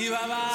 Chihuahua. 0.00 0.50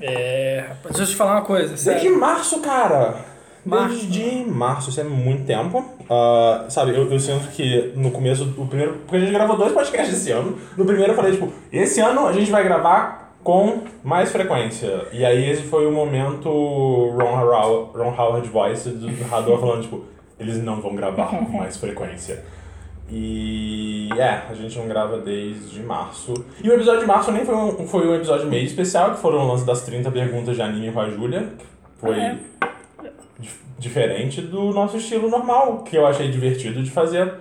É, 0.00 0.64
rapaz, 0.68 0.96
deixa 0.96 1.02
eu 1.02 1.06
te 1.06 1.16
falar 1.16 1.32
uma 1.32 1.42
coisa. 1.42 1.68
Desde 1.68 1.82
Sério. 1.82 2.20
março, 2.20 2.60
cara. 2.60 3.16
Março. 3.64 4.06
Desde 4.06 4.44
março, 4.44 4.90
isso 4.90 5.00
é 5.00 5.04
muito 5.04 5.44
tempo. 5.44 5.84
Ah, 6.08 6.66
sabe, 6.68 6.92
eu, 6.96 7.10
eu 7.10 7.18
sinto 7.18 7.48
que 7.48 7.92
no 7.96 8.10
começo, 8.10 8.44
o 8.56 8.66
primeiro. 8.66 8.94
Porque 8.98 9.16
a 9.16 9.20
gente 9.20 9.32
gravou 9.32 9.56
dois 9.56 9.72
podcasts 9.72 10.16
esse 10.16 10.30
ano. 10.30 10.56
No 10.76 10.84
primeiro 10.84 11.12
eu 11.12 11.16
falei, 11.16 11.32
tipo, 11.32 11.52
esse 11.72 12.00
ano 12.00 12.26
a 12.26 12.32
gente 12.32 12.50
vai 12.50 12.62
gravar 12.62 13.34
com 13.42 13.82
mais 14.02 14.30
frequência. 14.30 15.06
E 15.12 15.24
aí 15.24 15.50
esse 15.50 15.62
foi 15.62 15.86
o 15.86 15.92
momento 15.92 16.48
Ron, 16.48 17.40
Howard, 17.40 17.96
Ron 17.96 18.14
Howard 18.16 18.48
Voice 18.48 18.88
do 18.88 19.06
narrador 19.20 19.60
falando, 19.60 19.82
tipo, 19.82 20.04
eles 20.38 20.62
não 20.62 20.80
vão 20.80 20.94
gravar 20.94 21.26
com 21.46 21.56
mais 21.56 21.76
frequência. 21.76 22.44
E 23.08 24.08
é, 24.18 24.42
a 24.48 24.54
gente 24.54 24.76
não 24.78 24.88
grava 24.88 25.18
desde 25.18 25.80
março. 25.80 26.34
E 26.62 26.68
o 26.68 26.74
episódio 26.74 27.00
de 27.00 27.06
março 27.06 27.30
nem 27.30 27.44
foi 27.44 27.54
um, 27.54 27.86
foi 27.86 28.06
um 28.08 28.14
episódio 28.14 28.46
meio 28.46 28.64
especial, 28.64 29.12
que 29.14 29.20
foram 29.20 29.44
o 29.44 29.48
lance 29.48 29.64
das 29.64 29.82
30 29.82 30.10
perguntas 30.10 30.56
de 30.56 30.62
anime 30.62 30.92
com 30.92 31.00
a 31.00 31.08
Júlia. 31.08 31.48
Foi 31.98 32.18
É. 32.18 32.36
dif- 33.38 33.60
diferente 33.78 34.40
do 34.40 34.72
nosso 34.72 34.96
estilo 34.96 35.28
normal, 35.30 35.84
que 35.84 35.96
eu 35.96 36.06
achei 36.06 36.28
divertido 36.30 36.82
de 36.82 36.90
fazer. 36.90 37.32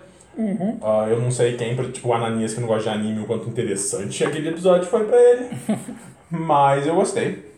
Ah, 0.83 1.07
eu 1.09 1.19
não 1.22 1.31
sei 1.31 1.55
quem, 1.55 1.75
tipo 1.91 2.09
o 2.09 2.13
Ananias 2.13 2.53
que 2.53 2.59
não 2.59 2.67
gosta 2.67 2.89
de 2.91 2.95
anime, 2.97 3.22
o 3.23 3.25
quanto 3.25 3.47
interessante 3.50 4.23
aquele 4.23 4.50
episódio 4.50 4.85
foi 4.88 5.05
pra 5.05 5.17
ele. 5.17 5.50
mas 6.29 6.85
eu 6.85 6.94
gostei. 6.95 7.52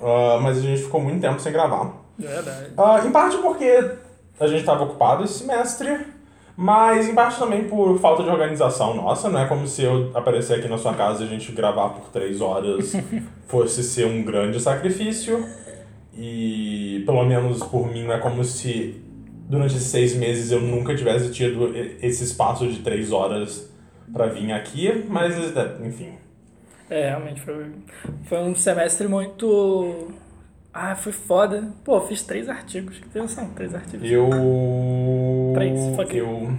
Ah, 0.00 0.38
mas 0.40 0.58
a 0.58 0.60
gente 0.60 0.82
ficou 0.82 1.00
muito 1.00 1.20
tempo 1.20 1.40
sem 1.40 1.52
gravar. 1.52 1.92
Verdade. 2.18 2.68
Ah, 2.78 3.02
em 3.04 3.10
parte 3.10 3.36
porque 3.38 3.90
a 4.38 4.46
gente 4.46 4.60
estava 4.60 4.84
ocupado 4.84 5.24
esse 5.24 5.40
semestre, 5.40 6.06
mas 6.62 7.08
em 7.08 7.14
parte 7.14 7.40
também 7.40 7.64
por 7.64 7.98
falta 7.98 8.22
de 8.22 8.28
organização 8.28 8.94
nossa. 8.94 9.28
Não 9.28 9.40
é 9.40 9.48
como 9.48 9.66
se 9.66 9.82
eu 9.82 10.12
aparecer 10.14 10.60
aqui 10.60 10.68
na 10.68 10.78
sua 10.78 10.94
casa 10.94 11.24
e 11.24 11.26
a 11.26 11.28
gente 11.28 11.50
gravar 11.50 11.88
por 11.88 12.08
três 12.10 12.40
horas 12.40 12.92
fosse 13.48 13.82
ser 13.82 14.06
um 14.06 14.22
grande 14.22 14.60
sacrifício. 14.60 15.44
E 16.14 17.02
pelo 17.04 17.24
menos 17.24 17.64
por 17.64 17.92
mim 17.92 18.04
não 18.04 18.12
é 18.12 18.18
como 18.18 18.44
se 18.44 19.02
durante 19.48 19.74
esses 19.74 19.88
seis 19.88 20.14
meses 20.14 20.52
eu 20.52 20.60
nunca 20.60 20.94
tivesse 20.94 21.32
tido 21.32 21.76
esse 22.00 22.22
espaço 22.22 22.68
de 22.68 22.78
três 22.78 23.10
horas 23.10 23.68
pra 24.12 24.26
vir 24.26 24.52
aqui, 24.52 25.04
mas 25.08 25.34
enfim. 25.84 26.12
É, 26.88 27.08
realmente 27.08 27.40
foi, 27.40 27.66
foi 28.26 28.38
um 28.38 28.54
semestre 28.54 29.08
muito. 29.08 30.12
Ah, 30.72 30.94
foi 30.94 31.10
foda. 31.10 31.72
Pô, 31.82 32.00
fiz 32.02 32.22
três 32.22 32.48
artigos. 32.48 33.00
Que 33.12 33.18
noção, 33.18 33.48
três 33.50 33.74
artigos. 33.74 34.08
Eu. 34.08 34.30
Três, 35.54 35.96
fuck 35.96 36.16
eu. 36.16 36.50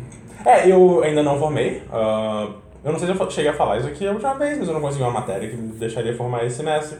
É, 0.46 0.70
eu 0.70 1.02
ainda 1.04 1.24
não 1.24 1.40
formei. 1.40 1.82
ah, 1.92 2.50
eu 2.84 2.92
não 2.92 3.00
sei 3.00 3.08
se 3.14 3.20
eu 3.20 3.32
cheguei 3.32 3.50
a 3.52 3.54
falar 3.54 3.78
isso 3.78 3.88
aqui 3.88 4.06
a 4.06 4.12
última 4.12 4.34
vez, 4.34 4.58
mas 4.60 4.68
eu 4.68 4.74
não 4.74 4.82
consegui 4.82 5.04
uma 5.04 5.12
matéria 5.12 5.50
que 5.50 5.56
me 5.56 5.72
deixaria 5.74 6.16
formar 6.16 6.46
esse 6.46 6.58
semestre. 6.58 6.98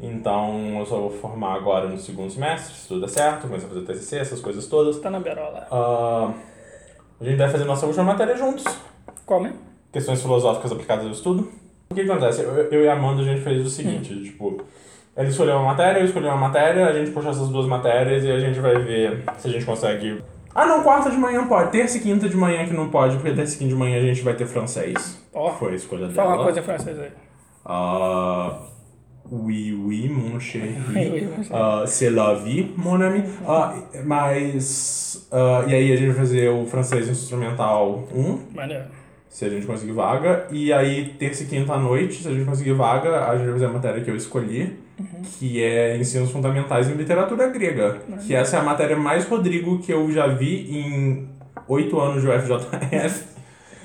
Então 0.00 0.78
eu 0.78 0.86
só 0.86 0.96
vou 0.96 1.10
formar 1.10 1.54
agora 1.54 1.88
no 1.88 1.96
segundo 1.98 2.30
semestre, 2.30 2.74
se 2.74 2.88
tudo 2.88 3.00
der 3.02 3.08
certo, 3.08 3.42
começar 3.46 3.66
a 3.66 3.68
fazer 3.70 3.82
TCC, 3.82 4.18
essas 4.18 4.40
coisas 4.40 4.66
todas. 4.66 4.98
Tá 4.98 5.10
na 5.10 5.20
berola. 5.20 5.66
Ah, 5.70 6.32
a 7.20 7.24
gente 7.24 7.36
vai 7.38 7.48
fazer 7.48 7.64
nossa 7.64 7.86
última 7.86 8.04
matéria 8.04 8.36
juntos. 8.36 8.64
Qual 9.24 9.40
mesmo? 9.40 9.58
Questões 9.92 10.20
filosóficas 10.20 10.72
aplicadas 10.72 11.06
ao 11.06 11.12
estudo. 11.12 11.48
O 11.90 11.94
que 11.94 12.04
que 12.04 12.10
acontece? 12.10 12.42
Eu, 12.42 12.52
eu 12.70 12.84
e 12.84 12.88
a 12.88 12.94
Amanda, 12.94 13.22
a 13.22 13.24
gente 13.24 13.42
fez 13.42 13.64
o 13.64 13.70
seguinte, 13.70 14.12
Hum. 14.14 14.22
tipo... 14.22 14.64
Ele 15.14 15.28
escolheu 15.28 15.56
uma 15.56 15.66
matéria, 15.66 15.98
eu 16.00 16.06
escolhi 16.06 16.24
uma 16.26 16.36
matéria, 16.38 16.86
a 16.86 16.92
gente 16.94 17.10
puxa 17.10 17.28
essas 17.28 17.48
duas 17.50 17.66
matérias 17.66 18.24
e 18.24 18.30
a 18.30 18.40
gente 18.40 18.58
vai 18.60 18.74
ver 18.78 19.22
se 19.38 19.46
a 19.46 19.50
gente 19.50 19.66
consegue... 19.66 20.22
Ah 20.54 20.66
não, 20.66 20.82
quarta 20.82 21.10
de 21.10 21.16
manhã 21.16 21.46
pode. 21.46 21.70
Terça 21.70 21.96
e 21.96 22.00
quinta 22.00 22.28
de 22.28 22.36
manhã 22.36 22.64
que 22.66 22.74
não 22.74 22.88
pode, 22.90 23.16
porque 23.16 23.32
terça 23.32 23.54
e 23.54 23.58
quinta 23.58 23.70
de 23.70 23.76
manhã 23.76 23.98
a 23.98 24.02
gente 24.02 24.22
vai 24.22 24.34
ter 24.34 24.46
francês. 24.46 25.18
Ó. 25.32 25.50
Foi 25.52 25.72
a 25.72 25.76
escolha 25.76 26.08
dela. 26.08 26.14
Fala 26.14 26.34
uma 26.34 26.44
coisa 26.44 26.60
em 26.60 26.62
francês 26.62 26.98
aí. 26.98 27.10
Ah, 27.64 28.58
oui, 29.30 29.72
oui, 29.72 30.08
mon 30.10 30.38
chéri. 30.38 30.76
Ah, 31.50 31.84
c'est 31.86 32.10
la 32.10 32.34
vie, 32.34 32.70
mon 32.76 33.00
ami. 33.00 33.22
Ah, 33.46 33.74
mas. 34.04 35.26
ah, 35.32 35.64
e 35.66 35.74
aí 35.74 35.92
a 35.92 35.96
gente 35.96 36.08
vai 36.08 36.16
fazer 36.16 36.48
o 36.50 36.66
francês 36.66 37.08
instrumental 37.08 38.06
1, 38.14 38.38
Maneiro. 38.54 38.84
se 39.28 39.44
a 39.46 39.48
gente 39.48 39.64
conseguir 39.66 39.92
vaga. 39.92 40.46
E 40.50 40.70
aí, 40.72 41.14
terça 41.18 41.44
e 41.44 41.46
quinta 41.46 41.72
à 41.72 41.78
noite, 41.78 42.22
se 42.22 42.28
a 42.28 42.32
gente 42.32 42.44
conseguir 42.44 42.72
vaga, 42.74 43.26
a 43.26 43.36
gente 43.36 43.44
vai 43.44 43.52
fazer 43.54 43.66
a 43.66 43.70
matéria 43.70 44.04
que 44.04 44.10
eu 44.10 44.16
escolhi, 44.16 44.78
que 45.38 45.62
é 45.62 45.96
Ensinos 45.96 46.30
Fundamentais 46.30 46.88
em 46.88 46.94
Literatura 46.94 47.48
Grega. 47.48 48.00
Que 48.26 48.34
essa 48.34 48.56
é 48.56 48.60
a 48.60 48.62
matéria 48.62 48.96
mais 48.96 49.26
Rodrigo 49.26 49.78
que 49.80 49.92
eu 49.92 50.10
já 50.10 50.26
vi 50.26 50.70
em 50.70 51.28
oito 51.68 51.98
anos 52.00 52.22
de 52.22 52.28
UFJF. 52.28 53.24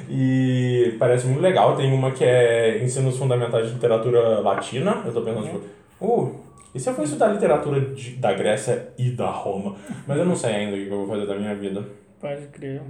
E 0.10 0.96
parece 1.00 1.28
muito 1.28 1.42
legal. 1.42 1.76
Tem 1.76 1.92
uma 1.92 2.12
que 2.12 2.24
é 2.24 2.82
Ensinos 2.84 3.18
Fundamentais 3.18 3.68
de 3.68 3.74
Literatura 3.74 4.40
Latina. 4.40 5.02
Eu 5.06 5.14
tô 5.14 5.22
pensando, 5.22 5.44
tipo, 5.46 5.62
uh, 6.02 6.36
e 6.74 6.80
se 6.80 6.90
eu 6.90 6.94
for 6.94 7.04
estudar 7.04 7.28
literatura 7.30 7.82
de- 7.82 8.12
da 8.12 8.34
Grécia 8.34 8.90
e 8.98 9.10
da 9.12 9.30
Roma? 9.30 9.76
Mas 10.08 10.18
eu 10.18 10.26
não 10.26 10.36
sei 10.36 10.52
ainda 10.56 10.76
o 10.78 10.80
que 10.80 10.88
eu 10.90 10.98
vou 11.06 11.08
fazer 11.08 11.26
da 11.26 11.36
minha 11.36 11.56
vida. 11.56 11.84
Pode 12.22 12.48
crer. 12.48 12.82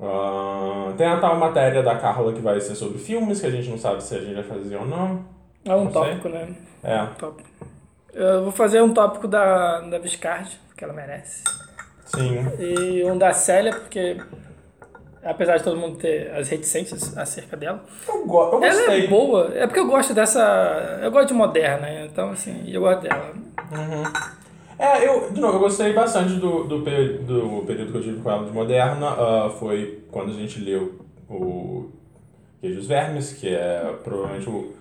Ah, 0.00 0.92
tem 0.96 1.06
a 1.06 1.18
tal 1.18 1.36
matéria 1.38 1.82
da 1.82 1.96
Carla 1.96 2.32
que 2.32 2.40
vai 2.40 2.58
ser 2.60 2.74
sobre 2.74 2.98
filmes, 2.98 3.40
que 3.40 3.46
a 3.46 3.50
gente 3.50 3.68
não 3.68 3.76
sabe 3.78 4.02
se 4.02 4.14
a 4.14 4.20
gente 4.20 4.34
vai 4.34 4.44
fazer 4.44 4.76
ou 4.76 4.86
não. 4.86 5.24
É 5.64 5.74
um 5.74 5.84
Não 5.84 5.92
sei. 5.92 6.02
tópico, 6.02 6.28
né? 6.28 6.48
É, 6.82 7.06
Tópico. 7.18 7.48
Eu 8.12 8.42
vou 8.44 8.52
fazer 8.52 8.82
um 8.82 8.92
tópico 8.92 9.28
da, 9.28 9.80
da 9.80 9.98
Viscardi, 9.98 10.58
porque 10.68 10.82
ela 10.82 10.92
merece. 10.92 11.44
sim. 12.06 12.38
E 12.58 13.04
um 13.04 13.16
da 13.16 13.32
Célia, 13.32 13.72
porque 13.72 14.16
apesar 15.22 15.58
de 15.58 15.64
todo 15.64 15.76
mundo 15.76 15.96
ter 15.98 16.30
as 16.34 16.48
reticências 16.48 17.16
acerca 17.16 17.56
dela, 17.56 17.84
Eu, 18.08 18.26
go 18.26 18.50
eu 18.52 18.64
ela 18.64 18.74
gostei. 18.74 19.04
é 19.04 19.08
boa. 19.08 19.50
É 19.54 19.66
porque 19.66 19.80
eu 19.80 19.86
gosto 19.86 20.12
dessa. 20.14 20.98
Eu 21.02 21.10
gosto 21.10 21.28
de 21.28 21.34
moderna, 21.34 21.88
então 22.04 22.30
assim, 22.30 22.64
eu 22.66 22.80
gosto 22.80 23.02
dela. 23.02 23.32
É, 24.78 25.06
eu, 25.06 25.30
de 25.30 25.38
novo, 25.40 25.56
eu 25.56 25.60
gostei 25.60 25.92
bastante 25.92 26.34
do, 26.34 26.64
do, 26.64 26.78
do 26.78 27.64
período 27.66 27.92
que 27.92 27.98
eu 27.98 28.02
tive 28.02 28.22
com 28.22 28.30
ela 28.30 28.44
de 28.46 28.50
moderna. 28.50 29.08
Ah, 29.10 29.50
foi 29.58 30.02
quando 30.10 30.30
a 30.30 30.34
gente 30.34 30.58
leu 30.58 30.98
o 31.28 31.90
Queijos 32.60 32.86
Vermes, 32.86 33.34
que 33.34 33.54
é 33.54 33.94
provavelmente 34.02 34.48
o. 34.48 34.79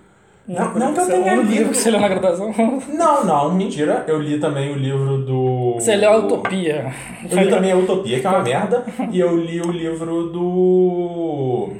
Não, 0.49 0.73
não 0.73 0.93
que 0.93 0.99
eu 0.99 1.05
tenha 1.05 1.33
um 1.33 1.41
livro 1.41 1.51
lido. 1.51 1.69
que 1.69 1.77
você 1.77 1.91
leu 1.91 2.01
na 2.01 2.07
graduação. 2.07 2.51
Não, 2.89 3.23
não, 3.23 3.53
mentira. 3.53 4.03
Eu 4.07 4.19
li 4.19 4.39
também 4.39 4.71
o 4.71 4.75
livro 4.75 5.19
do. 5.19 5.75
Você 5.75 5.95
leu 5.95 6.11
a 6.11 6.17
Utopia. 6.17 6.91
Eu 7.29 7.37
li 7.37 7.49
também 7.49 7.71
a 7.71 7.77
Utopia, 7.77 8.19
que 8.19 8.25
é 8.25 8.29
uma 8.29 8.41
merda. 8.41 8.83
E 9.11 9.19
eu 9.19 9.37
li 9.37 9.61
o 9.61 9.71
livro 9.71 10.29
do. 10.29 11.73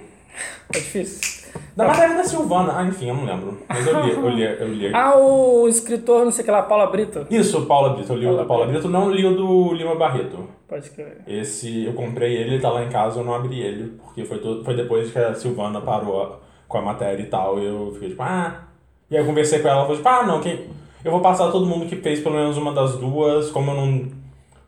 É 0.72 0.78
difícil. 0.78 1.40
Da 1.76 1.88
matéria 1.88 2.16
da 2.16 2.24
Silvana. 2.24 2.74
Ah, 2.78 2.84
enfim, 2.84 3.10
eu 3.10 3.16
não 3.16 3.26
lembro. 3.26 3.58
Mas 3.68 3.88
eu 3.88 4.02
li, 4.02 4.12
eu 4.12 4.30
li, 4.30 4.44
eu 4.44 4.68
li. 4.68 4.92
Ah, 4.94 5.18
o 5.18 5.68
escritor, 5.68 6.24
não 6.26 6.32
sei 6.32 6.44
o 6.44 6.46
que 6.46 6.52
lá, 6.52 6.62
Paula 6.62 6.88
Brito. 6.88 7.26
Isso, 7.32 7.66
Paula 7.66 7.96
Brito. 7.96 8.14
Eu 8.14 8.18
li 8.18 8.28
o 8.28 8.38
do 8.38 8.46
Paula 8.46 8.68
Brito, 8.68 8.88
não 8.88 9.10
li 9.10 9.26
o 9.26 9.36
do 9.36 9.74
Lima 9.74 9.96
Barreto. 9.96 10.48
Pode 10.68 10.90
crer. 10.92 11.24
Esse, 11.28 11.86
eu 11.86 11.94
comprei 11.94 12.36
ele, 12.36 12.52
ele 12.52 12.62
tá 12.62 12.70
lá 12.70 12.84
em 12.84 12.90
casa, 12.90 13.20
eu 13.20 13.24
não 13.24 13.34
abri 13.34 13.60
ele, 13.60 14.00
porque 14.04 14.24
foi, 14.24 14.38
todo, 14.38 14.64
foi 14.64 14.76
depois 14.76 15.10
que 15.10 15.18
a 15.18 15.34
Silvana 15.34 15.82
parou 15.82 16.40
com 16.70 16.78
a 16.78 16.82
matéria 16.82 17.22
e 17.22 17.26
tal, 17.26 17.60
e 17.60 17.66
eu 17.66 17.92
fiquei 17.96 18.10
tipo, 18.12 18.24
ah... 18.24 18.64
E 19.12 19.18
aí 19.18 19.22
eu 19.22 19.26
conversei 19.28 19.60
com 19.60 19.68
ela, 19.68 19.78
ela 19.80 19.86
falou 19.88 19.98
tipo, 19.98 20.08
ah, 20.08 20.24
não, 20.26 20.40
quem... 20.40 20.68
Eu 21.04 21.12
vou 21.12 21.20
passar 21.20 21.52
todo 21.52 21.66
mundo 21.66 21.86
que 21.88 21.96
fez 21.98 22.22
pelo 22.22 22.36
menos 22.36 22.56
uma 22.58 22.72
das 22.74 22.96
duas, 22.98 23.50
como 23.52 23.72
eu 23.72 23.76
não, 23.76 24.06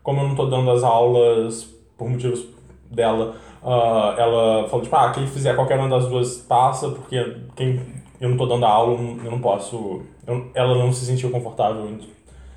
como 0.02 0.20
eu 0.20 0.28
não 0.28 0.34
tô 0.34 0.46
dando 0.46 0.70
as 0.70 0.82
aulas 0.82 1.64
por 1.96 2.08
motivos 2.10 2.46
dela, 2.90 3.36
Ah, 3.64 4.14
ela 4.18 4.68
falou, 4.68 4.82
tipo, 4.82 4.96
ah, 4.96 5.10
quem 5.12 5.26
fizer 5.26 5.54
qualquer 5.54 5.78
uma 5.78 5.88
das 5.88 6.06
duas 6.08 6.38
passa, 6.38 6.88
porque 6.90 7.36
quem, 7.54 7.80
eu 8.20 8.28
não 8.30 8.36
tô 8.36 8.46
dando 8.46 8.64
aula, 8.66 8.94
eu 8.94 8.98
não, 8.98 9.24
eu 9.24 9.30
não 9.30 9.40
posso... 9.40 10.02
eu- 10.26 10.50
ela 10.54 10.74
não 10.76 10.92
se 10.92 11.06
sentiu 11.06 11.30
confortável. 11.30 11.86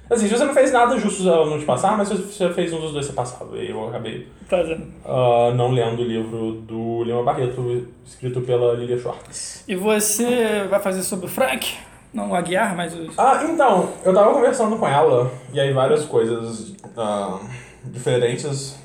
Assim, 0.09 0.27
se 0.27 0.35
você 0.35 0.45
não 0.45 0.53
fez 0.53 0.71
nada 0.71 0.97
justo 0.99 1.27
ela 1.27 1.45
não 1.47 1.57
te 1.57 1.65
passar, 1.65 1.97
mas 1.97 2.07
se 2.07 2.15
você 2.15 2.49
fez 2.51 2.71
um 2.71 2.79
dos 2.79 2.91
dois, 2.91 3.05
você 3.05 3.13
passava. 3.13 3.57
E 3.57 3.71
eu 3.71 3.87
acabei 3.87 4.27
Fazendo. 4.47 4.85
ah, 5.03 5.51
não 5.55 5.71
lendo 5.71 6.01
o 6.01 6.05
livro 6.05 6.51
do 6.61 7.03
Lima 7.03 7.23
Barreto, 7.23 7.87
escrito 8.05 8.41
pela 8.41 8.73
Lilia 8.73 8.99
Schwartz. 8.99 9.63
E 9.67 9.75
você 9.75 10.65
vai 10.69 10.79
fazer 10.79 11.01
sobre 11.01 11.25
o 11.25 11.29
Frank? 11.29 11.75
Não 12.13 12.31
o 12.31 12.35
Aguiar, 12.35 12.75
mas 12.75 12.93
os. 12.95 13.17
Ah, 13.17 13.43
então, 13.49 13.89
eu 14.03 14.13
tava 14.13 14.31
conversando 14.31 14.77
com 14.77 14.87
ela, 14.87 15.31
e 15.51 15.59
aí 15.59 15.73
várias 15.73 16.05
coisas 16.05 16.73
ah, 16.95 17.39
diferentes. 17.83 18.77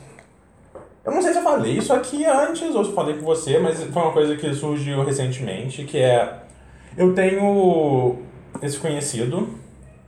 Eu 1.04 1.12
não 1.12 1.22
sei 1.22 1.32
se 1.32 1.38
eu 1.38 1.42
falei 1.42 1.72
isso 1.78 1.92
aqui 1.92 2.24
antes 2.24 2.74
ou 2.74 2.84
se 2.84 2.90
eu 2.90 2.94
falei 2.94 3.14
com 3.16 3.24
você, 3.24 3.58
mas 3.58 3.82
foi 3.82 4.02
uma 4.02 4.12
coisa 4.12 4.36
que 4.36 4.52
surgiu 4.52 5.02
recentemente, 5.02 5.84
que 5.84 5.98
é... 5.98 6.40
Eu 6.96 7.14
tenho 7.14 8.18
esse 8.60 8.78
conhecido, 8.78 9.48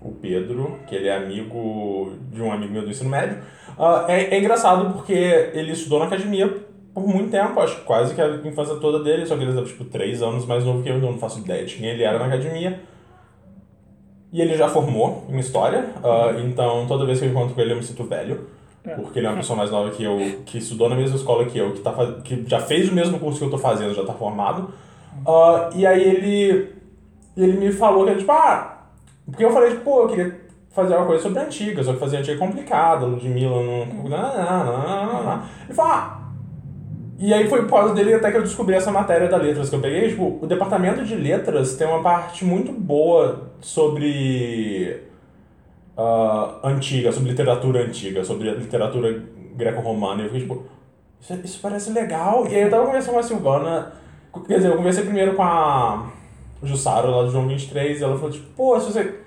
o 0.05 0.13
Pedro, 0.13 0.79
que 0.87 0.95
ele 0.95 1.09
é 1.09 1.17
amigo 1.17 2.13
de 2.31 2.43
um 2.43 2.53
amigo 2.53 2.73
meu 2.73 2.83
do 2.83 2.91
ensino 2.91 3.11
médio. 3.11 3.39
Ah, 3.79 4.07
é, 4.09 4.35
é 4.35 4.39
engraçado 4.39 4.93
porque 4.93 5.13
ele 5.13 5.73
estudou 5.73 5.99
na 5.99 6.07
academia 6.07 6.49
por 6.95 7.07
muito 7.07 7.31
tempo, 7.31 7.59
acho 7.61 7.77
que 7.77 7.85
quase 7.85 8.15
que 8.15 8.21
a 8.21 8.29
infância 8.45 8.75
toda 8.77 9.03
dele, 9.03 9.25
só 9.25 9.37
que 9.37 9.43
ele 9.43 9.53
era 9.53 9.65
tipo 9.65 9.85
3 9.85 10.23
anos 10.23 10.45
mais 10.45 10.65
novo 10.65 10.83
que 10.83 10.91
eu, 10.91 10.97
então 10.97 11.09
eu 11.09 11.13
não 11.13 11.19
faço 11.19 11.41
ideia 11.41 11.65
de 11.65 11.77
quem 11.77 11.87
ele 11.87 12.03
era 12.03 12.19
na 12.19 12.27
academia. 12.27 12.81
E 14.31 14.41
ele 14.41 14.57
já 14.57 14.69
formou 14.69 15.27
em 15.29 15.39
história, 15.39 15.91
ah, 16.03 16.35
então 16.45 16.87
toda 16.87 17.05
vez 17.05 17.19
que 17.19 17.27
eu 17.27 17.31
encontro 17.31 17.55
com 17.55 17.61
ele 17.61 17.73
eu 17.73 17.77
me 17.77 17.83
sinto 17.83 18.05
velho. 18.05 18.47
É. 18.85 18.95
Porque 18.97 19.19
ele 19.21 19.27
é 19.27 19.31
uma 19.31 19.37
pessoa 19.37 19.57
mais 19.57 19.71
nova 19.71 19.91
que 19.91 20.03
eu, 20.03 20.19
que 20.45 20.59
estudou 20.59 20.89
na 20.89 20.97
mesma 20.97 21.17
escola 21.17 21.45
que 21.45 21.57
eu, 21.57 21.73
que, 21.73 21.81
tá, 21.81 21.93
que 22.25 22.45
já 22.49 22.59
fez 22.59 22.91
o 22.91 22.95
mesmo 22.95 23.19
curso 23.19 23.39
que 23.39 23.45
eu 23.45 23.51
tô 23.51 23.59
fazendo, 23.59 23.95
já 23.95 24.05
tá 24.05 24.13
formado. 24.13 24.75
Ah, 25.27 25.71
e 25.75 25.87
aí 25.87 26.03
ele, 26.03 26.73
ele 27.37 27.59
me 27.59 27.73
falou 27.73 28.05
que 28.07 28.17
tipo, 28.17 28.33
ah, 28.33 28.82
porque 29.27 29.45
eu 29.45 29.53
falei, 29.53 29.71
tipo, 29.71 29.85
pô, 29.85 30.03
eu 30.03 30.09
queria 30.09 30.41
fazer 30.71 30.97
uma 30.97 31.07
coisa 31.07 31.23
sobre 31.23 31.39
a 31.39 31.45
antiga, 31.45 31.83
só 31.83 31.93
que 31.93 32.01
fazer 32.01 32.17
antiga 32.19 32.37
é 32.37 32.47
complicada, 32.47 33.07
Ludmilla 33.07 33.63
não. 33.63 34.09
Não. 34.09 35.43
Ele 35.65 35.75
falou, 35.75 35.93
ah. 35.93 36.19
E 37.19 37.33
aí 37.33 37.47
foi 37.49 37.63
por 37.63 37.71
causa 37.71 37.95
dele 37.95 38.15
até 38.15 38.33
que 38.33 38.37
eu 38.37 38.43
descobri 38.43 38.75
essa 38.75 38.91
matéria 38.91 39.29
da 39.29 39.37
letras 39.37 39.71
que 39.71 39.77
eu 39.77 39.81
peguei. 39.81 40.09
Tipo, 40.09 40.39
o 40.43 40.47
departamento 40.47 41.05
de 41.05 41.15
letras 41.15 41.77
tem 41.77 41.87
uma 41.87 42.03
parte 42.03 42.45
muito 42.45 42.73
boa 42.73 43.53
sobre 43.61 45.01
ah, 45.97 46.59
antiga, 46.65 47.13
sobre 47.13 47.31
literatura 47.31 47.85
antiga, 47.85 48.25
sobre 48.25 48.51
literatura 48.51 49.23
greco-romana. 49.55 50.23
E 50.23 50.25
eu 50.25 50.31
fiquei 50.31 50.49
tipo, 50.49 50.65
isso, 51.21 51.35
isso 51.45 51.61
parece 51.63 51.93
legal. 51.93 52.47
E 52.49 52.57
aí 52.57 52.63
eu 52.63 52.71
tava 52.71 52.87
conversando 52.87 53.15
com 53.15 53.21
a 53.21 53.23
Silvana, 53.23 53.93
quer 54.49 54.57
dizer, 54.57 54.71
eu 54.71 54.77
conversei 54.77 55.05
primeiro 55.05 55.35
com 55.35 55.43
a 55.43 56.11
Jussara 56.63 57.09
lá 57.09 57.23
do 57.23 57.31
João 57.31 57.49
23, 57.49 58.01
e 58.01 58.05
ela 58.05 58.17
falou 58.17 58.31
tipo, 58.31 58.47
pô, 58.57 58.79
se 58.79 58.93
você 58.93 59.19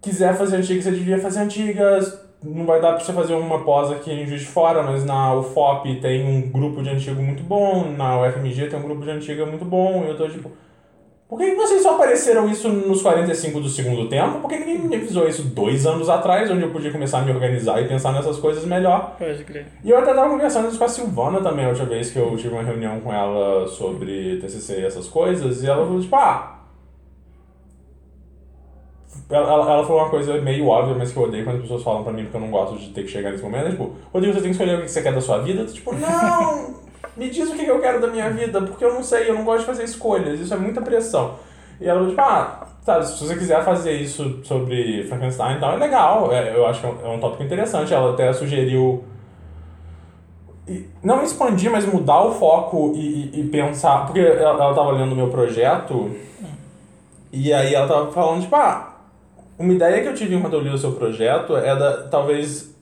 quiser 0.00 0.36
fazer 0.36 0.56
antiga, 0.56 0.82
você 0.82 0.90
devia 0.90 1.18
fazer 1.18 1.40
antigas. 1.40 2.30
Não 2.42 2.64
vai 2.64 2.80
dar 2.80 2.94
pra 2.94 3.00
você 3.00 3.12
fazer 3.12 3.34
uma 3.34 3.62
pós 3.64 3.90
aqui 3.90 4.10
em 4.10 4.26
Juiz 4.26 4.40
de 4.40 4.46
Fora, 4.46 4.82
mas 4.82 5.04
na 5.04 5.34
UFOP 5.34 6.00
tem 6.00 6.26
um 6.26 6.50
grupo 6.50 6.82
de 6.82 6.88
antigo 6.88 7.20
muito 7.20 7.42
bom, 7.42 7.90
na 7.90 8.18
UFMG 8.22 8.68
tem 8.68 8.78
um 8.78 8.82
grupo 8.82 9.02
de 9.02 9.10
antiga 9.10 9.44
muito 9.44 9.64
bom, 9.64 10.04
e 10.04 10.08
eu 10.08 10.16
tô 10.16 10.26
tipo, 10.26 10.50
por 11.30 11.38
que 11.38 11.54
vocês 11.54 11.80
só 11.80 11.94
apareceram 11.94 12.50
isso 12.50 12.68
nos 12.68 13.02
45 13.02 13.60
do 13.60 13.68
segundo 13.68 14.08
tempo? 14.08 14.40
Por 14.40 14.50
que 14.50 14.58
ninguém 14.58 14.78
me 14.80 14.96
avisou 14.96 15.28
isso 15.28 15.44
dois 15.44 15.86
anos 15.86 16.08
atrás, 16.08 16.50
onde 16.50 16.62
eu 16.62 16.70
podia 16.70 16.90
começar 16.90 17.20
a 17.20 17.22
me 17.22 17.30
organizar 17.30 17.80
e 17.80 17.86
pensar 17.86 18.12
nessas 18.12 18.36
coisas 18.38 18.64
melhor? 18.64 19.14
Pode 19.16 19.44
crer. 19.44 19.68
E 19.84 19.90
eu 19.90 19.98
até 19.98 20.12
tava 20.12 20.28
conversando 20.28 20.68
isso 20.68 20.76
com 20.76 20.84
a 20.84 20.88
Silvana 20.88 21.40
também, 21.40 21.66
a 21.66 21.68
última 21.68 21.86
vez 21.86 22.10
que 22.10 22.18
eu 22.18 22.36
tive 22.36 22.52
uma 22.52 22.64
reunião 22.64 22.98
com 22.98 23.12
ela 23.12 23.68
sobre 23.68 24.40
TCC 24.40 24.80
e 24.80 24.84
essas 24.86 25.06
coisas, 25.06 25.62
e 25.62 25.68
ela 25.68 25.86
falou 25.86 26.00
tipo, 26.00 26.16
ah... 26.16 26.56
Ela, 29.30 29.46
ela, 29.46 29.72
ela 29.74 29.86
falou 29.86 30.02
uma 30.02 30.10
coisa 30.10 30.40
meio 30.40 30.66
óbvia, 30.66 30.96
mas 30.96 31.12
que 31.12 31.16
eu 31.16 31.22
odeio 31.22 31.44
quando 31.44 31.56
as 31.56 31.62
pessoas 31.62 31.84
falam 31.84 32.02
pra 32.02 32.12
mim, 32.12 32.24
porque 32.24 32.36
eu 32.38 32.40
não 32.40 32.50
gosto 32.50 32.76
de 32.76 32.90
ter 32.90 33.04
que 33.04 33.08
chegar 33.08 33.30
nesse 33.30 33.44
momento, 33.44 33.68
é 33.68 33.70
tipo, 33.70 33.94
Rodrigo, 34.12 34.34
você 34.34 34.40
tem 34.40 34.50
que 34.50 34.56
escolher 34.56 34.80
o 34.80 34.82
que 34.82 34.90
você 34.90 35.00
quer 35.00 35.14
da 35.14 35.20
sua 35.20 35.38
vida? 35.38 35.60
Eu 35.60 35.66
tô 35.66 35.72
tipo, 35.72 35.94
não, 35.94 36.74
me 37.20 37.28
diz 37.30 37.50
o 37.50 37.54
que 37.54 37.66
eu 37.66 37.78
quero 37.80 38.00
da 38.00 38.06
minha 38.08 38.30
vida, 38.30 38.62
porque 38.62 38.82
eu 38.84 38.94
não 38.94 39.02
sei, 39.02 39.28
eu 39.28 39.34
não 39.34 39.44
gosto 39.44 39.60
de 39.60 39.66
fazer 39.66 39.84
escolhas, 39.84 40.40
isso 40.40 40.54
é 40.54 40.56
muita 40.56 40.80
pressão. 40.80 41.34
E 41.78 41.84
ela 41.86 41.98
falou 41.98 42.08
tipo, 42.10 42.20
ah, 42.22 42.66
sabe, 42.82 43.06
se 43.06 43.22
você 43.24 43.36
quiser 43.36 43.62
fazer 43.62 43.92
isso 43.92 44.40
sobre 44.42 45.04
Frankenstein 45.04 45.56
e 45.56 45.60
tal, 45.60 45.74
é 45.74 45.76
legal, 45.76 46.32
é, 46.32 46.56
eu 46.56 46.66
acho 46.66 46.80
que 46.80 46.86
é 46.86 46.90
um, 47.08 47.14
é 47.14 47.18
tópico 47.18 47.42
interessante, 47.42 47.92
ela 47.92 48.12
até 48.12 48.32
sugeriu 48.32 49.04
não 51.02 51.22
expandir, 51.22 51.70
mas 51.70 51.84
mudar 51.84 52.22
o 52.22 52.32
foco 52.32 52.92
e, 52.94 53.30
e- 53.34 53.40
e 53.40 53.48
pensar. 53.48 54.06
Porque 54.06 54.20
ela, 54.20 54.62
ela 54.62 54.74
tava 54.74 54.92
lendo 54.92 55.12
o 55.12 55.16
meu 55.16 55.28
projeto 55.28 56.10
e 57.32 57.52
aí 57.52 57.74
ela 57.74 57.88
tava 57.88 58.12
falando, 58.12 58.42
tipo, 58.42 58.54
ah, 58.56 58.94
uma 59.58 59.72
ideia 59.72 60.00
que 60.02 60.08
eu 60.08 60.14
tive 60.14 60.34
enquanto 60.34 60.52
eu 60.54 60.60
li 60.60 60.70
o 60.70 60.78
seu 60.78 60.92
projeto 60.92 61.56
é 61.56 61.74
da, 61.76 62.04
talvez 62.08 62.74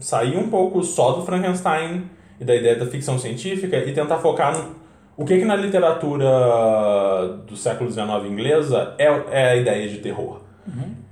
sair 0.00 0.36
um 0.36 0.48
pouco 0.48 0.82
só 0.82 1.12
do 1.12 1.24
Frankenstein 1.26 2.08
e 2.40 2.44
da 2.44 2.54
ideia 2.54 2.76
da 2.76 2.86
ficção 2.86 3.18
científica 3.18 3.76
e 3.78 3.92
tentar 3.92 4.18
focar 4.18 4.56
no, 4.56 4.76
o 5.16 5.24
que 5.24 5.38
que 5.38 5.44
na 5.44 5.56
literatura 5.56 6.28
do 7.46 7.56
século 7.56 7.90
XIX 7.90 8.06
inglesa 8.30 8.94
é, 8.98 9.06
é 9.30 9.48
a 9.50 9.56
ideia 9.56 9.88
de 9.88 9.98
terror. 9.98 10.40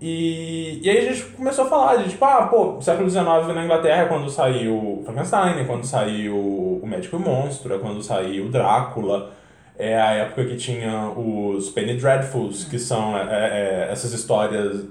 E, 0.00 0.80
e 0.82 0.90
aí 0.90 0.98
a 0.98 1.12
gente 1.12 1.24
começou 1.30 1.64
a 1.64 1.68
falar 1.68 1.96
de 1.96 2.10
tipo, 2.10 2.24
ah, 2.24 2.46
pô, 2.46 2.80
século 2.80 3.08
XIX 3.08 3.24
na 3.54 3.64
Inglaterra 3.64 4.02
é 4.02 4.06
quando 4.06 4.28
saiu 4.28 5.02
Frankenstein, 5.06 5.60
é 5.60 5.64
quando 5.64 5.84
saiu 5.84 6.36
O 6.36 6.86
Médico 6.86 7.16
e 7.16 7.18
o 7.18 7.22
Monstro, 7.22 7.74
é 7.74 7.78
quando 7.78 8.02
saiu 8.02 8.50
Drácula, 8.50 9.30
é 9.78 9.98
a 9.98 10.10
época 10.10 10.44
que 10.44 10.56
tinha 10.56 11.08
os 11.10 11.70
Penny 11.70 11.96
Dreadfuls, 11.96 12.64
que 12.64 12.78
são 12.78 13.16
é, 13.16 13.22
é, 13.30 13.88
essas 13.90 14.12
histórias 14.12 14.84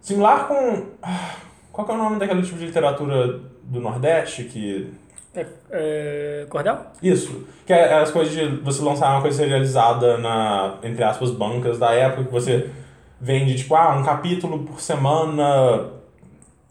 similar 0.00 0.48
com. 0.48 0.86
ah, 1.02 1.34
Qual 1.72 1.86
que 1.86 1.92
é 1.92 1.96
o 1.96 1.98
nome 1.98 2.18
daquele 2.18 2.42
tipo 2.42 2.58
de 2.58 2.66
literatura 2.66 3.40
do 3.64 3.80
Nordeste 3.80 4.44
que 4.44 4.90
É, 5.38 5.46
é, 5.70 6.46
Cordel? 6.48 6.78
isso. 7.02 7.46
Que 7.66 7.72
é 7.72 7.94
as 7.94 8.10
coisas 8.10 8.34
de 8.34 8.46
você 8.62 8.82
lançar 8.82 9.12
uma 9.12 9.22
coisa 9.22 9.36
serializada 9.36 10.18
na, 10.18 10.78
entre 10.82 11.04
aspas, 11.04 11.30
bancas 11.30 11.78
da 11.78 11.92
época, 11.92 12.24
que 12.24 12.32
você 12.32 12.70
vende, 13.20 13.56
tipo, 13.56 13.74
ah, 13.74 13.96
um 13.96 14.02
capítulo 14.02 14.60
por 14.60 14.80
semana, 14.80 15.90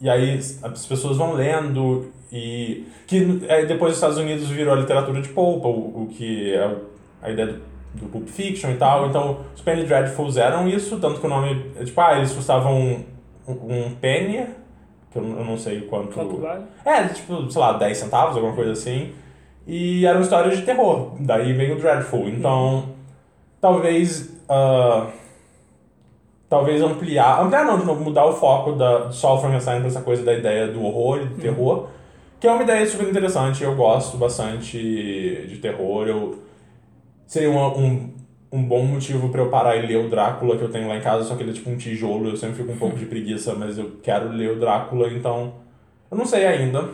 e 0.00 0.08
aí 0.08 0.38
as 0.38 0.86
pessoas 0.86 1.16
vão 1.16 1.34
lendo, 1.34 2.10
e 2.32 2.86
que 3.06 3.42
é, 3.48 3.64
depois 3.64 3.92
os 3.92 3.98
Estados 3.98 4.18
Unidos 4.18 4.48
virou 4.48 4.74
a 4.74 4.76
literatura 4.76 5.20
de 5.20 5.28
polpa, 5.30 5.68
o, 5.68 6.04
o 6.04 6.06
que 6.08 6.54
é 6.54 6.76
a 7.22 7.30
ideia 7.30 7.48
do, 7.48 7.60
do 7.94 8.06
Pulp 8.06 8.28
Fiction 8.28 8.70
e 8.70 8.76
tal. 8.76 9.08
Então, 9.08 9.40
os 9.54 9.62
Penny 9.62 9.84
Dreadfuls 9.84 10.36
eram 10.36 10.68
isso, 10.68 10.98
tanto 10.98 11.20
que 11.20 11.26
o 11.26 11.30
nome, 11.30 11.72
é, 11.78 11.84
tipo, 11.84 12.00
ah, 12.00 12.16
eles 12.16 12.32
custavam 12.32 13.04
um, 13.46 13.52
um 13.52 13.94
penny, 13.94 14.46
que 15.20 15.24
eu, 15.26 15.28
não- 15.30 15.38
eu 15.38 15.44
não 15.44 15.58
sei 15.58 15.80
quanto... 15.82 16.14
Quanto 16.14 16.36
vale? 16.38 16.64
É, 16.84 17.04
tipo, 17.08 17.50
sei 17.50 17.60
lá, 17.60 17.72
10 17.74 17.96
centavos, 17.96 18.36
alguma 18.36 18.54
coisa 18.54 18.72
assim. 18.72 19.12
E 19.66 20.06
eram 20.06 20.20
histórias 20.20 20.56
de 20.58 20.64
terror. 20.64 21.12
Daí 21.20 21.52
vem 21.52 21.72
o 21.72 21.76
Dreadful. 21.78 22.28
Então, 22.28 22.90
talvez. 23.60 24.34
ah, 24.48 25.08
talvez 26.48 26.80
ampliar. 26.82 27.42
Ampliar 27.42 27.64
não, 27.64 27.78
de 27.78 27.84
novo, 27.84 28.02
mudar 28.02 28.24
o 28.26 28.32
foco 28.32 28.72
da, 28.72 29.10
só 29.12 29.36
o 29.36 29.40
Frankenstein 29.40 29.78
pra 29.80 29.88
essa 29.88 30.00
coisa 30.00 30.22
da 30.24 30.32
ideia 30.32 30.68
do 30.68 30.82
horror 30.84 31.20
e 31.22 31.24
do 31.26 31.40
terror. 31.40 31.88
Que 32.40 32.46
é 32.46 32.52
uma 32.52 32.62
ideia 32.62 32.86
super 32.86 33.08
interessante. 33.08 33.62
Eu 33.62 33.74
gosto 33.74 34.16
bastante 34.16 34.78
de 34.78 35.56
terror. 35.60 36.06
Eu, 36.06 36.38
seria 37.26 37.50
uma- 37.50 37.76
um, 37.76 38.10
um 38.50 38.62
bom 38.62 38.84
motivo 38.84 39.28
pra 39.28 39.42
eu 39.42 39.50
parar 39.50 39.76
e 39.76 39.86
ler 39.86 39.96
o 39.96 40.08
Drácula 40.08 40.56
que 40.56 40.62
eu 40.62 40.70
tenho 40.70 40.88
lá 40.88 40.96
em 40.96 41.02
casa, 41.02 41.24
só 41.24 41.36
que 41.36 41.42
ele 41.42 41.50
é 41.50 41.54
tipo 41.54 41.70
um 41.70 41.76
tijolo. 41.76 42.30
Eu 42.30 42.36
sempre 42.36 42.56
fico 42.56 42.72
um 42.72 42.78
pouco 42.78 42.96
de 42.96 43.06
preguiça, 43.06 43.54
mas 43.54 43.78
eu 43.78 43.98
quero 44.02 44.30
ler 44.30 44.52
o 44.52 44.60
Drácula, 44.60 45.08
então. 45.08 45.54
Eu 46.10 46.16
não 46.16 46.24
sei 46.24 46.46
ainda. 46.46 46.88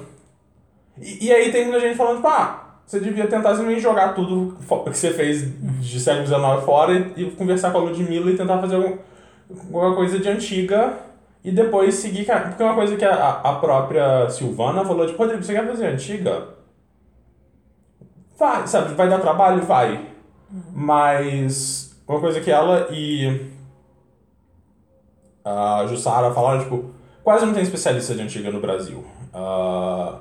E, 1.00 1.26
e 1.26 1.32
aí 1.32 1.52
tem 1.52 1.64
muita 1.64 1.80
gente 1.80 1.96
falando, 1.96 2.16
tipo, 2.16 2.28
ah, 2.28 2.64
você 2.84 3.00
devia 3.00 3.26
tentar 3.26 3.50
simplesmente 3.50 3.80
jogar 3.80 4.14
tudo 4.14 4.56
que 4.58 4.98
você 4.98 5.12
fez 5.12 5.48
de 5.80 6.00
século 6.00 6.26
XIX 6.26 6.64
fora 6.64 6.92
e, 6.92 7.22
e 7.22 7.30
conversar 7.30 7.70
com 7.70 7.78
a 7.78 7.82
Ludmilla 7.82 8.30
e 8.30 8.36
tentar 8.36 8.58
fazer 8.58 8.76
algum, 8.76 8.98
alguma 9.50 9.94
coisa 9.94 10.18
de 10.18 10.28
antiga 10.28 10.94
e 11.44 11.50
depois 11.50 11.94
seguir. 11.94 12.26
Porque 12.26 12.62
é 12.62 12.66
uma 12.66 12.74
coisa 12.74 12.96
que 12.96 13.04
a, 13.04 13.28
a 13.28 13.54
própria 13.54 14.28
Silvana 14.28 14.84
falou, 14.84 15.06
tipo, 15.06 15.18
Rodrigo, 15.18 15.42
você 15.42 15.54
quer 15.54 15.66
fazer 15.66 15.86
antiga? 15.86 16.48
Vai, 18.36 18.66
sabe, 18.66 18.94
vai 18.94 19.08
dar 19.08 19.20
trabalho? 19.20 19.62
Vai. 19.62 20.13
Mas 20.72 21.96
uma 22.06 22.20
coisa 22.20 22.40
que 22.40 22.50
ela 22.50 22.88
e 22.90 23.40
a 25.44 25.84
Jussara 25.88 26.32
falaram, 26.32 26.60
tipo, 26.62 26.90
quase 27.22 27.44
não 27.44 27.52
tem 27.52 27.62
especialista 27.62 28.14
de 28.14 28.22
antiga 28.22 28.50
no 28.50 28.60
Brasil. 28.60 29.04
Ah, 29.32 30.20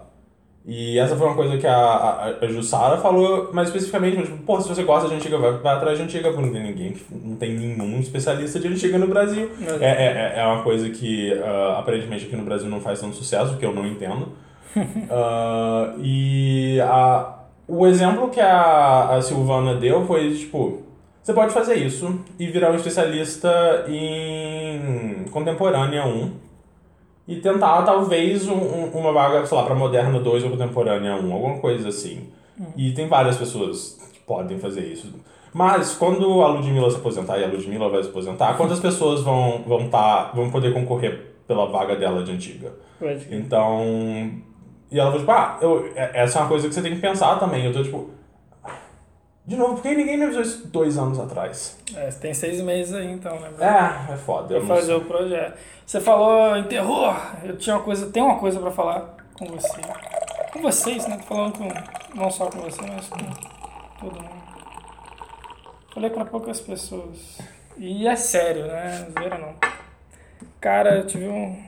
e 0.66 0.98
essa 0.98 1.16
foi 1.16 1.28
uma 1.28 1.36
coisa 1.36 1.58
que 1.58 1.68
a, 1.68 1.76
a, 1.76 2.26
a 2.42 2.48
Jussara 2.48 2.98
falou, 2.98 3.52
mais 3.54 3.68
especificamente, 3.70 4.22
tipo, 4.22 4.38
pô, 4.44 4.60
se 4.62 4.68
você 4.68 4.84
gosta 4.84 5.08
de 5.10 5.16
antiga, 5.16 5.38
vai, 5.38 5.54
vai 5.58 5.76
atrás 5.76 5.98
de 5.98 6.04
antiga, 6.06 6.30
porque 6.32 6.46
não 6.46 6.54
tem 6.54 6.64
ninguém, 6.64 6.92
que- 6.94 7.06
não 7.14 7.36
tem 7.36 7.54
nenhum 7.54 8.00
especialista 8.00 8.60
de 8.60 8.68
antiga 8.68 8.98
no 8.98 9.08
Brasil. 9.08 9.50
Mas- 9.60 9.82
É, 9.82 10.34
é, 10.36 10.40
é 10.40 10.46
uma 10.46 10.64
coisa 10.64 10.90
que 10.90 11.34
ah, 11.42 11.78
aparentemente 11.80 12.26
aqui 12.26 12.36
no 12.36 12.44
Brasil 12.46 12.70
não 12.70 12.82
faz 12.82 13.00
tanto 13.00 13.16
sucesso, 13.16 13.58
que 13.58 13.66
eu 13.66 13.74
não 13.74 13.86
entendo. 13.86 14.30
Ah, 15.12 15.94
e 16.00 16.80
a, 16.82 17.43
o 17.68 17.88
exemplo 17.88 18.30
que 18.30 18.40
a, 18.40 19.16
a 19.16 19.22
Silvana 19.22 19.76
deu 19.76 20.06
foi, 20.06 20.34
tipo, 20.34 20.82
você 21.22 21.34
pode 21.34 21.54
fazer 21.54 21.76
isso 21.76 22.20
e 22.38 22.48
virar 22.48 22.72
um 22.72 22.76
especialista 22.76 23.86
em 23.88 25.26
contemporânea 25.32 26.06
1 26.06 26.32
e 27.28 27.38
tentar, 27.38 27.82
talvez, 27.84 28.48
um- 28.48 28.54
um- 28.56 28.90
uma 28.94 29.14
vaga, 29.14 29.46
sei 29.46 29.58
lá, 29.58 29.64
pra 29.64 29.76
Moderna 29.76 30.20
2 30.20 30.44
ou 30.44 30.50
contemporânea 30.52 31.16
1, 31.16 31.34
alguma 31.34 31.58
coisa 31.60 31.90
assim. 31.90 32.30
E 32.78 32.92
tem 32.92 33.08
várias 33.08 33.38
pessoas 33.38 33.98
que 34.14 34.20
podem 34.20 34.60
fazer 34.60 34.82
isso. 34.86 35.12
Mas, 35.54 35.94
quando 35.96 36.42
a 36.42 36.48
Ludmilla 36.48 36.90
se 36.90 36.98
aposentar, 36.98 37.38
e 37.40 37.44
a 37.44 37.48
Ludmilla 37.48 37.88
vai 37.90 38.04
se 38.04 38.10
aposentar, 38.10 38.56
quantas 38.58 38.80
pessoas 38.82 39.22
vão, 39.22 39.64
vão, 39.66 39.88
tá, 39.88 40.32
vão 40.34 40.50
poder 40.52 40.74
concorrer 40.74 41.34
pela 41.48 41.66
vaga 41.68 41.96
dela 41.96 42.24
de 42.24 42.32
antiga? 42.32 42.74
Pode. 43.00 43.28
Então. 43.32 44.32
E 44.94 45.00
ela 45.00 45.10
falou, 45.10 45.20
tipo, 45.26 45.32
ah, 45.32 45.58
eu, 45.60 45.92
é- 45.96 46.22
essa 46.24 46.38
é 46.38 46.42
uma 46.44 46.48
coisa 46.48 46.68
que 46.68 46.74
você 46.76 46.82
tem 46.84 46.94
que 46.94 47.02
pensar 47.02 47.40
também. 47.40 47.66
Eu 47.66 47.74
tô 47.74 47.82
tipo. 47.84 48.12
De 49.46 49.58
novo, 49.58 49.74
por 49.74 49.82
que 49.82 49.96
ninguém 49.96 50.16
me 50.18 50.24
avisou 50.26 50.42
isso 50.44 50.68
dois 50.68 50.98
anos 50.98 51.20
atrás? 51.20 51.78
É, 51.96 52.10
você 52.10 52.20
tem 52.20 52.34
seis 52.34 52.62
meses 52.62 52.94
aí, 52.94 53.12
então, 53.12 53.38
né? 53.40 53.50
É, 53.60 54.14
é 54.14 54.16
foda. 54.16 54.54
eu 54.54 54.66
Pra 54.66 54.76
fazer 54.76 54.94
o 54.94 55.02
projeto. 55.02 55.58
Você 55.86 56.00
falou 56.00 56.56
em 56.56 56.64
terror. 56.64 57.14
Eu 57.44 57.58
tinha 57.58 57.76
uma 57.76 57.84
coisa, 57.84 58.10
tem 58.12 58.24
uma 58.24 58.38
coisa 58.40 58.60
pra 58.60 58.72
falar 58.72 59.18
com 59.38 59.48
você. 59.48 59.82
Com 60.54 60.62
vocês, 60.62 61.08
né? 61.08 61.18
Tô 61.18 61.24
falando 61.36 61.58
com, 61.58 61.68
não 62.18 62.30
só 62.32 62.46
com 62.46 62.60
você, 62.60 62.82
mas 62.84 63.10
com 63.10 63.18
todo 64.00 64.22
mundo. 64.22 64.44
Falei 65.94 66.10
pra 66.12 66.24
poucas 66.26 66.62
pessoas. 66.62 67.40
E 67.78 68.08
é 68.08 68.16
sério, 68.16 68.68
né? 68.68 69.08
Zoeira 69.12 69.40
não. 69.40 69.56
Cara, 70.62 70.96
eu 70.98 71.06
tive 71.08 71.28
um, 71.28 71.62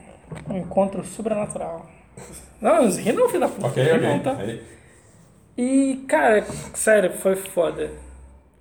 um 0.48 0.56
encontro 0.58 1.04
sobrenatural. 1.04 1.84
Não, 2.60 2.88
ri 2.88 3.12
não, 3.12 3.28
filho 3.28 3.40
da 3.40 3.48
puta. 3.48 3.66
Ok, 3.66 3.82
ok. 3.92 3.98
não, 4.00 4.18
tá? 4.20 4.36
Aí- 4.38 4.60
E, 5.56 6.04
cara, 6.08 6.44
sério, 6.74 7.12
foi 7.12 7.36
foda. 7.36 7.90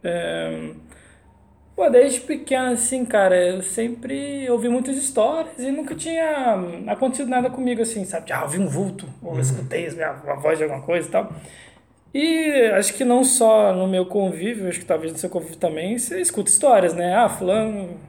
É... 0.04 0.72
Pô, 1.76 1.90
desde 1.90 2.22
pequeno, 2.22 2.72
assim, 2.72 3.04
cara, 3.04 3.36
eu 3.36 3.62
sempre 3.62 4.50
ouvi 4.50 4.70
muitas 4.70 4.96
histórias 4.96 5.60
e 5.60 5.72
nunca 5.72 5.94
tinha 5.94 6.58
acontecido 6.88 7.28
nada 7.30 7.50
comigo, 7.50 7.82
assim, 7.82 8.06
sabe? 8.06 8.32
Ah, 8.32 8.44
ouvi 8.44 8.58
um 8.60 8.68
vulto, 8.68 9.06
ou 9.22 9.38
escutei 9.40 9.88
a, 10.02 10.12
a 10.12 10.36
voz 10.36 10.58
de 10.58 10.64
alguma 10.64 10.82
coisa 10.84 11.06
e 11.08 11.12
tal. 11.12 11.34
E 12.14 12.72
acho 12.78 12.94
que 12.94 13.04
não 13.04 13.26
só 13.26 13.74
no 13.74 13.88
meu 13.88 14.06
convívio, 14.06 14.70
acho 14.70 14.80
que 14.80 14.86
talvez 14.86 15.12
no 15.12 15.18
seu 15.18 15.30
convívio 15.30 15.58
também, 15.58 15.98
você 15.98 16.22
escuta 16.22 16.50
histórias, 16.50 16.94
né? 16.94 17.14
Ah, 17.14 17.28
fulano 17.28 18.00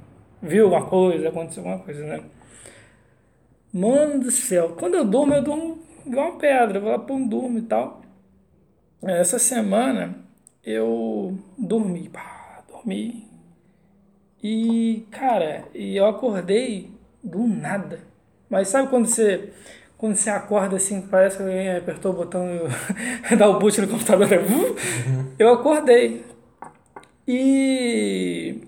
viu 0.40 0.68
uma 0.68 0.86
coisa, 0.86 1.28
aconteceu 1.28 1.64
alguma 1.64 1.80
coisa, 1.84 2.04
né? 2.06 2.20
Mano 3.72 4.20
do 4.20 4.30
céu, 4.30 4.74
quando 4.78 4.94
eu 4.94 5.04
durmo, 5.04 5.34
eu 5.34 5.42
durmo 5.42 5.78
igual 6.06 6.30
uma 6.30 6.38
pedra, 6.38 6.78
eu 6.78 6.82
vou 6.82 6.90
lá 6.90 6.98
pra 6.98 7.14
um 7.14 7.26
durmo 7.26 7.58
e 7.58 7.62
tal. 7.62 8.02
Essa 9.02 9.38
semana 9.38 10.16
eu 10.64 11.38
dormi, 11.58 12.08
pá, 12.08 12.62
dormi. 12.68 13.26
E, 14.42 15.06
cara, 15.10 15.64
e 15.74 15.96
eu 15.96 16.06
acordei 16.06 16.90
do 17.22 17.46
nada. 17.46 18.00
Mas 18.48 18.68
sabe 18.68 18.88
quando 18.88 19.06
você 19.06 19.52
quando 19.98 20.14
você 20.14 20.28
acorda 20.28 20.76
assim, 20.76 21.00
parece 21.00 21.38
que 21.38 21.42
alguém 21.42 21.74
apertou 21.74 22.12
o 22.12 22.16
botão 22.16 22.46
e 23.30 23.36
dá 23.36 23.48
o 23.48 23.58
boot 23.58 23.80
no 23.80 23.88
computador, 23.88 24.28
né? 24.28 24.36
eu 25.38 25.52
acordei. 25.54 26.24
E 27.26 28.60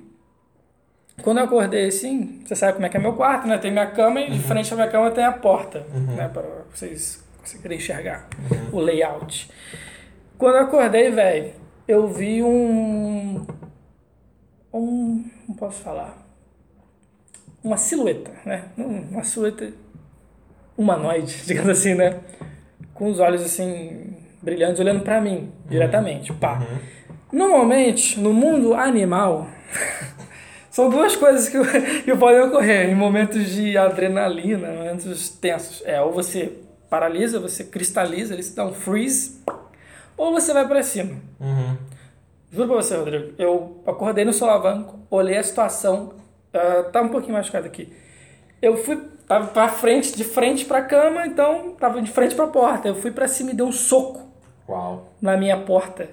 quando 1.23 1.39
eu 1.39 1.45
acordei 1.45 1.89
assim, 1.89 2.43
você 2.45 2.55
sabe 2.55 2.75
como 2.75 2.87
é 2.87 2.89
que 2.89 2.97
é 2.97 3.01
meu 3.01 3.15
quarto, 3.15 3.47
né? 3.47 3.59
Tem 3.59 3.71
minha 3.71 3.87
cama 3.87 4.21
e 4.21 4.31
de 4.31 4.39
frente 4.41 4.73
à 4.73 4.77
minha 4.77 4.89
cama 4.89 5.11
tem 5.11 5.25
a 5.25 5.33
porta, 5.33 5.87
né? 6.17 6.29
Para 6.29 6.45
vocês 6.73 7.23
conseguirem 7.41 7.79
enxergar 7.79 8.29
o 8.73 8.79
layout. 8.79 9.51
Quando 10.37 10.57
eu 10.57 10.63
acordei, 10.63 11.11
velho, 11.11 11.53
eu 11.87 12.07
vi 12.07 12.43
um. 12.43 13.45
Um. 14.73 15.25
Não 15.49 15.57
posso 15.57 15.83
falar. 15.83 16.17
Uma 17.65 17.77
silhueta, 17.77 18.31
né? 18.45 18.65
Uma 18.77 19.25
silhueta 19.25 19.73
humanoide, 20.77 21.43
digamos 21.45 21.71
assim, 21.71 21.95
né? 21.95 22.21
Com 22.95 23.11
os 23.11 23.19
olhos 23.19 23.43
assim, 23.43 24.15
brilhantes, 24.41 24.79
olhando 24.79 25.03
pra 25.03 25.21
mim, 25.21 25.53
diretamente. 25.69 26.33
Pá. 26.35 26.63
Normalmente, 27.33 28.21
no 28.21 28.33
mundo 28.33 28.75
animal, 28.75 29.49
são 30.79 30.89
duas 30.89 31.17
coisas 31.17 31.49
que, 31.49 31.59
que 32.05 32.17
podem 32.17 32.41
ocorrer 32.43 32.89
em 32.89 32.95
momentos 32.95 33.51
de 33.51 33.77
adrenalina, 33.77 34.69
momentos 34.69 35.29
tensos. 35.29 35.83
É, 35.85 36.01
ou 36.01 36.13
você 36.13 36.53
paralisa, 36.89 37.41
você 37.41 37.65
cristaliza, 37.65 38.33
ele 38.33 38.45
se 38.45 38.55
dá 38.55 38.65
um 38.65 38.73
freeze, 38.73 39.43
ou 40.17 40.31
você 40.31 40.53
vai 40.53 40.69
pra 40.69 40.81
cima. 40.85 41.17
Uhum. 41.41 41.77
Juro 42.53 42.69
pra 42.69 42.77
você, 42.77 42.97
Rodrigo, 42.97 43.35
eu 43.37 43.83
acordei 43.89 44.25
no 44.25 44.33
solavanco, 44.33 45.01
olhei 45.11 45.37
a 45.37 45.43
situação, 45.43 46.13
ah, 46.55 46.85
tá 46.93 47.03
um 47.03 47.09
pouquinho 47.09 47.33
machucado 47.33 47.67
aqui. 47.67 47.93
Eu 48.63 48.77
fui, 48.77 49.03
tava 49.27 49.49
pra 49.49 49.69
frente, 49.69 50.17
de 50.17 50.23
frente 50.23 50.65
pra 50.65 50.83
cama, 50.83 51.27
então 51.27 51.73
tava 51.73 52.01
de 52.01 52.11
frente 52.13 52.37
pra 52.37 52.47
porta. 52.47 52.87
Eu 52.87 52.95
fui 52.95 53.11
pra 53.11 53.27
cima 53.27 53.51
e 53.51 53.55
dei 53.55 53.67
um 53.67 53.73
soco 53.73 54.31
Uau. 54.69 55.13
na 55.21 55.37
minha 55.37 55.57
porta. 55.57 56.09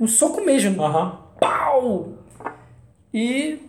Um 0.00 0.08
soco 0.08 0.40
mesmo. 0.40 0.82
Aham. 0.82 1.18
Pau! 1.38 2.14
E 3.12 3.67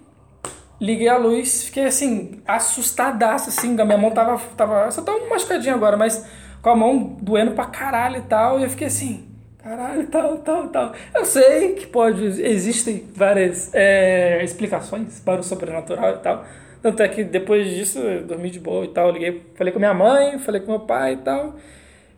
liguei 0.80 1.08
a 1.08 1.18
luz, 1.18 1.66
fiquei 1.66 1.86
assim, 1.86 2.42
assustadaço, 2.48 3.50
assim, 3.50 3.76
da 3.76 3.84
minha 3.84 3.98
mão 3.98 4.12
tava, 4.12 4.40
tava, 4.56 4.90
só 4.92 5.02
tava 5.02 5.18
um 5.18 5.30
machucadinho 5.30 5.76
agora, 5.76 5.98
mas 5.98 6.26
com 6.62 6.70
a 6.70 6.76
mão 6.76 7.18
doendo 7.22 7.52
pra 7.52 7.66
caralho 7.66 8.18
e 8.18 8.22
tal, 8.22 8.60
e 8.60 8.64
eu 8.64 8.70
fiquei 8.70 8.88
assim, 8.88 9.28
caralho, 9.58 10.08
tal, 10.08 10.38
tal, 10.38 10.68
tal. 10.70 10.94
Eu 11.14 11.26
sei 11.26 11.74
que 11.74 11.88
pode, 11.88 12.24
existem 12.24 13.06
várias 13.14 13.74
é, 13.74 14.44
explicações 14.44 15.20
para 15.20 15.42
o 15.42 15.44
sobrenatural 15.44 16.16
e 16.16 16.18
tal, 16.20 16.46
tanto 16.82 17.04
é 17.04 17.08
que 17.08 17.24
depois 17.24 17.68
disso 17.70 18.00
eu 18.00 18.24
dormi 18.24 18.50
de 18.50 18.60
boa 18.60 18.86
e 18.86 18.90
tal, 18.90 19.12
liguei, 19.12 19.44
falei 19.56 19.74
com 19.74 19.80
minha 19.80 19.94
mãe, 19.94 20.40
falei 20.40 20.62
com 20.62 20.72
meu 20.72 20.80
pai 20.80 21.14
e 21.14 21.18
tal, 21.18 21.56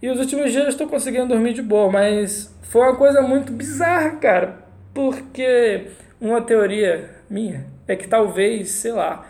e 0.02 0.10
os 0.10 0.20
últimos 0.20 0.52
dias 0.52 0.64
eu 0.64 0.70
estou 0.70 0.88
conseguindo 0.88 1.28
dormir 1.28 1.54
de 1.54 1.62
boa, 1.62 1.92
mas 1.92 2.52
foi 2.64 2.82
uma 2.82 2.96
coisa 2.96 3.22
muito 3.22 3.52
bizarra, 3.52 4.12
cara. 4.12 4.62
Porque 4.94 5.88
uma 6.20 6.42
teoria 6.42 7.10
minha 7.30 7.71
é 7.92 7.96
que 7.96 8.08
talvez, 8.08 8.70
sei 8.72 8.92
lá, 8.92 9.26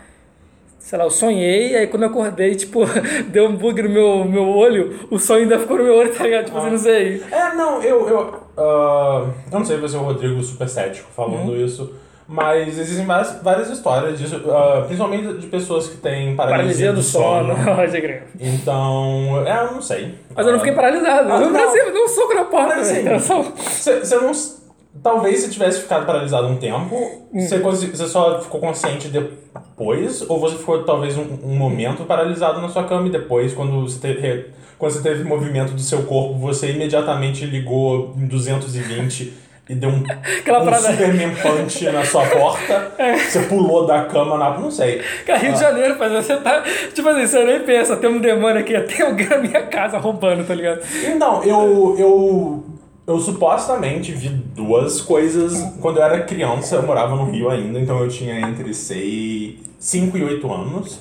sei 0.78 0.98
lá, 0.98 1.04
eu 1.04 1.10
sonhei, 1.10 1.76
aí 1.76 1.86
quando 1.86 2.02
eu 2.04 2.08
acordei, 2.08 2.54
tipo, 2.54 2.80
deu 3.28 3.46
um 3.46 3.56
bug 3.56 3.82
no 3.82 3.88
meu, 3.88 4.24
meu 4.24 4.48
olho, 4.48 5.06
o 5.10 5.18
sonho 5.18 5.42
ainda 5.42 5.58
ficou 5.58 5.78
no 5.78 5.84
meu 5.84 5.96
olho, 5.96 6.12
tá 6.14 6.24
ligado? 6.24 6.46
Tipo, 6.46 6.58
assim, 6.58 6.70
não 6.70 6.78
sei. 6.78 7.22
É, 7.30 7.54
não, 7.54 7.82
eu. 7.82 8.08
Eu, 8.08 8.34
ah, 8.56 9.26
eu 9.50 9.58
não 9.58 9.64
sei 9.64 9.76
se 9.76 9.80
vai 9.80 9.88
ser 9.90 9.96
o 9.96 10.00
Rodrigo 10.00 10.42
super 10.42 10.68
cético 10.68 11.08
falando 11.14 11.50
Uhum. 11.52 11.64
isso, 11.64 11.94
mas 12.28 12.78
existem 12.78 13.04
várias, 13.06 13.42
várias 13.42 13.70
histórias 13.70 14.18
disso, 14.18 14.40
ah, 14.50 14.82
principalmente 14.86 15.34
de 15.38 15.46
pessoas 15.46 15.88
que 15.88 15.96
têm 15.96 16.34
paralisia, 16.36 16.92
Paralisia 16.92 16.92
do 16.92 17.02
sono, 17.02 17.54
crer. 17.90 18.24
Então, 18.40 19.44
é, 19.46 19.64
eu 19.66 19.72
não 19.72 19.82
sei. 19.82 20.14
Mas 20.34 20.46
eu 20.46 20.52
não 20.52 20.58
fiquei 20.60 20.74
paralisado. 20.74 21.32
Ah, 21.32 21.38
no 21.38 21.46
não. 21.46 21.52
Brasil, 21.52 21.82
eu 21.84 21.92
dei 21.92 22.02
um 22.02 22.08
soco 22.08 22.34
na 22.34 22.44
porta, 22.44 22.76
Mas, 22.76 22.90
assim, 22.90 23.08
Eu 23.08 23.18
Você 23.20 24.16
não. 24.16 24.61
Talvez 25.00 25.40
você 25.40 25.48
tivesse 25.48 25.80
ficado 25.80 26.04
paralisado 26.04 26.46
um 26.48 26.56
tempo, 26.56 27.22
você, 27.32 27.58
consi- 27.60 27.86
você 27.86 28.06
só 28.08 28.40
ficou 28.40 28.60
consciente 28.60 29.08
depois, 29.08 30.28
ou 30.28 30.38
você 30.38 30.56
ficou 30.56 30.82
talvez 30.84 31.16
um, 31.16 31.24
um 31.44 31.56
momento 31.56 32.04
paralisado 32.04 32.60
na 32.60 32.68
sua 32.68 32.84
cama 32.84 33.06
e 33.06 33.10
depois, 33.10 33.54
quando 33.54 33.80
você, 33.82 33.98
teve, 33.98 34.46
quando 34.78 34.92
você 34.92 35.02
teve 35.02 35.24
movimento 35.24 35.72
do 35.72 35.80
seu 35.80 36.02
corpo, 36.02 36.34
você 36.38 36.70
imediatamente 36.72 37.44
ligou 37.46 38.14
em 38.18 38.26
220 38.26 39.32
e 39.68 39.74
deu 39.74 39.90
um, 39.90 40.02
Aquela 40.40 40.60
um 40.60 40.64
parada- 40.64 40.90
Superman 40.90 41.34
Punch 41.36 41.84
na 41.90 42.04
sua 42.04 42.26
porta, 42.26 42.92
você 43.30 43.40
pulou 43.44 43.86
da 43.86 44.04
cama 44.04 44.36
na. 44.36 44.58
Não 44.58 44.70
sei. 44.70 45.00
Cara, 45.24 45.38
Rio 45.38 45.52
de 45.54 45.60
Janeiro, 45.60 45.96
mas 45.98 46.12
você 46.12 46.36
tá. 46.36 46.62
Tipo 46.92 47.08
assim, 47.08 47.26
você 47.26 47.44
nem 47.44 47.60
pensa, 47.60 47.96
tem 47.96 48.10
um 48.10 48.20
demônio 48.20 48.60
aqui, 48.60 48.78
tem 48.82 49.06
alguém 49.06 49.26
na 49.28 49.38
minha 49.38 49.62
casa 49.62 49.98
roubando, 49.98 50.44
tá 50.46 50.54
ligado? 50.54 50.80
Então, 51.06 51.42
eu, 51.44 51.94
eu, 51.98 52.64
eu 53.06 53.18
supostamente 53.18 54.12
vi 54.12 54.28
duas 54.28 55.00
coisas 55.00 55.60
quando 55.80 55.98
eu 55.98 56.02
era 56.04 56.22
criança. 56.24 56.76
Eu 56.76 56.82
morava 56.86 57.16
no 57.16 57.30
Rio 57.30 57.50
ainda, 57.50 57.78
então 57.80 57.98
eu 58.00 58.08
tinha 58.08 58.40
entre 58.40 58.72
5 58.74 60.16
e 60.16 60.24
8 60.24 60.52
anos. 60.52 61.00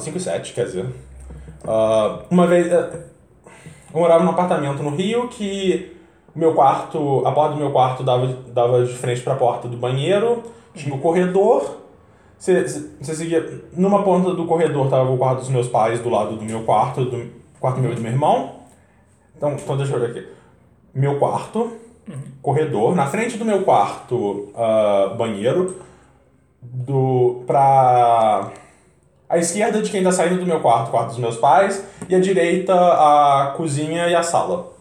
5 0.00 0.16
e 0.16 0.20
7, 0.20 0.52
quer 0.52 0.64
dizer. 0.66 0.86
Ah, 1.66 2.20
uma 2.30 2.46
vez. 2.46 2.66
eh, 2.70 2.90
Eu 3.94 4.00
morava 4.00 4.22
num 4.24 4.30
apartamento 4.30 4.82
no 4.82 4.90
Rio 4.90 5.28
que 5.28 5.92
o 6.34 6.38
meu 6.38 6.52
quarto, 6.54 7.22
a 7.26 7.32
porta 7.32 7.54
do 7.54 7.60
meu 7.60 7.70
quarto 7.70 8.02
dava, 8.02 8.26
dava 8.52 8.84
de 8.84 8.92
frente 8.92 9.22
para 9.22 9.32
a 9.32 9.36
porta 9.36 9.68
do 9.68 9.76
banheiro, 9.76 10.42
tinha 10.74 10.94
o 10.94 10.98
corredor. 10.98 11.78
Você 12.38 12.68
seguia. 13.00 13.62
Numa 13.72 14.02
ponta 14.02 14.34
do 14.34 14.44
corredor 14.44 14.88
tava 14.90 15.10
o 15.10 15.16
quarto 15.16 15.38
dos 15.40 15.48
meus 15.48 15.68
pais, 15.68 16.00
do 16.00 16.10
lado 16.10 16.36
do 16.36 16.44
meu 16.44 16.62
quarto, 16.64 17.04
do 17.06 17.30
quarto 17.58 17.80
meu 17.80 17.92
e 17.92 17.94
do 17.94 18.00
meu 18.02 18.12
irmão. 18.12 18.55
Então, 19.36 19.52
então 19.52 19.76
deixa 19.76 19.92
eu 19.92 19.98
olhar 19.98 20.10
aqui. 20.10 20.26
Meu 20.94 21.18
quarto, 21.18 21.72
corredor. 22.40 22.94
Na 22.94 23.06
frente 23.06 23.36
do 23.36 23.44
meu 23.44 23.62
quarto, 23.62 24.48
ah, 24.54 25.14
banheiro. 25.16 25.76
Do. 26.62 27.42
pra. 27.46 28.50
A 29.28 29.38
esquerda 29.38 29.82
de 29.82 29.90
quem 29.90 30.04
tá 30.04 30.12
saindo 30.12 30.38
do 30.38 30.46
meu 30.46 30.60
quarto, 30.60 30.90
quarto 30.90 31.08
dos 31.08 31.18
meus 31.18 31.36
pais. 31.36 31.84
E 32.08 32.14
a 32.14 32.20
direita, 32.20 32.74
a 32.74 33.54
cozinha 33.56 34.06
e 34.08 34.14
a 34.14 34.22
sala. 34.22 34.76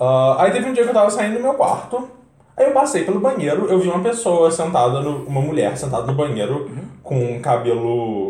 Ah, 0.00 0.36
aí 0.38 0.50
teve 0.50 0.66
um 0.66 0.72
dia 0.72 0.82
que 0.82 0.88
eu 0.88 0.94
tava 0.94 1.10
saindo 1.10 1.34
do 1.36 1.42
meu 1.42 1.52
quarto, 1.52 2.08
aí 2.56 2.64
eu 2.64 2.72
passei 2.72 3.04
pelo 3.04 3.20
banheiro, 3.20 3.66
eu 3.66 3.78
vi 3.78 3.86
uma 3.86 4.02
pessoa 4.02 4.50
sentada, 4.50 5.02
no, 5.02 5.26
uma 5.26 5.42
mulher 5.42 5.76
sentada 5.76 6.06
no 6.06 6.14
banheiro, 6.14 6.70
com 7.02 7.18
um 7.18 7.42
cabelo 7.42 8.29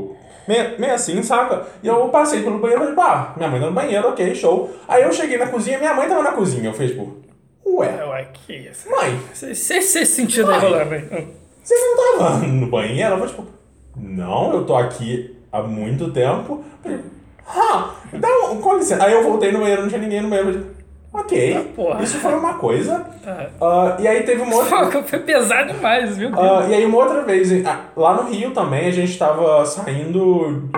meio, 0.51 0.81
meio 0.81 0.95
assim, 0.95 1.23
saca? 1.23 1.65
E 1.81 1.87
eu 1.87 2.09
passei 2.09 2.43
pelo 2.43 2.59
banheiro 2.59 2.83
e 2.83 2.87
falei, 2.87 2.97
pá, 2.97 3.35
minha 3.37 3.49
mãe 3.49 3.61
tá 3.61 3.67
no 3.67 3.73
banheiro, 3.73 4.09
ok, 4.09 4.35
show. 4.35 4.75
Aí 4.89 5.03
eu 5.05 5.13
cheguei 5.13 5.39
na 5.39 5.47
cozinha, 5.47 5.79
minha 5.79 5.95
mãe 5.95 6.09
tava 6.09 6.25
na 6.25 6.33
cozinha, 6.33 6.69
eu 6.69 6.73
falei, 6.73 6.89
tipo, 6.89 7.17
ué, 7.65 8.05
Ué, 8.05 8.29
que 8.33 8.55
isso? 8.55 8.91
mãe, 8.91 9.17
sentido 10.05 10.51
aí 10.51 10.59
Ai. 10.59 10.61
rolando 10.61 10.95
aí. 10.95 11.29
você 11.63 11.75
não 11.75 12.19
tava 12.19 12.39
no 12.47 12.67
banheiro? 12.67 13.01
Ela 13.01 13.17
falou, 13.17 13.29
tipo, 13.29 13.47
não, 13.97 14.53
eu 14.53 14.65
tô 14.65 14.75
aqui 14.75 15.37
há 15.53 15.63
muito 15.63 16.11
tempo. 16.11 16.65
Eu 16.85 16.91
falei, 16.91 17.01
ah, 17.47 17.95
então, 18.13 18.61
com 18.61 18.77
licença. 18.77 19.05
Aí 19.05 19.13
eu 19.13 19.23
voltei 19.23 19.53
no 19.53 19.61
banheiro, 19.61 19.83
não 19.83 19.89
tinha 19.89 20.01
ninguém 20.01 20.21
no 20.21 20.29
banheiro. 20.29 20.67
Ok, 21.13 21.75
Ah, 21.93 22.03
isso 22.03 22.19
foi 22.19 22.35
uma 22.35 22.55
coisa. 22.55 23.05
Ah, 23.61 23.97
e 23.99 24.07
aí 24.07 24.23
teve 24.23 24.43
uma 24.43 24.55
outra... 24.55 25.03
Foi 25.03 25.19
pesado 25.19 25.73
demais, 25.73 26.17
viu? 26.17 26.31
Ah, 26.39 26.67
e 26.69 26.75
aí 26.75 26.87
uma 26.87 26.99
outra 26.99 27.23
vez, 27.23 27.51
ah, 27.67 27.81
lá 27.97 28.15
no 28.15 28.31
Rio 28.31 28.53
também, 28.53 28.87
a 28.87 28.93
gente 28.93 29.19
tava 29.19 29.65
saindo 29.67 30.69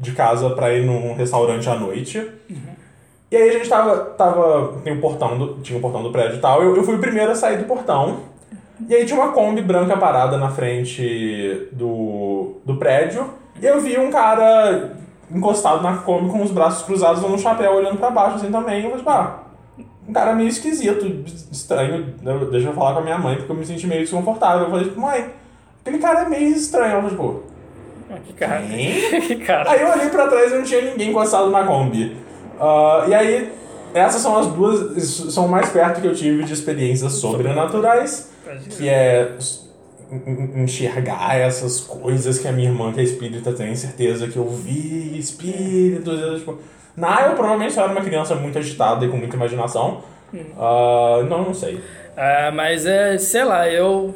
de 0.00 0.12
casa 0.12 0.48
pra 0.50 0.72
ir 0.72 0.86
num 0.86 1.14
restaurante 1.14 1.68
à 1.68 1.74
noite. 1.74 2.26
E 3.30 3.36
aí 3.36 3.50
a 3.50 3.52
gente 3.52 3.68
tava, 3.68 3.96
tava 4.16 4.78
tem 4.82 4.94
um 4.94 5.00
portão 5.00 5.38
do, 5.38 5.54
tinha 5.62 5.78
um 5.78 5.82
portão 5.82 6.02
do 6.02 6.10
prédio 6.10 6.36
e 6.36 6.40
tal, 6.40 6.62
eu, 6.62 6.76
eu 6.76 6.82
fui 6.84 6.96
o 6.96 6.98
primeiro 6.98 7.30
a 7.32 7.34
sair 7.34 7.58
do 7.58 7.64
portão. 7.64 8.20
E 8.88 8.94
aí 8.94 9.04
tinha 9.04 9.20
uma 9.20 9.32
Kombi 9.32 9.62
branca 9.62 9.96
parada 9.96 10.36
na 10.38 10.48
frente 10.48 11.68
do, 11.72 12.56
do 12.64 12.76
prédio. 12.76 13.28
E 13.60 13.66
eu 13.66 13.80
vi 13.80 13.98
um 13.98 14.10
cara 14.10 14.90
encostado 15.30 15.82
na 15.82 15.98
Kombi 15.98 16.30
com 16.30 16.42
os 16.42 16.50
braços 16.50 16.84
cruzados 16.84 17.22
no 17.22 17.38
chapéu 17.38 17.74
olhando 17.74 17.98
pra 17.98 18.10
baixo 18.10 18.36
assim 18.36 18.50
também. 18.50 18.82
Eu 18.82 18.90
falei, 18.90 19.04
pá, 19.04 19.41
um 20.08 20.12
cara 20.12 20.34
meio 20.34 20.48
esquisito, 20.48 21.24
estranho. 21.50 22.06
Eu- 22.24 22.50
Deixa 22.50 22.68
eu 22.68 22.74
falar 22.74 22.94
com 22.94 22.98
a 23.00 23.02
minha 23.02 23.18
mãe, 23.18 23.36
porque 23.36 23.52
eu 23.52 23.56
me 23.56 23.64
senti 23.66 23.86
meio 23.86 24.00
desconfortável. 24.02 24.64
Eu 24.64 24.70
falei, 24.70 24.84
tipo, 24.86 25.00
mãe, 25.00 25.26
aquele 25.80 25.98
cara 25.98 26.22
é 26.22 26.28
meio 26.28 26.48
estranho. 26.54 26.92
Ela 26.92 27.02
falou, 27.08 27.10
tipo, 27.10 27.52
Ah, 28.10 28.18
Que 28.26 28.32
cara. 28.34 28.62
Que 29.26 29.36
cara. 29.36 29.70
Aí 29.70 29.80
eu 29.80 29.88
olhei 29.90 30.08
pra 30.08 30.26
trás 30.28 30.52
e 30.52 30.56
não 30.56 30.62
tinha 30.64 30.82
ninguém 30.82 31.10
encostado 31.10 31.50
na 31.50 31.64
Kombi. 31.64 32.14
Ah, 32.60 33.04
e 33.08 33.14
aí, 33.14 33.52
essas 33.94 34.20
são 34.20 34.36
as 34.38 34.48
duas, 34.48 35.02
são 35.32 35.48
mais 35.48 35.70
perto 35.70 36.00
que 36.00 36.06
eu 36.06 36.14
tive 36.14 36.42
de 36.44 36.52
experiências 36.52 37.12
sobrenaturais, 37.14 38.30
que 38.76 38.88
é 38.88 39.34
en- 40.10 40.30
en- 40.30 40.62
enxergar 40.64 41.36
essas 41.36 41.80
coisas 41.80 42.38
que 42.38 42.46
a 42.46 42.52
minha 42.52 42.68
irmã, 42.68 42.92
que 42.92 43.00
é 43.00 43.02
espírita, 43.02 43.50
tem 43.52 43.74
certeza 43.74 44.26
que 44.28 44.36
eu 44.36 44.46
vi 44.48 45.18
espíritos. 45.18 46.38
tipo, 46.40 46.58
na 46.96 47.22
eu 47.22 47.34
provavelmente 47.34 47.72
só 47.72 47.84
era 47.84 47.92
uma 47.92 48.02
criança 48.02 48.34
muito 48.34 48.58
agitada 48.58 49.04
e 49.04 49.08
com 49.08 49.16
muita 49.16 49.36
imaginação. 49.36 50.02
Ah, 50.58 51.22
não, 51.28 51.44
não 51.44 51.54
sei. 51.54 51.82
Ah, 52.16 52.50
mas 52.52 52.86
é, 52.86 53.18
sei 53.18 53.44
lá, 53.44 53.68
eu 53.68 54.14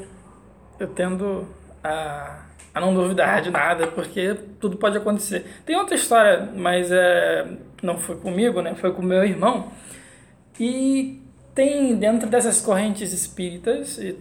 eu 0.79 0.89
tendo 0.89 1.47
a, 1.83 2.41
a 2.75 2.81
não 2.81 2.95
duvidar 2.95 3.41
de 3.43 3.51
nada, 3.51 3.87
porque 3.87 4.35
tudo 4.61 4.77
pode 4.77 4.97
acontecer. 4.99 5.45
Tem 5.65 5.77
outra 5.77 5.95
história, 5.95 6.51
mas 6.55 6.91
é, 6.91 7.47
não 7.83 7.99
foi 7.99 8.17
comigo, 8.17 8.61
né? 8.61 8.75
Foi 8.75 8.93
com 8.93 9.03
meu 9.03 9.25
irmão. 9.25 9.71
E 10.59 11.23
tem 11.55 11.97
dentro 11.97 12.29
dessas 12.29 12.61
correntes 12.61 13.13
espíritas, 13.13 13.99
e, 13.99 14.19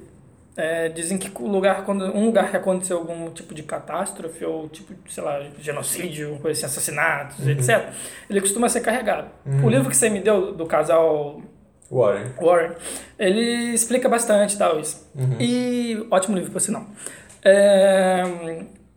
é, 0.57 0.89
dizem 0.89 1.17
que 1.17 1.29
o 1.41 1.47
lugar, 1.47 1.83
quando, 1.83 2.05
um 2.05 2.25
lugar 2.25 2.49
que 2.49 2.57
aconteceu 2.57 2.97
algum 2.97 3.29
tipo 3.31 3.53
de 3.53 3.63
catástrofe, 3.63 4.45
ou 4.45 4.69
tipo, 4.69 4.93
sei 5.09 5.23
lá, 5.23 5.41
genocídio, 5.59 6.37
coisa 6.41 6.65
assim, 6.65 6.65
assassinatos, 6.65 7.47
etc., 7.47 7.89
ele 8.29 8.41
costuma 8.41 8.69
ser 8.69 8.81
carregado. 8.81 9.29
O 9.63 9.69
livro 9.69 9.89
que 9.89 9.97
você 9.97 10.09
me 10.09 10.19
deu 10.19 10.53
do 10.53 10.65
casal 10.65 11.41
Warren. 11.91 12.33
Warren, 12.41 12.71
ele 13.19 13.73
explica 13.73 14.09
bastante 14.09 14.57
tal 14.57 14.79
isso. 14.79 15.07
E 15.39 16.05
ótimo 16.09 16.35
livro, 16.35 16.51
por 16.51 16.61
sinal. 16.61 16.85
É, 17.43 18.23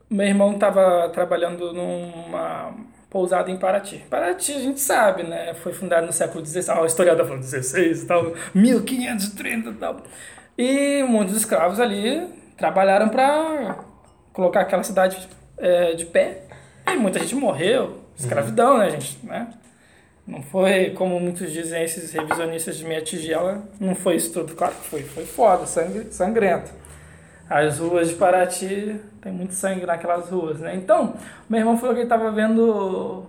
meu 0.09 0.27
irmão 0.27 0.55
estava 0.55 1.09
trabalhando 1.11 1.73
numa 1.73 2.75
pousada 3.11 3.51
em 3.51 3.57
Paraty. 3.57 4.05
Paraty, 4.09 4.53
a 4.53 4.59
gente 4.59 4.81
sabe, 4.81 5.23
né? 5.23 5.55
Foi 5.55 5.73
fundado 5.73 6.07
no 6.07 6.13
século 6.13 6.45
XVI, 6.45 6.71
a 6.71 6.87
historiador 6.87 7.27
falando 7.27 7.43
16 7.43 8.03
e 8.03 8.07
tal, 8.07 8.33
1530 8.55 9.71
e 9.71 9.75
tal. 9.75 10.03
E 10.59 11.05
muitos 11.05 11.37
escravos 11.37 11.79
ali 11.79 12.29
trabalharam 12.57 13.09
para 13.09 13.79
colocar 14.33 14.63
aquela 14.63 14.83
cidade 14.83 15.29
é, 15.57 15.95
de 15.95 16.05
pé. 16.05 16.43
E 16.85 16.97
muita 16.97 17.21
gente 17.21 17.37
morreu, 17.37 18.01
escravidão, 18.17 18.79
né, 18.79 18.91
gente? 18.91 19.25
Né? 19.25 19.49
Não 20.27 20.43
foi, 20.43 20.91
como 20.91 21.21
muitos 21.21 21.53
dizem, 21.53 21.85
esses 21.85 22.13
revisionistas 22.13 22.77
de 22.77 22.85
minha 22.85 23.01
tigela, 23.01 23.63
não 23.79 23.95
foi 23.95 24.17
isso 24.17 24.33
tudo. 24.33 24.55
Claro 24.57 24.75
que 24.75 24.89
foi, 24.89 25.03
foi 25.03 25.25
foda, 25.25 25.65
sangue, 25.65 26.13
sangrento. 26.13 26.73
As 27.49 27.79
ruas 27.79 28.09
de 28.09 28.17
Paraty, 28.17 29.01
tem 29.23 29.33
muito 29.33 29.55
sangue 29.55 29.87
naquelas 29.87 30.29
ruas, 30.29 30.59
né? 30.59 30.75
Então, 30.75 31.15
meu 31.49 31.61
irmão 31.61 31.79
falou 31.79 31.95
que 31.95 32.01
ele 32.01 32.09
tava 32.09 32.31
vendo... 32.33 33.25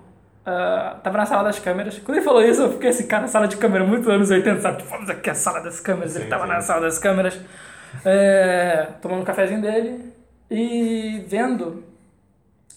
ah, 0.45 0.99
tava 1.04 1.17
na 1.17 1.25
sala 1.25 1.43
das 1.43 1.60
câmeras. 1.60 1.99
Quando 1.99 2.17
ele 2.17 2.25
falou 2.25 2.43
isso, 2.43 2.62
eu 2.62 2.71
fiquei 2.73 2.89
assim, 2.89 3.08
cara, 3.08 3.28
sala 3.28 3.47
de 3.47 3.58
câmera, 3.58 3.84
muito 3.86 4.10
anos 4.10 4.30
80, 4.30 4.62
sabe? 4.62 4.78
Tipo, 4.78 4.89
vamos 4.89 5.10
aqui 5.10 5.30
a 5.30 5.36
sala 5.36 5.60
das 5.62 5.80
câmeras. 5.80 6.15
ele 6.15 6.25
Sim, 6.25 6.30
tava 6.30 6.45
sim. 6.45 6.49
na 6.49 6.62
sala 6.62 6.82
das 6.82 6.97
câmeras, 6.99 7.39
é, 8.06 8.88
tomando 9.02 9.21
um 9.21 9.25
cafezinho 9.25 9.62
dele 9.62 10.13
e 10.49 11.23
vendo 11.28 11.84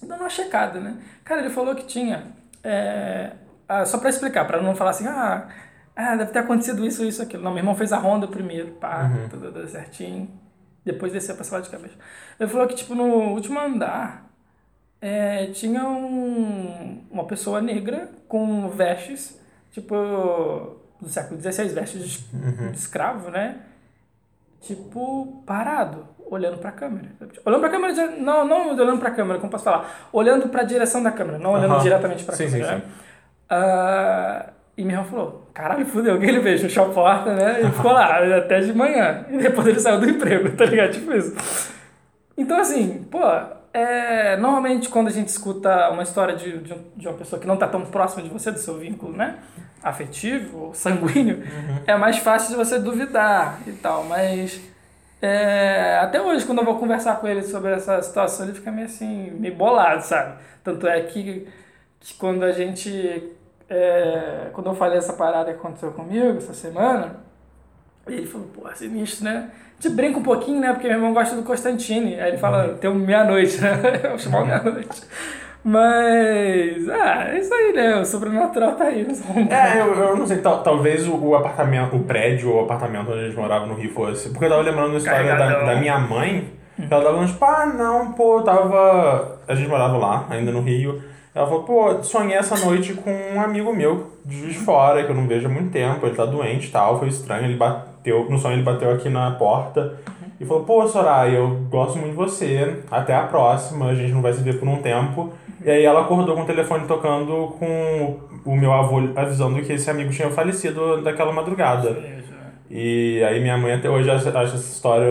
dando 0.02 0.20
uma 0.20 0.28
checada, 0.30 0.80
né? 0.80 0.98
Cara, 1.24 1.40
ele 1.40 1.50
falou 1.50 1.74
que 1.74 1.84
tinha. 1.86 2.24
é, 2.64 3.32
ah, 3.68 3.86
só 3.86 3.98
pra 3.98 4.10
explicar, 4.10 4.44
pra 4.46 4.60
não 4.60 4.74
falar 4.74 4.90
assim, 4.90 5.06
ah, 5.06 5.48
ah, 5.96 6.16
deve 6.16 6.32
ter 6.32 6.40
acontecido 6.40 6.84
isso, 6.84 7.04
isso, 7.04 7.22
aquilo. 7.22 7.42
Não, 7.42 7.50
meu 7.50 7.60
irmão 7.60 7.74
fez 7.74 7.92
a 7.92 7.96
ronda 7.98 8.26
primeiro, 8.28 8.72
pá, 8.72 9.10
tudo, 9.30 9.52
tudo 9.52 9.66
certinho. 9.68 10.28
Depois 10.84 11.12
desceu 11.12 11.34
pra 11.36 11.44
sala 11.44 11.62
de 11.62 11.70
cabeça. 11.70 11.94
Ele 12.38 12.50
falou 12.50 12.66
que, 12.66 12.74
tipo, 12.74 12.94
no 12.94 13.04
último 13.32 13.58
andar 13.60 14.31
é, 15.02 15.46
tinha 15.48 15.84
um, 15.84 17.02
uma 17.10 17.24
pessoa 17.26 17.60
negra 17.60 18.08
com 18.28 18.68
vestes, 18.70 19.38
tipo, 19.72 19.94
do 21.00 21.08
século 21.08 21.38
XVI, 21.40 21.68
vestes 21.68 22.08
de, 22.08 22.18
de 22.70 22.78
escravo, 22.78 23.28
né? 23.30 23.56
tipo, 24.60 25.42
parado, 25.44 26.06
olhando 26.30 26.56
pra 26.58 26.70
câmera. 26.70 27.08
Olhando 27.44 27.60
pra 27.60 27.68
câmera, 27.68 27.92
não, 28.16 28.46
não 28.46 28.68
olhando 28.70 28.98
pra 29.00 29.10
câmera, 29.10 29.40
como 29.40 29.50
posso 29.50 29.64
falar? 29.64 30.08
Olhando 30.12 30.48
pra 30.48 30.62
direção 30.62 31.02
da 31.02 31.10
câmera, 31.10 31.36
não 31.38 31.50
olhando 31.52 31.72
Aham. 31.74 31.82
diretamente 31.82 32.22
pra 32.24 32.36
Sim, 32.36 32.44
câmera. 32.48 32.66
sim, 32.66 32.74
né? 32.74 32.82
Ah, 33.50 34.50
e 34.76 34.84
meu 34.84 34.92
irmão 34.92 35.04
falou, 35.10 35.50
caralho, 35.52 35.84
fudeu, 35.84 36.18
que 36.18 36.24
ele 36.26 36.38
veio, 36.38 36.60
fechou 36.60 36.86
a 36.86 36.88
porta, 36.90 37.34
né? 37.34 37.62
E 37.62 37.70
ficou 37.72 37.92
lá 37.92 38.18
até 38.38 38.60
de 38.60 38.72
manhã. 38.72 39.26
E 39.30 39.38
depois 39.38 39.66
ele 39.66 39.80
saiu 39.80 39.98
do 39.98 40.08
emprego, 40.08 40.56
tá 40.56 40.64
ligado? 40.64 40.92
Tipo 40.92 41.12
isso. 41.12 41.34
Então, 42.38 42.58
assim, 42.60 43.04
pô, 43.10 43.18
é, 43.72 44.36
normalmente 44.36 44.88
quando 44.88 45.08
a 45.08 45.10
gente 45.10 45.28
escuta 45.28 45.90
uma 45.90 46.02
história 46.02 46.36
de, 46.36 46.58
de, 46.58 46.74
de 46.96 47.08
uma 47.08 47.16
pessoa 47.16 47.40
que 47.40 47.46
não 47.46 47.56
tá 47.56 47.66
tão 47.66 47.84
próxima 47.86 48.22
de 48.22 48.28
você, 48.28 48.50
do 48.50 48.58
seu 48.58 48.78
vínculo, 48.78 49.16
né? 49.16 49.38
Afetivo, 49.82 50.66
ou 50.66 50.74
sanguíneo, 50.74 51.42
é 51.86 51.96
mais 51.96 52.18
fácil 52.18 52.50
de 52.50 52.56
você 52.56 52.78
duvidar 52.78 53.60
e 53.66 53.72
tal, 53.72 54.04
mas 54.04 54.60
é, 55.22 55.98
até 56.00 56.20
hoje, 56.20 56.44
quando 56.44 56.58
eu 56.58 56.64
vou 56.64 56.78
conversar 56.78 57.20
com 57.20 57.28
ele 57.28 57.44
sobre 57.44 57.70
essa 57.70 58.02
situação, 58.02 58.44
ele 58.44 58.54
fica 58.54 58.72
meio 58.72 58.86
assim, 58.86 59.30
meio 59.30 59.54
bolado, 59.54 60.02
sabe? 60.02 60.36
Tanto 60.64 60.88
é 60.88 61.00
que, 61.02 61.46
que 62.00 62.14
quando 62.14 62.42
a 62.42 62.50
gente. 62.50 63.32
é, 63.70 64.50
quando 64.52 64.68
eu 64.68 64.74
falei 64.74 64.98
essa 64.98 65.12
parada 65.12 65.52
que 65.52 65.60
aconteceu 65.60 65.92
comigo 65.92 66.38
essa 66.38 66.52
semana, 66.52 67.21
ele 68.06 68.26
falou, 68.26 68.48
pô, 68.54 68.68
é 68.68 68.74
sinistro, 68.74 69.24
né? 69.24 69.48
A 69.78 69.82
gente 69.82 69.94
brinca 69.96 70.18
um 70.18 70.22
pouquinho, 70.22 70.60
né? 70.60 70.72
Porque 70.72 70.86
meu 70.88 70.96
irmão 70.96 71.12
gosta 71.12 71.34
do 71.36 71.42
Constantine. 71.42 72.18
Aí 72.20 72.28
ele 72.30 72.38
fala, 72.38 72.74
tem 72.80 72.88
um 72.90 72.94
meia-noite, 72.94 73.60
né? 73.60 73.80
Eu 74.04 74.10
vou 74.10 74.18
chamar 74.18 74.42
o 74.42 74.46
meia-noite. 74.46 75.02
Mas, 75.64 76.88
ah, 76.88 77.28
é 77.28 77.38
isso 77.38 77.54
aí, 77.54 77.72
né? 77.72 77.96
O 78.00 78.04
sobrenatural 78.04 78.72
tá 78.72 78.84
aí. 78.84 79.04
Vamos- 79.04 79.50
É, 79.50 79.80
eu, 79.80 79.94
eu 79.94 80.16
não 80.16 80.26
sei, 80.26 80.38
tal- 80.38 80.62
talvez 80.62 81.06
o, 81.06 81.14
o 81.16 81.34
apartamento, 81.36 81.96
o 81.96 82.02
prédio 82.04 82.50
ou 82.50 82.60
o 82.60 82.64
apartamento 82.64 83.10
onde 83.10 83.20
a 83.20 83.24
gente 83.26 83.36
morava 83.36 83.66
no 83.66 83.74
Rio 83.74 83.92
fosse. 83.92 84.30
Porque 84.30 84.44
eu 84.44 84.50
tava 84.50 84.62
lembrando 84.62 84.88
uma 84.88 84.98
história 84.98 85.36
da, 85.36 85.64
da 85.64 85.76
minha 85.76 85.98
mãe. 85.98 86.48
que 86.76 86.82
Ela 86.92 87.02
tava 87.02 87.14
falando, 87.14 87.28
tipo, 87.28 87.44
ah, 87.44 87.66
não, 87.66 88.12
pô, 88.12 88.38
eu 88.38 88.42
tava. 88.44 89.38
A 89.46 89.54
gente 89.54 89.68
morava 89.68 89.96
lá, 89.96 90.26
ainda 90.30 90.50
no 90.50 90.60
Rio. 90.62 91.00
Ela 91.34 91.46
falou, 91.46 91.62
pô, 91.62 92.02
sonhei 92.02 92.36
essa 92.36 92.56
noite 92.66 92.92
com 92.94 93.10
um 93.34 93.40
amigo 93.40 93.72
meu 93.74 94.10
de 94.24 94.48
de 94.48 94.54
Fora, 94.58 95.02
que 95.02 95.10
eu 95.10 95.14
não 95.14 95.26
vejo 95.26 95.46
há 95.46 95.50
muito 95.50 95.70
tempo, 95.72 96.04
ele 96.06 96.14
tá 96.14 96.26
doente 96.26 96.68
e 96.68 96.70
tal, 96.70 96.98
foi 96.98 97.08
estranho, 97.08 97.44
ele 97.46 97.56
bateu, 97.56 97.91
no 98.10 98.38
sonho 98.38 98.54
ele 98.54 98.62
bateu 98.62 98.90
aqui 98.90 99.08
na 99.08 99.30
porta 99.32 99.94
e 100.40 100.44
falou, 100.44 100.64
pô, 100.64 100.86
Soraya, 100.88 101.36
eu 101.36 101.48
gosto 101.70 101.98
muito 101.98 102.10
de 102.10 102.16
você, 102.16 102.80
até 102.90 103.14
a 103.14 103.22
próxima, 103.22 103.86
a 103.86 103.94
gente 103.94 104.12
não 104.12 104.20
vai 104.20 104.32
se 104.32 104.42
ver 104.42 104.58
por 104.58 104.68
um 104.68 104.78
tempo. 104.78 105.32
E 105.64 105.70
aí 105.70 105.84
ela 105.84 106.00
acordou 106.00 106.34
com 106.34 106.42
o 106.42 106.46
telefone 106.46 106.86
tocando 106.86 107.54
com 107.58 108.18
o 108.44 108.56
meu 108.56 108.72
avô 108.72 109.00
avisando 109.14 109.62
que 109.62 109.72
esse 109.72 109.88
amigo 109.88 110.10
tinha 110.10 110.30
falecido 110.30 111.00
daquela 111.02 111.32
madrugada. 111.32 111.96
E 112.68 113.22
aí 113.22 113.40
minha 113.40 113.56
mãe 113.56 113.74
até 113.74 113.88
hoje 113.88 114.10
acha, 114.10 114.30
acha 114.30 114.56
essa 114.56 114.72
história 114.72 115.06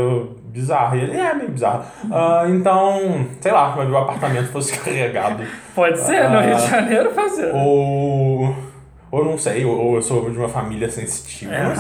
bizarra. 0.46 0.98
E 0.98 1.02
ele 1.02 1.16
é 1.16 1.34
meio 1.34 1.52
bizarro. 1.52 1.86
Ah, 2.12 2.44
então, 2.50 3.26
sei 3.40 3.52
lá, 3.52 3.70
ver 3.70 3.90
o 3.90 3.98
apartamento 3.98 4.48
fosse 4.48 4.78
carregado. 4.80 5.44
Pode 5.74 6.00
ser, 6.00 6.30
no 6.30 6.42
Rio 6.42 6.56
de 6.56 6.68
Janeiro 6.68 7.12
fazer. 7.12 7.54
Ou, 7.54 8.54
Ou 9.12 9.26
não 9.26 9.38
sei, 9.38 9.64
ou, 9.66 9.78
ou 9.78 9.96
eu 9.96 10.02
sou 10.02 10.30
de 10.30 10.38
uma 10.38 10.50
família 10.50 10.90
sensitiva. 10.90 11.54
É. 11.54 11.76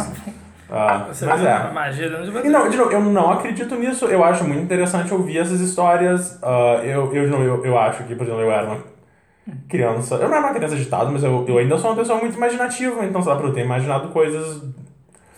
Ah, 0.71 1.05
Você 1.09 1.25
mas 1.25 1.43
é. 1.43 1.69
magia 1.71 2.09
de 2.09 2.49
não, 2.49 2.69
de 2.69 2.77
novo, 2.77 2.91
eu 2.91 3.01
não 3.01 3.31
acredito 3.31 3.75
nisso. 3.75 4.05
Eu 4.05 4.23
acho 4.23 4.45
muito 4.45 4.61
interessante 4.63 5.13
ouvir 5.13 5.39
essas 5.39 5.59
histórias. 5.59 6.39
Ah, 6.41 6.79
eu, 6.83 7.13
eu, 7.13 7.27
eu, 7.27 7.65
eu 7.65 7.77
acho 7.77 8.03
que, 8.05 8.15
por 8.15 8.23
exemplo, 8.23 8.41
eu 8.41 8.51
era 8.51 8.65
uma 8.67 8.77
criança. 9.67 10.15
Eu 10.15 10.29
não 10.29 10.37
era 10.37 10.45
uma 10.47 10.53
criança 10.53 10.75
agitada, 10.75 11.11
mas 11.11 11.23
eu, 11.23 11.45
eu 11.47 11.57
ainda 11.57 11.77
sou 11.77 11.89
uma 11.91 11.97
pessoa 11.97 12.19
muito 12.19 12.37
imaginativa. 12.37 13.03
Então, 13.05 13.21
sabe, 13.21 13.43
eu 13.43 13.53
ter 13.53 13.65
imaginado 13.65 14.09
coisas. 14.09 14.63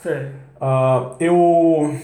Sei. 0.02 0.28
ah, 0.62 1.12
eu. 1.20 1.98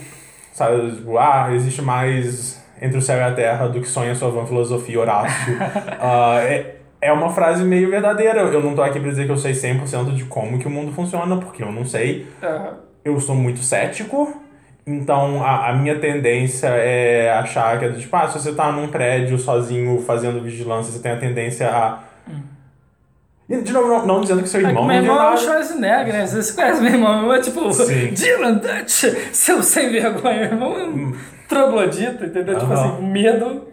Sabe, 0.52 0.90
tipo, 0.96 1.16
ah, 1.16 1.48
existe 1.54 1.80
mais 1.80 2.60
entre 2.82 2.98
o 2.98 3.02
céu 3.02 3.16
e 3.18 3.22
a 3.22 3.32
terra 3.32 3.68
do 3.68 3.80
que 3.80 3.86
sonha 3.86 4.14
sua 4.14 4.30
vã 4.30 4.44
filosofia, 4.44 4.98
Horácio. 5.00 5.56
Ah, 6.02 6.38
é, 6.42 6.76
é 7.00 7.12
uma 7.12 7.30
frase 7.30 7.62
meio 7.62 7.88
verdadeira. 7.90 8.40
Eu 8.40 8.60
não 8.62 8.74
tô 8.74 8.82
aqui 8.82 8.98
pra 8.98 9.08
dizer 9.10 9.26
que 9.26 9.32
eu 9.32 9.36
sei 9.36 9.52
100% 9.52 10.14
de 10.14 10.24
como 10.24 10.58
que 10.58 10.66
o 10.66 10.70
mundo 10.70 10.90
funciona, 10.92 11.36
porque 11.36 11.62
eu 11.62 11.70
não 11.70 11.84
sei 11.84 12.26
Aham. 12.42 12.89
Eu 13.04 13.18
sou 13.20 13.34
muito 13.34 13.60
cético, 13.60 14.40
então 14.86 15.44
a, 15.44 15.70
a 15.70 15.72
minha 15.74 15.98
tendência 15.98 16.68
é 16.68 17.30
achar 17.32 17.78
que 17.78 17.84
é 17.84 17.92
tipo, 17.92 18.14
ah, 18.16 18.28
se 18.28 18.38
você 18.38 18.52
tá 18.52 18.72
num 18.72 18.88
prédio 18.88 19.38
sozinho 19.38 20.02
fazendo 20.02 20.40
vigilância, 20.42 20.92
você 20.92 21.00
tem 21.00 21.12
a 21.12 21.16
tendência 21.16 21.68
a. 21.68 22.00
E, 23.48 23.60
de 23.62 23.72
novo, 23.72 23.88
não, 23.88 24.06
não 24.06 24.20
dizendo 24.20 24.42
que 24.42 24.48
seu 24.48 24.60
É 24.60 24.64
irmão 24.68 24.86
meu 24.86 24.96
não 24.96 25.02
viu 25.02 25.12
irmão 25.12 25.30
é 25.30 25.34
o. 25.34 25.36
Schwarzenegger, 25.36 26.12
né? 26.12 26.26
Você 26.26 26.52
conhece 26.52 26.80
meu 26.80 26.92
irmão? 26.92 27.32
É 27.32 27.40
tipo, 27.40 27.72
Sim. 27.72 28.10
Dylan 28.14 28.54
Dutch, 28.54 29.04
seu 29.32 29.62
sem 29.62 29.90
vergonha. 29.90 30.40
Meu 30.40 30.44
irmão 30.52 30.78
é 30.78 30.84
um 30.84 31.16
troglodita, 31.48 32.26
entendeu? 32.26 32.58
Tipo 32.58 32.72
Aham. 32.72 32.94
assim, 32.94 33.06
medo. 33.06 33.66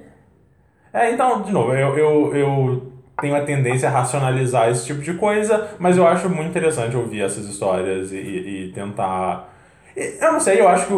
É, 0.91 1.11
então, 1.11 1.43
de 1.43 1.51
novo, 1.51 1.75
eu, 1.75 1.95
eu, 1.95 2.35
eu 2.35 2.93
tenho 3.19 3.35
a 3.35 3.41
tendência 3.41 3.89
a 3.89 3.91
racionalizar 3.91 4.69
esse 4.69 4.85
tipo 4.85 5.01
de 5.01 5.13
coisa, 5.13 5.69
mas 5.79 5.97
eu 5.97 6.07
acho 6.07 6.29
muito 6.29 6.49
interessante 6.49 6.95
ouvir 6.95 7.21
essas 7.21 7.45
histórias 7.45 8.11
e, 8.11 8.17
e 8.17 8.71
tentar. 8.73 9.53
Eu 9.95 10.33
não 10.33 10.39
sei, 10.39 10.59
eu 10.59 10.67
acho 10.67 10.87
que. 10.87 10.93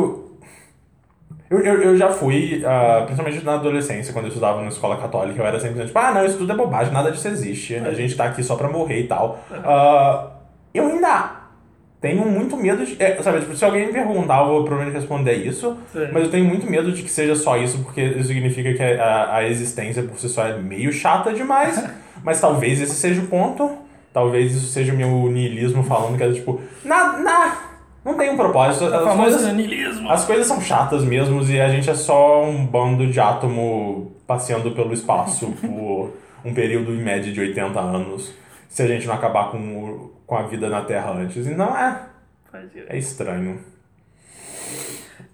Eu, 1.49 1.59
eu, 1.61 1.81
eu 1.81 1.97
já 1.97 2.09
fui, 2.09 2.63
ah, 2.63 3.03
principalmente 3.05 3.43
na 3.43 3.55
adolescência, 3.55 4.13
quando 4.13 4.25
eu 4.25 4.29
estudava 4.29 4.61
na 4.61 4.67
escola 4.67 4.97
católica, 4.97 5.41
eu 5.41 5.45
era 5.45 5.59
sempre 5.59 5.83
tipo, 5.83 5.97
ah, 5.97 6.11
não, 6.11 6.23
isso 6.23 6.37
tudo 6.37 6.51
é 6.51 6.55
bobagem, 6.55 6.93
nada 6.93 7.11
disso 7.11 7.27
existe, 7.27 7.75
a 7.75 7.91
gente 7.91 8.15
tá 8.15 8.25
aqui 8.25 8.43
só 8.43 8.55
pra 8.55 8.69
morrer 8.69 8.99
e 8.99 9.07
tal. 9.07 9.43
Ah, 9.51 10.27
eu 10.71 10.85
ainda 10.85 11.39
tenho 12.01 12.25
muito 12.25 12.55
medo 12.55 12.85
de. 12.85 13.01
é, 13.01 13.21
sabe, 13.21 13.41
tipo, 13.41 13.55
se 13.55 13.65
alguém 13.65 13.87
me 13.87 13.93
perguntar, 13.93 14.39
eu 14.39 14.47
vou 14.47 14.63
provavelmente 14.63 14.95
responder 14.95 15.33
isso, 15.33 15.77
Sim. 15.91 16.07
mas 16.13 16.23
eu 16.23 16.31
tenho 16.31 16.45
muito 16.45 16.69
medo 16.69 16.91
de 16.91 17.03
que 17.03 17.09
seja 17.09 17.35
só 17.35 17.57
isso, 17.57 17.79
porque 17.79 18.01
isso 18.01 18.27
significa 18.27 18.73
que 18.73 18.81
a, 18.81 19.35
a 19.35 19.47
existência 19.47 20.03
por 20.03 20.17
si 20.17 20.29
só 20.29 20.45
é 20.47 20.57
meio 20.57 20.93
chata 20.93 21.33
demais, 21.33 21.83
mas 22.29 22.39
talvez 22.39 22.79
esse 22.79 22.93
seja 22.93 23.21
o 23.23 23.25
ponto. 23.25 23.75
Talvez 24.13 24.55
isso 24.55 24.67
seja 24.67 24.93
o 24.93 24.95
meu 24.95 25.09
niilismo 25.31 25.81
falando 25.83 26.15
que 26.15 26.23
é 26.23 26.31
tipo, 26.31 26.61
nada, 26.85 27.17
na, 27.23 27.57
não 28.05 28.13
tem 28.15 28.29
um 28.29 28.35
propósito. 28.37 28.85
O 28.85 28.93
As 28.95 29.15
coisas, 29.15 29.53
niilismo. 29.53 30.11
as 30.11 30.25
coisas 30.25 30.45
são 30.45 30.61
chatas 30.61 31.03
mesmo 31.03 31.41
e 31.43 31.59
a 31.59 31.69
gente 31.69 31.89
é 31.89 31.95
só 31.95 32.43
um 32.43 32.67
bando 32.67 33.07
de 33.07 33.19
átomo 33.19 34.11
passeando 34.27 34.69
pelo 34.73 34.93
espaço 34.93 35.47
por 35.59 36.13
um 36.45 36.53
período 36.53 36.91
em 36.93 37.01
média 37.03 37.33
de 37.33 37.39
80 37.39 37.79
anos. 37.79 38.31
Se 38.67 38.83
a 38.83 38.87
gente 38.87 39.07
não 39.07 39.15
acabar 39.15 39.49
com, 39.49 39.57
o- 39.57 40.13
com 40.27 40.35
a 40.37 40.43
vida 40.43 40.69
na 40.69 40.81
Terra 40.81 41.09
antes. 41.11 41.47
E 41.47 41.55
não 41.55 41.75
é. 41.75 41.99
É 42.89 42.95
estranho. 42.97 43.59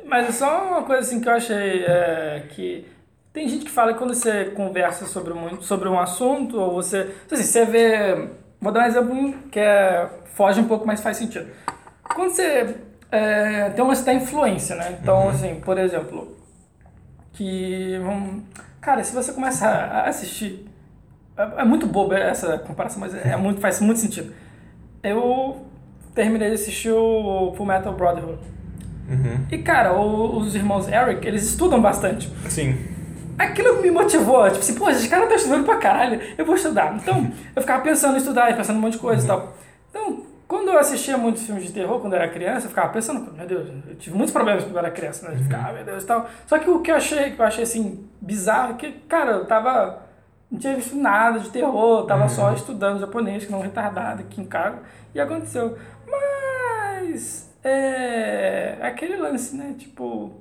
Mas 0.05 0.29
é 0.29 0.31
só 0.31 0.67
uma 0.67 0.83
coisa 0.83 1.01
assim 1.01 1.19
que 1.19 1.27
eu 1.27 1.33
achei 1.33 1.83
é, 1.83 2.43
que 2.49 2.85
tem 3.35 3.47
gente 3.49 3.65
que 3.65 3.71
fala 3.71 3.91
que 3.93 3.99
quando 3.99 4.13
você 4.15 4.45
conversa 4.45 5.05
sobre, 5.05 5.33
muito, 5.33 5.63
sobre 5.63 5.87
um 5.89 5.99
assunto, 5.99 6.57
ou 6.59 6.73
você. 6.73 7.11
Assim, 7.31 7.43
você 7.43 7.65
vê. 7.65 8.29
Vou 8.59 8.71
dar 8.71 8.83
um 8.83 8.87
exemplo 8.87 9.33
que 9.51 9.59
é, 9.59 10.09
foge 10.33 10.59
um 10.59 10.63
pouco, 10.67 10.87
mas 10.87 11.01
faz 11.01 11.17
sentido. 11.17 11.45
Quando 12.15 12.31
você 12.31 12.77
é, 13.11 13.69
tem 13.71 13.83
uma 13.83 13.89
lance 13.89 14.05
da 14.05 14.13
influência, 14.13 14.75
né? 14.77 14.97
Então, 15.01 15.29
assim, 15.29 15.55
por 15.59 15.77
exemplo, 15.77 16.35
que. 17.33 17.99
cara, 18.81 19.03
se 19.03 19.13
você 19.13 19.33
começa 19.33 19.67
a 19.67 20.07
assistir. 20.07 20.65
É, 21.37 21.61
é 21.61 21.65
muito 21.65 21.85
bobo 21.85 22.13
essa 22.13 22.57
comparação, 22.59 23.01
mas 23.01 23.13
é 23.13 23.35
muito, 23.35 23.59
faz 23.59 23.81
muito 23.81 23.99
sentido. 23.99 24.33
Eu 25.03 25.65
terminei 26.15 26.47
de 26.47 26.55
assistir 26.55 26.91
o 26.91 27.53
Full 27.57 27.65
Metal 27.65 27.93
Brotherhood. 27.93 28.39
E, 29.51 29.57
cara, 29.59 29.93
o- 29.93 30.37
os 30.39 30.55
irmãos 30.55 30.87
Eric, 30.87 31.27
eles 31.27 31.43
estudam 31.43 31.79
bastante. 31.81 32.27
Sim. 32.49 32.94
Aquilo 33.37 33.81
me 33.81 33.91
motivou, 33.91 34.47
tipo 34.47 34.59
assim, 34.59 34.75
pô, 34.75 34.89
esses 34.89 35.07
caras 35.07 35.25
estão 35.25 35.37
estudando 35.37 35.65
pra 35.65 35.77
caralho, 35.77 36.21
eu 36.37 36.45
vou 36.45 36.55
estudar. 36.55 36.95
Então, 36.95 37.31
eu 37.55 37.61
ficava 37.61 37.83
pensando 37.83 38.15
em 38.15 38.17
estudar, 38.17 38.55
pensando 38.55 38.77
em 38.77 38.79
um 38.79 38.81
monte 38.81 38.93
de 38.93 38.99
coisa 38.99 39.23
e 39.23 39.27
tal. 39.27 39.53
Então, 39.89 40.25
quando 40.47 40.69
eu 40.69 40.77
assistia 40.77 41.17
muitos 41.17 41.43
filmes 41.43 41.65
de 41.65 41.73
terror, 41.73 41.99
quando 41.99 42.13
eu 42.13 42.19
era 42.19 42.31
criança, 42.31 42.65
eu 42.65 42.69
ficava 42.69 42.93
pensando, 42.93 43.33
meu 43.33 43.47
Deus, 43.47 43.67
eu 43.87 43.95
tive 43.95 44.15
muitos 44.15 44.31
problemas 44.31 44.63
quando 44.63 44.73
eu 44.73 44.79
era 44.79 44.91
criança, 44.91 45.27
né? 45.27 45.35
De 45.35 45.43
ficar, 45.43 45.69
ah, 45.69 45.73
meu 45.73 45.83
Deus 45.83 46.03
e 46.03 46.05
tal. 46.05 46.29
Só 46.45 46.59
que 46.59 46.69
o 46.69 46.81
que 46.81 46.91
eu 46.91 46.95
achei, 46.95 47.31
que 47.31 47.39
eu 47.39 47.45
achei 47.45 47.63
assim, 47.63 48.07
bizarro, 48.21 48.73
é 48.73 48.77
que, 48.77 48.91
cara, 49.07 49.31
eu 49.31 49.45
tava. 49.45 50.03
Não 50.49 50.59
tinha 50.59 50.75
visto 50.75 50.95
nada 50.95 51.39
de 51.39 51.49
terror, 51.49 52.01
eu 52.01 52.05
tava 52.05 52.29
só 52.29 52.53
estudando 52.53 52.99
japonês, 52.99 53.45
que 53.45 53.51
não 53.51 53.59
retardado 53.59 54.21
aqui 54.21 54.39
em 54.39 54.45
casa, 54.45 54.79
e 55.13 55.19
aconteceu. 55.19 55.77
Mas. 56.07 57.51
É. 57.63 58.77
Aquele 58.81 59.17
lance, 59.17 59.55
né? 59.55 59.75
Tipo. 59.77 60.31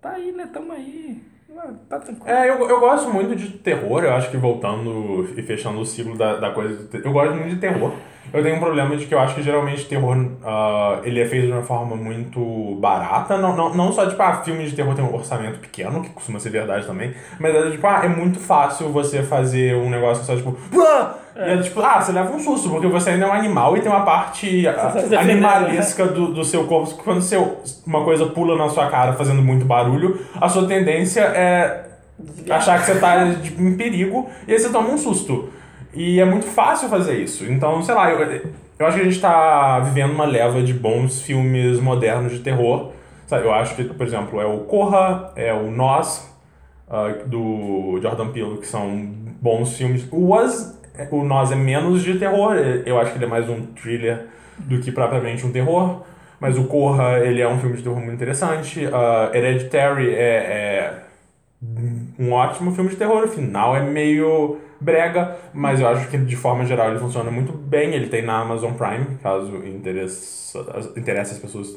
Tá 0.00 0.10
aí, 0.10 0.32
né? 0.32 0.48
Tamo 0.52 0.72
aí. 0.72 1.22
Ah, 1.56 1.70
Tá 1.88 1.98
tranquilo. 2.00 2.28
É, 2.28 2.48
eu, 2.48 2.68
eu 2.68 2.80
gosto 2.80 3.10
muito 3.12 3.36
de 3.36 3.48
terror, 3.58 4.02
eu 4.04 4.12
acho 4.14 4.30
que 4.30 4.36
voltando 4.36 5.28
e 5.36 5.42
fechando 5.42 5.80
o 5.80 5.86
ciclo 5.86 6.16
da, 6.16 6.36
da 6.36 6.50
coisa. 6.50 6.88
Eu 7.04 7.12
gosto 7.12 7.34
muito 7.34 7.50
de 7.54 7.60
terror. 7.60 7.92
Eu 8.32 8.42
tenho 8.42 8.56
um 8.56 8.60
problema 8.60 8.96
de 8.96 9.06
que 9.06 9.14
eu 9.14 9.18
acho 9.18 9.34
que 9.34 9.42
geralmente 9.42 9.84
terror 9.86 10.16
ah, 10.44 11.00
ele 11.04 11.20
é 11.20 11.26
feito 11.26 11.46
de 11.46 11.52
uma 11.52 11.62
forma 11.62 11.96
muito 11.96 12.76
barata. 12.80 13.36
Não, 13.38 13.56
não, 13.56 13.74
não 13.74 13.92
só, 13.92 14.06
tipo, 14.06 14.22
ah, 14.22 14.42
filme 14.42 14.64
de 14.64 14.74
terror 14.74 14.94
tem 14.94 15.04
um 15.04 15.14
orçamento 15.14 15.58
pequeno, 15.58 16.02
que 16.02 16.10
costuma 16.10 16.38
ser 16.38 16.50
verdade 16.50 16.86
também. 16.86 17.14
Mas 17.38 17.54
é 17.54 17.70
tipo, 17.70 17.86
ah, 17.86 18.00
é 18.04 18.08
muito 18.08 18.38
fácil 18.38 18.90
você 18.90 19.22
fazer 19.22 19.74
um 19.76 19.90
negócio 19.90 20.24
só, 20.24 20.36
tipo, 20.36 20.56
"Ah!" 20.78 21.14
E 21.34 21.40
é 21.40 21.56
tipo, 21.58 21.80
ah, 21.80 22.00
você 22.00 22.12
leva 22.12 22.30
um 22.30 22.38
susto, 22.38 22.68
porque 22.68 22.86
você 22.86 23.10
ainda 23.10 23.24
é 23.24 23.28
um 23.28 23.32
animal 23.32 23.76
e 23.76 23.80
tem 23.80 23.90
uma 23.90 24.02
parte 24.02 24.66
ah, 24.68 24.88
defendendo, 24.88 25.18
animalesca 25.18 26.06
do, 26.06 26.28
do 26.32 26.44
seu 26.44 26.64
corpo. 26.64 26.94
Quando 27.02 27.22
seu, 27.22 27.58
uma 27.86 28.04
coisa 28.04 28.26
pula 28.26 28.56
na 28.56 28.68
sua 28.68 28.88
cara 28.88 29.14
fazendo 29.14 29.40
muito 29.40 29.64
barulho, 29.64 30.20
a 30.38 30.48
sua 30.48 30.66
tendência 30.66 31.20
é 31.20 31.84
achar 32.50 32.78
que 32.80 32.86
você 32.86 32.98
tá 32.98 33.34
tipo, 33.42 33.62
em 33.62 33.76
perigo 33.76 34.28
e 34.46 34.52
aí 34.52 34.58
você 34.58 34.68
toma 34.68 34.90
um 34.90 34.98
susto. 34.98 35.48
E 35.94 36.20
é 36.20 36.24
muito 36.24 36.46
fácil 36.46 36.88
fazer 36.88 37.18
isso. 37.18 37.44
Então, 37.44 37.82
sei 37.82 37.94
lá, 37.94 38.10
eu, 38.10 38.20
eu 38.78 38.86
acho 38.86 38.96
que 38.96 39.02
a 39.02 39.04
gente 39.04 39.20
tá 39.20 39.78
vivendo 39.80 40.12
uma 40.12 40.24
leva 40.24 40.62
de 40.62 40.72
bons 40.72 41.22
filmes 41.22 41.78
modernos 41.78 42.32
de 42.32 42.40
terror. 42.40 42.92
Sabe, 43.26 43.44
eu 43.44 43.52
acho 43.52 43.76
que, 43.76 43.84
por 43.84 44.06
exemplo, 44.06 44.40
é 44.40 44.46
o 44.46 44.58
Corra, 44.60 45.32
é 45.36 45.52
o 45.52 45.70
Nós, 45.70 46.30
ah, 46.88 47.14
do 47.26 47.98
Jordan 48.02 48.28
Peele, 48.28 48.58
que 48.58 48.66
são 48.66 49.10
bons 49.40 49.76
filmes. 49.76 50.06
O 50.10 50.34
Us, 50.36 50.78
o 51.10 51.22
Nós 51.24 51.52
é 51.52 51.54
menos 51.54 52.02
de 52.02 52.18
terror, 52.18 52.54
eu 52.84 52.98
acho 52.98 53.12
que 53.12 53.18
ele 53.18 53.24
é 53.24 53.28
mais 53.28 53.48
um 53.48 53.66
thriller 53.66 54.26
do 54.58 54.80
que 54.80 54.92
propriamente 54.92 55.46
um 55.46 55.52
terror. 55.52 56.02
Mas 56.40 56.58
o 56.58 56.64
Corra, 56.64 57.20
ele 57.20 57.40
é 57.40 57.48
um 57.48 57.58
filme 57.58 57.76
de 57.76 57.82
terror 57.82 57.98
muito 57.98 58.14
interessante. 58.14 58.86
Ah, 58.92 59.30
Hereditary 59.32 60.10
é, 60.10 60.18
é 60.18 61.02
um 62.18 62.32
ótimo 62.32 62.72
filme 62.72 62.90
de 62.90 62.96
terror. 62.96 63.24
O 63.24 63.28
final 63.28 63.76
é 63.76 63.80
meio 63.80 64.58
brega, 64.82 65.36
mas 65.54 65.80
eu 65.80 65.88
acho 65.88 66.08
que 66.08 66.18
de 66.18 66.36
forma 66.36 66.66
geral 66.66 66.90
ele 66.90 66.98
funciona 66.98 67.30
muito 67.30 67.52
bem. 67.52 67.94
Ele 67.94 68.08
tem 68.08 68.22
na 68.22 68.40
Amazon 68.40 68.72
Prime, 68.72 69.18
caso 69.22 69.56
interessa, 69.64 70.58
interesse 70.96 71.32
as 71.32 71.38
pessoas. 71.38 71.76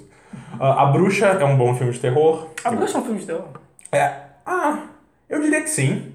Ah, 0.60 0.84
a 0.84 0.86
Bruxa 0.88 1.28
é 1.28 1.46
um 1.46 1.58
bom 1.58 1.76
filme 1.76 1.94
de 1.94 2.00
terror. 2.00 2.48
A 2.64 2.72
Bruxa 2.72 2.98
é 2.98 3.02
um 3.02 3.04
filme 3.04 3.20
de 3.20 3.26
terror. 3.26 3.48
É. 3.92 4.12
Ah, 4.46 4.86
eu 5.30 5.42
diria 5.42 5.62
que 5.62 5.70
sim. 5.70 6.14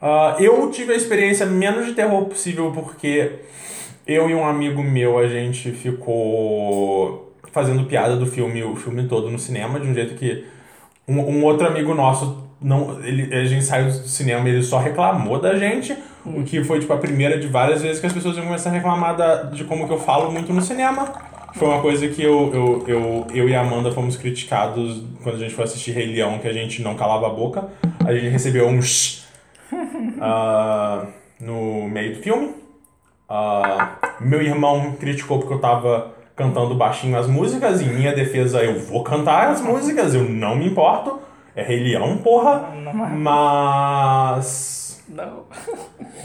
Ah, 0.00 0.36
eu 0.38 0.70
tive 0.70 0.92
a 0.92 0.96
experiência 0.96 1.46
menos 1.46 1.86
de 1.86 1.94
terror 1.94 2.24
possível 2.24 2.72
porque 2.72 3.40
eu 4.06 4.28
e 4.28 4.34
um 4.34 4.44
amigo 4.44 4.82
meu, 4.82 5.18
a 5.18 5.28
gente 5.28 5.70
ficou 5.72 7.32
fazendo 7.52 7.84
piada 7.84 8.16
do 8.16 8.26
filme 8.26 8.62
o 8.62 8.76
filme 8.76 9.06
todo 9.08 9.30
no 9.30 9.38
cinema, 9.38 9.78
de 9.78 9.86
um 9.86 9.94
jeito 9.94 10.14
que 10.14 10.44
um, 11.06 11.20
um 11.20 11.44
outro 11.44 11.66
amigo 11.66 11.94
nosso, 11.94 12.49
não, 12.62 13.02
ele, 13.02 13.34
a 13.34 13.44
gente 13.44 13.64
saiu 13.64 13.86
do 13.86 13.92
cinema 13.92 14.48
e 14.48 14.52
ele 14.52 14.62
só 14.62 14.78
reclamou 14.78 15.40
da 15.40 15.56
gente, 15.56 15.96
o 16.24 16.42
que 16.42 16.62
foi 16.62 16.80
tipo 16.80 16.92
a 16.92 16.98
primeira 16.98 17.38
de 17.38 17.46
várias 17.46 17.80
vezes 17.80 18.00
que 18.00 18.06
as 18.06 18.12
pessoas 18.12 18.36
iam 18.36 18.44
começar 18.44 18.70
a 18.70 18.72
reclamar 18.72 19.16
da, 19.16 19.44
de 19.44 19.64
como 19.64 19.86
que 19.86 19.92
eu 19.92 19.98
falo 19.98 20.30
muito 20.30 20.52
no 20.52 20.60
cinema. 20.60 21.10
Foi 21.54 21.66
uma 21.66 21.80
coisa 21.80 22.06
que 22.08 22.22
eu, 22.22 22.52
eu, 22.54 22.84
eu, 22.86 23.26
eu 23.34 23.48
e 23.48 23.54
a 23.54 23.60
Amanda 23.60 23.90
fomos 23.90 24.16
criticados 24.16 25.02
quando 25.22 25.36
a 25.36 25.38
gente 25.38 25.54
foi 25.54 25.64
assistir 25.64 25.92
Rei 25.92 26.06
Leão, 26.06 26.38
que 26.38 26.46
a 26.46 26.52
gente 26.52 26.80
não 26.82 26.94
calava 26.94 27.26
a 27.26 27.30
boca. 27.30 27.68
A 28.04 28.12
gente 28.12 28.28
recebeu 28.28 28.68
um 28.68 28.80
shh 28.80 29.24
ah, 30.20 31.06
no 31.40 31.88
meio 31.88 32.14
do 32.14 32.22
filme. 32.22 32.54
Ah, 33.28 33.96
meu 34.20 34.42
irmão 34.42 34.92
criticou 35.00 35.38
porque 35.38 35.54
eu 35.54 35.58
tava 35.58 36.14
cantando 36.36 36.74
baixinho 36.74 37.18
as 37.18 37.26
músicas. 37.26 37.80
Em 37.80 37.88
minha 37.88 38.12
defesa, 38.12 38.62
eu 38.62 38.78
vou 38.78 39.02
cantar 39.02 39.48
as 39.48 39.60
músicas, 39.60 40.14
eu 40.14 40.22
não 40.22 40.56
me 40.56 40.66
importo. 40.66 41.18
É 41.56 41.62
Rei 41.62 41.82
Leão, 41.82 42.18
porra. 42.18 42.68
Mas. 43.18 45.02
Não. 45.08 45.44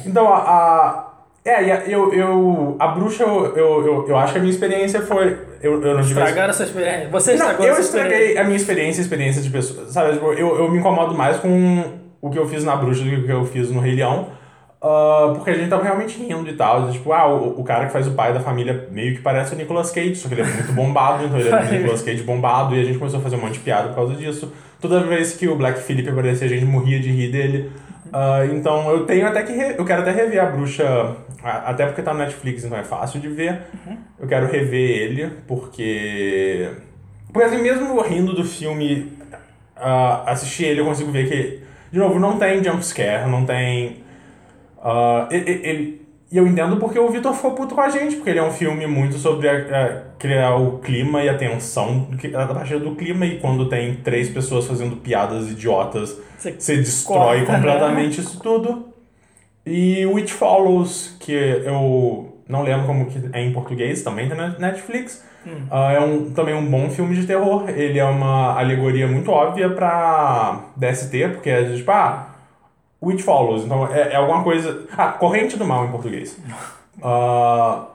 Então, 0.06 0.28
a, 0.32 0.38
a- 0.38 1.12
É, 1.44 1.84
eu, 1.88 2.14
eu. 2.14 2.76
A 2.80 2.88
bruxa, 2.90 3.24
eu, 3.24 3.56
eu, 3.56 3.86
eu, 3.86 4.06
eu 4.10 4.18
acho 4.18 4.34
que 4.34 4.40
a 4.40 4.42
minha 4.42 4.52
experiência 4.54 5.02
foi. 5.02 5.38
Eu, 5.62 5.82
eu 5.82 5.96
não 5.96 6.02
tive. 6.04 6.20
Estragaram 6.20 6.50
essa 6.50 6.64
experiência. 6.64 7.10
Você 7.10 7.32
Não, 7.32 7.38
estragou 7.38 7.66
eu 7.66 7.72
essa 7.74 7.82
experiência. 7.82 8.16
estraguei 8.18 8.38
a 8.38 8.44
minha 8.44 8.56
experiência, 8.58 9.02
a 9.02 9.04
experiência 9.04 9.42
de 9.42 9.50
pessoas. 9.50 9.92
Sabe, 9.92 10.14
tipo, 10.14 10.34
eu, 10.34 10.58
eu 10.58 10.72
me 10.72 10.78
incomodo 10.80 11.14
mais 11.16 11.38
com 11.38 11.84
o 12.22 12.30
que 12.30 12.38
eu 12.40 12.48
fiz 12.48 12.64
na 12.64 12.76
bruxa 12.76 13.04
do 13.04 13.10
que 13.10 13.16
o 13.16 13.26
que 13.26 13.32
eu 13.32 13.46
fiz 13.46 13.70
no 13.72 13.80
Rei 13.80 13.96
Leão. 13.96 14.28
Ah, 14.88 15.34
porque 15.36 15.50
a 15.50 15.54
gente 15.54 15.70
tava 15.70 15.84
realmente 15.84 16.18
rindo 16.20 16.48
e 16.50 16.54
tal. 16.54 16.92
Tipo, 16.92 17.12
ah, 17.12 17.28
o, 17.28 17.60
o 17.60 17.64
cara 17.64 17.88
que 17.88 17.92
faz 17.94 18.08
o 18.08 18.12
pai 18.12 18.32
da 18.34 18.40
família 18.40 18.88
meio 18.92 19.16
que 19.16 19.22
parece 19.22 19.54
o 19.56 19.58
Nicolas 19.58 19.90
Cage, 19.92 20.16
só 20.16 20.28
que 20.28 20.36
ele 20.36 20.42
é 20.42 20.46
muito 20.46 20.72
bombado, 20.74 21.26
então 21.26 21.40
ele 21.40 21.50
é 21.50 21.56
o 21.56 21.66
Nicolas 21.72 22.02
Cage 22.02 22.24
bombado, 22.24 22.76
e 22.76 22.82
a 22.82 22.84
gente 22.84 22.98
começou 23.00 23.20
a 23.20 23.24
fazer 23.24 23.36
um 23.36 23.40
monte 23.42 23.54
de 23.54 23.60
piada 23.60 23.88
por 23.90 23.96
causa 23.96 24.14
disso. 24.16 24.52
Toda 24.80 25.00
vez 25.02 25.34
que 25.36 25.48
o 25.48 25.56
Black 25.56 25.80
Phillip 25.80 26.08
aparecia, 26.10 26.46
a 26.46 26.50
gente 26.50 26.66
morria 26.66 27.00
de 27.00 27.10
rir 27.10 27.32
dele. 27.32 27.72
Ah, 28.14 28.46
então 28.46 28.90
eu 28.92 29.06
tenho 29.06 29.28
até 29.28 29.42
que. 29.44 29.52
re- 29.52 29.76
Eu 29.78 29.84
quero 29.86 30.02
até 30.04 30.12
rever 30.12 30.42
a 30.42 30.46
bruxa, 30.46 31.16
até 31.44 31.86
porque 31.88 32.02
tá 32.04 32.14
no 32.14 32.20
Netflix, 32.20 32.64
então 32.64 32.78
é 32.78 32.84
fácil 32.84 33.20
de 33.20 33.28
ver. 33.28 33.62
Eu 34.20 34.28
quero 34.28 34.46
rever 34.48 34.90
ele, 35.02 35.32
porque. 35.48 36.70
Porque 37.34 37.48
assim, 37.48 37.62
mesmo 37.62 38.00
rindo 38.02 38.34
do 38.34 38.44
filme, 38.46 39.12
ah, 39.76 40.24
assistir 40.28 40.66
ele, 40.66 40.80
eu 40.82 40.86
consigo 40.86 41.12
ver 41.12 41.28
que, 41.28 41.60
de 41.92 42.00
novo, 42.00 42.20
não 42.20 42.38
tem 42.38 42.64
jumpscare, 42.64 43.28
não 43.30 43.44
tem. 43.46 44.04
Ah, 44.86 45.28
e- 45.32 45.36
e- 45.36 45.62
ele- 45.70 46.06
e 46.32 46.38
eu 46.38 46.48
entendo 46.48 46.78
porque 46.78 46.98
o 47.00 47.10
Vitor 47.10 47.34
ficou 47.34 47.52
puto 47.52 47.76
com 47.76 47.82
a 47.82 47.90
gente, 47.90 48.16
porque 48.18 48.30
ele 48.30 48.40
é 48.40 48.44
um 48.44 48.52
filme 48.52 48.86
muito 48.88 49.18
sobre 49.18 49.48
a- 49.50 49.54
a 50.14 50.18
criar 50.20 50.56
o 50.56 50.80
clima 50.80 51.24
e 51.24 51.30
a 51.30 51.38
tensão 51.38 52.08
que- 52.20 52.36
a 52.36 52.46
partir 52.48 52.80
do 52.80 52.96
clima, 52.96 53.26
e 53.26 53.40
quando 53.40 53.68
tem 53.70 53.96
três 53.96 54.30
pessoas 54.30 54.66
fazendo 54.68 54.96
piadas 54.98 55.50
idiotas, 55.52 56.18
Você 56.38 56.52
você 56.58 56.78
destrói 56.78 57.38
corta, 57.40 57.52
né? 57.52 57.58
completamente 57.58 58.22
isso 58.22 58.40
tudo. 58.42 58.88
E 59.66 60.06
Which 60.06 60.32
Follows, 60.34 61.16
que 61.20 61.32
eu 61.32 62.34
não 62.48 62.62
lembro 62.64 62.86
como 62.86 63.06
que 63.08 63.20
é 63.34 63.42
em 63.42 63.52
português, 63.52 64.04
também 64.04 64.30
tá 64.30 64.36
na 64.36 64.50
Netflix. 64.60 65.24
Ah, 65.70 65.92
é 65.94 66.00
um, 66.00 66.32
também 66.32 66.56
um 66.56 66.66
bom 66.66 66.90
filme 66.90 67.16
de 67.16 67.26
terror. 67.28 67.70
Ele 67.70 68.00
é 68.00 68.04
uma 68.06 68.60
alegoria 68.60 69.08
muito 69.08 69.30
óbvia 69.32 69.70
pra 69.70 70.66
DST, 70.76 71.30
porque 71.30 71.50
é 71.52 71.64
tipo, 71.72 71.92
ah, 71.92 72.35
Which 73.06 73.24
Follows. 73.24 73.64
Então 73.64 73.88
é, 73.88 74.14
é 74.14 74.16
alguma 74.16 74.44
coisa. 74.44 74.86
Ah, 74.98 75.10
Corrente 75.10 75.58
do 75.58 75.66
Mal 75.66 75.86
em 75.86 75.92
português. 75.92 76.38
Ah, 77.04 77.86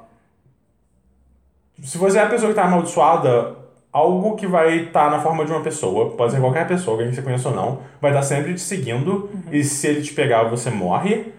se 1.82 1.96
você 1.98 2.18
é 2.18 2.22
a 2.22 2.26
pessoa 2.28 2.50
que 2.50 2.54
tá 2.56 2.64
amaldiçoada, 2.64 3.56
algo 3.92 4.36
que 4.36 4.46
vai 4.46 4.76
estar 4.84 5.10
na 5.10 5.18
forma 5.20 5.44
de 5.44 5.50
uma 5.50 5.62
pessoa, 5.62 6.10
pode 6.10 6.32
ser 6.32 6.40
qualquer 6.40 6.66
pessoa, 6.68 6.94
alguém 6.94 7.08
que 7.10 7.16
você 7.16 7.22
conhece 7.22 7.48
ou 7.48 7.54
não, 7.54 7.80
vai 8.00 8.10
estar 8.10 8.22
sempre 8.22 8.54
te 8.54 8.60
seguindo, 8.60 9.30
e 9.50 9.64
se 9.64 9.86
ele 9.86 10.02
te 10.02 10.12
pegar, 10.12 10.44
você 10.44 10.70
morre. 10.70 11.32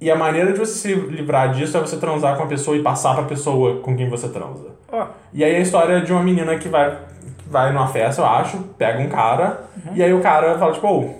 E 0.00 0.08
a 0.10 0.14
maneira 0.14 0.52
de 0.52 0.58
você 0.60 0.74
se 0.74 0.94
livrar 0.94 1.52
disso 1.52 1.76
é 1.76 1.80
você 1.80 1.96
transar 1.96 2.36
com 2.36 2.44
a 2.44 2.46
pessoa 2.46 2.76
e 2.76 2.82
passar 2.82 3.14
pra 3.14 3.24
pessoa 3.24 3.80
com 3.80 3.96
quem 3.96 4.08
você 4.08 4.28
transa. 4.28 4.76
Ó, 4.92 5.06
E 5.32 5.42
aí 5.42 5.56
a 5.56 5.60
história 5.60 6.00
de 6.02 6.12
uma 6.12 6.22
menina 6.22 6.56
que 6.56 6.68
vai, 6.68 6.96
vai 7.46 7.72
numa 7.72 7.88
festa, 7.88 8.22
eu 8.22 8.26
acho, 8.26 8.58
pega 8.78 9.00
um 9.00 9.08
cara, 9.08 9.64
e 9.94 10.02
aí 10.02 10.12
o 10.12 10.20
cara 10.20 10.56
fala, 10.58 10.72
tipo, 10.72 11.16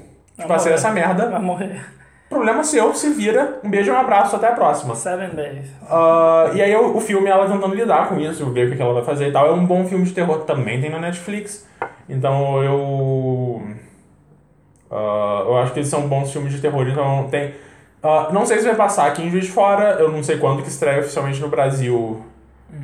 passei 0.47 0.71
morrer. 0.71 0.75
essa 0.75 0.91
merda, 0.93 1.29
vai 1.31 1.41
morrer. 1.41 1.96
Problema 2.37 2.63
seu, 2.63 2.95
se 2.95 3.11
vira, 3.11 3.59
um 3.65 3.71
beijo 3.71 3.91
e 3.91 3.95
um 3.95 3.99
abraço, 3.99 4.37
até 4.37 4.49
a 4.49 4.53
próxima. 4.53 4.95
Seven 4.95 5.31
Days. 5.31 5.71
Ah, 5.89 6.51
e 6.55 6.63
aí 6.63 6.77
o, 6.77 6.97
o 6.97 7.01
filme 7.01 7.29
ela 7.29 7.51
tentando 7.51 7.75
lidar 7.75 8.09
com 8.09 8.21
isso, 8.21 8.45
ver 8.51 8.71
o 8.71 8.77
que 8.77 8.83
ela 8.83 8.95
vai 8.95 9.05
fazer 9.05 9.29
e 9.29 9.33
tal. 9.33 9.47
É 9.47 9.53
um 9.53 9.65
bom 9.65 9.87
filme 9.87 10.05
de 10.05 10.13
terror 10.13 10.41
que 10.41 10.47
também 10.47 10.81
tem 10.81 10.91
na 10.91 10.99
Netflix. 10.99 11.67
Então 12.09 12.63
eu. 12.63 13.63
ah, 14.91 15.45
eu 15.47 15.57
acho 15.59 15.73
que 15.73 15.81
eles 15.81 15.89
são 15.89 16.03
bons 16.03 16.31
filmes 16.31 16.53
de 16.53 16.61
terror, 16.61 16.87
então 16.87 17.27
tem. 17.31 17.55
ah, 18.03 18.29
não 18.33 18.45
sei 18.45 18.59
se 18.59 18.67
vai 18.67 18.77
passar 18.77 19.07
aqui 19.07 19.23
em 19.23 19.31
Juiz 19.31 19.47
de 19.47 19.53
Fora, 19.53 19.97
eu 19.99 20.13
não 20.13 20.23
sei 20.23 20.37
quando 20.37 20.63
que 20.63 20.69
estreia 20.69 21.01
oficialmente 21.01 21.41
no 21.41 21.49
Brasil, 21.49 22.23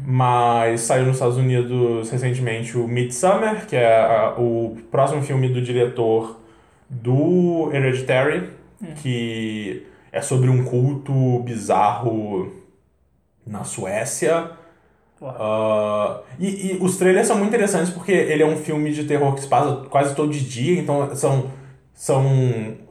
mas 0.07 0.81
saiu 0.83 1.05
nos 1.05 1.17
Estados 1.17 1.37
Unidos 1.37 2.11
recentemente 2.11 2.79
o 2.79 2.89
Midsummer, 2.89 3.67
que 3.67 3.77
é 3.77 4.33
o 4.39 4.77
próximo 4.91 5.23
filme 5.23 5.49
do 5.49 5.61
diretor 5.61 6.41
do 6.89 7.71
Hereditary, 7.73 8.62
que 8.97 9.87
é 10.11 10.21
sobre 10.21 10.51
um 10.51 10.65
culto 10.65 11.41
bizarro 11.41 12.53
na 13.47 13.65
Suécia. 13.65 14.51
Ah, 15.23 16.21
e, 16.39 16.73
e 16.73 16.79
os 16.81 16.97
trailers 16.97 17.29
são 17.29 17.37
muito 17.37 17.51
interessantes 17.51 17.91
porque 17.91 18.13
ele 18.13 18.43
é 18.43 18.47
um 18.47 18.57
filme 18.57 18.93
de 18.93 19.05
terror 19.05 19.35
que 19.35 19.41
se 19.41 19.47
passa 19.47 19.85
quase 19.89 20.15
todo 20.15 20.33
dia, 20.33 20.81
então 20.81 21.15
são, 21.15 21.51
são 21.95 22.27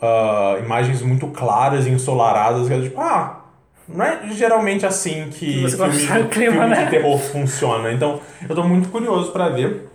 ah, 0.01 0.58
imagens 0.63 1.01
muito 1.01 1.27
claras 1.27 1.86
e 1.86 1.89
ensolaradas, 1.89 2.67
que 2.67 2.73
é 2.73 2.82
tipo, 2.82 3.01
ah, 3.01 3.41
não 3.88 4.06
é 4.06 4.30
geralmente 4.32 4.86
assim 4.86 5.27
que 5.30 5.62
Você 5.62 5.75
filme, 5.77 6.30
clima, 6.30 6.51
filme 6.54 6.67
né? 6.69 6.86
de 6.86 6.91
terror 6.91 7.17
funciona. 7.19 7.91
Então 7.91 8.21
eu 8.47 8.56
tô 8.56 8.63
muito 8.63 8.89
curioso 8.89 9.32
pra 9.32 9.49
ver. 9.49 9.90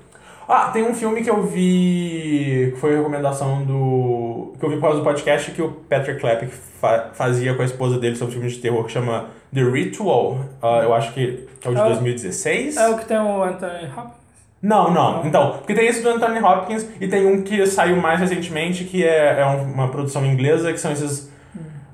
Ah, 0.48 0.70
tem 0.72 0.85
um 0.85 0.94
filme 0.94 1.22
que 1.22 1.30
eu 1.30 1.42
vi, 1.42 2.70
que 2.74 2.80
foi 2.80 2.96
recomendação 2.96 3.64
do. 3.64 4.52
que 4.59 4.64
eu 4.64 4.70
vi 4.70 4.76
por 4.76 4.82
causa 4.82 4.98
do 4.98 5.04
podcast 5.04 5.50
que 5.50 5.61
o 5.62 5.70
Patrick 5.88 6.20
Klepek 6.20 6.52
fa- 6.80 7.11
fazia 7.14 7.54
com 7.54 7.62
a 7.62 7.64
esposa 7.64 7.98
dele 7.98 8.14
sobre 8.16 8.35
filmes 8.35 8.52
de 8.52 8.61
terror 8.61 8.85
que 8.85 8.92
chama 8.92 9.26
The 9.52 9.62
Ritual. 9.62 10.38
Ah, 10.62 10.80
eu 10.85 10.94
acho 10.94 11.12
que 11.12 11.48
é 11.64 11.68
o 11.68 11.74
de 11.74 11.80
É 11.80 11.82
o- 11.85 11.87
2016. 11.88 12.76
É 12.76 12.88
o 12.88 12.96
que 12.96 13.04
tem 13.06 13.18
o 13.18 13.42
Anthony 13.42 13.87
Hopkins. 13.87 14.26
Não, 14.62 14.90
não. 14.92 15.26
Então, 15.26 15.50
porque 15.59 15.74
tem 15.74 15.87
esse 15.87 16.02
do 16.02 16.09
Anthony 16.11 16.38
Hopkins 16.40 16.87
e 17.00 17.06
tem 17.09 17.26
um 17.26 17.42
que 17.42 17.66
saiu 17.66 17.96
mais 17.96 18.20
recentemente 18.20 18.85
que 18.85 19.04
é, 19.04 19.40
é 19.40 19.46
um- 19.46 19.72
uma 19.72 19.88
produção 19.88 20.24
inglesa, 20.24 20.72
que 20.72 20.78
são 20.78 20.92
esses 20.92 21.30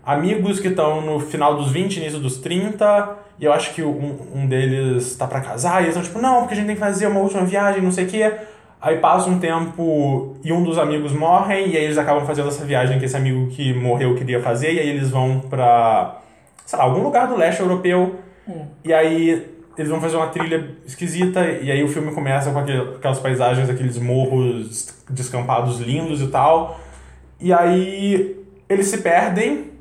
amigos 0.05 0.61
que 0.61 0.69
estão 0.69 1.01
no 1.01 1.21
final 1.21 1.57
dos 1.57 1.71
20, 1.71 1.97
início 1.99 2.19
dos 2.19 2.37
30, 2.39 3.17
e 3.43 3.45
eu 3.45 3.53
acho 3.53 3.75
que 3.75 3.83
um, 3.83 4.17
um 4.33 4.47
deles 4.47 5.17
tá 5.17 5.27
pra 5.27 5.41
casar, 5.41 5.81
e 5.81 5.87
eles 5.87 5.97
estão 5.97 6.03
tipo, 6.03 6.21
não, 6.21 6.39
porque 6.43 6.55
a 6.55 6.57
gente 6.57 6.67
tem 6.67 6.77
que 6.77 6.81
fazer 6.81 7.09
uma 7.09 7.19
última 7.19 7.45
viagem, 7.45 7.83
não 7.83 7.91
sei 7.91 8.05
o 8.05 8.09
quê. 8.09 8.33
Aí 8.81 8.99
passa 8.99 9.29
um 9.29 9.39
tempo 9.41 10.37
e 10.45 10.53
um 10.53 10.63
dos 10.63 10.79
amigos 10.79 11.13
morrem, 11.13 11.69
e 11.71 11.77
aí 11.77 11.85
eles 11.85 11.99
acabam 11.99 12.25
fazendo 12.25 12.47
essa 12.49 12.65
viagem 12.65 13.01
que 13.01 13.05
esse 13.05 13.17
amigo 13.17 13.49
que 13.49 13.75
morreu 13.75 14.15
queria 14.15 14.41
fazer, 14.41 14.73
e 14.75 14.79
aí 14.79 14.89
eles 14.89 15.11
vão 15.11 15.41
pra, 15.41 16.21
sei 16.65 16.79
lá, 16.79 16.85
algum 16.85 17.03
lugar 17.03 17.27
do 17.27 17.37
leste 17.37 17.61
europeu, 17.61 18.21
e 18.85 18.93
aí 18.95 19.49
eles 19.77 19.91
vão 19.91 20.01
fazer 20.01 20.17
uma 20.17 20.29
trilha 20.29 20.77
esquisita, 20.87 21.45
e 21.45 21.69
aí 21.71 21.83
o 21.83 21.89
filme 21.89 22.13
começa 22.13 22.53
com 22.53 22.59
aquele- 22.61 22.95
aquelas 22.95 23.19
paisagens, 23.19 23.69
aqueles 23.69 23.99
morros 23.99 24.95
descampados 25.11 25.81
lindos 25.81 26.21
e 26.23 26.29
tal. 26.29 26.79
E 27.41 27.53
aí 27.53 28.37
eles 28.69 28.87
se 28.87 28.99
perdem, 28.99 29.72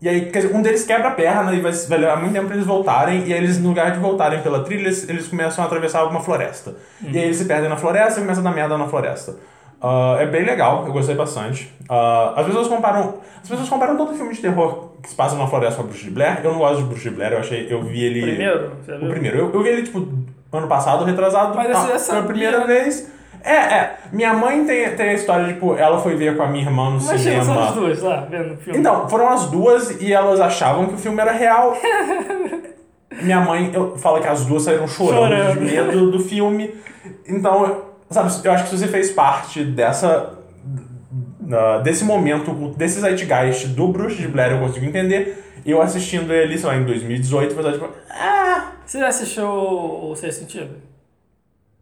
e 0.00 0.08
aí 0.08 0.30
quer 0.30 0.42
dizer, 0.42 0.54
um 0.54 0.60
deles 0.60 0.84
quebra 0.84 1.08
a 1.08 1.12
perna 1.12 1.54
e 1.54 1.60
vai, 1.60 1.72
vai 1.72 1.98
levar 1.98 2.16
muito 2.16 2.32
tempo 2.32 2.46
pra 2.46 2.56
eles 2.56 2.66
voltarem, 2.66 3.26
e 3.26 3.32
aí 3.32 3.38
eles, 3.38 3.58
no 3.58 3.68
lugar 3.68 3.92
de 3.92 3.98
voltarem 3.98 4.42
pela 4.42 4.62
trilha, 4.62 4.82
eles, 4.82 5.08
eles 5.08 5.28
começam 5.28 5.64
a 5.64 5.66
atravessar 5.66 6.04
uma 6.04 6.20
floresta. 6.20 6.74
E 7.02 7.16
aí 7.18 7.24
eles 7.24 7.36
se 7.36 7.44
perdem 7.46 7.68
na 7.68 7.76
floresta 7.76 8.20
e 8.20 8.22
começam 8.22 8.44
a 8.46 8.50
dar 8.50 8.54
merda 8.54 8.76
na 8.76 8.86
floresta. 8.86 9.36
Ah, 9.86 10.16
é 10.18 10.26
bem 10.26 10.46
legal, 10.46 10.86
eu 10.86 10.92
gostei 10.94 11.14
bastante. 11.14 11.70
Ah, 11.90 12.32
as 12.36 12.46
pessoas 12.46 12.68
comparam. 12.68 13.18
As 13.42 13.48
pessoas 13.48 13.68
comparam 13.68 13.96
todo 13.98 14.14
filme 14.14 14.32
de 14.32 14.40
terror 14.40 14.92
que 15.02 15.10
se 15.10 15.14
passa 15.14 15.36
na 15.36 15.46
floresta 15.46 15.76
com 15.76 15.82
a 15.82 15.86
Bruxa 15.86 16.04
de 16.04 16.10
Blair. 16.10 16.40
Eu 16.42 16.52
não 16.52 16.58
gosto 16.58 16.78
de 16.78 16.84
Bruxa 16.84 17.10
de 17.10 17.16
Blair, 17.16 17.32
eu 17.32 17.38
achei. 17.40 17.66
Eu 17.70 17.82
vi 17.82 18.02
ele. 18.02 18.22
Primeiro? 18.22 18.72
Você 18.82 18.92
O 18.92 19.10
primeiro. 19.10 19.38
Eu, 19.38 19.52
eu 19.52 19.62
vi 19.62 19.68
ele, 19.68 19.82
tipo, 19.82 20.08
ano 20.50 20.66
passado, 20.66 21.04
retrasado. 21.04 21.54
Mas 21.54 21.68
você 21.68 21.92
já 21.92 21.98
Foi 21.98 22.18
a 22.18 22.22
primeira 22.22 22.66
vez. 22.66 23.12
É, 23.44 23.54
é. 23.54 23.96
Minha 24.10 24.32
mãe 24.32 24.64
tem, 24.64 24.90
tem 24.96 25.10
a 25.10 25.14
história, 25.14 25.46
tipo, 25.52 25.76
ela 25.76 26.00
foi 26.00 26.16
ver 26.16 26.34
com 26.36 26.42
a 26.42 26.46
minha 26.48 26.64
irmã 26.64 26.90
no 26.90 26.98
Imagina 27.00 27.42
cinema. 27.44 27.68
os 27.68 27.74
dois 27.74 28.00
lá, 28.02 28.26
vendo 28.30 28.54
o 28.54 28.56
filme. 28.56 28.78
Então, 28.80 29.06
foram 29.08 29.28
as 29.28 29.50
duas 29.50 30.00
e 30.00 30.12
elas 30.12 30.40
achavam 30.40 30.86
que 30.86 30.94
o 30.94 30.98
filme 30.98 31.20
era 31.20 31.32
real. 31.32 31.76
Minha 33.22 33.40
mãe 33.40 33.70
eu, 33.72 33.96
fala 33.96 34.20
que 34.20 34.26
as 34.26 34.44
duas 34.44 34.62
saíram 34.64 34.88
chorando, 34.88 35.28
Chorando. 35.36 35.60
de 35.60 35.64
medo 35.72 36.10
do 36.10 36.18
filme. 36.20 36.74
Então, 37.28 37.82
sabe, 38.10 38.30
eu 38.44 38.52
acho 38.52 38.64
que 38.64 38.70
se 38.70 38.78
você 38.78 38.88
fez 38.88 39.10
parte 39.12 39.62
dessa. 39.62 40.38
da- 41.40 41.78
desse 41.78 42.02
momento, 42.04 42.52
desse 42.76 43.00
zeitgeist 43.00 43.68
do 43.68 43.88
Bruxa 43.88 44.16
de 44.16 44.26
Blair, 44.28 44.52
eu 44.52 44.58
consigo 44.58 44.84
entender. 44.86 45.42
Eu 45.64 45.80
assistindo 45.80 46.32
ele, 46.32 46.58
sei 46.58 46.68
lá, 46.68 46.76
em 46.76 46.84
2018, 46.84 47.54
foi 47.54 47.72
tipo. 47.72 47.88
Ah! 48.10 48.72
Você 48.84 48.98
já 48.98 49.08
assistiu 49.08 49.46
o 49.48 50.14
Sexto 50.16 50.40
Sentido? 50.40 50.70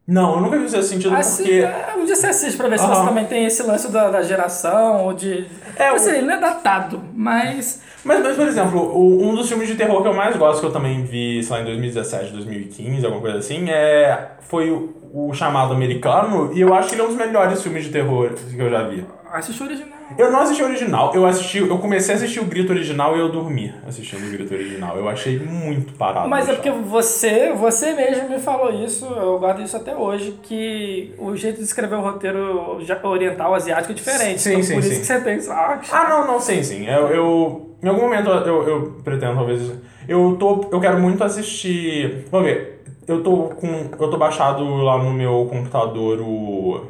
Não, 0.06 0.34
eu 0.34 0.40
nunca 0.40 0.58
vi 0.58 0.64
esse 0.64 0.82
sentido 0.82 1.14
Assim, 1.14 1.44
porque. 1.44 1.58
é, 1.60 1.94
um 1.96 2.04
dia 2.04 2.16
você 2.16 2.26
assiste 2.26 2.56
pra 2.56 2.68
ver 2.68 2.78
se 2.78 2.86
você 2.86 3.04
também 3.04 3.24
tem 3.26 3.44
esse 3.46 3.62
lance 3.62 3.90
da, 3.90 4.10
da 4.10 4.22
geração 4.22 5.04
ou 5.04 5.12
de. 5.12 5.46
É, 5.76 5.88
assim, 5.88 6.10
o- 6.10 6.14
ele 6.14 6.26
não 6.26 6.34
é 6.34 6.40
datado, 6.40 7.00
mas. 7.14 7.80
Mas, 8.04 8.20
mas, 8.20 8.34
por 8.36 8.48
exemplo, 8.48 8.80
o- 8.80 9.22
um 9.22 9.32
dos 9.34 9.48
filmes 9.48 9.68
de 9.68 9.76
terror 9.76 10.02
que 10.02 10.08
eu 10.08 10.14
mais 10.14 10.34
gosto, 10.36 10.58
que 10.60 10.66
eu 10.66 10.72
também 10.72 11.04
vi, 11.04 11.40
sei 11.44 11.56
lá, 11.56 11.62
em 11.62 11.66
2017, 11.66 12.32
2015, 12.32 13.04
alguma 13.06 13.22
coisa 13.22 13.38
assim, 13.38 13.70
é, 13.70 14.32
foi 14.40 14.72
o, 14.72 14.92
o 15.12 15.33
chamado 15.35 15.75
americano, 15.75 16.51
e 16.55 16.61
eu 16.61 16.72
acho 16.72 16.88
que 16.88 16.94
ele 16.94 17.03
é 17.03 17.05
um 17.05 17.09
dos 17.09 17.16
melhores 17.16 17.62
filmes 17.62 17.85
de 17.85 17.90
terror 17.90 18.31
que 18.31 18.59
eu 18.59 18.70
já 18.70 18.88
vi. 18.88 19.05
Assiste 19.31 19.62
o 19.62 19.66
original. 19.66 19.98
Eu 20.18 20.31
não 20.31 20.40
assisti 20.40 20.62
o 20.62 20.66
original, 20.66 21.12
eu 21.14 21.25
assisti, 21.27 21.59
eu 21.59 21.79
comecei 21.79 22.14
a 22.14 22.16
assistir 22.18 22.40
o 22.40 22.44
Grito 22.44 22.72
original 22.72 23.16
e 23.16 23.20
eu 23.20 23.31
dormi 23.31 23.75
assistindo 23.87 24.27
o 24.27 24.31
Grito 24.31 24.53
original. 24.53 24.96
Eu 24.96 25.09
achei 25.09 25.38
muito 25.38 25.94
parado. 25.94 26.29
Mas 26.29 26.48
é 26.48 26.55
porque 26.55 26.70
você, 26.70 27.53
você 27.53 27.92
mesmo 27.92 28.29
me 28.29 28.38
falou 28.38 28.72
isso, 28.85 29.07
eu 29.07 29.38
guardo 29.38 29.62
isso 29.62 29.77
até 29.77 29.96
hoje, 29.96 30.38
que 30.42 31.14
o 31.18 31.35
jeito 31.35 31.59
de 31.59 31.64
escrever 31.64 31.96
o 31.96 32.03
roteiro 32.03 32.79
oriental, 33.05 33.55
asiático 33.55 33.92
é 33.92 33.94
diferente. 33.94 34.40
Sim, 34.40 34.51
então, 34.51 34.62
sim, 34.62 34.75
por 34.75 34.81
isso 34.81 34.90
sim. 34.90 35.01
que 35.01 35.07
você 35.07 35.20
pensa, 35.20 35.55
ah, 35.55 35.79
que 35.79 35.94
Ah, 35.94 36.09
não, 36.09 36.27
não, 36.27 36.40
sim, 36.40 36.62
sim. 36.62 36.87
Eu, 36.87 37.09
eu, 37.09 37.77
Em 37.83 37.88
algum 37.88 38.03
momento 38.03 38.29
eu, 38.29 38.68
eu 38.68 39.01
pretendo, 39.03 39.35
talvez. 39.35 39.72
Eu, 40.07 40.37
tô, 40.38 40.68
eu 40.70 40.81
quero 40.81 40.98
muito 41.01 41.22
assistir. 41.25 42.27
Vamos 42.31 42.48
ver. 42.48 42.71
Eu 43.06 43.22
tô 43.22 43.48
com. 43.48 43.90
Eu 43.98 44.10
tô 44.10 44.16
baixado 44.16 44.64
lá 44.76 44.98
no 44.98 45.12
meu 45.12 45.46
computador 45.50 46.20
o. 46.20 46.86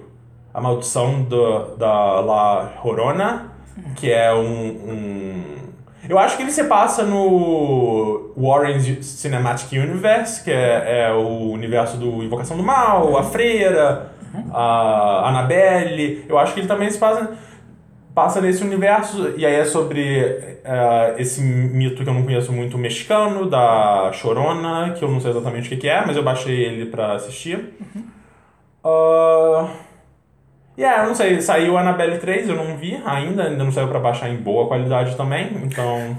A 0.52 0.60
Maldição 0.60 1.22
da, 1.22 1.76
da 1.78 2.20
La 2.20 2.72
Llorona, 2.84 3.52
que 3.96 4.10
é 4.10 4.32
um, 4.34 4.68
um. 4.68 5.42
Eu 6.06 6.18
acho 6.18 6.36
que 6.36 6.42
ele 6.42 6.52
se 6.52 6.64
passa 6.64 7.04
no 7.04 8.32
Warren 8.36 8.78
Cinematic 9.00 9.72
Universe, 9.72 10.44
que 10.44 10.50
é, 10.50 11.06
é 11.06 11.12
o 11.12 11.50
universo 11.52 11.96
do 11.96 12.22
Invocação 12.22 12.56
do 12.56 12.62
Mal, 12.62 13.16
a 13.16 13.22
Freira, 13.22 14.12
a 14.52 15.28
Annabelle. 15.28 16.26
Eu 16.28 16.38
acho 16.38 16.52
que 16.52 16.60
ele 16.60 16.68
também 16.68 16.90
se 16.90 16.98
passa 16.98 17.30
passa 18.14 18.40
nesse 18.40 18.62
universo, 18.64 19.34
e 19.36 19.44
aí 19.46 19.54
é 19.54 19.64
sobre 19.64 20.02
eh, 20.64 21.14
esse 21.18 21.40
mito 21.42 22.02
que 22.04 22.08
eu 22.08 22.14
não 22.14 22.24
conheço 22.24 22.52
muito 22.52 22.76
mexicano, 22.78 23.48
da 23.48 24.10
Chorona, 24.12 24.92
que 24.94 25.04
eu 25.04 25.10
não 25.10 25.20
sei 25.20 25.30
exatamente 25.30 25.66
o 25.66 25.70
que, 25.70 25.76
que 25.78 25.88
é, 25.88 26.04
mas 26.04 26.16
eu 26.16 26.22
baixei 26.22 26.64
ele 26.64 26.86
pra 26.86 27.12
assistir. 27.14 27.74
Ah, 28.84 29.68
E 30.76 30.82
é, 30.84 31.00
eu 31.00 31.06
não 31.06 31.14
sei, 31.14 31.40
saiu 31.42 31.76
Annabelle 31.76 32.18
3, 32.18 32.48
eu 32.48 32.56
não 32.56 32.76
vi 32.76 33.00
ainda, 33.04 33.44
ainda 33.44 33.62
não 33.64 33.70
saiu 33.72 33.88
pra 33.88 34.00
baixar 34.00 34.30
em 34.30 34.36
boa 34.36 34.66
qualidade 34.68 35.16
também, 35.16 35.50
então 35.64 36.16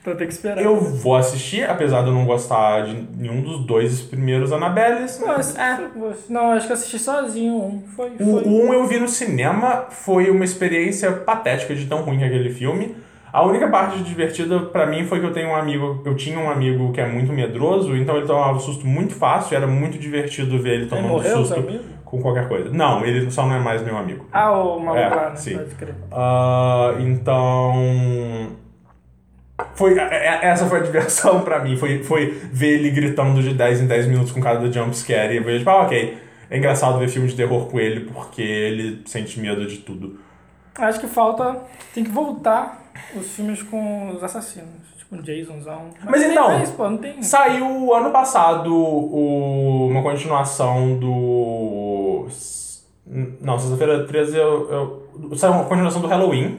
Então 0.00 0.16
tem 0.16 0.26
que 0.26 0.32
esperar. 0.32 0.62
eu 0.62 0.76
vou 0.80 1.14
assistir, 1.14 1.68
apesar 1.68 2.00
de 2.02 2.08
eu 2.08 2.14
não 2.14 2.24
gostar 2.24 2.86
de 2.86 3.06
nenhum 3.16 3.42
dos 3.42 3.66
dois 3.66 4.00
primeiros 4.00 4.50
Annabelles. 4.52 5.22
Mas, 5.24 5.56
é. 5.58 5.78
Não, 6.28 6.52
acho 6.52 6.66
que 6.66 6.72
assisti 6.72 6.98
sozinho 6.98 7.54
um. 7.54 7.82
Foi, 7.94 8.10
O 8.18 8.40
foi. 8.40 8.44
1 8.44 8.72
eu 8.74 8.86
vi 8.86 8.98
no 8.98 9.08
cinema, 9.08 9.86
foi 9.90 10.30
uma 10.30 10.44
experiência 10.44 11.12
patética 11.12 11.74
de 11.74 11.86
tão 11.86 12.02
ruim 12.02 12.18
que 12.18 12.24
aquele 12.24 12.50
filme. 12.50 12.96
A 13.32 13.44
única 13.44 13.68
parte 13.68 13.98
divertida 14.02 14.58
pra 14.58 14.86
mim 14.86 15.04
foi 15.04 15.20
que 15.20 15.26
eu 15.26 15.32
tenho 15.32 15.50
um 15.50 15.54
amigo, 15.54 16.02
eu 16.04 16.16
tinha 16.16 16.36
um 16.38 16.50
amigo 16.50 16.90
que 16.92 17.00
é 17.00 17.06
muito 17.06 17.32
medroso, 17.32 17.94
então 17.94 18.16
ele 18.16 18.26
tomava 18.26 18.58
susto 18.58 18.84
muito 18.84 19.14
fácil, 19.14 19.54
e 19.54 19.56
era 19.56 19.68
muito 19.68 19.96
divertido 19.98 20.58
ver 20.58 20.70
ele 20.70 20.82
Ele 20.82 20.86
tomando 20.90 21.08
morreu, 21.08 21.36
susto 21.44 21.62
com 22.04 22.20
qualquer 22.20 22.48
coisa. 22.48 22.70
Não, 22.70 23.04
ele 23.04 23.30
só 23.30 23.46
não 23.46 23.54
é 23.54 23.60
mais 23.60 23.82
meu 23.84 23.96
amigo. 23.96 24.26
Ah, 24.32 24.50
o 24.50 24.80
maluco 24.80 24.98
É, 24.98 25.08
lá, 25.08 25.28
né? 25.30 25.36
sim. 25.36 25.56
Pode 25.56 25.74
crer. 25.76 25.94
Ah, 26.10 26.94
então. 26.98 28.48
Foi, 29.74 29.98
é- 29.98 30.02
é- 30.02 30.40
essa 30.46 30.66
foi 30.66 30.80
a 30.80 30.82
diversão 30.82 31.40
pra 31.42 31.58
mim. 31.60 31.76
Foi, 31.76 32.02
foi 32.02 32.30
ver 32.52 32.78
ele 32.78 32.90
gritando 32.90 33.42
de 33.42 33.54
10 33.54 33.80
em 33.80 33.86
10 33.86 34.06
minutos 34.06 34.32
com 34.32 34.40
cada 34.40 34.70
jumpscare. 34.70 35.34
E 35.34 35.36
eu 35.38 35.44
vejo, 35.44 35.58
tipo, 35.58 35.70
ah, 35.70 35.82
ok. 35.82 36.18
É 36.50 36.58
engraçado 36.58 36.98
ver 36.98 37.08
filme 37.08 37.28
de 37.28 37.36
terror 37.36 37.66
com 37.68 37.78
ele 37.78 38.00
porque 38.12 38.42
ele 38.42 39.02
sente 39.06 39.38
medo 39.38 39.64
de 39.66 39.78
tudo. 39.78 40.18
Acho 40.76 40.98
que 41.00 41.06
falta. 41.06 41.56
Tem 41.94 42.02
que 42.04 42.10
voltar 42.10 42.90
os 43.14 43.26
filmes 43.34 43.62
com 43.62 44.10
os 44.10 44.22
assassinos. 44.24 44.68
Tipo 44.98 45.16
Jasonzão. 45.24 45.90
Mas 46.04 46.20
tem 46.22 46.30
então, 46.32 46.48
mais, 46.48 46.70
pô, 46.70 46.88
não 46.88 46.96
tem. 46.98 47.20
Saiu 47.22 47.94
ano 47.94 48.10
passado 48.10 48.72
o- 48.74 49.88
uma 49.90 50.02
continuação 50.02 50.96
do. 50.98 52.26
Não, 53.40 53.58
sexta-feira 53.58 54.04
13 54.04 54.36
eu, 54.36 55.02
eu, 55.20 55.36
saiu 55.36 55.54
uma 55.54 55.64
continuação 55.64 56.00
do 56.00 56.06
Halloween. 56.06 56.58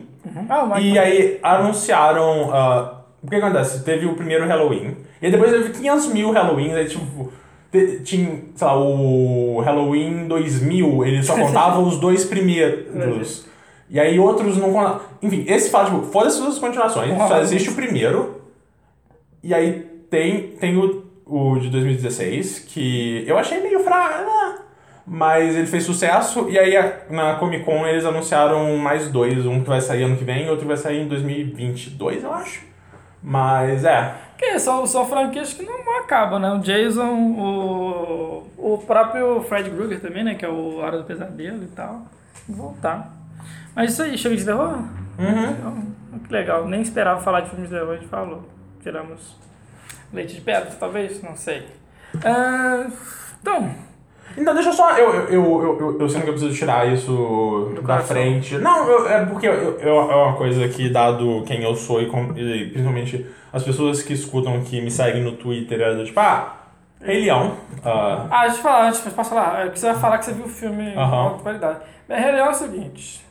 Ah, 0.50 0.64
o 0.64 0.68
Michael. 0.68 0.86
E 0.86 1.00
aí 1.00 1.40
anunciaram. 1.42 2.50
ah, 2.54 3.02
o 3.24 3.28
que 3.30 3.36
acontece? 3.36 3.84
Teve 3.84 4.06
o 4.06 4.16
primeiro 4.16 4.46
Halloween. 4.48 4.98
E 5.22 5.28
aí 5.28 5.32
depois 5.32 5.52
teve 5.52 5.70
500 5.70 6.08
mil 6.08 6.32
Halloweens. 6.32 6.74
Aí 6.74 6.88
tipo. 6.88 7.32
Tinha, 8.04 8.42
sei 8.54 8.68
lá, 8.68 8.78
o 8.78 9.62
Halloween 9.62 10.28
2000, 10.28 11.06
ele 11.06 11.24
só 11.24 11.36
contava 11.40 11.80
os 11.80 11.98
dois 11.98 12.26
primeiros. 12.26 13.46
E 13.90 13.98
aí 13.98 14.20
outros 14.20 14.58
não 14.58 14.74
contavam. 14.74 15.02
Enfim, 15.22 15.46
esse 15.48 15.70
fala, 15.70 15.86
tipo, 15.86 16.02
foda-se 16.02 16.42
as 16.42 16.60
continuações, 16.60 17.18
só 17.18 17.40
existe 17.40 17.70
o 17.70 17.74
primeiro. 17.74 18.42
E 19.42 19.54
aí 19.54 19.88
tem, 20.10 20.48
tem 20.60 20.78
o, 20.78 21.04
o 21.26 21.60
de 21.60 21.70
2016, 21.70 22.60
que 22.60 23.24
eu 23.26 23.38
achei 23.38 23.62
meio 23.62 23.80
fraco, 23.80 24.26
né? 24.26 24.51
Mas 25.06 25.56
ele 25.56 25.68
fez 25.68 25.84
sucesso. 25.84 26.50
E 26.50 26.58
aí 26.58 26.74
na 27.10 27.36
Comic 27.36 27.64
Con 27.64 27.86
eles 27.86 28.06
anunciaram 28.06 28.78
mais 28.78 29.10
dois, 29.10 29.46
um 29.46 29.62
que 29.62 29.70
vai 29.70 29.82
sair 29.82 30.04
ano 30.04 30.18
que 30.18 30.24
vem 30.24 30.46
e 30.46 30.50
outro 30.50 30.68
vai 30.68 30.78
sair 30.78 31.02
em 31.02 31.08
2022, 31.08 32.24
eu 32.24 32.34
acho. 32.34 32.72
Mas 33.24 33.86
é, 33.86 34.16
Que 34.38 34.58
são, 34.58 34.86
são 34.88 35.08
franquias 35.08 35.54
que 35.54 35.64
não 35.64 36.00
acabam, 36.00 36.40
né? 36.40 36.52
O 36.52 36.60
Jason, 36.60 37.14
o, 37.14 38.48
o 38.58 38.78
próprio 38.80 39.44
Fred 39.44 39.70
Krueger 39.70 40.02
também, 40.02 40.24
né? 40.24 40.36
Que 40.36 40.46
é 40.46 40.50
o 40.50 40.78
Hora 40.78 40.98
do 40.98 41.04
Pesadelo 41.04 41.64
e 41.64 41.68
tal. 41.68 42.02
Voltar. 42.50 43.14
Mas 43.76 43.92
isso 43.92 44.02
aí, 44.02 44.18
chega 44.18 44.36
de 44.36 44.44
terror? 44.44 44.80
Uhum. 45.20 46.20
Que 46.26 46.34
legal. 46.34 46.68
Nem 46.68 46.82
esperava 46.82 47.22
falar 47.22 47.42
de 47.42 47.52
filmes 47.52 47.70
de 47.70 47.76
terror, 47.76 47.94
a 47.94 47.98
gente 47.98 48.08
falou. 48.08 48.44
Tiramos 48.82 49.36
leite 50.12 50.36
de 50.36 50.42
pedra, 50.42 50.72
talvez? 50.80 51.22
Não 51.22 51.36
sei. 51.36 51.68
Ah, 52.26 52.88
então, 53.40 53.72
Então, 54.38 54.54
deixa 54.54 54.70
eu 54.70 54.74
só. 54.74 54.92
Eu, 54.98 55.14
eu, 55.14 55.28
eu, 55.30 55.78
eu, 55.80 56.00
eu 56.00 56.10
sinto 56.10 56.24
que 56.24 56.30
eu 56.30 56.34
preciso 56.34 56.56
tirar 56.58 56.88
isso 56.92 57.74
da 57.84 58.00
frente. 58.00 58.58
Não, 58.58 58.88
eu- 58.90 59.10
é 59.10 59.26
porque 59.26 59.48
eu, 59.48 59.80
eu- 59.80 60.12
é 60.12 60.16
uma 60.16 60.34
coisa 60.36 60.68
que, 60.70 60.90
dado 60.90 61.44
quem 61.46 61.62
eu 61.64 61.76
sou 61.76 62.02
e, 62.02 62.06
com- 62.08 62.34
e 62.38 62.70
principalmente 62.70 63.26
as 63.52 63.64
pessoas 63.64 64.02
que 64.02 64.14
escutam, 64.14 64.62
que 64.62 64.82
me 64.82 64.90
seguem 64.90 65.22
no 65.24 65.34
Twitter, 65.34 65.82
é 65.82 65.94
do 65.96 66.06
tipo, 66.06 66.20
ah, 66.20 66.56
Rei 67.02 67.26
Leão. 67.26 67.56
ah, 67.84 68.28
Ah, 68.30 68.42
deixa 68.44 68.58
eu 68.60 68.64
falar 68.64 68.88
antes, 68.88 69.00
posso 69.02 69.30
falar? 69.32 69.66
É 69.66 69.70
que 69.70 69.80
você 69.80 69.88
vai 69.92 70.00
falar 70.00 70.18
que 70.20 70.26
você 70.26 70.34
viu 70.34 70.46
o 70.46 70.50
filme 70.50 70.94
com 70.94 71.00
alta 71.00 71.44
qualidade. 71.44 71.80
Mas 72.08 72.22
Rei 72.24 72.32
Leão 72.32 72.48
é 72.48 72.52
o 72.52 72.54
seguinte. 72.54 73.26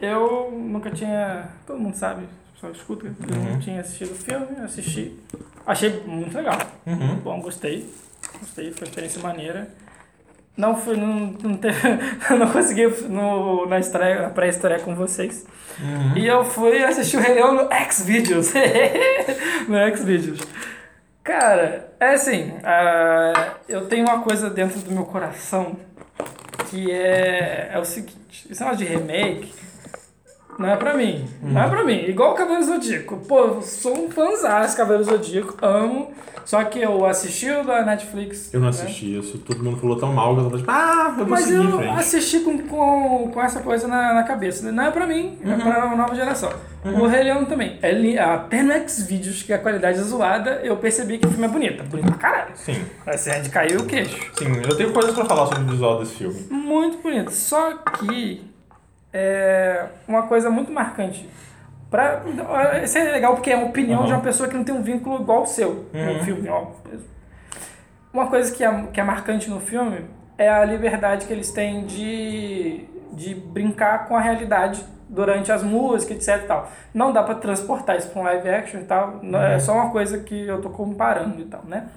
Eu 0.00 0.50
nunca 0.52 0.90
tinha. 0.90 1.44
Todo 1.66 1.78
mundo 1.78 1.94
sabe, 1.94 2.22
o 2.22 2.52
pessoal 2.54 2.72
escuta, 2.72 3.06
eu 3.06 3.36
Uhum. 3.36 3.52
não 3.52 3.58
tinha 3.60 3.80
assistido 3.80 4.12
o 4.12 4.14
filme, 4.14 4.46
assisti. 4.64 5.18
Achei 5.66 6.02
muito 6.06 6.34
legal. 6.36 6.58
uhum. 6.86 7.16
Bom, 7.22 7.40
gostei. 7.40 7.86
Gostei, 8.38 8.72
foi 8.72 8.82
uma 8.82 8.88
experiência 8.88 9.22
maneira. 9.22 9.68
Não 10.56 10.76
fui, 10.76 10.96
não, 10.96 11.34
não 11.42 11.56
teve, 11.56 11.78
não 12.36 12.50
consegui 12.50 12.86
no, 13.08 13.66
na 13.66 13.78
estreia, 13.78 14.22
na 14.22 14.30
pré-estreia 14.30 14.80
com 14.80 14.94
vocês. 14.94 15.46
Uhum. 15.78 16.18
E 16.18 16.26
eu 16.26 16.44
fui 16.44 16.82
assistir 16.84 17.16
o 17.16 17.20
Rei 17.20 17.34
Leão 17.34 17.54
no 17.54 17.68
Xvideos. 17.90 18.52
no 19.68 19.96
Xvideos. 19.96 20.40
Cara, 21.22 21.92
é 21.98 22.14
assim, 22.14 22.52
ah, 22.64 23.54
eu 23.68 23.86
tenho 23.86 24.04
uma 24.04 24.20
coisa 24.20 24.50
dentro 24.50 24.80
do 24.80 24.90
meu 24.90 25.04
coração 25.04 25.76
que 26.68 26.90
é, 26.90 27.70
é 27.72 27.78
o 27.78 27.84
seguinte, 27.84 28.46
esse 28.50 28.60
negócio 28.60 28.84
de 28.84 28.92
remake 28.92 29.52
não 30.60 30.68
é 30.68 30.76
pra 30.76 30.94
mim, 30.94 31.24
não 31.42 31.62
é 31.62 31.68
pra 31.68 31.84
mim, 31.84 32.04
igual 32.06 32.32
o 32.32 32.34
Cavaleiro 32.34 32.64
Zodíaco, 32.66 33.16
pô, 33.26 33.38
eu 33.40 33.62
sou 33.62 34.04
um 34.06 34.10
fãzão 34.10 34.60
de 34.66 34.76
Cavaleiro 34.76 35.04
Zodíaco, 35.04 35.56
amo, 35.62 36.10
só 36.44 36.62
que 36.64 36.80
eu 36.80 37.04
assisti 37.06 37.48
o 37.50 37.62
da 37.64 37.84
Netflix. 37.84 38.52
Eu 38.52 38.60
não 38.60 38.66
né? 38.66 38.70
assisti 38.70 39.16
isso. 39.18 39.38
Todo 39.38 39.62
mundo 39.62 39.76
falou 39.76 39.96
tão 39.96 40.12
mal 40.12 40.34
que 40.34 40.40
eu 40.40 40.44
tava 40.44 40.58
tipo, 40.58 40.70
ah, 40.70 41.06
eu 41.10 41.16
vou 41.24 41.28
Mas 41.28 41.44
seguir 41.44 41.60
em 41.60 41.70
eu 41.70 41.76
frente. 41.78 41.98
assisti 42.00 42.40
com, 42.40 42.58
com, 42.58 43.30
com 43.32 43.40
essa 43.42 43.60
coisa 43.60 43.86
na, 43.86 44.14
na 44.14 44.22
cabeça. 44.24 44.72
Não 44.72 44.84
é 44.84 44.90
pra 44.90 45.06
mim, 45.06 45.38
é 45.44 45.54
pra 45.54 45.86
uma 45.86 45.96
nova 45.96 46.14
geração. 46.14 46.50
O 46.84 47.06
Rei 47.06 47.22
Leão 47.24 47.44
também. 47.44 47.78
É 47.82 47.92
li, 47.92 48.18
até 48.18 48.62
no 48.62 48.72
Xvideos, 48.88 49.42
que 49.44 49.52
a 49.52 49.58
qualidade 49.58 49.98
é 49.98 50.02
zoada, 50.02 50.60
eu 50.64 50.76
percebi 50.78 51.18
que 51.18 51.26
o 51.26 51.30
filme 51.30 51.44
é 51.44 51.48
bonito. 51.48 51.84
Bonito 51.84 52.08
pra 52.08 52.18
caralho. 52.18 52.50
Sim, 52.56 52.84
Assim, 53.06 53.30
é 53.30 53.40
de 53.40 53.48
cair 53.50 53.76
o 53.78 53.84
queixo. 53.84 54.16
sim, 54.36 54.46
eu 54.68 54.76
tenho 54.76 54.92
coisas 54.92 55.14
pra 55.14 55.24
falar 55.26 55.46
sobre 55.46 55.62
o 55.62 55.66
visual 55.66 56.00
desse 56.00 56.14
filme. 56.16 56.46
Muito 56.50 56.98
bonito. 56.98 57.30
Só 57.30 57.74
que 57.74 58.42
é 59.12 59.86
uma 60.06 60.24
coisa 60.24 60.50
muito 60.50 60.70
marcante. 60.72 61.28
Pra, 61.90 62.22
isso 62.84 62.96
é 62.98 63.10
legal 63.10 63.34
porque 63.34 63.50
é 63.50 63.56
uma 63.56 63.66
opinião 63.66 64.00
Uhum. 64.00 64.06
de 64.06 64.12
uma 64.12 64.20
pessoa 64.20 64.48
que 64.48 64.54
não 64.56 64.62
tem 64.64 64.74
um 64.74 64.82
vínculo 64.82 65.20
igual 65.22 65.38
ao 65.38 65.46
seu 65.46 65.86
no 65.92 66.24
filme. 66.24 66.48
ó. 66.48 66.66
Uma 68.12 68.26
coisa 68.28 68.52
que 68.54 68.62
é, 68.64 68.82
que 68.92 69.00
é 69.00 69.04
marcante 69.04 69.48
no 69.50 69.60
filme 69.60 70.04
é 70.38 70.48
a 70.48 70.64
liberdade 70.64 71.26
que 71.26 71.32
eles 71.32 71.50
têm 71.52 71.84
de, 71.86 72.84
de 73.12 73.34
brincar 73.34 74.06
com 74.08 74.16
a 74.16 74.20
realidade 74.20 74.84
durante 75.08 75.50
as 75.50 75.62
músicas, 75.64 76.16
etc 76.28 76.44
e 76.44 76.46
tal. 76.46 76.70
Não 76.94 77.12
dá 77.12 77.22
pra 77.24 77.34
transportar 77.34 77.96
isso 77.96 78.08
pra 78.10 78.20
um 78.20 78.24
live 78.24 78.48
action 78.48 78.80
e 78.80 78.84
tal. 78.84 79.18
não- 79.22 79.40
É 79.42 79.58
só 79.58 79.74
uma 79.74 79.90
coisa 79.90 80.18
que 80.20 80.46
eu 80.46 80.60
tô 80.60 80.70
comparando 80.70 81.40
e 81.40 81.44
tal, 81.46 81.62
né? 81.66 81.88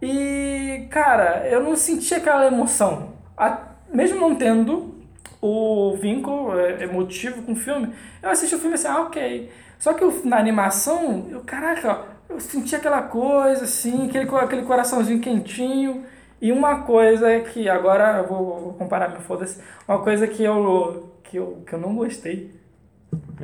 E, 0.00 0.86
cara, 0.90 1.44
eu 1.48 1.60
não 1.62 1.74
senti 1.76 2.14
aquela 2.14 2.46
emoção. 2.46 3.10
A- 3.36 3.58
mesmo 3.92 4.20
não 4.20 4.34
tendo 4.36 4.94
o 5.40 5.96
vínculo 5.96 6.58
é, 6.58 6.82
emotivo 6.84 7.42
com 7.42 7.52
o 7.52 7.56
filme, 7.56 7.94
eu 8.22 8.30
assisti 8.30 8.54
o 8.54 8.58
filme 8.58 8.74
assim, 8.74 8.88
ah, 8.88 9.00
ok. 9.02 9.50
Só 9.78 9.94
que 9.94 10.02
eu- 10.02 10.20
na 10.24 10.38
animação, 10.38 11.26
eu, 11.30 11.40
caraca, 11.40 12.02
eu 12.28 12.40
senti 12.40 12.74
aquela 12.74 13.02
coisa 13.02 13.64
assim, 13.64 14.08
aquele, 14.08 14.28
aquele 14.36 14.62
coraçãozinho 14.62 15.20
quentinho. 15.20 16.04
E 16.40 16.52
uma 16.52 16.82
coisa 16.82 17.40
que 17.40 17.68
agora 17.68 18.18
eu 18.18 18.26
vou, 18.28 18.60
vou 18.60 18.72
comparar, 18.74 19.08
me 19.08 19.18
foda-se. 19.18 19.60
Uma 19.88 19.98
coisa 20.00 20.26
que 20.26 20.42
eu, 20.44 21.12
que 21.24 21.36
eu, 21.36 21.62
que 21.66 21.72
eu 21.72 21.78
não 21.80 21.94
gostei 21.96 22.54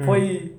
foi 0.05 0.55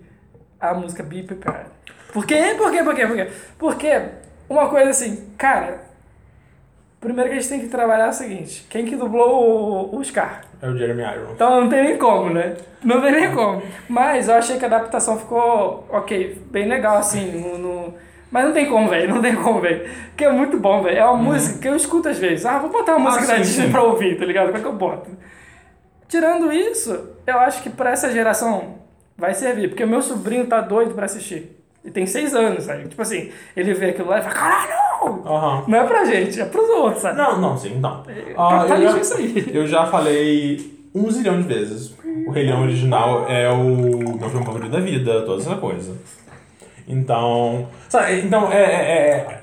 a 0.59 0.73
música 0.73 1.03
Be 1.03 1.23
Prepared. 1.23 1.69
Por 2.11 2.25
quê? 2.25 2.55
Por 2.57 2.71
quê? 2.71 2.83
Por 2.83 2.95
quê? 2.95 3.05
Por 3.07 3.15
quê? 3.15 3.27
Porque 3.57 4.01
uma 4.49 4.69
coisa 4.69 4.89
assim, 4.89 5.29
cara, 5.38 5.81
primeiro 6.99 7.29
que 7.29 7.38
a 7.38 7.39
gente 7.39 7.49
tem 7.49 7.59
que 7.61 7.67
trabalhar 7.67 8.07
é 8.07 8.09
o 8.09 8.13
seguinte, 8.13 8.65
quem 8.69 8.86
que 8.86 8.95
dublou 8.95 9.91
o, 9.93 9.97
o 9.97 10.03
Scar? 10.03 10.43
É 10.62 10.68
o 10.70 10.78
Jeremy 10.78 11.03
Irons. 11.03 11.32
Então 11.34 11.62
não 11.62 11.70
tem 11.70 11.84
nem 11.84 11.97
como, 11.97 12.30
né? 12.30 12.56
Não 12.84 13.01
tem 13.01 13.12
nem 13.12 13.32
como. 13.34 13.62
Mas 13.89 14.28
eu 14.30 14.36
achei 14.36 14.58
que 14.58 14.64
a 14.66 14.68
adaptação 14.68 15.18
ficou, 15.20 15.86
ok, 15.89 16.41
bem 16.51 16.68
legal, 16.68 16.97
assim, 16.97 17.32
no... 17.39 17.58
no- 17.58 17.93
Mas 18.32 18.45
não 18.45 18.53
tem 18.53 18.68
como, 18.68 18.89
velho, 18.89 19.14
não 19.14 19.22
tem 19.22 19.36
como, 19.36 19.62
velho. 19.62 19.89
Que 20.18 20.26
é 20.26 20.32
muito 20.32 20.58
bom, 20.58 20.82
velho. 20.82 20.97
É 20.97 21.06
uma 21.06 21.18
música 21.18 21.60
que 21.60 21.68
eu 21.68 21.76
escuto 21.76 22.10
às 22.10 22.18
vezes. 22.18 22.45
Ah, 22.45 22.58
vou 22.60 22.70
botar 22.70 22.95
uma 22.95 23.12
música 23.12 23.28
da 23.28 23.36
sim, 23.36 23.41
Disney 23.41 23.66
sim. 23.68 23.72
pra 23.72 23.84
ouvir, 23.84 24.18
tá 24.18 24.26
ligado? 24.26 24.45
Como 24.47 24.58
é 24.58 24.62
que 24.62 24.68
eu 24.68 24.74
boto? 24.74 25.10
Tirando 26.08 26.51
isso, 26.53 27.10
eu 27.26 27.39
acho 27.39 27.62
que 27.64 27.70
pra 27.70 27.91
essa 27.91 28.12
geração 28.12 28.76
vai 29.18 29.34
servir, 29.34 29.70
porque 29.70 29.84
o 29.84 29.88
meu 29.88 30.01
sobrinho 30.01 30.45
tá 30.47 30.62
doido 30.62 30.93
pra 30.93 31.06
assistir. 31.06 31.55
E 31.86 31.91
tem 31.91 32.05
seis 32.07 32.33
anos, 32.33 32.63
sabe? 32.63 32.88
Tipo 32.88 33.01
assim, 33.01 33.29
ele 33.55 33.73
vê 33.75 33.91
aquilo 33.91 34.09
lá 34.09 34.17
e 34.17 34.23
fala, 34.23 34.33
caralho! 34.33 34.86
Aham. 35.23 35.63
Não 35.67 35.77
é 35.77 35.83
pra 35.83 36.03
gente, 36.03 36.41
é 36.41 36.45
pros 36.45 36.67
outros, 36.67 37.03
sabe? 37.03 37.17
Não, 37.17 37.39
não, 37.39 37.55
sim, 37.55 37.77
não. 37.79 38.03
Ah, 38.36 38.65
eu, 38.67 38.67
já, 38.91 38.97
é 38.97 39.01
isso 39.01 39.13
aí. 39.13 39.51
eu 39.53 39.67
já 39.67 39.86
falei 39.86 40.75
um 40.95 41.11
zilhão 41.11 41.39
de 41.39 41.47
vezes. 41.47 41.93
O 42.25 42.31
Rei 42.31 42.45
Leão 42.45 42.63
original 42.63 43.29
é 43.29 43.47
o 43.51 44.17
meu 44.17 44.29
filme 44.29 44.45
favorito 44.45 44.71
da 44.71 44.79
vida, 44.79 45.21
toda 45.21 45.41
essa 45.41 45.55
coisa. 45.57 45.95
Então. 46.88 47.67
Sabe, 47.88 48.21
então, 48.21 48.51
é, 48.51 48.63
é, 48.63 49.07
é. 49.09 49.41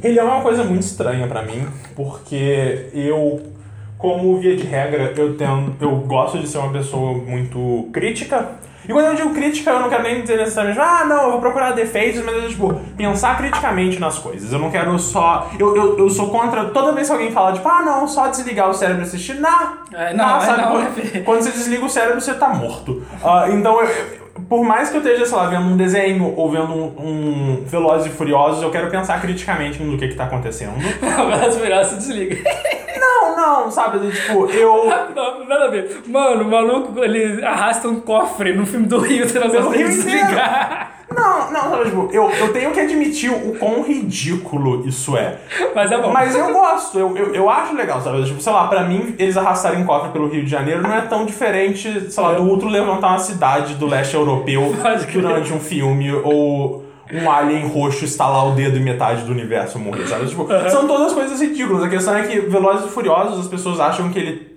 Rei 0.00 0.14
Leão 0.14 0.28
é 0.28 0.34
uma 0.34 0.42
coisa 0.42 0.64
muito 0.64 0.82
estranha 0.82 1.26
pra 1.26 1.42
mim, 1.42 1.66
porque 1.94 2.86
eu, 2.94 3.52
como 3.98 4.38
via 4.38 4.56
de 4.56 4.64
regra, 4.64 5.12
eu, 5.16 5.36
tendo, 5.36 5.76
eu 5.78 5.94
gosto 5.96 6.38
de 6.38 6.48
ser 6.48 6.58
uma 6.58 6.72
pessoa 6.72 7.12
muito 7.12 7.90
crítica. 7.92 8.52
E 8.88 8.92
quando 8.92 9.06
eu 9.06 9.14
digo 9.14 9.30
crítica, 9.32 9.70
eu 9.70 9.80
não 9.80 9.88
quero 9.88 10.02
nem 10.02 10.22
dizer 10.22 10.36
necessariamente, 10.38 10.80
ah, 10.80 11.04
não, 11.04 11.24
eu 11.24 11.30
vou 11.32 11.40
procurar 11.40 11.70
defeitos, 11.72 12.22
mas 12.24 12.34
eu, 12.34 12.48
tipo, 12.48 12.74
pensar 12.96 13.36
criticamente 13.38 13.98
nas 14.00 14.18
coisas. 14.18 14.52
Eu 14.52 14.58
não 14.58 14.70
quero 14.70 14.98
só. 14.98 15.48
Eu, 15.58 15.76
eu, 15.76 15.98
eu 15.98 16.10
sou 16.10 16.30
contra 16.30 16.64
toda 16.66 16.92
vez 16.92 17.06
que 17.06 17.12
alguém 17.12 17.30
fala, 17.30 17.52
tipo, 17.52 17.68
ah, 17.68 17.82
não, 17.82 18.08
só 18.08 18.26
desligar 18.28 18.68
o 18.68 18.74
cérebro 18.74 19.02
e 19.02 19.06
assistir. 19.06 19.34
Não! 19.34 19.72
É, 19.92 20.12
não, 20.14 20.36
é 20.36 20.40
sabe? 20.40 20.62
não, 20.62 20.70
quando, 20.72 21.16
é 21.16 21.20
quando 21.20 21.42
você 21.42 21.50
desliga 21.52 21.84
o 21.84 21.88
cérebro, 21.88 22.20
você 22.20 22.34
tá 22.34 22.48
morto. 22.48 23.02
Ah, 23.22 23.46
então, 23.50 23.80
eu- 23.80 24.22
por 24.48 24.64
mais 24.64 24.88
que 24.90 24.96
eu 24.96 25.00
esteja, 25.02 25.26
sei 25.26 25.36
lá, 25.36 25.46
vendo 25.46 25.66
um 25.66 25.76
desenho 25.76 26.34
ou 26.36 26.50
vendo 26.50 26.72
um, 26.72 26.94
um 26.98 27.64
Velozes 27.66 28.06
e 28.06 28.10
Furiosos, 28.16 28.62
eu 28.62 28.70
quero 28.70 28.90
pensar 28.90 29.20
criticamente 29.20 29.82
no 29.82 29.96
que 29.96 30.08
que 30.08 30.14
tá 30.14 30.24
acontecendo. 30.24 30.72
Mas 31.30 31.56
virar, 31.56 31.84
se 31.84 31.96
desliga. 31.96 32.36
Não, 33.02 33.36
não, 33.36 33.70
sabe? 33.70 33.98
Tipo, 34.10 34.46
eu. 34.46 34.84
Não, 35.14 35.44
nada 35.46 35.64
a 35.64 35.68
ver. 35.68 36.02
Mano, 36.06 36.44
o 36.44 36.50
maluco, 36.50 36.98
ele 37.02 37.44
arrasta 37.44 37.88
um 37.88 38.00
cofre 38.00 38.54
no 38.54 38.64
filme 38.64 38.86
do 38.86 38.98
Rio, 38.98 39.28
você 39.28 39.38
não 39.38 39.46
inteiro. 39.46 39.88
desligar. 39.88 40.92
Não, 41.14 41.50
não, 41.50 41.70
sabe? 41.70 41.84
Tipo, 41.84 42.08
eu, 42.12 42.30
eu 42.30 42.52
tenho 42.52 42.70
que 42.72 42.80
admitir 42.80 43.30
o 43.30 43.54
quão 43.58 43.82
ridículo 43.82 44.86
isso 44.86 45.16
é. 45.16 45.38
Mas 45.74 45.92
é 45.92 45.98
bom. 45.98 46.10
Mas 46.10 46.34
eu 46.34 46.52
gosto, 46.52 46.98
eu, 46.98 47.16
eu, 47.16 47.34
eu 47.34 47.50
acho 47.50 47.74
legal, 47.74 48.00
sabe? 48.00 48.24
Tipo, 48.24 48.40
sei 48.40 48.52
lá, 48.52 48.66
pra 48.68 48.84
mim, 48.84 49.14
eles 49.18 49.36
arrastarem 49.36 49.84
cofre 49.84 50.10
pelo 50.10 50.28
Rio 50.28 50.44
de 50.44 50.50
Janeiro 50.50 50.82
não 50.82 50.92
é 50.92 51.02
tão 51.02 51.26
diferente, 51.26 52.10
sei 52.10 52.22
lá, 52.22 52.32
do 52.32 52.48
outro 52.48 52.68
levantar 52.68 53.08
uma 53.08 53.18
cidade 53.18 53.74
do 53.74 53.86
leste 53.86 54.14
europeu 54.14 54.74
durante 55.12 55.52
um 55.52 55.60
filme, 55.60 56.12
ou 56.12 56.81
um 57.12 57.30
alien 57.30 57.66
roxo 57.68 58.04
estalar 58.04 58.46
o 58.48 58.54
dedo 58.54 58.76
e 58.76 58.80
metade 58.80 59.22
do 59.24 59.32
universo 59.32 59.78
morrer, 59.78 60.06
sabe? 60.06 60.26
Tipo, 60.26 60.46
são 60.70 60.86
todas 60.86 61.12
coisas 61.12 61.40
ridículas. 61.40 61.82
A 61.84 61.88
questão 61.88 62.16
é 62.16 62.22
que 62.22 62.40
Velozes 62.40 62.86
e 62.86 62.88
Furiosos, 62.88 63.38
as 63.40 63.46
pessoas 63.48 63.78
acham 63.80 64.10
que 64.10 64.18
ele 64.18 64.52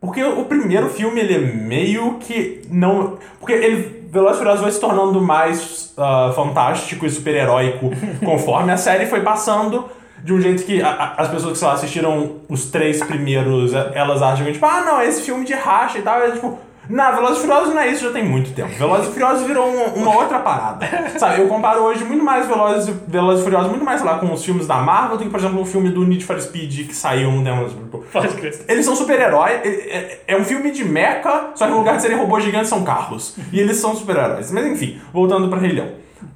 porque 0.00 0.22
o 0.22 0.44
primeiro 0.44 0.90
filme, 0.90 1.18
ele 1.18 1.34
é 1.34 1.38
meio 1.38 2.18
que 2.20 2.60
não... 2.68 3.16
Porque 3.40 3.54
ele, 3.54 4.06
Velozes 4.12 4.34
e 4.36 4.38
Furiosos 4.38 4.60
vai 4.62 4.70
se 4.70 4.78
tornando 4.78 5.18
mais 5.18 5.94
ah, 5.96 6.30
fantástico 6.36 7.06
e 7.06 7.10
super-heróico 7.10 7.90
conforme 8.22 8.70
a 8.70 8.76
série 8.76 9.06
foi 9.06 9.22
passando 9.22 9.86
de 10.22 10.34
um 10.34 10.40
jeito 10.42 10.62
que 10.64 10.82
a- 10.82 10.90
a- 10.90 11.14
as 11.22 11.28
pessoas 11.28 11.52
que, 11.52 11.58
sei 11.58 11.68
lá, 11.68 11.74
assistiram 11.74 12.36
os 12.50 12.66
três 12.66 13.02
primeiros, 13.02 13.72
eh, 13.72 13.92
elas 13.94 14.20
acham 14.20 14.44
que, 14.44 14.52
tipo, 14.52 14.66
ah, 14.66 14.82
não, 14.82 15.00
é 15.00 15.06
esse 15.06 15.22
filme 15.22 15.44
de 15.44 15.54
racha 15.54 15.98
e 15.98 16.02
tal. 16.02 16.18
É 16.20 16.30
tipo, 16.32 16.58
não, 16.88 17.14
Velozes 17.14 17.38
e 17.38 17.40
Furiosos 17.40 17.74
não 17.74 17.80
é 17.80 17.88
isso 17.88 18.04
já 18.04 18.10
tem 18.12 18.24
muito 18.24 18.52
tempo. 18.54 18.68
Velozes 18.76 19.08
e 19.08 19.12
Furiosos 19.12 19.46
virou 19.46 19.66
uma, 19.68 19.86
uma 19.94 20.16
outra 20.16 20.38
parada. 20.40 20.86
Sabe, 21.18 21.40
eu 21.40 21.48
comparo 21.48 21.80
hoje 21.82 22.04
muito 22.04 22.22
mais 22.24 22.46
Velozes, 22.46 22.88
e- 22.88 23.10
Velozes 23.10 23.40
e 23.40 23.44
Furiosos, 23.44 23.70
muito 23.70 23.84
mais, 23.84 24.00
sei 24.00 24.10
lá, 24.10 24.18
com 24.18 24.32
os 24.32 24.44
filmes 24.44 24.66
da 24.66 24.76
Marvel 24.76 25.16
do 25.16 25.24
que, 25.24 25.30
por 25.30 25.38
exemplo, 25.40 25.60
o 25.60 25.64
filme 25.64 25.90
do 25.90 26.04
Need 26.04 26.24
for 26.24 26.40
Speed 26.40 26.86
que 26.88 26.94
saiu 26.94 27.28
um 27.30 27.42
tempo. 27.42 28.04
Pode 28.12 28.28
crer. 28.34 28.64
eles 28.68 28.84
são 28.84 28.94
super-heróis. 28.94 29.60
É, 29.64 30.18
é- 30.28 30.36
um 30.36 30.44
filme 30.44 30.70
de 30.70 30.84
mecha, 30.84 31.50
só 31.54 31.64
que 31.66 31.70
no 31.72 31.78
lugar 31.78 31.96
de 31.96 32.02
serem 32.02 32.16
robôs 32.18 32.42
gigantes 32.44 32.68
são 32.68 32.82
carros. 32.84 33.36
E 33.52 33.58
eles 33.60 33.76
são 33.78 33.94
super-heróis. 33.96 34.50
Mas 34.52 34.66
enfim, 34.66 35.00
voltando 35.12 35.48
pra 35.48 35.58
Rei 35.58 35.72
Leão. 35.72 35.88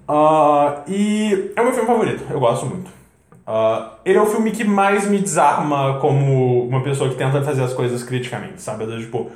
Ah, 0.07 0.82
e 0.86 1.53
é 1.55 1.61
o 1.61 1.64
meu 1.64 1.72
filme 1.72 1.86
favorito, 1.88 2.24
eu 2.30 2.40
gosto 2.40 2.64
muito. 2.66 2.90
Ah, 3.46 3.92
ele 4.05 4.18
é 4.18 4.20
o 4.22 4.26
filme 4.26 4.51
que 4.51 4.64
mais 4.64 5.07
me 5.07 5.18
desarma 5.18 5.99
como 6.01 6.66
uma 6.68 6.82
pessoa 6.82 7.09
que 7.11 7.16
tenta 7.16 7.42
fazer 7.42 7.62
as 7.62 7.72
coisas 7.74 8.03
criticamente, 8.03 8.61
sabe? 8.62 8.86
Tipo, 8.99 9.30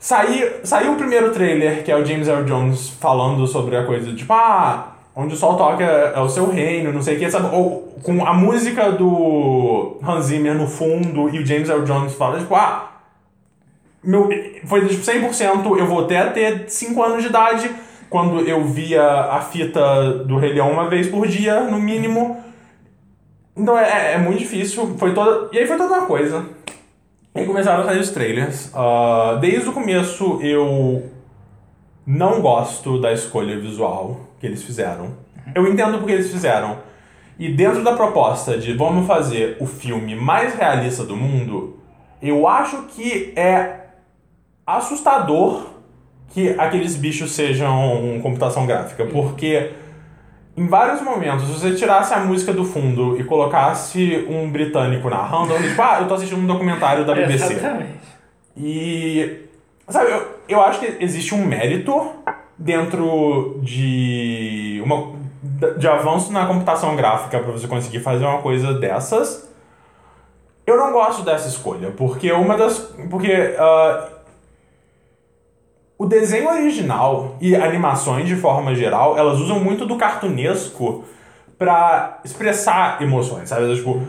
Saí, 0.00 0.60
saiu 0.64 0.94
o 0.94 0.96
primeiro 0.96 1.30
trailer, 1.30 1.84
que 1.84 1.92
é 1.92 1.94
o 1.96 2.02
James 2.02 2.26
Earl 2.26 2.44
Jones 2.44 2.88
falando 2.88 3.46
sobre 3.46 3.76
a 3.76 3.84
coisa, 3.84 4.14
tipo, 4.14 4.32
ah, 4.32 4.94
onde 5.14 5.34
o 5.34 5.36
sol 5.36 5.58
toca 5.58 5.84
é 5.84 6.18
o 6.18 6.28
seu 6.28 6.48
reino, 6.48 6.90
não 6.90 7.02
sei 7.02 7.16
o 7.16 7.18
que, 7.18 7.30
sabe? 7.30 7.54
Ou 7.54 7.94
com 8.02 8.24
a 8.24 8.32
música 8.32 8.90
do 8.90 9.98
Hans 10.02 10.24
Zimmer 10.24 10.54
no 10.54 10.66
fundo 10.66 11.28
e 11.28 11.38
o 11.38 11.44
James 11.44 11.68
Earl 11.68 11.84
Jones 11.84 12.14
fala, 12.14 12.38
tipo, 12.38 12.54
ah, 12.54 12.90
meu, 14.02 14.30
foi 14.64 14.88
tipo 14.88 15.02
100%, 15.02 15.78
eu 15.78 15.86
voltei 15.86 16.16
a 16.16 16.30
ter 16.30 16.64
5 16.66 17.02
anos 17.02 17.22
de 17.22 17.28
idade 17.28 17.70
quando 18.08 18.40
eu 18.40 18.64
via 18.64 19.04
a 19.04 19.42
fita 19.42 20.24
do 20.24 20.38
Rei 20.38 20.54
Leão 20.54 20.72
uma 20.72 20.88
vez 20.88 21.08
por 21.08 21.28
dia, 21.28 21.60
no 21.60 21.78
mínimo. 21.78 22.42
Então 23.54 23.78
é, 23.78 24.14
é 24.14 24.18
muito 24.18 24.38
difícil, 24.38 24.96
foi 24.98 25.12
toda... 25.12 25.50
E 25.52 25.58
aí 25.58 25.66
foi 25.66 25.76
toda 25.76 25.92
uma 25.92 26.06
coisa. 26.06 26.42
E 27.34 27.44
começaram 27.44 27.82
a 27.82 27.86
sair 27.86 28.00
os 28.00 28.10
trailers. 28.10 28.70
Ah, 28.74 29.38
desde 29.40 29.68
o 29.68 29.72
começo 29.72 30.40
eu 30.42 31.08
não 32.04 32.40
gosto 32.40 33.00
da 33.00 33.12
escolha 33.12 33.58
visual 33.60 34.20
que 34.40 34.46
eles 34.46 34.62
fizeram. 34.62 35.14
Eu 35.54 35.66
entendo 35.68 35.98
porque 35.98 36.12
eles 36.12 36.30
fizeram. 36.30 36.78
E 37.38 37.48
dentro 37.48 37.84
da 37.84 37.94
proposta 37.94 38.58
de 38.58 38.72
vamos 38.72 39.06
fazer 39.06 39.56
o 39.60 39.66
filme 39.66 40.16
mais 40.16 40.54
realista 40.54 41.04
do 41.04 41.16
mundo, 41.16 41.78
eu 42.20 42.48
acho 42.48 42.82
que 42.88 43.32
é 43.36 43.86
assustador 44.66 45.66
que 46.30 46.50
aqueles 46.58 46.96
bichos 46.96 47.32
sejam 47.32 48.20
computação 48.22 48.66
gráfica, 48.66 49.06
porque 49.06 49.72
em 50.60 50.66
vários 50.66 51.00
momentos, 51.00 51.46
se 51.46 51.52
você 51.52 51.74
tirasse 51.74 52.12
a 52.12 52.18
música 52.18 52.52
do 52.52 52.66
fundo 52.66 53.18
e 53.18 53.24
colocasse 53.24 54.26
um 54.28 54.50
britânico 54.50 55.08
narrando, 55.08 55.54
tipo, 55.56 55.80
ah, 55.80 56.00
eu 56.02 56.06
tô 56.06 56.12
assistindo 56.12 56.38
um 56.38 56.46
documentário 56.46 57.06
da 57.06 57.14
BBC. 57.14 57.54
Exatamente. 57.54 57.98
E. 58.54 59.46
Sabe, 59.88 60.10
eu, 60.10 60.38
eu 60.46 60.60
acho 60.60 60.80
que 60.80 61.02
existe 61.02 61.34
um 61.34 61.46
mérito 61.46 62.12
dentro 62.58 63.58
de. 63.62 64.82
Uma, 64.84 65.14
de 65.78 65.88
avanço 65.88 66.30
na 66.30 66.44
computação 66.44 66.94
gráfica 66.94 67.38
pra 67.38 67.52
você 67.52 67.66
conseguir 67.66 68.00
fazer 68.00 68.26
uma 68.26 68.42
coisa 68.42 68.74
dessas. 68.74 69.48
Eu 70.66 70.76
não 70.76 70.92
gosto 70.92 71.22
dessa 71.22 71.48
escolha, 71.48 71.90
porque 71.96 72.30
uma 72.32 72.58
das. 72.58 72.80
Porque. 73.08 73.56
ah, 73.58 74.08
o 76.00 76.06
desenho 76.06 76.48
original 76.48 77.36
e 77.42 77.54
animações 77.54 78.26
de 78.26 78.34
forma 78.34 78.74
geral, 78.74 79.18
elas 79.18 79.38
usam 79.38 79.60
muito 79.60 79.84
do 79.84 79.98
cartunesco 79.98 81.04
pra 81.58 82.20
expressar 82.24 83.02
emoções, 83.02 83.50
sabe? 83.50 83.76
Tipo, 83.76 84.00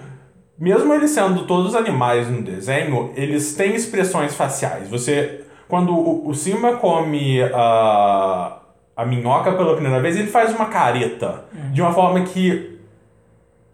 mesmo 0.58 0.94
eles 0.94 1.12
sendo 1.12 1.46
todos 1.46 1.76
animais 1.76 2.30
no 2.30 2.42
desenho, 2.44 3.12
eles 3.14 3.56
têm 3.56 3.76
expressões 3.76 4.34
faciais. 4.34 4.88
Você, 4.88 5.42
quando 5.68 5.94
o, 5.94 6.30
o 6.30 6.34
Simba 6.34 6.78
come 6.78 7.44
a, 7.44 8.60
a 8.96 9.06
minhoca 9.06 9.52
pela 9.52 9.74
primeira 9.74 10.00
vez, 10.00 10.16
ele 10.16 10.30
faz 10.30 10.56
uma 10.56 10.68
careta 10.68 11.44
de 11.74 11.82
uma 11.82 11.92
forma 11.92 12.22
que 12.22 12.80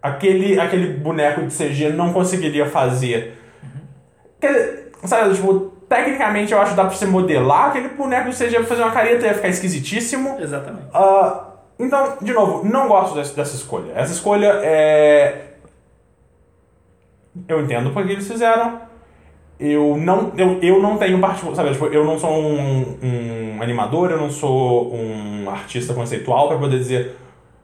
aquele, 0.02 0.58
aquele 0.58 0.94
boneco 0.94 1.42
de 1.42 1.56
CG 1.56 1.90
não 1.90 2.12
conseguiria 2.12 2.66
fazer. 2.66 3.38
Quer 4.40 4.48
dizer, 4.48 4.90
sabe, 5.04 5.36
tipo, 5.36 5.77
tecnicamente 5.88 6.52
eu 6.52 6.60
acho 6.60 6.72
que 6.72 6.76
dá 6.76 6.84
pra 6.84 6.94
você 6.94 7.06
modelar 7.06 7.68
aquele 7.70 7.88
boneco 7.88 8.30
pra 8.58 8.64
fazer 8.64 8.82
uma 8.82 8.92
careta 8.92 9.26
ia 9.26 9.34
ficar 9.34 9.48
esquisitíssimo. 9.48 10.36
Exatamente. 10.40 10.86
Ah, 10.92 11.44
então, 11.78 12.18
de 12.20 12.32
novo, 12.32 12.68
não 12.68 12.88
gosto 12.88 13.14
dessa, 13.14 13.34
dessa 13.34 13.56
escolha. 13.56 13.92
Essa 13.94 14.12
escolha 14.12 14.60
é. 14.62 15.44
Eu 17.46 17.62
entendo 17.62 17.90
porque 17.90 18.12
eles 18.12 18.26
fizeram. 18.26 18.80
Eu 19.60 19.96
não, 19.96 20.32
eu, 20.36 20.58
eu 20.62 20.82
não 20.82 20.98
tenho 20.98 21.18
particular. 21.20 21.56
Sabe, 21.56 21.72
tipo, 21.72 21.86
eu 21.86 22.04
não 22.04 22.18
sou 22.18 22.30
um, 22.30 22.98
um 23.02 23.62
animador, 23.62 24.10
eu 24.10 24.18
não 24.18 24.30
sou 24.30 24.94
um 24.94 25.48
artista 25.50 25.94
conceitual 25.94 26.48
para 26.48 26.58
poder 26.58 26.78
dizer 26.78 27.16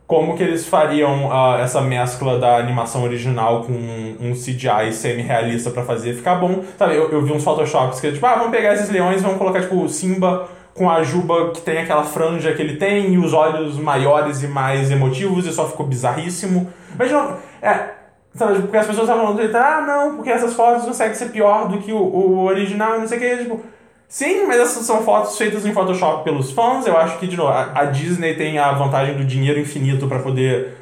como 0.07 0.37
que 0.37 0.43
eles 0.43 0.67
fariam 0.67 1.31
ah, 1.33 1.59
essa 1.61 1.81
mescla 1.81 2.39
da 2.39 2.57
animação 2.57 3.03
original 3.05 3.65
com 3.65 3.73
um 3.73 4.33
CGI 4.33 4.93
semi-realista 4.93 5.71
pra 5.71 5.83
fazer 5.83 6.15
ficar 6.15 6.37
bom. 6.37 6.63
Sabe, 6.79 6.97
eu, 6.97 7.11
eu 7.11 7.23
vi 7.23 7.33
uns 7.33 7.43
photoshops 7.43 8.01
que 8.01 8.13
tipo, 8.13 8.27
ah, 8.27 8.35
vamos 8.35 8.51
pegar 8.51 8.75
esses 8.75 8.91
leões, 8.91 9.23
vamos 9.23 9.39
colocar 9.39 9.63
tipo 9.63 9.83
o 9.83 9.89
Simba 9.89 10.49
com 10.75 10.91
a 10.91 11.03
juba 11.03 11.53
que 11.53 11.61
tem 11.61 11.79
aquela 11.79 12.03
franja 12.03 12.53
que 12.53 12.61
ele 12.61 12.77
tem 12.77 13.15
e 13.15 13.19
os 13.19 13.33
olhos 13.33 13.79
maiores 13.79 14.43
e 14.43 14.49
mais 14.49 14.91
emotivos 14.91 15.47
e 15.47 15.53
só 15.53 15.69
ficou 15.69 15.87
bizarríssimo. 15.87 16.69
Mas 16.99 17.11
não, 17.11 17.37
é, 17.63 17.95
Sabe, 18.35 18.63
porque 18.63 18.77
as 18.77 18.87
pessoas 18.87 19.09
estavam 19.09 19.33
falando 19.33 19.57
ah, 19.57 19.81
não, 19.87 20.17
porque 20.17 20.31
essas 20.31 20.55
fotos 20.55 20.85
conseguem 20.85 21.15
ser 21.15 21.31
pior 21.31 21.69
do 21.69 21.79
que 21.79 21.93
o, 21.93 21.97
o 21.97 22.45
original, 22.45 22.99
não 22.99 23.07
sei 23.07 23.19
o 23.19 23.21
que. 23.21 23.37
Tipo, 23.45 23.61
sim, 24.09 24.47
mas 24.47 24.61
essas 24.61 24.85
são 24.87 25.03
fotos 25.03 25.37
feitas 25.37 25.65
em 25.67 25.73
Photoshop 25.73 26.25
pelos 26.25 26.53
fãs. 26.53 26.87
Eu 26.87 26.97
acho 26.97 27.19
que, 27.19 27.27
de 27.27 27.37
novo, 27.37 27.51
a, 27.51 27.85
Disney 27.87 28.35
tem 28.35 28.59
a 28.59 28.73
vantagem 28.73 29.17
do 29.17 29.25
dinheiro 29.25 29.59
infinito 29.61 30.07
para 30.07 30.19
poder 30.21 30.77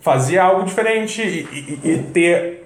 fazer 0.00 0.38
algo 0.38 0.64
diferente 0.64 1.22
e, 1.22 1.80
e, 1.82 1.90
e 1.90 1.98
ter 2.12 2.64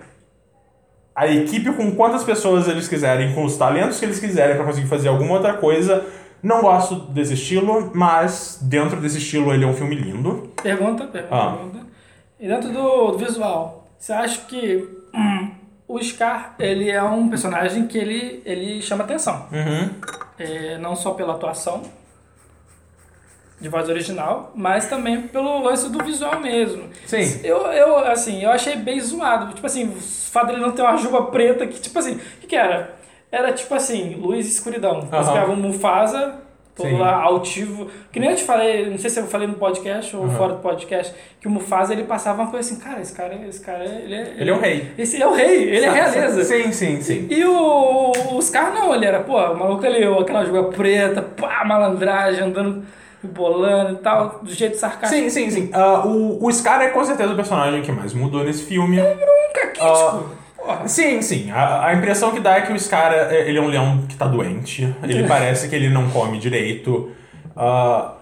a 1.15 1.27
equipe 1.27 1.73
com 1.73 1.95
quantas 1.95 2.23
pessoas 2.25 2.69
eles 2.69 2.87
quiserem, 2.89 3.35
com 3.35 3.45
os 3.45 3.57
talentos 3.57 3.99
que 3.99 4.05
eles 4.05 4.21
quiserem 4.21 4.57
para 4.57 4.65
conseguir 4.65 4.87
fazer 4.87 5.09
alguma 5.09 5.35
outra 5.35 5.55
coisa. 5.55 6.05
Não 6.41 6.61
gosto 6.61 6.95
desse 6.95 7.35
estilo, 7.35 7.91
mas 7.95 8.59
dentro 8.63 9.01
desse 9.01 9.19
estilo 9.19 9.53
ele 9.53 9.65
é 9.65 9.67
um 9.67 9.75
filme 9.75 9.97
lindo. 9.97 10.53
Pergunta, 10.63 11.05
pergunta, 11.07 11.35
Ah. 11.35 11.57
pergunta. 11.57 11.79
E 12.39 12.47
dentro 12.47 12.73
do, 12.73 13.11
do 13.13 13.19
visual, 13.19 13.89
você 13.99 14.13
acha 14.13 14.43
que 14.43 14.89
hum, 15.13 15.51
o 15.89 15.99
Scar, 16.03 16.55
ele 16.59 16.91
é 16.91 17.03
um 17.03 17.28
personagem 17.30 17.86
que 17.86 17.97
ele, 17.97 18.43
ele 18.45 18.82
chama 18.82 19.05
atenção. 19.05 19.49
Uhum. 19.51 19.91
É, 20.39 20.76
não 20.78 20.95
só 20.95 21.12
pela 21.12 21.32
atuação 21.32 21.82
de 23.61 23.68
voz 23.68 23.89
original, 23.89 24.53
mas 24.55 24.86
também 24.89 25.22
pelo 25.22 25.62
lance 25.62 25.89
do 25.91 26.05
visual 26.05 26.39
mesmo. 26.39 26.84
Sim. 27.07 27.41
Eu, 27.43 27.59
eu, 27.72 27.99
assim, 27.99 28.45
eu 28.45 28.51
achei 28.51 28.76
bem 28.76 29.01
zoado. 29.01 29.53
Tipo 29.55 29.66
assim, 29.66 29.89
o 29.89 29.97
fato 30.01 30.49
dele 30.49 30.61
não 30.61 30.72
ter 30.72 30.82
uma 30.82 30.97
juba 30.99 31.22
preta 31.26 31.66
que, 31.66 31.80
tipo 31.80 31.99
assim, 31.99 32.16
o 32.16 32.18
que, 32.41 32.47
que 32.47 32.55
era? 32.57 32.97
Era 33.32 33.53
tipo 33.53 33.74
assim, 33.74 34.14
luz 34.14 34.47
e 34.47 34.51
escuridão. 34.51 35.01
Você 35.01 35.16
Aham. 35.16 35.32
pegava 35.32 35.53
um 35.53 35.57
Mufasa, 35.57 36.36
Sim. 36.83 36.99
lá 36.99 37.14
altivo. 37.22 37.89
Que 38.12 38.20
nem 38.20 38.31
eu 38.31 38.37
te 38.37 38.45
falei, 38.45 38.89
não 38.91 38.99
sei 38.99 39.11
se 39.11 39.18
eu 39.20 39.26
falei 39.26 39.47
no 39.47 39.55
podcast 39.55 40.14
ou 40.16 40.24
Aham. 40.24 40.37
fora 40.37 40.53
do 40.55 40.61
podcast, 40.61 41.14
que 41.41 41.47
o 41.49 41.51
Mufasa 41.51 41.93
ele 41.93 42.05
passava 42.05 42.43
uma 42.43 42.51
coisa 42.51 42.68
assim, 42.70 42.81
cara, 42.81 43.01
esse 43.01 43.14
cara, 43.14 43.35
esse 43.49 43.61
cara, 43.61 43.85
ele 43.85 44.14
é. 44.14 44.35
Ele 44.39 44.51
é 44.51 44.53
o 44.55 44.59
rei. 44.61 44.93
Esse 44.99 45.22
é 45.22 45.26
o 45.26 45.33
rei, 45.35 45.64
ele 45.64 45.85
é 45.85 45.91
realeza. 45.91 46.45
Sim, 46.45 46.72
sim, 46.72 47.01
sim. 47.01 47.26
E 47.31 47.45
o, 47.45 48.12
os 48.37 48.51
caras 48.51 48.74
não, 48.74 48.95
ele 48.95 49.07
era, 49.07 49.20
pô, 49.20 49.37
o 49.37 49.59
maluco 49.59 49.85
ali, 49.87 50.05
aquela 50.05 50.45
juba 50.45 50.64
preta, 50.64 51.22
pá, 51.22 51.64
malandragem, 51.64 52.45
andando, 52.45 52.85
bolando 53.22 53.95
e 53.95 53.97
tal, 53.97 54.41
do 54.43 54.53
jeito 54.53 54.76
sarcástico. 54.76 55.22
Sim, 55.22 55.31
sim, 55.31 55.51
sim. 55.51 55.70
Ah, 55.72 56.07
o, 56.07 56.45
o 56.45 56.53
Scar 56.53 56.81
é 56.83 56.89
com 56.89 57.05
certeza 57.05 57.33
o 57.33 57.37
personagem 57.37 57.83
que 57.83 57.93
mais 57.93 58.14
mudou 58.14 58.45
nesse 58.45 58.64
filme. 58.64 59.01
Um 59.01 59.53
caquítico. 59.53 59.87
Porra. 59.87 60.47
Sim, 60.87 61.23
sim. 61.23 61.51
A, 61.51 61.87
a 61.87 61.95
impressão 61.95 62.31
que 62.33 62.41
dá 62.41 62.57
é 62.57 62.61
que 62.62 62.73
o 62.73 62.79
Scar, 62.79 63.12
é- 63.12 63.49
ele 63.49 63.59
é 63.59 63.61
um 63.62 63.66
leão 63.69 64.05
que 64.09 64.16
tá 64.16 64.27
doente. 64.27 64.95
Ele 65.03 65.27
parece 65.29 65.69
que 65.69 65.75
ele 65.75 65.89
não 65.89 66.09
come 66.11 66.39
direito. 66.39 67.11
Ah, 67.57 68.12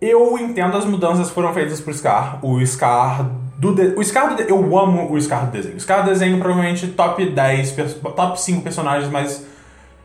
eu 0.00 0.36
entendo 0.38 0.76
as 0.76 0.84
mudanças 0.84 1.28
que 1.28 1.34
foram 1.34 1.52
feitas 1.54 1.80
pro 1.80 1.92
Scar. 1.94 2.38
O 2.44 2.64
Scar 2.66 3.24
do... 3.58 3.74
De, 3.74 3.94
o 3.96 4.02
Scar 4.04 4.30
do... 4.30 4.36
de- 4.42 4.50
Eu 4.50 4.76
amo 4.78 5.12
o 5.12 5.20
Scar 5.20 5.46
do 5.46 5.52
desenho. 5.52 5.76
O 5.76 5.80
Scar 5.80 6.02
do 6.04 6.10
desenho 6.10 6.38
provavelmente 6.38 6.88
top 6.88 7.24
10, 7.24 7.70
pers- 7.72 7.94
top 7.94 8.40
5 8.40 8.62
personagens 8.62 9.10
mais 9.10 9.46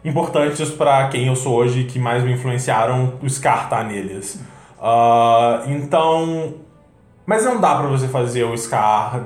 importantes 0.06 0.70
pra 0.70 1.08
quem 1.08 1.28
eu 1.28 1.36
sou 1.36 1.56
hoje, 1.56 1.86
que 1.86 1.98
mais 2.00 2.24
me 2.24 2.34
influenciaram. 2.34 3.14
O 3.22 3.30
Scar 3.30 3.68
tá 3.70 3.84
neles. 3.84 4.40
Ah, 4.82 5.64
então... 5.68 6.54
Mas 7.26 7.44
não 7.44 7.60
dá 7.60 7.76
pra 7.76 7.88
você 7.88 8.08
fazer 8.08 8.44
o 8.46 8.56
Scar 8.58 9.22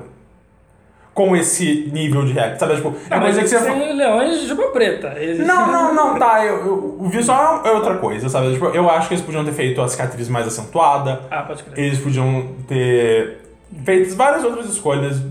com 1.28 1.36
esse 1.36 1.90
nível 1.94 2.26
de 2.26 2.34
reality, 2.34 2.60
sabe? 2.60 2.76
Tipo, 2.76 2.90
é 2.90 3.16
Ah, 3.16 3.20
mas 3.20 3.36
coisa 3.38 3.42
que 3.42 3.48
você... 3.64 3.72
tem 3.72 3.94
leões 3.96 4.40
de 4.42 4.48
juba 4.48 4.64
preta. 4.68 5.14
Eles- 5.18 5.46
Não, 5.46 5.72
não, 5.72 5.94
não, 5.94 6.18
tá. 6.20 6.44
Eu, 6.46 6.58
eu- 6.66 6.96
o 7.00 7.08
visual 7.10 7.62
é 7.64 7.72
outra 7.72 7.96
coisa, 7.98 8.28
sabe? 8.30 8.54
Tipo, 8.54 8.66
eu 8.68 8.90
acho 8.90 9.08
que 9.08 9.14
eles 9.14 9.24
podiam 9.26 9.46
ter 9.46 9.52
feito 9.54 9.82
a 9.82 9.88
cicatriz 9.88 10.28
mais 10.30 10.48
acentuada. 10.48 11.22
Ah, 11.30 11.44
pode 11.44 11.64
crer. 11.64 11.86
Eles 11.86 12.00
podiam 12.00 12.48
ter 12.68 13.40
feito 13.86 14.16
várias 14.16 14.44
outras 14.44 14.66
escolhas. 14.68 15.22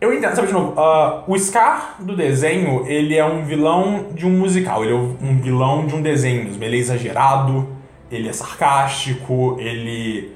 Eu 0.00 0.12
entendo, 0.12 0.34
sabe, 0.34 0.48
de 0.48 0.52
novo, 0.52 0.74
ah, 0.80 1.22
o 1.28 1.38
Scar 1.38 1.96
do 2.00 2.16
desenho, 2.16 2.84
ele 2.88 3.16
é 3.16 3.24
um 3.24 3.44
vilão 3.44 4.06
de 4.12 4.26
um 4.26 4.30
musical, 4.30 4.82
ele 4.84 4.92
é 4.92 4.96
um 4.96 5.38
vilão 5.40 5.86
de 5.86 5.94
um 5.94 6.02
desenho 6.02 6.42
mesmo. 6.44 6.64
Ele 6.64 6.76
é 6.76 6.80
exagerado, 6.80 7.68
ele 8.10 8.28
é 8.28 8.32
sarcástico, 8.32 9.56
ele 9.60 10.32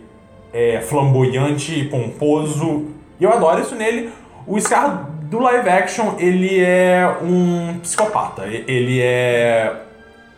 é 0.52 0.80
flamboyante 0.80 1.80
e 1.80 1.84
pomposo. 1.88 2.86
E 3.18 3.24
eu 3.24 3.32
adoro 3.32 3.60
isso 3.60 3.74
nele. 3.74 4.10
O 4.46 4.58
Scar 4.60 5.08
do 5.22 5.40
live 5.40 5.68
action, 5.68 6.14
ele 6.18 6.62
é 6.62 7.08
um 7.22 7.78
psicopata. 7.82 8.44
Ele 8.46 9.00
é 9.02 9.72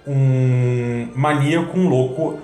um 0.07 1.09
maníaco, 1.15 1.79
um 1.79 1.89
louco. 1.89 2.39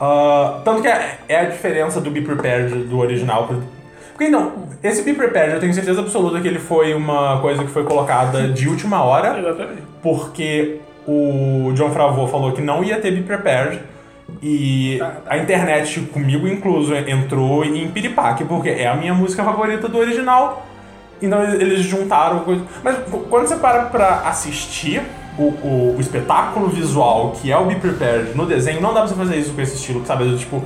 Ah, 0.00 0.60
tanto 0.64 0.82
que 0.82 0.88
é, 0.88 1.18
é 1.28 1.40
a 1.40 1.44
diferença 1.44 2.00
do 2.00 2.10
Be 2.10 2.20
Prepared 2.20 2.72
do 2.84 2.98
original. 2.98 3.46
pro- 3.48 3.62
Porque 4.12 4.24
então, 4.26 4.52
esse 4.82 5.02
Be 5.02 5.12
Prepared, 5.14 5.54
eu 5.54 5.60
tenho 5.60 5.74
certeza 5.74 6.00
absoluta 6.00 6.40
que 6.40 6.46
ele 6.46 6.60
foi 6.60 6.94
uma 6.94 7.40
coisa 7.40 7.64
que 7.64 7.70
foi 7.70 7.82
colocada 7.84 8.48
de 8.48 8.68
última 8.68 9.02
hora 9.02 9.36
Exatamente. 9.40 9.82
porque 10.02 10.76
o 11.06 11.72
John 11.74 11.90
Favreau 11.90 12.28
falou 12.28 12.52
que 12.52 12.60
não 12.62 12.84
ia 12.84 13.00
ter 13.00 13.10
Be 13.10 13.22
Prepared 13.22 13.80
e 14.42 14.96
Tá, 15.00 15.06
tá. 15.06 15.20
a 15.34 15.38
internet, 15.38 16.00
comigo 16.12 16.46
incluso, 16.46 16.94
entrou 16.94 17.64
em 17.64 17.88
piripaque, 17.88 18.44
porque 18.44 18.68
é 18.68 18.86
a 18.86 18.94
minha 18.94 19.14
música 19.14 19.42
favorita 19.42 19.88
do 19.88 19.98
original. 19.98 20.64
Então 21.20 21.42
eles- 21.42 21.80
juntaram 21.82 22.40
coisa. 22.40 22.62
Mas 22.82 22.96
qu- 23.10 23.20
quando 23.30 23.46
você 23.48 23.56
para 23.56 23.84
pra 23.86 24.22
assistir 24.26 25.02
o, 25.38 25.42
o, 25.44 25.94
o 25.96 26.00
espetáculo 26.00 26.68
visual 26.68 27.32
que 27.32 27.50
é 27.50 27.56
o 27.56 27.64
Be 27.66 27.76
Prepared 27.76 28.34
no 28.36 28.46
desenho, 28.46 28.80
não 28.80 28.92
dá 28.94 29.00
pra 29.00 29.08
você 29.08 29.14
fazer 29.14 29.36
isso 29.36 29.52
com 29.52 29.60
esse 29.60 29.76
estilo, 29.76 30.04
sabe? 30.06 30.36
Tipo, 30.36 30.62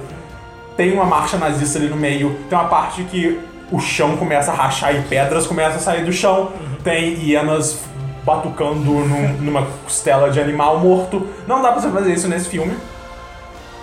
tem 0.77 0.93
uma 0.93 1.05
marcha 1.05 1.37
nazista 1.37 1.79
ali 1.79 1.89
no 1.89 1.97
meio, 1.97 2.37
tem 2.49 2.59
uma 2.59 2.69
parte 2.69 3.03
que 3.05 3.39
o 3.71 3.79
chão 3.81 4.17
começa 4.17 4.51
a 4.51 4.55
rachar 4.55 4.95
e 4.95 5.03
pedras 5.03 5.47
começam 5.47 5.77
a 5.77 5.79
sair 5.79 6.05
do 6.05 6.13
chão, 6.13 6.53
tem 6.85 7.15
hienas 7.23 7.79
batucando 8.25 8.81
num- 8.81 9.33
numa 9.41 9.67
costela 9.85 10.31
de 10.31 10.41
animal 10.41 10.79
morto. 10.79 11.27
Não 11.47 11.61
dá 11.63 11.73
pra 11.73 11.81
você 11.81 11.91
fazer 11.91 12.13
isso 12.15 12.29
nesse 12.29 12.49
filme. 12.49 12.75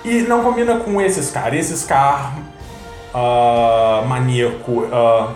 E 0.05 0.21
não 0.21 0.43
combina 0.43 0.77
com 0.77 1.01
esse 1.01 1.21
Scar. 1.23 1.53
Esse 1.53 1.75
Scar 1.77 2.33
ah, 3.13 4.03
maníaco. 4.07 4.87
ah, 4.91 5.29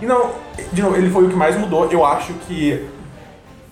e 0.00 0.06
não, 0.06 0.30
de 0.72 0.82
novo, 0.82 0.96
ele 0.96 1.10
foi 1.10 1.24
o 1.26 1.28
que 1.28 1.36
mais 1.36 1.58
mudou. 1.58 1.90
Eu 1.90 2.04
acho 2.04 2.32
que 2.46 2.84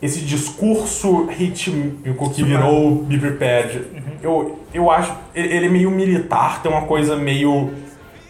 esse 0.01 0.21
discurso 0.21 1.25
rítmico 1.27 2.31
que 2.31 2.43
virou 2.43 2.97
Be 3.03 3.19
Prepared, 3.19 3.83
eu, 4.23 4.59
eu 4.73 4.91
acho. 4.91 5.13
Ele 5.35 5.57
ele 5.57 5.67
é 5.67 5.69
meio 5.69 5.91
militar, 5.91 6.63
tem 6.63 6.71
uma 6.71 6.83
coisa 6.83 7.17
meio 7.17 7.73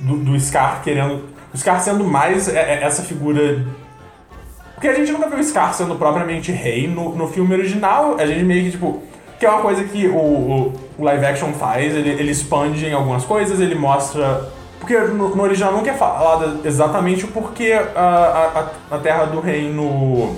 do, 0.00 0.16
do 0.16 0.40
Scar 0.40 0.82
querendo. 0.82 1.24
O 1.52 1.56
Scar 1.58 1.80
sendo 1.82 2.04
mais 2.04 2.48
é- 2.48 2.80
é 2.80 2.84
essa 2.84 3.02
figura. 3.02 3.64
Porque 4.74 4.88
a 4.88 4.94
gente 4.94 5.10
nunca 5.10 5.28
viu 5.28 5.38
o 5.38 5.44
Scar 5.44 5.72
sendo 5.74 5.94
propriamente 5.96 6.52
rei 6.52 6.86
no, 6.86 7.14
no 7.16 7.28
filme 7.28 7.54
original. 7.54 8.16
A 8.18 8.26
gente 8.26 8.44
meio 8.44 8.64
que, 8.64 8.70
tipo. 8.72 9.02
Que 9.38 9.44
é 9.44 9.50
uma 9.50 9.60
coisa 9.60 9.84
que 9.84 10.06
o, 10.06 10.16
o, 10.16 10.72
o 10.96 11.04
live 11.04 11.26
action 11.26 11.52
faz, 11.52 11.94
ele, 11.94 12.08
ele 12.08 12.30
expande 12.30 12.86
em 12.86 12.92
algumas 12.94 13.24
coisas, 13.24 13.60
ele 13.60 13.74
mostra. 13.74 14.48
Porque 14.86 14.96
no, 14.96 15.34
no 15.34 15.42
original 15.42 15.72
nunca 15.72 15.90
é 15.90 15.94
falado 15.94 16.60
exatamente 16.64 17.24
o 17.24 17.28
porquê 17.28 17.72
a, 17.72 18.70
a, 18.88 18.98
Terra 18.98 19.24
do 19.24 19.40
Reino 19.40 20.36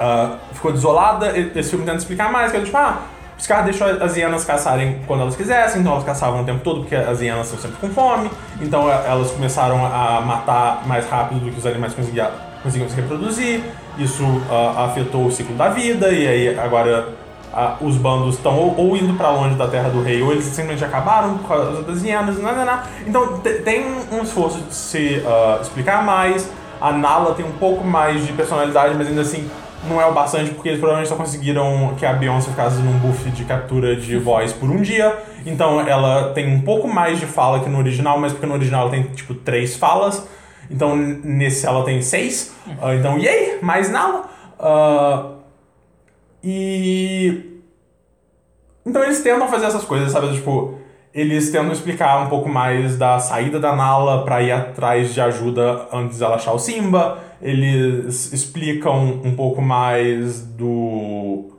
ah, 0.00 0.38
ficou 0.52 0.72
desolada. 0.72 1.38
Esse 1.38 1.70
filme 1.70 1.84
tenta 1.84 1.98
explicar 1.98 2.32
mais, 2.32 2.50
que 2.50 2.56
é 2.56 2.60
tipo, 2.60 2.76
ah, 2.76 3.02
os 3.38 3.46
caras 3.46 3.66
deixou 3.66 3.86
as 3.86 4.16
hienas 4.16 4.44
caçarem 4.44 5.00
quando 5.06 5.20
elas 5.20 5.36
quisessem, 5.36 5.80
então 5.80 5.92
elas 5.92 6.02
caçavam 6.02 6.42
o 6.42 6.44
tempo 6.44 6.58
todo 6.64 6.80
porque 6.80 6.96
as 6.96 7.20
hienas 7.20 7.46
estão 7.46 7.60
sempre 7.60 7.76
com 7.76 7.88
fome, 7.94 8.28
então 8.60 8.90
eh, 8.90 9.04
elas 9.06 9.30
começaram 9.30 9.86
a 9.86 10.20
matar 10.20 10.82
mais 10.84 11.08
rápido 11.08 11.44
do 11.44 11.52
que 11.52 11.58
os 11.58 11.66
animais 11.66 11.94
conseguiam, 11.94 12.30
conseguiam 12.64 12.88
se 12.88 12.96
reproduzir. 12.96 13.62
Isso 13.96 14.24
ah, 14.50 14.86
afetou 14.86 15.26
o 15.26 15.30
ciclo 15.30 15.54
da 15.54 15.68
vida, 15.68 16.08
e 16.08 16.26
aí 16.26 16.58
agora 16.58 17.10
os 17.80 17.96
bandos 17.96 18.36
estão 18.36 18.56
ou, 18.56 18.74
ou 18.78 18.96
indo 18.96 19.14
pra 19.14 19.30
longe 19.30 19.54
da 19.56 19.66
Terra 19.68 19.88
do 19.90 20.02
Rei, 20.02 20.22
ou 20.22 20.32
eles 20.32 20.44
simplesmente 20.44 20.84
acabaram 20.84 21.38
por 21.38 21.48
causa 21.48 21.82
das 21.82 22.02
hienas, 22.02 22.38
não, 22.38 22.54
não, 22.54 22.64
não. 22.64 22.78
Então 23.06 23.38
te- 23.40 23.60
tem 23.60 23.84
um 24.10 24.22
esforço 24.22 24.58
de 24.60 24.74
se 24.74 25.22
ah, 25.26 25.58
explicar 25.60 26.02
mais. 26.04 26.48
A 26.80 26.90
Nala 26.92 27.34
tem 27.34 27.44
um 27.44 27.52
pouco 27.52 27.84
mais 27.84 28.26
de 28.26 28.32
personalidade, 28.32 28.94
mas 28.96 29.06
ainda 29.06 29.20
assim 29.20 29.48
não 29.88 30.00
é 30.00 30.06
o 30.06 30.12
bastante, 30.12 30.50
porque 30.52 30.68
eles 30.68 30.78
provavelmente 30.80 31.08
só 31.08 31.16
conseguiram 31.16 31.94
que 31.98 32.06
a 32.06 32.12
Beyoncé 32.12 32.50
ficasse 32.50 32.76
num 32.80 32.98
buff 32.98 33.28
de 33.30 33.44
captura 33.44 33.96
de 33.96 34.16
voz 34.16 34.52
por 34.52 34.70
um 34.70 34.80
dia. 34.80 35.16
Então 35.44 35.80
ela 35.80 36.32
tem 36.32 36.52
um 36.54 36.60
pouco 36.62 36.86
mais 36.88 37.18
de 37.20 37.26
fala 37.26 37.60
que 37.60 37.68
no 37.68 37.78
original, 37.78 38.18
mas 38.18 38.32
porque 38.32 38.46
no 38.46 38.54
original 38.54 38.82
ela 38.82 38.90
tem 38.90 39.02
tipo 39.04 39.34
três 39.34 39.76
falas. 39.76 40.26
Então 40.70 40.96
nesse 40.96 41.66
ela 41.66 41.84
tem 41.84 42.00
seis. 42.00 42.52
Ah, 42.80 42.94
então, 42.94 43.18
yay! 43.18 43.58
Mais 43.60 43.90
Nala! 43.90 44.24
Ah, 44.58 45.26
e. 46.42 47.60
Então 48.84 49.02
eles 49.04 49.22
tentam 49.22 49.48
fazer 49.48 49.66
essas 49.66 49.84
coisas, 49.84 50.10
sabe? 50.10 50.32
Tipo, 50.34 50.78
eles 51.14 51.50
tentam 51.50 51.72
explicar 51.72 52.24
um 52.24 52.28
pouco 52.28 52.48
mais 52.48 52.96
da 52.96 53.18
saída 53.18 53.60
da 53.60 53.76
Nala 53.76 54.24
pra 54.24 54.42
ir 54.42 54.50
atrás 54.50 55.12
de 55.12 55.20
ajuda 55.20 55.86
antes 55.92 56.18
dela 56.18 56.36
achar 56.36 56.52
o 56.52 56.58
Simba. 56.58 57.18
Eles 57.40 58.32
explicam 58.32 59.20
um 59.24 59.34
pouco 59.36 59.60
mais 59.60 60.40
do. 60.40 61.50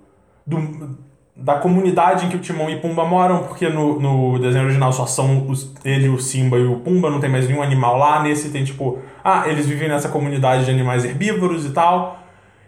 do 0.45 1.03
da 1.35 1.55
comunidade 1.55 2.25
em 2.25 2.29
que 2.29 2.35
o 2.35 2.39
Timão 2.39 2.69
e 2.69 2.77
Pumba 2.77 3.03
moram, 3.05 3.43
porque 3.43 3.67
no, 3.67 3.99
no 3.99 4.39
desenho 4.39 4.65
original 4.65 4.93
só 4.93 5.07
são 5.07 5.47
os, 5.49 5.73
ele, 5.83 6.07
o 6.07 6.19
Simba 6.19 6.57
e 6.57 6.65
o 6.65 6.77
Pumba, 6.77 7.09
não 7.09 7.19
tem 7.19 7.29
mais 7.29 7.47
nenhum 7.47 7.61
animal 7.61 7.97
lá. 7.97 8.21
Nesse 8.21 8.49
tem 8.49 8.63
tipo, 8.63 8.99
ah, 9.23 9.43
eles 9.47 9.65
vivem 9.65 9.89
nessa 9.89 10.09
comunidade 10.09 10.65
de 10.65 10.71
animais 10.71 11.03
herbívoros 11.03 11.65
e 11.65 11.71
tal. 11.71 12.22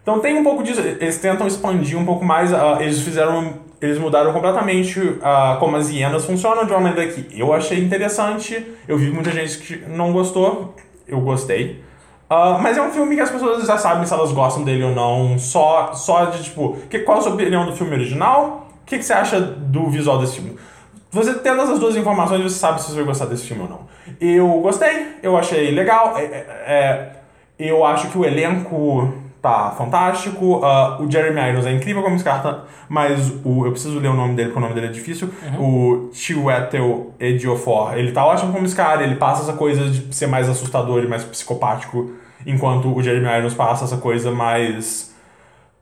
Então 0.06 0.20
tem 0.20 0.38
um 0.38 0.44
pouco 0.44 0.62
disso, 0.62 0.80
eles 0.80 1.18
tentam 1.18 1.48
expandir 1.48 1.98
um 1.98 2.04
pouco 2.04 2.24
mais, 2.24 2.54
ah, 2.54 2.78
eles 2.78 3.00
fizeram, 3.00 3.54
eles 3.82 3.98
mudaram 3.98 4.32
completamente 4.32 5.18
ah, 5.20 5.56
como 5.58 5.76
as 5.76 5.90
hienas 5.90 6.24
funcionam 6.24 6.64
de 6.64 6.70
uma 6.70 6.78
maneira 6.78 7.10
que 7.12 7.26
eu 7.36 7.52
achei 7.52 7.82
interessante, 7.82 8.64
eu 8.86 8.96
vi 8.96 9.10
muita 9.10 9.32
gente 9.32 9.58
que 9.58 9.84
não 9.88 10.12
gostou, 10.12 10.76
eu 11.08 11.20
gostei. 11.20 11.82
Ah, 12.30 12.56
mas 12.62 12.78
é 12.78 12.82
um 12.82 12.92
filme 12.92 13.16
que 13.16 13.20
as 13.20 13.32
pessoas 13.32 13.66
já 13.66 13.76
sabem 13.76 14.06
se 14.06 14.14
elas 14.14 14.30
gostam 14.30 14.62
dele 14.62 14.84
ou 14.84 14.94
não, 14.94 15.36
só, 15.40 15.92
só 15.92 16.26
de 16.26 16.44
tipo, 16.44 16.76
que, 16.88 17.00
qual 17.00 17.18
a 17.18 17.22
sua 17.22 17.34
opinião 17.34 17.66
do 17.66 17.74
filme 17.74 17.92
original? 17.92 18.68
O 18.82 18.86
que, 18.86 18.98
que 18.98 19.04
você 19.04 19.12
acha 19.12 19.40
do 19.40 19.90
visual 19.90 20.20
desse 20.20 20.36
filme? 20.36 20.56
Você 21.10 21.34
tendo 21.34 21.62
essas 21.62 21.80
duas 21.80 21.96
informações, 21.96 22.44
você 22.44 22.56
sabe 22.56 22.80
se 22.80 22.90
você 22.90 22.94
vai 22.94 23.06
gostar 23.06 23.26
desse 23.26 23.48
filme 23.48 23.64
ou 23.64 23.68
não. 23.68 23.80
Eu 24.20 24.46
gostei, 24.60 25.16
eu 25.20 25.36
achei 25.36 25.72
legal, 25.72 26.16
é, 26.16 26.22
é, 26.22 26.46
é, 26.68 27.12
eu 27.58 27.84
acho 27.84 28.08
que 28.08 28.16
o 28.16 28.24
elenco 28.24 29.25
tá 29.46 29.70
fantástico, 29.70 30.60
ah, 30.64 30.98
o 31.00 31.10
Jeremy 31.10 31.40
Irons 31.50 31.66
é 31.66 31.72
incrível 31.72 32.02
como 32.02 32.18
Scarta, 32.18 32.64
mas 32.88 33.30
o, 33.44 33.64
eu 33.64 33.70
preciso 33.70 34.00
ler 34.00 34.08
o 34.08 34.14
nome 34.14 34.34
dele 34.34 34.48
porque 34.48 34.58
o 34.58 34.62
nome 34.62 34.74
dele 34.74 34.88
é 34.88 34.90
difícil, 34.90 35.30
o 35.58 36.10
Chiwetel 36.12 37.12
Ejiofor, 37.20 37.96
ele 37.96 38.10
tá 38.10 38.26
ótimo 38.26 38.52
como 38.52 38.68
Scar, 38.68 39.00
ele 39.02 39.14
passa 39.14 39.42
essa 39.42 39.52
coisa 39.52 39.88
de 39.88 40.14
ser 40.14 40.26
mais 40.26 40.48
assustador 40.48 41.04
e 41.04 41.06
mais 41.06 41.22
psicopático, 41.22 42.10
enquanto 42.44 42.92
o 42.92 43.00
Jeremy 43.00 43.38
Irons 43.38 43.54
passa 43.54 43.84
essa 43.84 43.98
coisa 43.98 44.32
mais 44.32 45.14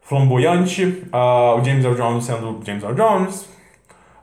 flamboyante, 0.03 1.05
ah, 1.11 1.55
o 1.59 1.65
James 1.65 1.85
Earl 1.85 1.97
Jones 1.97 2.25
sendo 2.25 2.61
James 2.65 2.83
Earl 2.83 2.95
Jones, 2.95 3.49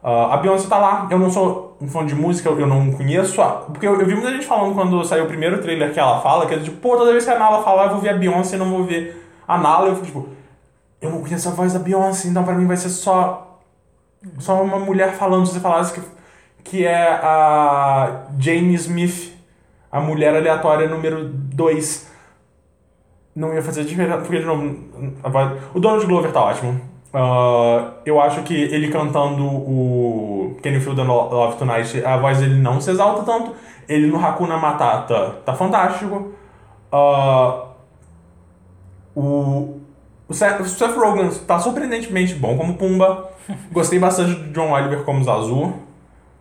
ah, 0.04 0.36
a 0.36 0.38
Beyoncé 0.38 0.68
tá 0.68 0.78
lá, 0.78 1.08
eu 1.10 1.18
não 1.18 1.32
sou 1.32 1.78
um 1.82 1.88
fã 1.88 2.06
de 2.06 2.14
música, 2.14 2.50
eu 2.50 2.68
não 2.68 2.92
conheço, 2.92 3.42
a, 3.42 3.50
porque 3.50 3.88
eu, 3.88 4.00
eu 4.00 4.06
vi 4.06 4.14
muita 4.14 4.32
gente 4.32 4.46
falando 4.46 4.76
quando 4.76 5.04
saiu 5.04 5.24
o 5.24 5.28
primeiro 5.28 5.60
trailer 5.60 5.92
que 5.92 6.00
ela 6.00 6.22
fala, 6.22 6.46
que 6.46 6.54
é 6.54 6.60
tipo, 6.60 6.78
pô, 6.78 6.96
toda 6.96 7.12
vez 7.12 7.26
que 7.26 7.32
a 7.32 7.40
Nala 7.40 7.64
falar, 7.64 7.86
eu 7.86 7.90
vou 7.92 8.00
ver 8.00 8.10
a 8.10 8.14
Beyoncé 8.14 8.56
e 8.56 8.60
não 8.60 8.70
vou 8.70 8.84
ver 8.84 9.21
a 9.54 9.58
Nala, 9.58 9.88
eu 9.88 9.96
fico 9.96 10.06
tipo, 10.08 10.30
eu 11.02 11.10
não 11.12 11.22
conheço 11.22 11.50
a 11.50 11.52
voz 11.52 11.74
da 11.74 11.80
Beyoncé, 11.80 12.28
então 12.28 12.44
pra 12.44 12.54
mim 12.54 12.66
vai 12.68 12.78
ser 12.78 12.90
só, 12.90 13.60
só 14.40 14.62
uma 14.62 14.80
mulher 14.80 15.14
falando, 15.14 15.46
se 15.46 15.54
você 15.54 15.60
falasse 15.60 15.94
que, 15.94 16.02
que 16.64 16.86
é 16.86 17.08
a 17.24 18.24
Jane 18.40 18.74
Smith, 18.76 19.34
a 19.92 20.00
mulher 20.00 20.36
aleatória 20.36 20.88
número 20.88 21.26
2 21.30 22.10
não 23.36 23.54
ia 23.54 23.62
fazer 23.62 23.84
diferença, 23.86 24.18
porque 24.20 24.40
de 24.40 24.46
novo, 24.46 24.76
a 25.24 25.30
voz- 25.30 25.58
o 25.74 25.80
Donald 25.80 26.06
Glover 26.06 26.32
tá 26.32 26.42
ótimo. 26.44 26.80
Ah, 27.14 27.92
eu 28.06 28.22
acho 28.22 28.42
que 28.44 28.54
ele 28.54 28.90
cantando 28.90 29.44
o 29.46 30.58
Can 30.64 30.70
You 30.70 30.82
Feel 30.82 30.96
the 30.96 31.04
Lo- 31.04 31.30
Love 31.30 31.58
Tonight, 31.58 32.06
a 32.06 32.18
voz 32.18 32.40
dele 32.40 32.56
não 32.62 32.80
se 32.80 32.90
exalta 32.92 33.24
tanto. 33.24 33.54
Ele 33.88 34.08
no 34.08 34.24
Hakuna 34.24 34.58
Matata 34.58 35.42
tá 35.46 35.54
fantástico. 35.54 36.34
Ah, 36.92 37.66
o, 39.16 39.80
o, 40.28 40.34
Seth, 40.34 40.60
o 40.62 40.66
Seth 40.66 40.96
Rogen 40.96 41.30
tá 41.48 41.60
surpreendentemente 41.60 42.34
bom 42.36 42.58
como 42.58 42.76
Pumba. 42.76 43.30
Gostei 43.72 44.00
bastante 44.00 44.34
do 44.36 44.52
John 44.54 44.72
Oliver 44.72 45.04
como 45.04 45.24
Zazu. 45.24 45.74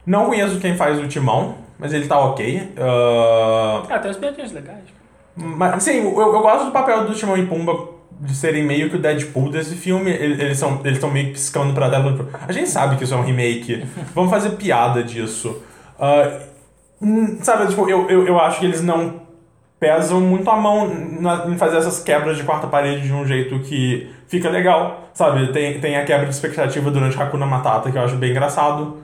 Não 0.07 0.27
conheço 0.27 0.59
quem 0.61 0.77
faz 0.77 0.99
o 0.99 1.07
Timão, 1.09 1.57
mas 1.79 1.93
ele 1.93 2.07
tá 2.07 2.19
ok. 2.19 2.73
Ah, 2.79 3.83
Ah, 3.91 3.99
tem 3.99 4.11
uns 4.11 4.17
piadinhas 4.17 4.53
legais. 4.53 4.85
mas, 5.37 5.83
sim, 5.83 5.99
eu, 5.99 6.19
eu 6.21 6.41
gosto 6.41 6.67
do 6.67 6.71
papel 6.73 7.05
do 7.07 7.15
Timão 7.15 7.37
e 7.37 7.47
Pumba 7.47 7.89
de 8.21 8.35
serem 8.35 8.63
meio 8.65 8.91
que 8.91 8.97
o 8.97 8.99
Deadpool 8.99 9.51
desse 9.51 9.75
filme. 9.75 10.11
Ele- 10.11 10.43
Eles 10.43 10.59
são 10.59 10.81
eles 10.85 10.95
estão 10.95 11.11
meio 11.11 11.27
que 11.29 11.33
piscando 11.33 11.73
pra 11.75 11.89
tela. 11.91 12.13
tipo, 12.17 12.29
A 12.47 12.53
gente 12.53 12.69
sabe 12.69 12.97
que 12.97 13.05
isso 13.05 13.15
é 13.15 13.17
um 13.17 13.23
remake. 13.25 13.85
Vamos 14.15 14.31
fazer 14.31 14.51
piada 14.51 15.03
disso. 15.03 15.63
Hum, 17.01 17.39
sabe, 17.43 17.67
tipo, 17.69 17.89
eu, 17.89 18.09
eu, 18.11 18.27
eu 18.27 18.39
acho 18.39 18.61
que 18.61 18.67
eles 18.67 18.83
não 18.83 19.23
pesam 19.81 20.21
muito 20.21 20.49
a 20.51 20.57
mão 20.57 20.89
na- 21.21 21.47
em 21.47 21.57
fazer 21.57 21.79
essas 21.79 22.01
quebras 22.03 22.37
de 22.37 22.45
quarta 22.45 22.67
parede 22.67 23.07
de 23.07 23.13
um 23.13 23.27
jeito 23.27 23.59
que 23.61 24.11
fica 24.29 24.49
legal, 24.51 25.09
sabe? 25.15 25.51
Tem, 25.53 25.81
tem 25.81 25.97
a 25.97 26.05
quebra 26.05 26.27
de 26.27 26.35
expectativa 26.35 26.91
durante 26.91 27.21
Hakuna 27.21 27.47
Matata, 27.47 27.91
que 27.91 27.97
eu 27.97 28.03
acho 28.03 28.17
bem 28.17 28.31
engraçado. 28.31 28.99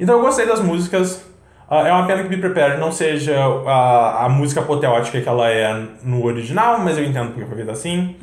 Então 0.00 0.16
eu 0.16 0.22
gostei 0.22 0.46
das 0.46 0.60
músicas. 0.60 1.22
Ah, 1.68 1.86
é 1.86 1.92
uma 1.92 2.06
pena 2.06 2.22
que 2.22 2.28
Be 2.28 2.38
Prepared 2.38 2.80
não 2.80 2.90
seja 2.90 3.36
a, 3.66 4.24
a 4.24 4.28
música 4.28 4.60
apoteótica 4.60 5.20
que 5.20 5.28
ela 5.28 5.48
é 5.50 5.86
no 6.02 6.24
original, 6.24 6.78
mas 6.80 6.96
eu 6.98 7.04
entendo 7.04 7.28
porque 7.32 7.44
foi 7.46 7.56
feita 7.56 7.72
assim. 7.72 8.16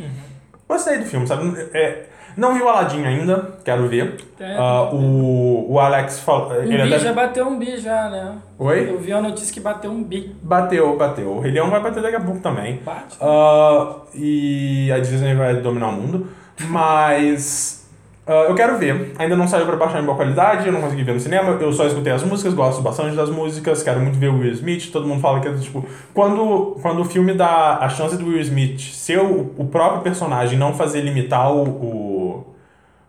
Gostei 0.67 0.97
do 0.99 1.05
filme, 1.05 1.27
sabe? 1.27 1.59
É, 1.73 2.03
não 2.37 2.53
vi 2.53 2.61
o 2.61 2.67
Aladdin 2.69 3.05
ainda, 3.05 3.57
quero 3.63 3.87
ver. 3.87 4.15
É. 4.39 4.55
Ah, 4.57 4.89
o, 4.91 5.65
o 5.73 5.79
Alex 5.79 6.19
falou. 6.21 6.51
Um 6.51 6.63
Ele 6.63 6.77
bi 6.83 6.93
até- 6.93 6.99
já 6.99 7.13
bateu 7.13 7.47
um 7.47 7.59
bi 7.59 7.77
já, 7.77 8.09
né? 8.09 8.35
Oi? 8.57 8.89
Eu 8.89 8.99
vi 8.99 9.11
a 9.11 9.21
notícia 9.21 9.53
que 9.53 9.59
bateu 9.59 9.91
um 9.91 10.03
bi. 10.03 10.35
Bateu, 10.41 10.95
bateu. 10.97 11.29
O 11.29 11.39
Rei 11.39 11.51
Leão 11.51 11.69
vai 11.69 11.81
bater 11.81 12.01
daqui 12.01 12.15
a 12.15 12.21
pouco 12.21 12.39
também. 12.39 12.81
Bate. 12.85 13.17
Ah, 13.21 13.95
e 14.13 14.91
a 14.91 14.99
Disney 14.99 15.35
vai 15.35 15.55
dominar 15.55 15.89
o 15.89 15.93
mundo. 15.93 16.27
Mas 16.67 17.79
ah, 18.27 18.45
eu 18.47 18.53
quero 18.53 18.77
ver. 18.77 19.13
Ainda 19.17 19.35
não 19.35 19.47
saiu 19.47 19.65
pra 19.65 19.75
baixar 19.75 20.01
em 20.01 20.05
boa 20.05 20.15
qualidade, 20.15 20.67
eu 20.67 20.71
não 20.71 20.81
consegui 20.81 21.03
ver 21.03 21.13
no 21.13 21.19
cinema. 21.19 21.57
Eu 21.59 21.73
só 21.73 21.87
escutei 21.87 22.13
as 22.13 22.23
músicas, 22.23 22.53
gosto 22.53 22.79
bastante 22.81 23.15
das 23.15 23.29
músicas, 23.29 23.81
quero 23.81 23.99
muito 23.99 24.19
ver 24.19 24.27
o 24.27 24.37
Will 24.37 24.51
Smith. 24.51 24.91
Todo 24.91 25.07
mundo 25.07 25.19
fala 25.19 25.39
que 25.39 25.47
é 25.47 25.53
tipo. 25.53 25.83
Quando, 26.13 26.77
quando 26.81 27.01
o 27.01 27.05
filme 27.05 27.33
dá 27.33 27.77
a 27.81 27.89
chance 27.89 28.15
do 28.17 28.25
Will 28.27 28.39
Smith 28.41 28.79
ser 28.93 29.19
o, 29.19 29.51
o 29.57 29.65
próprio 29.65 30.01
personagem, 30.01 30.59
não 30.59 30.73
fazer 30.75 31.01
limitar 31.01 31.51
o, 31.51 31.63
o 31.63 32.18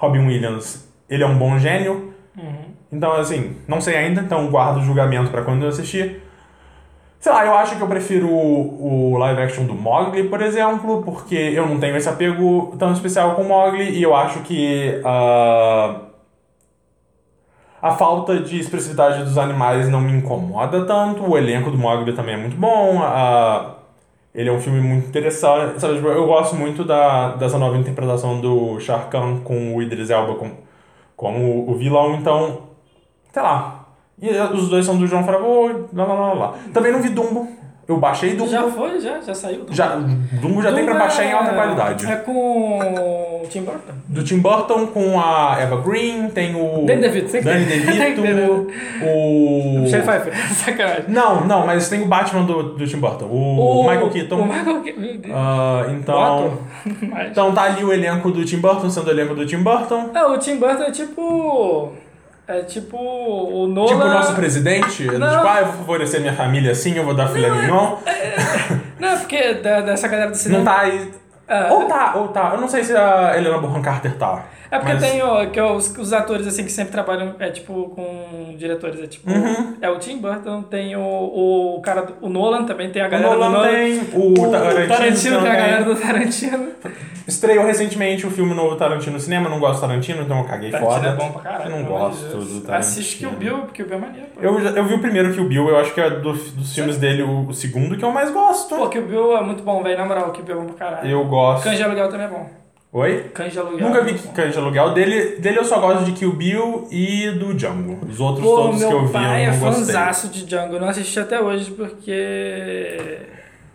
Robin 0.01 0.27
Williams, 0.27 0.89
ele 1.09 1.23
é 1.23 1.27
um 1.27 1.37
bom 1.37 1.59
gênio. 1.59 2.15
Então, 2.91 3.13
assim, 3.13 3.57
não 3.69 3.81
sei 3.81 3.97
ainda, 3.97 4.23
então 4.23 4.49
guardo 4.49 4.79
o 4.79 4.83
julgamento 4.83 5.31
pra 5.31 5.43
quando 5.43 5.63
eu 5.63 5.69
assistir. 5.69 6.23
Sei 7.21 7.31
lá, 7.31 7.45
eu 7.45 7.53
acho 7.55 7.77
que 7.77 7.83
eu 7.83 7.87
prefiro 7.87 8.29
o, 8.29 9.13
o 9.13 9.19
live 9.19 9.43
action 9.43 9.67
do 9.67 9.75
Mogli, 9.75 10.25
por 10.25 10.41
exemplo, 10.41 11.03
porque 11.03 11.35
eu 11.35 11.67
não 11.67 11.79
tenho 11.79 11.95
esse 11.97 12.09
apego 12.09 12.75
tão 12.79 12.93
especial 12.93 13.35
com 13.35 13.43
o 13.43 13.49
Mogli 13.49 13.91
e 13.91 14.03
eu 14.03 14.17
acho 14.17 14.41
que 14.41 14.99
ah, 15.05 16.01
a 17.83 17.91
falta 17.93 18.41
de 18.41 18.59
expressividade 18.59 19.23
dos 19.23 19.37
animais 19.37 19.87
não 19.91 20.01
me 20.01 20.13
incomoda 20.13 20.87
tanto. 20.87 21.23
O 21.31 21.37
elenco 21.37 21.71
do 21.71 21.77
Mogli 21.77 22.15
também 22.15 22.35
é 22.37 22.39
muito 22.39 22.57
bom. 22.57 23.01
ah, 23.03 23.80
ele 24.35 24.49
é 24.49 24.53
um 24.53 24.61
filme 24.61 24.81
muito 24.81 25.09
interessante. 25.09 25.81
Sabe, 25.81 25.97
tipo, 25.97 26.09
eu 26.09 26.27
gosto 26.27 26.55
muito 26.55 26.85
da, 26.85 27.37
dessa 27.37 27.59
nova 27.59 27.77
interpretação 27.77 28.41
do 28.41 28.79
Shah 28.81 29.07
Khan 29.11 29.41
com 29.43 29.75
o 29.75 29.83
Idris 29.83 30.11
Elba 30.11 30.35
como, 30.35 30.53
como 31.17 31.71
o 31.71 31.75
vilão, 31.75 32.15
então, 32.15 32.63
sei 33.33 33.43
lá. 33.43 33.87
E 34.21 34.29
os 34.29 34.69
dois 34.69 34.85
são 34.85 34.99
do 34.99 35.07
João 35.07 35.25
Favreau, 35.25 35.89
lá, 35.93 36.05
lá, 36.05 36.15
lá, 36.15 36.33
lá. 36.35 36.55
Também 36.73 36.93
não 36.93 37.01
vi 37.01 37.09
Dumbo. 37.09 37.60
Eu 37.89 37.97
baixei 37.97 38.35
Dumbo. 38.37 38.51
Já 38.51 38.63
foi, 38.69 39.01
já, 39.01 39.21
já 39.21 39.35
saiu. 39.35 39.67
Já, 39.71 39.97
Dumbo 39.97 40.63
já 40.63 40.73
tem 40.73 40.85
pra 40.85 40.93
Dumbo 40.93 41.05
baixar 41.05 41.25
em 41.25 41.33
alta 41.33 41.51
é- 41.51 41.55
qualidade. 41.55 42.07
É 42.07 42.17
com 42.17 42.79
o 42.79 43.47
Tim 43.49 43.63
Burton. 43.63 43.93
Do 44.07 44.23
Tim 44.23 44.39
Burton 44.39 44.87
com 44.87 45.21
a 45.21 45.57
Eva 45.59 45.81
Green, 45.81 46.29
tem 46.29 46.55
o. 46.55 46.85
Danny 46.87 47.01
DeVito, 47.03 47.33
Danny 47.43 47.65
DeVito, 47.65 48.21
o. 49.03 49.81
Michelle 49.81 50.05
Pfeiffer, 50.05 50.33
sacanagem. 50.55 51.05
Não, 51.09 51.45
não, 51.47 51.67
mas 51.67 51.89
tem 51.89 52.03
o 52.03 52.07
Batman 52.07 52.45
do, 52.45 52.75
do 52.75 52.87
Tim 52.87 52.99
Burton, 52.99 53.27
o, 53.27 53.83
Michael 53.83 54.11
Keaton. 54.11 54.37
O 54.41 54.47
Michael 54.47 54.83
Keaton, 54.83 55.29
O 55.29 55.91
então. 55.91 56.59
Então 57.31 57.53
tá 57.53 57.63
ali 57.65 57.85
o 57.85 57.93
elenco 57.93 58.31
do 58.31 58.45
Tim 58.45 58.59
Burton 58.59 58.89
sendo 58.89 59.09
o 59.09 59.11
elenco 59.11 59.35
do 59.35 59.45
Tim 59.45 59.63
Burton. 59.63 60.11
É, 60.15 60.25
o 60.25 60.39
Tim 60.39 60.57
Burton 60.57 60.85
é 60.85 60.91
tipo... 60.91 61.93
É 62.53 62.63
tipo 62.63 62.97
o 62.97 63.69
Nolan... 63.69 63.87
Tipo 63.89 64.03
o 64.03 64.09
nosso 64.09 64.35
presidente, 64.35 65.05
Não. 65.07 65.31
tipo, 65.31 65.47
ah, 65.47 65.59
eu 65.61 65.67
vou 65.67 65.75
favorecer 65.77 66.21
minha 66.21 66.33
família 66.35 66.73
assim, 66.73 66.97
eu 66.97 67.05
vou 67.05 67.15
dar 67.15 67.29
filé 67.29 67.49
mignon. 67.49 67.97
Não, 68.99 69.09
é 69.09 69.17
porque 69.19 69.55
da- 69.55 69.83
dessa 69.83 70.09
galera 70.09 70.31
do 70.31 70.37
cinema... 70.37 70.65
Não 70.65 70.73
tá 70.73 70.81
aí. 70.81 71.13
É. 71.47 71.71
Ou 71.73 71.85
tá, 71.87 72.13
ou 72.17 72.29
tá. 72.29 72.51
Eu 72.55 72.61
não 72.61 72.69
sei 72.69 72.83
se 72.83 72.97
a 72.97 73.37
Helena 73.37 73.59
Bonham 73.59 73.81
Carter 73.83 74.17
tá. 74.17 74.45
É 74.71 74.79
porque 74.79 74.93
mas- 74.95 75.03
tem 75.03 75.23
ó, 75.23 75.47
que 75.47 75.59
é 75.59 75.65
os, 75.65 75.97
os 75.99 76.13
atores 76.13 76.47
assim 76.47 76.65
que 76.65 76.71
sempre 76.73 76.93
trabalham 76.93 77.35
é 77.39 77.51
tipo 77.51 77.91
com 77.91 78.55
diretores, 78.57 79.01
é 79.03 79.07
tipo 79.07 79.29
Uhum. 79.31 79.77
é 79.81 79.91
o 79.91 79.99
Tim 79.99 80.19
Burton, 80.19 80.63
tem 80.63 80.95
o, 80.97 81.01
o 81.77 81.81
cara 81.83 82.03
do, 82.03 82.15
o 82.21 82.29
Nolan 82.29 82.65
também 82.65 82.91
tem 82.91 83.03
a 83.03 83.07
O 83.07 83.11
galera 83.11 83.31
do 83.31 83.37
Nolan 83.39 83.51
Nolan. 83.53 83.69
tem, 83.69 84.01
o, 84.13 84.33
o 84.33 84.51
Tarantino, 84.51 84.89
Tarantino, 84.89 85.41
tem 85.43 85.51
a 85.51 85.57
galera 85.57 85.85
do 85.85 85.97
Tarantino. 85.97 86.69
Estreou 87.27 87.65
recentemente 87.65 88.27
o 88.27 88.31
filme 88.31 88.55
novo 88.55 88.75
Tarantino 88.77 89.13
no 89.15 89.21
cinema, 89.21 89.49
não 89.49 89.61
gosto 89.61 89.75
de 89.77 89.81
Tarantino, 89.89 90.23
então 90.23 90.39
eu 90.39 90.45
caguei 90.45 90.71
Tarantino 90.71 90.95
foda. 90.95 91.09
é 91.09 91.13
bom 91.15 91.31
pra 91.33 91.43
caralho. 91.43 91.71
Eu 91.71 91.77
não 91.79 91.85
gosto 91.85 92.19
de 92.25 92.29
Deus. 92.29 92.45
do 92.49 92.61
Tarantino. 92.63 92.75
Assiste 92.79 93.19
que 93.19 93.27
o 93.27 93.31
Bill, 93.31 93.59
porque 93.59 93.83
o 93.83 93.87
Bill 93.87 93.97
é 93.97 94.01
maneiro. 94.01 94.27
Pô. 94.35 94.41
Eu, 94.41 94.59
eu 94.61 94.85
vi 94.85 94.95
o 94.95 94.99
primeiro 95.01 95.33
que 95.33 95.41
o 95.41 95.45
Bill, 95.49 95.69
eu 95.69 95.79
acho 95.79 95.93
que 95.95 96.01
é 96.01 96.11
do- 96.11 96.33
dos 96.33 96.75
filmes 96.75 96.97
dele 96.97 97.23
o, 97.23 97.47
o 97.49 97.55
segundo 97.55 97.97
que 97.97 98.05
eu 98.05 98.11
mais 98.11 98.31
gosto. 98.31 98.75
Pô, 98.77 98.89
que 98.89 98.99
o 98.99 99.03
Bill 99.07 99.37
é 99.37 99.43
muito 99.43 99.63
bom, 99.63 99.83
velho, 99.83 99.99
na 99.99 100.05
moral, 100.07 100.31
que 100.33 100.41
o 100.41 100.45
Bill 100.45 100.57
é 100.57 100.61
bom 100.61 100.73
pra 100.73 100.87
caralho. 100.91 101.09
Eu 101.11 101.25
gosto. 101.25 101.69
De 101.71 101.83
Aluguel 101.83 102.09
também 102.09 102.27
é 102.27 102.31
bom. 102.31 102.60
Oi? 102.93 103.31
Cães 103.33 103.53
de 103.53 103.59
Aluguel. 103.59 103.89
Nunca 103.89 104.03
vi. 104.03 104.19
Cães 104.35 104.53
de 104.53 104.59
Aluguel. 104.59 104.93
Dele, 104.93 105.37
dele 105.37 105.59
eu 105.59 105.65
só 105.65 105.79
gosto 105.79 106.05
de 106.05 106.13
Kill 106.13 106.33
Bill 106.33 106.89
e 106.91 107.31
do 107.31 107.55
Django. 107.55 108.05
Os 108.05 108.19
outros 108.19 108.45
Pô, 108.45 108.57
todos 108.57 108.79
que 108.79 108.85
eu 108.85 108.91
meu 108.91 109.07
vi 109.07 109.13
pai 109.13 109.47
eu 109.47 109.51
é 109.51 109.53
fãzaço 109.53 110.29
de 110.29 110.45
Django. 110.45 110.75
Eu 110.75 110.81
não 110.81 110.89
assisti 110.89 111.21
até 111.21 111.41
hoje 111.41 111.71
porque 111.71 112.11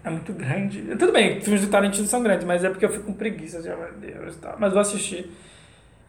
é 0.04 0.10
muito 0.10 0.34
grande. 0.34 0.82
Tudo 0.98 1.14
bem, 1.14 1.40
filmes 1.40 1.62
do 1.62 1.68
Tarantino 1.68 2.06
são 2.08 2.22
grandes, 2.22 2.46
mas 2.46 2.64
é 2.66 2.70
porque 2.70 2.84
eu 2.84 2.90
fico 2.90 3.06
com 3.06 3.14
preguiça 3.14 3.62
meu 3.62 3.78
Deus 4.00 4.36
e 4.36 4.38
tal. 4.38 4.56
Mas 4.60 4.74
vou 4.74 4.82
assistir. 4.82 5.32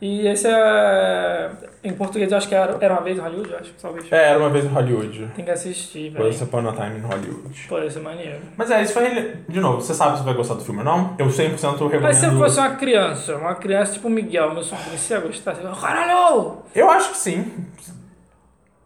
E 0.00 0.26
esse 0.26 0.46
é. 0.46 1.50
Em 1.82 1.92
português 1.92 2.30
eu 2.30 2.36
acho 2.36 2.48
que 2.48 2.54
era, 2.54 2.76
era 2.80 2.94
uma 2.94 3.02
vez 3.02 3.16
em 3.16 3.20
Hollywood, 3.20 3.50
eu 3.50 3.58
acho, 3.58 3.72
talvez. 3.80 4.12
É, 4.12 4.30
era 4.30 4.38
uma 4.38 4.50
vez 4.50 4.64
em 4.64 4.68
Hollywood. 4.68 5.30
Tem 5.34 5.44
que 5.44 5.50
assistir, 5.50 6.10
velho. 6.10 6.26
Once 6.26 6.42
Upon 6.44 6.68
a 6.68 6.72
Time 6.72 6.98
in 6.98 7.02
Hollywood. 7.02 7.66
Pô, 7.68 7.78
isso 7.78 7.98
é 7.98 8.02
maneiro. 8.02 8.38
Mas 8.56 8.70
é, 8.70 8.82
isso 8.82 8.92
foi. 8.92 9.36
De 9.48 9.60
novo, 9.60 9.80
você 9.80 9.94
sabe 9.94 10.18
se 10.18 10.24
vai 10.24 10.34
gostar 10.34 10.54
do 10.54 10.64
filme 10.64 10.80
ou 10.80 10.84
não? 10.84 11.14
Eu 11.18 11.26
100% 11.26 11.56
recomendo. 11.56 12.02
Mas 12.02 12.16
se 12.16 12.26
eu 12.26 12.32
fosse 12.36 12.58
uma 12.58 12.76
criança, 12.76 13.36
uma 13.36 13.54
criança 13.54 13.94
tipo 13.94 14.10
Miguel, 14.10 14.52
meu 14.52 14.62
sobrinho, 14.62 14.98
você 14.98 15.14
ia 15.14 15.20
gostar? 15.20 15.54
Você 15.54 15.62
ia 15.62 15.70
falar, 15.70 15.80
caralho! 15.80 16.58
Eu 16.74 16.90
acho 16.90 17.10
que 17.12 17.16
sim. 17.16 17.52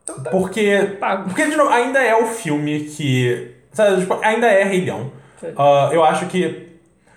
Então 0.04 0.22
tá. 0.22 0.30
Porque. 0.30 0.96
Pago. 1.00 1.24
Porque, 1.24 1.46
de 1.46 1.56
novo, 1.56 1.70
ainda 1.70 2.00
é 2.00 2.14
o 2.14 2.26
filme 2.26 2.84
que. 2.84 3.56
Sabe, 3.72 4.00
tipo, 4.00 4.18
ainda 4.22 4.46
é 4.46 4.62
Rei 4.62 4.84
Leão. 4.84 5.10
Ah, 5.56 5.90
eu 5.92 6.04
acho 6.04 6.26
que. 6.26 6.69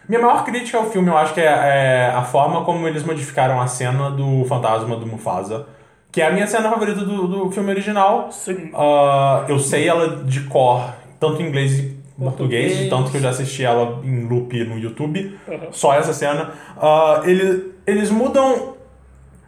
Minha 0.08 0.22
maior 0.22 0.44
crítica 0.44 0.78
ao 0.78 0.90
filme, 0.90 1.08
eu 1.08 1.18
acho 1.18 1.34
que 1.34 1.40
é, 1.40 1.46
é 1.46 2.12
a 2.14 2.24
forma 2.24 2.64
como 2.66 2.88
eles 2.88 3.04
modificaram 3.04 3.62
a 3.62 3.68
cena 3.68 4.12
do 4.12 4.44
fantasma 4.46 4.96
do 4.96 5.06
Mufasa. 5.08 5.66
Que 6.12 6.22
é 6.22 6.28
a 6.28 6.32
minha 6.32 6.46
cena 6.46 6.70
favorita 6.70 7.00
do, 7.04 7.28
do 7.28 7.52
filme 7.52 7.72
original. 7.72 8.32
Sim. 8.32 8.70
Ah, 8.74 9.46
eu 9.48 9.58
sei 9.58 9.88
ela 9.88 10.24
de 10.24 10.42
cor, 10.42 10.94
tanto 11.20 11.42
em 11.42 11.48
inglês 11.48 11.80
e 11.80 12.04
português, 12.20 12.72
Português. 12.74 12.78
de 12.78 12.90
tanto 12.90 13.10
que 13.10 13.18
eu 13.18 13.22
já 13.22 13.30
assisti 13.30 13.64
ela 13.64 14.00
em 14.04 14.28
loop 14.28 14.54
no 14.66 14.78
YouTube. 14.78 15.38
Uhum. 15.48 15.60
Só 15.72 15.94
essa 15.94 16.14
cena. 16.14 16.52
Ele, 17.24 17.74
eles 17.88 18.12
mudam. 18.12 18.74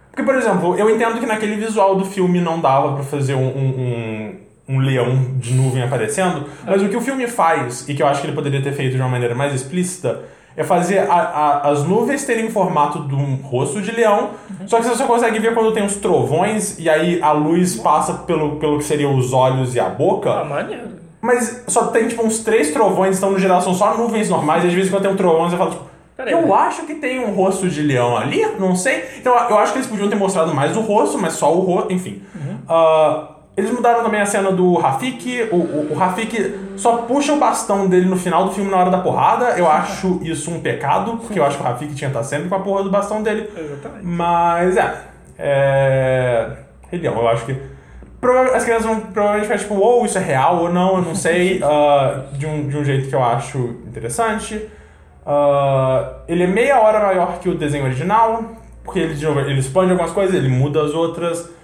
Porque, 0.10 0.24
por 0.24 0.36
exemplo, 0.36 0.76
eu 0.78 0.90
entendo 0.90 1.20
que 1.20 1.26
naquele 1.26 1.56
visual 1.58 1.96
do 1.98 2.06
filme 2.06 2.40
não 2.40 2.60
dava 2.60 2.94
pra 2.94 3.04
fazer 3.04 3.36
um, 3.36 3.46
um, 3.46 4.36
um, 4.70 4.76
um 4.76 4.80
leão 4.80 5.34
de 5.36 5.54
nuvem 5.54 5.84
aparecendo, 5.84 6.46
mas 6.66 6.82
o 6.82 6.88
que 6.88 6.96
o 6.96 7.02
filme 7.02 7.28
faz, 7.28 7.88
e 7.88 7.94
que 7.94 8.02
eu 8.02 8.08
acho 8.08 8.22
que 8.22 8.28
ele 8.28 8.36
poderia 8.36 8.62
ter 8.62 8.72
feito 8.72 8.96
de 8.96 9.02
uma 9.02 9.10
maneira 9.10 9.36
mais 9.36 9.54
explícita, 9.54 10.22
é 10.58 10.64
fazer 10.64 11.00
a- 11.00 11.14
a- 11.14 11.70
as 11.70 11.84
nuvens 11.84 12.24
terem 12.26 12.50
formato 12.50 13.00
de 13.08 13.16
um 13.16 13.36
rosto 13.44 13.82
de 13.82 13.92
leão, 13.92 14.30
só 14.68 14.78
que 14.78 14.84
você 14.86 14.96
só 14.96 15.06
consegue 15.06 15.38
ver 15.40 15.54
quando 15.54 15.72
tem 15.74 15.84
os 15.86 15.96
trovões, 15.98 16.78
e 16.80 16.90
aí 16.90 17.22
a 17.22 17.32
luz 17.32 17.76
passa 17.76 18.14
pelo, 18.14 18.56
pelo 18.58 18.78
que 18.78 18.84
seriam 18.84 19.16
os 19.18 19.34
olhos 19.34 19.76
e 19.76 19.80
a 19.80 19.90
boca. 19.90 20.32
Ah, 20.32 20.44
maneiro. 20.46 20.90
Mas 21.22 21.64
só 21.68 21.88
tem, 21.88 22.08
tipo, 22.08 22.24
uns 22.24 22.40
três 22.40 22.72
trovões, 22.72 23.18
então 23.18 23.32
no 23.32 23.40
geral 23.40 23.60
são 23.62 23.74
só 23.74 23.98
nuvens 23.98 24.30
normais, 24.30 24.64
e 24.64 24.68
às 24.68 24.74
vezes 24.74 24.90
quando 24.92 25.02
tem 25.04 25.12
um 25.12 25.16
trovão 25.16 25.50
você 25.50 25.58
fala, 25.58 25.72
tipo, 25.72 25.84
Peraí, 26.16 26.32
eu 26.34 26.44
peraí. 26.44 26.54
acho 26.60 26.84
que 26.86 26.96
tem 26.96 27.20
um 27.20 27.34
rosto 27.34 27.68
de 27.68 27.82
leão 27.82 28.16
ali, 28.16 28.42
não 28.58 28.74
sei. 28.76 29.04
Então 29.18 29.34
eu 29.50 29.58
acho 29.58 29.74
que 29.74 29.80
eles 29.80 29.90
podiam 29.90 30.08
ter 30.08 30.16
mostrado 30.16 30.54
mais 30.54 30.78
o 30.78 30.80
rosto, 30.82 31.18
mas 31.18 31.34
só 31.34 31.54
o 31.54 31.60
rosto, 31.60 31.92
enfim. 31.92 32.22
Ah, 32.70 33.35
eles 33.58 33.72
mudaram 33.72 34.04
também 34.04 34.20
a 34.20 34.26
cena 34.26 34.52
do 34.52 34.76
Rafik. 34.76 35.48
O, 35.52 35.56
o, 35.56 35.94
o 35.94 35.96
Rafik 35.96 36.56
só 36.76 36.98
puxa 36.98 37.32
o 37.32 37.38
bastão 37.38 37.88
dele 37.88 38.06
no 38.06 38.18
final 38.18 38.46
do 38.46 38.52
filme 38.52 38.70
na 38.70 38.78
hora 38.78 38.90
da 38.90 38.98
porrada. 38.98 39.58
Eu 39.58 39.70
acho 39.70 40.20
isso 40.24 40.52
um 40.52 40.60
pecado, 40.60 41.18
porque 41.18 41.40
eu 41.40 41.46
acho 41.46 41.58
que 41.58 41.64
o 41.64 41.66
Rafik 41.66 41.96
tinha 41.96 42.10
que 42.10 42.18
estar 42.18 42.24
sempre 42.24 42.50
com 42.50 42.56
a 42.56 42.60
porra 42.60 42.84
do 42.84 42.92
bastão 42.92 43.24
dele. 43.24 43.50
Exatamente. 43.56 44.06
Mas 44.06 44.76
é. 44.76 44.94
É. 45.40 46.52
Rei 46.92 47.00
Leão, 47.00 47.16
eu 47.16 47.28
acho 47.30 47.46
que. 47.46 47.56
As 48.54 48.64
crianças 48.64 48.88
vão 48.88 49.00
provavelmente 49.00 49.46
ficar 49.48 49.60
tipo, 49.60 49.76
ou 49.76 50.04
isso 50.04 50.18
é 50.18 50.22
real 50.22 50.64
ou 50.64 50.74
não, 50.74 50.98
eu 50.98 51.02
não 51.04 51.16
sei. 51.16 51.62
ah, 51.64 52.24
de, 52.34 52.46
um, 52.46 52.68
de 52.68 52.76
um 52.76 52.84
jeito 52.84 53.08
que 53.08 53.16
eu 53.16 53.24
acho 53.24 53.58
interessante. 53.88 54.68
Ah, 55.26 56.12
ele 56.28 56.44
é 56.44 56.48
meia 56.48 56.82
hora 56.82 57.00
maior 57.00 57.40
que 57.40 57.48
o 57.48 57.56
desenho 57.56 57.86
original, 57.86 58.44
porque 58.84 59.00
ele, 59.00 59.14
de 59.14 59.24
novo, 59.24 59.40
ele 59.40 59.60
expande 59.60 59.92
algumas 59.92 60.12
coisas, 60.12 60.36
ele 60.36 60.50
muda 60.50 60.84
as 60.84 60.94
outras. 60.94 61.55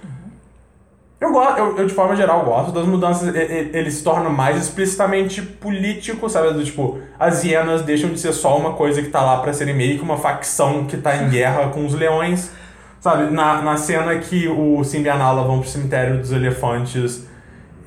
Eu 1.22 1.32
gosto, 1.32 1.59
eu, 1.59 1.78
eu, 1.78 1.86
de 1.86 1.93
forma 1.93 2.15
geral 2.15 2.43
gosto 2.43 2.72
das 2.72 2.84
mudanças, 2.88 3.34
ele 3.36 3.91
se 3.91 4.03
torna 4.03 4.28
mais 4.28 4.57
explicitamente 4.57 5.39
político, 5.39 6.28
sabe? 6.28 6.51
Do 6.51 6.63
tipo, 6.63 6.99
as 7.19 7.43
hienas 7.43 7.84
deixam 7.84 8.09
de 8.09 8.19
ser 8.19 8.34
só 8.34 8.57
uma 8.57 8.74
coisa 8.74 9.03
que 9.03 9.09
tá 9.09 9.22
lá 9.22 9.38
pra 9.38 9.53
serem 9.53 9.76
meio 9.76 9.99
que 9.99 10.03
uma 10.03 10.17
facção 10.17 10.86
que 10.86 10.97
tá 10.97 11.15
em 11.15 11.30
guerra 11.30 11.67
com 11.69 11.86
os 11.86 11.93
leões. 11.93 12.51
Sabe, 12.99 13.32
na, 13.32 13.61
na 13.61 13.78
cena 13.78 14.15
que 14.17 14.47
o 14.47 14.84
Simba 14.84 15.07
e 15.07 15.09
a 15.11 15.15
Nala 15.15 15.43
vão 15.43 15.59
pro 15.59 15.69
cemitério 15.69 16.17
dos 16.17 16.32
elefantes 16.32 17.28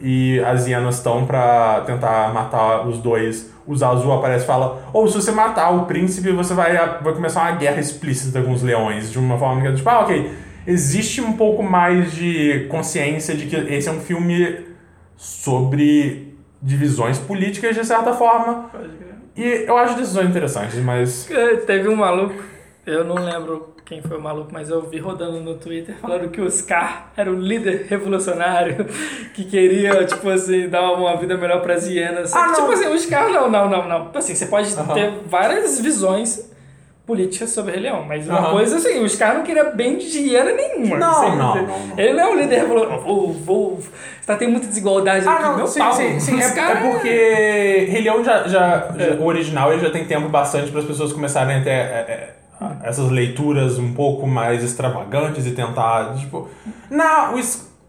e 0.00 0.38
as 0.40 0.68
hienas 0.68 0.96
estão 0.96 1.26
pra 1.26 1.82
tentar 1.86 2.32
matar 2.32 2.86
os 2.86 2.98
dois, 2.98 3.50
o 3.66 3.74
Zazu 3.74 4.12
aparece 4.12 4.44
e 4.44 4.46
fala: 4.46 4.78
Ou 4.92 5.08
se 5.08 5.14
você 5.14 5.32
matar 5.32 5.70
o 5.70 5.86
príncipe, 5.86 6.30
você 6.30 6.54
vai, 6.54 6.76
vai 7.00 7.12
começar 7.12 7.42
uma 7.42 7.52
guerra 7.52 7.80
explícita 7.80 8.40
com 8.42 8.52
os 8.52 8.62
leões. 8.62 9.10
De 9.10 9.18
uma 9.18 9.36
forma 9.36 9.60
que 9.60 9.68
é 9.68 9.72
tipo, 9.72 9.88
ah, 9.88 10.00
ok. 10.00 10.30
Existe 10.66 11.20
um 11.20 11.32
pouco 11.34 11.62
mais 11.62 12.12
de 12.12 12.66
consciência 12.70 13.34
de 13.34 13.46
que 13.46 13.56
esse 13.56 13.88
é 13.88 13.92
um 13.92 14.00
filme 14.00 14.66
sobre 15.16 16.34
divisões 16.62 17.18
políticas, 17.18 17.76
de 17.76 17.84
certa 17.84 18.12
forma. 18.12 18.70
E 19.36 19.64
eu 19.66 19.76
acho 19.76 19.96
decisões 19.96 20.30
interessantes, 20.30 20.76
mas. 20.80 21.30
É, 21.30 21.56
Teve 21.56 21.88
um 21.88 21.96
maluco, 21.96 22.42
eu 22.86 23.04
não 23.04 23.16
lembro 23.16 23.74
quem 23.84 24.00
foi 24.00 24.16
o 24.16 24.20
maluco, 24.20 24.50
mas 24.52 24.70
eu 24.70 24.80
vi 24.88 24.98
rodando 24.98 25.40
no 25.40 25.56
Twitter 25.56 25.94
falando 26.00 26.30
que 26.30 26.40
o 26.40 26.50
Scar 26.50 27.12
era 27.14 27.30
o 27.30 27.38
líder 27.38 27.86
revolucionário 27.88 28.86
que 29.34 29.44
queria, 29.44 30.04
tipo 30.06 30.28
assim, 30.30 30.68
dar 30.68 30.92
uma 30.92 31.16
vida 31.16 31.36
melhor 31.36 31.60
pras 31.60 31.86
hienas. 31.86 32.32
Ah, 32.32 32.46
não. 32.46 32.54
tipo 32.54 32.72
assim, 32.72 32.86
o 32.86 32.98
Scar, 32.98 33.28
não, 33.28 33.50
não, 33.50 33.68
não, 33.68 33.86
não. 33.86 34.10
Assim, 34.14 34.34
você 34.34 34.46
pode 34.46 34.72
Aham. 34.74 34.94
ter 34.94 35.12
várias 35.26 35.78
visões 35.80 36.50
políticas 37.06 37.50
sobre 37.50 37.72
Rei 37.72 37.82
Leão, 37.82 38.04
mas 38.06 38.26
uma 38.26 38.38
Aham. 38.38 38.50
coisa 38.52 38.76
assim, 38.76 38.98
o 39.00 39.08
Scar 39.08 39.34
não 39.34 39.42
queria 39.42 39.64
bem 39.64 39.98
de 39.98 40.18
hiena 40.18 40.52
nenhuma. 40.52 40.96
Não, 40.96 41.36
não, 41.36 41.54
não, 41.66 41.86
não. 41.86 41.98
Ele 41.98 42.12
não 42.14 42.20
é 42.20 42.30
um 42.30 42.36
líder 42.36 42.60
revolucionário. 42.60 43.02
Vou, 43.04 43.32
vou. 43.32 43.78
Tá, 44.26 44.36
tem 44.36 44.48
muita 44.50 44.66
desigualdade 44.66 45.28
aqui, 45.28 45.42
meu 45.56 45.64
Ah, 45.64 45.66
sim, 45.66 45.78
pau. 45.80 45.92
sim, 45.92 46.18
sim. 46.18 46.38
É, 46.38 46.42
Scar 46.48 46.70
é 46.78 46.90
porque 46.90 47.86
Rei 47.90 48.00
Leão 48.02 48.24
já, 48.24 48.44
já, 48.48 48.88
já- 48.96 49.04
É. 49.04 49.10
o 49.20 49.24
original 49.26 49.70
ele 49.72 49.82
já 49.82 49.90
tem 49.90 50.06
tempo 50.06 50.28
bastante 50.30 50.70
para 50.70 50.80
as 50.80 50.86
pessoas 50.86 51.12
começarem 51.12 51.56
a 51.58 51.62
ter 51.62 51.70
é, 51.70 51.74
é, 51.82 52.34
essas 52.84 53.10
leituras 53.10 53.78
um 53.78 53.92
pouco 53.92 54.26
mais 54.26 54.64
extravagantes 54.64 55.46
e 55.46 55.50
tentar, 55.50 56.14
tipo, 56.14 56.48
na, 56.90 57.32
o 57.32 57.38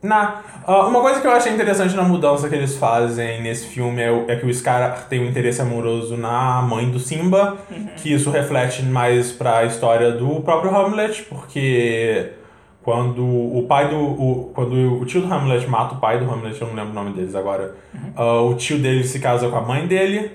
na 0.05 0.41
ah, 0.67 0.85
uma 0.87 1.01
coisa 1.01 1.19
que 1.21 1.27
eu 1.27 1.31
achei 1.31 1.53
interessante 1.53 1.95
na 1.95 2.03
mudança 2.03 2.47
que 2.49 2.55
eles 2.55 2.75
fazem 2.77 3.41
nesse 3.41 3.67
filme 3.67 4.01
é, 4.01 4.25
é 4.29 4.35
que 4.35 4.45
o 4.45 4.53
Scar 4.53 5.07
tem 5.09 5.19
um 5.19 5.25
interesse 5.29 5.61
amoroso 5.61 6.15
na 6.17 6.61
mãe 6.61 6.89
do 6.89 6.99
Simba, 6.99 7.57
que 7.97 8.13
isso 8.13 8.29
reflete 8.31 8.81
mais 8.83 9.31
para 9.31 9.57
a 9.59 9.65
história 9.65 10.11
do 10.11 10.41
próprio 10.41 10.75
Hamlet, 10.75 11.23
porque 11.23 12.31
quando 12.83 13.23
o 13.25 13.65
pai 13.67 13.89
do. 13.89 13.97
O, 13.97 14.51
quando 14.53 14.73
o 15.01 15.05
tio 15.05 15.21
do 15.21 15.33
Hamlet 15.33 15.67
mata 15.67 15.95
o 15.95 15.97
pai 15.99 16.19
do 16.19 16.31
Hamlet, 16.31 16.61
eu 16.61 16.67
não 16.67 16.75
lembro 16.75 16.91
o 16.91 16.93
nome 16.95 17.13
deles 17.13 17.33
agora. 17.35 17.75
ah, 18.15 18.41
o 18.41 18.53
tio 18.55 18.77
dele 18.79 19.03
se 19.03 19.19
casa 19.19 19.49
com 19.49 19.55
a 19.57 19.61
mãe 19.61 19.87
dele. 19.87 20.31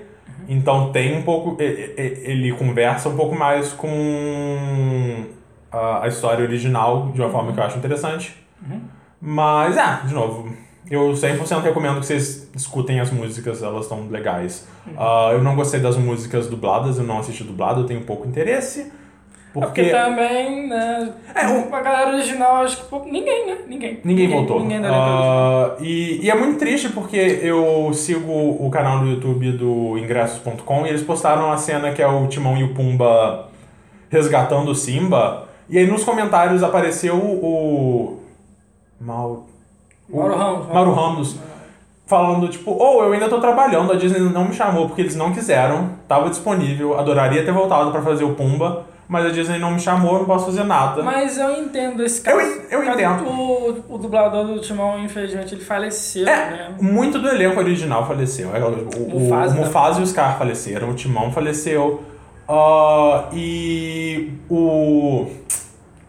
Então 0.49 0.91
tem 0.91 1.17
um 1.17 1.21
pouco. 1.23 1.61
e- 1.61 1.93
e- 1.97 2.21
Ele 2.29 2.51
conversa 2.51 3.07
um 3.09 3.15
pouco 3.15 3.33
mais 3.35 3.71
com 3.71 5.23
a, 5.71 6.03
a 6.03 6.07
história 6.07 6.43
original 6.43 7.11
de 7.13 7.21
uma 7.21 7.29
forma 7.29 7.53
que 7.53 7.59
eu 7.59 7.63
acho 7.63 7.77
interessante. 7.77 8.35
Mas, 9.21 9.77
ah, 9.77 10.01
de 10.05 10.13
novo, 10.13 10.49
eu 10.89 11.11
100% 11.13 11.61
recomendo 11.61 11.99
que 11.99 12.05
vocês 12.07 12.49
escutem 12.55 12.99
as 12.99 13.11
músicas, 13.11 13.61
elas 13.61 13.83
estão 13.83 14.07
legais. 14.09 14.67
Ah, 14.97 15.29
eu 15.33 15.43
não 15.43 15.55
gostei 15.55 15.79
das 15.79 15.95
músicas 15.95 16.47
dubladas, 16.47 16.97
eu 16.97 17.03
não 17.03 17.19
assisti 17.19 17.43
dublado, 17.43 17.81
eu 17.81 17.85
tenho 17.85 18.01
pouco 18.01 18.27
interesse. 18.27 18.91
Porque 19.53 19.81
Porque. 19.83 19.89
também, 19.89 20.69
né? 20.69 21.11
É, 21.35 21.45
o- 21.45 21.75
a 21.75 21.81
galera 21.81 22.13
original, 22.15 22.63
acho 22.63 22.77
que 22.77 22.83
pouco- 22.85 23.09
ninguém, 23.11 23.45
né? 23.47 23.57
Ninguém. 23.67 23.99
Ninguém 24.01 24.29
voltou. 24.29 24.61
Ninguém 24.61 24.79
da 24.81 24.87
original. 24.87 25.23
Ah, 25.23 25.75
e, 25.81 26.19
e 26.25 26.29
é 26.29 26.35
muito 26.35 26.57
triste 26.57 26.87
porque 26.87 27.17
eu 27.43 27.91
sigo 27.93 28.31
o 28.31 28.69
canal 28.71 28.99
no 28.99 29.11
YouTube 29.11 29.51
do 29.51 29.97
ingressos.com 29.97 30.85
e 30.85 30.89
eles 30.89 31.03
postaram 31.03 31.51
a 31.51 31.57
cena 31.57 31.91
que 31.91 32.01
é 32.01 32.07
o 32.07 32.27
Timão 32.27 32.55
e 32.57 32.63
o 32.63 32.73
Pumba 32.73 33.49
resgatando 34.09 34.71
o 34.71 34.75
Simba. 34.75 35.49
E 35.69 35.77
aí 35.77 35.85
nos 35.85 36.05
comentários 36.05 36.63
apareceu 36.63 37.17
o. 37.17 38.20
Mal. 39.01 39.45
o- 40.09 40.17
Mauro 40.17 40.35
Ramos. 40.37 40.67
Mauro 40.67 40.93
Ramos. 40.93 41.35
Falando, 42.05 42.47
tipo, 42.49 42.71
ou 42.71 43.03
eu 43.03 43.13
ainda 43.13 43.29
tô 43.29 43.39
trabalhando, 43.39 43.93
a 43.93 43.95
Disney 43.95 44.19
não 44.19 44.45
me 44.45 44.53
chamou 44.53 44.87
porque 44.87 45.01
eles 45.01 45.15
não 45.15 45.31
quiseram, 45.31 45.91
tava 46.09 46.29
disponível, 46.29 46.99
adoraria 46.99 47.45
ter 47.45 47.53
voltado 47.53 47.89
pra 47.89 48.01
fazer 48.01 48.25
o 48.25 48.33
Pumba, 48.35 48.83
mas 49.07 49.25
a 49.25 49.29
Disney 49.29 49.59
não 49.59 49.71
me 49.71 49.79
chamou, 49.79 50.19
não 50.19 50.25
posso 50.25 50.47
fazer 50.47 50.65
nada. 50.65 51.01
Mas 51.03 51.37
eu 51.37 51.49
entendo 51.63 52.03
esse 52.03 52.19
Eu 52.29 52.35
caso. 52.37 52.49
en- 52.49 52.61
eu 52.69 52.83
Caso 52.83 52.99
entendo. 52.99 53.23
O, 53.29 53.95
o 53.95 53.97
dublador 53.97 54.43
do 54.45 54.59
Timão, 54.59 54.99
infelizmente, 54.99 55.55
ele 55.55 55.63
faleceu, 55.63 56.27
É, 56.27 56.49
né? 56.51 56.75
muito 56.81 57.17
do 57.17 57.29
elenco 57.29 57.57
original 57.61 58.05
faleceu. 58.05 58.53
É, 58.53 58.59
O, 58.61 58.67
o, 59.15 59.19
Mufasa 59.21 59.55
o 59.55 59.57
Mufasa 59.59 59.99
e 60.01 60.03
o 60.03 60.07
Scar 60.07 60.37
faleceram, 60.37 60.89
o 60.89 60.93
Timão 60.93 61.31
faleceu. 61.31 62.03
ah, 62.49 63.23
e 63.31 64.33
o. 64.49 65.27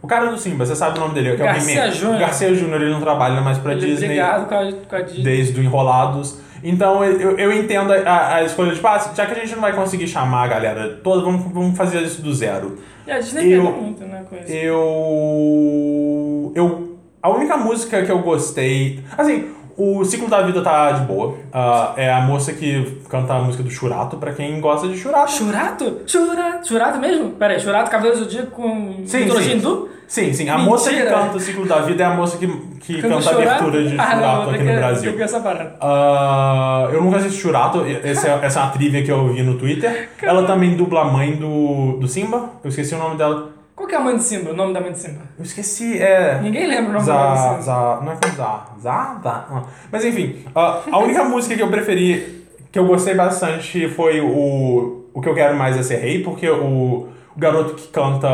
O 0.03 0.07
cara 0.07 0.25
do 0.27 0.37
Simba, 0.37 0.65
você 0.65 0.75
sabe 0.75 0.97
o 0.97 1.01
nome 1.01 1.13
dele, 1.15 1.35
que 1.35 1.41
é 1.41 1.45
o 1.45 1.47
Garcia. 1.47 1.89
Júnior. 1.91 2.19
Garcia 2.19 2.53
Júnior, 2.53 2.81
ele 2.81 2.91
não 2.91 2.99
trabalha 2.99 3.39
mais 3.41 3.57
pra 3.57 3.71
Ele 3.71 3.85
Disney 3.85 4.07
brigado 4.09 4.45
com 4.47 4.53
a, 4.55 4.71
com 4.89 4.95
a 4.97 5.01
Disney. 5.01 5.23
desde 5.23 5.59
o 5.59 5.63
Enrolados. 5.63 6.37
Então 6.61 7.03
eu, 7.03 7.37
eu 7.37 7.51
entendo 7.53 7.91
a, 7.93 8.35
a 8.35 8.43
escolha 8.43 8.69
de, 8.69 8.75
tipo, 8.75 8.87
ah, 8.87 9.11
já 9.15 9.25
que 9.25 9.31
a 9.31 9.35
gente 9.35 9.53
não 9.55 9.61
vai 9.61 9.73
conseguir 9.73 10.07
chamar 10.07 10.43
a 10.43 10.47
galera 10.47 10.99
toda, 11.03 11.21
vamos, 11.23 11.51
vamos 11.53 11.77
fazer 11.77 12.01
isso 12.01 12.21
do 12.21 12.33
zero. 12.33 12.77
E 13.07 13.11
a 13.11 13.19
Disney 13.19 13.51
Eu- 13.53 13.63
muito, 13.63 14.03
né, 14.05 14.23
com 14.29 14.35
isso. 14.37 14.51
Eu. 14.53 16.51
Eu. 16.55 16.97
A 17.21 17.29
única 17.29 17.55
música 17.57 18.03
que 18.03 18.11
eu 18.11 18.19
gostei. 18.19 19.01
Assim, 19.17 19.49
O 19.75 20.03
ciclo 20.05 20.27
da 20.29 20.41
vida 20.41 20.61
tá 20.61 20.91
de 20.91 21.05
boa. 21.05 21.35
Ah, 21.51 21.93
é 21.97 22.11
a 22.11 22.21
moça 22.21 22.53
que 22.53 22.99
canta 23.09 23.33
a 23.33 23.39
música 23.39 23.63
do 23.63 23.69
Churato, 23.71 24.17
pra 24.17 24.31
quem 24.33 24.59
gosta 24.61 24.87
de 24.87 24.97
Churato. 24.97 25.31
Churato? 25.31 26.01
Churato? 26.05 26.67
Churato 26.67 26.99
mesmo? 26.99 27.31
Pera 27.31 27.53
aí, 27.53 27.59
Churato, 27.59 27.89
Cavaleiro 27.89 28.19
do 28.19 28.23
Zodíaco 28.25 28.51
com 28.51 29.03
Sim, 29.05 29.19
mitologia 29.21 29.51
sim. 29.51 29.57
hindu? 29.57 29.89
Sim, 30.07 30.31
sim. 30.31 30.47
A 30.47 30.53
Mentira. 30.53 30.69
moça 30.69 30.89
que 30.91 31.01
canta 31.01 31.37
o 31.37 31.39
ciclo 31.39 31.65
da 31.65 31.79
vida 31.79 32.03
é 32.03 32.05
a 32.05 32.11
moça 32.11 32.37
que, 32.37 32.45
que 32.81 33.01
Canta 33.01 33.15
canta 33.15 33.29
a 33.29 33.33
abertura 33.33 33.83
de 33.83 33.95
Ah, 33.99 34.11
Churato 34.11 34.21
não, 34.45 34.49
aqui 34.53 34.63
no 34.63 34.73
Brasil. 34.75 35.15
Essa 35.19 35.39
parada. 35.39 35.75
Ah, 35.81 36.89
eu 36.91 37.01
nunca 37.01 37.17
assisti 37.17 37.39
Churato, 37.41 37.83
essa 38.03 38.27
é, 38.27 38.39
essa 38.43 38.59
é 38.59 38.63
uma 38.63 38.71
trivia 38.71 39.03
que 39.03 39.11
eu 39.11 39.33
vi 39.33 39.41
no 39.41 39.57
Twitter. 39.57 40.09
Ela 40.21 40.43
também 40.45 40.75
dubla 40.75 41.01
a 41.01 41.05
mãe 41.05 41.35
do, 41.35 41.97
do 41.99 42.07
Simba, 42.07 42.51
eu 42.63 42.69
esqueci 42.69 42.93
o 42.93 42.99
nome 42.99 43.15
dela. 43.17 43.52
Qual 43.83 43.89
que 43.89 43.95
é 43.95 43.97
a 43.97 44.01
mãe 44.01 44.15
de 44.15 44.23
Simba? 44.23 44.51
O 44.51 44.55
nome 44.55 44.73
da 44.73 44.79
mãe 44.79 44.93
de 44.93 44.99
Simba? 44.99 45.19
Eu 45.37 45.43
esqueci, 45.43 46.01
é. 46.01 46.39
Ninguém 46.41 46.67
lembra 46.67 46.91
o 46.91 46.93
nome 46.93 47.05
da 47.05 47.13
mãe 47.13 47.33
de 47.33 47.41
Simba. 47.41 47.61
za, 47.61 47.99
não 48.01 48.11
é 48.13 48.15
com 48.15 48.29
Za, 48.29 48.65
Za. 48.81 49.21
ah. 49.25 49.63
Mas 49.91 50.05
enfim, 50.05 50.45
ah, 50.55 50.83
a 50.89 50.99
única 50.99 51.21
música 51.27 51.53
que 51.53 51.61
eu 51.61 51.69
preferi, 51.69 52.45
que 52.71 52.79
eu 52.79 52.87
gostei 52.87 53.13
bastante, 53.13 53.89
foi 53.89 54.21
o 54.21 55.09
O 55.13 55.19
Que 55.19 55.27
Eu 55.27 55.35
Quero 55.35 55.57
Mais 55.57 55.75
É 55.75 55.83
Ser 55.83 55.97
Rei, 55.97 56.23
porque 56.23 56.49
o, 56.49 57.09
o 57.35 57.35
garoto 57.35 57.73
que 57.73 57.89
canta 57.89 58.29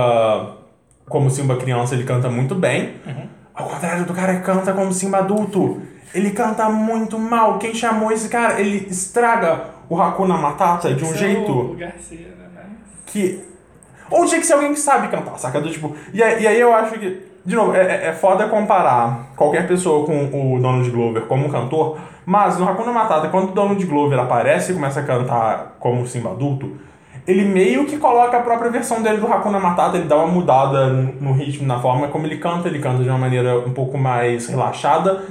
como 1.08 1.32
Simba 1.32 1.56
criança, 1.56 1.96
ele 1.96 2.04
canta 2.04 2.30
muito 2.30 2.54
bem. 2.54 2.94
Ao 3.52 3.66
contrário 3.68 4.06
do 4.06 4.14
cara 4.14 4.36
que 4.36 4.44
canta 4.44 4.72
como 4.72 4.94
Simba 4.94 5.18
adulto, 5.18 5.82
ele 6.14 6.30
canta 6.30 6.70
muito 6.70 7.18
mal. 7.18 7.58
Quem 7.58 7.74
chamou 7.74 8.12
esse 8.12 8.30
cara, 8.30 8.62
ele 8.62 8.86
estraga 8.88 9.62
o 9.90 10.00
Hakuna 10.00 10.38
Matata 10.38 10.94
de 10.94 11.04
um 11.04 11.16
jeito 11.16 11.76
Garcia, 11.76 12.28
né? 12.38 12.66
que. 13.08 13.49
Ou 14.10 14.26
tinha 14.26 14.40
que 14.40 14.46
ser 14.46 14.54
alguém 14.54 14.74
que 14.74 14.80
sabe 14.80 15.08
cantar, 15.08 15.38
saca? 15.38 15.60
Do, 15.62 15.70
tipo, 15.70 15.96
e, 16.14 16.22
aí, 16.24 16.44
e 16.44 16.48
aí 16.48 16.60
eu 16.60 16.74
acho 16.74 16.94
que. 17.00 17.30
De 17.46 17.56
novo, 17.56 17.74
é, 17.74 17.82
é- 17.82 18.08
é 18.08 18.14
foda 18.14 18.48
comparar 18.48 19.32
qualquer 19.36 19.66
pessoa 19.68 20.06
com 20.06 20.56
o 20.56 20.60
Donald 20.60 20.90
Glover 20.92 21.24
como 21.24 21.50
cantor, 21.50 21.98
mas 22.26 22.58
no 22.60 22.68
Hakuna 22.70 22.92
Matata, 22.92 23.30
quando 23.30 23.50
o 23.50 23.54
Donald 23.54 23.84
Glover 23.86 24.20
aparece 24.20 24.72
e 24.72 24.76
começa 24.76 25.00
a 25.00 25.04
cantar 25.04 25.78
como 25.80 26.06
Simba 26.06 26.32
adulto, 26.32 26.78
ele 27.26 27.46
meio 27.46 27.86
que 27.86 27.98
coloca 27.98 28.38
a 28.38 28.42
própria 28.42 28.70
versão 28.70 29.02
dele 29.02 29.18
do 29.18 29.32
Hakuna 29.32 29.60
Matata, 29.60 29.98
ele 29.98 30.08
dá 30.08 30.18
uma 30.18 30.28
mudada 30.28 30.88
no, 30.88 31.34
ritmo, 31.34 31.66
na 31.66 31.80
forma 31.80 32.08
como 32.10 32.26
ele 32.28 32.38
canta, 32.38 32.68
ele 32.68 32.80
canta 32.80 33.02
de 33.02 33.10
uma 33.10 33.18
maneira 33.18 33.58
um 33.60 33.72
pouco 33.72 33.98
mais 33.98 34.48
relaxada. 34.48 35.24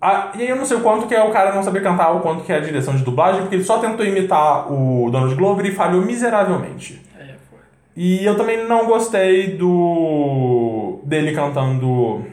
Ah, 0.00 0.30
e 0.34 0.42
aí 0.42 0.48
eu 0.48 0.56
não 0.56 0.64
sei 0.64 0.76
o 0.76 0.80
quanto 0.80 1.06
que 1.06 1.14
é 1.14 1.22
o 1.22 1.30
cara 1.30 1.54
não 1.54 1.62
saber 1.62 1.82
cantar, 1.82 2.12
o 2.12 2.20
quanto 2.20 2.44
que 2.44 2.52
é 2.52 2.56
a 2.56 2.60
direção 2.60 2.94
de 2.94 3.02
dublagem, 3.02 3.40
porque 3.40 3.56
ele 3.56 3.64
só 3.64 3.78
tentou 3.78 4.04
imitar 4.06 4.70
o 4.72 5.10
Donald 5.10 5.34
Glover 5.34 5.66
e 5.66 5.72
falhou 5.72 6.00
miseravelmente. 6.02 7.03
E 7.96 8.24
eu 8.24 8.36
também 8.36 8.66
não 8.66 8.86
gostei 8.86 9.56
do 9.56 11.00
dele 11.04 11.32
cantando 11.32 12.24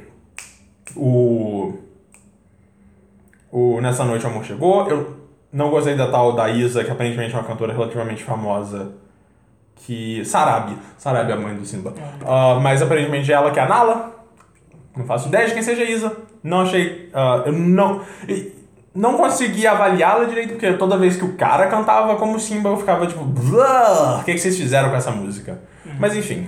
o 0.95 1.73
o 3.51 3.81
Nessa 3.81 4.03
Noite 4.05 4.25
o 4.25 4.29
Amor 4.29 4.45
Chegou. 4.45 4.89
Eu 4.89 5.17
não 5.51 5.69
gostei 5.69 5.95
da 5.95 6.07
tal 6.09 6.33
da 6.33 6.49
Isa, 6.49 6.83
que 6.83 6.91
aparentemente 6.91 7.35
é 7.35 7.37
uma 7.37 7.47
cantora 7.47 7.73
relativamente 7.73 8.23
famosa. 8.23 8.93
Que. 9.75 10.23
Sarabi. 10.23 10.77
Sarabi 10.97 11.31
é 11.31 11.35
a 11.35 11.37
mãe 11.37 11.55
do 11.55 11.65
Simba. 11.65 11.93
Ah, 12.25 12.59
mas 12.61 12.81
aparentemente 12.81 13.31
é 13.31 13.35
ela 13.35 13.51
que 13.51 13.59
é 13.59 13.63
a 13.63 13.67
Nala. 13.67 14.15
Não 14.95 15.05
faço 15.05 15.27
ideia 15.27 15.47
de 15.47 15.53
quem 15.53 15.61
seja 15.61 15.83
a 15.83 15.89
Isa. 15.89 16.15
Não 16.43 16.61
achei. 16.61 17.09
ah, 17.13 17.43
eu 17.45 17.51
não. 17.53 18.01
e 18.27 18.60
Não 18.93 19.15
consegui 19.15 19.65
avaliá-la 19.65 20.25
direito, 20.25 20.49
porque 20.49 20.73
toda 20.73 20.97
vez 20.97 21.15
que 21.15 21.23
o 21.23 21.33
cara 21.33 21.67
cantava 21.67 22.15
como 22.17 22.39
Simba, 22.39 22.69
eu 22.69 22.77
ficava 22.77 23.07
tipo. 23.07 23.23
"Blá, 23.23 24.19
O 24.19 24.23
que, 24.25 24.33
que 24.33 24.39
vocês 24.39 24.57
fizeram 24.57 24.89
com 24.89 24.95
essa 24.97 25.11
música? 25.11 25.59
Mas 25.99 26.15
enfim. 26.15 26.47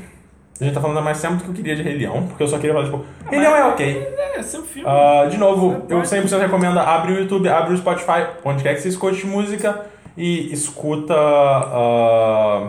A 0.60 0.66
gente 0.66 0.74
tá 0.76 0.82
falando 0.82 0.98
há 1.00 1.02
mais 1.02 1.20
tempo 1.22 1.36
do 1.36 1.44
que 1.44 1.50
eu 1.50 1.54
queria 1.56 1.76
de 1.76 1.82
Rei 1.82 1.98
Leão, 1.98 2.28
porque 2.28 2.44
eu 2.44 2.48
só 2.48 2.58
queria 2.58 2.74
falar, 2.74 2.86
tipo, 2.86 3.04
Rei 3.30 3.40
Leão 3.40 3.56
é 3.56 3.66
ok. 3.66 4.08
É, 4.36 4.44
seu 4.44 4.62
filme. 4.62 4.88
Ah, 4.88 5.26
de 5.30 5.38
novo, 5.38 5.70
Você 5.88 5.94
eu 5.94 5.98
pode. 6.22 6.36
100% 6.36 6.40
recomendo 6.40 6.80
abre 6.80 7.14
o 7.14 7.20
YouTube, 7.20 7.50
abre 7.50 7.74
o 7.74 7.78
Spotify, 7.78 8.28
onde 8.46 8.62
quer 8.62 8.76
que 8.76 8.82
você 8.82 8.90
escute 8.90 9.26
música 9.26 9.82
e 10.16 10.54
escuta 10.54 11.14
ah, 11.16 12.68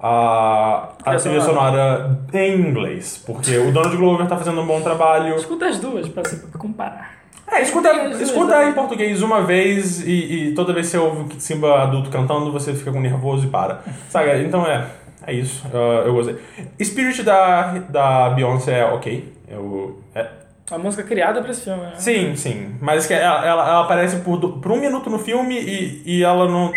a, 0.00 0.88
a 1.04 1.16
Trilha 1.16 1.40
sonora. 1.40 2.18
em 2.32 2.60
inglês, 2.60 3.22
porque 3.26 3.56
o 3.58 3.70
Donald 3.72 3.96
Glover 3.96 4.26
tá 4.26 4.36
fazendo 4.36 4.60
um 4.60 4.66
bom 4.66 4.80
trabalho. 4.80 5.34
Escuta 5.36 5.66
as 5.66 5.78
duas 5.78 6.08
pra 6.08 6.24
se 6.24 6.36
comparar. 6.58 7.23
É, 7.54 7.62
escuta, 7.62 7.88
escuta 8.20 8.64
em 8.64 8.72
português 8.72 9.22
uma 9.22 9.42
vez 9.42 10.00
e, 10.06 10.48
e 10.48 10.54
toda 10.54 10.72
vez 10.72 10.86
que 10.86 10.92
você 10.92 10.98
ouve 10.98 11.34
o 11.34 11.40
Simba 11.40 11.82
adulto 11.82 12.10
cantando, 12.10 12.50
você 12.50 12.74
fica 12.74 12.90
com 12.90 13.00
nervoso 13.00 13.46
e 13.46 13.50
para. 13.50 13.80
Sabe? 14.08 14.42
Então 14.44 14.66
é, 14.66 14.86
é 15.26 15.32
isso. 15.32 15.64
Ah, 15.72 16.02
eu 16.04 16.14
gostei. 16.14 16.36
Spirit 16.82 17.22
da, 17.22 17.78
da 17.88 18.30
Beyoncé 18.30 18.80
é 18.80 18.84
ok. 18.84 19.32
Eu, 19.48 20.00
é, 20.14 20.26
A 20.70 20.78
música 20.78 21.02
criada 21.04 21.40
pra 21.42 21.52
esse 21.52 21.62
filme, 21.62 21.82
né? 21.82 21.92
Sim, 21.96 22.34
sim. 22.34 22.74
Mas 22.80 23.06
que 23.06 23.14
ela, 23.14 23.46
ela, 23.46 23.68
ela 23.68 23.80
aparece 23.84 24.16
por, 24.16 24.38
por 24.58 24.72
um 24.72 24.80
minuto 24.80 25.08
no 25.08 25.18
filme 25.18 25.56
e, 25.60 26.02
e 26.04 26.24
ela 26.24 26.48
não. 26.48 26.72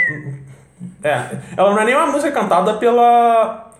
É. 1.03 1.21
Ela 1.57 1.71
não 1.71 1.79
é 1.79 1.85
nem 1.85 1.95
uma 1.95 2.07
música 2.07 2.31
cantada 2.31 2.75
pela. 2.75 3.71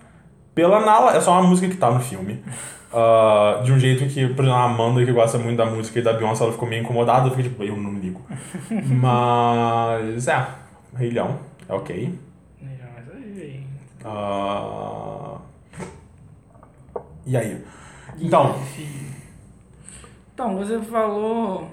pela 0.52 0.80
Nala, 0.80 1.16
é 1.16 1.20
só 1.20 1.32
uma 1.32 1.48
música 1.48 1.68
que 1.68 1.76
tá 1.76 1.90
no 1.90 2.00
filme. 2.00 2.42
Ah, 2.92 3.60
de 3.64 3.72
um 3.72 3.78
jeito 3.78 4.06
que, 4.06 4.26
por 4.28 4.44
exemplo, 4.44 4.52
a 4.60 4.64
Amanda, 4.64 5.04
que 5.04 5.12
gosta 5.12 5.36
muito 5.38 5.56
da 5.58 5.66
música 5.66 5.98
e 5.98 6.02
da 6.02 6.12
Beyoncé, 6.14 6.42
ela 6.44 6.52
ficou 6.52 6.68
meio 6.68 6.82
incomodada. 6.82 7.26
Eu 7.26 7.30
fiquei 7.30 7.50
tipo, 7.50 7.62
eu 7.62 7.76
não 7.76 7.94
ligo. 7.94 8.20
Mas. 8.86 10.26
É. 10.28 10.46
Rei 10.96 11.10
Leão, 11.10 11.38
é 11.68 11.72
ok. 11.74 12.18
Mas 12.62 12.70
aí, 13.14 13.66
Ah, 14.04 15.36
e 17.26 17.36
aí? 17.36 17.62
Então. 18.20 18.56
Então, 20.34 20.56
você 20.56 20.80
falou. 20.80 21.68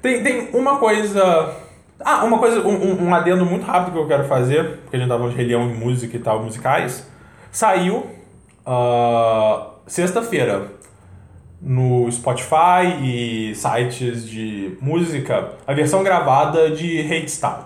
Tem, 0.00 0.22
tem 0.22 0.50
uma 0.54 0.78
coisa. 0.78 1.54
Ah, 2.00 2.24
uma 2.24 2.38
coisa, 2.38 2.60
um, 2.60 2.74
um- 2.74 3.04
um 3.08 3.14
adendo 3.14 3.44
muito 3.44 3.64
rápido 3.66 3.92
que 3.94 3.98
eu 3.98 4.06
quero 4.06 4.24
fazer, 4.24 4.78
porque 4.82 4.96
a 4.96 4.98
gente 4.98 5.08
tava 5.08 5.20
falando 5.20 5.32
de 5.32 5.38
Rei 5.38 5.48
Leão 5.48 5.68
e 5.70 5.74
música 5.74 6.16
e 6.16 6.20
tal, 6.20 6.42
musicais. 6.42 7.06
Saiu 7.50 8.06
ah, 8.64 9.70
sexta-feira 9.86 10.72
no 11.60 12.10
Spotify 12.10 13.02
e 13.02 13.54
sites 13.54 14.28
de 14.28 14.76
música 14.80 15.52
a 15.66 15.72
versão 15.72 16.02
gravada 16.02 16.70
de 16.70 17.00
Hadestown. 17.00 17.64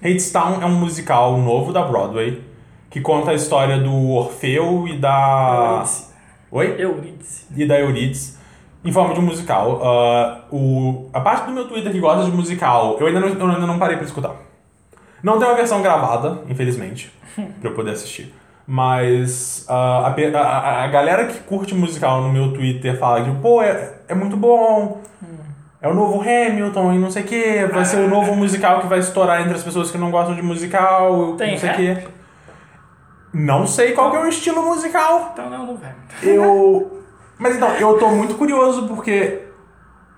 Hadestown 0.00 0.62
é 0.62 0.66
um 0.66 0.74
musical 0.74 1.38
novo 1.38 1.72
da 1.72 1.82
Broadway 1.82 2.42
que 2.90 3.00
conta 3.00 3.30
a 3.30 3.34
história 3.34 3.78
do 3.78 4.10
Orfeu 4.10 4.86
e 4.86 4.98
da. 4.98 5.70
Eurídice. 5.72 6.14
Oi? 6.50 6.76
Eurídice. 6.78 7.46
e 7.56 7.66
da 7.66 7.80
Euridice 7.80 8.36
em 8.84 8.92
forma 8.92 9.14
de 9.14 9.20
um 9.20 9.24
musical. 9.24 9.80
Ah, 9.82 10.44
o, 10.52 11.08
a 11.12 11.20
parte 11.20 11.46
do 11.46 11.52
meu 11.52 11.66
Twitter 11.66 11.90
que 11.90 11.98
gosta 11.98 12.24
de 12.24 12.30
musical, 12.30 12.98
eu 13.00 13.06
ainda 13.06 13.20
não, 13.20 13.28
eu 13.28 13.46
ainda 13.46 13.66
não 13.66 13.78
parei 13.78 13.96
pra 13.96 14.04
escutar. 14.04 14.34
Não 15.22 15.38
tem 15.38 15.48
uma 15.48 15.56
versão 15.56 15.80
gravada, 15.80 16.42
infelizmente, 16.48 17.10
pra 17.34 17.70
eu 17.70 17.74
poder 17.74 17.92
assistir. 17.92 18.32
Mas 18.66 19.64
ah, 19.68 20.12
a, 20.14 20.38
a, 20.40 20.84
a- 20.84 20.86
galera 20.88 21.26
que 21.26 21.38
curte 21.40 21.74
musical 21.74 22.22
no 22.22 22.32
meu 22.32 22.52
Twitter 22.52 22.98
fala 22.98 23.22
que, 23.22 23.30
pô, 23.40 23.62
é, 23.62 23.94
é 24.08 24.14
muito 24.14 24.36
bom. 24.36 25.00
É 25.82 25.88
o 25.88 25.92
novo 25.92 26.22
Hamilton 26.22 26.94
e 26.94 26.98
não 26.98 27.10
sei 27.10 27.22
o 27.22 27.26
que. 27.26 27.66
Vai 27.66 27.84
ser 27.84 27.98
o 27.98 28.08
novo 28.08 28.34
musical 28.34 28.80
que 28.80 28.86
vai 28.86 28.98
estourar 29.00 29.42
entre 29.42 29.54
as 29.54 29.62
pessoas 29.62 29.90
que 29.90 29.98
não 29.98 30.10
gostam 30.10 30.34
de 30.34 30.40
musical. 30.42 31.34
Tem 31.36 31.52
não 31.52 31.58
sei 31.58 31.70
o 31.70 31.74
quê. 31.74 31.98
Não 33.34 33.66
sei 33.66 33.92
qual 33.92 34.10
que 34.10 34.16
é 34.16 34.20
o 34.20 34.28
estilo 34.28 34.62
musical. 34.62 35.30
Então 35.34 35.50
não, 35.50 35.66
não 35.66 35.76
vai. 35.76 35.92
Eu. 36.22 37.02
Mas 37.36 37.56
então, 37.56 37.68
eu 37.74 37.98
tô 37.98 38.08
muito 38.10 38.34
curioso 38.36 38.86
porque. 38.88 39.42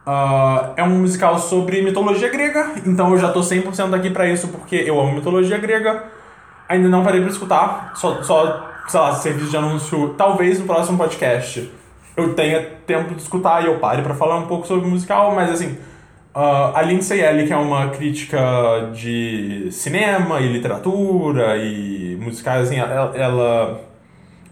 ah, 0.06 0.72
é 0.76 0.84
um 0.84 0.90
musical 1.00 1.36
sobre 1.38 1.82
mitologia 1.82 2.28
grega, 2.28 2.72
então 2.86 3.10
eu 3.10 3.18
já 3.18 3.32
tô 3.32 3.40
100% 3.40 3.92
aqui 3.94 4.10
pra 4.10 4.28
isso 4.28 4.48
porque 4.48 4.76
eu 4.76 5.00
amo 5.00 5.14
mitologia 5.14 5.58
grega. 5.58 6.04
Ainda 6.68 6.88
não 6.88 7.04
parei 7.04 7.20
pra 7.20 7.30
escutar, 7.30 7.92
só, 7.94 8.22
só 8.22 8.70
sei 8.88 9.00
lá, 9.00 9.12
serviço 9.14 9.50
de 9.50 9.56
anúncio. 9.56 10.14
Talvez 10.16 10.58
no 10.58 10.66
próximo 10.66 10.98
podcast 10.98 11.70
eu 12.16 12.34
tenha 12.34 12.62
tempo 12.86 13.14
de 13.14 13.22
escutar 13.22 13.62
e 13.62 13.66
eu 13.66 13.78
pare 13.78 14.02
pra 14.02 14.14
falar 14.14 14.36
um 14.36 14.46
pouco 14.46 14.66
sobre 14.66 14.88
musical, 14.88 15.34
mas 15.34 15.50
assim. 15.50 15.76
ah, 16.34 16.72
a 16.74 16.82
Lindsay 16.82 17.20
Ellie, 17.20 17.46
que 17.46 17.52
é 17.52 17.56
uma 17.56 17.88
crítica 17.90 18.90
de 18.94 19.68
cinema 19.70 20.40
e 20.40 20.52
literatura 20.52 21.56
e 21.58 22.16
musicais, 22.20 22.68
assim, 22.68 22.78
ela, 22.78 23.12
ela 23.16 23.80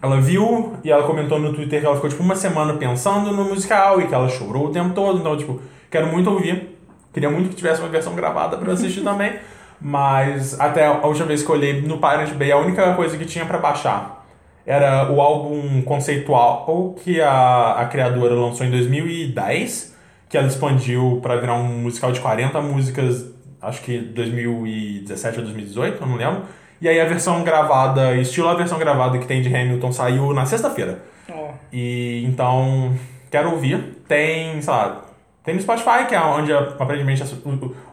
ela 0.01 0.21
viu 0.21 0.73
e 0.83 0.91
ela 0.91 1.03
comentou 1.03 1.39
no 1.39 1.51
Twitter 1.53 1.79
que 1.79 1.85
ela 1.85 1.95
ficou 1.95 2.09
tipo 2.09 2.21
uma 2.21 2.35
semana 2.35 2.73
pensando 2.75 3.31
no 3.31 3.43
musical 3.45 3.99
e 3.99 4.07
que 4.07 4.13
ela 4.13 4.29
chorou 4.29 4.67
o 4.67 4.71
tempo 4.71 4.93
todo. 4.93 5.19
Então, 5.19 5.35
tipo, 5.35 5.59
quero 5.89 6.07
muito 6.07 6.29
ouvir. 6.29 6.77
Queria 7.11 7.29
muito 7.29 7.49
que 7.49 7.55
tivesse 7.55 7.81
uma 7.81 7.89
versão 7.89 8.13
gravada 8.13 8.59
eu 8.63 8.71
assistir 8.71 9.01
também. 9.03 9.33
Mas 9.79 10.59
até 10.59 10.85
a 10.85 11.05
última 11.05 11.27
vez 11.27 11.43
que 11.43 11.49
eu 11.49 11.55
olhei 11.55 11.81
no 11.81 11.97
Pirate 11.97 12.33
Bay, 12.33 12.51
a 12.51 12.57
única 12.57 12.93
coisa 12.93 13.17
que 13.17 13.25
tinha 13.25 13.45
pra 13.45 13.57
baixar 13.57 14.25
era 14.65 15.11
o 15.11 15.21
álbum 15.21 15.81
conceitual 15.83 16.95
que 17.03 17.21
a, 17.21 17.73
a 17.73 17.85
criadora 17.85 18.33
lançou 18.33 18.65
em 18.65 18.71
2010, 18.71 19.95
que 20.27 20.37
ela 20.37 20.47
expandiu 20.47 21.19
pra 21.21 21.35
virar 21.35 21.53
um 21.53 21.67
musical 21.79 22.11
de 22.11 22.19
40 22.19 22.59
músicas, 22.61 23.27
acho 23.61 23.81
que 23.81 23.99
2017 23.99 25.37
ou 25.37 25.43
2018, 25.45 26.01
eu 26.01 26.07
não 26.07 26.15
lembro. 26.15 26.43
E 26.81 26.89
aí 26.89 26.99
a 26.99 27.05
versão 27.05 27.43
gravada, 27.43 28.15
estilo 28.15 28.49
a 28.49 28.55
versão 28.55 28.77
gravada 28.77 29.17
que 29.17 29.25
tem 29.27 29.41
de 29.41 29.55
Hamilton, 29.55 29.91
saiu 29.91 30.33
na 30.33 30.45
sexta-feira. 30.45 30.99
Ó, 31.31 31.49
E 31.71 32.23
então, 32.25 32.93
quero 33.31 33.51
ouvir. 33.51 34.03
Tem, 34.07 34.61
sei 34.61 34.73
lá, 34.73 35.04
Tem 35.45 35.53
no 35.53 35.61
Spotify, 35.61 36.05
que 36.07 36.15
é 36.15 36.19
onde 36.21 36.51
aparentemente 36.51 37.23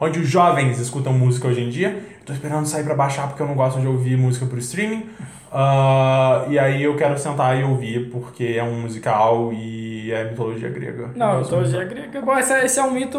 onde 0.01 0.19
os 0.21 0.27
jovens 0.29 0.79
escutam 0.81 1.13
música 1.13 1.49
hoje 1.49 1.61
em 1.61 1.69
dia. 1.69 2.03
Tô 2.25 2.33
esperando 2.33 2.65
sair 2.67 2.83
pra 2.85 2.95
baixar 2.95 3.29
porque 3.29 3.43
eu 3.43 3.47
não 3.47 3.55
gosto 3.55 3.79
de 3.81 3.87
ouvir 3.87 4.17
música 4.17 4.47
por 4.47 4.59
streaming. 4.59 5.07
Ah, 5.55 6.47
e 6.49 6.59
aí 6.59 6.83
eu 6.83 6.97
quero 6.97 7.19
sentar 7.19 7.61
e 7.61 7.63
ouvir 7.63 8.09
porque 8.11 8.55
é 8.57 8.65
um 8.65 8.81
musical 8.81 9.53
e 9.53 10.11
é 10.11 10.25
mitologia 10.25 10.71
grega. 10.71 11.11
Não, 11.15 11.41
mitologia 11.41 11.85
grega. 11.85 12.23
Bom, 12.23 12.39
esse, 12.39 12.53
é- 12.55 12.65
esse 12.65 12.81
é 12.81 12.83
um 12.83 12.91
mito 12.93 13.19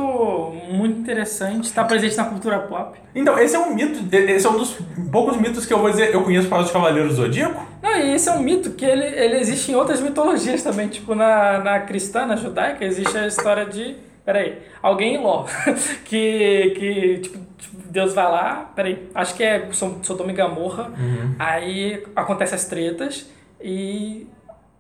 muito 0.72 1.00
interessante, 1.00 1.66
está 1.66 1.84
presente 1.84 2.18
na 2.18 2.24
cultura 2.26 2.58
pop. 2.58 2.98
Então, 3.14 3.38
esse 3.38 3.56
é 3.56 3.60
um 3.60 3.76
mito, 3.76 4.00
esse 4.16 4.48
é 4.48 4.50
um 4.50 4.58
dos 4.58 4.78
poucos 5.12 5.38
mitos 5.38 5.68
que 5.68 5.74
eu 5.74 5.78
vou 5.78 5.92
dizer, 5.92 6.12
eu 6.12 6.24
conheço 6.24 6.50
causa 6.50 6.66
de 6.66 6.74
Cavaleiros 6.74 7.12
do 7.18 7.22
Zodíaco. 7.22 7.64
Não, 7.84 7.96
e 8.00 8.16
esse 8.16 8.28
é 8.28 8.32
um 8.32 8.42
mito 8.42 8.72
que 8.72 8.84
ele, 8.84 9.06
ele 9.06 9.38
existe 9.38 9.72
em 9.72 9.76
outras 9.76 10.02
mitologias 10.02 10.64
também, 10.64 10.88
tipo 10.88 11.14
na, 11.14 11.60
na 11.60 11.80
cristã, 11.82 12.26
na 12.26 12.36
judaica, 12.36 12.84
existe 12.84 13.16
a 13.16 13.28
história 13.28 13.66
de. 13.68 13.96
Peraí, 14.26 14.62
alguém 14.82 15.16
em 15.16 15.18
Ló, 15.18 15.46
que, 16.06 16.74
que 16.78 17.18
tipo, 17.20 17.40
tipo, 17.58 17.78
Deus 17.90 18.14
vai 18.14 18.32
lá, 18.32 18.72
peraí, 18.74 19.10
acho 19.14 19.36
que 19.36 19.44
é 19.44 19.70
Sodoma 19.72 20.32
e 20.32 20.36
Gamorra, 20.36 20.92
aí 21.38 22.02
acontece 22.16 22.56
as 22.56 22.66
tretas 22.66 23.30
e 23.62 24.26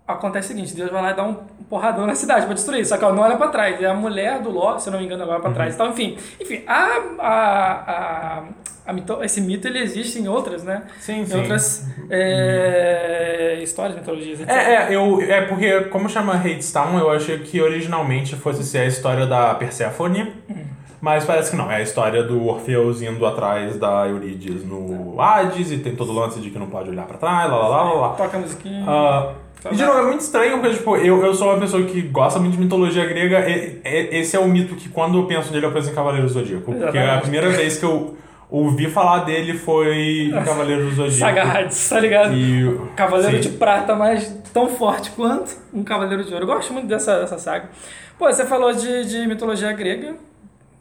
acontece 0.08 0.47
o 0.51 0.56
seguinte, 0.56 0.76
Deus 0.76 0.91
vai 0.91 1.01
lá 1.01 1.12
e 1.12 1.14
dá 1.16 1.24
um 1.24 1.36
porradão 1.70 2.06
na 2.06 2.14
cidade 2.16 2.45
pra 2.45 2.54
destruir, 2.54 2.86
só 2.86 2.97
que 2.97 3.04
ela 3.04 3.14
não 3.14 3.24
olha 3.24 3.38
pra 3.38 3.47
trás, 3.47 3.82
é 3.82 3.86
a 3.86 3.93
mulher 3.93 4.39
do 4.41 4.49
Ló, 4.51 4.78
se 4.78 4.89
eu 4.89 4.91
não 4.93 4.99
me 4.99 5.06
engano, 5.06 5.24
ela 5.24 5.34
olha 5.34 5.41
pra 5.41 5.51
trás, 5.51 5.74
então 5.76 5.89
enfim, 5.89 6.18
enfim, 6.41 6.62
a, 6.68 7.01
a, 7.20 7.72
a, 8.38 8.43
a 8.88 8.93
mito- 8.93 9.24
esse 9.24 9.39
mito 9.39 9.66
ele 9.68 9.80
existe 9.80 10.20
em 10.20 10.28
outras, 10.28 10.64
né? 10.64 10.84
Sim, 10.99 11.22
em 11.22 11.26
sim. 11.26 11.38
outras 11.38 11.88
é, 12.10 13.60
histórias, 13.62 13.95
mitologias, 13.97 14.41
etc. 14.41 14.54
É, 14.54 14.74
é, 14.76 14.95
eu, 14.95 15.22
é 15.22 15.41
porque, 15.45 15.82
como 15.86 16.10
chama 16.10 16.34
Hadestown, 16.34 16.99
eu 16.99 17.10
achei 17.10 17.39
que 17.39 17.62
originalmente 17.62 18.36
fosse 18.36 18.64
ser 18.64 18.80
a 18.80 18.86
história 18.86 19.26
da 19.26 19.56
Perséfone, 19.56 20.34
mas 20.99 21.26
parece 21.26 21.51
que 21.51 21.58
não, 21.58 21.72
é 21.72 21.78
a 21.78 21.82
história 21.82 22.24
do 22.24 22.45
Orfeus 22.45 23.01
indo 23.01 23.26
atrás 23.26 23.78
da 23.78 24.08
Eurídice 24.08 24.66
no 24.66 25.20
Hades 25.20 25.72
e 25.72 25.78
tem 25.78 25.95
todo 25.95 26.12
o 26.12 26.16
lance 26.16 26.39
de 26.39 26.49
que 26.49 26.58
não 26.60 26.68
pode 26.68 26.89
olhar 26.89 27.06
pra 27.06 27.18
trás, 27.18 27.49
lá 27.49 27.58
lá 27.58 27.68
lá 27.84 27.93
lá. 27.93 28.10
Toca 28.16 28.38
a 28.38 28.39
musiquinha. 28.39 28.86
Ah, 28.88 29.34
e 29.72 29.76
de 29.76 29.84
novo, 29.86 29.99
é 29.99 30.03
muito 30.03 30.22
estranho 30.22 30.59
porque, 30.59 30.76
tipo, 30.76 30.95
eu, 30.97 31.24
eu 31.26 31.34
sou 31.34 31.49
uma 31.51 31.59
pessoa 31.59 31.84
que 31.84 32.01
gosta 32.01 32.39
muito 32.39 32.53
de 32.53 32.59
mitologia 32.59 33.05
grega. 33.05 33.47
E, 33.49 33.82
e- 33.86 34.09
esse 34.20 34.36
é 34.36 34.39
o 34.39 34.47
mito 34.47 34.76
que, 34.76 34.89
quando 34.89 35.18
eu 35.18 35.26
penso 35.26 35.51
nele, 35.53 35.66
eu 35.66 35.72
penso 35.72 35.89
em 35.89 35.93
Cavaleiro 35.95 36.28
do 36.28 36.34
Zodíaco. 36.34 36.64
Porque 36.74 36.84
a 36.97 37.01
Exatamente. 37.01 37.22
primeira 37.22 37.49
vez 37.49 37.78
que 37.78 37.86
eu 37.86 38.18
ouvi 38.49 38.89
falar 38.89 39.20
dele 39.26 39.57
foi 39.57 40.28
em 40.28 40.32
Cavaleiro 40.32 40.84
do 40.86 40.91
Zodíaco. 40.91 41.20
Saga 41.20 41.43
Hades, 41.43 41.89
tá 41.89 41.99
ligado? 41.99 42.34
E, 42.34 42.80
Cavaleiro 42.95 43.41
sim. 43.41 43.49
de 43.49 43.57
prata, 43.57 43.95
mas 43.95 44.28
tão 44.53 44.68
forte 44.70 45.09
quanto 45.11 45.55
um 45.74 45.84
Cavaleiro 45.84 46.24
de 46.24 46.32
Ouro. 46.34 46.43
Eu 46.43 46.47
gosto 46.55 46.72
muito 46.74 46.88
dessa, 46.88 47.20
dessa 47.22 47.38
saga. 47.38 47.70
Pô, 48.20 48.26
você 48.32 48.45
falou 48.45 48.72
de, 48.74 49.05
de 49.05 49.26
mitologia 49.28 49.72
grega. 49.74 50.16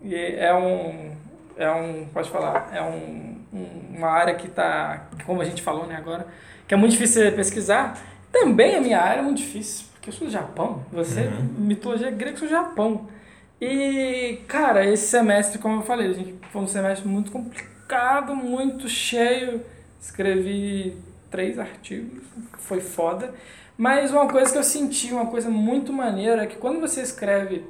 E 0.05 0.15
é 0.15 0.53
um. 0.55 1.13
É 1.57 1.71
um. 1.71 2.05
Pode 2.13 2.29
falar. 2.29 2.71
É 2.75 2.83
um, 2.83 3.37
um- 3.55 3.97
uma 3.99 4.09
área 4.09 4.35
que 4.35 4.49
tá. 4.49 5.05
Como 5.25 5.41
a 5.41 5.45
gente 5.45 5.63
falou, 5.63 5.87
né, 5.87 5.95
agora. 5.97 6.27
Que 6.67 6.75
é 6.75 6.77
muito 6.77 6.93
difícil 6.93 7.23
você 7.23 7.31
pesquisar. 7.31 7.99
Também 8.33 8.75
a 8.75 8.81
minha 8.81 9.01
área 9.01 9.21
é 9.21 9.23
muito 9.23 9.39
difícil. 9.39 9.87
Porque 9.93 10.09
eu 10.09 10.15
sou 10.15 10.27
do 10.27 10.33
Japão. 10.33 10.85
Você, 10.93 11.31
mitologia 11.57 12.11
grega, 12.11 12.33
eu 12.33 12.39
sou 12.39 12.49
do 12.49 12.51
Japão. 12.51 13.07
E, 13.61 14.41
cara, 14.49 14.85
esse 14.85 15.07
semestre, 15.07 15.59
como 15.59 15.77
eu 15.77 15.83
falei, 15.83 16.09
a 16.09 16.13
gente 16.13 16.35
foi 16.51 16.63
um 16.63 16.67
semestre 16.67 17.07
muito 17.07 17.31
complicado, 17.31 18.35
muito 18.35 18.89
cheio. 18.89 19.61
Escrevi 20.01 20.97
três 21.31 21.59
artigos, 21.59 22.25
foi 22.59 22.81
foda. 22.81 23.33
Mas 23.79 24.11
uma 24.11 24.29
coisa 24.29 24.51
que 24.51 24.59
eu 24.59 24.65
senti, 24.65 25.13
uma 25.13 25.27
coisa 25.27 25.49
muito 25.49 25.93
maneira, 25.93 26.43
é 26.43 26.47
que 26.47 26.57
quando 26.57 26.81
você 26.81 27.01
escreve, 27.01 27.65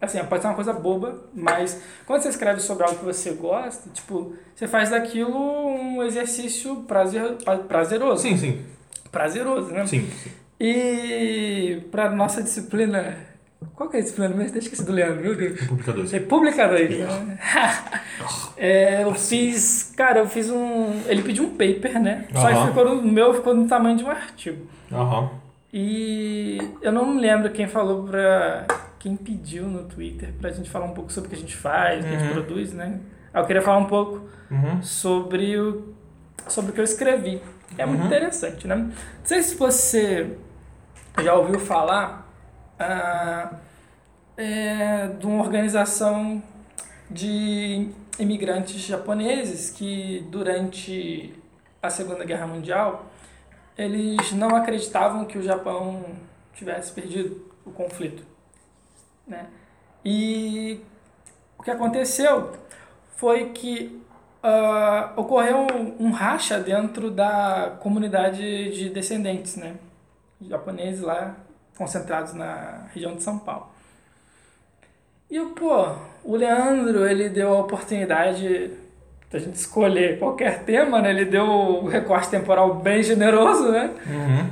assim, 0.00 0.22
pode 0.24 0.42
ser 0.42 0.48
uma 0.48 0.54
coisa 0.54 0.72
boba, 0.72 1.24
mas 1.34 1.80
quando 2.06 2.22
você 2.22 2.28
escreve 2.28 2.60
sobre 2.60 2.84
algo 2.84 2.98
que 2.98 3.04
você 3.04 3.32
gosta, 3.32 3.88
tipo, 3.90 4.34
você 4.54 4.68
faz 4.68 4.90
daquilo 4.90 5.38
um 5.38 6.02
exercício 6.02 6.76
prazer, 6.82 7.36
prazeroso. 7.66 8.22
Sim, 8.22 8.36
sim. 8.36 8.64
Prazeroso, 9.10 9.72
né? 9.72 9.86
Sim. 9.86 10.08
E 10.58 11.82
pra 11.90 12.10
nossa 12.10 12.42
disciplina. 12.42 13.16
Qual 13.74 13.88
que 13.90 13.96
é 13.96 14.00
a 14.00 14.02
disciplina 14.02 14.34
mesmo? 14.34 14.50
Até 14.50 14.58
esqueci 14.58 14.84
do 14.84 14.92
Leandro, 14.92 15.22
meu 15.22 15.34
Deus. 15.36 15.60
República 15.60 15.92
12. 15.92 16.12
República 16.18 16.68
2. 16.68 16.98
né? 16.98 17.38
É, 18.62 19.02
eu 19.04 19.14
fiz. 19.14 19.92
Cara, 19.96 20.18
eu 20.20 20.28
fiz 20.28 20.50
um. 20.50 21.00
Ele 21.06 21.22
pediu 21.22 21.44
um 21.44 21.50
paper, 21.50 21.98
né? 21.98 22.26
Só 22.34 22.48
que 22.48 22.66
ficou 22.68 22.84
no 22.84 23.00
o 23.00 23.02
meu 23.10 23.32
ficou 23.32 23.54
no 23.54 23.66
tamanho 23.66 23.96
de 23.96 24.04
um 24.04 24.10
artigo. 24.10 24.66
Aham. 24.92 25.30
E 25.72 26.58
eu 26.82 26.92
não 26.92 27.06
me 27.14 27.20
lembro 27.20 27.48
quem 27.50 27.66
falou 27.66 28.04
pra. 28.04 28.66
Quem 28.98 29.16
pediu 29.16 29.64
no 29.66 29.84
Twitter 29.84 30.34
pra 30.38 30.50
gente 30.50 30.68
falar 30.68 30.84
um 30.84 30.92
pouco 30.92 31.10
sobre 31.10 31.28
o 31.28 31.30
que 31.30 31.36
a 31.36 31.40
gente 31.40 31.56
faz, 31.56 32.04
o 32.04 32.08
que 32.08 32.14
a 32.14 32.18
gente 32.18 32.28
Uhum. 32.36 32.44
produz, 32.44 32.74
né? 32.74 33.00
Aí 33.32 33.40
eu 33.42 33.46
queria 33.46 33.62
falar 33.62 33.78
um 33.78 33.86
pouco 33.86 34.28
Uhum. 34.50 34.82
sobre 34.82 35.56
o, 35.58 35.94
sobre 36.48 36.70
o 36.72 36.74
que 36.74 36.80
eu 36.80 36.84
escrevi. 36.84 37.40
É 37.78 37.86
muito 37.86 38.00
Uhum. 38.00 38.06
interessante, 38.06 38.66
né? 38.66 38.74
Não 38.76 38.92
sei 39.24 39.42
se 39.42 39.54
você 39.54 40.36
já 41.22 41.34
ouviu 41.34 41.58
falar 41.60 42.28
ah, 42.78 43.54
é, 44.36 45.08
de 45.08 45.26
uma 45.26 45.42
organização 45.42 46.42
de 47.10 47.90
imigrantes 48.18 48.80
japoneses 48.80 49.70
que 49.70 50.26
durante 50.30 51.34
a 51.82 51.90
Segunda 51.90 52.24
Guerra 52.24 52.46
Mundial 52.46 53.06
eles 53.76 54.32
não 54.32 54.54
acreditavam 54.54 55.24
que 55.24 55.38
o 55.38 55.42
Japão 55.42 56.04
tivesse 56.54 56.92
perdido 56.92 57.50
o 57.64 57.70
conflito, 57.70 58.22
né? 59.26 59.46
E 60.04 60.80
o 61.58 61.62
que 61.62 61.70
aconteceu 61.70 62.52
foi 63.16 63.50
que 63.50 63.99
ah, 64.42 65.12
ocorreu 65.16 65.58
um, 65.58 66.06
um 66.06 66.10
racha 66.10 66.58
dentro 66.58 67.10
da 67.10 67.76
comunidade 67.80 68.70
de 68.70 68.88
descendentes, 68.88 69.56
né? 69.56 69.74
Japoneses 70.40 71.02
lá 71.02 71.36
concentrados 71.76 72.32
na 72.34 72.86
região 72.92 73.14
de 73.14 73.22
São 73.22 73.38
Paulo. 73.38 73.68
E 75.30 75.38
o 75.38 75.50
pô, 75.50 75.94
o 76.24 76.36
Leandro, 76.36 77.06
ele 77.06 77.28
deu 77.28 77.54
a 77.54 77.60
oportunidade 77.60 78.70
da 79.30 79.38
gente 79.38 79.54
escolher 79.54 80.18
qualquer 80.18 80.64
tema, 80.64 81.00
né? 81.00 81.10
Ele 81.10 81.24
deu 81.24 81.44
o 81.44 81.86
recorte 81.86 82.28
temporal 82.28 82.74
bem 82.74 83.02
generoso, 83.02 83.70
né? 83.70 83.94
Uhum. 84.06 84.50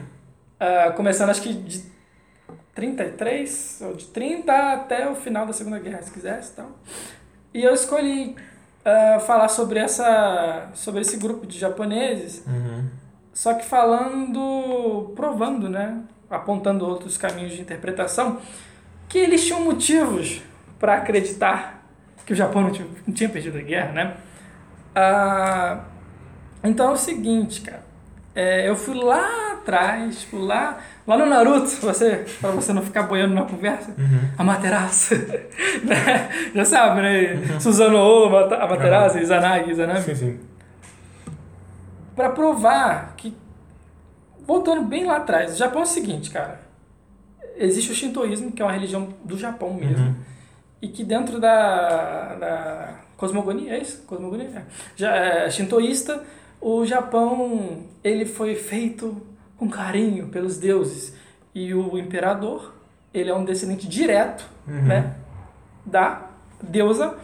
Ah, 0.61 0.93
começando 0.97 1.30
acho 1.30 1.43
que 1.43 1.53
de 1.53 1.82
33, 2.74 3.80
ou 3.82 3.95
de 3.95 4.07
30 4.07 4.72
até 4.72 5.09
o 5.09 5.16
final 5.16 5.47
da 5.47 5.53
Segunda 5.53 5.80
Guerra, 5.80 6.03
se 6.03 6.12
quisesse, 6.12 6.53
então. 6.53 6.66
E 7.53 7.62
eu 7.62 7.74
escolhi 7.74 8.36
ah, 8.89 9.20
falar 9.20 9.49
sobre 9.49 9.78
essa 9.78 10.68
sobre 10.74 11.01
esse 11.03 11.16
grupo 11.16 11.47
de 11.47 11.59
japoneses, 11.59 12.43
Uhum. 12.47 12.89
só 13.32 13.55
que 13.55 13.64
falando, 13.64 15.12
provando, 15.16 15.68
né, 15.68 16.01
apontando 16.30 16.86
outros 16.86 17.16
caminhos 17.16 17.53
de 17.53 17.61
interpretação, 17.61 18.39
que 19.09 19.18
eles 19.18 19.45
tinham 19.47 19.64
motivos 19.64 20.41
para 20.78 20.95
acreditar 20.95 21.82
que 22.26 22.32
o 22.32 22.36
Japão 22.36 22.62
não 22.62 22.70
tinha, 22.70 22.86
não 23.07 23.14
tinha 23.14 23.28
perdido 23.28 23.59
a 23.59 23.62
guerra, 23.62 23.93
né? 23.93 24.16
Ah, 24.95 25.84
então 26.62 26.91
é 26.91 26.93
o 26.93 26.97
seguinte, 26.97 27.61
cara. 27.62 27.88
É, 28.35 28.68
eu 28.68 28.76
fui 28.76 28.95
lá 28.95 29.53
atrás, 29.53 30.20
tipo, 30.20 30.39
lá, 30.39 30.79
lá 31.07 31.16
no 31.16 31.26
Naruto, 31.26 31.66
você, 31.83 32.24
pra 32.41 32.51
você 32.53 32.72
não 32.72 32.83
ficar 32.83 33.03
boiando 33.05 33.35
na 33.35 33.43
conversa, 33.43 33.95
a 34.37 34.45
Materaço, 34.45 35.14
né? 35.85 36.51
Já 36.55 36.64
sabe, 36.64 37.01
né? 37.03 37.59
Susanoo, 37.61 38.37
a 38.37 38.66
Materaço, 38.68 39.18
Izanagi, 39.18 39.70
Izanami 39.72 40.01
Sim, 40.03 40.14
sim. 40.14 40.41
para 42.14 42.31
provar 42.31 43.14
que 43.16 43.37
voltando 44.47 44.83
bem 44.83 45.05
lá 45.05 45.16
atrás, 45.16 45.55
o 45.55 45.57
Japão 45.57 45.81
é 45.81 45.85
o 45.85 45.87
seguinte, 45.87 46.31
cara. 46.31 46.61
Existe 47.57 47.91
o 47.91 47.95
Shintoísmo, 47.95 48.53
que 48.53 48.62
é 48.62 48.64
uma 48.64 48.72
religião 48.72 49.12
do 49.24 49.37
Japão 49.37 49.74
mesmo, 49.74 50.07
Uhum. 50.07 50.14
e 50.81 50.89
que 50.89 51.03
dentro 51.05 51.41
da, 51.41 52.35
da 52.37 52.95
cosmogonia, 53.16 53.74
é 53.74 53.79
isso? 53.83 54.03
Cosmogonia? 54.07 54.49
É. 54.55 54.62
Já 54.97 55.14
é 55.16 55.51
shintoísta, 55.51 56.22
o 56.61 56.84
Japão 56.84 57.78
ele 58.02 58.24
foi 58.26 58.54
feito 58.54 59.20
com 59.56 59.68
carinho 59.68 60.28
pelos 60.28 60.56
deuses 60.59 61.14
e 61.54 61.74
o 61.74 61.98
imperador 61.98 62.74
ele 63.12 63.30
é 63.30 63.34
um 63.34 63.44
descendente 63.44 63.86
direto, 63.88 64.44
Uhum. 64.66 64.82
né, 64.82 65.14
da 65.84 66.26
deusa, 66.62 67.14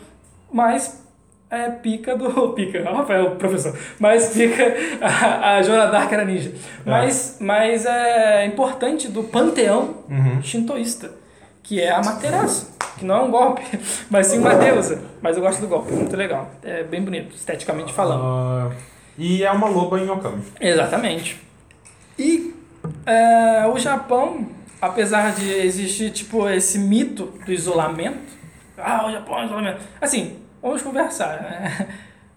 mas 0.50 1.04
é 1.50 1.68
pica 1.70 2.16
do 2.16 2.50
pica, 2.54 2.82
Rafael, 2.90 3.32
professor, 3.36 3.76
mas 4.00 4.30
pica 4.30 4.64
a, 5.00 5.56
a 5.56 5.62
Joana 5.62 5.90
Dark 5.90 6.10
era 6.10 6.24
ninja, 6.24 6.52
mas 6.86 7.36
mas 7.40 7.84
é 7.84 8.46
importante 8.46 9.08
do 9.08 9.24
panteão 9.24 9.96
Uhum. 10.08 10.42
shintoísta, 10.42 11.10
que 11.62 11.80
é 11.80 11.90
a 11.90 12.02
Materaço, 12.02 12.72
que 12.98 13.04
não 13.04 13.14
é 13.16 13.22
um 13.22 13.30
golpe, 13.30 13.62
mas 14.10 14.26
sim 14.28 14.38
uma 14.38 14.54
deusa. 14.54 15.02
Mas 15.20 15.36
eu 15.36 15.42
gosto 15.42 15.60
do 15.60 15.68
golpe, 15.68 15.92
é 15.92 15.96
muito 15.96 16.16
legal. 16.16 16.50
É 16.62 16.82
bem 16.82 17.02
bonito, 17.02 17.34
esteticamente 17.34 17.92
falando. 17.92 18.22
Ah, 18.22 18.70
e 19.18 19.42
é 19.44 19.50
uma 19.50 19.68
loba 19.68 19.98
em 20.00 20.08
Okami. 20.08 20.42
Exatamente. 20.60 21.40
E 22.18 22.54
é, 23.06 23.66
o 23.66 23.78
Japão, 23.78 24.48
apesar 24.80 25.34
de 25.34 25.50
existir 25.50 26.10
tipo 26.10 26.48
esse 26.48 26.78
mito 26.78 27.26
do 27.44 27.52
isolamento, 27.52 28.32
Ah, 28.76 29.06
o 29.06 29.12
Japão 29.12 29.38
é 29.40 29.44
isolamento. 29.46 29.80
Assim, 30.00 30.36
vamos 30.60 30.82
conversar, 30.82 31.40
né? 31.42 31.88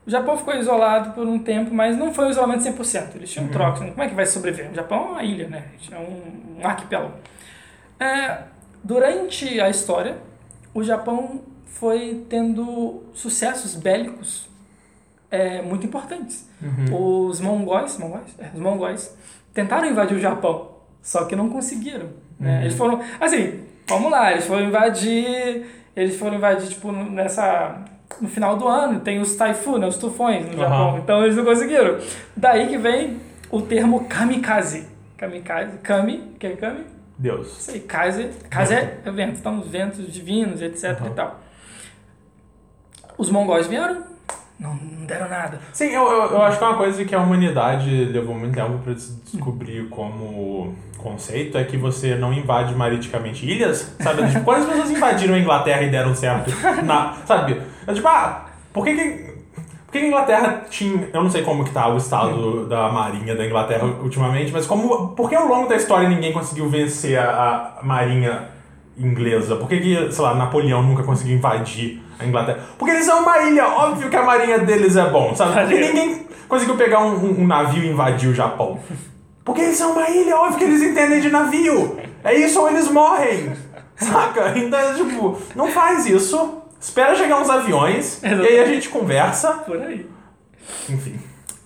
O 0.06 0.10
Japão 0.10 0.38
ficou 0.38 0.56
isolado 0.56 1.12
por 1.12 1.28
um 1.28 1.38
tempo, 1.40 1.74
mas 1.74 1.98
não 1.98 2.14
foi 2.14 2.28
um 2.28 2.30
isolamento 2.30 2.64
100%. 2.64 3.16
Eles 3.16 3.30
tinham 3.30 3.50
trocas. 3.50 3.82
né? 3.82 3.90
Como 3.90 4.04
é 4.04 4.08
que 4.08 4.16
vai 4.16 4.26
sobreviver? 4.26 4.72
O 4.72 4.74
Japão 4.76 5.00
é 5.00 5.12
uma 5.12 5.24
ilha, 5.24 5.48
né? 5.50 5.66
É 5.92 5.98
um, 5.98 6.62
um 6.62 6.66
arquipélago. 6.66 7.12
É, 8.00 8.38
durante 8.82 9.60
a 9.60 9.70
história, 9.70 10.16
o 10.74 10.82
Japão 10.82 11.42
foi 11.66 12.24
tendo 12.30 13.04
sucessos 13.14 13.76
bélicos 13.76 14.48
é, 15.30 15.62
muito 15.62 15.86
importantes. 15.86 16.48
Os 16.92 17.40
mongóis, 17.40 17.98
mongóis? 17.98 18.36
É, 18.40 18.50
os 18.54 18.60
mongóis 18.60 19.18
tentaram 19.54 19.88
invadir 19.90 20.18
o 20.18 20.20
Japão, 20.20 20.72
só 21.02 21.26
que 21.26 21.36
não 21.36 21.50
conseguiram. 21.50 22.10
né? 22.40 22.62
Eles 22.64 22.76
foram, 22.76 23.02
assim, 23.20 23.62
vamos 23.88 24.12
lá, 24.12 24.32
eles 24.32 24.46
foram 24.46 24.66
invadir, 24.68 25.66
eles 25.96 26.18
foram 26.18 26.36
invadir 26.38 26.70
tipo 26.70 26.92
nessa 26.92 27.84
no 28.22 28.28
final 28.30 28.56
do 28.56 28.68
ano 28.68 29.02
tem 29.02 29.20
os 29.20 29.36
taifu, 29.36 29.78
né, 29.78 29.86
os 29.86 29.98
tufões 29.98 30.46
no 30.46 30.58
Japão, 30.58 30.98
então 31.00 31.24
eles 31.24 31.36
não 31.36 31.44
conseguiram. 31.44 32.00
Daí 32.36 32.68
que 32.68 32.78
vem 32.78 33.20
o 33.52 33.62
termo 33.62 34.06
kamikaze. 34.06 34.88
Kamikaze, 35.18 35.78
kami, 35.80 36.34
que 36.40 36.48
é 36.48 36.56
kami? 36.56 36.86
Deus. 37.18 37.68
Aí, 37.70 37.80
kaze, 37.82 38.30
kaze 38.50 38.76
é 38.76 39.12
vento, 39.12 39.40
então 39.40 39.60
os 39.60 39.68
ventos 39.68 40.12
divinos, 40.12 40.62
etc 40.62 40.84
e 41.06 41.10
tal. 41.16 41.40
Os 43.18 43.30
mongóis 43.32 43.68
vieram, 43.68 44.04
não, 44.60 44.76
não 44.76 45.06
deram 45.06 45.30
nada. 45.30 45.60
Sim, 45.72 45.86
eu, 45.86 46.04
eu, 46.04 46.32
eu 46.32 46.42
acho 46.42 46.58
que 46.58 46.64
é 46.64 46.68
uma 46.68 46.78
coisa 46.78 47.06
que 47.06 47.14
a 47.14 47.20
humanidade 47.20 48.06
levou 48.06 48.34
muito 48.34 48.56
tempo 48.56 48.80
para 48.80 48.94
descobrir 48.94 49.88
como 49.90 50.76
conceito 50.98 51.58
é 51.58 51.64
que 51.64 51.78
você 51.78 52.16
não 52.16 52.34
invade 52.34 52.74
mariticamente 52.74 53.46
ilhas, 53.46 53.96
sabe? 54.00 54.28
Tipo, 54.28 54.44
quantas 54.44 54.66
pessoas 54.66 54.92
invadiram 54.92 55.36
a 55.36 55.40
Inglaterra 55.40 55.84
e 55.84 55.90
deram 55.90 56.16
certo? 56.16 56.52
Na, 56.84 57.14
sabe? 57.26 57.62
É 57.86 57.94
tipo, 57.94 58.08
ah, 58.08 58.48
por 58.74 58.84
que 58.84 58.96
que... 58.96 59.28
Por 59.86 59.92
que 59.94 60.00
a 60.00 60.08
Inglaterra 60.08 60.66
tinha. 60.70 61.08
Eu 61.14 61.24
não 61.24 61.30
sei 61.30 61.44
como 61.44 61.64
que 61.64 61.72
tá 61.72 61.88
o 61.88 61.96
estado 61.96 62.66
da 62.68 62.90
marinha 62.90 63.34
da 63.36 63.46
Inglaterra 63.46 63.86
ultimamente, 63.86 64.52
mas 64.52 64.68
como. 64.68 65.16
Por 65.16 65.30
que 65.30 65.36
ao 65.36 65.48
longo 65.48 65.70
da 65.70 65.78
história 65.78 66.10
ninguém 66.10 66.34
conseguiu 66.34 66.68
vencer 66.68 67.18
a, 67.18 67.78
a 67.80 67.84
marinha 67.84 68.50
inglesa? 68.98 69.56
Por 69.56 69.70
que, 69.70 69.80
que, 69.80 70.12
sei 70.12 70.24
lá, 70.26 70.36
Napoleão 70.36 70.84
nunca 70.84 71.04
conseguiu 71.04 71.38
invadir 71.38 72.04
a 72.20 72.26
Inglaterra? 72.26 72.60
Porque 72.78 72.94
eles 72.94 73.06
são 73.06 73.22
uma 73.22 73.38
ilha, 73.40 73.68
óbvio 73.68 74.10
que 74.10 74.16
a 74.16 74.24
marinha 74.24 74.60
deles 74.60 74.96
é 74.96 75.10
bom, 75.10 75.36
sabe? 75.36 75.54
Porque 75.62 75.80
ninguém 75.80 76.28
conseguiu 76.48 76.76
pegar 76.78 77.00
um, 77.02 77.14
um- 77.16 77.42
um 77.42 77.48
navio 77.48 77.84
e 77.84 77.90
invadir 77.90 78.30
o 78.30 78.34
Japão. 78.34 78.80
Porque 79.44 79.62
eles 79.62 79.78
são 79.78 79.92
uma 79.94 80.10
ilha, 80.10 80.36
óbvio 80.38 80.58
que 80.60 80.64
eles 80.66 80.82
entendem 80.82 81.22
de 81.22 81.30
navio. 81.30 81.98
É 82.24 82.34
isso 82.34 82.60
ou 82.60 82.70
eles 82.70 82.90
morrem. 82.90 83.54
Saca? 83.96 84.54
Então, 84.58 84.94
tipo, 84.96 85.42
não 85.56 85.68
faz 85.72 86.06
isso. 86.06 86.62
Espera 86.80 87.16
chegar 87.16 87.42
uns 87.42 87.50
aviões 87.50 88.22
e 88.22 88.28
aí 88.28 88.60
a 88.60 88.66
gente 88.66 88.90
conversa. 88.90 89.54
Por 89.66 89.82
aí. 89.82 90.06
Enfim. 90.90 91.20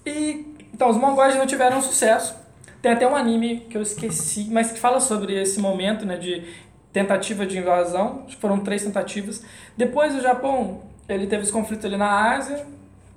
E 0.05 0.45
então 0.73 0.89
os 0.89 0.97
mongóis 0.97 1.35
não 1.35 1.45
tiveram 1.45 1.81
sucesso. 1.81 2.35
Tem 2.81 2.91
até 2.93 3.07
um 3.07 3.15
anime 3.15 3.67
que 3.69 3.77
eu 3.77 3.81
esqueci, 3.81 4.47
mas 4.51 4.71
que 4.71 4.79
fala 4.79 4.99
sobre 4.99 5.39
esse 5.39 5.59
momento, 5.59 6.05
né, 6.05 6.17
de 6.17 6.43
tentativa 6.91 7.45
de 7.45 7.57
invasão. 7.57 8.25
Foram 8.39 8.59
três 8.59 8.83
tentativas. 8.83 9.43
Depois 9.75 10.15
o 10.15 10.21
Japão, 10.21 10.81
ele 11.07 11.27
teve 11.27 11.43
os 11.43 11.51
conflitos 11.51 11.85
ali 11.85 11.97
na 11.97 12.33
Ásia, 12.33 12.65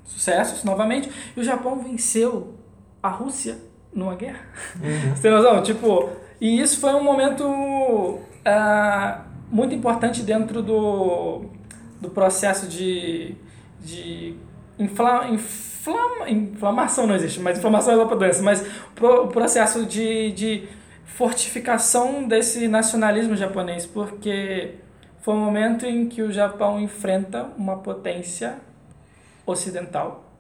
sucessos 0.05 0.65
novamente, 0.65 1.11
e 1.37 1.41
o 1.41 1.45
Japão 1.45 1.79
venceu 1.79 2.55
a 3.03 3.09
Rússia 3.09 3.59
numa 3.93 4.15
guerra. 4.15 4.41
Você 5.15 5.23
tem 5.23 5.31
noção? 5.31 5.63
Tipo, 5.63 6.11
e 6.41 6.61
isso 6.61 6.81
foi 6.81 6.95
um 6.95 7.03
momento 7.03 8.21
ah, 8.45 9.23
muito 9.51 9.75
importante 9.75 10.23
dentro 10.23 10.63
do, 10.63 11.45
do 12.01 12.11
processo 12.11 12.67
de, 12.67 13.35
de 13.81 14.35
infla, 14.79 15.29
inflama, 15.29 16.29
inflamação 16.29 17.07
não 17.07 17.15
existe, 17.15 17.41
mas 17.41 17.59
inflamação 17.59 17.95
é 17.95 17.97
outra 17.97 18.17
doença, 18.17 18.43
mas 18.43 18.67
pro, 18.95 19.25
o 19.25 19.29
processo 19.29 19.87
de, 19.87 20.33
de 20.33 20.69
fortificação 21.05 22.27
desse 22.27 22.67
nacionalismo 22.69 23.37
japonês, 23.37 23.87
porque 23.87 24.75
foi 25.21 25.35
um 25.35 25.45
momento 25.45 25.87
em 25.87 26.09
que 26.09 26.23
o 26.23 26.33
Japão 26.33 26.81
enfrenta 26.81 27.45
uma 27.57 27.79
potência 27.79 28.59
ocidental 29.47 30.33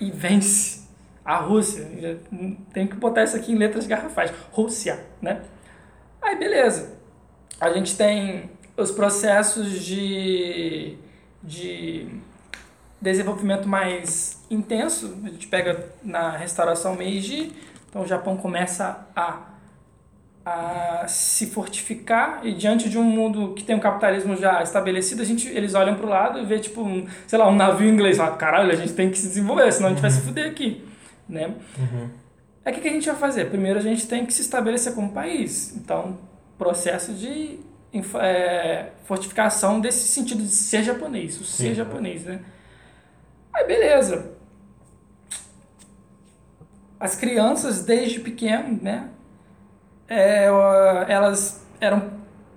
e 0.00 0.10
vence 0.10 0.88
a 1.24 1.36
Rússia. 1.36 1.88
Tem 2.72 2.86
que 2.86 2.96
botar 2.96 3.24
isso 3.24 3.36
aqui 3.36 3.52
em 3.52 3.56
letras 3.56 3.86
garrafais. 3.86 4.32
Rússia, 4.52 5.04
né? 5.22 5.42
Aí, 6.20 6.36
beleza. 6.36 6.98
A 7.60 7.70
gente 7.72 7.96
tem 7.96 8.50
os 8.76 8.90
processos 8.90 9.84
de, 9.84 10.96
de 11.42 12.08
desenvolvimento 13.00 13.68
mais 13.68 14.44
intenso. 14.50 15.16
A 15.24 15.28
gente 15.28 15.46
pega 15.46 15.88
na 16.02 16.36
restauração 16.36 16.96
Meiji, 16.96 17.52
então 17.88 18.02
o 18.02 18.06
Japão 18.06 18.36
começa 18.36 19.06
a, 19.14 19.53
a 20.44 21.06
se 21.08 21.46
fortificar 21.46 22.40
e 22.44 22.52
diante 22.52 22.90
de 22.90 22.98
um 22.98 23.02
mundo 23.02 23.54
que 23.54 23.64
tem 23.64 23.74
um 23.74 23.80
capitalismo 23.80 24.36
já 24.36 24.62
estabelecido, 24.62 25.22
a 25.22 25.24
gente, 25.24 25.48
eles 25.48 25.74
olham 25.74 25.94
para 25.94 26.06
o 26.06 26.08
lado 26.08 26.38
e 26.38 26.44
vê 26.44 26.58
tipo, 26.58 26.82
um, 26.82 27.06
sei 27.26 27.38
lá, 27.38 27.48
um 27.48 27.54
navio 27.54 27.88
inglês. 27.88 28.18
Fala, 28.18 28.36
caralho, 28.36 28.70
a 28.70 28.76
gente 28.76 28.92
tem 28.92 29.10
que 29.10 29.18
se 29.18 29.28
desenvolver, 29.28 29.72
senão 29.72 29.88
a 29.88 29.92
gente 29.92 30.02
vai 30.02 30.10
se 30.10 30.20
fuder 30.20 30.50
aqui. 30.50 30.84
Né? 31.26 31.54
Aí 32.64 32.72
o 32.72 32.74
que, 32.74 32.82
que 32.82 32.88
a 32.88 32.92
gente 32.92 33.06
vai 33.06 33.16
fazer? 33.16 33.46
Primeiro 33.46 33.78
a 33.78 33.82
gente 33.82 34.06
tem 34.06 34.26
que 34.26 34.34
se 34.34 34.42
estabelecer 34.42 34.94
como 34.94 35.12
país. 35.12 35.74
Então, 35.76 36.18
processo 36.58 37.14
de 37.14 37.58
é, 38.20 38.90
fortificação 39.04 39.80
desse 39.80 40.08
sentido 40.08 40.42
de 40.42 40.48
ser 40.48 40.82
japonês, 40.82 41.40
o 41.40 41.44
ser 41.44 41.68
Sim. 41.68 41.74
japonês, 41.74 42.24
né? 42.24 42.40
Aí 43.52 43.66
beleza. 43.66 44.32
As 47.00 47.14
crianças 47.14 47.84
desde 47.84 48.20
pequeno, 48.20 48.78
né? 48.82 49.08
É, 50.08 50.46
elas 51.08 51.66
eram 51.80 52.10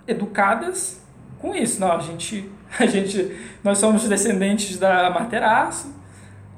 educadas 0.08 1.02
com 1.40 1.56
isso. 1.56 1.80
Não, 1.80 1.92
a 1.92 2.00
gente, 2.00 2.50
a 2.80 2.86
gente, 2.86 3.36
nós 3.64 3.78
somos 3.78 4.08
descendentes 4.08 4.78
da 4.78 5.10
Materaço. 5.10 5.96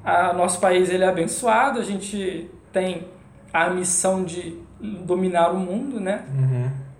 A, 0.04 0.32
nosso 0.32 0.60
país 0.60 0.88
ele 0.90 1.04
é 1.04 1.08
abençoado. 1.08 1.78
A 1.78 1.84
gente 1.84 2.50
tem 2.72 3.08
a 3.52 3.70
missão 3.70 4.24
de 4.24 4.58
dominar 4.80 5.50
o 5.50 5.58
mundo, 5.58 6.00
né? 6.00 6.24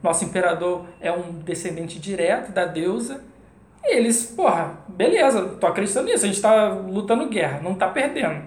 Nosso 0.02 0.24
imperador 0.24 0.86
é 1.00 1.12
um 1.12 1.40
descendente 1.40 1.98
direto 1.98 2.52
da 2.52 2.66
deusa. 2.66 3.22
E 3.82 3.96
eles, 3.96 4.26
porra, 4.26 4.74
beleza, 4.88 5.56
tô 5.60 5.66
acreditando 5.66 6.06
nisso. 6.06 6.24
A 6.24 6.28
gente 6.28 6.40
tá 6.40 6.68
lutando 6.68 7.28
guerra, 7.28 7.60
não 7.62 7.74
tá 7.74 7.88
perdendo. 7.88 8.42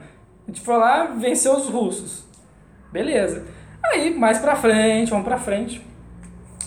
A 0.48 0.48
gente 0.48 0.62
foi 0.62 0.78
lá, 0.78 1.06
venceu 1.06 1.56
os 1.56 1.68
russos. 1.70 2.26
Beleza. 2.92 3.46
Aí, 3.86 4.14
mais 4.14 4.40
pra 4.40 4.56
frente, 4.56 5.10
vamos 5.10 5.26
pra 5.26 5.38
frente. 5.38 5.82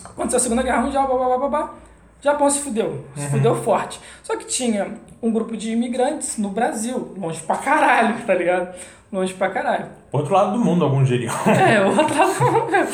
Aconteceu 0.04 0.38
a 0.38 0.40
Segunda 0.40 0.62
Guerra 0.62 0.82
Mundial, 0.82 1.06
blá, 1.06 1.16
blá, 1.16 1.38
blá, 1.38 1.48
blá. 1.48 1.74
O 2.20 2.24
Japão 2.24 2.48
se 2.48 2.60
fudeu, 2.60 3.04
se 3.14 3.28
fudeu 3.28 3.54
forte. 3.62 4.00
Só 4.22 4.36
que 4.36 4.46
tinha 4.46 4.94
um 5.22 5.30
grupo 5.30 5.56
de 5.56 5.72
imigrantes 5.72 6.38
no 6.38 6.48
Brasil, 6.48 7.14
longe 7.16 7.40
pra 7.40 7.56
caralho, 7.56 8.24
tá 8.26 8.34
ligado? 8.34 8.74
Longe 9.12 9.34
pra 9.34 9.50
caralho. 9.50 9.86
Outro 10.10 10.34
lado 10.34 10.52
do 10.52 10.64
mundo, 10.64 10.84
alguns 10.84 11.08
diriam. 11.08 11.34
É, 11.46 11.84
outra. 11.84 12.88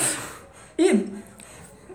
e 0.78 1.06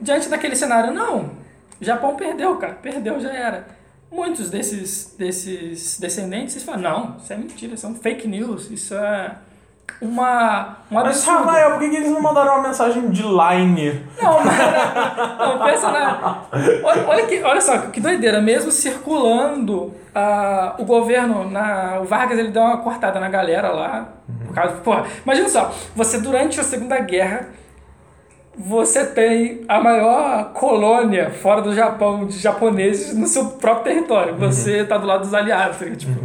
diante 0.02 0.30
daquele 0.30 0.56
cenário, 0.56 0.94
não. 0.94 1.32
O 1.80 1.84
Japão 1.86 2.16
perdeu, 2.16 2.56
cara. 2.58 2.74
Perdeu, 2.76 3.20
já 3.20 3.32
era. 3.32 3.68
Muitos 4.12 4.50
desses, 4.50 5.14
desses 5.18 6.00
descendentes 6.00 6.56
eles 6.56 6.64
falam, 6.64 6.82
não, 6.82 7.18
isso 7.18 7.34
é 7.34 7.36
mentira, 7.36 7.74
isso 7.74 7.86
é 7.86 7.90
um 7.90 7.96
fake 7.96 8.26
news, 8.28 8.72
isso 8.72 8.96
é 8.96 9.36
uma, 10.00 10.78
um 10.92 10.96
Mas. 10.96 11.26
Rafael, 11.26 11.72
por 11.72 11.80
que, 11.80 11.90
que 11.90 11.96
eles 11.96 12.12
não 12.12 12.22
mandaram 12.22 12.54
uma 12.56 12.68
mensagem 12.68 13.10
de 13.10 13.24
line? 13.24 14.06
Não, 14.22 14.44
mas, 14.44 14.58
não, 15.40 15.66
pensa 15.66 15.92
na. 15.92 16.44
Olha, 16.84 17.08
olha, 17.08 17.26
que, 17.26 17.42
olha 17.44 17.62
só, 17.62 17.78
que 17.80 18.00
doideira. 18.00 18.40
Mesmo 18.40 18.72
circulando, 18.72 19.94
ah, 20.14 20.76
o 20.78 20.86
governo, 20.86 21.50
na, 21.50 22.00
o 22.00 22.04
Vargas, 22.04 22.38
ele 22.38 22.50
deu 22.50 22.62
uma 22.62 22.78
cortada 22.78 23.20
na 23.20 23.28
galera 23.28 23.70
lá. 23.70 24.10
Por 24.46 24.54
causa, 24.54 24.76
porra, 24.78 25.06
imagina 25.24 25.50
só, 25.50 25.74
você 25.96 26.20
durante 26.20 26.60
a 26.60 26.64
Segunda 26.64 27.00
Guerra, 27.00 27.50
você 28.56 29.06
tem 29.06 29.66
a 29.68 29.80
maior 29.80 30.52
colônia 30.54 31.32
fora 31.32 31.62
do 31.62 31.74
Japão 31.74 32.26
de 32.26 32.38
japoneses 32.38 33.16
no 33.16 33.26
seu 33.26 33.46
próprio 33.52 33.94
território. 33.94 34.36
Você 34.36 34.84
tá 34.84 34.98
do 34.98 35.08
lado 35.08 35.22
dos 35.22 35.34
aliados. 35.34 35.78
tá? 35.78 35.86
Tipo, 35.96 36.20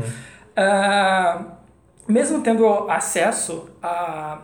ah, 0.56 1.42
mesmo 2.08 2.40
tendo 2.42 2.66
acesso 2.90 3.68
a 3.82 4.38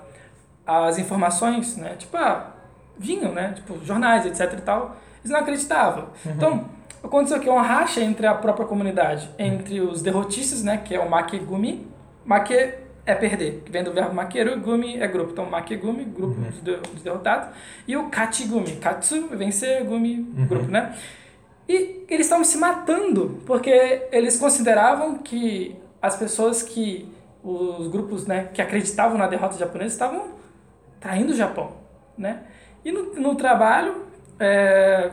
as 0.67 0.99
informações, 0.99 1.79
né? 1.79 1.95
Tipo, 1.99 2.15
ah, 2.19 2.53
vinham, 2.99 3.33
né? 3.33 3.55
Tipo, 3.57 3.83
jornais, 3.87 4.27
etc 4.27 4.53
e 4.59 4.61
tal. 4.61 4.97
Eles 5.21 5.31
não 5.33 5.41
acreditavam. 5.41 6.09
Então, 6.27 6.67
aconteceu 7.03 7.39
aqui 7.39 7.49
uma 7.49 7.63
racha 7.63 8.03
entre 8.03 8.27
a 8.27 8.35
própria 8.35 8.67
comunidade, 8.67 9.31
entre 9.39 9.81
os 9.81 10.03
derrotistas, 10.03 10.63
né? 10.63 10.77
Que 10.77 10.95
é 10.95 11.01
o 11.01 11.09
Makegumi. 11.09 11.87
Make 12.23 12.53
é 13.07 13.15
perder, 13.15 13.63
que 13.65 13.73
vem 13.73 13.83
do 13.83 13.91
verbo 13.95 14.15
makeru, 14.15 14.61
gumi 14.61 15.01
é 15.01 15.09
grupo. 15.09 15.31
Então, 15.33 15.47
Makegumi, 15.47 16.05
grupo 16.05 16.39
dos, 16.39 16.63
de- 16.63 16.77
dos 16.77 17.03
derrotados. 17.03 17.49
E 17.87 17.97
o 17.97 18.11
Kachigumi. 18.11 18.77
Katsu, 18.77 19.29
vencer, 19.29 19.83
gumi, 19.85 20.17
grupo, 20.47 20.67
né? 20.71 20.95
E 21.67 22.05
eles 22.11 22.27
estavam 22.27 22.45
se 22.45 22.59
matando, 22.59 23.41
porque 23.47 24.07
eles 24.13 24.37
consideravam 24.39 25.17
que 25.17 25.75
as 26.03 26.15
pessoas 26.17 26.63
que, 26.63 27.11
os 27.49 27.89
grupos 27.89 28.27
né, 28.27 28.49
que 28.53 28.61
acreditavam 28.61 29.17
na 29.17 29.27
derrota 29.27 29.57
japonesa 29.57 29.95
estavam 29.95 30.29
traindo 31.01 31.33
o 31.33 31.37
Japão, 31.37 31.73
né? 32.17 32.43
E 32.85 32.93
no, 32.93 33.15
no 33.15 33.35
trabalho, 33.35 34.07
é, 34.39 35.13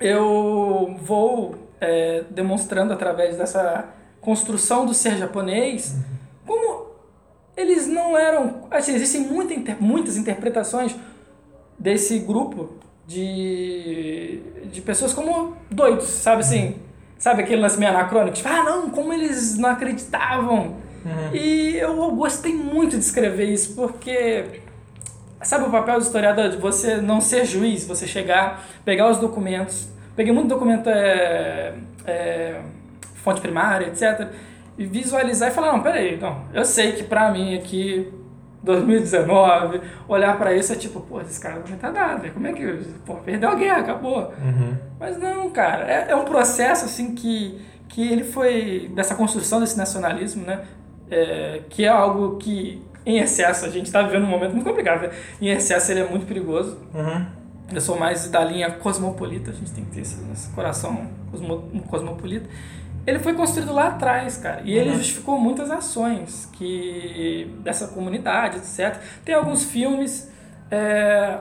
eu 0.00 0.96
vou 1.00 1.54
é, 1.80 2.24
demonstrando 2.30 2.92
através 2.92 3.36
dessa 3.36 3.88
construção 4.20 4.84
do 4.84 4.94
ser 4.94 5.16
japonês 5.16 5.96
como 6.46 6.88
eles 7.56 7.86
não 7.86 8.16
eram. 8.16 8.66
Assim, 8.70 8.94
existem 8.94 9.22
muita, 9.22 9.76
muitas 9.80 10.16
interpretações 10.16 10.96
desse 11.78 12.18
grupo 12.18 12.74
de, 13.06 14.40
de 14.70 14.80
pessoas 14.80 15.12
como 15.12 15.56
doidos, 15.70 16.08
sabe 16.08 16.40
assim? 16.40 16.76
Sabe 17.18 17.42
aquele 17.42 17.60
lance 17.60 17.78
meio 17.78 17.90
anacrônico? 17.90 18.36
Tipo, 18.36 18.48
ah, 18.48 18.62
não, 18.62 18.90
como 18.90 19.12
eles 19.12 19.58
não 19.58 19.70
acreditavam. 19.70 20.76
E 21.32 21.76
eu 21.76 22.10
gostei 22.12 22.54
muito 22.54 22.96
de 22.96 23.04
escrever 23.04 23.46
isso, 23.46 23.74
porque 23.74 24.62
Sabe 25.42 25.64
o 25.64 25.70
papel 25.70 25.98
do 25.98 26.02
historiador? 26.02 26.48
De 26.48 26.56
você 26.56 26.96
não 26.96 27.20
ser 27.20 27.44
juiz, 27.44 27.86
você 27.86 28.06
chegar, 28.06 28.64
pegar 28.84 29.08
os 29.08 29.18
documentos, 29.18 29.88
peguei 30.16 30.32
muito 30.32 30.48
documento, 30.48 30.88
é, 30.90 31.74
é, 32.04 32.60
fonte 33.14 33.40
primária, 33.40 33.86
etc, 33.86 34.28
e 34.76 34.84
visualizar 34.84 35.48
e 35.48 35.52
falar, 35.52 35.72
não, 35.72 35.80
peraí, 35.80 36.16
não, 36.16 36.44
eu 36.52 36.64
sei 36.64 36.92
que 36.92 37.04
pra 37.04 37.30
mim 37.30 37.56
aqui, 37.56 38.12
2019, 38.64 39.80
olhar 40.08 40.36
pra 40.36 40.52
isso 40.52 40.72
é 40.72 40.76
tipo, 40.76 41.00
pô, 41.00 41.20
esse 41.20 41.40
cara 41.40 41.56
não 41.56 41.62
vai 41.62 41.74
estar 41.74 41.92
nada, 41.92 42.28
como 42.30 42.46
é 42.46 42.52
que, 42.52 42.66
pô, 43.06 43.14
perdeu 43.16 43.50
a 43.50 43.54
guerra, 43.54 43.78
acabou. 43.78 44.32
Mas 44.98 45.16
não, 45.18 45.48
cara, 45.50 45.84
é, 45.84 46.10
é 46.10 46.16
um 46.16 46.24
processo 46.24 46.84
assim 46.84 47.14
que, 47.14 47.64
que 47.88 48.12
ele 48.12 48.24
foi, 48.24 48.90
dessa 48.92 49.14
construção 49.14 49.60
desse 49.60 49.78
nacionalismo, 49.78 50.44
né, 50.44 50.62
é, 51.10 51.62
que 51.68 51.84
é 51.84 51.88
algo 51.88 52.36
que 52.36 52.82
em 53.04 53.18
excesso 53.18 53.64
a 53.64 53.70
gente 53.70 53.86
está 53.86 54.02
vivendo 54.02 54.24
um 54.24 54.28
momento 54.28 54.52
muito 54.52 54.66
complicado. 54.66 55.02
né? 55.02 55.10
Em 55.40 55.48
excesso 55.48 55.90
ele 55.90 56.00
é 56.00 56.08
muito 56.08 56.26
perigoso. 56.26 56.76
Eu 57.72 57.80
sou 57.80 57.98
mais 57.98 58.28
da 58.28 58.42
linha 58.44 58.70
cosmopolita, 58.70 59.50
a 59.50 59.54
gente 59.54 59.72
tem 59.72 59.84
que 59.84 59.90
ter 59.90 60.00
esse, 60.00 60.16
esse 60.32 60.50
coração 60.50 61.08
cosmo, 61.30 61.82
cosmopolita. 61.88 62.48
Ele 63.06 63.18
foi 63.18 63.32
construído 63.32 63.72
lá 63.72 63.88
atrás, 63.88 64.36
cara, 64.36 64.60
e 64.64 64.72
ele 64.76 64.92
justificou 64.94 65.38
muitas 65.38 65.70
ações 65.70 66.46
que 66.52 67.50
dessa 67.60 67.88
comunidade, 67.88 68.58
etc. 68.58 69.00
Tem 69.24 69.34
alguns 69.34 69.64
filmes, 69.64 70.30
é, 70.70 71.38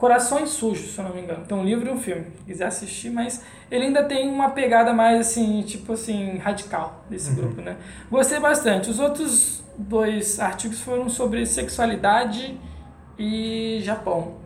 Corações 0.00 0.48
Sujos, 0.48 0.94
se 0.94 0.98
eu 0.98 1.04
não 1.04 1.14
me 1.14 1.20
engano. 1.20 1.44
Tem 1.44 1.54
um 1.54 1.62
livro 1.62 1.86
e 1.86 1.92
um 1.92 2.00
filme, 2.00 2.24
se 2.38 2.44
quiser 2.46 2.64
assistir, 2.64 3.10
mas 3.10 3.44
ele 3.70 3.84
ainda 3.84 4.02
tem 4.04 4.30
uma 4.30 4.48
pegada 4.48 4.94
mais 4.94 5.20
assim, 5.20 5.60
tipo 5.60 5.92
assim, 5.92 6.38
radical 6.38 7.04
desse 7.10 7.30
grupo, 7.34 7.60
né? 7.60 7.76
Gostei 8.10 8.40
bastante. 8.40 8.88
Os 8.88 8.98
outros 8.98 9.62
dois 9.76 10.40
artigos 10.40 10.80
foram 10.80 11.10
sobre 11.10 11.44
sexualidade 11.44 12.58
e 13.18 13.80
Japão. 13.82 14.39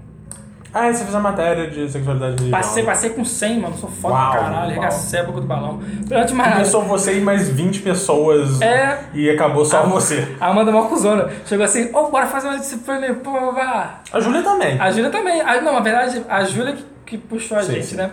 Ah, 0.74 0.92
você 0.92 1.04
fez 1.04 1.14
a 1.14 1.20
matéria 1.20 1.70
de 1.70 1.88
sexualidade 1.88 2.34
de 2.44 2.50
Passei, 2.50 2.82
passei 2.82 3.10
com 3.10 3.24
100, 3.24 3.60
mano. 3.60 3.76
Sou 3.78 3.88
foda 3.88 4.14
Uau, 4.14 4.30
pra 4.32 4.40
caralho. 4.40 4.70
Arregacei 4.72 5.20
a 5.20 5.22
boca 5.22 5.40
do 5.40 5.46
balão. 5.46 5.80
Antes 6.10 6.32
mais 6.34 6.36
nada, 6.36 6.52
Começou 6.54 6.82
você 6.82 7.18
e 7.18 7.20
mais 7.20 7.48
20 7.48 7.80
pessoas 7.82 8.60
É. 8.60 8.98
e 9.14 9.30
acabou 9.30 9.64
só 9.64 9.84
você. 9.86 10.36
a 10.40 10.48
Amanda 10.48 10.72
Malcuzona 10.72 11.30
chegou 11.46 11.64
assim, 11.64 11.90
ô, 11.94 12.08
bora 12.10 12.26
fazer 12.26 12.48
uma 12.48 12.58
disciplina 12.58 13.14
pô, 13.14 13.52
vá. 13.52 14.00
A 14.12 14.18
Júlia 14.18 14.42
também. 14.42 14.80
A 14.80 14.90
Júlia 14.90 15.10
também. 15.10 15.40
A, 15.40 15.60
não, 15.60 15.74
na 15.74 15.80
verdade, 15.80 16.24
a 16.28 16.42
Júlia 16.44 16.72
que, 16.74 16.84
que 17.06 17.18
puxou 17.18 17.56
a 17.56 17.62
Sim, 17.62 17.74
gente, 17.74 17.86
sim. 17.86 17.96
né? 17.96 18.10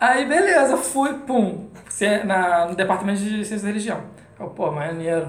Aí, 0.00 0.24
beleza, 0.24 0.76
fui, 0.78 1.12
pum, 1.12 1.68
na, 2.24 2.66
no 2.66 2.74
departamento 2.74 3.18
de 3.20 3.44
ciência 3.44 3.58
da 3.66 3.66
religião. 3.68 3.98
Eu, 4.40 4.46
pô, 4.46 4.70
maneiro, 4.70 5.26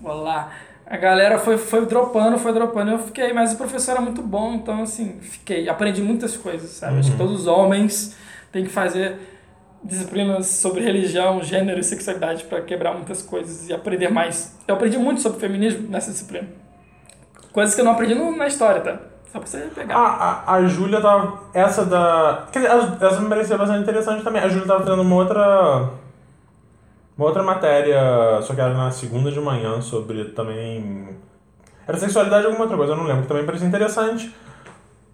vou 0.00 0.14
lá. 0.22 0.48
A 0.90 0.96
galera 0.96 1.38
foi, 1.38 1.58
foi 1.58 1.84
dropando, 1.84 2.38
foi 2.38 2.52
dropando, 2.52 2.92
eu 2.92 2.98
fiquei, 2.98 3.32
mas 3.32 3.52
o 3.52 3.56
professor 3.58 3.92
era 3.92 4.00
muito 4.00 4.22
bom, 4.22 4.54
então, 4.54 4.82
assim, 4.82 5.18
fiquei, 5.20 5.68
aprendi 5.68 6.00
muitas 6.00 6.34
coisas, 6.34 6.70
sabe? 6.70 6.98
Acho 6.98 7.10
que 7.10 7.18
todos 7.18 7.40
os 7.40 7.46
homens 7.46 8.16
têm 8.50 8.64
que 8.64 8.70
fazer 8.70 9.18
disciplinas 9.84 10.46
sobre 10.46 10.82
religião, 10.82 11.42
gênero 11.42 11.78
e 11.78 11.84
sexualidade 11.84 12.44
para 12.44 12.62
quebrar 12.62 12.94
muitas 12.94 13.22
coisas 13.22 13.68
e 13.68 13.74
aprender 13.74 14.08
mais. 14.08 14.56
Eu 14.66 14.76
aprendi 14.76 14.96
muito 14.96 15.20
sobre 15.20 15.38
feminismo 15.38 15.88
nessa 15.90 16.10
disciplina. 16.10 16.48
Coisas 17.52 17.74
que 17.74 17.82
eu 17.82 17.84
não 17.84 17.92
aprendi 17.92 18.14
na 18.14 18.46
história, 18.46 18.80
tá? 18.80 18.98
Só 19.30 19.40
pra 19.40 19.46
você 19.46 19.58
pegar. 19.74 19.94
A, 19.94 20.52
a, 20.52 20.54
a 20.54 20.66
Júlia 20.66 21.00
tava. 21.00 21.40
Essa 21.52 21.84
da. 21.84 22.46
Quer 22.50 22.60
dizer, 22.60 23.04
essa 23.04 23.20
me 23.20 23.28
pareceu 23.28 23.58
bastante 23.58 23.82
interessante 23.82 24.24
também. 24.24 24.42
A 24.42 24.48
Júlia 24.48 24.66
tava 24.66 24.84
tendo 24.84 25.02
uma 25.02 25.16
outra. 25.16 25.90
Uma 27.18 27.26
outra 27.26 27.42
matéria, 27.42 28.00
só 28.42 28.54
que 28.54 28.60
era 28.60 28.72
na 28.72 28.90
segunda 28.92 29.30
de 29.30 29.40
manhã, 29.40 29.80
sobre 29.80 30.24
também. 30.26 31.16
Era 31.86 31.98
sexualidade 31.98 32.44
ou 32.44 32.50
alguma 32.50 32.64
outra 32.64 32.76
coisa, 32.76 32.92
eu 32.92 32.96
não 32.96 33.04
lembro, 33.04 33.22
que 33.22 33.28
também 33.28 33.44
parecia 33.44 33.66
interessante. 33.66 34.32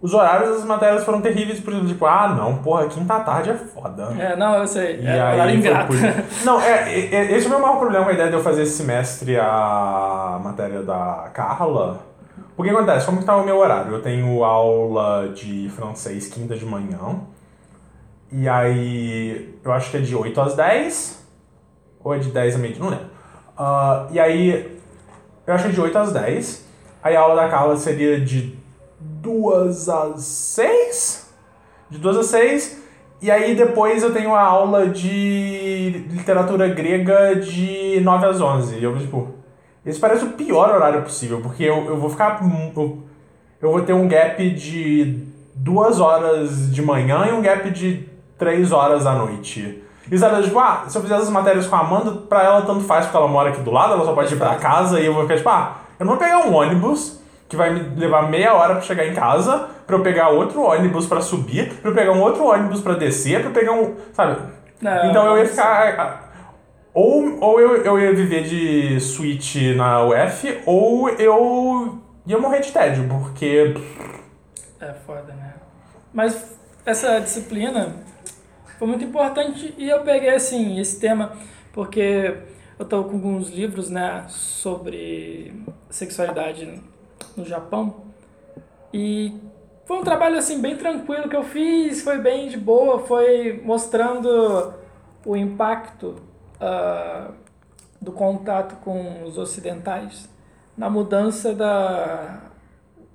Os 0.01 0.13
horários 0.13 0.49
das 0.57 0.65
matérias 0.65 1.03
foram 1.03 1.19
terríveis, 1.19 1.59
por 1.59 1.71
exemplo, 1.73 1.87
tipo, 1.89 2.05
ah, 2.05 2.27
não, 2.27 2.57
porra, 2.57 2.85
quinta 2.87 3.19
tarde 3.21 3.49
é 3.49 3.55
foda. 3.55 4.13
É, 4.19 4.35
não, 4.35 4.53
eu 4.55 4.67
sei. 4.67 4.99
E 4.99 5.07
É 5.07 5.33
horário 5.33 5.55
ingrato. 5.55 5.87
por- 5.87 5.95
Não, 6.45 6.61
é, 6.61 6.93
é- 6.93 7.15
é- 7.15 7.31
esse 7.31 7.45
é 7.45 7.47
o 7.47 7.49
meu 7.51 7.59
maior 7.59 7.79
problema 7.79 8.09
a 8.09 8.13
ideia 8.13 8.29
de 8.29 8.35
eu 8.35 8.43
fazer 8.43 8.63
esse 8.63 8.73
semestre 8.77 9.35
a 9.39 10.39
matéria 10.43 10.83
da 10.83 11.31
Carla. 11.33 12.01
O 12.55 12.61
que 12.61 12.69
acontece? 12.69 13.05
Como 13.05 13.17
que 13.19 13.25
tá 13.25 13.35
o 13.35 13.43
meu 13.45 13.57
horário? 13.57 13.93
Eu 13.93 14.01
tenho 14.01 14.43
aula 14.43 15.29
de 15.33 15.69
francês 15.75 16.27
quinta 16.27 16.55
de 16.55 16.65
manhã. 16.65 17.21
E 18.31 18.47
aí, 18.47 19.57
eu 19.63 19.71
acho 19.71 19.89
que 19.89 19.97
é 19.97 20.01
de 20.01 20.15
8 20.15 20.39
às 20.39 20.55
10. 20.55 21.24
Ou 22.05 22.13
é 22.13 22.19
de 22.19 22.29
10 22.29 22.55
a 22.55 22.57
meio, 22.59 22.77
não 22.77 22.89
lembro. 22.89 23.07
Ah, 23.57 24.05
e 24.11 24.19
aí, 24.19 24.79
eu 25.47 25.53
acho 25.55 25.63
que 25.63 25.69
é 25.71 25.73
de 25.73 25.81
8 25.81 25.97
às 25.97 26.13
10. 26.13 26.65
Aí 27.01 27.15
a 27.15 27.21
aula 27.21 27.35
da 27.35 27.49
Carla 27.49 27.75
seria 27.77 28.21
de 28.21 28.55
2 28.99 29.89
às 29.89 30.21
6? 30.21 31.33
De 31.89 31.97
2 31.97 32.17
às 32.17 32.27
6. 32.27 32.83
E 33.23 33.31
aí 33.31 33.55
depois 33.55 34.03
eu 34.03 34.13
tenho 34.13 34.35
a 34.35 34.41
aula 34.41 34.87
de 34.87 36.05
literatura 36.11 36.67
grega 36.67 37.35
de 37.37 37.99
9 38.01 38.25
às 38.27 38.39
11. 38.39 38.75
E 38.75 38.83
eu, 38.83 38.95
tipo, 38.99 39.33
esse 39.83 39.99
parece 39.99 40.25
o 40.25 40.33
pior 40.33 40.69
horário 40.75 41.01
possível, 41.01 41.41
porque 41.41 41.63
eu, 41.63 41.85
eu 41.85 41.97
vou 41.97 42.11
ficar. 42.11 42.39
eu 42.39 43.71
vou 43.71 43.81
ter 43.81 43.93
um 43.93 44.07
gap 44.07 44.47
de 44.51 45.23
2 45.55 45.99
horas 45.99 46.71
de 46.71 46.83
manhã 46.83 47.25
e 47.29 47.33
um 47.33 47.41
gap 47.41 47.67
de 47.71 48.07
3 48.37 48.71
horas 48.71 49.07
à 49.07 49.15
noite. 49.15 49.81
E 50.11 50.43
tipo, 50.43 50.59
ah, 50.59 50.85
se 50.87 50.97
eu 50.97 51.01
fizer 51.01 51.15
essas 51.15 51.29
matérias 51.29 51.65
com 51.65 51.75
a 51.75 51.79
Amanda, 51.79 52.11
pra 52.11 52.43
ela 52.43 52.61
tanto 52.61 52.81
faz, 52.81 53.05
porque 53.05 53.17
ela 53.17 53.27
mora 53.27 53.49
aqui 53.49 53.61
do 53.61 53.71
lado, 53.71 53.93
ela 53.93 54.05
só 54.05 54.13
pode 54.13 54.33
ir 54.33 54.37
pra 54.37 54.55
casa 54.55 54.99
e 54.99 55.05
eu 55.05 55.13
vou 55.13 55.23
ficar 55.23 55.37
tipo, 55.37 55.49
ah, 55.49 55.77
eu 55.99 56.05
não 56.05 56.13
vou 56.13 56.21
pegar 56.21 56.39
um 56.45 56.53
ônibus 56.53 57.19
que 57.47 57.55
vai 57.55 57.73
me 57.73 57.81
levar 57.95 58.29
meia 58.29 58.53
hora 58.53 58.73
pra 58.73 58.81
chegar 58.81 59.05
em 59.07 59.13
casa, 59.13 59.67
pra 59.85 59.95
eu 59.95 60.01
pegar 60.01 60.29
outro 60.29 60.61
ônibus 60.61 61.05
pra 61.05 61.21
subir, 61.21 61.73
pra 61.81 61.91
eu 61.91 61.95
pegar 61.95 62.11
um 62.11 62.21
outro 62.21 62.45
ônibus 62.45 62.81
pra 62.81 62.93
descer, 62.93 63.39
pra 63.39 63.49
eu 63.49 63.53
pegar 63.53 63.71
um. 63.73 63.95
Sabe? 64.13 64.41
Não, 64.81 65.09
então 65.09 65.25
eu 65.25 65.37
ia 65.37 65.47
ficar. 65.47 66.23
Ou, 66.93 67.37
ou 67.41 67.59
eu, 67.59 67.83
eu 67.83 67.99
ia 67.99 68.13
viver 68.13 68.43
de 68.43 68.99
suíte 68.99 69.75
na 69.75 70.03
UF, 70.03 70.61
ou 70.65 71.09
eu 71.09 71.99
ia 72.25 72.37
morrer 72.37 72.61
de 72.61 72.71
tédio, 72.71 73.07
porque. 73.07 73.75
É 74.79 74.93
foda, 75.05 75.33
né? 75.33 75.53
Mas 76.13 76.57
essa 76.85 77.19
disciplina 77.19 77.95
foi 78.77 78.87
muito 78.87 79.03
importante 79.03 79.73
e 79.77 79.89
eu 79.89 80.01
peguei, 80.01 80.29
assim, 80.29 80.79
esse 80.79 80.99
tema 80.99 81.33
porque 81.75 82.37
eu 82.79 82.85
tô 82.85 83.03
com 83.03 83.13
alguns 83.13 83.49
livros, 83.49 83.89
né, 83.89 84.25
sobre 84.29 85.53
sexualidade 85.89 86.81
no 87.35 87.43
Japão. 87.43 88.05
E 88.93 89.33
foi 89.85 89.97
um 89.97 90.03
trabalho, 90.03 90.37
assim, 90.37 90.61
bem 90.61 90.77
tranquilo 90.77 91.27
que 91.27 91.35
eu 91.35 91.43
fiz, 91.43 92.01
foi 92.01 92.17
bem 92.17 92.47
de 92.47 92.57
boa, 92.57 92.99
foi 92.99 93.61
mostrando 93.63 94.73
o 95.25 95.35
impacto 95.35 96.15
ah, 96.61 97.31
do 98.01 98.11
contato 98.11 98.75
com 98.77 99.23
os 99.23 99.37
ocidentais 99.37 100.29
na 100.77 100.89
mudança 100.89 101.53
da 101.53 102.41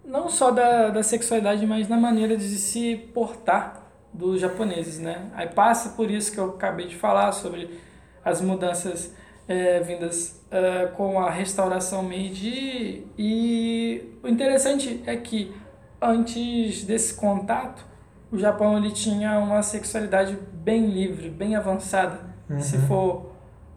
não 0.04 0.28
só 0.28 0.50
da, 0.50 0.88
da 0.88 1.02
sexualidade, 1.02 1.66
mas 1.66 1.88
na 1.88 1.96
maneira 1.96 2.36
de 2.36 2.48
se 2.58 2.96
portar 3.14 3.79
dos 4.12 4.40
japoneses, 4.40 4.98
né? 4.98 5.30
Aí 5.34 5.48
passa 5.48 5.90
por 5.90 6.10
isso 6.10 6.32
que 6.32 6.38
eu 6.38 6.50
acabei 6.50 6.86
de 6.86 6.96
falar 6.96 7.32
sobre 7.32 7.80
as 8.24 8.40
mudanças 8.40 9.14
eh, 9.48 9.80
vindas 9.80 10.40
eh, 10.50 10.90
com 10.96 11.18
a 11.20 11.30
restauração 11.30 12.02
Meiji 12.02 13.06
e 13.16 14.18
o 14.22 14.28
interessante 14.28 15.02
é 15.06 15.16
que 15.16 15.54
antes 16.00 16.84
desse 16.84 17.14
contato 17.14 17.84
o 18.30 18.38
Japão 18.38 18.76
ele 18.78 18.90
tinha 18.90 19.38
uma 19.38 19.62
sexualidade 19.62 20.38
bem 20.52 20.86
livre, 20.86 21.28
bem 21.30 21.56
avançada, 21.56 22.20
se 22.60 22.78
for 22.78 23.30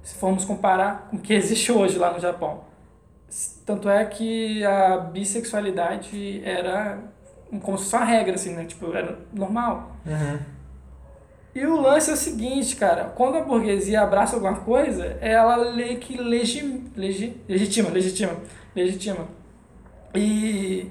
se 0.04 0.16
formos 0.16 0.46
comparar 0.46 1.08
com 1.10 1.18
o 1.18 1.20
que 1.20 1.34
existe 1.34 1.72
hoje 1.72 1.98
lá 1.98 2.12
no 2.12 2.20
Japão. 2.20 2.66
Tanto 3.66 3.90
é 3.90 4.06
que 4.06 4.64
a 4.64 4.98
bissexualidade 4.98 6.42
era 6.44 7.00
como 7.60 7.78
se 7.78 7.86
fosse 7.86 7.96
uma 7.96 8.06
regra, 8.06 8.36
assim, 8.36 8.54
né? 8.54 8.66
Tipo, 8.66 8.94
era 8.94 9.20
normal. 9.34 9.92
E 11.56 11.66
o 11.66 11.80
lance 11.80 12.10
é 12.10 12.14
o 12.14 12.18
seguinte, 12.18 12.76
cara, 12.76 13.06
quando 13.16 13.38
a 13.38 13.42
burguesia 13.42 14.02
abraça 14.02 14.36
alguma 14.36 14.56
coisa, 14.56 15.18
ela 15.22 15.56
lê 15.56 15.96
que 15.98 16.18
legi, 16.18 16.84
legi, 16.96 17.38
legitima, 17.48 17.90
legitima, 17.90 18.34
legitima. 18.76 19.28
E 20.16 20.90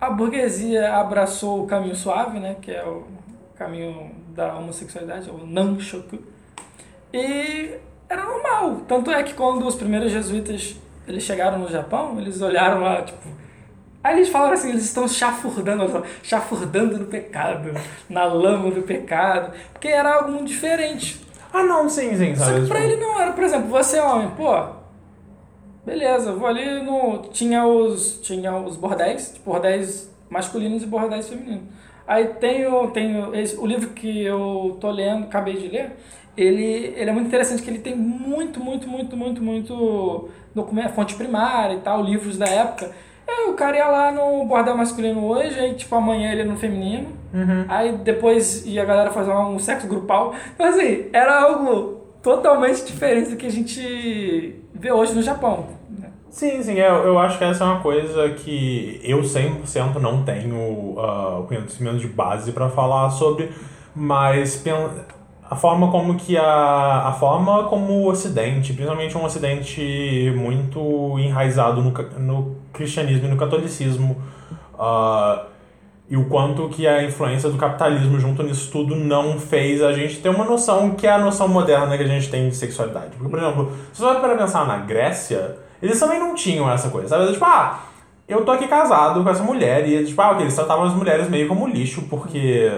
a 0.00 0.08
burguesia 0.08 0.94
abraçou 0.94 1.64
o 1.64 1.66
caminho 1.66 1.96
suave, 1.96 2.38
né, 2.38 2.56
que 2.60 2.70
é 2.70 2.84
o 2.84 3.04
caminho 3.56 4.12
da 4.28 4.56
homossexualidade, 4.56 5.28
o 5.30 5.46
não 5.46 5.78
shoku. 5.80 6.18
E 7.12 7.76
era 8.08 8.24
normal. 8.24 8.82
Tanto 8.86 9.10
é 9.10 9.22
que 9.22 9.34
quando 9.34 9.66
os 9.66 9.74
primeiros 9.74 10.12
jesuítas 10.12 10.76
eles 11.06 11.22
chegaram 11.24 11.58
no 11.58 11.68
Japão, 11.68 12.18
eles 12.20 12.40
olharam 12.40 12.80
lá, 12.80 13.02
tipo. 13.02 13.41
Aí 14.02 14.16
eles 14.16 14.28
falaram 14.30 14.54
assim, 14.54 14.70
eles 14.70 14.84
estão 14.84 15.06
chafurdando, 15.06 15.88
só, 15.90 16.02
chafurdando 16.22 16.98
no 16.98 17.06
pecado, 17.06 17.70
na 18.10 18.24
lama 18.24 18.70
do 18.70 18.82
pecado, 18.82 19.52
porque 19.72 19.88
era 19.88 20.16
algo 20.16 20.32
muito 20.32 20.48
diferente. 20.48 21.20
Ah, 21.52 21.62
não, 21.62 21.88
sim, 21.88 22.16
sim, 22.16 22.34
Só 22.34 22.44
sabe? 22.46 22.62
que 22.62 22.66
pra 22.66 22.80
Tipo, 22.80 22.92
ele 22.92 23.00
não 23.00 23.20
era, 23.20 23.32
por 23.32 23.44
exemplo, 23.44 23.68
você 23.68 23.98
é 23.98 24.02
homem, 24.02 24.30
pô, 24.30 24.52
beleza, 25.84 26.32
vou 26.32 26.46
ali 26.46 26.82
no. 26.82 27.22
Tinha 27.32 27.66
os. 27.66 28.20
Tinha 28.22 28.56
os 28.56 28.76
bordéis, 28.76 29.32
tipo, 29.34 29.50
bordéis 29.50 30.10
masculinos 30.30 30.82
e 30.82 30.86
bordéis 30.86 31.28
femininos. 31.28 31.64
Aí 32.06 32.26
tem 32.34 32.66
o, 32.66 32.88
tem 32.90 33.22
o, 33.22 33.34
esse- 33.34 33.56
o 33.56 33.66
livro 33.66 33.90
que 33.90 34.22
eu 34.24 34.76
tô 34.80 34.90
lendo, 34.90 35.24
acabei 35.24 35.54
de 35.56 35.68
ler, 35.68 35.92
ele, 36.36 36.94
ele 36.96 37.10
é 37.10 37.12
muito 37.12 37.28
interessante, 37.28 37.62
que 37.62 37.70
ele 37.70 37.78
tem 37.78 37.94
muito, 37.94 38.58
muito, 38.58 38.88
muito, 38.88 39.16
muito, 39.16 39.42
muito 39.42 40.28
documento, 40.54 40.94
fonte 40.94 41.14
primária 41.14 41.74
e 41.74 41.80
tal, 41.80 42.02
livros 42.02 42.36
da 42.36 42.46
época. 42.46 42.90
Aí 43.28 43.48
o 43.50 43.54
cara 43.54 43.76
ia 43.76 43.88
lá 43.88 44.12
no 44.12 44.44
bordel 44.44 44.76
masculino 44.76 45.24
hoje, 45.26 45.58
aí 45.58 45.74
tipo 45.74 45.94
amanhã 45.94 46.32
ele 46.32 46.42
ia 46.42 46.46
no 46.46 46.56
feminino, 46.56 47.08
aí 47.68 47.92
depois 47.98 48.66
ia 48.66 48.82
a 48.82 48.84
galera 48.84 49.10
fazer 49.10 49.32
um 49.32 49.58
sexo 49.58 49.86
grupal. 49.86 50.34
Então 50.54 50.66
assim, 50.66 51.06
era 51.12 51.40
algo 51.42 52.00
totalmente 52.22 52.84
diferente 52.84 53.30
do 53.30 53.36
que 53.36 53.46
a 53.46 53.50
gente 53.50 54.60
vê 54.74 54.92
hoje 54.92 55.14
no 55.14 55.22
Japão. 55.22 55.66
né? 55.90 56.10
Sim, 56.30 56.62
sim, 56.62 56.74
eu, 56.74 56.94
eu 57.04 57.18
acho 57.18 57.38
que 57.38 57.44
essa 57.44 57.64
é 57.64 57.66
uma 57.66 57.80
coisa 57.80 58.30
que 58.30 59.00
eu 59.02 59.20
100% 59.20 59.96
não 60.00 60.22
tenho 60.24 60.98
ah, 60.98 61.38
o 61.40 61.44
conhecimento 61.46 61.98
de 61.98 62.08
base 62.08 62.52
pra 62.52 62.68
falar 62.68 63.10
sobre, 63.10 63.50
mas 63.94 64.56
a 65.52 65.54
forma 65.54 65.90
como 65.90 66.14
que 66.14 66.34
a, 66.34 67.08
a 67.08 67.12
forma 67.12 67.64
como 67.64 67.92
o 67.92 68.08
Ocidente, 68.08 68.72
principalmente 68.72 69.18
um 69.18 69.22
Ocidente 69.22 70.32
muito 70.34 71.18
enraizado 71.18 71.82
no, 71.82 71.90
no 72.18 72.56
cristianismo 72.72 73.26
e 73.26 73.30
no 73.30 73.36
catolicismo, 73.36 74.16
ah, 74.78 75.44
e 76.08 76.16
o 76.16 76.24
quanto 76.24 76.70
que 76.70 76.86
a 76.86 77.04
influência 77.04 77.50
do 77.50 77.58
capitalismo 77.58 78.18
junto 78.18 78.42
nisso 78.42 78.72
tudo 78.72 78.96
não 78.96 79.38
fez 79.38 79.82
a 79.82 79.92
gente 79.92 80.22
ter 80.22 80.30
uma 80.30 80.46
noção 80.46 80.92
que 80.92 81.06
é 81.06 81.10
a 81.10 81.18
noção 81.18 81.48
moderna 81.48 81.98
que 81.98 82.04
a 82.04 82.08
gente 82.08 82.30
tem 82.30 82.48
de 82.48 82.56
sexualidade. 82.56 83.10
Porque, 83.18 83.28
por 83.28 83.38
exemplo, 83.38 83.72
se 83.92 84.00
você 84.00 84.06
vai 84.06 84.20
para 84.22 84.34
pensar 84.38 84.66
na 84.66 84.78
Grécia, 84.78 85.58
eles 85.82 86.00
também 86.00 86.18
não 86.18 86.34
tinham 86.34 86.70
essa 86.72 86.88
coisa, 86.88 87.08
sabe? 87.08 87.30
Tipo, 87.30 87.44
ah, 87.44 87.78
eu 88.26 88.42
tô 88.42 88.52
aqui 88.52 88.66
casado 88.66 89.22
com 89.22 89.28
essa 89.28 89.42
mulher 89.42 89.86
e, 89.86 90.02
tipo, 90.02 90.22
ah, 90.22 90.30
ok, 90.30 90.44
eles 90.44 90.54
tratavam 90.54 90.84
as 90.84 90.94
mulheres 90.94 91.28
meio 91.28 91.46
como 91.46 91.68
lixo, 91.68 92.06
porque 92.08 92.72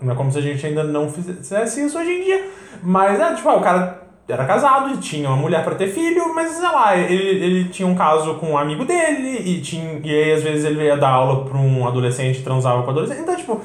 não 0.00 0.12
é 0.12 0.16
como 0.16 0.30
se 0.30 0.38
a 0.38 0.42
gente 0.42 0.64
ainda 0.64 0.84
não 0.84 1.08
fizesse 1.08 1.84
isso 1.84 1.98
hoje 1.98 2.10
em 2.10 2.24
dia. 2.24 2.50
Mas 2.82 3.20
é, 3.20 3.34
tipo, 3.34 3.48
ah, 3.48 3.56
o 3.56 3.60
cara 3.60 4.00
era 4.28 4.44
casado 4.44 4.94
e 4.94 4.98
tinha 4.98 5.28
uma 5.28 5.36
mulher 5.36 5.64
pra 5.64 5.74
ter 5.74 5.88
filho, 5.88 6.34
mas 6.34 6.50
sei 6.52 6.68
lá, 6.68 6.96
ele, 6.96 7.44
ele 7.44 7.64
tinha 7.68 7.86
um 7.86 7.94
caso 7.94 8.34
com 8.36 8.52
um 8.52 8.58
amigo 8.58 8.84
dele 8.84 9.38
e, 9.38 9.60
tinha, 9.60 10.00
e 10.02 10.10
aí 10.10 10.32
às 10.32 10.42
vezes 10.42 10.64
ele 10.64 10.84
ia 10.84 10.96
dar 10.96 11.10
aula 11.10 11.44
pra 11.44 11.58
um 11.58 11.86
adolescente 11.86 12.42
transava 12.42 12.82
com 12.82 12.90
adolescente. 12.90 13.20
Então, 13.20 13.36
tipo, 13.36 13.60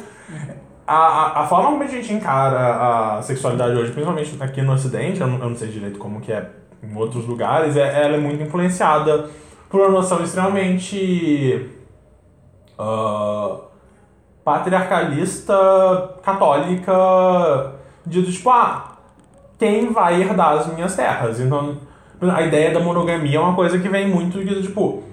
a, 0.87 0.95
a, 0.95 1.41
a 1.41 1.47
forma 1.47 1.71
como 1.71 1.83
a 1.83 1.87
gente 1.87 2.11
encara 2.11 3.17
a 3.17 3.21
sexualidade 3.21 3.75
hoje, 3.75 3.91
principalmente 3.91 4.35
aqui 4.39 4.61
no 4.61 4.73
Ocidente, 4.73 5.21
eu 5.21 5.27
não, 5.27 5.39
eu 5.39 5.49
não 5.49 5.55
sei 5.55 5.67
direito 5.67 5.99
como 5.99 6.19
que 6.19 6.31
é 6.31 6.49
em 6.83 6.95
outros 6.95 7.25
lugares, 7.25 7.75
é, 7.77 8.03
ela 8.03 8.15
é 8.15 8.19
muito 8.19 8.43
influenciada 8.43 9.29
por 9.69 9.81
uma 9.81 9.89
noção 9.89 10.23
extremamente. 10.23 11.69
ah, 12.77 13.57
patriarcalista 14.45 15.55
católica 16.21 16.93
de 18.05 18.31
tipo, 18.31 18.51
ah, 18.51 18.91
quem 19.57 19.91
vai 19.91 20.21
herdar 20.21 20.59
as 20.59 20.67
minhas 20.71 20.95
terras? 20.95 21.39
Então, 21.39 21.77
a 22.21 22.41
ideia 22.43 22.71
da 22.71 22.79
monogamia 22.79 23.37
é 23.37 23.41
uma 23.41 23.55
coisa 23.55 23.79
que 23.79 23.89
vem 23.89 24.07
muito 24.07 24.45
de 24.45 24.61
tipo. 24.61 25.03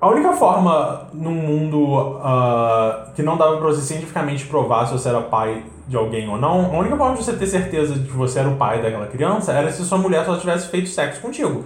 A 0.00 0.08
única 0.08 0.32
forma 0.34 1.08
num 1.14 1.32
mundo 1.32 2.20
ah, 2.22 3.06
que 3.16 3.22
não 3.22 3.38
dava 3.38 3.56
pra 3.56 3.66
você 3.68 3.80
cientificamente 3.80 4.46
provar 4.46 4.86
se 4.86 4.92
você 4.92 5.08
era 5.08 5.22
pai 5.22 5.64
de 5.88 5.96
alguém 5.96 6.28
ou 6.28 6.36
não, 6.36 6.66
a 6.66 6.78
única 6.78 6.94
forma 6.94 7.16
de 7.16 7.24
você 7.24 7.32
ter 7.32 7.46
certeza 7.46 7.94
de 7.94 8.06
que 8.06 8.12
você 8.12 8.40
era 8.40 8.48
o 8.50 8.56
pai 8.56 8.82
daquela 8.82 9.06
criança 9.06 9.52
era 9.52 9.72
se 9.72 9.82
sua 9.82 9.96
mulher 9.96 10.26
só 10.26 10.36
tivesse 10.36 10.68
feito 10.68 10.90
sexo 10.90 11.22
contigo. 11.22 11.64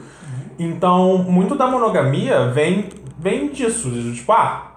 Então, 0.56 1.18
muito 1.18 1.56
da 1.56 1.66
monogamia 1.66 2.46
vem, 2.46 2.88
vem 3.18 3.48
disso, 3.48 3.90
de 3.90 4.14
tipo, 4.14 4.30
ah, 4.30 4.71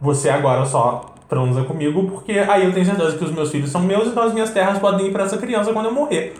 você 0.00 0.28
agora 0.28 0.64
só 0.64 1.14
transa 1.28 1.64
comigo 1.64 2.08
porque 2.08 2.32
aí 2.32 2.64
eu 2.64 2.72
tenho 2.72 2.86
certeza 2.86 3.16
que 3.16 3.24
os 3.24 3.32
meus 3.32 3.50
filhos 3.50 3.70
são 3.70 3.80
meus, 3.80 4.08
então 4.08 4.22
as 4.22 4.32
minhas 4.32 4.50
terras 4.50 4.78
podem 4.78 5.08
ir 5.08 5.12
pra 5.12 5.24
essa 5.24 5.38
criança 5.38 5.72
quando 5.72 5.86
eu 5.86 5.94
morrer. 5.94 6.34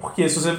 Porque 0.00 0.28
se 0.28 0.38
você 0.38 0.56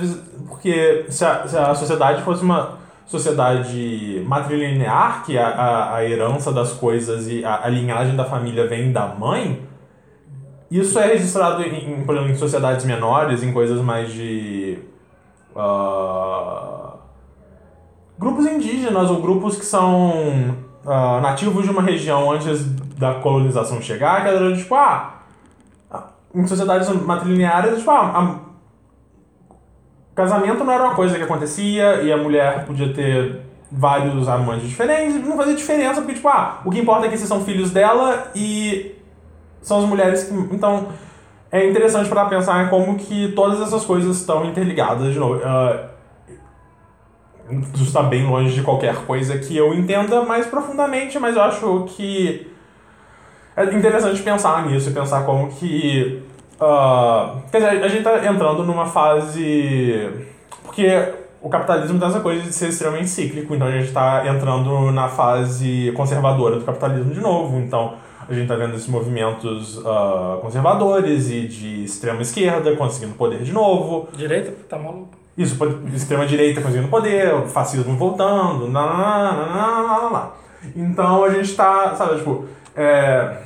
porque 0.47 1.05
se 1.09 1.23
a, 1.23 1.47
se 1.47 1.57
a 1.57 1.75
sociedade 1.75 2.21
fosse 2.23 2.43
uma 2.43 2.79
sociedade 3.05 4.23
matrilinear, 4.25 5.23
que 5.23 5.37
a, 5.37 5.47
a, 5.47 5.95
a 5.95 6.05
herança 6.05 6.51
das 6.51 6.73
coisas 6.73 7.27
e 7.27 7.45
a, 7.45 7.63
a 7.63 7.69
linhagem 7.69 8.15
da 8.15 8.25
família 8.25 8.67
vem 8.67 8.91
da 8.91 9.07
mãe, 9.07 9.61
isso 10.69 10.97
é 10.97 11.07
registrado 11.07 11.61
em, 11.61 11.99
em, 11.99 12.03
por 12.03 12.15
exemplo, 12.15 12.33
em 12.33 12.35
sociedades 12.35 12.85
menores, 12.85 13.43
em 13.43 13.53
coisas 13.53 13.79
mais 13.81 14.11
de. 14.11 14.79
ah, 15.55 16.93
grupos 18.17 18.45
indígenas 18.47 19.11
ou 19.11 19.21
grupos 19.21 19.57
que 19.57 19.65
são 19.65 20.64
ah, 20.85 21.19
nativos 21.21 21.63
de 21.65 21.71
uma 21.71 21.81
região 21.81 22.31
antes 22.31 22.63
da 22.97 23.15
colonização 23.15 23.81
chegar, 23.81 24.21
que 24.23 24.27
era 24.29 24.55
tipo, 24.55 24.75
ah, 24.75 25.11
em 26.33 26.45
sociedades 26.47 26.89
matrilineares, 26.89 27.77
tipo, 27.79 27.91
ah, 27.91 28.11
a- 28.19 28.45
casamento 30.15 30.63
não 30.63 30.71
era 30.73 30.83
uma 30.85 30.95
coisa 30.95 31.15
que 31.17 31.23
acontecia 31.23 32.01
e 32.01 32.11
a 32.11 32.17
mulher 32.17 32.65
podia 32.65 32.93
ter 32.93 33.41
vários 33.71 34.27
amantes 34.29 34.69
diferentes, 34.69 35.25
não 35.25 35.35
fazia 35.35 35.55
diferença, 35.55 36.01
porque, 36.01 36.13
tipo, 36.15 36.27
ah, 36.29 36.61
o 36.63 36.69
que 36.71 36.79
importa 36.79 37.05
é 37.05 37.09
que 37.09 37.15
esses 37.15 37.27
são 37.27 37.43
filhos 37.43 37.71
dela 37.71 38.31
e 38.35 38.95
são 39.61 39.79
as 39.79 39.85
mulheres 39.85 40.23
que. 40.25 40.33
Então, 40.55 40.87
é 41.51 41.67
interessante 41.69 42.07
para 42.09 42.25
pensar 42.25 42.69
como 42.69 42.95
que 42.97 43.31
todas 43.33 43.59
essas 43.61 43.83
coisas 43.85 44.17
estão 44.17 44.45
interligadas 44.45 45.11
de 45.13 45.19
novo. 45.19 45.41
Ah, 45.43 45.89
isso 47.73 47.83
está 47.83 48.01
bem 48.01 48.25
longe 48.25 48.53
de 48.53 48.61
qualquer 48.61 48.95
coisa 49.05 49.37
que 49.37 49.55
eu 49.55 49.73
entenda 49.73 50.23
mais 50.23 50.47
profundamente, 50.47 51.19
mas 51.19 51.35
eu 51.35 51.41
acho 51.43 51.85
que 51.95 52.47
é 53.55 53.63
interessante 53.73 54.21
pensar 54.21 54.65
nisso 54.67 54.89
e 54.89 54.93
pensar 54.93 55.25
como 55.25 55.47
que. 55.49 56.21
ah, 56.59 57.37
quer 57.51 57.59
dizer, 57.59 57.83
a 57.83 57.87
gente 57.87 57.99
está 57.99 58.25
entrando 58.25 58.63
numa 58.63 58.85
fase. 58.85 60.09
Porque 60.63 61.13
o 61.41 61.47
capitalismo 61.47 61.97
tem 61.97 62.07
essa 62.07 62.19
coisa 62.19 62.41
de 62.41 62.51
ser 62.51 62.69
extremamente 62.69 63.09
cíclico, 63.09 63.53
então 63.55 63.67
a 63.67 63.71
gente 63.71 63.85
está 63.85 64.27
entrando 64.27 64.91
na 64.91 65.07
fase 65.07 65.93
conservadora 65.95 66.57
do 66.57 66.65
capitalismo 66.65 67.13
de 67.13 67.21
novo. 67.21 67.57
Então 67.59 67.93
a 68.27 68.33
gente 68.33 68.43
está 68.43 68.55
vendo 68.55 68.75
esses 68.75 68.87
movimentos 68.87 69.81
ah, 69.85 70.39
conservadores 70.41 71.29
e 71.29 71.47
de 71.47 71.85
extrema 71.85 72.21
esquerda 72.21 72.75
conseguindo 72.75 73.15
poder 73.15 73.41
de 73.41 73.53
novo. 73.53 74.09
Direita, 74.17 74.51
tá 74.67 74.77
maluco. 74.77 75.24
Isso, 75.37 75.57
extrema-direita 75.93 76.61
conseguindo 76.61 76.87
poder, 76.87 77.33
o 77.33 77.47
fascismo 77.47 77.97
voltando, 77.97 78.69
nananana. 78.69 80.29
Então 80.75 81.23
a 81.23 81.29
gente 81.29 81.53
tá, 81.53 81.93
sabe, 81.95 82.17
tipo, 82.17 82.45
é, 82.75 83.37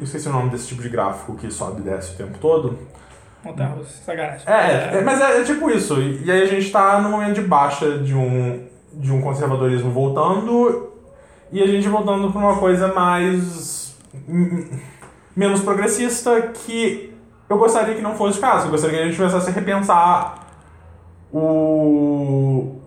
esqueci 0.00 0.28
o 0.28 0.32
nome 0.32 0.50
desse 0.50 0.68
tipo 0.68 0.80
de 0.80 0.88
gráfico 0.88 1.34
que 1.34 1.50
sobe 1.50 1.80
e 1.80 1.84
desce 1.84 2.14
o 2.14 2.16
tempo 2.16 2.38
todo. 2.38 2.78
Montanha 3.44 3.70
russa, 3.70 4.02
sacanagem. 4.04 4.42
É, 4.46 4.98
é, 4.98 5.00
mas 5.02 5.20
é, 5.20 5.40
é 5.40 5.44
tipo 5.44 5.70
isso. 5.70 6.00
E, 6.00 6.24
e 6.24 6.30
aí 6.30 6.42
a 6.42 6.46
gente 6.46 6.70
tá 6.70 7.00
no 7.00 7.10
momento 7.10 7.34
de 7.34 7.42
baixa 7.42 7.98
de 7.98 8.14
um, 8.14 8.64
de 8.94 9.12
um 9.12 9.20
conservadorismo 9.20 9.90
voltando 9.90 10.92
e 11.52 11.62
a 11.62 11.66
gente 11.66 11.88
voltando 11.88 12.30
pra 12.30 12.40
uma 12.40 12.56
coisa 12.56 12.88
mais. 12.88 13.94
hum, 14.28 14.68
menos 15.36 15.60
progressista 15.60 16.40
que 16.42 17.12
eu 17.48 17.58
gostaria 17.58 17.94
que 17.94 18.00
não 18.00 18.14
fosse 18.14 18.38
o 18.38 18.40
caso. 18.40 18.66
Eu 18.66 18.70
gostaria 18.70 18.96
que 18.96 19.02
a 19.02 19.06
gente 19.06 19.16
começasse 19.16 19.50
a 19.50 19.52
repensar 19.52 20.43
o. 21.34 22.80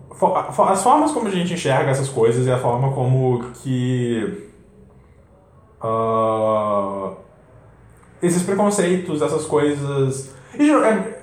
As 0.68 0.82
formas 0.82 1.12
como 1.12 1.28
a 1.28 1.30
gente 1.30 1.52
enxerga 1.52 1.90
essas 1.90 2.08
coisas 2.08 2.46
e 2.46 2.50
a 2.50 2.58
forma 2.58 2.92
como 2.92 3.50
que. 3.54 4.50
ah, 5.80 7.12
esses 8.22 8.42
preconceitos, 8.42 9.22
essas 9.22 9.44
coisas. 9.44 10.34
E, 10.58 10.70
é, 10.70 11.22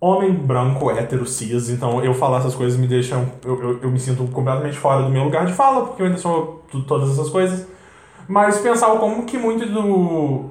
homem 0.00 0.32
branco, 0.32 0.90
hétero, 0.90 1.26
cis, 1.26 1.70
então 1.70 2.04
eu 2.04 2.12
falar 2.12 2.38
essas 2.38 2.54
coisas 2.54 2.78
me 2.78 2.86
deixam. 2.86 3.26
Eu, 3.44 3.60
eu, 3.60 3.82
eu 3.82 3.90
me 3.90 3.98
sinto 3.98 4.24
completamente 4.30 4.76
fora 4.76 5.02
do 5.02 5.10
meu 5.10 5.24
lugar 5.24 5.46
de 5.46 5.52
fala, 5.52 5.86
porque 5.86 6.02
eu 6.02 6.06
ainda 6.06 6.18
sou 6.18 6.64
todas 6.86 7.10
essas 7.10 7.30
coisas. 7.30 7.66
Mas 8.28 8.58
pensar 8.58 8.88
como 8.98 9.24
que 9.24 9.38
muito 9.38 9.66
do. 9.66 10.50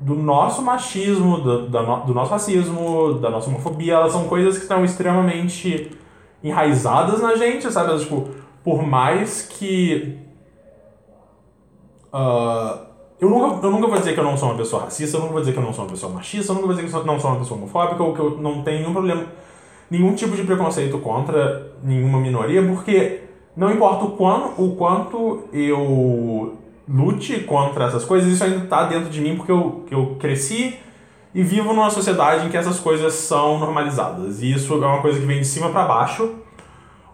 Do 0.00 0.14
nosso 0.14 0.60
machismo, 0.62 1.38
do, 1.40 1.68
da 1.68 1.82
no- 1.82 2.04
do 2.04 2.14
nosso 2.14 2.30
racismo, 2.32 3.14
da 3.14 3.30
nossa 3.30 3.48
homofobia, 3.48 3.94
elas 3.94 4.12
são 4.12 4.24
coisas 4.28 4.56
que 4.56 4.62
estão 4.62 4.84
extremamente 4.84 5.90
enraizadas 6.42 7.22
na 7.22 7.36
gente, 7.36 7.70
sabe? 7.72 7.98
Tipo, 7.98 8.28
por 8.62 8.82
mais 8.82 9.42
que. 9.42 10.18
ah, 12.12 12.86
eu, 13.20 13.30
nunca, 13.30 13.66
eu 13.66 13.70
nunca 13.70 13.86
vou 13.86 13.98
dizer 13.98 14.12
que 14.14 14.20
eu 14.20 14.24
não 14.24 14.36
sou 14.36 14.48
uma 14.50 14.58
pessoa 14.58 14.82
racista, 14.84 15.16
eu 15.16 15.20
nunca 15.20 15.32
vou 15.32 15.40
dizer 15.40 15.52
que 15.52 15.58
eu 15.58 15.62
não 15.62 15.72
sou 15.72 15.84
uma 15.84 15.90
pessoa 15.90 16.12
machista, 16.12 16.50
eu 16.52 16.54
nunca 16.56 16.66
vou 16.66 16.76
dizer 16.76 16.88
que 16.88 16.94
eu 16.96 17.04
não 17.06 17.20
sou 17.20 17.30
uma 17.30 17.38
pessoa 17.38 17.58
homofóbica, 17.58 18.02
ou 18.02 18.12
que 18.14 18.20
eu 18.20 18.30
não 18.38 18.62
tenho 18.62 18.80
nenhum 18.80 18.92
problema, 18.92 19.24
nenhum 19.90 20.14
tipo 20.14 20.34
de 20.36 20.42
preconceito 20.44 20.98
contra 20.98 21.72
nenhuma 21.82 22.18
minoria, 22.18 22.62
porque 22.66 23.22
não 23.56 23.70
importa 23.70 24.04
o, 24.04 24.10
quão, 24.12 24.52
o 24.58 24.74
quanto 24.76 25.44
eu 25.52 26.58
lute 26.88 27.40
contra 27.40 27.86
essas 27.86 28.04
coisas, 28.04 28.30
isso 28.30 28.44
ainda 28.44 28.64
está 28.64 28.84
dentro 28.84 29.08
de 29.08 29.20
mim 29.20 29.36
porque 29.36 29.52
eu, 29.52 29.84
eu 29.90 30.16
cresci 30.18 30.78
e 31.34 31.42
vivo 31.42 31.72
numa 31.72 31.90
sociedade 31.90 32.46
em 32.46 32.48
que 32.48 32.56
essas 32.56 32.78
coisas 32.78 33.12
são 33.14 33.58
normalizadas. 33.58 34.40
E 34.40 34.52
isso 34.52 34.72
é 34.74 34.86
uma 34.86 35.02
coisa 35.02 35.18
que 35.18 35.26
vem 35.26 35.40
de 35.40 35.46
cima 35.46 35.70
para 35.70 35.84
baixo. 35.84 36.30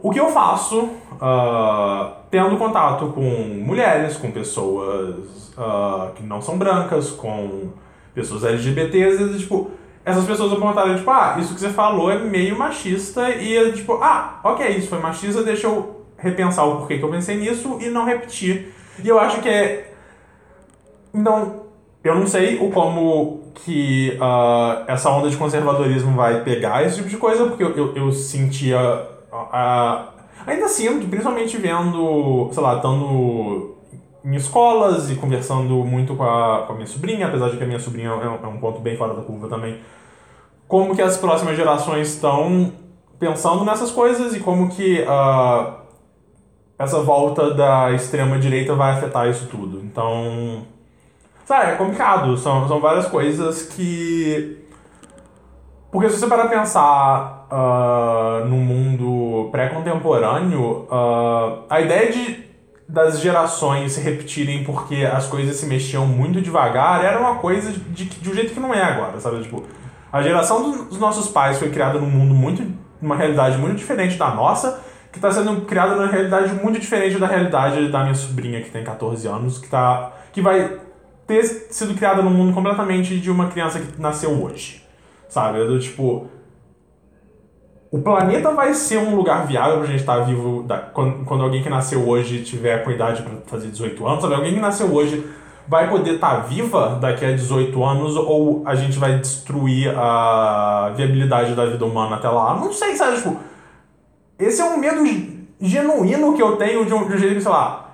O 0.03 0.11
que 0.11 0.21
eu 0.21 0.31
faço, 0.31 0.91
ah, 1.21 2.13
tendo 2.31 2.57
contato 2.57 3.07
com 3.09 3.23
mulheres, 3.65 4.17
com 4.17 4.31
pessoas 4.31 5.53
ah, 5.57 6.11
que 6.15 6.23
não 6.23 6.43
são 6.43 6.59
brancas, 6.59 7.11
com 7.11 7.71
pessoas 8.15 8.45
LGBTs, 8.45 9.23
e, 9.23 9.39
tipo, 9.39 9.71
essas 10.05 10.25
pessoas 10.25 10.53
apontaram, 10.53 10.97
tipo, 10.97 11.11
ah, 11.11 11.37
isso 11.39 11.55
que 11.55 11.61
você 11.61 11.71
falou 11.71 12.11
é 12.11 12.19
meio 12.19 12.59
machista, 12.59 13.31
e 13.31 13.53
eu, 13.53 13.73
tipo, 13.73 13.95
ah, 14.03 14.41
ok, 14.43 14.69
isso 14.69 14.89
foi 14.89 14.99
machista, 14.99 15.43
deixa 15.43 15.67
eu 15.67 16.05
repensar 16.17 16.65
o 16.67 16.77
porquê 16.77 16.99
que 16.99 17.05
eu 17.05 17.11
pensei 17.11 17.37
nisso 17.37 17.79
e 17.81 17.89
não 17.89 18.05
repetir. 18.05 18.75
E 19.03 19.09
eu 19.09 19.19
acho 19.19 19.41
que 19.41 19.49
é. 19.49 19.93
Então, 21.13 21.67
eu 22.03 22.15
não 22.15 22.27
sei 22.27 22.59
o 22.59 22.71
como 22.71 23.41
que 23.55 24.17
ah, 24.21 24.85
essa 24.87 25.11
onda 25.11 25.29
de 25.29 25.37
conservadorismo 25.37 26.17
vai 26.17 26.43
pegar 26.43 26.85
esse 26.85 26.97
tipo 26.97 27.09
de 27.09 27.17
coisa, 27.17 27.47
porque 27.47 27.63
eu, 27.63 27.77
eu, 27.77 27.97
eu 27.97 28.13
sentia. 28.13 28.79
ah, 29.33 30.09
ainda 30.47 30.69
sinto, 30.69 31.07
principalmente 31.09 31.57
vendo, 31.57 32.49
sei 32.53 32.63
lá, 32.63 32.77
estando 32.77 33.77
em 34.25 34.35
escolas 34.35 35.11
e 35.11 35.15
conversando 35.15 35.85
muito 35.85 36.15
com 36.15 36.23
a, 36.23 36.65
com 36.67 36.73
a 36.73 36.77
minha 36.77 36.87
sobrinha, 36.87 37.27
apesar 37.27 37.51
de 37.51 37.57
que 37.57 37.65
a 37.65 37.67
minha 37.67 37.79
sobrinha 37.79 38.11
é 38.11 38.29
um, 38.29 38.45
é 38.45 38.47
um 38.47 38.59
ponto 38.59 38.81
bem 38.81 38.97
fora 38.97 39.15
da 39.15 39.23
curva 39.23 39.49
também, 39.49 39.79
como 40.69 40.95
que 40.95 41.03
as 41.03 41.17
próximas 41.17 41.57
gerações 41.57 42.09
estão 42.09 42.73
pensando 43.19 43.65
nessas 43.65 43.91
coisas 43.91 44.35
e 44.35 44.41
como 44.41 44.69
que 44.69 45.05
ah, 45.09 45.81
essa 46.81 47.03
volta 47.03 47.53
da 47.53 47.93
extrema 47.93 48.39
direita 48.39 48.75
vai 48.75 48.93
afetar 48.93 49.29
isso 49.29 49.47
tudo. 49.49 49.83
Então, 49.85 50.63
sabe, 51.45 51.73
é 51.73 51.75
complicado. 51.75 52.39
São, 52.39 52.67
são 52.67 52.81
várias 52.81 53.07
coisas 53.07 53.65
que. 53.65 54.65
Porque 55.93 56.09
se 56.09 56.19
você 56.19 56.27
parar 56.27 56.49
pra 56.49 56.59
pensar 56.59 57.47
ah, 57.51 58.45
no 58.47 58.57
mundo 58.57 59.51
pré-contemporâneo, 59.53 60.87
ah, 60.91 61.59
a 61.69 61.83
ideia 61.83 62.11
de, 62.11 62.45
das 62.89 63.21
gerações 63.21 63.93
se 63.93 64.01
repetirem 64.01 64.65
porque 64.65 65.05
as 65.05 65.27
coisas 65.27 65.57
se 65.57 65.67
mexiam 65.67 66.07
muito 66.07 66.41
devagar 66.41 67.05
era 67.05 67.21
uma 67.21 67.35
coisa 67.35 67.73
de, 67.73 68.07
de 68.07 68.31
um 68.31 68.35
jeito 68.35 68.55
que 68.55 68.61
não 68.61 68.73
é 68.73 68.83
agora, 68.83 69.21
sabe? 69.21 69.43
Tipo, 69.43 69.65
a 70.11 70.23
geração 70.23 70.87
dos 70.87 70.99
nossos 70.99 71.29
pais 71.29 71.59
foi 71.59 71.69
criada 71.69 71.99
num 71.99 72.09
mundo 72.09 72.33
muito. 72.33 72.67
numa 73.03 73.17
realidade 73.17 73.59
muito 73.59 73.77
diferente 73.77 74.17
da 74.17 74.35
nossa 74.35 74.89
que 75.13 75.19
está 75.19 75.31
sendo 75.31 75.63
criada 75.63 75.95
numa 75.95 76.07
realidade 76.07 76.53
muito 76.55 76.79
diferente 76.79 77.19
da 77.19 77.27
realidade 77.27 77.89
da 77.91 78.03
minha 78.03 78.15
sobrinha, 78.15 78.61
que 78.63 78.71
tem 78.71 78.85
14 78.85 79.27
anos, 79.27 79.59
que, 79.59 79.69
tá, 79.69 80.13
que 80.33 80.41
vai 80.41 80.79
ter 81.27 81.45
sido 81.45 81.95
criada 81.95 82.23
num 82.23 82.31
mundo 82.31 82.53
completamente 82.53 83.19
de 83.19 83.31
uma 83.31 83.49
criança 83.49 83.81
que 83.81 84.01
nasceu 84.01 84.31
hoje. 84.43 84.85
Sabe? 85.29 85.65
Do 85.65 85.79
tipo. 85.79 86.29
O 87.91 87.99
planeta 88.01 88.53
vai 88.53 88.73
ser 88.73 88.99
um 88.99 89.17
lugar 89.17 89.47
viável 89.47 89.79
pra 89.79 89.87
gente 89.87 90.01
estar 90.01 90.21
vivo 90.21 90.63
da- 90.63 90.79
quando, 90.79 91.25
quando 91.25 91.43
alguém 91.43 91.61
que 91.63 91.69
nasceu 91.69 92.09
hoje 92.09 92.43
tiver 92.45 92.85
com 92.85 92.91
idade 92.93 93.23
pra 93.23 93.33
fazer 93.47 93.67
18 93.69 94.07
anos, 94.07 94.23
sabe? 94.23 94.35
Alguém 94.35 94.55
que 94.55 94.61
nasceu 94.61 94.95
hoje 94.95 95.27
vai 95.67 95.89
poder 95.91 96.15
estar 96.15 96.37
viva 96.47 96.99
daqui 97.01 97.25
a 97.25 97.33
18 97.33 97.83
anos 97.85 98.15
ou 98.17 98.63
a 98.65 98.77
gente 98.77 98.97
vai 98.97 99.19
destruir 99.19 99.93
a 99.97 100.93
viabilidade 100.97 101.55
da 101.55 101.67
vida 101.67 101.85
humana 101.85 102.15
até 102.17 102.29
lá? 102.29 102.55
Não 102.55 102.73
sei, 102.73 102.95
sabe? 102.97 103.17
Tipo, 103.17 103.37
esse 104.41 104.61
é 104.61 104.65
um 104.65 104.79
medo 104.79 105.03
genuíno 105.61 106.35
que 106.35 106.43
eu 106.43 106.57
tenho 106.57 106.85
de 106.87 106.93
um, 106.95 107.07
de 107.09 107.15
um 107.15 107.19
jeito 107.19 107.35
que, 107.37 107.43
sei 107.43 107.51
lá, 107.51 107.91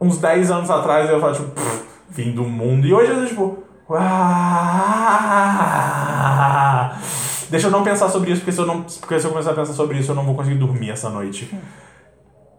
uns 0.00 0.18
10 0.18 0.50
anos 0.50 0.70
atrás 0.70 1.08
eu 1.08 1.20
falar, 1.20 1.34
tipo, 1.34 1.48
"Pff, 1.50 1.84
fim 2.10 2.32
do 2.32 2.44
mundo. 2.44 2.86
E 2.86 2.92
hoje 2.92 3.10
eu 3.12 3.26
tipo, 3.26 3.58
"Ah". 5.24 6.96
deixa 7.50 7.66
eu 7.68 7.70
não 7.70 7.82
pensar 7.84 8.08
sobre 8.08 8.30
isso, 8.32 8.40
porque 8.40 8.52
se, 8.52 8.58
eu 8.60 8.66
não, 8.66 8.82
porque 8.82 9.18
se 9.20 9.26
eu 9.26 9.30
começar 9.30 9.52
a 9.52 9.54
pensar 9.54 9.72
sobre 9.72 9.98
isso 9.98 10.10
eu 10.10 10.14
não 10.14 10.24
vou 10.24 10.34
conseguir 10.34 10.58
dormir 10.58 10.90
essa 10.90 11.08
noite. 11.08 11.52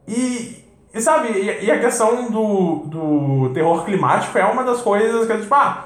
E, 0.07 0.63
e 0.93 1.01
sabe, 1.01 1.29
e, 1.29 1.65
e 1.65 1.71
a 1.71 1.79
questão 1.79 2.29
do, 2.31 2.83
do 2.85 3.49
terror 3.53 3.83
climático 3.83 4.37
é 4.37 4.45
uma 4.45 4.63
das 4.63 4.81
coisas 4.81 5.25
que 5.25 5.33
é 5.33 5.37
tipo, 5.37 5.53
ah, 5.55 5.85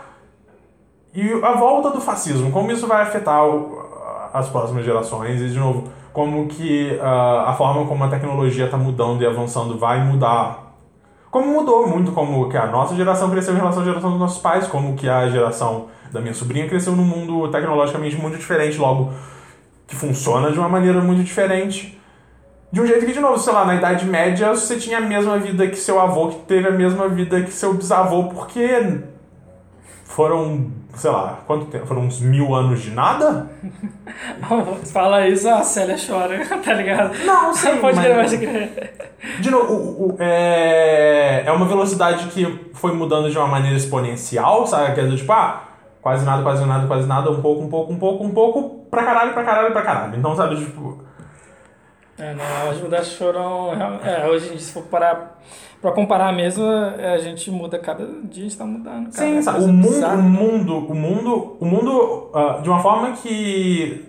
e 1.14 1.31
a 1.44 1.53
volta 1.53 1.90
do 1.90 1.99
fascismo, 2.02 2.52
como 2.52 2.72
isso 2.72 2.86
vai 2.86 3.02
afetar 3.02 3.44
o- 3.45 3.80
as 4.34 4.48
próximas 4.49 4.86
gerações 4.86 5.41
e, 5.41 5.49
de 5.49 5.57
novo, 5.57 5.86
como 6.14 6.48
que 6.48 6.98
ah, 7.02 7.45
a 7.48 7.53
forma 7.53 7.86
como 7.86 8.03
a 8.03 8.07
tecnologia 8.07 8.65
está 8.65 8.77
mudando 8.77 9.22
e 9.22 9.26
avançando 9.26 9.77
vai 9.77 10.03
mudar. 10.03 10.76
Como 11.31 11.48
mudou 11.48 11.88
muito 11.88 12.11
como 12.11 12.49
que 12.49 12.57
a 12.57 12.65
nossa 12.65 12.95
geração 12.95 13.30
cresceu 13.30 13.53
em 13.53 13.57
relação 13.57 13.84
à 13.84 13.86
geração 13.86 14.10
dos 14.10 14.19
nossos 14.19 14.41
pais, 14.41 14.68
como 14.68 14.95
que 14.95 15.07
a 15.07 15.30
geração 15.30 15.88
da 16.11 16.19
minha 16.19 16.34
sobrinha 16.34 16.68
cresceu 16.68 16.95
num 16.95 17.03
mundo 17.03 17.48
tecnologicamente 17.49 18.15
muito 18.15 18.38
diferente, 18.38 18.77
logo 18.77 19.14
que 19.88 19.95
funciona 19.95 20.52
de 20.52 20.57
uma 20.57 20.69
maneira 20.69 21.02
muito 21.02 21.23
diferente. 21.23 21.99
De 22.72 22.80
um 22.80 22.86
jeito 22.86 23.06
que, 23.06 23.14
de 23.14 23.19
novo, 23.19 23.38
sei 23.40 23.52
lá, 23.52 23.65
na 23.65 23.76
Idade 23.76 24.06
Média 24.06 24.53
você 24.53 24.77
tinha 24.77 24.99
a 24.99 25.02
mesma 25.02 25.38
vida 25.40 25.68
que 25.68 25.76
seu 25.76 25.99
avô, 25.99 26.27
que 26.27 26.38
teve 26.45 26.68
a 26.68 26.72
mesma 26.72 27.07
vida 27.07 27.41
que 27.41 27.52
seu 27.52 27.73
bisavô, 27.73 28.26
porque 28.26 29.02
foram, 30.23 30.65
sei 30.95 31.09
lá, 31.11 31.39
quanto 31.47 31.67
tempo? 31.67 31.85
Foram 31.85 32.01
uns 32.01 32.19
mil 32.19 32.53
anos 32.53 32.81
de 32.81 32.91
nada? 32.91 33.49
Fala 34.91 35.25
isso, 35.29 35.47
a 35.47 35.63
Célia 35.63 35.95
chora, 35.95 36.45
tá 36.61 36.73
ligado? 36.73 37.17
Não, 37.25 37.53
sim, 37.53 37.77
Pode 37.77 37.95
mas- 37.95 38.05
crer, 38.05 38.15
pode 38.17 38.37
crer. 38.37 39.09
De 39.39 39.49
novo, 39.49 39.73
o- 39.73 40.07
o- 40.09 40.15
é, 40.19 41.43
é 41.45 41.51
uma 41.53 41.65
velocidade 41.65 42.27
que 42.27 42.69
foi 42.73 42.91
mudando 42.93 43.29
de 43.31 43.37
uma 43.37 43.47
maneira 43.47 43.77
exponencial, 43.77 44.67
sabe? 44.67 44.93
Que 44.93 44.99
é 44.99 45.05
do 45.05 45.15
tipo, 45.15 45.31
ah, 45.31 45.63
quase 46.01 46.25
nada, 46.25 46.43
quase 46.43 46.65
nada, 46.65 46.85
quase 46.85 47.07
nada, 47.07 47.31
um 47.31 47.41
pouco, 47.41 47.61
um 47.63 47.69
pouco, 47.69 47.93
um 47.93 47.97
pouco, 47.97 48.23
um 48.25 48.29
pouco, 48.31 48.69
pra 48.91 49.03
caralho, 49.05 49.31
pra 49.33 49.43
caralho, 49.45 49.71
pra 49.71 49.81
caralho. 49.81 50.17
Então, 50.17 50.35
sabe, 50.35 50.57
tipo, 50.57 51.01
É, 52.19 52.33
não, 52.35 52.71
as 52.71 52.81
mudanças 52.81 53.13
foram. 53.13 53.71
É, 54.03 54.27
hoje, 54.27 54.47
em 54.47 54.49
dia, 54.51 54.59
se 54.59 54.73
for 54.73 54.83
parar 54.83 55.39
pra 55.81 55.91
comparar 55.91 56.33
mesmo, 56.33 56.65
é, 56.65 57.13
a 57.13 57.17
gente 57.17 57.49
muda 57.49 57.79
cada 57.79 58.05
dia, 58.05 58.45
a 58.45 58.47
gente 58.49 58.57
tá 58.57 58.65
mudando. 58.65 59.11
Cara, 59.11 59.27
Sim, 59.27 59.37
É 59.37 59.41
sabe? 59.41 59.63
O 59.63 59.67
mundo, 59.69 59.87
bizarra. 59.87 60.15
o 60.17 60.21
mundo, 60.21 60.77
o 60.77 60.95
mundo, 60.95 61.57
o 61.59 61.65
mundo, 61.65 62.29
ah, 62.33 62.59
de 62.61 62.69
uma 62.69 62.79
forma 62.79 63.13
que 63.13 64.05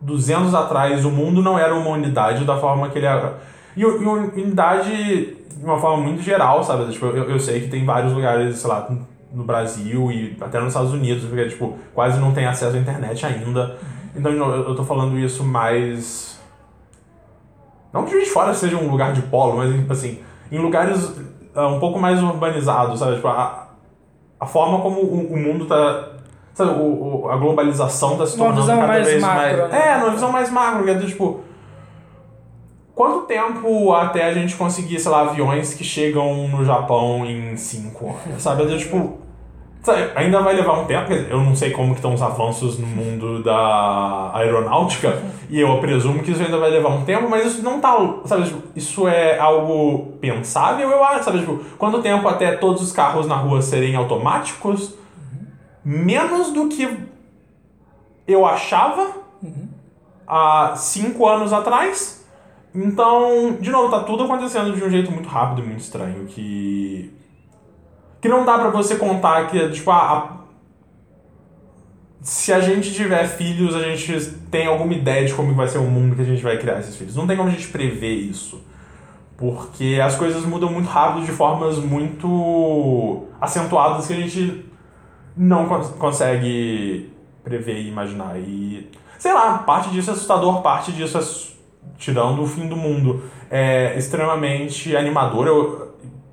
200 0.00 0.42
anos 0.42 0.54
atrás 0.54 1.04
o 1.04 1.10
mundo 1.10 1.42
não 1.42 1.58
era 1.58 1.74
uma 1.74 1.90
unidade 1.90 2.44
da 2.44 2.56
forma 2.56 2.88
que 2.90 2.98
ele 2.98 3.06
era. 3.06 3.38
E, 3.76 3.80
e 3.80 3.84
uma 3.84 4.12
unidade 4.12 5.36
de 5.56 5.64
uma 5.64 5.78
forma 5.78 6.02
muito 6.02 6.22
geral, 6.22 6.62
sabe? 6.62 6.90
Tipo, 6.92 7.06
eu, 7.06 7.30
eu 7.30 7.38
sei 7.40 7.60
que 7.60 7.68
tem 7.68 7.84
vários 7.84 8.12
lugares, 8.12 8.58
sei 8.58 8.70
lá, 8.70 8.88
no 9.32 9.44
Brasil 9.44 10.10
e 10.10 10.36
até 10.40 10.58
nos 10.58 10.68
Estados 10.68 10.92
Unidos, 10.92 11.24
porque, 11.24 11.48
tipo, 11.48 11.76
quase 11.94 12.18
não 12.18 12.32
tem 12.32 12.46
acesso 12.46 12.76
à 12.76 12.78
internet 12.80 13.26
ainda. 13.26 13.76
Então, 14.14 14.32
de 14.32 14.38
novo, 14.38 14.52
eu, 14.52 14.68
eu 14.68 14.74
tô 14.74 14.84
falando 14.84 15.18
isso 15.18 15.44
mais. 15.44 16.29
Não 17.92 18.04
que 18.04 18.10
Juiz 18.12 18.24
de 18.24 18.30
Fora 18.30 18.54
seja 18.54 18.76
um 18.76 18.88
lugar 18.90 19.12
de 19.12 19.22
polo, 19.22 19.56
mas, 19.56 19.90
assim, 19.90 20.20
em 20.50 20.58
lugares 20.58 21.12
ah, 21.54 21.66
um 21.68 21.80
pouco 21.80 21.98
mais 21.98 22.22
urbanizados, 22.22 22.98
sabe? 23.00 23.16
Tipo, 23.16 23.28
a, 23.28 23.68
a 24.38 24.46
forma 24.46 24.80
como 24.80 25.00
o, 25.00 25.32
o 25.32 25.36
mundo 25.36 25.66
tá. 25.66 26.08
Sabe, 26.54 26.70
o, 26.72 27.22
o- 27.24 27.30
a 27.30 27.36
globalização 27.36 28.16
tá 28.18 28.26
se 28.26 28.36
tornando 28.36 28.66
cada 28.80 28.92
vez 29.10 29.22
macro, 29.22 29.58
mais. 29.58 29.70
né? 29.72 29.88
É, 29.88 29.98
numa 29.98 30.10
visão 30.10 30.30
mais 30.32 30.50
macro, 30.50 30.84
que 30.84 30.90
é 30.90 30.94
do 30.94 31.06
tipo. 31.06 31.40
Quanto 32.94 33.26
tempo 33.26 33.92
até 33.94 34.24
a 34.26 34.34
gente 34.34 34.56
conseguir, 34.56 34.98
sei 35.00 35.10
lá, 35.10 35.22
aviões 35.22 35.72
que 35.72 35.82
chegam 35.82 36.48
no 36.48 36.64
Japão 36.64 37.24
em 37.24 37.56
5 37.56 38.06
anos? 38.26 38.42
Sabe? 38.42 38.62
É 38.62 38.66
do 38.66 38.76
tipo. 38.78 39.18
Sabe, 39.82 40.10
ainda 40.14 40.40
vai 40.40 40.54
levar 40.54 40.80
um 40.80 40.84
tempo, 40.84 41.12
eu 41.12 41.40
não 41.40 41.54
sei 41.54 41.70
como 41.70 41.90
que 41.90 41.98
estão 41.98 42.14
os 42.14 42.22
avanços 42.22 42.78
no 42.78 42.86
mundo 42.86 43.42
da 43.42 44.30
aeronáutica, 44.34 45.22
e 45.48 45.60
eu 45.60 45.78
presumo 45.78 46.22
que 46.22 46.32
isso 46.32 46.42
ainda 46.42 46.58
vai 46.58 46.70
levar 46.70 46.90
um 46.90 47.04
tempo, 47.04 47.28
mas 47.28 47.46
isso 47.46 47.62
não 47.62 47.80
tá, 47.80 47.96
sabe, 48.24 48.44
tipo, 48.44 48.62
isso 48.74 49.08
é 49.08 49.38
algo 49.38 50.12
pensável, 50.20 50.90
eu 50.90 51.04
acho, 51.04 51.24
sabe, 51.24 51.40
tipo, 51.40 51.58
quanto 51.78 52.02
tempo 52.02 52.28
até 52.28 52.52
todos 52.52 52.82
os 52.82 52.92
carros 52.92 53.26
na 53.26 53.36
rua 53.36 53.62
serem 53.62 53.96
automáticos? 53.96 54.94
Menos 55.82 56.52
do 56.52 56.68
que 56.68 57.08
eu 58.28 58.46
achava 58.46 59.12
há 60.26 60.74
cinco 60.76 61.26
anos 61.26 61.52
atrás. 61.52 62.24
Então, 62.74 63.56
de 63.60 63.70
novo, 63.70 63.90
tá 63.90 64.00
tudo 64.00 64.24
acontecendo 64.24 64.72
de 64.72 64.84
um 64.84 64.90
jeito 64.90 65.10
muito 65.10 65.28
rápido 65.28 65.66
muito 65.66 65.80
estranho 65.80 66.26
que. 66.26 67.12
Que 68.20 68.28
não 68.28 68.44
dá 68.44 68.58
pra 68.58 68.70
você 68.70 68.96
contar 68.96 69.46
que, 69.48 69.68
tipo, 69.70 69.90
a, 69.90 70.40
se 72.20 72.52
a 72.52 72.60
gente 72.60 72.92
tiver 72.92 73.26
filhos, 73.26 73.74
a 73.74 73.80
gente 73.82 74.32
tem 74.50 74.66
alguma 74.66 74.92
ideia 74.92 75.26
de 75.26 75.32
como 75.32 75.54
vai 75.54 75.66
ser 75.68 75.78
o 75.78 75.84
mundo 75.84 76.14
que 76.14 76.22
a 76.22 76.24
gente 76.24 76.42
vai 76.42 76.58
criar 76.58 76.78
esses 76.78 76.96
filhos. 76.96 77.16
Não 77.16 77.26
tem 77.26 77.36
como 77.36 77.48
a 77.48 77.52
gente 77.52 77.68
prever 77.68 78.12
isso. 78.14 78.62
Porque 79.38 79.98
as 80.04 80.16
coisas 80.16 80.44
mudam 80.44 80.70
muito 80.70 80.86
rápido 80.88 81.24
de 81.24 81.32
formas 81.32 81.78
muito 81.78 83.24
acentuadas 83.40 84.06
que 84.06 84.12
a 84.12 84.16
gente 84.16 84.66
não 85.34 85.66
cons- 85.66 85.88
consegue 85.98 87.10
prever 87.42 87.78
e 87.78 87.88
imaginar. 87.88 88.38
E, 88.38 88.90
sei 89.18 89.32
lá, 89.32 89.58
parte 89.58 89.88
disso 89.88 90.10
é 90.10 90.12
assustador, 90.12 90.60
parte 90.60 90.92
disso 90.92 91.16
é, 91.16 91.22
tirando 91.96 92.42
o 92.42 92.46
fim 92.46 92.68
do 92.68 92.76
mundo, 92.76 93.22
é 93.50 93.96
extremamente 93.96 94.94
animador. 94.94 95.46
Eu, 95.46 95.89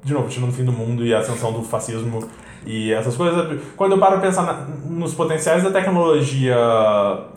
de 0.08 0.14
novo, 0.14 0.28
tirando 0.30 0.50
o 0.50 0.54
fim 0.54 0.64
do 0.64 0.72
mundo 0.72 1.06
e 1.06 1.14
a 1.14 1.20
ascensão 1.20 1.52
do 1.52 1.62
fascismo 1.62 2.20
e 2.66 2.92
essas 2.94 3.16
coisas. 3.16 3.60
Quando 3.76 3.92
eu 3.92 3.98
paro 4.00 4.14
pra 4.14 4.22
pensar 4.22 4.44
na- 4.44 4.66
nos 4.90 5.14
potenciais 5.14 5.64
da 5.64 5.70
tecnologia 5.72 6.56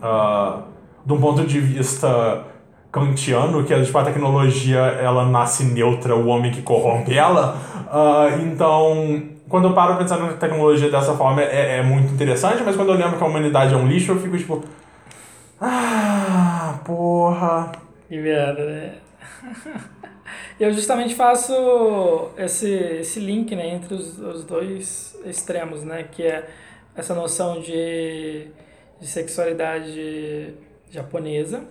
ah, 0.03 0.61
de 1.05 1.13
um 1.13 1.21
ponto 1.21 1.45
de 1.45 1.61
vista 1.61 2.45
kantiano, 2.93 3.65
que 3.65 3.75
é 3.75 3.83
tipo 3.83 3.97
a 3.99 4.05
tecnologia 4.05 4.79
ela 4.79 5.27
nasce 5.27 5.65
neutra, 5.65 6.15
o 6.17 6.27
homem 6.29 6.51
que 6.53 6.63
corrompe 6.63 7.17
ela. 7.17 7.57
Ah, 7.91 8.29
então, 8.41 9.23
quando 9.49 9.69
eu 9.69 9.75
paro 9.75 9.97
pensar 9.97 10.17
na 10.19 10.29
tecnologia 10.35 10.91
dessa 10.91 11.15
forma, 11.15 11.43
é, 11.43 11.79
é 11.79 11.83
muito 11.83 12.13
interessante, 12.13 12.63
mas 12.65 12.77
quando 12.77 12.91
eu 12.93 12.97
lembro 12.97 13.17
que 13.19 13.25
a 13.25 13.27
humanidade 13.27 13.75
é 13.75 13.77
um 13.77 13.87
lixo, 13.87 14.13
eu 14.13 14.21
fico 14.21 14.37
tipo. 14.39 14.63
Ah, 15.61 16.75
porra. 16.85 17.73
Que 18.09 18.17
merda, 18.19 18.65
né? 18.65 18.93
Eu 20.59 20.73
justamente 20.73 21.15
faço 21.15 21.53
esse, 22.37 22.69
esse 22.69 23.21
link 23.21 23.55
né, 23.55 23.69
entre 23.69 23.95
os, 23.95 24.19
os 24.19 24.45
dois 24.45 25.19
extremos, 25.25 25.85
né? 25.85 26.05
Que 26.11 26.25
é 26.25 26.49
essa 26.95 27.15
noção 27.15 27.61
de, 27.61 28.49
de 29.01 29.07
sexualidade 29.07 30.55
japonesa, 30.91 31.65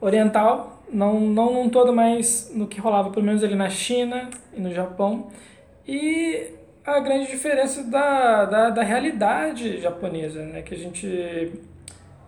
oriental, 0.00 0.82
não, 0.92 1.20
não 1.20 1.52
num 1.52 1.70
todo, 1.70 1.92
mas 1.92 2.50
no 2.54 2.66
que 2.66 2.80
rolava 2.80 3.10
pelo 3.10 3.24
menos 3.24 3.44
ali 3.44 3.54
na 3.54 3.70
China 3.70 4.28
e 4.52 4.60
no 4.60 4.72
Japão, 4.72 5.28
e 5.86 6.50
a 6.84 6.98
grande 6.98 7.30
diferença 7.30 7.84
da, 7.84 8.44
da, 8.44 8.70
da 8.70 8.82
realidade 8.82 9.80
japonesa, 9.80 10.44
né? 10.44 10.62
Que 10.62 10.74
a 10.74 10.78
gente 10.78 11.52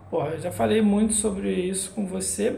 Pô, 0.09 0.23
eu 0.27 0.39
já 0.39 0.51
falei 0.51 0.81
muito 0.81 1.13
sobre 1.13 1.51
isso 1.51 1.91
com 1.91 2.05
você, 2.05 2.55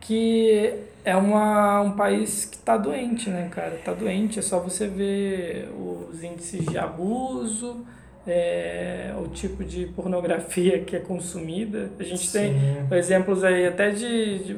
que 0.00 0.74
é 1.04 1.16
uma, 1.16 1.80
um 1.80 1.92
país 1.92 2.44
que 2.44 2.58
tá 2.58 2.76
doente, 2.76 3.30
né, 3.30 3.48
cara? 3.48 3.80
Tá 3.84 3.92
doente, 3.92 4.38
é 4.38 4.42
só 4.42 4.58
você 4.58 4.86
ver 4.88 5.68
os 5.70 6.22
índices 6.22 6.66
de 6.66 6.76
abuso, 6.76 7.86
é, 8.26 9.14
o 9.18 9.28
tipo 9.28 9.62
de 9.62 9.86
pornografia 9.86 10.80
que 10.80 10.96
é 10.96 10.98
consumida. 10.98 11.90
A 11.98 12.02
gente 12.02 12.30
tem 12.32 12.54
exemplos 12.90 13.44
aí 13.44 13.66
até 13.66 13.90
de, 13.90 14.38
de 14.40 14.54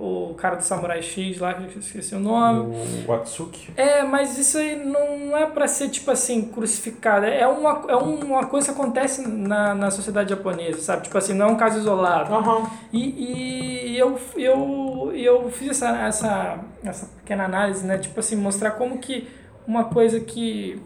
o 0.00 0.34
cara 0.36 0.56
do 0.56 0.62
Samurai 0.62 1.00
X 1.02 1.38
lá, 1.38 1.54
que 1.54 1.76
eu 1.76 1.80
esqueci 1.80 2.14
o 2.14 2.20
nome. 2.20 2.74
O 3.04 3.06
Watsuki. 3.06 3.70
É, 3.76 4.02
mas 4.02 4.36
isso 4.36 4.58
aí 4.58 4.76
não 4.76 5.36
é 5.36 5.46
pra 5.46 5.68
ser, 5.68 5.88
tipo 5.88 6.10
assim, 6.10 6.42
crucificado. 6.42 7.24
É 7.24 7.46
uma, 7.46 7.84
é 7.88 7.94
uma 7.94 8.46
coisa 8.46 8.72
que 8.72 8.80
acontece 8.80 9.26
na, 9.26 9.74
na 9.74 9.90
sociedade 9.90 10.30
japonesa, 10.30 10.80
sabe? 10.80 11.04
Tipo 11.04 11.16
assim, 11.16 11.34
não 11.34 11.46
é 11.46 11.52
um 11.52 11.56
caso 11.56 11.78
isolado. 11.78 12.34
Aham. 12.34 12.68
E, 12.92 13.92
e 13.92 13.98
eu, 13.98 14.18
eu, 14.36 15.12
eu 15.14 15.50
fiz 15.50 15.70
essa, 15.70 15.96
essa, 15.98 16.58
essa 16.82 17.06
pequena 17.18 17.44
análise, 17.44 17.86
né? 17.86 17.98
Tipo 17.98 18.18
assim, 18.18 18.34
mostrar 18.34 18.72
como 18.72 18.98
que 18.98 19.28
uma 19.66 19.84
coisa 19.84 20.18
que 20.18 20.80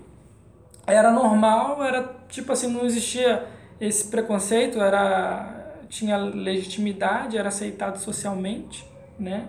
era 0.86 1.10
normal, 1.10 1.82
era 1.82 2.16
tipo 2.28 2.52
assim, 2.52 2.68
não 2.68 2.84
existia 2.84 3.44
esse 3.80 4.08
preconceito, 4.08 4.80
era 4.80 5.54
tinha 5.88 6.16
legitimidade, 6.16 7.38
era 7.38 7.48
aceitado 7.48 7.98
socialmente, 7.98 8.84
né? 9.18 9.48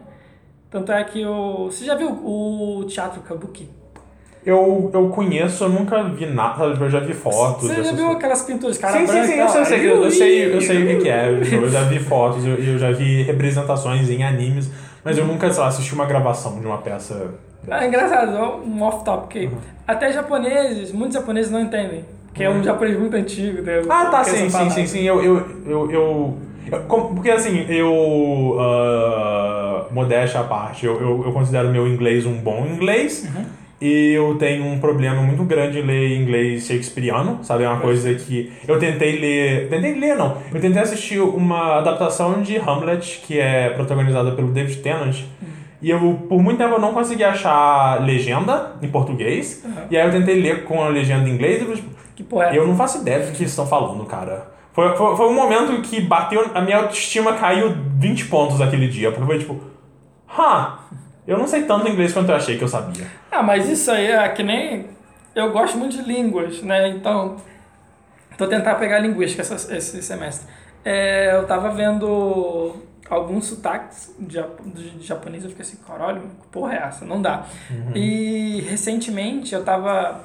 Tanto 0.69 0.91
é 0.91 1.03
que 1.03 1.26
o. 1.26 1.65
Você 1.65 1.85
já 1.85 1.95
viu 1.95 2.09
o 2.09 2.84
teatro 2.85 3.22
Kabuki? 3.22 3.69
Eu, 4.45 4.89
eu 4.93 5.09
conheço, 5.09 5.65
eu 5.65 5.69
nunca 5.69 6.03
vi 6.03 6.26
nada, 6.26 6.64
eu 6.65 6.89
já 6.89 6.99
vi 6.99 7.14
fotos. 7.14 7.68
Você 7.68 7.84
já 7.84 7.91
viu 7.91 8.11
aquelas 8.11 8.43
pinturas 8.43 8.77
cara 8.77 8.99
Sim, 8.99 9.07
sim, 9.07 9.23
sim, 9.26 9.34
eu 9.34 9.49
sei, 9.49 9.91
eu 9.91 10.11
sei, 10.11 10.55
eu 10.55 10.61
sei, 10.61 10.95
o 10.95 11.01
que 11.01 11.09
é. 11.09 11.27
Eu, 11.27 11.43
eu 11.43 11.69
já 11.69 11.84
vi 11.84 11.99
fotos, 11.99 12.45
eu, 12.45 12.55
eu 12.55 12.77
já 12.77 12.91
vi 12.91 13.23
representações 13.23 14.09
em 14.09 14.23
animes, 14.23 14.69
mas 15.03 15.18
eu 15.18 15.26
nunca, 15.26 15.51
sei 15.51 15.61
lá, 15.61 15.68
assisti 15.68 15.93
uma 15.93 16.05
gravação 16.05 16.59
de 16.59 16.65
uma 16.65 16.77
peça. 16.77 17.34
Ah, 17.69 17.84
é 17.84 17.88
engraçado, 17.88 18.64
um 18.65 18.81
off-topic. 18.81 19.52
Uhum. 19.52 19.57
Até 19.88 20.11
japoneses, 20.11 20.91
muitos 20.91 21.15
japoneses 21.15 21.52
não 21.52 21.60
entendem. 21.60 22.06
Que 22.34 22.44
é 22.44 22.49
um 22.49 22.64
japonês 22.64 22.98
muito 22.99 23.15
antigo. 23.15 23.61
né? 23.64 23.81
Ah, 23.89 24.06
tá, 24.06 24.23
sim, 24.23 24.49
sim, 24.49 24.69
sim, 24.69 24.85
sim. 24.88 25.03
Eu. 25.03 25.23
eu, 25.23 25.45
eu, 25.65 25.91
eu, 25.91 26.38
porque 27.15 27.31
assim, 27.31 27.65
eu. 27.68 28.57
ah, 28.60 29.85
modéstia 29.91 30.41
à 30.41 30.44
parte, 30.44 30.85
eu, 30.85 30.99
eu, 30.99 31.23
eu 31.26 31.31
considero 31.31 31.69
meu 31.69 31.88
inglês 31.88 32.26
um 32.26 32.38
bom 32.38 32.65
inglês. 32.65 33.27
E 33.80 34.14
eu 34.14 34.35
tenho 34.39 34.65
um 34.65 34.80
problema 34.80 35.22
muito 35.22 35.44
grande 35.44 35.80
em 35.80 35.84
ler 35.84 36.18
inglês 36.19 36.65
shakespeariano, 36.65 37.44
sabe? 37.44 37.64
É 37.64 37.69
uma 37.69 37.80
coisa 37.80 38.11
que 38.15 38.52
eu 38.68 38.80
tentei 38.80 39.19
ler. 39.19 39.69
Tentei 39.69 39.94
ler, 39.94 40.15
não. 40.15 40.38
Eu 40.52 40.60
tentei 40.60 40.81
assistir 40.81 41.19
uma 41.19 41.77
adaptação 41.77 42.41
de 42.41 42.57
Hamlet, 42.57 43.22
que 43.26 43.39
é 43.39 43.69
protagonizada 43.69 44.31
pelo 44.31 44.48
David 44.48 44.77
Tennant. 44.77 45.18
E 45.82 45.90
eu, 45.91 45.99
por 46.28 46.41
muito 46.41 46.58
tempo, 46.58 46.74
eu 46.76 46.80
não 46.82 46.94
consegui 46.94 47.24
achar 47.24 48.02
legenda 48.04 48.72
em 48.82 48.88
português. 48.90 49.64
E 49.91 49.98
aí 49.98 50.06
eu 50.08 50.12
tentei 50.12 50.41
ler 50.41 50.64
com 50.64 50.84
a 50.84 50.88
legenda 50.90 51.30
em 51.30 51.34
inglês 51.34 51.62
e 51.62 51.66
eu, 51.66 51.76
tipo, 51.76 51.90
Que 52.16 52.24
porra 52.24 52.45
é 52.48 52.58
eu 52.58 52.66
não 52.68 52.76
faço 52.76 52.98
ideia 52.99 53.20
do 53.20 53.32
que 53.32 53.38
eles 53.44 53.52
estão 53.52 53.68
falando, 53.68 54.04
cara. 54.06 54.52
Foi, 54.74 54.95
foi, 54.95 55.16
foi 55.16 55.28
um 55.28 55.34
momento 55.36 55.80
que 55.82 56.02
bateu. 56.02 56.49
A 56.54 56.62
minha 56.62 56.78
autoestima 56.78 57.34
caiu 57.34 57.76
20 57.98 58.26
pontos 58.26 58.60
aquele 58.62 58.88
dia. 58.88 59.12
Porque 59.12 59.26
foi 59.26 59.40
tipo. 59.40 59.60
Ha! 60.36 60.80
Eu 61.28 61.38
não 61.38 61.48
sei 61.48 61.64
tanto 61.64 61.88
inglês 61.88 62.14
quanto 62.14 62.30
eu 62.30 62.36
achei 62.36 62.58
que 62.58 62.64
eu 62.64 62.68
sabia. 62.68 63.06
Ah, 63.32 63.44
mas 63.44 63.68
isso 63.70 63.91
aí 63.91 64.08
é 64.12 64.30
que 64.30 64.41
nem. 64.44 64.88
Eu 65.36 65.52
gosto 65.52 65.78
muito 65.78 65.95
de 65.98 66.02
línguas, 66.04 66.62
né? 66.64 66.88
Então. 66.90 67.38
Tô 68.38 68.48
tentando 68.48 68.78
pegar 68.78 68.99
linguística 68.99 69.41
essa- 69.41 69.76
esse 69.76 70.02
semestre. 70.04 70.48
É, 70.86 71.36
eu 71.36 71.45
tava 71.48 71.70
vendo 71.70 72.76
alguns 73.10 73.46
sotaques 73.46 74.14
de, 74.20 74.42
de 74.98 75.06
japonês, 75.06 75.44
eu 75.44 75.50
fiquei 75.50 75.66
assim, 75.66 75.78
caralho, 75.78 76.22
que 76.22 76.48
porra 76.52 76.74
é 76.74 76.78
essa? 76.78 77.06
Não 77.06 77.22
dá. 77.22 77.46
E 77.96 78.62
recentemente 78.62 79.54
eu 79.54 79.64
tava, 79.64 80.24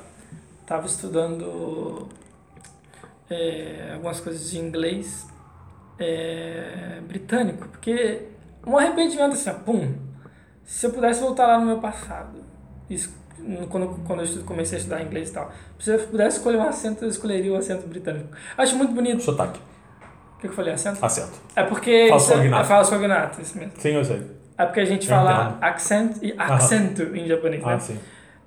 tava 0.67 0.87
estudando 0.87 2.09
é, 3.31 3.93
algumas 3.95 4.21
coisas 4.21 4.51
de 4.51 4.59
inglês 4.59 5.27
é, 5.99 7.01
britânico, 7.07 7.69
porque 7.69 8.29
um 8.67 8.77
arrependimento 8.77 9.33
assim, 9.33 9.51
ó, 9.51 9.55
pum, 9.55 9.95
se 10.65 10.87
eu 10.87 10.91
pudesse 10.93 11.21
voltar 11.21 11.47
lá 11.47 11.59
no 11.59 11.67
meu 11.67 11.79
passado, 11.79 12.43
isso, 12.89 13.15
quando, 13.71 14.05
quando 14.07 14.23
eu 14.23 14.45
comecei 14.45 14.79
a 14.79 14.81
estudar 14.81 15.03
inglês 15.03 15.31
e 15.31 15.33
tal, 15.33 15.53
se 15.79 15.91
eu 15.91 15.99
pudesse 16.07 16.39
escolher 16.39 16.59
um 16.59 16.69
acento, 16.69 17.05
eu 17.05 17.09
escolheria 17.09 17.53
o 17.53 17.57
acento 17.57 17.87
britânico. 17.87 18.29
Acho 18.57 18.77
muito 18.77 18.93
bonito. 18.93 19.23
Sotaque. 19.23 19.61
O 20.43 20.45
que 20.45 20.49
eu 20.49 20.53
falei? 20.55 20.75
Acento? 20.75 21.05
Acento. 21.05 21.39
É 21.55 21.63
porque. 21.63 22.09
Falso 22.09 22.25
isso 22.27 22.35
é- 22.35 22.37
cognato. 22.99 23.39
É 23.39 23.43
isso 23.43 23.57
mesmo. 23.59 23.73
Sim, 23.79 23.91
eu 23.91 24.05
sei. 24.05 24.23
É 24.59 24.65
porque 24.67 24.81
a 24.81 24.85
gente 24.85 25.09
Eu 25.09 25.17
fala 25.17 25.45
entendo. 25.45 25.59
accent 25.63 26.17
e 26.21 26.35
acento 26.37 27.03
em 27.17 27.29
japonês, 27.29 27.63
né? 27.65 27.73
Ah, 27.75 27.79
sim. 27.79 27.99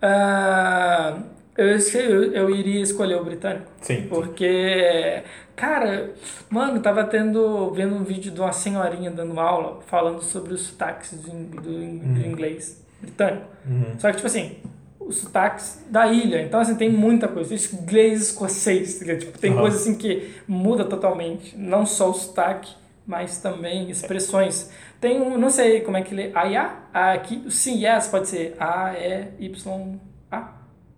Ah, 0.02 1.18
eu, 1.58 1.68
eu, 1.78 2.34
eu 2.34 2.50
iria 2.50 2.82
escolher 2.82 3.16
o 3.16 3.24
britânico. 3.24 3.66
Sim. 3.80 4.08
Porque, 4.10 5.24
cara, 5.56 6.12
mano, 6.50 6.82
tava 6.82 7.06
tendo, 7.06 7.72
vendo 7.72 7.96
um 7.96 8.04
vídeo 8.04 8.30
de 8.32 8.40
uma 8.42 8.52
senhorinha 8.52 9.10
dando 9.10 9.40
aula 9.40 9.80
falando 9.88 10.22
sobre 10.22 10.54
os 10.54 10.62
sotaques 10.64 11.14
do, 11.14 11.32
do, 11.32 11.62
do 11.62 12.28
inglês 12.28 12.84
britânico. 13.02 13.46
Só 14.00 14.10
que, 14.10 14.16
tipo 14.18 14.28
assim, 14.28 14.58
os 15.06 15.18
sotaques 15.18 15.84
da 15.90 16.08
ilha. 16.08 16.42
Então, 16.42 16.60
assim, 16.60 16.76
tem 16.76 16.90
muita 16.90 17.28
coisa. 17.28 17.56
Tem 17.56 17.80
inglês 17.80 18.24
escocês, 18.24 19.00
tá? 19.00 19.16
Tipo, 19.16 19.38
tem 19.38 19.52
Aham. 19.52 19.62
coisa 19.62 19.78
assim 19.78 19.96
que 19.96 20.34
muda 20.48 20.84
totalmente. 20.86 21.56
Não 21.58 21.86
só 21.86 22.10
o 22.10 22.14
sotaque, 22.14 22.74
mas 23.06 23.38
também 23.38 23.90
expressões. 23.90 24.72
Tem 25.00 25.22
um, 25.22 25.38
não 25.38 25.50
sei 25.50 25.82
como 25.82 25.98
é 25.98 26.02
que 26.02 26.16
lê, 26.16 26.32
AIA? 26.34 26.72
Aqui, 26.94 27.44
sim, 27.50 27.86
yes 27.86 28.08
pode 28.08 28.28
ser 28.28 28.56
A, 28.60 28.94
E, 28.98 29.46
Y, 29.46 30.00
A. 30.32 30.50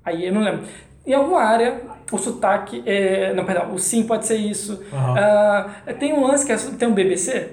Aí 0.06 0.26
eu 0.26 0.34
não 0.34 0.42
lembro. 0.42 0.66
Em 1.06 1.14
alguma 1.14 1.42
área, 1.42 1.82
o 2.12 2.18
sotaque, 2.18 2.84
é, 2.86 3.34
não, 3.34 3.46
perdão, 3.46 3.74
o 3.74 3.80
sim 3.80 4.04
pode 4.04 4.26
ser 4.26 4.38
isso. 4.38 4.84
Aham. 4.92 5.16
Ah, 5.18 5.94
tem 6.00 6.14
um 6.14 6.26
lance 6.26 6.46
que 6.46 6.52
é, 6.52 6.58
tem 6.58 6.88
um 6.88 6.94
BBC. 6.94 7.50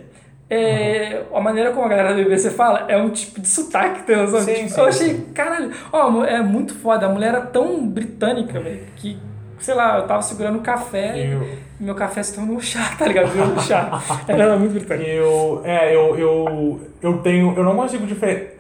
É, 0.51 1.23
A 1.35 1.41
maneira 1.41 1.73
como 1.73 1.87
a 1.87 1.89
galera 1.89 2.11
do 2.15 2.23
BBC 2.23 2.51
fala 2.51 2.85
é 2.89 2.97
um 2.97 3.11
tipo 3.11 3.41
de 3.41 3.49
sotaque, 3.49 4.11
noção? 4.15 4.41
Sim, 4.41 4.55
Tipo, 4.55 4.69
sim, 4.69 4.81
Eu 4.81 4.87
achei, 4.87 5.09
sim. 5.15 5.21
caralho, 5.35 5.71
ó, 5.93 6.23
é 6.25 6.43
muito 6.43 6.75
foda. 6.75 7.07
A 7.07 7.09
mulher 7.09 7.29
era 7.29 7.41
tão 7.41 7.87
britânica, 7.89 8.61
velho, 8.61 8.85
que, 8.97 9.17
sei 9.59 9.75
lá, 9.75 9.99
eu 9.99 10.07
tava 10.07 10.21
segurando 10.23 10.59
o 10.59 10.61
café 10.63 11.19
Eu- 11.19 11.43
e 11.81 11.83
meu 11.83 11.95
café 11.95 12.23
se 12.23 12.35
tornou 12.35 12.61
chá, 12.61 12.95
tá 12.99 13.07
ligado? 13.07 13.29
Virou 13.33 13.49
um 13.49 13.59
chá. 13.59 14.01
Ela 14.29 14.43
era 14.45 14.57
muito 14.57 14.73
britânica. 14.75 15.09
Eu, 15.11 15.63
é, 15.65 15.95
eu, 15.95 16.17
eu, 16.17 16.81
eu 17.03 17.19
tenho, 17.19 17.55
eu 17.57 17.65
não 17.65 17.75
consigo 17.75 18.07
diferenciar. 18.07 18.53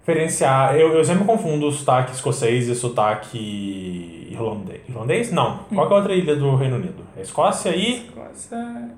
diferenciar. 0.00 0.76
Eu, 0.76 0.92
eu 0.92 1.04
sempre 1.04 1.24
confundo 1.24 1.68
o 1.68 1.72
sotaque 1.72 2.12
escocês 2.12 2.66
e 2.68 2.72
o 2.72 2.74
sotaque 2.74 4.28
irlandês. 4.30 4.80
Irlandês? 4.88 5.30
Não. 5.32 5.60
Qual 5.72 5.86
que 5.86 5.92
é 5.92 5.96
a 5.96 5.98
outra 6.00 6.14
ilha 6.14 6.34
do 6.36 6.56
Reino 6.56 6.76
Unido? 6.76 7.04
É 7.16 7.22
Escócia 7.22 7.70
e. 7.74 8.06
Escócia. 8.06 8.90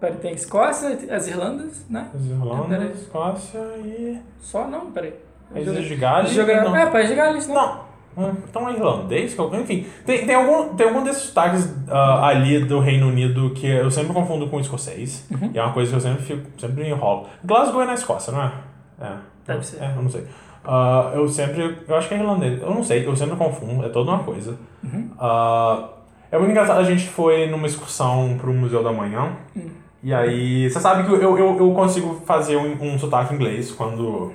Peraí, 0.00 0.16
tem 0.18 0.32
Escócia, 0.34 0.96
as 1.10 1.26
Irlandas, 1.26 1.84
né? 1.90 2.08
As. 2.14 2.24
Irlandas, 2.24 3.00
Escócia 3.02 3.58
e. 3.84 4.18
Só 4.40 4.66
não, 4.68 4.90
peraí. 4.92 5.14
As 5.54 5.62
Ilhas 5.66 5.84
de 5.86 5.96
Gales. 5.96 6.30
Geogra- 6.30 6.62
Não. 6.64 6.76
É, 6.76 6.86
País 6.86 7.08
de 7.08 7.14
Gales, 7.14 7.48
né? 7.48 7.54
Não. 7.54 7.88
Hum, 8.16 8.32
Então 8.48 8.68
é 8.68 8.72
irlandês? 8.72 9.36
Enfim, 9.38 9.86
tem, 10.04 10.26
tem, 10.26 10.34
algum, 10.34 10.74
tem 10.74 10.88
algum 10.88 11.02
desses 11.04 11.22
sotaques 11.24 11.72
ah, 11.88 12.26
ali 12.26 12.64
do 12.64 12.80
Reino 12.80 13.08
Unido 13.08 13.50
que 13.50 13.66
eu 13.66 13.90
sempre 13.90 14.12
confundo 14.12 14.48
com 14.48 14.58
escocês. 14.60 15.26
Uhum. 15.30 15.50
E 15.54 15.58
é 15.58 15.62
uma 15.62 15.72
coisa 15.72 15.90
que 15.90 15.96
eu 15.96 16.00
sempre, 16.00 16.22
fico, 16.22 16.42
sempre 16.60 16.88
enrolo. 16.88 17.26
Glasgow 17.44 17.82
é 17.82 17.86
na 17.86 17.94
Escócia, 17.94 18.32
não 18.32 18.42
é? 18.42 18.52
É. 19.00 19.12
Deve 19.46 19.64
ser. 19.66 19.82
É, 19.82 19.92
eu 19.96 20.02
não 20.02 20.10
sei. 20.10 20.24
Ah, 20.64 21.12
eu 21.14 21.28
sempre. 21.28 21.78
Eu 21.88 21.96
acho 21.96 22.08
que 22.08 22.14
é 22.14 22.18
irlandês. 22.18 22.60
Eu 22.60 22.70
não 22.70 22.82
sei, 22.82 23.06
eu 23.06 23.14
sempre 23.16 23.36
confundo. 23.36 23.84
É 23.86 23.88
toda 23.88 24.10
uma 24.10 24.22
coisa. 24.24 24.56
Uhum. 24.82 25.10
Ah, 25.18 25.88
é 26.30 26.36
muito 26.38 26.50
engraçado. 26.50 26.80
A 26.80 26.84
gente 26.84 27.06
foi 27.08 27.46
numa 27.48 27.66
excursão 27.66 28.36
pro 28.38 28.52
Museu 28.52 28.82
da 28.82 28.92
Manhã. 28.92 29.32
Hum. 29.56 29.70
E 30.02 30.14
aí, 30.14 30.70
você 30.70 30.78
sabe 30.80 31.04
que 31.04 31.12
eu, 31.12 31.36
eu, 31.38 31.58
eu 31.58 31.72
consigo 31.72 32.22
fazer 32.24 32.56
um, 32.56 32.76
um 32.80 32.98
sotaque 32.98 33.34
inglês 33.34 33.72
quando 33.72 34.32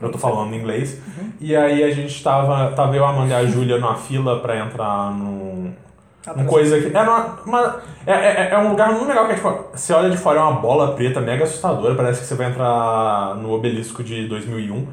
eu 0.00 0.10
tô 0.10 0.18
falando 0.18 0.54
inglês. 0.54 1.00
Uhum. 1.18 1.30
E 1.40 1.54
aí 1.56 1.82
a 1.82 1.90
gente 1.90 2.22
tava, 2.22 2.70
tava 2.72 2.94
eu, 2.96 3.04
a 3.04 3.10
Amanda 3.10 3.32
e 3.32 3.36
a 3.36 3.44
Júlia 3.44 3.78
numa 3.78 3.96
fila 3.96 4.38
pra 4.40 4.58
entrar 4.58 5.12
num. 5.12 5.72
Uma 6.26 6.32
Atrás. 6.32 6.48
coisa 6.48 6.80
que. 6.80 6.96
É, 6.96 7.00
uma, 7.00 7.38
uma- 7.44 7.76
é, 8.06 8.12
é, 8.12 8.48
é 8.52 8.58
um 8.58 8.70
lugar 8.70 8.92
muito 8.92 9.06
legal 9.08 9.26
que 9.26 9.32
é 9.32 9.34
tipo. 9.34 9.64
Você 9.74 9.92
olha 9.92 10.10
de 10.10 10.16
fora 10.16 10.38
é 10.38 10.42
uma 10.42 10.60
bola 10.60 10.94
preta 10.94 11.20
mega 11.20 11.44
assustadora, 11.44 11.94
parece 11.94 12.20
que 12.20 12.26
você 12.26 12.34
vai 12.34 12.48
entrar 12.48 13.34
no 13.36 13.52
obelisco 13.52 14.04
de 14.04 14.28
2001. 14.28 14.86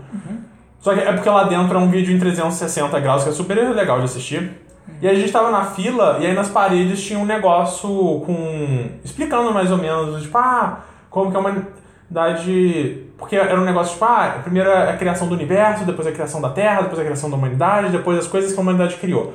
Só 0.80 0.94
que 0.94 1.02
é 1.02 1.12
porque 1.12 1.30
lá 1.30 1.44
dentro 1.44 1.78
é 1.78 1.82
um 1.82 1.90
vídeo 1.90 2.16
em 2.16 2.20
360 2.20 3.00
graus 3.02 3.24
que 3.24 3.30
é 3.30 3.34
super 3.34 3.56
legal 3.76 4.00
de 4.00 4.06
assistir. 4.06 4.52
E 5.02 5.08
aí 5.08 5.16
a 5.16 5.20
gente 5.20 5.32
tava 5.32 5.52
na 5.52 5.64
fila 5.66 6.18
e 6.20 6.26
aí 6.26 6.34
nas 6.34 6.50
paredes 6.50 7.04
tinha 7.04 7.20
um 7.20 7.26
negócio 7.26 7.88
com. 8.26 8.90
explicando 9.04 9.54
mais 9.54 9.72
ou 9.72 9.78
menos, 9.78 10.24
tipo, 10.24 10.38
ah, 10.38 10.80
como 11.10 11.30
que 11.30 11.38
a 11.38 11.40
humanidade. 11.40 13.04
Porque 13.18 13.36
era 13.36 13.60
um 13.60 13.66
negócio 13.66 13.94
tipo, 13.94 14.06
ah, 14.06 14.40
primeiro 14.44 14.70
é 14.70 14.92
a 14.92 14.98
criação 14.98 15.28
do 15.28 15.36
universo, 15.36 15.86
depois 15.86 16.08
a 16.08 16.12
criação 16.12 16.40
da 16.42 16.50
Terra, 16.50 16.82
depois 16.82 17.00
a 17.00 17.04
criação 17.04 17.30
da 17.30 17.36
humanidade, 17.36 17.92
depois 17.92 18.20
as 18.20 18.28
coisas 18.28 18.54
que 18.54 18.58
a 18.58 18.62
humanidade 18.62 18.96
criou. 18.96 19.34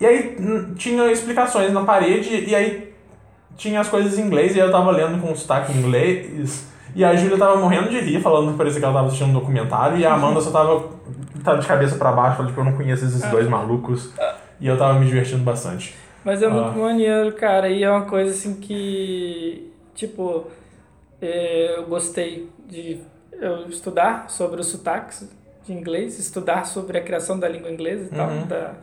E 0.00 0.06
aí 0.06 0.36
tinha 0.76 1.10
explicações 1.12 1.72
na 1.72 1.84
parede 1.84 2.44
e 2.48 2.54
aí 2.54 2.92
tinha 3.56 3.80
as 3.80 3.88
coisas 3.88 4.18
em 4.18 4.22
inglês 4.22 4.56
e 4.56 4.60
aí 4.60 4.66
eu 4.66 4.72
tava 4.72 4.90
lendo 4.90 5.20
com 5.20 5.34
sotaque 5.34 5.72
em 5.72 5.76
inglês. 5.76 6.66
E 6.94 7.04
a 7.04 7.14
Júlia 7.16 7.38
tava 7.38 7.56
morrendo 7.56 7.88
de 7.88 7.98
rir, 8.00 8.20
falando 8.20 8.52
que 8.52 8.58
parecia 8.58 8.78
que 8.78 8.84
ela 8.84 8.94
tava 8.94 9.06
assistindo 9.06 9.30
um 9.30 9.32
documentário, 9.32 9.96
e 9.96 10.04
a 10.04 10.12
Amanda 10.12 10.40
só 10.42 10.50
tava, 10.50 10.90
tava 11.42 11.58
de 11.58 11.66
cabeça 11.66 11.96
pra 11.96 12.12
baixo, 12.12 12.36
falando, 12.36 12.50
tipo, 12.50 12.60
eu 12.60 12.64
não 12.66 12.72
conheço 12.72 13.04
esses 13.06 13.22
dois 13.30 13.48
malucos. 13.48 14.12
E 14.62 14.66
eu 14.68 14.78
tava 14.78 14.98
me 14.98 15.04
divertindo 15.06 15.42
bastante. 15.42 15.94
Mas 16.24 16.40
é 16.42 16.46
muito 16.48 16.68
Ah. 16.68 16.82
maneiro, 16.82 17.32
cara. 17.32 17.68
E 17.68 17.82
é 17.82 17.90
uma 17.90 18.06
coisa 18.06 18.30
assim 18.30 18.54
que, 18.60 19.70
tipo, 19.94 20.46
é, 21.20 21.74
eu 21.78 21.86
gostei 21.86 22.48
de 22.68 23.00
eu 23.32 23.68
estudar 23.68 24.30
sobre 24.30 24.60
os 24.60 24.68
sotaques 24.68 25.28
de 25.66 25.72
inglês, 25.72 26.18
estudar 26.18 26.64
sobre 26.64 26.96
a 26.96 27.00
criação 27.02 27.38
da 27.38 27.48
língua 27.48 27.70
inglesa 27.70 28.04
e 28.04 28.16
tal. 28.16 28.28
Uhum. 28.28 28.46
da- 28.46 28.74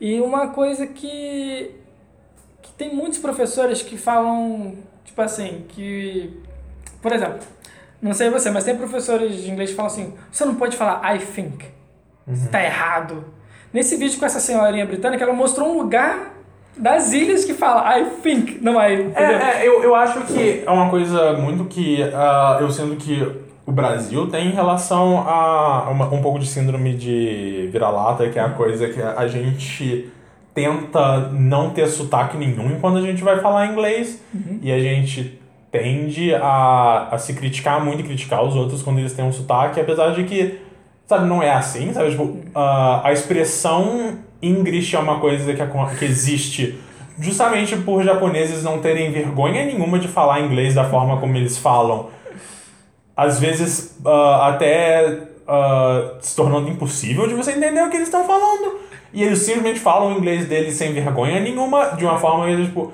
E 0.00 0.20
uma 0.20 0.48
coisa 0.48 0.86
que, 0.86 1.70
que 2.62 2.72
tem 2.72 2.94
muitos 2.94 3.18
professores 3.18 3.82
que 3.82 3.96
falam, 3.96 4.76
tipo 5.04 5.20
assim, 5.20 5.64
que, 5.68 6.40
por 7.02 7.12
exemplo, 7.12 7.40
não 8.00 8.12
sei 8.12 8.30
você, 8.30 8.50
mas 8.50 8.64
tem 8.64 8.76
professores 8.76 9.42
de 9.42 9.50
inglês 9.50 9.70
que 9.70 9.76
falam 9.76 9.90
assim, 9.90 10.14
você 10.30 10.44
não 10.44 10.54
pode 10.56 10.76
falar 10.76 11.14
I 11.14 11.18
think, 11.18 11.64
Uhum. 12.26 12.46
tá 12.52 12.62
errado. 12.62 13.24
Nesse 13.74 13.96
vídeo 13.96 14.18
com 14.18 14.24
essa 14.24 14.38
senhorinha 14.40 14.86
britânica, 14.86 15.24
ela 15.24 15.32
mostrou 15.34 15.68
um 15.74 15.78
lugar 15.78 16.32
das 16.76 17.12
ilhas 17.12 17.44
que 17.44 17.52
fala 17.54 17.98
I 17.98 18.04
think, 18.22 18.58
não 18.62 18.80
I. 18.80 18.92
É, 18.92 19.00
entendeu? 19.02 19.36
é, 19.38 19.66
eu, 19.68 19.82
eu 19.82 19.94
acho 19.96 20.20
que 20.22 20.62
é 20.64 20.70
uma 20.70 20.88
coisa 20.88 21.32
muito 21.34 21.64
que 21.66 22.00
ah, 22.14 22.58
eu 22.60 22.70
sinto 22.70 22.96
que 22.96 23.20
o 23.66 23.72
Brasil 23.72 24.28
tem 24.28 24.46
em 24.48 24.52
relação 24.52 25.26
a 25.26 25.88
uma- 25.90 26.06
um 26.12 26.22
pouco 26.22 26.38
de 26.38 26.46
síndrome 26.46 26.94
de 26.94 27.68
vira-lata, 27.72 28.28
que 28.28 28.38
é 28.38 28.42
a 28.42 28.50
coisa 28.50 28.88
que 28.88 29.02
a 29.02 29.26
gente 29.26 30.08
tenta 30.54 31.30
não 31.32 31.70
ter 31.70 31.88
sotaque 31.88 32.36
nenhum 32.36 32.78
quando 32.80 32.98
a 32.98 33.02
gente 33.02 33.24
vai 33.24 33.40
falar 33.40 33.66
inglês 33.66 34.22
e 34.62 34.70
a 34.70 34.78
gente 34.78 35.40
tende 35.72 36.32
a, 36.34 37.08
a 37.10 37.18
se 37.18 37.34
criticar 37.34 37.84
muito 37.84 38.00
e 38.00 38.04
criticar 38.04 38.44
os 38.44 38.54
outros 38.54 38.80
quando 38.82 39.00
eles 39.00 39.12
têm 39.12 39.24
um 39.24 39.32
sotaque, 39.32 39.80
apesar 39.80 40.10
de 40.12 40.22
que, 40.22 40.60
sabe, 41.06 41.26
não 41.26 41.42
é 41.42 41.52
assim, 41.52 41.92
sabe? 41.92 42.10
Tipo, 42.10 42.38
ah, 42.54 43.02
a 43.04 43.12
expressão 43.12 44.18
English 44.42 44.94
é 44.94 44.98
uma 44.98 45.20
coisa 45.20 45.52
que, 45.52 45.62
que 45.98 46.04
existe 46.04 46.78
justamente 47.18 47.76
por 47.76 48.02
japoneses 48.02 48.64
não 48.64 48.80
terem 48.80 49.12
vergonha 49.12 49.64
nenhuma 49.64 49.98
de 49.98 50.08
falar 50.08 50.40
inglês 50.40 50.74
da 50.74 50.84
forma 50.84 51.18
como 51.18 51.36
eles 51.36 51.56
falam. 51.56 52.08
Às 53.16 53.38
vezes, 53.38 53.98
ah, 54.04 54.48
até 54.48 55.20
ah, 55.46 56.16
se 56.20 56.34
tornando 56.34 56.68
impossível 56.68 57.26
de 57.28 57.34
você 57.34 57.52
entender 57.52 57.82
o 57.82 57.90
que 57.90 57.96
eles 57.96 58.08
estão 58.08 58.24
falando. 58.26 58.80
E 59.12 59.22
eles 59.22 59.38
simplesmente 59.40 59.78
falam 59.78 60.12
o 60.12 60.18
inglês 60.18 60.46
deles 60.48 60.74
sem 60.74 60.92
vergonha 60.92 61.38
nenhuma, 61.38 61.90
de 61.90 62.04
uma 62.04 62.18
forma 62.18 62.46
que, 62.46 62.64
tipo, 62.64 62.92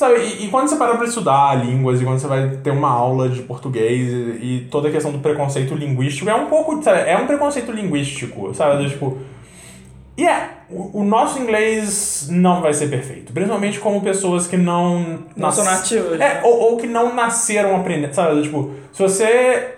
Sabe, 0.00 0.14
e, 0.14 0.46
e 0.46 0.48
quando 0.48 0.66
você 0.66 0.76
para 0.76 0.96
pra 0.96 1.04
estudar 1.04 1.62
línguas 1.62 2.00
e 2.00 2.04
quando 2.06 2.18
você 2.18 2.26
vai 2.26 2.48
ter 2.48 2.70
uma 2.70 2.88
aula 2.88 3.28
de 3.28 3.42
português 3.42 4.10
e, 4.10 4.14
e 4.40 4.68
toda 4.70 4.88
a 4.88 4.90
questão 4.90 5.12
do 5.12 5.18
preconceito 5.18 5.74
linguístico, 5.74 6.30
é 6.30 6.34
um 6.34 6.46
pouco, 6.46 6.82
sabe, 6.82 7.00
é 7.00 7.18
um 7.18 7.26
preconceito 7.26 7.70
linguístico, 7.70 8.54
sabe, 8.54 8.82
do 8.82 8.88
tipo... 8.88 9.18
E 10.16 10.26
é, 10.26 10.52
o, 10.70 11.00
o 11.00 11.04
nosso 11.04 11.38
inglês 11.38 12.28
não 12.30 12.62
vai 12.62 12.72
ser 12.72 12.88
perfeito, 12.88 13.30
principalmente 13.34 13.78
como 13.78 14.00
pessoas 14.00 14.46
que 14.46 14.56
não... 14.56 15.18
Não 15.36 15.52
são 15.52 15.66
nativas, 15.66 16.14
É, 16.14 16.18
né? 16.18 16.40
ou, 16.44 16.58
ou 16.60 16.76
que 16.78 16.86
não 16.86 17.14
nasceram 17.14 17.76
aprendendo, 17.76 18.14
sabe, 18.14 18.36
do 18.36 18.42
tipo, 18.42 18.70
se 18.94 19.02
você 19.02 19.74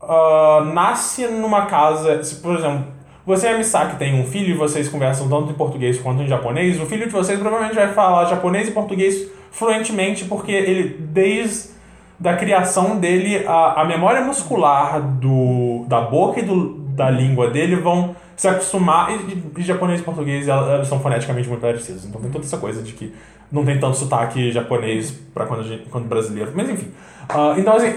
ah, 0.00 0.72
nasce 0.74 1.28
numa 1.28 1.66
casa, 1.66 2.20
se, 2.24 2.34
por 2.34 2.56
exemplo, 2.56 2.84
você 3.24 3.46
a 3.46 3.56
Misaki 3.56 3.94
têm 3.94 4.20
um 4.20 4.26
filho 4.26 4.50
e 4.50 4.54
vocês 4.54 4.88
conversam 4.88 5.28
tanto 5.28 5.52
em 5.52 5.54
português 5.54 6.00
quanto 6.00 6.20
em 6.20 6.26
japonês, 6.26 6.80
o 6.80 6.86
filho 6.86 7.06
de 7.06 7.12
vocês 7.12 7.38
provavelmente 7.38 7.76
vai 7.76 7.92
falar 7.92 8.24
japonês 8.24 8.66
e 8.66 8.72
português 8.72 9.30
fluentemente, 9.52 10.24
porque 10.24 10.50
ele, 10.50 10.96
desde 10.98 11.70
da 12.18 12.36
criação 12.36 12.98
dele, 12.98 13.44
a, 13.46 13.82
a 13.82 13.84
memória 13.84 14.22
muscular 14.24 15.00
do, 15.00 15.84
da 15.88 16.00
boca 16.00 16.40
e 16.40 16.42
do, 16.42 16.74
da 16.94 17.10
língua 17.10 17.50
dele 17.50 17.76
vão 17.76 18.14
se 18.36 18.48
acostumar. 18.48 19.10
E, 19.12 19.14
e- 19.32 19.42
e 19.58 19.62
japonês 19.62 20.00
e 20.00 20.02
português 20.02 20.48
elas, 20.48 20.88
são 20.88 20.98
foneticamente 21.00 21.48
muito 21.48 21.60
parecidos. 21.60 22.04
Então 22.04 22.20
tem 22.20 22.30
toda 22.30 22.44
essa 22.44 22.58
coisa 22.58 22.82
de 22.82 22.92
que 22.92 23.12
não 23.50 23.64
tem 23.64 23.78
tanto 23.78 23.96
sotaque 23.96 24.50
japonês 24.50 25.10
para 25.34 25.46
quando, 25.46 25.64
quando 25.90 26.06
brasileiro. 26.08 26.52
Mas 26.54 26.68
enfim. 26.70 26.88
Ah, 27.28 27.54
então, 27.58 27.74
assim, 27.76 27.92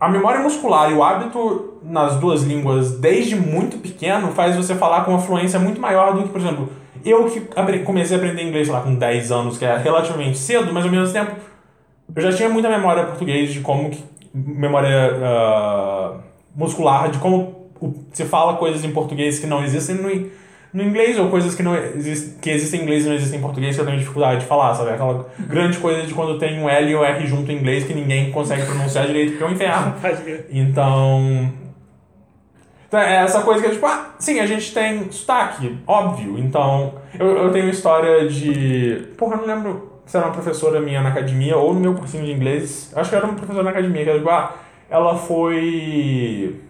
a 0.00 0.08
memória 0.08 0.40
muscular 0.40 0.90
e 0.90 0.94
o 0.94 1.02
hábito 1.02 1.74
nas 1.82 2.16
duas 2.16 2.42
línguas 2.42 2.98
desde 2.98 3.36
muito 3.36 3.78
pequeno 3.78 4.32
faz 4.32 4.56
você 4.56 4.74
falar 4.74 5.04
com 5.04 5.12
uma 5.12 5.20
fluência 5.20 5.58
muito 5.58 5.80
maior 5.80 6.12
do 6.14 6.22
que, 6.24 6.28
por 6.28 6.40
exemplo, 6.40 6.68
eu 7.04 7.26
que 7.26 7.40
comecei 7.80 8.16
a 8.16 8.18
aprender 8.18 8.42
inglês 8.42 8.68
lá 8.68 8.80
com 8.80 8.94
10 8.94 9.32
anos, 9.32 9.58
que 9.58 9.64
é 9.64 9.76
relativamente 9.76 10.38
cedo, 10.38 10.72
mas 10.72 10.84
ao 10.84 10.90
mesmo 10.90 11.12
tempo 11.12 11.32
eu 12.14 12.22
já 12.22 12.32
tinha 12.32 12.48
muita 12.48 12.68
memória 12.68 13.04
português 13.04 13.52
de 13.52 13.60
como 13.60 13.90
que, 13.90 14.02
memória 14.32 15.18
ah, 15.22 16.14
muscular 16.54 17.10
de 17.10 17.18
como 17.18 17.70
se 18.12 18.24
fala 18.24 18.56
coisas 18.56 18.84
em 18.84 18.90
português 18.90 19.38
que 19.38 19.46
não 19.46 19.62
existem 19.62 19.96
no, 19.96 20.30
no 20.72 20.82
inglês 20.82 21.18
ou 21.18 21.28
coisas 21.28 21.54
que 21.54 21.62
não 21.62 21.76
exist, 21.76 22.38
que 22.40 22.50
existem 22.50 22.80
em 22.80 22.82
inglês 22.84 23.04
e 23.04 23.08
não 23.08 23.14
existem 23.14 23.38
em 23.38 23.42
português 23.42 23.74
que 23.74 23.80
eu 23.80 23.86
tenho 23.86 23.98
dificuldade 23.98 24.40
de 24.40 24.46
falar, 24.46 24.74
sabe? 24.74 24.90
Aquela 24.90 25.28
grande 25.40 25.78
coisa 25.78 26.06
de 26.06 26.14
quando 26.14 26.38
tem 26.38 26.60
um 26.60 26.68
L 26.68 26.90
e 26.90 26.96
um 26.96 27.04
R 27.04 27.26
junto 27.26 27.50
em 27.52 27.56
inglês 27.56 27.84
que 27.84 27.94
ninguém 27.94 28.30
consegue 28.30 28.64
pronunciar 28.64 29.06
direito 29.06 29.32
porque 29.32 29.44
é 29.44 29.46
um 29.46 29.52
inferno. 29.52 29.94
Então. 30.50 31.63
Então 32.86 33.00
é 33.00 33.16
essa 33.16 33.42
coisa 33.42 33.60
que 33.62 33.68
é 33.68 33.70
tipo, 33.72 33.86
ah, 33.86 34.10
sim, 34.18 34.40
a 34.40 34.46
gente 34.46 34.72
tem 34.72 35.10
sotaque, 35.10 35.78
óbvio. 35.86 36.38
Então, 36.38 36.94
eu, 37.18 37.26
eu 37.26 37.52
tenho 37.52 37.68
história 37.68 38.28
de. 38.28 39.08
Porra, 39.16 39.36
eu 39.36 39.46
não 39.46 39.46
lembro 39.46 39.92
se 40.06 40.16
era 40.16 40.26
uma 40.26 40.32
professora 40.32 40.80
minha 40.80 41.00
na 41.00 41.08
academia 41.08 41.56
ou 41.56 41.72
no 41.74 41.80
meu 41.80 41.94
cursinho 41.94 42.24
de 42.24 42.32
inglês. 42.32 42.92
Acho 42.94 43.10
que 43.10 43.16
era 43.16 43.24
uma 43.24 43.34
professora 43.34 43.64
na 43.64 43.70
academia, 43.70 44.04
que 44.04 44.10
era 44.10 44.18
tipo, 44.18 44.30
ah, 44.30 44.54
ela 44.88 45.16
foi. 45.16 46.60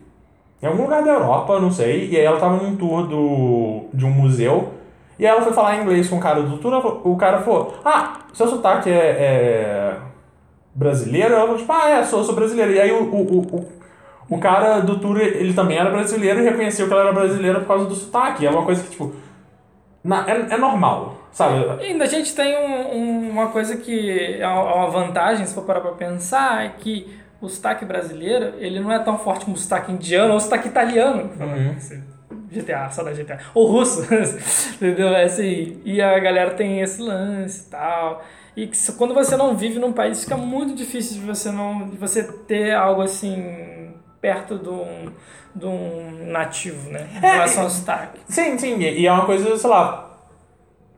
Em 0.63 0.67
algum 0.67 0.85
lugar 0.85 1.03
da 1.03 1.13
Europa, 1.13 1.61
não 1.61 1.71
sei, 1.71 2.09
e 2.09 2.17
aí 2.17 2.25
ela 2.25 2.41
tava 2.41 2.57
num 2.57 2.75
tour 2.75 3.07
do, 3.07 3.85
de 3.93 4.07
um 4.07 4.11
museu, 4.11 4.73
e 5.19 5.27
aí 5.27 5.31
ela 5.31 5.43
foi 5.43 5.53
falar 5.53 5.77
inglês 5.77 6.09
com 6.09 6.17
o 6.17 6.21
cara 6.21 6.43
do 6.43 6.57
tour, 6.57 7.03
o 7.05 7.17
cara 7.17 7.41
falou, 7.41 7.75
ah, 7.85 8.21
seu 8.33 8.49
sotaque 8.49 8.89
é, 8.89 8.95
é 8.95 9.97
brasileiro? 10.75 11.35
Ela 11.35 11.43
falou, 11.43 11.59
tipo, 11.59 11.73
ah, 11.73 11.91
é, 11.91 12.05
sou, 12.05 12.25
sou 12.25 12.35
brasileiro. 12.35 12.73
E 12.73 12.81
aí 12.81 12.91
o, 12.91 13.05
o, 13.05 13.41
o, 13.41 13.69
o- 14.29 14.39
cara 14.39 14.81
do 14.81 14.99
tour, 14.99 15.19
ele 15.21 15.53
também 15.55 15.79
era 15.79 15.91
brasileiro 15.91 16.41
e 16.41 16.45
reconheceu 16.45 16.87
que 16.87 16.93
ela 16.93 17.03
era 17.03 17.13
brasileira 17.13 17.61
por 17.61 17.69
causa 17.69 17.85
do 17.87 17.95
sotaque. 17.95 18.47
É 18.47 18.51
uma 18.51 18.65
coisa 18.65 18.83
que, 18.83 18.91
tipo, 18.91 19.13
na- 20.03 20.25
é, 20.29 20.55
é 20.55 20.57
normal, 20.57 21.17
sabe? 21.33 21.55
Ainda 21.83 22.05
a 22.05 22.09
gente 22.09 22.35
tem 22.35 22.57
um- 22.57 22.97
um- 22.97 23.31
uma 23.31 23.49
coisa 23.49 23.77
que 23.77 24.37
é 24.41 24.47
uma 24.47 24.75
uma 24.75 24.91
vantagem, 24.91 25.45
se 25.47 25.55
for 25.55 25.65
parar 25.65 25.81
pra 25.81 25.93
pensar, 25.93 26.65
é 26.65 26.69
que 26.71 27.09
o 27.41 27.49
sotaque 27.49 27.85
brasileiro, 27.85 28.55
ele 28.59 28.81
não 28.81 28.91
é 28.93 28.99
tão 28.99 29.19
forte 29.19 29.45
como 29.45 29.57
o 29.57 29.59
sotaque 29.59 29.93
indiano 29.93 30.31
ou 30.31 30.37
o 30.37 30.41
sotaque 30.41 30.69
italiano. 30.69 31.31
GTA, 32.51 32.89
só 32.91 33.03
da 33.03 33.13
GTA. 33.13 33.39
Ou 33.55 33.67
russo, 33.67 34.03
entendeu? 34.77 35.09
É 35.09 35.25
assim, 35.25 35.81
e 35.85 36.01
a 36.01 36.19
galera 36.21 36.51
tem 36.53 36.81
esse 36.81 37.03
lance 37.03 37.67
e 37.67 37.71
tal. 37.71 38.23
E 38.57 38.71
quando 38.97 39.13
você 39.13 39.37
não 39.37 39.57
vive 39.57 39.81
num 39.81 39.93
país, 39.93 40.23
fica 40.23 40.37
muito 40.37 40.75
difícil 40.75 41.21
de 41.21 41.27
você 41.27 41.51
não 41.51 41.89
de 41.89 41.97
você 41.97 42.23
ter 42.23 42.73
algo 42.73 43.03
assim 43.03 43.43
perto 44.25 44.59
de 44.59 44.71
um, 44.71 45.11
de 45.55 45.67
um 45.67 46.29
nativo, 46.33 46.91
né? 46.91 47.07
Em 47.15 47.27
É, 47.27 47.33
relação 47.35 47.61
é- 47.61 47.65
ao 47.67 47.71
sotaque. 47.71 48.21
Sim, 48.27 48.57
sim, 48.57 48.79
e 48.81 49.07
é 49.07 49.13
uma 49.13 49.27
coisa, 49.27 49.55
sei 49.59 49.69
lá, 49.69 50.17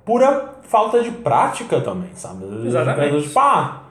pura 0.05 0.55
falta 0.63 1.03
de 1.03 1.11
prática 1.11 1.81
também, 1.81 2.11
sabe? 2.15 2.45
Exatamente. 2.65 3.17
É, 3.17 3.21
Tipo, 3.21 3.39
ah, 3.41 3.83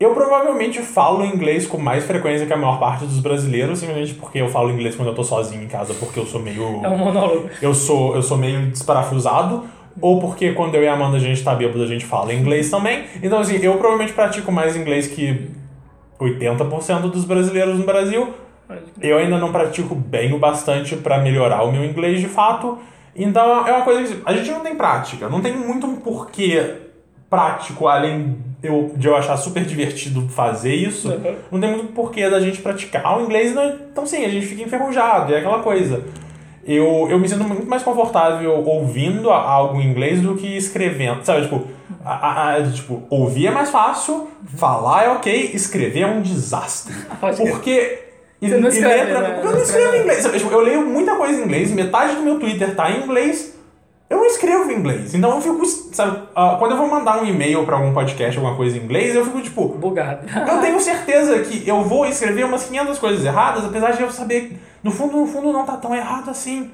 eu 0.00 0.14
provavelmente 0.14 0.80
falo 0.80 1.26
inglês 1.26 1.66
com 1.66 1.76
mais 1.76 2.04
frequência 2.06 2.46
que 2.46 2.52
a 2.54 2.56
maior 2.56 2.80
parte 2.80 3.04
dos 3.04 3.18
brasileiros, 3.20 3.80
simplesmente 3.80 4.14
porque 4.14 4.38
eu 4.38 4.48
falo 4.48 4.70
inglês 4.70 4.96
quando 4.96 5.08
eu 5.08 5.14
tô 5.14 5.22
sozinho 5.24 5.62
em 5.62 5.68
casa, 5.68 5.92
porque 5.92 6.18
eu 6.18 6.24
sou 6.24 6.40
meio. 6.40 6.62
É 6.82 6.88
um 6.88 6.96
monólogo. 6.96 7.50
Eu 7.60 7.74
sou, 7.74 8.14
eu 8.16 8.22
sou 8.22 8.38
meio 8.38 8.70
desparafusado. 8.70 9.64
Ou 10.00 10.20
porque 10.20 10.52
quando 10.52 10.74
eu 10.76 10.82
e 10.84 10.88
a 10.88 10.94
Amanda 10.94 11.16
a 11.16 11.20
gente 11.20 11.42
tá 11.42 11.54
bêbado, 11.54 11.82
a 11.82 11.86
gente 11.86 12.06
fala 12.06 12.32
inglês 12.32 12.70
também. 12.70 13.04
Então, 13.20 13.40
assim, 13.40 13.56
eu 13.56 13.72
provavelmente 13.78 14.12
pratico 14.12 14.50
mais 14.52 14.76
inglês 14.76 15.08
que 15.08 15.50
80% 16.20 17.10
dos 17.10 17.24
brasileiros 17.24 17.78
no 17.78 17.84
Brasil. 17.84 18.28
Eu 19.00 19.18
ainda 19.18 19.38
não 19.38 19.50
pratico 19.50 19.94
bem 19.94 20.32
o 20.34 20.38
bastante 20.38 20.96
pra 20.96 21.18
melhorar 21.18 21.62
o 21.62 21.72
meu 21.72 21.84
inglês 21.84 22.20
de 22.20 22.28
fato. 22.28 22.78
Então 23.16 23.66
é 23.66 23.72
uma 23.72 23.84
coisa 23.84 24.14
que 24.14 24.22
a 24.24 24.32
gente 24.32 24.50
não 24.50 24.60
tem 24.60 24.76
prática, 24.76 25.28
não 25.28 25.40
tem 25.40 25.56
muito 25.56 25.86
um 25.86 25.96
porquê 25.96 26.74
prático 27.28 27.86
além 27.86 28.36
eu, 28.62 28.92
de 28.96 29.06
eu 29.06 29.16
achar 29.16 29.36
super 29.36 29.64
divertido 29.64 30.28
fazer 30.28 30.74
isso. 30.74 31.10
Uhum. 31.10 31.34
Não 31.52 31.60
tem 31.60 31.70
muito 31.70 31.92
porquê 31.92 32.28
da 32.28 32.40
gente 32.40 32.60
praticar 32.60 33.18
o 33.18 33.24
inglês, 33.24 33.54
né? 33.54 33.76
então 33.90 34.06
sim, 34.06 34.24
a 34.24 34.28
gente 34.28 34.46
fica 34.46 34.62
enferrujado, 34.62 35.34
é 35.34 35.38
aquela 35.38 35.60
coisa. 35.60 36.04
Eu, 36.64 37.08
eu 37.10 37.18
me 37.18 37.28
sinto 37.28 37.44
muito 37.44 37.66
mais 37.66 37.82
confortável 37.82 38.62
ouvindo 38.66 39.30
algo 39.30 39.80
em 39.80 39.88
inglês 39.88 40.20
do 40.20 40.34
que 40.34 40.56
escrevendo. 40.56 41.24
Sabe, 41.24 41.42
tipo, 41.42 41.66
a, 42.08 42.14
a- 42.52 42.56
a- 42.56 42.62
tipo, 42.70 43.02
ouvir 43.10 43.46
é 43.46 43.50
mais 43.50 43.70
fácil, 43.70 44.28
falar 44.56 45.04
é 45.04 45.08
ok, 45.10 45.50
escrever 45.54 46.00
é 46.00 46.06
um 46.06 46.20
desastre. 46.22 46.94
Pode 47.20 47.36
crer. 47.36 47.50
Porque. 47.50 48.04
E, 48.40 48.48
Você 48.48 48.56
não 48.58 48.68
e 48.68 48.72
escreve, 48.72 49.04
letra- 49.12 49.20
né? 49.20 49.38
Eu 49.40 49.44
Não 49.46 49.52
não 49.52 49.60
escrevo 49.62 49.96
em 49.96 50.00
inglês. 50.00 50.24
Tipo, 50.24 50.50
eu 50.52 50.60
leio 50.60 50.86
muita 50.86 51.16
coisa 51.16 51.40
em 51.40 51.44
inglês, 51.44 51.70
metade 51.72 52.14
do 52.16 52.22
meu 52.22 52.38
Twitter 52.38 52.74
tá 52.76 52.90
em 52.90 53.02
inglês. 53.02 53.56
Eu 54.08 54.16
não 54.18 54.24
escrevo 54.24 54.70
em 54.70 54.74
inglês. 54.76 55.12
Então 55.14 55.34
eu 55.34 55.40
fico. 55.42 55.66
Sabe, 55.66 56.22
ah, 56.34 56.56
quando 56.58 56.70
eu 56.70 56.76
vou 56.78 56.86
mandar 56.88 57.20
um 57.22 57.26
e-mail 57.26 57.64
pra 57.66 57.76
algum 57.76 57.92
podcast, 57.92 58.38
alguma 58.38 58.56
coisa 58.56 58.78
em 58.78 58.80
inglês, 58.80 59.14
eu 59.14 59.24
fico 59.24 59.40
tipo. 59.42 59.68
Bugado. 59.68 60.20
Eu 60.48 60.58
tenho 60.62 60.80
certeza 60.80 61.38
que 61.40 61.68
eu 61.68 61.82
vou 61.82 62.06
escrever 62.06 62.44
umas 62.44 62.64
500 62.64 62.98
coisas 62.98 63.24
erradas, 63.24 63.64
apesar 63.64 63.90
de 63.90 64.02
eu 64.02 64.10
saber, 64.10 64.58
no 64.82 64.90
fundo, 64.92 65.16
no 65.18 65.26
fundo 65.26 65.52
não 65.52 65.66
tá 65.66 65.76
tão 65.76 65.94
errado 65.94 66.30
assim. 66.30 66.70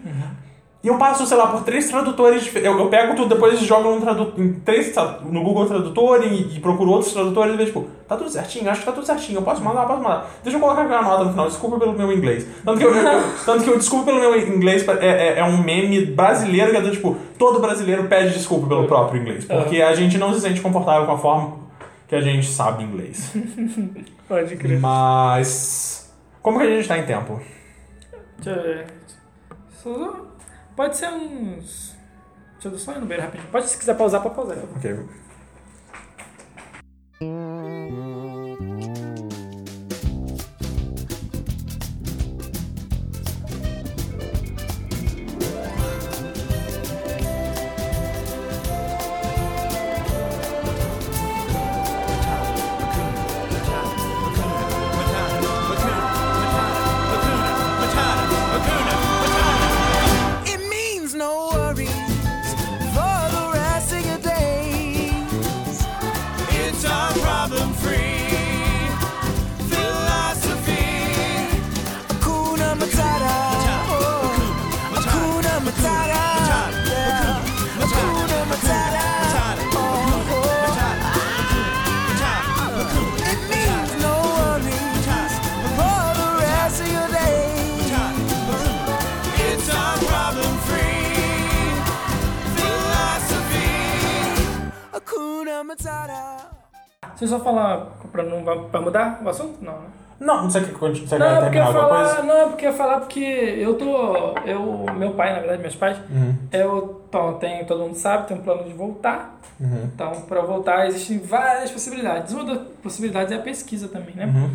E 0.85 0.89
eu 0.89 0.99
passo, 0.99 1.27
sei 1.27 1.37
lá, 1.39 1.47
por 1.47 1.63
três 1.63 1.89
tradutores 1.89 2.45
diferentes. 2.45 2.71
Eu, 2.71 2.79
eu 2.79 2.89
pego 2.91 3.17
tudo, 3.17 3.35
depois 3.35 3.59
jogo 3.61 3.99
tradu 4.03 4.35
em 4.37 4.53
três, 4.61 4.95
no 5.25 5.43
Google 5.43 5.65
Tradutor 5.65 6.23
e, 6.25 6.55
e 6.57 6.61
procuro 6.61 6.91
outros 6.91 7.11
tradutores 7.15 7.55
e 7.55 7.57
vejo, 7.57 7.73
tipo, 7.73 7.87
tá 8.07 8.17
tudo 8.19 8.29
certinho, 8.29 8.69
acho 8.71 8.81
que 8.81 8.87
tá 8.87 8.93
tudo 8.93 9.07
certinho, 9.07 9.39
eu 9.39 9.43
posso 9.43 9.65
mandar, 9.65 9.85
eu 9.85 9.87
posso 9.89 10.03
mandar. 10.03 10.31
Deixa 10.43 10.59
eu 10.59 10.61
colocar 10.61 10.83
aqui 10.83 10.93
uma 10.93 11.01
nota 11.03 11.25
no 11.25 11.31
final, 11.31 11.47
desculpa 11.49 11.79
pelo 11.79 11.95
meu 11.95 12.13
inglês. 12.13 12.47
Tanto 12.63 12.79
que 12.79 12.85
eu, 12.85 12.95
eu- 12.95 13.23
tanto 13.47 13.65
que 13.65 13.71
eu 13.71 13.79
desculpa 13.79 14.05
pelo 14.05 14.21
meu 14.21 14.39
inglês 14.39 14.87
é, 14.87 15.07
é, 15.07 15.39
é 15.39 15.45
um 15.45 15.57
meme 15.63 16.05
brasileiro 16.05 16.71
que 16.71 16.77
é 16.77 16.81
do 16.83 16.91
tipo, 16.91 17.17
todo 17.39 17.61
brasileiro 17.61 18.05
pede 18.05 18.35
desculpa 18.35 18.67
pelo 18.67 18.87
próprio 18.87 19.23
inglês. 19.23 19.47
Porque 19.47 19.81
a 19.81 19.95
gente 19.95 20.19
não 20.19 20.35
se 20.35 20.41
sente 20.43 20.61
confortável 20.61 21.07
com 21.07 21.13
a 21.13 21.19
forma 21.19 21.57
que 22.07 22.15
a 22.15 22.21
gente 22.21 22.47
sabe 22.47 22.85
inglês. 22.85 23.33
Pode 24.29 24.55
crer. 24.57 24.79
Mas. 24.79 26.13
Como 26.43 26.59
que 26.59 26.67
a 26.67 26.69
gente 26.71 26.87
tá 26.87 26.99
em 26.99 27.07
tempo? 27.07 27.41
Deixa 28.39 28.61
eu 28.61 28.63
ver. 28.63 28.87
Pode 30.77 30.97
ser 30.97 31.09
uns. 31.09 31.95
Deixa 32.55 32.69
eu 32.69 32.79
só 32.79 32.93
ir 32.93 33.01
no 33.01 33.07
banheiro 33.07 33.23
rapidinho. 33.25 33.51
Pode, 33.51 33.69
se 33.69 33.79
quiser 33.79 33.97
pausar, 33.97 34.23
pode 34.23 34.35
pausar. 34.35 34.59
Ok. 34.77 35.25
Falar 97.45 97.87
pra 98.11 98.23
não 98.23 98.43
pra 98.71 98.81
mudar 98.81 99.21
o 99.25 99.29
assunto? 99.29 99.63
Não, 99.63 99.73
né? 99.73 99.87
Não, 100.21 100.49
você 100.49 100.61
quer, 100.61 100.73
conti- 100.75 101.07
você 101.07 101.19
Não, 101.19 101.27
porque 101.27 101.43
terminar 101.59 101.67
alguma 101.67 101.83
falar, 101.89 102.05
coisa? 102.15 102.23
não, 102.23 102.37
é 102.41 102.47
porque 102.47 102.67
eu 102.67 102.73
falar 102.73 103.01
porque 103.01 103.21
eu 103.21 103.75
tô. 103.75 104.39
Eu, 104.47 104.87
meu 104.95 105.11
pai, 105.13 105.33
na 105.33 105.41
verdade, 105.41 105.61
meus 105.61 105.75
pais, 105.75 105.99
Uhum. 106.09 106.35
eu 106.53 107.03
tô, 107.11 107.33
tenho, 107.33 107.67
todo 107.67 107.81
mundo 107.81 107.97
sabe, 107.97 108.29
tem 108.29 108.37
um 108.37 108.41
plano 108.41 108.65
de 108.65 108.73
voltar. 108.73 109.39
Uhum. 109.61 109.89
Então, 109.93 110.13
pra 110.23 110.41
voltar, 110.41 110.87
existem 110.87 111.19
várias 111.19 111.71
possibilidades. 111.71 112.33
Uma 112.33 112.45
das 112.45 112.59
possibilidades 112.83 113.33
é 113.33 113.37
a 113.37 113.41
pesquisa 113.41 113.89
também, 113.89 114.15
né? 114.15 114.27
Uhum. 114.27 114.51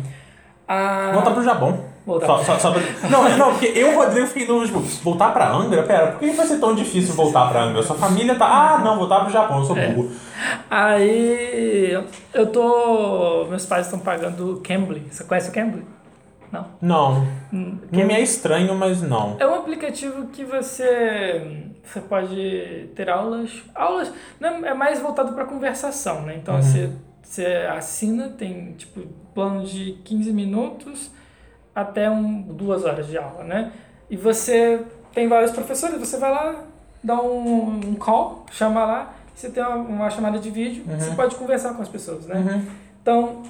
A... 0.72 1.10
Voltar 1.12 1.32
pro 1.32 1.42
Japão. 1.42 1.84
Voltar. 2.06 2.26
Só, 2.26 2.44
só, 2.44 2.58
só 2.58 2.70
pra... 2.70 2.80
não, 3.10 3.36
não, 3.36 3.50
porque 3.50 3.72
eu 3.74 3.92
Rodrigo 3.96 4.28
fiquei 4.28 4.46
no 4.46 4.64
tipo, 4.64 4.78
voltar 5.02 5.32
pra 5.32 5.50
Angra? 5.50 5.82
Pera, 5.82 6.12
por 6.12 6.20
que 6.20 6.30
vai 6.30 6.46
ser 6.46 6.60
tão 6.60 6.76
difícil 6.76 7.12
voltar 7.14 7.48
pra 7.50 7.64
Angra? 7.64 7.82
Sua 7.82 7.96
família 7.96 8.36
tá. 8.36 8.46
Ah, 8.46 8.78
não, 8.78 8.96
voltar 8.96 9.20
pro 9.20 9.32
Japão, 9.32 9.58
eu 9.58 9.64
sou 9.64 9.76
É. 9.76 9.88
burro. 9.88 10.10
Aí 10.70 11.92
eu 12.32 12.46
tô. 12.46 13.46
Meus 13.48 13.66
pais 13.66 13.86
estão 13.86 13.98
pagando 13.98 14.54
o 14.54 14.60
Cambly. 14.60 15.04
Você 15.10 15.24
conhece 15.24 15.50
o 15.50 15.52
Cambly? 15.52 15.84
Não. 16.52 16.66
Não. 16.80 17.26
Hum, 17.52 17.78
Não 17.90 18.06
me 18.06 18.14
é 18.14 18.20
estranho, 18.20 18.72
mas 18.76 19.02
não. 19.02 19.36
É 19.40 19.46
um 19.46 19.54
aplicativo 19.56 20.28
que 20.28 20.44
você 20.44 21.66
você 21.82 22.00
pode 22.00 22.90
ter 22.94 23.10
aulas, 23.10 23.50
aulas 23.74 24.12
não, 24.38 24.64
é 24.64 24.72
mais 24.72 25.00
voltado 25.00 25.32
para 25.32 25.44
conversação, 25.44 26.22
né? 26.22 26.36
Então 26.40 26.62
você, 26.62 26.90
você 27.22 27.44
assina, 27.76 28.28
tem 28.28 28.72
tipo 28.74 29.00
plano 29.34 29.64
de 29.64 29.92
15 30.04 30.32
minutos 30.32 31.10
até 31.74 32.10
um, 32.10 32.42
duas 32.42 32.84
horas 32.84 33.06
de 33.06 33.16
aula, 33.16 33.44
né? 33.44 33.72
E 34.08 34.16
você 34.16 34.82
tem 35.14 35.28
vários 35.28 35.52
professores, 35.52 35.98
você 35.98 36.16
vai 36.18 36.30
lá, 36.30 36.64
dá 37.02 37.20
um, 37.20 37.80
um 37.90 37.94
call, 37.94 38.44
chama 38.50 38.84
lá, 38.84 39.14
você 39.34 39.48
tem 39.50 39.62
uma, 39.62 39.76
uma 39.76 40.10
chamada 40.10 40.38
de 40.38 40.50
vídeo, 40.50 40.84
você 40.86 41.12
pode 41.12 41.34
conversar 41.36 41.74
com 41.74 41.82
as 41.82 41.88
pessoas, 41.88 42.26
né? 42.26 42.64
Então, 43.02 43.42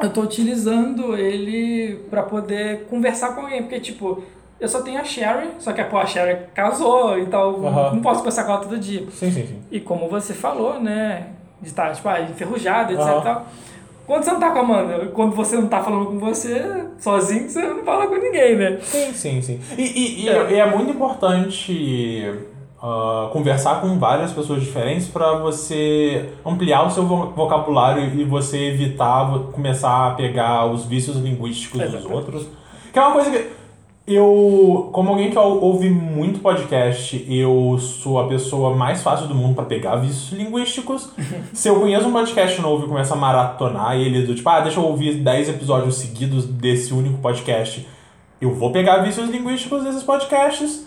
eu 0.00 0.10
tô 0.10 0.22
utilizando 0.22 1.16
ele 1.16 1.96
pra 2.10 2.22
poder 2.22 2.86
conversar 2.86 3.34
com 3.34 3.42
alguém, 3.42 3.62
porque, 3.62 3.80
tipo, 3.80 4.22
eu 4.60 4.68
só 4.68 4.80
tenho 4.82 5.00
a 5.00 5.04
Sherry, 5.04 5.50
só 5.58 5.72
que 5.72 5.82
pô, 5.84 5.98
a 5.98 6.06
Sherry 6.06 6.46
casou, 6.54 7.18
então 7.18 7.66
Aham. 7.66 7.94
não 7.94 8.02
posso 8.02 8.18
conversar 8.18 8.44
com 8.44 8.52
ela 8.52 8.60
todo 8.60 8.78
dia. 8.78 9.00
Sim, 9.10 9.30
sim, 9.30 9.46
sim. 9.46 9.62
E 9.70 9.80
como 9.80 10.08
você 10.08 10.34
falou, 10.34 10.80
né, 10.80 11.28
de 11.60 11.68
estar, 11.68 11.92
tipo, 11.94 12.08
ah, 12.08 12.20
enferrujado, 12.20 12.92
etc 12.92 13.04
e 13.04 13.22
tal. 13.22 13.46
Quando 14.06 14.24
você 14.24 14.32
não 14.32 14.40
tá 14.40 14.50
com 14.50 14.58
a 14.58 14.62
Amanda, 14.62 15.06
quando 15.14 15.34
você 15.36 15.56
não 15.56 15.68
tá 15.68 15.80
falando 15.82 16.06
com 16.06 16.18
você, 16.18 16.84
sozinho, 16.98 17.48
você 17.48 17.62
não 17.62 17.84
fala 17.84 18.06
com 18.08 18.16
ninguém, 18.16 18.56
né? 18.56 18.78
Sim, 18.82 19.12
sim, 19.12 19.40
sim. 19.42 19.60
E, 19.78 20.24
e- 20.24 20.28
É. 20.28 20.54
é. 20.54 20.58
é 20.58 20.66
muito 20.76 20.90
importante 20.90 22.30
ah, 22.82 23.28
conversar 23.32 23.80
com 23.80 23.98
várias 23.98 24.32
pessoas 24.32 24.60
diferentes 24.60 25.06
para 25.06 25.34
você 25.38 26.30
ampliar 26.44 26.84
o 26.86 26.90
seu 26.90 27.04
vo- 27.06 27.30
vocabulário 27.36 28.02
e 28.20 28.24
você 28.24 28.58
evitar 28.70 29.38
começar 29.52 30.08
a 30.08 30.10
pegar 30.14 30.66
os 30.66 30.84
vícios 30.84 31.16
linguísticos 31.18 31.80
dos 31.90 32.04
outros. 32.04 32.46
Que 32.92 32.98
é 32.98 33.02
uma 33.02 33.12
coisa 33.12 33.30
que. 33.30 33.61
Eu, 34.04 34.90
como 34.92 35.10
alguém 35.10 35.30
que 35.30 35.38
ou- 35.38 35.62
ouve 35.62 35.88
muito 35.88 36.40
podcast, 36.40 37.24
eu 37.28 37.78
sou 37.78 38.18
a 38.20 38.26
pessoa 38.26 38.74
mais 38.74 39.00
fácil 39.00 39.28
do 39.28 39.34
mundo 39.34 39.54
pra 39.54 39.64
pegar 39.64 39.96
vícios 39.96 40.32
linguísticos. 40.32 41.10
Se 41.54 41.68
eu 41.68 41.78
conheço 41.78 42.08
um 42.08 42.12
podcast 42.12 42.60
novo 42.60 42.84
e 42.84 42.88
começo 42.88 43.12
a 43.12 43.16
maratonar 43.16 43.94
ele 43.96 44.22
do 44.26 44.34
tipo, 44.34 44.48
ah, 44.48 44.60
deixa 44.60 44.80
eu 44.80 44.84
ouvir 44.84 45.14
10 45.14 45.50
episódios 45.50 45.94
seguidos 45.96 46.44
desse 46.44 46.92
único 46.92 47.18
podcast, 47.18 47.86
eu 48.40 48.52
vou 48.52 48.72
pegar 48.72 48.98
vícios 48.98 49.30
linguísticos 49.30 49.84
desses 49.84 50.02
podcasts. 50.02 50.84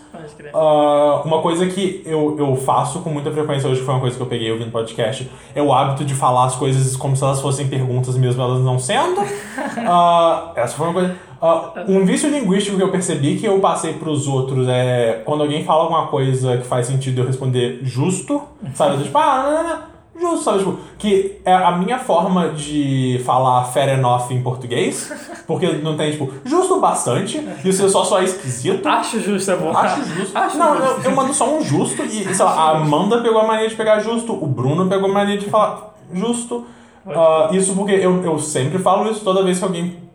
Ah, 0.52 1.22
uma 1.24 1.40
coisa 1.40 1.66
que 1.66 2.02
eu, 2.04 2.36
eu 2.38 2.54
faço 2.54 3.00
com 3.00 3.08
muita 3.08 3.30
frequência 3.30 3.66
hoje, 3.66 3.80
que 3.80 3.86
foi 3.86 3.94
uma 3.94 4.00
coisa 4.00 4.14
que 4.14 4.22
eu 4.22 4.26
peguei 4.26 4.52
ouvindo 4.52 4.70
podcast, 4.70 5.30
é 5.54 5.62
o 5.62 5.72
hábito 5.72 6.04
de 6.04 6.12
falar 6.14 6.44
as 6.44 6.54
coisas 6.54 6.94
como 6.98 7.16
se 7.16 7.24
elas 7.24 7.40
fossem 7.40 7.66
perguntas 7.66 8.14
mesmo 8.14 8.42
elas 8.42 8.60
não 8.62 8.78
sendo. 8.78 9.22
Ah, 9.88 10.52
essa 10.56 10.74
foi 10.76 10.86
uma 10.86 10.94
coisa. 10.94 11.16
Ah, 11.40 11.84
um 11.88 12.04
vício 12.04 12.30
linguístico 12.30 12.76
que 12.76 12.82
eu 12.82 12.90
percebi 12.90 13.36
que 13.36 13.46
eu 13.46 13.58
passei 13.60 13.94
pros 13.94 14.26
outros 14.26 14.66
é 14.68 15.22
quando 15.24 15.42
alguém 15.42 15.64
fala 15.64 15.82
alguma 15.82 16.06
coisa 16.06 16.56
que 16.56 16.66
faz 16.66 16.86
sentido 16.86 17.20
eu 17.20 17.26
responder 17.26 17.80
justo, 17.82 18.42
sabe? 18.74 19.02
Tipo, 19.02 19.18
ah, 19.18 19.42
não, 19.42 19.52
não, 19.52 19.70
não. 19.70 19.96
Justo, 20.18 20.44
sabe? 20.44 20.58
Tipo, 20.60 20.78
que 20.98 21.38
é 21.44 21.52
a 21.52 21.72
minha 21.72 21.98
forma 21.98 22.48
de 22.48 23.20
falar 23.26 23.64
fair 23.64 23.90
enough 23.90 24.30
em 24.30 24.42
português, 24.42 25.12
porque 25.46 25.66
não 25.66 25.94
tem, 25.94 26.12
tipo, 26.12 26.32
justo 26.42 26.80
bastante, 26.80 27.46
e 27.62 27.68
o 27.68 27.72
seu 27.72 27.88
só 27.90 28.02
só 28.02 28.20
é 28.20 28.24
esquisito. 28.24 28.88
Acho 28.88 29.20
justo, 29.20 29.50
é 29.50 29.56
bom. 29.56 29.76
Acho 29.76 30.02
justo. 30.04 30.36
Acho 30.36 30.56
não, 30.56 30.74
justo. 30.74 31.00
Eu, 31.04 31.10
eu 31.10 31.16
mando 31.16 31.34
só 31.34 31.54
um 31.54 31.62
justo 31.62 32.02
e, 32.02 32.34
sei 32.34 32.44
lá, 32.44 32.52
a 32.52 32.70
Amanda 32.78 33.20
pegou 33.20 33.40
a 33.40 33.46
mania 33.46 33.68
de 33.68 33.76
pegar 33.76 34.00
justo, 34.00 34.32
o 34.32 34.46
Bruno 34.46 34.88
pegou 34.88 35.10
a 35.10 35.12
mania 35.12 35.36
de 35.36 35.50
falar 35.50 35.94
justo. 36.10 36.64
Ah, 37.06 37.50
isso 37.52 37.74
porque 37.74 37.92
eu, 37.92 38.24
eu 38.24 38.38
sempre 38.38 38.78
falo 38.78 39.10
isso 39.10 39.20
toda 39.20 39.44
vez 39.44 39.58
que 39.58 39.64
alguém 39.64 40.05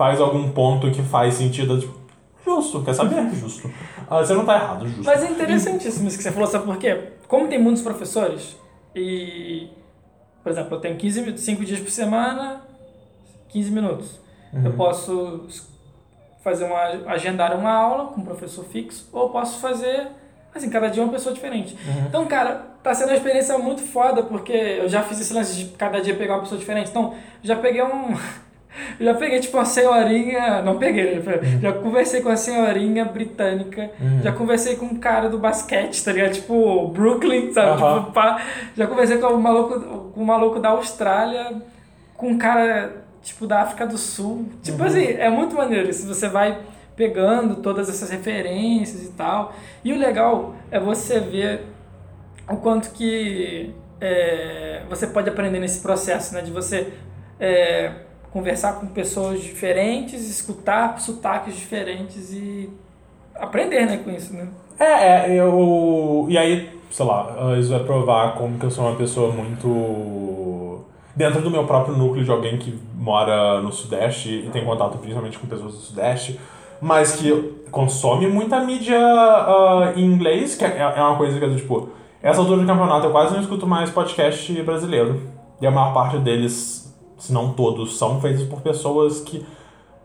faz 0.00 0.18
algum 0.18 0.50
ponto 0.50 0.90
que 0.90 1.02
faz 1.02 1.34
sentido. 1.34 1.78
Tipo, 1.78 1.94
justo, 2.42 2.82
quer 2.82 2.94
saber? 2.94 3.28
Justo. 3.34 3.70
Ah, 4.08 4.16
você 4.24 4.32
não 4.32 4.46
tá 4.46 4.54
errado, 4.54 4.86
justo. 4.88 5.04
Mas 5.04 5.22
é 5.22 5.30
interessantíssimo 5.30 6.08
isso 6.08 6.16
que 6.16 6.22
você 6.22 6.32
falou, 6.32 6.48
sabe 6.48 6.64
por 6.64 6.78
quê? 6.78 7.08
Como 7.28 7.48
tem 7.48 7.58
muitos 7.60 7.82
professores 7.82 8.56
e, 8.96 9.68
por 10.42 10.50
exemplo, 10.50 10.74
eu 10.76 10.80
tenho 10.80 10.96
15, 10.96 11.20
mi- 11.20 11.36
5 11.38 11.64
dias 11.66 11.80
por 11.80 11.90
semana, 11.90 12.62
15 13.50 13.70
minutos. 13.70 14.18
Eu 14.64 14.72
posso 14.72 15.46
fazer 16.42 16.64
uma, 16.64 16.80
agendar 17.12 17.54
uma 17.54 17.70
aula 17.70 18.06
com 18.06 18.22
um 18.22 18.24
professor 18.24 18.64
fixo 18.64 19.06
ou 19.12 19.28
posso 19.28 19.60
fazer, 19.60 20.08
assim, 20.54 20.70
cada 20.70 20.88
dia 20.88 21.02
uma 21.02 21.12
pessoa 21.12 21.34
diferente. 21.34 21.76
Então, 22.08 22.24
cara, 22.26 22.68
tá 22.82 22.94
sendo 22.94 23.08
uma 23.10 23.16
experiência 23.16 23.56
muito 23.58 23.82
foda 23.82 24.22
porque 24.22 24.52
eu 24.54 24.88
já 24.88 25.02
fiz 25.02 25.20
esse 25.20 25.34
lance 25.34 25.54
de 25.56 25.64
cada 25.76 26.00
dia 26.00 26.16
pegar 26.16 26.36
uma 26.36 26.40
pessoa 26.42 26.58
diferente. 26.58 26.88
Então, 26.88 27.14
já 27.42 27.54
peguei 27.56 27.82
um... 27.82 28.14
Eu 28.98 29.06
já 29.06 29.14
peguei, 29.14 29.40
tipo, 29.40 29.56
uma 29.56 29.64
senhorinha. 29.64 30.62
Não 30.62 30.78
peguei, 30.78 31.16
né? 31.16 31.22
já 31.60 31.72
conversei 31.72 32.20
com 32.20 32.28
uma 32.28 32.36
senhorinha 32.36 33.04
britânica. 33.04 33.90
Já 34.22 34.32
conversei 34.32 34.76
com 34.76 34.86
um 34.86 34.96
cara 34.96 35.28
do 35.28 35.38
basquete, 35.38 36.04
tá 36.04 36.12
ligado? 36.12 36.32
Tipo, 36.32 36.88
Brooklyn, 36.88 37.52
sabe? 37.52 37.82
Aham. 37.82 38.00
Tipo, 38.00 38.12
pá. 38.12 38.42
Já 38.76 38.86
conversei 38.86 39.18
com 39.18 39.26
um 39.28 39.40
maluco, 39.40 39.80
com 40.14 40.20
um 40.20 40.24
maluco 40.24 40.58
da 40.60 40.70
Austrália, 40.70 41.62
com 42.16 42.28
um 42.28 42.38
cara, 42.38 43.04
tipo, 43.22 43.46
da 43.46 43.62
África 43.62 43.86
do 43.86 43.98
Sul. 43.98 44.46
Tipo 44.62 44.82
assim, 44.84 45.04
é 45.04 45.28
muito 45.28 45.56
maneiro. 45.56 45.92
Se 45.92 46.06
você 46.06 46.28
vai 46.28 46.58
pegando 47.00 47.56
todas 47.56 47.88
essas 47.88 48.10
referências 48.10 49.04
e 49.04 49.12
tal. 49.12 49.54
E 49.82 49.90
o 49.90 49.98
legal 49.98 50.54
é 50.70 50.78
você 50.78 51.18
ver 51.18 51.62
o 52.46 52.58
quanto 52.58 52.90
que 52.90 53.74
é, 53.98 54.82
você 54.88 55.06
pode 55.06 55.28
aprender 55.28 55.60
nesse 55.60 55.80
processo, 55.80 56.34
né? 56.34 56.42
De 56.42 56.50
você 56.50 56.92
é, 57.38 57.92
conversar 58.32 58.74
com 58.74 58.86
pessoas 58.86 59.42
diferentes, 59.42 60.28
escutar 60.28 61.00
sotaques 61.00 61.56
diferentes 61.56 62.32
e 62.32 62.70
aprender, 63.34 63.86
né, 63.86 63.98
com 63.98 64.10
isso, 64.10 64.34
né? 64.34 64.48
É, 64.78 64.84
é, 64.84 65.34
eu. 65.34 66.26
E 66.28 66.38
aí, 66.38 66.70
sei 66.90 67.04
lá, 67.04 67.54
isso 67.58 67.70
vai 67.70 67.80
provar 67.80 68.34
como 68.34 68.58
que 68.58 68.64
eu 68.64 68.70
sou 68.70 68.86
uma 68.86 68.96
pessoa 68.96 69.30
muito. 69.32 70.80
Dentro 71.14 71.42
do 71.42 71.50
meu 71.50 71.64
próprio 71.66 71.96
núcleo 71.96 72.24
de 72.24 72.30
alguém 72.30 72.56
que 72.56 72.78
mora 72.94 73.60
no 73.60 73.70
Sudeste 73.70 74.44
e 74.46 74.50
tem 74.50 74.64
contato 74.64 74.96
principalmente 74.96 75.38
com 75.38 75.46
pessoas 75.46 75.72
do 75.72 75.78
Sudeste, 75.78 76.40
mas 76.80 77.16
que 77.16 77.30
consome 77.70 78.26
muita 78.26 78.60
mídia 78.60 78.98
ah, 78.98 79.92
em 79.96 80.04
inglês, 80.04 80.54
que 80.54 80.64
é, 80.64 80.78
é 80.78 81.02
uma 81.02 81.16
coisa 81.16 81.38
que 81.38 81.44
é 81.44 81.54
tipo. 81.54 81.90
Essa 82.22 82.40
altura 82.40 82.60
do 82.60 82.66
campeonato 82.66 83.06
eu 83.06 83.10
quase 83.10 83.32
não 83.32 83.40
escuto 83.40 83.66
mais 83.66 83.90
podcast 83.90 84.62
brasileiro. 84.62 85.20
E 85.60 85.66
a 85.66 85.70
maior 85.70 85.92
parte 85.92 86.18
deles, 86.18 86.89
se 87.20 87.32
não 87.32 87.52
todos, 87.52 87.96
são 87.96 88.20
feitos 88.20 88.42
por 88.44 88.60
pessoas 88.60 89.20
que 89.20 89.44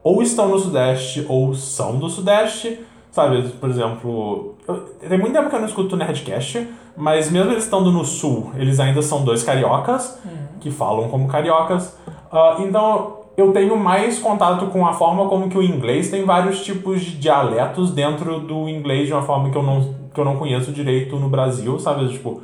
ou 0.03 0.21
estão 0.21 0.49
no 0.49 0.59
Sudeste 0.59 1.25
ou 1.27 1.55
são 1.55 1.97
do 1.97 2.07
Sudeste. 2.09 2.79
Sabe, 3.11 3.41
por 3.61 3.69
exemplo, 3.69 4.55
eu- 4.67 4.75
tem 4.99 5.17
muito 5.17 5.33
tempo 5.33 5.49
que 5.49 5.55
eu 5.55 5.59
não 5.59 5.67
escuto 5.67 5.95
Nerdcast, 5.95 6.67
mas 6.97 7.31
mesmo 7.31 7.51
eles 7.51 7.63
estando 7.63 7.91
no 7.91 8.03
Sul, 8.05 8.51
eles 8.57 8.79
ainda 8.79 9.01
são 9.01 9.23
dois 9.23 9.41
cariocas 9.41 10.19
que 10.59 10.69
falam 10.69 11.07
como 11.09 11.27
cariocas. 11.27 11.95
Ah, 12.31 12.57
então 12.59 13.19
eu 13.37 13.51
tenho 13.53 13.77
mais 13.77 14.19
contato 14.19 14.67
com 14.67 14.85
a 14.85 14.93
forma 14.93 15.27
como 15.29 15.49
que 15.49 15.57
o 15.57 15.63
inglês 15.63 16.09
tem 16.11 16.23
vários 16.25 16.63
tipos 16.63 17.01
de 17.01 17.17
dialetos 17.17 17.91
dentro 17.91 18.39
do 18.41 18.67
inglês 18.69 19.07
de 19.07 19.13
uma 19.13 19.21
forma 19.23 19.49
que 19.49 19.57
eu 19.57 19.63
não, 19.63 19.95
que 20.13 20.19
eu 20.19 20.25
não 20.25 20.35
conheço 20.35 20.71
direito 20.73 21.15
no 21.15 21.29
Brasil, 21.29 21.79
sabe? 21.79 22.07
Tipo, 22.09 22.41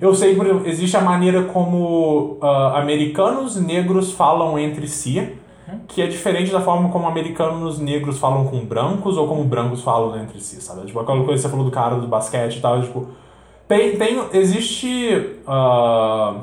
eu 0.00 0.14
sei, 0.14 0.34
por 0.34 0.46
exemplo, 0.46 0.66
existe 0.68 0.96
a 0.96 1.00
maneira 1.00 1.44
como 1.44 2.38
ah, 2.40 2.78
americanos 2.80 3.56
negros 3.56 4.12
falam 4.12 4.58
entre 4.58 4.86
si, 4.88 5.36
que 5.88 6.02
é 6.02 6.06
diferente 6.06 6.50
da 6.52 6.60
forma 6.60 6.90
como 6.90 7.06
americanos 7.06 7.78
negros 7.78 8.18
falam 8.18 8.44
com 8.46 8.58
brancos 8.64 9.16
ou 9.16 9.26
como 9.26 9.42
brancos 9.44 9.82
falam 9.82 10.18
entre 10.20 10.38
si, 10.40 10.60
sabe? 10.60 10.86
Tipo, 10.86 11.00
aquela 11.00 11.18
coisa 11.24 11.34
que 11.34 11.38
você 11.40 11.48
falou 11.48 11.64
do 11.64 11.70
cara 11.70 11.96
do 11.96 12.06
basquete 12.06 12.56
e 12.56 12.60
tal, 12.60 12.80
tipo... 12.82 13.06
Tem, 13.68 13.96
tem, 13.96 14.20
existe 14.34 15.38
ah, 15.46 16.34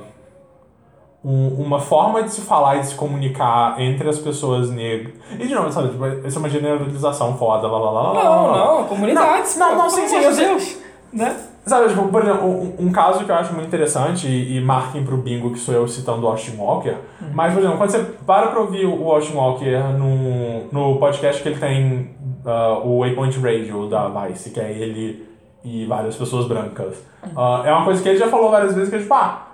um- 1.23 1.61
uma 1.61 1.80
forma 1.80 2.23
de 2.23 2.31
se 2.31 2.41
falar 2.41 2.77
e 2.77 2.80
de 2.80 2.88
se 2.88 2.95
comunicar 2.95 3.80
entre 3.80 4.09
as 4.09 4.17
pessoas 4.17 4.71
negras... 4.71 5.13
E, 5.38 5.45
de 5.47 5.53
novo, 5.53 5.71
sabe? 5.71 5.89
Tipo, 5.89 6.05
isso 6.27 6.38
é 6.38 6.39
uma 6.39 6.49
generalização 6.49 7.38
foda, 7.38 7.67
lá, 7.67 7.77
lá, 7.77 7.91
lá, 7.91 8.01
lá, 8.01 8.11
lá, 8.13 8.23
Não, 8.23 8.47
lá. 8.47 8.57
não, 8.57 8.84
comunidades. 8.85 9.57
Não, 9.57 9.69
pô, 9.71 9.76
não, 9.76 9.89
sim, 9.91 10.07
sim, 10.07 10.15
eu. 10.15 10.35
Deus, 10.35 10.77
né? 11.13 11.35
Sabe, 11.69 11.87
tipo, 11.89 12.07
por 12.07 12.21
exemplo, 12.23 12.47
um, 12.47 12.75
um 12.87 12.91
caso 12.91 13.23
que 13.23 13.29
eu 13.31 13.35
acho 13.35 13.53
muito 13.53 13.67
interessante, 13.67 14.27
e, 14.27 14.57
e 14.57 14.61
marquem 14.61 15.03
pro 15.03 15.17
bingo 15.17 15.51
que 15.51 15.59
sou 15.59 15.73
eu 15.75 15.87
citando 15.87 16.25
o 16.25 16.27
Austin 16.29 16.57
Walker, 16.57 16.95
mas, 17.33 17.53
por 17.53 17.59
exemplo, 17.59 17.77
quando 17.77 17.91
você 17.91 17.99
para 18.25 18.47
pra 18.47 18.59
ouvir 18.59 18.85
o 18.85 19.09
Austin 19.11 19.35
Walker 19.35 19.77
no, 19.97 20.65
no 20.71 20.97
podcast 20.99 21.41
que 21.43 21.49
ele 21.49 21.59
tem, 21.59 22.09
ah, 22.45 22.79
o 22.83 22.99
Waypoint 23.01 23.37
Radio 23.39 23.87
da 23.87 24.07
Vice, 24.09 24.49
que 24.49 24.59
é 24.59 24.71
ele 24.71 25.29
e 25.63 25.85
várias 25.85 26.15
pessoas 26.15 26.47
brancas, 26.47 26.97
ah, 27.35 27.61
é 27.65 27.71
uma 27.71 27.85
coisa 27.85 28.01
que 28.01 28.09
ele 28.09 28.17
já 28.17 28.27
falou 28.27 28.49
várias 28.49 28.73
vezes, 28.73 28.89
que 28.89 28.95
é 28.95 28.99
tipo, 28.99 29.13
ah, 29.13 29.45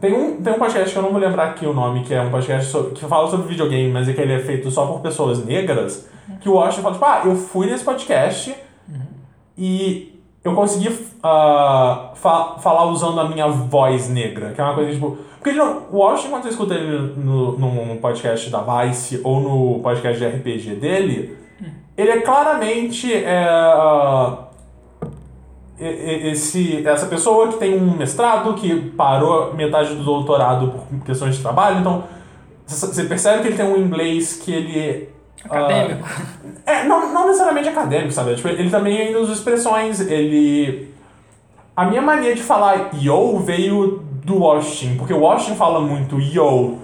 tem 0.00 0.14
um, 0.14 0.40
tem 0.40 0.52
um 0.54 0.58
podcast 0.58 0.90
que 0.92 0.98
eu 0.98 1.02
não 1.02 1.10
vou 1.10 1.20
lembrar 1.20 1.48
aqui 1.50 1.66
o 1.66 1.74
nome, 1.74 2.04
que 2.04 2.14
é 2.14 2.22
um 2.22 2.30
podcast 2.30 2.70
so- 2.70 2.90
que 2.94 3.04
fala 3.04 3.28
sobre 3.28 3.48
videogame, 3.48 3.92
mas 3.92 4.08
é 4.08 4.14
que 4.14 4.20
ele 4.22 4.32
é 4.32 4.38
feito 4.38 4.70
só 4.70 4.86
por 4.86 5.00
pessoas 5.00 5.44
negras, 5.44 6.08
que 6.40 6.48
o 6.48 6.58
Austin 6.58 6.80
fala, 6.80 6.94
tipo, 6.94 7.04
ah, 7.04 7.22
eu 7.26 7.36
fui 7.36 7.66
nesse 7.66 7.84
podcast 7.84 8.54
e 9.58 10.09
eu 10.42 10.54
consegui 10.54 10.96
ah, 11.22 12.10
fa- 12.14 12.56
falar 12.58 12.86
usando 12.86 13.20
a 13.20 13.28
minha 13.28 13.48
voz 13.48 14.08
negra, 14.08 14.52
que 14.52 14.60
é 14.60 14.64
uma 14.64 14.74
coisa 14.74 14.92
tipo. 14.92 15.18
Porque 15.38 15.52
novo, 15.52 15.82
o 15.90 16.02
Austin, 16.02 16.28
quando 16.28 16.42
você 16.42 16.50
escuta 16.50 16.74
ele 16.74 17.14
no, 17.16 17.58
num 17.58 17.96
podcast 17.96 18.50
da 18.50 18.60
Vice 18.60 19.20
ou 19.24 19.40
no 19.40 19.80
podcast 19.80 20.18
de 20.18 20.26
RPG 20.26 20.74
dele, 20.76 21.36
ele 21.96 22.10
é 22.10 22.20
claramente. 22.20 23.12
é, 23.12 23.46
ah, 23.48 24.44
esse, 25.82 26.86
essa 26.86 27.06
pessoa 27.06 27.48
que 27.48 27.56
tem 27.56 27.74
um 27.74 27.96
mestrado, 27.96 28.52
que 28.54 28.90
parou 28.90 29.54
metade 29.54 29.94
do 29.94 30.04
doutorado 30.04 30.72
por 30.90 31.04
questões 31.06 31.36
de 31.36 31.42
trabalho, 31.42 31.80
então 31.80 32.04
você 32.66 32.86
você 32.86 33.04
percebe 33.04 33.42
que 33.42 33.48
ele 33.48 33.56
tem 33.56 33.66
um 33.66 33.76
inglês 33.76 34.36
que 34.36 34.52
ele. 34.52 35.08
Acadêmico. 35.44 36.08
é, 36.66 36.84
não, 36.84 37.12
não 37.12 37.26
necessariamente 37.26 37.68
acadêmico, 37.68 38.12
sabe? 38.12 38.34
Tipo, 38.34 38.48
ele 38.48 38.70
também 38.70 39.00
ainda 39.00 39.20
usa 39.20 39.32
expressões, 39.32 40.00
ele... 40.00 40.90
A 41.76 41.86
minha 41.86 42.02
mania 42.02 42.34
de 42.34 42.42
falar 42.42 42.90
yo 43.00 43.38
veio 43.38 44.02
do 44.24 44.44
Austin, 44.44 44.96
porque 44.96 45.14
o 45.14 45.26
Austin 45.26 45.54
fala 45.54 45.80
muito 45.80 46.20
yo, 46.20 46.78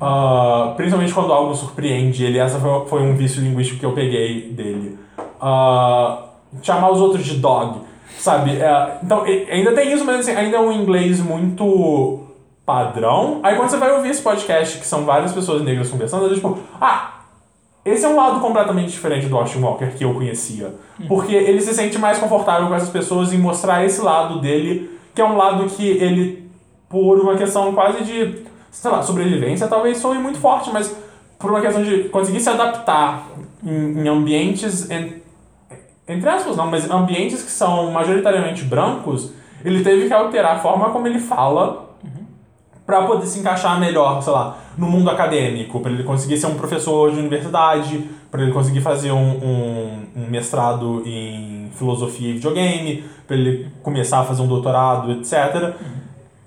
ah, 0.00 0.74
principalmente 0.76 1.14
quando 1.14 1.32
algo 1.32 1.54
surpreende 1.54 2.24
ele. 2.24 2.38
Essa 2.38 2.58
foi, 2.58 2.86
foi 2.86 3.02
um 3.02 3.14
vício 3.14 3.40
linguístico 3.40 3.80
que 3.80 3.86
eu 3.86 3.92
peguei 3.92 4.50
dele. 4.50 4.98
Ah, 5.40 6.24
chamar 6.60 6.90
os 6.90 7.00
outros 7.00 7.24
de 7.24 7.38
dog, 7.38 7.80
sabe? 8.18 8.56
É, 8.60 8.98
então, 9.02 9.22
ainda 9.22 9.72
tem 9.72 9.92
isso, 9.92 10.04
mas 10.04 10.20
assim, 10.20 10.32
ainda 10.32 10.56
é 10.56 10.60
um 10.60 10.72
inglês 10.72 11.20
muito 11.20 12.24
padrão. 12.66 13.40
Aí 13.42 13.56
quando 13.56 13.70
você 13.70 13.76
vai 13.76 13.92
ouvir 13.92 14.10
esse 14.10 14.22
podcast, 14.22 14.78
que 14.78 14.86
são 14.86 15.04
várias 15.04 15.32
pessoas 15.32 15.62
negras 15.62 15.88
conversando, 15.88 16.26
é 16.26 16.34
tipo, 16.34 16.58
ah, 16.80 17.21
esse 17.84 18.04
é 18.04 18.08
um 18.08 18.16
lado 18.16 18.40
completamente 18.40 18.90
diferente 18.90 19.26
do 19.26 19.36
Austin 19.36 19.60
Walker 19.60 19.88
que 19.96 20.04
eu 20.04 20.14
conhecia. 20.14 20.72
Porque 21.08 21.34
ele 21.34 21.60
se 21.60 21.74
sente 21.74 21.98
mais 21.98 22.18
confortável 22.18 22.68
com 22.68 22.74
essas 22.74 22.90
pessoas 22.90 23.32
em 23.32 23.38
mostrar 23.38 23.84
esse 23.84 24.00
lado 24.00 24.40
dele, 24.40 24.98
que 25.14 25.20
é 25.20 25.24
um 25.24 25.36
lado 25.36 25.66
que 25.66 25.88
ele, 25.88 26.48
por 26.88 27.18
uma 27.18 27.36
questão 27.36 27.72
quase 27.74 28.04
de, 28.04 28.44
sei 28.70 28.90
lá, 28.90 29.02
sobrevivência, 29.02 29.66
talvez 29.66 29.98
soe 29.98 30.18
muito 30.18 30.38
forte, 30.38 30.70
mas 30.72 30.94
por 31.38 31.50
uma 31.50 31.60
questão 31.60 31.82
de 31.82 32.04
conseguir 32.04 32.40
se 32.40 32.48
adaptar 32.48 33.26
em, 33.64 34.00
em 34.00 34.08
ambientes 34.08 34.88
em, 34.88 35.20
entre 36.06 36.28
aspas 36.28 36.56
não, 36.56 36.66
mas 36.66 36.88
ambientes 36.90 37.42
que 37.42 37.50
são 37.50 37.90
majoritariamente 37.90 38.64
brancos, 38.64 39.32
ele 39.64 39.82
teve 39.82 40.06
que 40.06 40.14
alterar 40.14 40.56
a 40.56 40.58
forma 40.58 40.90
como 40.90 41.06
ele 41.06 41.18
fala 41.18 41.90
para 42.86 43.02
poder 43.02 43.26
se 43.26 43.38
encaixar 43.38 43.78
melhor, 43.78 44.20
sei 44.22 44.32
lá, 44.32 44.58
no 44.76 44.86
mundo 44.86 45.08
acadêmico, 45.10 45.80
para 45.80 45.92
ele 45.92 46.02
conseguir 46.02 46.36
ser 46.36 46.46
um 46.46 46.54
professor 46.54 47.10
de 47.12 47.18
universidade, 47.18 48.04
para 48.30 48.42
ele 48.42 48.52
conseguir 48.52 48.80
fazer 48.80 49.12
um, 49.12 49.16
um, 49.18 50.06
um 50.16 50.26
mestrado 50.28 51.02
em 51.06 51.70
filosofia 51.76 52.30
e 52.30 52.32
videogame, 52.34 53.04
para 53.26 53.36
ele 53.36 53.68
começar 53.82 54.20
a 54.20 54.24
fazer 54.24 54.42
um 54.42 54.48
doutorado, 54.48 55.12
etc. 55.12 55.74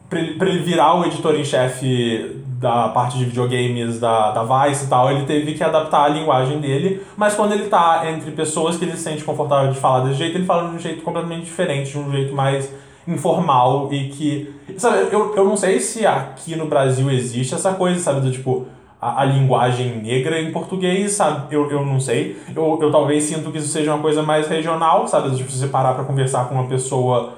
Para 0.09 0.19
ele, 0.19 0.33
pra 0.33 0.49
ele 0.49 0.59
virar 0.59 0.95
o 0.95 1.05
editor 1.05 1.35
em 1.35 1.45
chefe 1.45 2.43
da 2.59 2.89
parte 2.89 3.17
de 3.17 3.25
videogames 3.25 3.99
da, 3.99 4.31
da 4.31 4.43
Vice 4.43 4.85
e 4.85 4.87
tal, 4.87 5.11
ele 5.11 5.25
teve 5.25 5.53
que 5.53 5.63
adaptar 5.63 6.05
a 6.05 6.07
linguagem 6.07 6.59
dele, 6.59 7.01
mas 7.17 7.35
quando 7.35 7.53
ele 7.53 7.67
tá 7.67 8.03
entre 8.09 8.31
pessoas 8.31 8.77
que 8.77 8.85
ele 8.85 8.93
se 8.93 9.03
sente 9.03 9.23
confortável 9.23 9.71
de 9.71 9.79
falar 9.79 10.05
desse 10.05 10.17
jeito, 10.17 10.37
ele 10.37 10.45
fala 10.45 10.69
de 10.69 10.75
um 10.75 10.79
jeito 10.79 11.03
completamente 11.03 11.45
diferente, 11.45 11.91
de 11.91 11.99
um 11.99 12.11
jeito 12.11 12.33
mais 12.33 12.71
informal 13.07 13.91
e 13.91 14.10
que. 14.10 14.56
Sabe, 14.77 15.10
eu, 15.11 15.36
eu 15.36 15.45
não 15.45 15.56
sei 15.56 15.80
se 15.80 16.06
aqui 16.06 16.56
no 16.56 16.68
Brasil 16.68 17.10
existe 17.11 17.53
essa 17.53 17.73
coisa, 17.73 17.99
sabe, 17.99 18.22
do 18.22 18.32
tipo. 18.32 18.68
A, 19.02 19.22
a 19.22 19.26
linguagem 19.26 20.02
negra 20.02 20.41
em 20.41 20.52
português, 20.52 21.11
sabe? 21.11 21.53
Eu, 21.53 21.69
eu 21.69 21.86
não 21.86 21.99
sei. 21.99 22.41
Eu, 22.56 22.80
eu 22.82 22.91
talvez 22.91 23.26
sinto 23.26 23.52
que 23.52 23.57
isso 23.57 23.68
seja 23.68 23.94
uma 23.94 24.02
coisa 24.02 24.23
mais 24.23 24.48
regional, 24.48 25.06
sabe? 25.07 25.36
Tipo, 25.36 25.52
se 25.52 25.60
você 25.60 25.68
parar 25.68 25.94
pra 25.94 26.06
conversar 26.06 26.48
com 26.48 26.56
uma 26.56 26.68
pessoa 26.68 27.34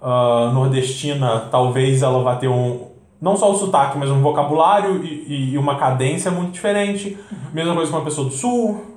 ah, 0.00 0.50
nordestina, 0.52 1.48
talvez 1.50 2.02
ela 2.02 2.22
vá 2.22 2.36
ter 2.36 2.48
um. 2.48 2.88
Não 3.20 3.36
só 3.36 3.50
o 3.50 3.56
sotaque, 3.56 3.98
mas 3.98 4.10
um 4.10 4.20
vocabulário 4.20 5.04
e, 5.04 5.52
e 5.52 5.58
uma 5.58 5.76
cadência 5.76 6.30
muito 6.30 6.52
diferente. 6.52 7.18
Mesma 7.52 7.74
coisa 7.74 7.90
com 7.90 7.98
uma 7.98 8.04
pessoa 8.04 8.28
do 8.28 8.32
sul, 8.32 8.90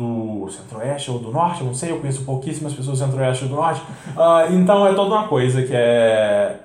do 0.00 0.48
centro-oeste 0.50 1.10
ou 1.10 1.18
do 1.18 1.30
norte, 1.30 1.62
não 1.62 1.74
sei, 1.74 1.90
eu 1.90 1.98
conheço 1.98 2.24
pouquíssimas 2.24 2.72
pessoas 2.72 2.98
do 2.98 3.04
centro-oeste 3.04 3.44
ou 3.44 3.50
do 3.50 3.56
norte. 3.56 3.82
Ah, 4.16 4.46
então 4.50 4.86
é 4.86 4.94
toda 4.94 5.14
uma 5.14 5.28
coisa 5.28 5.62
que 5.62 5.72
é. 5.74 6.56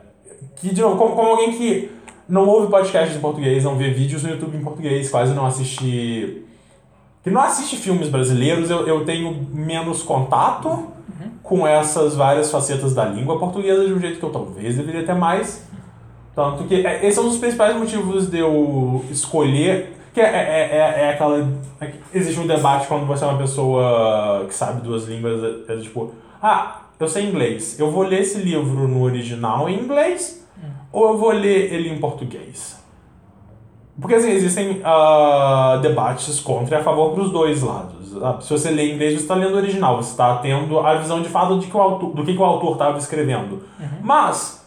Que, 0.56 0.74
de 0.74 0.82
novo, 0.82 0.96
como, 0.96 1.16
como 1.16 1.30
alguém 1.30 1.52
que 1.52 1.92
não 2.28 2.48
ouve 2.48 2.72
podcasts 2.72 3.18
em 3.18 3.20
português, 3.20 3.64
não 3.64 3.76
vê 3.76 3.90
vídeos 3.90 4.24
no 4.24 4.30
YouTube 4.30 4.58
em 4.58 4.62
português, 4.62 5.10
quase 5.10 5.34
não 5.34 5.46
assiste. 5.46 6.44
Que 7.24 7.30
não 7.30 7.42
assiste 7.42 7.76
filmes 7.76 8.08
brasileiros, 8.08 8.70
eu, 8.70 8.88
eu 8.88 9.04
tenho 9.04 9.48
menos 9.52 10.04
contato 10.04 10.88
com 11.42 11.66
essas 11.66 12.16
várias 12.16 12.50
facetas 12.50 12.94
da 12.94 13.06
língua 13.06 13.38
portuguesa 13.38 13.86
de 13.86 13.94
um 13.94 14.00
jeito 14.00 14.20
que 14.20 14.26
eu 14.26 14.32
talvez 14.32 14.76
deveria 14.76 15.04
ter 15.04 15.14
mais. 15.14 15.68
Tanto 16.36 16.66
que 16.66 16.86
é, 16.86 17.06
esse 17.06 17.18
é 17.18 17.22
um 17.22 17.30
dos 17.30 17.38
principais 17.38 17.76
motivos 17.78 18.30
de 18.30 18.40
eu 18.40 19.04
escolher. 19.10 19.95
Que 20.16 20.22
é, 20.22 20.24
é, 20.24 20.70
é, 20.72 21.02
é 21.02 21.10
aquela. 21.10 21.46
é 21.82 21.92
existe 22.14 22.40
um 22.40 22.48
debate 22.48 22.88
quando 22.88 23.06
você 23.06 23.26
é 23.26 23.28
uma 23.28 23.38
pessoa 23.38 24.46
que 24.48 24.56
sabe 24.56 24.82
duas 24.82 25.04
línguas, 25.10 25.44
é, 25.44 25.74
é 25.74 25.78
tipo, 25.78 26.14
ah, 26.42 26.84
eu 26.98 27.06
sei 27.06 27.26
inglês, 27.26 27.78
eu 27.78 27.92
vou 27.92 28.04
ler 28.04 28.22
esse 28.22 28.38
livro 28.38 28.88
no 28.88 29.04
original 29.04 29.68
em 29.68 29.78
inglês 29.78 30.48
ou 30.90 31.10
eu 31.10 31.18
vou 31.18 31.32
ler 31.32 31.74
ele 31.74 31.90
em 31.90 32.00
português? 32.00 32.82
Porque 34.00 34.16
assim, 34.16 34.32
existem 34.32 34.80
ah, 34.86 35.80
debates 35.82 36.40
contra 36.40 36.78
e 36.78 36.80
a 36.80 36.84
favor 36.84 37.12
para 37.14 37.24
os 37.24 37.32
dois 37.32 37.62
lados. 37.62 38.16
Ah, 38.24 38.38
Se 38.40 38.50
você 38.50 38.72
lê 38.72 38.92
em 38.92 38.96
inglês, 38.96 39.16
você 39.16 39.22
está 39.24 39.36
lendo 39.36 39.56
o 39.56 39.58
original, 39.58 39.98
você 39.98 40.12
está 40.12 40.38
tendo 40.38 40.80
a 40.80 40.96
visão 40.96 41.22
de 41.22 41.28
fato 41.28 41.60
de 41.60 41.68
que 41.68 41.76
o 41.76 41.82
autor, 41.82 42.14
do 42.14 42.24
que, 42.24 42.34
que 42.34 42.40
o 42.40 42.46
autor 42.46 42.72
estava 42.72 42.98
escrevendo. 42.98 43.64
Mas, 44.02 44.66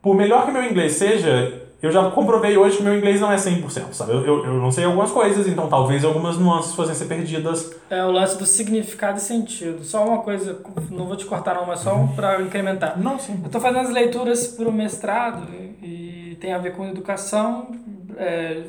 por 0.00 0.14
melhor 0.14 0.46
que 0.46 0.52
meu 0.52 0.62
inglês 0.62 0.92
seja, 0.92 1.65
eu 1.86 1.92
já 1.92 2.10
comprovei 2.10 2.56
hoje 2.56 2.78
que 2.78 2.82
meu 2.82 2.96
inglês 2.96 3.20
não 3.20 3.30
é 3.30 3.36
100%, 3.36 3.92
sabe? 3.92 4.12
Eu, 4.12 4.26
eu, 4.26 4.44
eu 4.44 4.54
não 4.54 4.70
sei 4.70 4.84
algumas 4.84 5.10
coisas, 5.10 5.46
então 5.46 5.68
talvez 5.68 6.04
algumas 6.04 6.36
nuances 6.36 6.74
fossem 6.74 6.94
ser 6.94 7.06
perdidas. 7.06 7.74
É 7.88 8.04
o 8.04 8.10
lance 8.10 8.36
do 8.36 8.44
significado 8.44 9.18
e 9.18 9.20
sentido. 9.20 9.84
Só 9.84 10.04
uma 10.04 10.18
coisa, 10.18 10.60
não 10.90 11.06
vou 11.06 11.16
te 11.16 11.24
cortar 11.24 11.54
não, 11.54 11.66
mas 11.66 11.80
só 11.80 11.94
pra 12.14 12.42
incrementar. 12.42 12.98
Não, 12.98 13.18
sim. 13.18 13.40
Eu 13.42 13.50
tô 13.50 13.60
fazendo 13.60 13.86
as 13.86 13.90
leituras 13.90 14.48
pro 14.48 14.72
mestrado 14.72 15.48
e, 15.54 16.32
e 16.32 16.38
tem 16.40 16.52
a 16.52 16.58
ver 16.58 16.74
com 16.74 16.86
educação 16.86 17.68
é, 18.16 18.62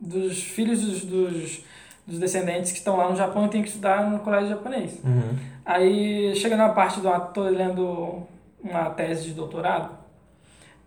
dos 0.00 0.42
filhos 0.42 0.80
dos, 0.80 1.04
dos, 1.04 1.64
dos 2.06 2.18
descendentes 2.18 2.72
que 2.72 2.78
estão 2.78 2.96
lá 2.96 3.08
no 3.08 3.16
Japão 3.16 3.46
e 3.46 3.48
tem 3.48 3.62
que 3.62 3.68
estudar 3.68 4.10
no 4.10 4.18
colégio 4.18 4.48
japonês. 4.48 4.98
Uhum. 5.04 5.36
Aí 5.64 6.34
chega 6.34 6.56
na 6.56 6.70
parte 6.70 7.00
do 7.00 7.08
tô 7.32 7.42
lendo 7.42 8.24
uma 8.64 8.90
tese 8.90 9.24
de 9.24 9.34
doutorado 9.34 10.01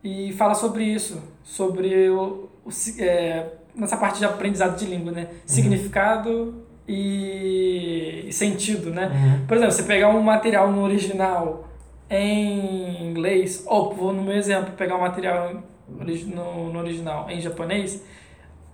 e 0.05 0.31
fala 0.33 0.53
sobre 0.53 0.83
isso, 0.83 1.19
sobre 1.43 2.07
o, 2.11 2.47
o 2.63 2.69
é, 2.99 3.53
nessa 3.73 3.97
parte 3.97 4.19
de 4.19 4.25
aprendizado 4.25 4.77
de 4.77 4.85
língua, 4.85 5.11
né? 5.11 5.29
Significado 5.47 6.63
e, 6.87 8.25
e 8.27 8.31
sentido, 8.31 8.91
né? 8.91 9.43
Por 9.47 9.57
exemplo, 9.57 9.73
você 9.73 9.81
pegar 9.81 10.09
um 10.09 10.21
material 10.21 10.71
no 10.71 10.83
original 10.83 11.67
em 12.07 13.09
inglês, 13.09 13.63
ou 13.65 13.95
vou 13.95 14.13
no 14.13 14.21
meu 14.21 14.35
exemplo, 14.35 14.73
pegar 14.73 14.95
um 14.95 15.01
material 15.01 15.63
no, 15.89 16.71
no 16.71 16.79
original 16.79 17.27
em 17.27 17.41
japonês, 17.41 18.03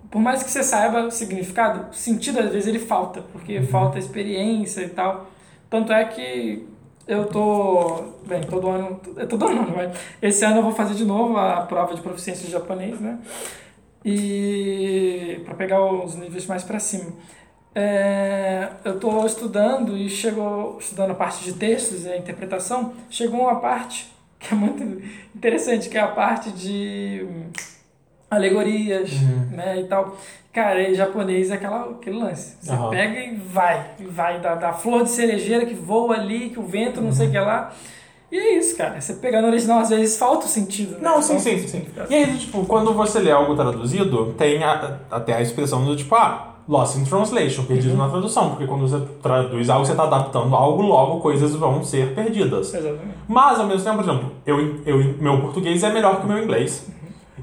por 0.09 0.19
mais 0.19 0.43
que 0.43 0.51
você 0.51 0.61
saiba 0.61 1.05
o 1.05 1.11
significado, 1.11 1.91
o 1.91 1.93
sentido 1.93 2.39
às 2.39 2.51
vezes 2.51 2.67
ele 2.67 2.79
falta, 2.79 3.21
porque 3.31 3.61
falta 3.61 3.97
experiência 3.97 4.81
e 4.81 4.89
tal. 4.89 5.27
Tanto 5.69 5.93
é 5.93 6.03
que 6.03 6.67
eu 7.11 7.25
tô, 7.25 8.05
bem, 8.25 8.39
todo 8.41 8.69
ano, 8.69 9.01
é 9.17 9.25
todo 9.25 9.45
ano, 9.45 9.63
não, 9.67 9.75
mas 9.75 9.99
esse 10.21 10.45
ano 10.45 10.59
eu 10.59 10.63
vou 10.63 10.71
fazer 10.71 10.93
de 10.93 11.03
novo 11.03 11.37
a 11.37 11.61
prova 11.63 11.93
de 11.93 12.01
proficiência 12.01 12.45
de 12.45 12.51
japonês, 12.53 13.01
né? 13.01 13.19
E 14.03 15.41
para 15.43 15.53
pegar 15.55 15.83
os 15.83 16.15
níveis 16.15 16.47
mais 16.47 16.63
para 16.63 16.79
cima. 16.79 17.11
É, 17.75 18.69
eu 18.85 18.97
tô 18.97 19.25
estudando 19.25 19.97
e 19.97 20.09
chegou 20.09 20.77
estudando 20.79 21.11
a 21.11 21.15
parte 21.15 21.43
de 21.43 21.53
textos 21.53 22.05
e 22.05 22.09
a 22.09 22.17
interpretação, 22.17 22.93
chegou 23.09 23.41
uma 23.41 23.59
parte 23.59 24.09
que 24.39 24.53
é 24.53 24.57
muito 24.57 24.81
interessante, 25.35 25.89
que 25.89 25.97
é 25.97 26.01
a 26.01 26.07
parte 26.07 26.49
de 26.51 27.27
alegorias, 28.31 29.11
né, 29.51 29.81
e 29.81 29.83
tal. 29.83 30.15
Cara, 30.53 30.81
em 30.89 30.93
japonês 30.95 31.49
é 31.51 31.53
aquela, 31.55 31.91
aquele 31.91 32.17
lance. 32.17 32.57
Você 32.59 32.71
Aham. 32.71 32.89
pega 32.89 33.19
e 33.19 33.35
vai. 33.35 33.85
E 33.99 34.03
vai 34.05 34.39
da, 34.39 34.55
da 34.55 34.73
flor 34.73 35.03
de 35.03 35.09
cerejeira 35.09 35.65
que 35.65 35.73
voa 35.73 36.15
ali, 36.15 36.49
que 36.49 36.59
o 36.59 36.63
vento 36.63 36.99
não 37.01 37.11
sei 37.11 37.27
o 37.27 37.31
que 37.31 37.39
lá. 37.39 37.71
E 38.31 38.37
é 38.37 38.57
isso, 38.57 38.75
cara. 38.77 38.99
Você 38.99 39.13
pegar 39.15 39.41
no 39.41 39.47
original, 39.47 39.79
às 39.79 39.89
vezes 39.89 40.17
falta 40.17 40.45
o 40.45 40.49
sentido. 40.49 40.93
né? 40.93 40.99
Não, 41.01 41.21
sim, 41.21 41.37
sim, 41.39 41.57
sim. 41.67 41.85
E 42.09 42.15
aí, 42.15 42.37
tipo, 42.37 42.65
quando 42.65 42.93
você 42.93 43.19
lê 43.19 43.31
algo 43.31 43.55
traduzido, 43.55 44.33
tem 44.37 44.61
a- 44.63 44.99
até 45.09 45.33
a 45.35 45.41
expressão 45.41 45.83
do 45.85 45.95
tipo, 45.95 46.13
ah, 46.15 46.55
lost 46.67 46.97
in 46.97 47.03
translation, 47.05 47.63
perdido 47.65 47.95
na 47.97 48.07
tradução, 48.09 48.49
porque 48.51 48.65
quando 48.67 48.87
você 48.87 49.01
traduz 49.21 49.69
algo, 49.69 49.85
você 49.85 49.91
está 49.91 50.03
adaptando 50.03 50.53
algo, 50.55 50.81
logo 50.81 51.19
coisas 51.21 51.53
vão 51.55 51.81
ser 51.83 52.13
perdidas. 52.13 52.73
Exatamente. 52.73 53.15
Mas, 53.27 53.59
ao 53.59 53.67
mesmo 53.67 53.83
tempo, 53.83 53.95
por 54.03 54.03
exemplo, 54.09 54.31
eu, 54.45 54.81
eu, 54.85 54.97
meu 55.19 55.39
português 55.41 55.81
é 55.83 55.91
melhor 55.91 56.19
que 56.19 56.25
o 56.25 56.27
meu 56.29 56.41
inglês. 56.43 56.87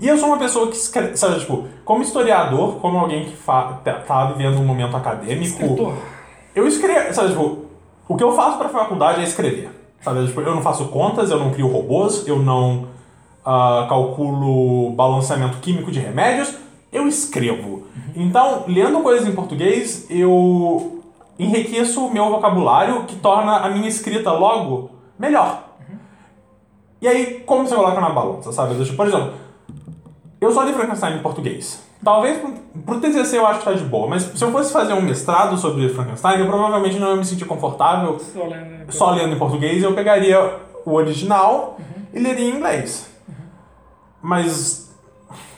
E 0.01 0.07
eu 0.09 0.17
sou 0.19 0.29
uma 0.29 0.39
pessoa 0.39 0.69
que 0.69 0.77
escreve, 0.77 1.17
sabe, 1.17 1.41
tipo, 1.41 1.67
como 1.85 2.03
historiador, 2.03 2.77
como 2.77 2.99
alguém 2.99 3.25
que 3.25 3.37
fa, 3.37 3.81
tá- 3.85 3.95
tá 3.95 4.25
vivendo 4.27 4.59
um 4.59 4.65
momento 4.65 4.97
acadêmico, 4.97 5.45
Escritor. 5.63 5.95
eu 6.55 6.67
escrevo, 6.69 7.13
sabe, 7.15 7.31
tipo, 7.31 7.59
o 8.09 8.17
que 8.17 8.23
eu 8.23 8.33
faço 8.33 8.59
pra 8.59 8.69
faculdade 8.69 9.21
é 9.21 9.25
escrever. 9.25 9.71
Sabe, 10.01 10.25
tipo, 10.27 10.41
eu 10.41 10.55
não 10.55 10.63
faço 10.63 10.87
contas, 10.89 11.31
eu 11.31 11.39
não 11.39 11.51
crio 11.51 11.67
robôs, 11.67 12.27
eu 12.29 12.39
não 12.39 12.87
ah, 13.45 13.87
calculo 13.89 14.91
balanceamento 14.93 15.59
químico 15.59 15.91
de 15.91 15.99
remédios, 15.99 16.55
eu 16.93 17.09
escrevo. 17.09 17.85
Então, 18.15 18.65
lendo 18.69 19.01
coisas 19.01 19.27
em 19.27 19.33
português, 19.33 20.07
eu 20.09 21.03
enriqueço 21.39 22.05
o 22.07 22.13
meu 22.13 22.31
vocabulário, 22.31 23.05
que 23.05 23.17
torna 23.17 23.57
a 23.59 23.69
minha 23.71 23.89
escrita 23.89 24.31
logo 24.33 24.91
melhor. 25.19 25.65
E 27.01 27.07
aí, 27.09 27.43
como 27.47 27.67
você 27.67 27.75
coloca 27.75 28.01
na 28.01 28.11
balança, 28.11 28.53
sabe? 28.53 28.75
Tipo, 28.83 28.97
Por 28.97 29.07
exemplo, 29.07 29.33
eu 30.41 30.53
só 30.53 30.63
li 30.63 30.73
Frankenstein 30.73 31.17
em 31.17 31.23
português. 31.23 31.83
Talvez 32.03 32.39
pro, 32.85 33.01
TCC 33.01 33.39
eu 33.39 33.47
acho 33.47 33.59
que 33.59 33.65
tá 33.65 33.73
de 33.73 33.83
boa, 33.85 34.07
mas 34.07 34.23
se 34.23 34.43
eu 34.43 34.53
fosse 34.53 34.73
fazer 34.73 34.93
um 34.93 35.03
mestrado 35.03 35.59
sobre 35.59 35.89
Frankenstein, 35.89 36.39
eu 36.39 36.47
provavelmente 36.47 36.99
não 36.99 37.11
ia 37.11 37.17
me 37.17 37.25
sentir 37.25 37.45
confortável 37.45 38.19
Só 38.21 38.45
lendo, 38.45 38.93
só 38.93 39.11
lendo 39.11 39.35
em 39.35 39.39
português, 39.39 39.83
eu 39.83 39.95
pegaria 39.95 40.59
o 40.85 40.93
original 40.93 41.77
e 42.15 42.21
leria 42.21 42.49
em 42.49 42.57
inglês. 42.57 43.11
Mas, 44.23 44.95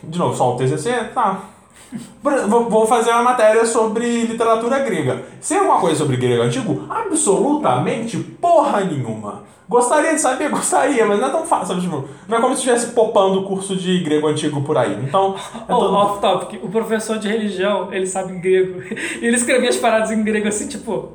de 0.02 0.19
novo, 0.19 0.35
só 0.35 0.55
o 0.55 0.57
TCC? 0.57 1.11
Tá. 1.15 1.40
Vou 2.69 2.87
fazer 2.87 3.11
uma 3.11 3.23
matéria 3.23 3.65
sobre 3.67 4.23
literatura 4.25 4.79
grega. 4.81 5.23
Sei 5.41 5.59
alguma 5.59 5.81
coisa 5.81 5.97
sobre 5.99 6.17
grego 6.17 6.43
antigo? 6.43 6.85
Absolutamente 6.89 8.17
porra 8.19 8.81
nenhuma. 8.85 9.43
Gostaria 9.69 10.15
de 10.15 10.21
saber? 10.21 10.51
Gostaria, 10.51 11.07
mas 11.07 11.19
não 11.21 11.29
é 11.29 11.31
tão 11.31 11.45
fácil. 11.47 11.81
Tipo, 11.81 12.05
não 12.29 12.39
é 12.39 12.41
como 12.41 12.55
se 12.55 12.61
estivesse 12.61 12.89
popando 12.93 13.41
o 13.41 13.45
curso 13.45 13.77
de 13.77 14.01
grego 14.01 14.27
antigo 14.27 14.62
por 14.62 14.77
aí. 14.77 14.99
Então, 15.05 15.35
é 15.69 15.73
Oh, 15.73 15.79
todo- 15.79 15.95
off 15.95 16.21
topic, 16.21 16.61
o 16.65 16.69
professor 16.69 17.19
de 17.19 17.29
religião, 17.29 17.89
ele 17.93 18.07
sabe 18.07 18.33
grego. 18.39 18.81
E 19.21 19.27
ele 19.27 19.37
escrevia 19.37 19.69
as 19.71 19.77
paradas 19.77 20.11
em 20.11 20.23
grego 20.25 20.49
assim, 20.49 20.67
tipo, 20.67 21.12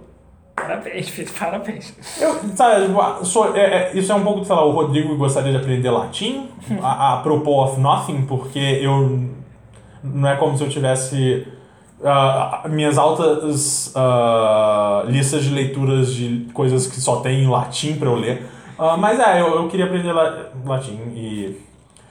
parabéns, 0.56 1.10
filho, 1.10 1.30
parabéns. 1.38 1.94
Eu, 2.20 2.34
sabe, 2.56 2.86
tipo, 2.88 3.02
ah, 3.02 3.20
sou- 3.24 3.56
é- 3.56 3.60
é- 3.60 3.92
isso 3.94 4.12
é 4.12 4.16
um 4.16 4.24
pouco, 4.24 4.46
sei 4.46 4.56
lá, 4.56 4.64
o 4.66 4.72
Rodrigo 4.72 5.16
gostaria 5.18 5.52
de 5.52 5.58
aprender 5.58 5.90
latim, 5.92 6.50
a, 6.82 7.14
a 7.16 7.18
propos 7.18 7.72
of 7.72 7.80
nothing, 7.82 8.22
porque 8.26 8.60
eu. 8.60 9.30
Não 10.14 10.30
é 10.30 10.36
como 10.36 10.58
se 10.58 10.64
eu 10.64 10.70
tivesse 10.70 11.48
ah, 12.04 12.64
minhas 12.70 12.98
altas 12.98 13.92
ah, 13.96 15.04
listas 15.08 15.44
de 15.44 15.50
leituras 15.54 16.14
de 16.14 16.48
coisas 16.54 16.88
que 16.88 17.00
só 17.02 17.18
tem 17.22 17.44
em 17.44 17.48
latim 17.50 17.96
pra 17.98 18.10
eu 18.10 18.16
ler. 18.16 18.46
Ah, 18.78 18.98
mas 18.98 19.20
é, 19.20 19.42
eu, 19.42 19.56
eu 19.56 19.68
queria 19.70 19.86
aprender 19.86 20.12
la- 20.12 20.48
latim 20.66 21.00
e. 21.16 21.62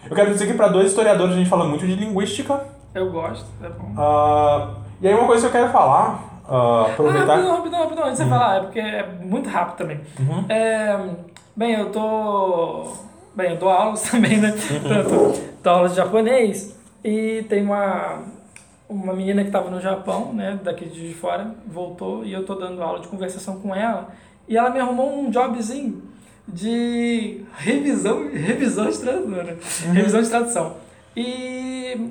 Eu 0.09 0.15
quero 0.15 0.31
dizer 0.33 0.47
que 0.47 0.55
pra 0.55 0.69
dois 0.69 0.89
historiadores 0.89 1.35
a 1.35 1.39
gente 1.39 1.49
fala 1.49 1.67
muito 1.67 1.87
de 1.87 1.95
linguística. 1.95 2.61
Eu 2.95 3.11
gosto, 3.11 3.47
é 3.63 3.69
bom. 3.69 4.75
E 5.01 5.09
aí 5.09 5.15
uma 5.15 5.27
coisa 5.27 5.49
que 5.49 5.57
eu 5.57 5.61
quero 5.61 5.73
falar, 5.73 6.23
ah, 6.49 6.85
Ah, 6.87 6.93
aproveitar. 6.93 7.27
rapidão, 7.37 7.57
rapidão, 7.57 7.81
rapidão, 7.81 8.05
antes 8.05 8.19
de 8.19 8.25
você 8.25 8.31
falar, 8.31 8.57
é 8.57 8.61
porque 8.61 8.79
é 8.81 9.07
muito 9.23 9.49
rápido 9.49 9.77
também. 9.79 10.01
É, 10.49 10.99
bem, 11.57 11.73
eu 11.75 11.91
tô. 11.91 12.93
Bem, 13.35 13.53
eu 13.53 13.57
dou 13.59 13.69
aulas 13.71 14.03
também, 14.11 14.37
né? 14.39 14.53
Tanto, 14.87 15.41
dou 15.63 15.73
aulas 15.73 15.91
de 15.93 15.97
japonês 15.97 16.79
e 17.05 17.45
tem 17.51 17.63
uma, 17.63 18.23
uma 18.89 19.13
menina 19.13 19.43
que 19.43 19.49
estava 19.49 19.71
no 19.71 19.79
Japão, 19.81 20.33
né? 20.33 20.59
Daqui 20.65 20.87
de 20.87 21.13
fora, 21.13 21.55
voltou 21.67 22.25
e 22.25 22.33
eu 22.33 22.47
tô 22.47 22.55
dando 22.55 22.83
aula 22.83 23.01
de 23.01 23.09
conversação 23.09 23.61
com 23.61 23.75
ela 23.75 24.09
e 24.49 24.57
ela 24.57 24.71
me 24.71 24.81
arrumou 24.81 25.21
um 25.21 25.31
jobzinho 25.31 26.03
de 26.49 27.45
revisão, 27.57 28.29
revisão 28.33 28.89
de 28.91 28.99
tradutora, 28.99 29.59
revisão 29.93 30.23
de 30.23 30.29
tradução. 30.31 30.77
E 31.15 32.11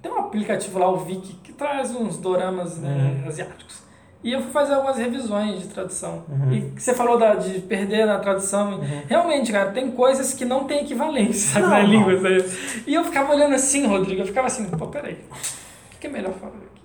tem 0.00 0.10
um 0.10 0.18
aplicativo 0.18 0.78
lá, 0.78 0.90
o 0.90 0.98
Viki, 0.98 1.34
que 1.42 1.52
traz 1.52 1.94
uns 1.94 2.16
doramas 2.16 2.78
né, 2.78 3.24
asiáticos. 3.26 3.82
E 4.22 4.32
eu 4.32 4.42
fui 4.42 4.50
fazer 4.50 4.74
algumas 4.74 4.96
revisões 4.96 5.60
de 5.60 5.68
tradução. 5.68 6.24
E 6.50 6.60
que 6.72 6.82
você 6.82 6.92
falou 6.92 7.18
da, 7.18 7.34
de 7.36 7.60
perder 7.60 8.04
na 8.04 8.18
tradução. 8.18 8.80
Realmente, 9.08 9.52
cara, 9.52 9.70
tem 9.70 9.90
coisas 9.92 10.34
que 10.34 10.44
não 10.44 10.64
tem 10.64 10.80
equivalência, 10.80 11.52
sabe, 11.52 11.62
Não, 11.66 11.70
na 11.70 11.80
língua. 11.80 12.20
sabe? 12.20 12.44
E 12.86 12.94
eu 12.94 13.04
ficava 13.04 13.32
olhando 13.32 13.54
assim, 13.54 13.86
Rodrigo, 13.86 14.22
eu 14.22 14.26
ficava 14.26 14.48
assim, 14.48 14.68
pô, 14.70 14.88
peraí, 14.88 15.14
o 15.30 15.90
que, 15.92 15.98
que 16.00 16.06
é 16.08 16.10
melhor 16.10 16.32
falar 16.34 16.52
aqui? 16.52 16.82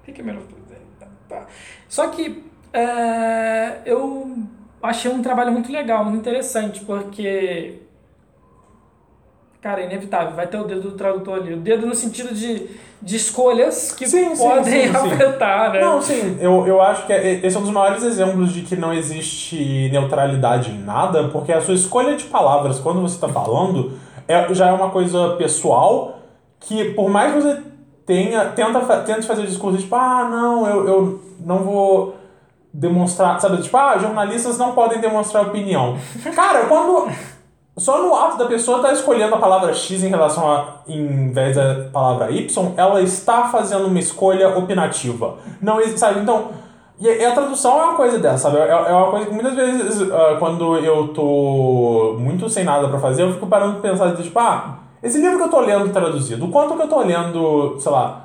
O 0.00 0.04
que, 0.04 0.12
que 0.12 0.20
é 0.20 0.24
melhor 0.24 0.42
fazer? 0.42 0.60
Só 1.88 2.08
que 2.08 2.44
é, 2.72 3.78
eu 3.84 4.36
achei 4.82 5.10
um 5.10 5.20
trabalho 5.22 5.52
muito 5.52 5.70
legal, 5.70 6.04
muito 6.04 6.18
interessante, 6.20 6.80
porque 6.84 7.82
Cara, 9.60 9.82
é 9.82 9.84
inevitável, 9.84 10.34
vai 10.34 10.46
ter 10.46 10.56
o 10.58 10.64
dedo 10.64 10.80
do 10.82 10.92
tradutor 10.92 11.34
ali. 11.38 11.52
O 11.52 11.58
dedo 11.58 11.86
no 11.86 11.94
sentido 11.94 12.34
de, 12.34 12.66
de 13.02 13.16
escolhas 13.16 13.92
que 13.92 14.06
Sim, 14.08 14.34
podem 14.34 14.64
sim, 14.64 14.90
sim. 14.90 15.12
afetar, 15.12 15.72
né? 15.72 15.80
Não, 15.80 16.00
sim, 16.00 16.38
eu, 16.40 16.66
eu 16.66 16.80
acho 16.80 17.04
que 17.06 17.12
é- 17.12 17.40
esse 17.44 17.54
é 17.56 17.58
um 17.58 17.62
dos 17.64 17.70
maiores 17.72 18.02
exemplos 18.02 18.52
de 18.54 18.62
que 18.62 18.74
não 18.74 18.90
existe 18.92 19.90
neutralidade 19.92 20.70
em 20.70 20.78
nada, 20.78 21.28
porque 21.28 21.52
a 21.52 21.60
sua 21.60 21.74
escolha 21.74 22.16
de 22.16 22.24
palavras 22.24 22.78
quando 22.80 23.02
você 23.02 23.16
está 23.16 23.28
falando 23.28 23.92
é, 24.26 24.52
já 24.54 24.68
é 24.68 24.72
uma 24.72 24.88
coisa 24.90 25.30
pessoal 25.36 26.20
que, 26.58 26.94
por 26.94 27.10
mais 27.10 27.34
que 27.34 27.40
você 27.42 27.62
tenha, 28.06 28.46
tenta, 28.46 28.80
tente 29.02 29.26
fazer 29.26 29.46
discurso 29.46 29.76
tipo, 29.78 29.94
ah, 29.94 30.26
não, 30.30 30.66
eu, 30.66 30.88
eu 30.88 31.20
não 31.40 31.58
vou 31.58 32.16
demonstrar, 32.72 33.40
sabe, 33.40 33.60
tipo, 33.62 33.76
ah, 33.76 33.98
jornalistas 33.98 34.56
não 34.56 34.72
podem 34.72 35.00
demonstrar 35.00 35.42
opinião. 35.46 35.98
Cara, 36.34 36.66
quando. 36.66 37.10
Só 37.80 38.02
no 38.02 38.14
ato 38.14 38.36
da 38.36 38.44
pessoa 38.46 38.76
estar 38.78 38.92
escolhendo 38.92 39.34
a 39.34 39.38
palavra 39.38 39.72
X 39.72 40.04
em 40.04 40.08
relação 40.08 40.50
a. 40.50 40.64
em 40.86 41.32
vez 41.32 41.56
da 41.56 41.86
palavra 41.92 42.30
Y, 42.30 42.72
ela 42.76 43.00
está 43.02 43.44
fazendo 43.48 43.86
uma 43.86 43.98
escolha 43.98 44.50
opinativa. 44.56 45.34
Não 45.60 45.80
existe, 45.80 45.98
sabe? 46.00 46.20
Então. 46.20 46.48
E 47.00 47.08
a 47.24 47.32
tradução 47.32 47.80
é 47.80 47.84
uma 47.84 47.94
coisa 47.94 48.18
dessa, 48.18 48.50
sabe? 48.50 48.58
É 48.58 48.68
é 48.68 48.92
uma 48.92 49.10
coisa 49.10 49.24
que 49.26 49.32
muitas 49.32 49.54
vezes, 49.54 50.02
ah, 50.12 50.36
quando 50.38 50.76
eu 50.76 51.08
tô 51.08 52.16
muito 52.18 52.46
sem 52.50 52.62
nada 52.62 52.86
pra 52.88 52.98
fazer, 52.98 53.22
eu 53.22 53.32
fico 53.32 53.46
parando 53.46 53.80
pra 53.80 53.90
pensar, 53.90 54.14
tipo, 54.14 54.38
ah, 54.38 54.74
esse 55.02 55.18
livro 55.18 55.38
que 55.38 55.44
eu 55.44 55.48
tô 55.48 55.60
lendo 55.60 55.90
traduzido, 55.90 56.44
o 56.44 56.50
quanto 56.50 56.74
que 56.76 56.82
eu 56.82 56.88
tô 56.88 57.00
lendo, 57.00 57.76
sei 57.78 57.90
lá, 57.90 58.24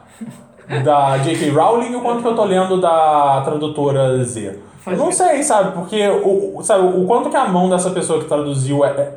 da 0.84 1.18
J.K. 1.19 1.52
Rowling 1.52 1.91
e 1.91 1.95
o 1.95 2.02
quanto 2.02 2.22
que 2.22 2.27
eu 2.27 2.36
tô 2.36 2.44
lendo 2.44 2.82
da 2.82 3.41
tradutora 3.45 4.22
Z. 4.26 4.60
Eu 4.88 4.98
não 4.98 5.11
sei, 5.11 5.41
sabe? 5.41 5.72
Porque 5.72 6.06
o, 6.10 6.57
o- 6.57 6.64
sabe, 6.64 6.86
o 6.98 7.06
quanto 7.06 7.30
que 7.30 7.38
a 7.38 7.48
mão 7.48 7.69
dessa 7.69 7.91
pessoa 7.91 8.19
que 8.19 8.26
traduziu 8.26 8.84
é, 8.84 9.14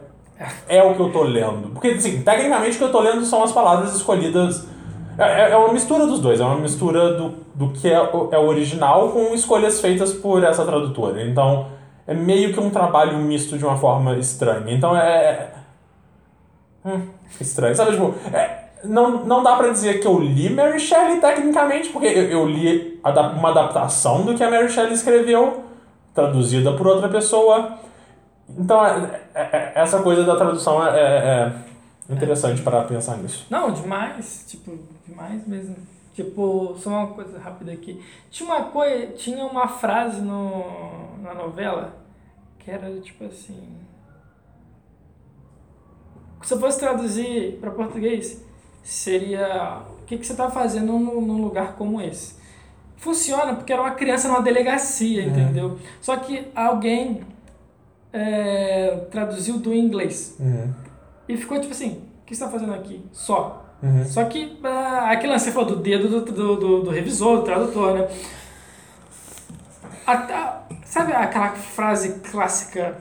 é, 0.69 0.77
é 0.79 0.83
o 0.85 0.95
que 0.95 1.01
eu 1.01 1.11
tô 1.13 1.23
lendo. 1.23 1.71
Porque, 1.71 1.89
assim, 1.89 2.23
tecnicamente 2.23 2.77
o 2.77 2.79
que 2.79 2.85
eu 2.85 2.93
tô 2.93 3.01
lendo 3.01 3.25
são 3.25 3.43
as 3.43 3.53
palavras 3.53 3.95
escolhidas. 3.95 4.67
É, 5.19 5.43
é- 5.47 5.51
é 5.51 5.57
uma 5.57 5.73
mistura 5.73 6.07
dos 6.07 6.21
dois, 6.21 6.41
é 6.41 6.45
uma 6.45 6.57
mistura 6.57 7.15
do, 7.15 7.35
do 7.55 7.71
que 7.71 7.89
é 7.89 8.01
o, 8.01 8.29
é 8.31 8.39
o 8.39 8.47
original 8.47 9.09
com 9.11 9.35
escolhas 9.35 9.81
feitas 9.81 10.13
por 10.13 10.45
essa 10.45 10.65
tradutora. 10.65 11.23
Então, 11.27 11.67
é 12.07 12.15
meio 12.15 12.53
que 12.53 12.61
um 12.61 12.71
trabalho 12.71 13.19
misto 13.19 13.59
de 13.59 13.65
uma 13.65 13.77
forma 13.77 14.17
estranha. 14.17 14.73
Então, 14.73 14.97
é. 14.97 15.51
Hum, 16.85 17.01
estranho. 17.41 17.75
Sabe, 17.75 17.91
tipo, 17.93 18.15
é, 18.33 18.69
não, 18.85 19.25
não 19.25 19.43
dá 19.43 19.57
pra 19.57 19.69
dizer 19.71 20.01
que 20.01 20.07
eu 20.07 20.19
li 20.19 20.49
Mary 20.51 20.79
Shelley 20.79 21.21
tecnicamente, 21.21 21.89
porque 21.89 22.07
eu, 22.07 22.25
eu 22.31 22.47
li 22.47 23.01
uma 23.37 23.51
adaptação 23.51 24.23
do 24.23 24.35
que 24.35 24.43
a 24.45 24.51
Mary 24.51 24.69
Shelley 24.69 24.93
escreveu, 24.93 25.65
traduzida 26.15 26.73
por 26.73 26.87
outra 26.87 27.09
pessoa. 27.09 27.73
Então, 28.57 28.85
é- 28.85 29.21
é- 29.35 29.41
é- 29.41 29.73
essa 29.77 30.03
coisa 30.03 30.25
da 30.25 30.37
tradução 30.37 30.85
é, 30.87 30.99
é- 30.99 31.53
é 32.09 32.15
interessante 32.15 32.63
para 32.63 32.83
pensar 32.85 33.17
nisso. 33.19 33.47
Não, 33.51 33.73
demais. 33.73 34.45
Tipo, 34.49 34.79
demais 35.07 35.47
mesmo. 35.47 35.77
Tipo, 36.15 36.75
só 36.79 36.91
uma 36.91 37.07
coisa 37.09 37.39
rápida 37.39 37.73
aqui. 37.73 38.03
Tinha 38.31 38.49
uma 38.49 38.65
coisa, 38.65 39.13
tinha 39.13 39.45
uma 39.45 39.69
frase 39.69 40.21
no, 40.21 41.17
na 41.23 41.35
novela 41.35 41.95
que 42.59 42.71
era 42.71 42.91
tipo 43.01 43.25
assim. 43.25 43.77
Se 46.43 46.55
eu 46.55 46.61
fosse 46.61 46.79
traduzir 46.79 47.59
para 47.61 47.71
português, 47.71 48.43
seria 48.83 49.83
o 50.01 50.05
que, 50.07 50.17
que 50.17 50.27
você 50.27 50.33
está 50.33 50.51
fazendo 50.51 50.93
num, 50.99 51.21
num 51.21 51.43
lugar 51.43 51.75
como 51.75 52.01
esse? 52.01 52.37
Funciona 52.97 53.55
porque 53.55 53.73
era 53.73 53.83
uma 53.83 53.93
criança 53.93 54.27
numa 54.29 54.41
delegacia, 54.43 55.25
entendeu? 55.25 55.79
Só 56.01 56.17
que 56.17 56.49
alguém 56.55 57.21
é, 58.13 59.07
traduziu 59.11 59.59
do 59.59 59.75
inglês. 59.75 60.37
E 61.29 61.37
ficou 61.37 61.61
tipo 61.61 61.73
assim, 61.73 62.03
o 62.23 62.27
que 62.27 62.35
você 62.35 62.45
tá 62.45 62.51
fazendo 62.51 62.75
aqui? 62.75 63.05
Só. 63.13 63.65
Só 64.07 64.25
que 64.25 64.59
ah, 64.65 65.11
aquele 65.13 65.33
lance 65.33 65.45
você 65.47 65.53
falou 65.53 65.69
do 65.69 65.77
dedo 65.77 66.09
do, 66.09 66.21
do, 66.33 66.57
do, 66.57 66.83
do 66.83 66.91
revisor, 66.91 67.39
do 67.39 67.43
tradutor, 67.45 67.95
né? 67.95 68.09
A- 70.07 70.63
sabe 70.85 71.13
aquela 71.13 71.51
frase 71.51 72.21
clássica 72.31 72.97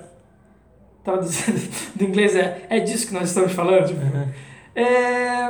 traduzida 1.03 1.57
do 1.95 2.03
inglês 2.03 2.35
é 2.35 2.65
é 2.69 2.79
disso 2.79 3.07
que 3.07 3.13
nós 3.13 3.29
estamos 3.29 3.53
falando? 3.53 3.87
Tipo, 3.87 4.01
é, 4.75 5.49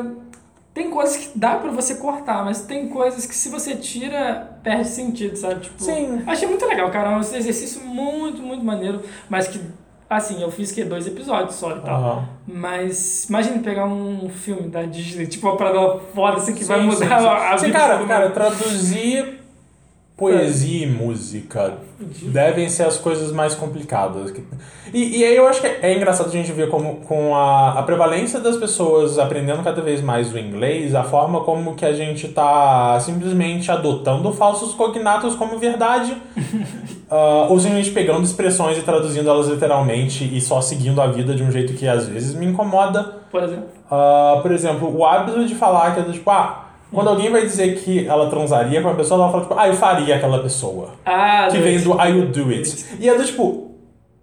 tem 0.78 0.91
coisas 0.91 1.18
que 1.18 1.30
dá 1.38 1.56
pra 1.56 1.72
você 1.72 1.95
cortar, 1.95 2.45
mas 2.45 2.62
tem 2.62 2.88
coisas 2.88 3.26
que 3.26 3.34
se 3.36 3.49
você 3.49 3.76
tira, 3.76 4.60
perde 4.62 4.88
sentido, 4.88 5.36
sabe? 5.36 5.62
Tipo, 5.62 5.82
Sim. 5.84 6.22
Achei 6.28 6.48
muito 6.48 6.64
legal, 6.68 6.91
cara. 6.91 7.12
É 7.14 7.16
um 7.18 7.20
exercício 7.20 7.82
muito, 7.84 8.41
muito 8.44 8.64
maneiro, 8.64 9.02
mas 9.28 9.48
que, 9.48 9.60
assim, 10.08 10.40
eu 10.41 10.52
fiz 10.52 10.72
que 10.72 10.84
dois 10.84 11.08
episódios 11.08 11.56
só 11.56 11.76
e 11.78 11.80
tal. 11.82 11.99
Aham. 11.99 12.30
Mas 12.48 13.26
imagina 13.28 13.60
pegar 13.60 13.86
um 13.86 14.30
filme 14.30 14.70
da 14.70 14.84
Disney, 14.84 15.26
tipo 15.26 15.48
uma 15.48 15.58
parada 15.58 15.99
foda 16.14 16.38
assim 16.38 16.54
que 16.54 16.64
vai 16.64 16.80
Sim, 16.80 16.86
mudar 16.86 16.95
sim, 17.20 17.24
sim. 17.24 17.28
a 17.28 17.58
Sim, 17.58 17.66
vida. 17.66 17.80
cara, 17.80 17.98
do 17.98 18.06
cara, 18.08 18.24
mundo. 18.26 18.34
traduzir 18.36 19.40
poesia 20.18 20.84
e 20.84 20.89
música 20.89 21.76
devem 22.23 22.68
ser 22.69 22.84
as 22.84 22.98
coisas 22.98 23.31
mais 23.31 23.53
complicadas. 23.53 24.34
E, 24.91 25.19
e 25.19 25.23
aí 25.23 25.35
eu 25.35 25.48
acho 25.48 25.61
que 25.61 25.68
é 25.68 25.95
engraçado 25.95 26.27
a 26.27 26.31
gente 26.31 26.52
ver 26.52 26.69
como 26.69 26.95
com 27.02 27.35
a, 27.35 27.73
a 27.73 27.84
prevalência 27.84 28.39
das 28.39 28.57
pessoas 28.57 29.19
aprendendo 29.19 29.64
cada 29.64 29.80
vez 29.80 30.02
mais 30.02 30.34
o 30.34 30.39
inglês, 30.39 30.95
a 30.95 31.03
forma 31.03 31.41
como 31.41 31.76
que 31.76 31.85
a 31.85 31.94
gente 31.94 32.27
tá 32.30 32.99
simplesmente 32.99 33.72
adotando 33.72 34.34
falsos 34.34 34.73
cognatos 34.73 35.35
como 35.35 35.60
verdade. 35.60 36.18
ah, 37.11 37.45
ou 37.48 37.60
simplesmente 37.60 37.91
pegando 37.91 38.23
expressões 38.23 38.76
e 38.76 38.81
traduzindo 38.81 39.30
elas 39.30 39.48
literalmente 39.48 40.23
e 40.35 40.41
só 40.41 40.61
seguindo 40.61 40.99
a 40.99 41.07
vida 41.07 41.35
de 41.35 41.44
um 41.44 41.52
jeito 41.52 41.73
que 41.73 41.88
às 41.88 42.07
vezes 42.07 42.34
me 42.34 42.48
incomoda. 42.48 43.18
Por 43.30 43.44
exemplo. 43.44 43.65
Ah, 43.91 44.39
por 44.41 44.52
exemplo, 44.52 44.98
o 44.98 45.06
hábito 45.06 45.45
de 45.45 45.53
falar 45.53 45.94
que 45.94 45.99
é 45.99 46.03
do 46.03 46.11
tipo, 46.11 46.30
ah, 46.31 46.66
quando 46.94 47.10
alguém 47.10 47.30
vai 47.32 47.42
dizer 47.42 47.76
que 47.80 48.08
ela 48.08 48.30
transaria 48.30 48.82
com 48.82 48.88
uma 48.88 48.96
pessoa, 48.96 49.22
ela 49.22 49.32
fala 49.32 49.44
tipo, 49.44 49.56
ah, 49.60 49.68
eu 49.68 49.74
faria 49.74 50.16
aquela 50.16 50.40
pessoa. 50.42 50.92
Ah, 51.06 51.48
Que 51.52 51.58
do- 51.58 51.64
vem 51.64 51.80
do 51.80 51.92
I 51.94 52.12
would 52.14 52.28
do 52.44 52.50
it. 52.50 52.86
E 53.00 53.10
é 53.10 53.16
do 53.16 53.24
tipo, 53.26 53.72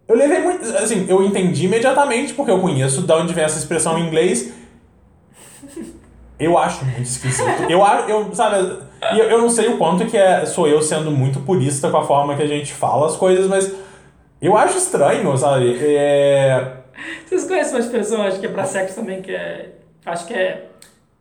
eu 0.09 0.17
levei 0.17 0.41
muito. 0.41 0.65
Assim, 0.77 1.07
eu 1.09 1.23
entendi 1.25 1.67
imediatamente, 1.67 2.35
porque 2.35 2.51
eu 2.51 2.61
conheço 2.61 3.03
de 3.03 3.13
onde 3.13 3.33
vem 3.35 3.45
essa 3.45 3.59
expressão 3.59 3.99
em 3.99 4.07
inglês. 4.07 4.53
Eu 6.39 6.59
acho 6.59 6.85
muito 6.85 7.03
esquisito. 7.03 7.47
Eu, 7.69 7.85
a- 7.85 8.07
eu 8.09 8.35
sabe, 8.35 8.57
eu, 9.17 9.25
eu 9.31 9.39
não 9.39 9.49
sei 9.49 9.69
o 9.69 9.79
quanto 9.79 10.05
que 10.07 10.17
é, 10.17 10.45
sou 10.45 10.67
eu 10.67 10.83
sendo 10.83 11.11
muito 11.11 11.41
purista 11.41 11.91
com 11.91 11.97
a 11.99 12.05
forma 12.05 12.35
que 12.37 12.43
a 12.43 12.47
gente 12.47 12.73
fala 12.73 13.07
as 13.07 13.17
coisas, 13.17 13.47
mas 13.47 13.73
eu 14.43 14.57
acho 14.57 14.77
estranho, 14.77 15.37
sabe? 15.39 15.77
É. 15.81 16.73
Vocês 17.27 17.45
conhecem 17.47 17.75
uma 17.75 17.81
expressão, 17.81 18.23
acho 18.23 18.41
que 18.41 18.47
é 18.47 18.49
pra 18.49 18.65
sexo 18.65 18.97
também, 18.97 19.23
que 19.23 19.31
é. 19.33 19.71
Acho 20.05 20.27
que 20.27 20.35
é. 20.35 20.67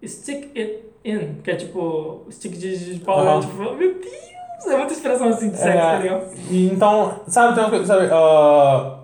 Stick 0.05 0.49
it 0.57 0.79
in, 1.05 1.35
que 1.43 1.51
é 1.51 1.55
tipo. 1.55 2.25
Stick 2.31 2.53
de, 2.57 2.93
de 2.95 2.99
pau. 3.01 3.19
Aham. 3.19 3.39
Tipo, 3.41 3.55
meu 3.57 3.75
Deus! 3.75 4.23
É 4.67 4.77
muita 4.77 4.93
expressão 4.93 5.27
assim 5.27 5.49
de 5.49 5.57
sexo, 5.57 5.77
tá 5.77 5.93
É, 5.95 6.01
ligado? 6.01 6.25
e 6.49 6.67
então, 6.71 7.19
sabe, 7.27 7.53
tem 7.53 7.63
uma 7.65 7.69
coisa, 7.69 7.85
sabe, 7.85 8.07
ah, 8.13 8.99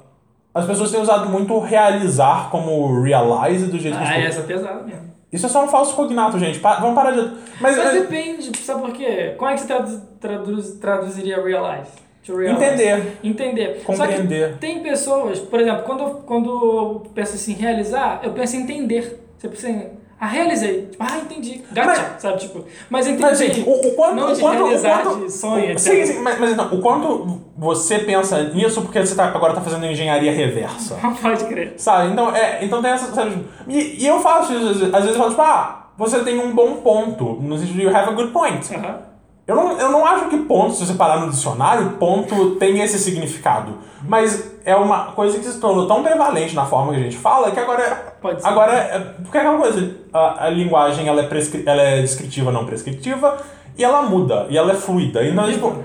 as 0.54 0.66
pessoas 0.66 0.90
têm 0.90 1.02
usado 1.02 1.28
muito 1.30 1.60
realizar 1.60 2.50
como 2.50 3.02
realize 3.02 3.66
do 3.66 3.78
jeito 3.78 3.98
que 3.98 4.04
Ah, 4.04 4.18
essa 4.20 4.40
é 4.40 4.44
pesada 4.44 4.82
mesmo. 4.84 5.10
Isso 5.32 5.46
é 5.46 5.50
só 5.50 5.64
um 5.64 5.68
falso 5.68 5.96
cognato, 5.96 6.40
gente. 6.40 6.60
Pa- 6.60 6.80
vamos 6.80 6.96
parar 6.96 7.12
de. 7.12 7.22
Mas, 7.62 7.78
Mas 7.78 7.92
depende, 7.94 8.58
sabe 8.58 8.82
por 8.82 8.94
quê? 8.94 9.36
Como 9.38 9.52
é 9.52 9.54
que 9.54 9.60
você 9.60 9.68
traduz, 9.68 10.02
traduz- 10.20 10.72
traduziria 10.80 11.44
realize? 11.44 11.92
To 12.26 12.36
realize? 12.38 12.64
entender. 12.66 13.18
Entender. 13.24 13.84
Compreender. 13.84 14.46
Só 14.48 14.54
que 14.54 14.60
tem 14.60 14.82
pessoas, 14.82 15.40
por 15.40 15.60
exemplo, 15.60 15.84
quando, 15.84 16.04
eu- 16.04 16.16
quando 16.26 16.50
eu 16.50 17.04
penso 17.14 17.36
assim, 17.36 17.54
realizar, 17.54 18.22
eu 18.24 18.32
penso 18.32 18.56
em 18.56 18.62
entender. 18.62 19.24
Você 19.38 19.48
pensa 19.50 19.70
em, 19.70 19.88
ah, 20.20 20.28
realizei. 20.28 20.88
Tipo, 20.88 21.04
ah, 21.04 21.18
entendi. 21.18 21.64
Gotcha, 21.74 21.86
Mas- 21.86 22.22
sabe? 22.22 22.40
Tipo, 22.40 22.66
mas 22.90 23.08
entendi. 23.08 23.22
Mas, 23.24 23.38
gente, 23.38 23.62
o, 23.62 23.72
o 23.72 23.92
quanto. 23.96 24.16
não 24.16 24.32
o 24.32 24.34
de 24.36 24.42
quanto, 24.42 24.64
realizar, 24.66 25.00
o 25.00 25.04
quanto, 25.04 25.26
de 25.26 25.32
sonho, 25.32 25.76
o- 25.76 25.80
Sim, 25.80 26.06
sim, 26.06 26.20
mas, 26.20 26.40
mas 26.40 26.56
não, 26.58 26.74
o 26.74 26.82
quanto 26.82 27.42
você 27.58 28.00
pensa 28.00 28.44
nisso 28.44 28.82
porque 28.82 29.00
você 29.06 29.16
tá, 29.16 29.26
agora 29.26 29.54
tá 29.54 29.62
fazendo 29.62 29.86
engenharia 29.86 30.32
reversa. 30.32 30.98
Pode 31.22 31.46
crer. 31.46 31.74
Sabe? 31.78 32.12
Então, 32.12 32.36
é, 32.36 32.60
então 32.64 32.82
tem 32.82 32.92
essa. 32.92 33.14
Sabe, 33.14 33.46
e, 33.68 34.04
e 34.04 34.08
eu 34.08 34.20
faço 34.20 34.54
isso, 34.54 34.68
às 34.68 35.04
vezes, 35.04 35.10
eu 35.10 35.16
falo, 35.16 35.30
tipo, 35.30 35.42
ah, 35.42 35.88
você 35.98 36.20
tem 36.24 36.40
um 36.40 36.54
bom 36.54 36.76
ponto. 36.78 37.38
No 37.42 37.58
sentido 37.58 37.76
de 37.78 37.84
you 37.84 37.96
have 37.96 38.10
a 38.10 38.14
good 38.14 38.32
point. 38.32 38.74
Aham. 38.76 39.09
Eu 39.50 39.56
não, 39.56 39.80
eu 39.80 39.92
não 39.92 40.06
acho 40.06 40.30
que 40.30 40.38
ponto, 40.38 40.76
se 40.76 40.86
você 40.86 40.94
parar 40.94 41.22
no 41.22 41.32
dicionário, 41.32 41.94
ponto 41.94 42.52
tem 42.58 42.82
esse 42.82 43.00
significado. 43.00 43.80
Mas 44.08 44.60
é 44.64 44.76
uma 44.76 45.06
coisa 45.06 45.40
que 45.40 45.46
se 45.46 45.60
tornou 45.60 45.88
tão 45.88 46.04
prevalente 46.04 46.54
na 46.54 46.68
forma 46.68 46.94
que 46.94 47.00
a 47.00 47.02
gente 47.02 47.18
fala 47.18 47.50
que 47.50 47.60
agora 47.60 47.82
é. 47.82 47.96
Pode 48.22 48.44
ser. 48.44 48.48
Agora 48.48 48.74
é. 48.74 49.00
Porque 49.24 49.36
é 49.40 49.42
aquela 49.42 49.58
coisa, 49.58 49.96
a, 50.14 50.46
a 50.46 50.50
linguagem 50.52 51.08
ela 51.08 51.22
é, 51.22 51.24
prescri, 51.24 51.64
ela 51.66 51.82
é 51.82 52.00
descritiva, 52.00 52.52
não 52.52 52.64
prescritiva, 52.64 53.38
e 53.76 53.84
ela 53.84 54.04
muda, 54.04 54.46
e 54.52 54.58
ela 54.58 54.74
é 54.74 54.76
fluida. 54.76 55.26
Então, 55.26 55.52
tipo, 55.52 55.84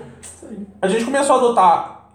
a 0.82 0.86
gente 0.86 1.06
começou 1.06 1.36
a 1.36 1.38
adotar. 1.38 2.08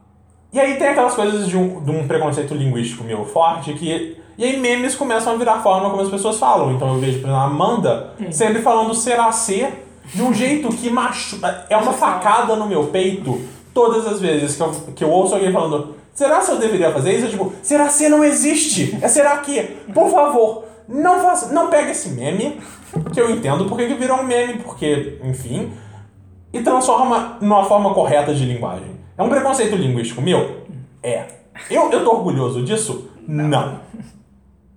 E 0.53 0.59
aí 0.59 0.77
tem 0.77 0.89
aquelas 0.89 1.15
coisas 1.15 1.47
de 1.47 1.57
um, 1.57 1.81
de 1.81 1.89
um 1.89 2.07
preconceito 2.07 2.53
linguístico 2.53 3.03
meu 3.03 3.25
forte 3.25 3.73
que. 3.73 4.19
E 4.37 4.43
aí 4.43 4.59
memes 4.59 4.93
começam 4.93 5.33
a 5.33 5.35
virar 5.35 5.55
a 5.55 5.61
forma 5.63 5.89
como 5.89 6.03
as 6.03 6.09
pessoas 6.09 6.37
falam. 6.37 6.73
Então 6.73 6.93
eu 6.93 6.99
vejo, 6.99 7.21
por 7.21 7.27
exemplo, 7.27 7.35
a 7.35 7.43
Amanda 7.45 8.11
sempre 8.29 8.61
falando 8.61 8.93
será 8.93 9.31
ser 9.31 9.88
de 10.13 10.21
um 10.21 10.33
jeito 10.33 10.69
que 10.69 10.89
machuca. 10.89 11.65
É 11.69 11.77
uma 11.77 11.93
facada 11.93 12.55
no 12.55 12.67
meu 12.67 12.87
peito 12.87 13.41
todas 13.73 14.07
as 14.07 14.19
vezes 14.19 14.55
que 14.55 14.61
eu, 14.61 14.71
que 14.95 15.03
eu 15.03 15.09
ouço 15.09 15.35
alguém 15.35 15.51
falando. 15.51 15.95
Será 16.13 16.41
se 16.41 16.51
eu 16.51 16.57
deveria 16.57 16.91
fazer 16.91 17.13
isso? 17.13 17.27
Eu 17.27 17.29
tipo, 17.29 17.53
será 17.61 17.89
se 17.89 18.09
não 18.09 18.23
existe? 18.23 18.97
É 19.01 19.07
será 19.07 19.37
que? 19.37 19.61
Por 19.93 20.09
favor, 20.11 20.65
não 20.87 21.21
faça, 21.21 21.53
não 21.53 21.69
pega 21.69 21.91
esse 21.91 22.09
meme, 22.09 22.59
que 23.13 23.21
eu 23.21 23.29
entendo 23.29 23.65
porque 23.65 23.87
que 23.87 23.93
virou 23.93 24.19
um 24.19 24.23
meme, 24.23 24.55
porque, 24.63 25.19
enfim, 25.23 25.71
e 26.51 26.61
transforma 26.61 27.37
numa 27.39 27.63
forma 27.65 27.93
correta 27.93 28.33
de 28.33 28.43
linguagem. 28.43 28.99
É 29.17 29.23
um 29.23 29.29
preconceito 29.29 29.75
linguístico 29.75 30.21
meu? 30.21 30.63
É. 31.03 31.25
Eu, 31.69 31.91
eu 31.91 32.03
tô 32.03 32.11
orgulhoso 32.11 32.63
disso? 32.63 33.09
Não. 33.27 33.79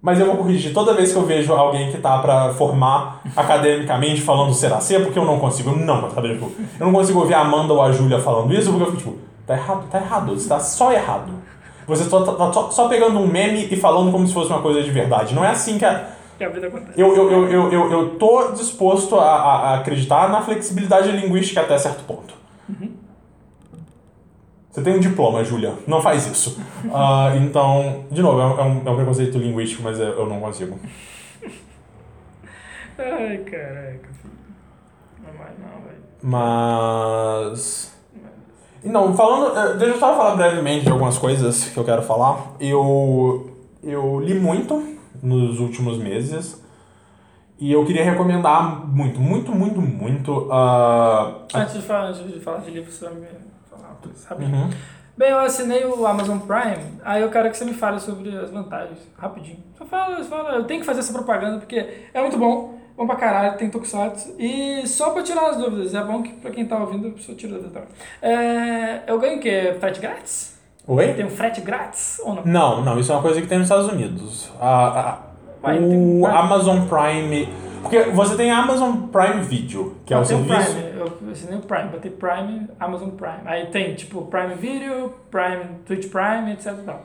Mas 0.02 0.18
eu 0.18 0.26
vou 0.26 0.36
corrigir 0.38 0.74
toda 0.74 0.94
vez 0.94 1.12
que 1.12 1.16
eu 1.16 1.24
vejo 1.24 1.52
alguém 1.52 1.92
que 1.92 1.98
tá 1.98 2.18
pra 2.18 2.52
formar 2.54 3.20
academicamente 3.36 4.20
falando 4.20 4.52
será 4.52 4.80
ser, 4.80 5.04
porque 5.04 5.16
eu 5.18 5.24
não 5.24 5.38
consigo, 5.38 5.70
eu 5.70 5.76
não, 5.76 6.10
sabe? 6.10 6.30
Tipo, 6.34 6.50
eu 6.80 6.86
não 6.86 6.92
consigo 6.92 7.20
ouvir 7.20 7.34
a 7.34 7.40
Amanda 7.40 7.72
ou 7.72 7.80
a 7.80 7.92
Júlia 7.92 8.18
falando 8.18 8.52
isso, 8.52 8.70
porque 8.70 8.82
eu 8.82 8.86
fico 8.96 8.98
tipo, 8.98 9.14
tá 9.46 9.54
errado, 9.54 9.84
tá 9.90 9.98
errado, 10.00 10.34
você 10.34 10.48
tá 10.48 10.58
só 10.58 10.92
errado. 10.92 11.30
Você 11.86 12.04
só 12.04 12.22
tá, 12.24 12.32
tá 12.32 12.52
só, 12.52 12.70
só 12.70 12.88
pegando 12.88 13.18
um 13.20 13.26
meme 13.28 13.68
e 13.70 13.76
falando 13.76 14.10
como 14.10 14.26
se 14.26 14.34
fosse 14.34 14.50
uma 14.50 14.60
coisa 14.60 14.82
de 14.82 14.90
verdade. 14.90 15.34
Não 15.34 15.44
é 15.44 15.48
assim 15.50 15.78
que 15.78 15.84
a, 15.84 16.04
Que 16.36 16.44
a 16.44 16.48
vida 16.48 16.66
acontece. 16.66 17.00
eu, 17.00 17.14
eu, 17.16 17.30
eu, 17.30 17.48
eu, 17.50 17.72
eu, 17.72 17.92
eu 17.92 18.08
tô 18.18 18.50
disposto 18.52 19.16
a, 19.18 19.24
a- 19.24 19.60
a 19.70 19.74
acreditar 19.76 20.28
na 20.30 20.42
flexibilidade 20.42 21.12
linguística 21.12 21.60
até 21.60 21.78
certo 21.78 22.02
ponto. 22.04 22.34
Você 24.72 24.80
tem 24.82 24.96
um 24.96 25.00
diploma, 25.00 25.44
Júlia. 25.44 25.74
Não 25.86 26.00
faz 26.00 26.26
isso. 26.26 26.58
Ah, 26.92 27.32
então, 27.36 28.04
de 28.10 28.20
novo, 28.20 28.40
é 28.40 28.44
um, 28.46 28.58
é 28.60 28.62
um- 28.64 28.92
é 28.92 28.96
preconceito 28.96 29.38
linguístico, 29.38 29.82
mas 29.84 30.00
eu 30.00 30.06
eu 30.08 30.26
não 30.26 30.40
consigo. 30.40 30.76
Ai, 32.98 33.38
caraca. 33.38 34.08
Não 35.22 35.32
vai 35.38 35.50
não, 35.58 35.82
velho. 35.84 36.02
Mas. 36.22 37.92
Não, 38.84 39.14
falando. 39.16 39.56
eh, 39.56 39.76
Deixa 39.76 39.94
eu 39.94 39.98
só 40.00 40.16
falar 40.16 40.36
brevemente 40.36 40.84
de 40.84 40.90
algumas 40.90 41.16
coisas 41.18 41.68
que 41.68 41.76
eu 41.78 41.84
quero 41.84 42.02
falar. 42.02 42.52
Eu. 42.60 43.48
Eu 43.82 44.20
li 44.20 44.34
muito 44.34 44.96
nos 45.22 45.58
últimos 45.60 45.98
meses. 45.98 46.60
E 47.58 47.70
eu 47.72 47.84
queria 47.84 48.04
recomendar 48.04 48.84
muito, 48.86 49.20
muito, 49.20 49.52
muito, 49.52 49.80
muito. 49.80 50.48
ah, 50.50 51.42
Antes 51.54 51.74
de 51.74 51.82
falar, 51.82 52.08
antes 52.08 52.32
de 52.32 52.40
falar 52.40 52.58
de 52.58 52.70
livro, 52.72 52.90
você 52.90 53.04
vai 53.04 53.14
me 53.14 53.26
falar 53.76 53.88
uma 53.90 53.96
coisa 53.96 54.28
rapidinho. 54.28 54.56
uhum. 54.56 54.70
Bem, 55.16 55.30
eu 55.30 55.38
assinei 55.40 55.84
o 55.84 56.06
Amazon 56.06 56.38
Prime, 56.38 56.98
aí 57.04 57.20
eu 57.20 57.30
quero 57.30 57.50
que 57.50 57.56
você 57.56 57.64
me 57.66 57.74
fale 57.74 58.00
sobre 58.00 58.34
as 58.36 58.50
vantagens, 58.50 58.98
rapidinho. 59.18 59.58
Só 59.76 59.84
fala, 59.84 60.22
fala, 60.24 60.50
eu 60.56 60.64
tenho 60.64 60.80
que 60.80 60.86
fazer 60.86 61.00
essa 61.00 61.12
propaganda 61.12 61.58
porque 61.58 61.86
é 62.14 62.20
muito 62.22 62.38
bom, 62.38 62.78
bom 62.96 63.06
pra 63.06 63.16
caralho, 63.16 63.58
tem 63.58 63.68
tokusatsu. 63.68 64.34
E 64.38 64.86
só 64.86 65.10
pra 65.10 65.22
tirar 65.22 65.50
as 65.50 65.58
dúvidas, 65.58 65.94
é 65.94 66.02
bom 66.02 66.22
que 66.22 66.32
pra 66.32 66.50
quem 66.50 66.64
tá 66.66 66.78
ouvindo, 66.78 67.08
a 67.08 67.10
pessoa 67.10 67.36
tira 67.36 67.54
dúvida 67.58 67.70
também. 67.70 67.88
É, 68.22 69.02
eu 69.06 69.18
ganho 69.20 69.36
o 69.36 69.40
quê? 69.40 69.76
Frete 69.78 70.00
grátis? 70.00 70.58
Oi? 70.86 71.12
Tem 71.12 71.26
um 71.26 71.30
frete 71.30 71.60
grátis 71.60 72.18
ou 72.24 72.34
não? 72.34 72.42
Não, 72.46 72.82
não, 72.84 72.98
isso 72.98 73.12
é 73.12 73.14
uma 73.14 73.22
coisa 73.22 73.40
que 73.40 73.46
tem 73.46 73.58
nos 73.58 73.66
Estados 73.66 73.88
Unidos. 73.92 74.50
A- 74.58 74.98
a- 75.62 75.68
Ué, 75.68 75.74
o 75.78 75.88
tem- 75.88 76.26
Amazon 76.26 76.86
Prime. 76.88 77.48
Porque 77.82 78.02
você 78.10 78.36
tem 78.36 78.50
Amazon 78.50 78.92
Prime 79.12 79.42
Video, 79.42 79.96
que 80.06 80.14
é 80.14 80.18
o 80.18 80.24
serviço. 80.24 80.72
Prime, 80.72 80.92
eu 80.96 81.30
assinei 81.32 81.58
o 81.58 81.62
Prime, 81.62 81.88
botei 81.90 82.10
Prime, 82.10 82.68
Amazon 82.80 83.10
Prime. 83.10 83.40
Aí 83.44 83.66
tem 83.66 83.94
tipo 83.94 84.22
Prime 84.26 84.54
Video, 84.54 85.12
Prime, 85.30 85.78
Twitch 85.84 86.08
Prime, 86.10 86.52
etc 86.52 86.74
tal. 86.86 87.02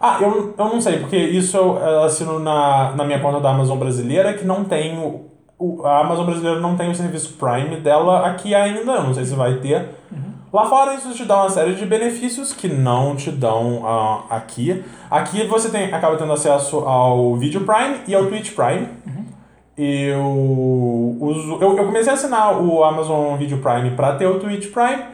Ah, 0.00 0.18
eu, 0.22 0.54
eu 0.56 0.64
não 0.64 0.80
sei, 0.80 0.98
porque 1.00 1.16
isso 1.16 1.56
eu, 1.56 1.76
eu 1.76 2.02
assino 2.04 2.38
na, 2.38 2.92
na 2.96 3.04
minha 3.04 3.20
conta 3.20 3.38
da 3.40 3.50
Amazon 3.50 3.78
brasileira, 3.78 4.32
que 4.32 4.44
não 4.46 4.64
tem. 4.64 4.96
O, 4.98 5.26
o- 5.58 5.84
a 5.86 6.00
Amazon 6.00 6.24
brasileira 6.24 6.58
não 6.58 6.74
tem 6.74 6.90
o 6.90 6.94
serviço 6.94 7.34
Prime 7.34 7.76
dela 7.76 8.26
aqui 8.26 8.54
ainda, 8.54 8.92
eu 8.92 9.02
não 9.02 9.12
sei 9.12 9.24
se 9.26 9.34
vai 9.34 9.56
ter. 9.56 9.88
Lá 10.52 10.64
fora 10.66 10.94
isso 10.94 11.12
te 11.14 11.24
dá 11.24 11.42
uma 11.42 11.50
série 11.50 11.74
de 11.74 11.86
benefícios 11.86 12.52
que 12.52 12.66
não 12.66 13.14
te 13.14 13.30
dão 13.30 13.82
ah, 13.86 14.22
aqui. 14.36 14.82
Aqui 15.10 15.46
você 15.46 15.68
tem, 15.70 15.92
acaba 15.92 16.16
tendo 16.16 16.32
acesso 16.32 16.78
ao 16.78 17.36
Video 17.36 17.60
Prime 17.60 17.98
e 18.08 18.14
ao 18.14 18.26
Twitch 18.26 18.54
Prime. 18.54 18.88
Eu 19.82 21.16
uso. 21.20 21.58
Eu, 21.60 21.76
eu 21.76 21.86
comecei 21.86 22.10
a 22.10 22.14
assinar 22.14 22.60
o 22.62 22.84
Amazon 22.84 23.36
Video 23.38 23.58
Prime 23.58 23.90
pra 23.92 24.14
ter 24.16 24.26
o 24.26 24.38
Twitch 24.38 24.70
Prime. 24.72 25.04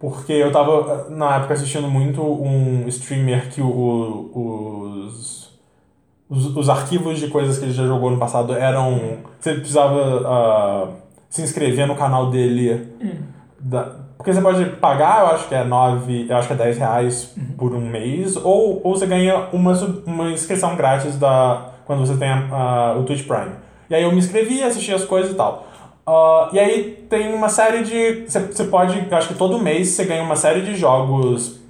Porque 0.00 0.32
eu 0.32 0.50
tava, 0.50 1.06
na 1.10 1.36
época, 1.36 1.54
assistindo 1.54 1.86
muito 1.88 2.22
um 2.22 2.88
streamer 2.88 3.50
que 3.50 3.60
o- 3.60 4.30
os, 5.06 5.50
os, 6.28 6.56
os 6.56 6.68
arquivos 6.70 7.18
de 7.20 7.28
coisas 7.28 7.58
que 7.58 7.66
ele 7.66 7.72
já 7.72 7.84
jogou 7.86 8.10
no 8.10 8.16
passado 8.18 8.54
eram. 8.54 9.18
Você 9.38 9.54
precisava 9.54 10.22
ah, 10.26 10.88
se 11.28 11.42
inscrever 11.42 11.86
no 11.86 11.94
canal 11.94 12.30
dele. 12.30 12.88
da- 13.60 14.00
porque 14.16 14.32
você 14.34 14.40
pode 14.42 14.64
pagar, 14.76 15.20
eu 15.20 15.26
acho 15.28 15.48
que 15.48 15.54
é 15.54 15.64
9, 15.64 16.26
eu 16.28 16.36
acho 16.36 16.46
que 16.46 16.52
é 16.52 16.56
10 16.56 16.76
reais 16.78 17.34
por 17.56 17.74
um 17.74 17.80
mês, 17.80 18.36
ou, 18.36 18.78
ou 18.84 18.94
você 18.94 19.06
ganha 19.06 19.46
uma, 19.50 19.72
uma 20.06 20.30
inscrição 20.30 20.76
grátis 20.76 21.16
da, 21.18 21.68
quando 21.86 22.00
você 22.06 22.14
tem 22.18 22.28
a- 22.28 22.48
a- 22.52 22.98
o 22.98 23.04
Twitch 23.04 23.26
Prime. 23.26 23.52
E 23.90 23.94
aí 23.94 24.04
eu 24.04 24.12
me 24.12 24.18
inscrevi, 24.18 24.62
assisti 24.62 24.94
as 24.94 25.04
coisas 25.04 25.32
e 25.32 25.34
tal. 25.34 25.66
Ah, 26.06 26.48
e 26.52 26.58
aí 26.58 27.06
tem 27.10 27.34
uma 27.34 27.48
série 27.48 27.82
de. 27.82 28.24
Você, 28.26 28.64
pode. 28.64 29.06
Acho 29.12 29.28
que 29.28 29.34
todo 29.34 29.58
mês 29.58 29.88
você 29.88 30.04
ganha 30.04 30.22
uma 30.22 30.36
série 30.36 30.62
de 30.62 30.76
jogos. 30.76 31.60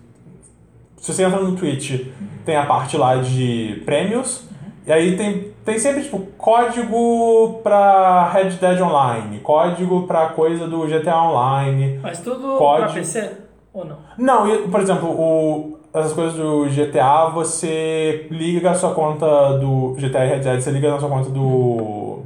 Se 0.98 1.14
você 1.14 1.24
entra 1.24 1.40
no 1.40 1.56
Twitch, 1.56 2.06
tem 2.44 2.56
a 2.56 2.66
parte 2.66 2.96
lá 2.96 3.16
de 3.16 3.82
prêmios. 3.86 4.44
E 4.86 4.92
aí 4.92 5.16
tem, 5.16 5.52
tem 5.64 5.78
sempre, 5.78 6.02
tipo, 6.02 6.18
código 6.36 7.60
pra 7.62 8.30
Red 8.32 8.50
Dead 8.50 8.80
Online, 8.80 9.38
código 9.40 10.06
pra 10.06 10.28
coisa 10.28 10.66
do 10.66 10.86
GTA 10.86 11.22
Online. 11.22 12.00
Mas 12.02 12.18
tudo 12.20 12.58
Pode. 12.58 12.84
pra 12.84 12.92
PC 12.94 13.30
ou 13.72 13.84
não? 13.84 13.98
Não, 14.18 14.68
por 14.68 14.80
exemplo, 14.80 15.08
o, 15.10 15.78
essas 15.92 16.12
coisas 16.12 16.34
do 16.34 16.66
GTA, 16.66 17.30
você 17.30 18.26
liga 18.30 18.70
a 18.70 18.74
sua 18.74 18.94
conta 18.94 19.58
do 19.58 19.94
GTA 19.98 20.24
Red 20.24 20.40
Dead, 20.40 20.60
você 20.60 20.70
liga 20.70 20.90
na 20.90 21.00
sua 21.00 21.08
conta 21.08 21.30
do. 21.30 22.20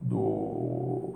do. 0.00 1.14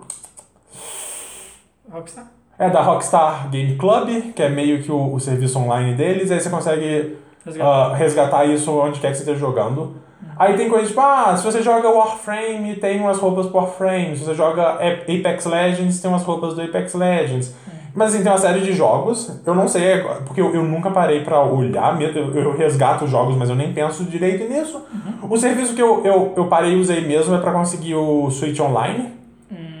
Rockstar? 1.91 2.27
É 2.59 2.69
da 2.69 2.81
Rockstar 2.81 3.49
Game 3.49 3.75
Club, 3.75 4.33
que 4.33 4.41
é 4.41 4.49
meio 4.49 4.81
que 4.81 4.91
o, 4.91 5.13
o 5.13 5.19
serviço 5.19 5.59
online 5.59 5.95
deles, 5.95 6.31
aí 6.31 6.39
você 6.39 6.49
consegue 6.49 7.17
Resgatar. 7.45 7.67
ah, 7.67 7.95
resgatar 7.95 8.45
isso 8.45 8.71
onde 8.71 8.99
quer 8.99 9.09
que 9.09 9.17
você 9.17 9.23
esteja 9.23 9.39
jogando. 9.39 9.95
Aí 10.35 10.55
tem 10.55 10.69
coisas 10.69 10.89
tipo, 10.89 11.01
ah, 11.01 11.35
se 11.35 11.43
você 11.43 11.63
joga 11.63 11.89
Warframe, 11.89 12.75
tem 12.75 12.99
umas 12.99 13.17
roupas 13.17 13.47
pro 13.47 13.57
Warframe. 13.57 14.15
Se 14.15 14.23
você 14.23 14.35
joga 14.35 14.73
Apex 14.73 15.45
Legends, 15.45 15.99
tem 15.99 16.11
umas 16.11 16.23
roupas 16.23 16.53
do 16.53 16.61
Apex 16.61 16.93
Legends. 16.93 17.55
Mas 17.97 18.13
assim, 18.13 18.21
tem 18.21 18.31
uma 18.31 18.37
série 18.37 18.59
de 18.59 18.73
jogos. 18.73 19.41
Eu 19.43 19.55
não 19.55 19.67
sei, 19.67 20.03
porque 20.23 20.39
eu, 20.39 20.53
eu 20.53 20.63
nunca 20.63 20.91
parei 20.91 21.23
pra 21.23 21.41
olhar, 21.43 21.97
mesmo, 21.97 22.19
eu, 22.19 22.43
eu 22.43 22.55
resgato 22.55 23.05
os 23.05 23.09
jogos, 23.09 23.35
mas 23.35 23.49
eu 23.49 23.55
nem 23.55 23.73
penso 23.73 24.03
direito 24.03 24.47
nisso. 24.47 24.85
O 25.27 25.35
serviço 25.35 25.73
que 25.73 25.81
eu, 25.81 26.05
eu, 26.05 26.31
eu 26.37 26.45
parei 26.45 26.73
e 26.73 26.79
usei 26.79 27.01
mesmo 27.01 27.33
é 27.33 27.39
pra 27.39 27.51
conseguir 27.51 27.95
o 27.95 28.29
Switch 28.29 28.59
Online, 28.59 29.13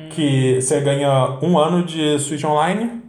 que 0.09 0.59
você 0.59 0.79
ganha 0.79 1.37
um 1.43 1.59
ano 1.59 1.83
de 1.83 2.17
Switch 2.17 2.43
Online. 2.43 3.03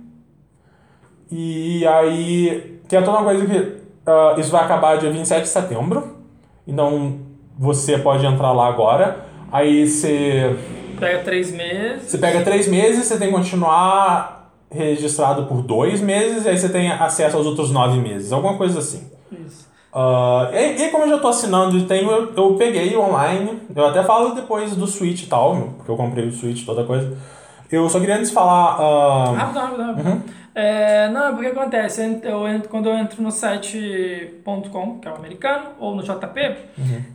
E 1.30 1.86
aí, 1.86 2.78
que 2.86 2.94
é 2.94 3.01
toda 3.01 3.16
uma 3.16 3.24
coisa 3.24 3.47
que 3.47 3.76
ah, 4.06 4.35
isso 4.36 4.51
vai 4.51 4.62
acabar 4.62 4.98
dia 4.98 5.10
27 5.10 5.40
de 5.44 5.48
setembro. 5.48 6.18
Então 6.66 7.20
você 7.59 7.97
pode 7.97 8.26
entrar 8.26 8.52
lá 8.52 8.68
agora. 8.68 9.24
Aí 9.51 9.89
você, 9.89 10.55
Pega 11.01 11.20
três 11.20 11.51
meses. 11.51 12.02
você 12.10 12.18
pega 12.18 12.43
três 12.43 12.68
meses, 12.68 13.06
você 13.06 13.18
tem 13.18 13.28
que 13.28 13.35
continuar 13.35 14.38
registrado 14.70 15.47
por 15.47 15.62
dois 15.62 16.01
meses, 16.01 16.45
e 16.45 16.49
aí 16.49 16.59
você 16.59 16.69
tem 16.69 16.90
acesso 16.90 17.36
aos 17.36 17.47
outros 17.47 17.70
nove 17.70 17.99
meses, 18.01 18.32
alguma 18.32 18.57
coisa 18.57 18.78
assim. 18.81 19.11
Isso. 19.32 19.69
Ah, 19.93 20.51
e, 20.53 20.82
e 20.82 20.90
como 20.90 21.05
eu 21.05 21.09
já 21.11 21.19
tô 21.19 21.28
assinando 21.28 21.77
e 21.78 21.85
tenho, 21.86 22.11
eu, 22.11 22.32
eu 22.35 22.55
peguei 22.57 22.95
online. 22.97 23.61
Eu 23.74 23.86
até 23.86 24.03
falo 24.05 24.35
depois 24.35 24.77
do 24.77 24.86
Switch 24.86 25.23
e 25.23 25.27
tal, 25.27 25.57
porque 25.77 25.90
eu 25.90 25.97
comprei 25.97 26.27
o 26.27 26.32
Switch 26.32 26.65
toda 26.66 26.85
coisa. 26.85 27.16
Eu 27.73 27.89
só 27.89 27.99
queria 27.99 28.16
antes 28.16 28.31
falar. 28.31 28.77
ah, 28.81 29.32
Rápido, 29.36 29.59
rápido, 29.59 29.82
rápido. 29.82 30.23
É, 30.55 31.09
não, 31.11 31.28
é 31.28 31.32
porque 31.32 31.47
acontece, 31.47 32.20
eu 32.24 32.49
entro- 32.49 32.69
quando 32.69 32.89
eu 32.89 32.97
entro 32.97 33.23
no 33.23 33.31
site.com, 33.31 34.99
que 34.99 35.09
é 35.09 35.12
o 35.12 35.15
americano, 35.16 35.66
ou 35.78 35.95
no 35.95 36.03
JP, 36.03 36.57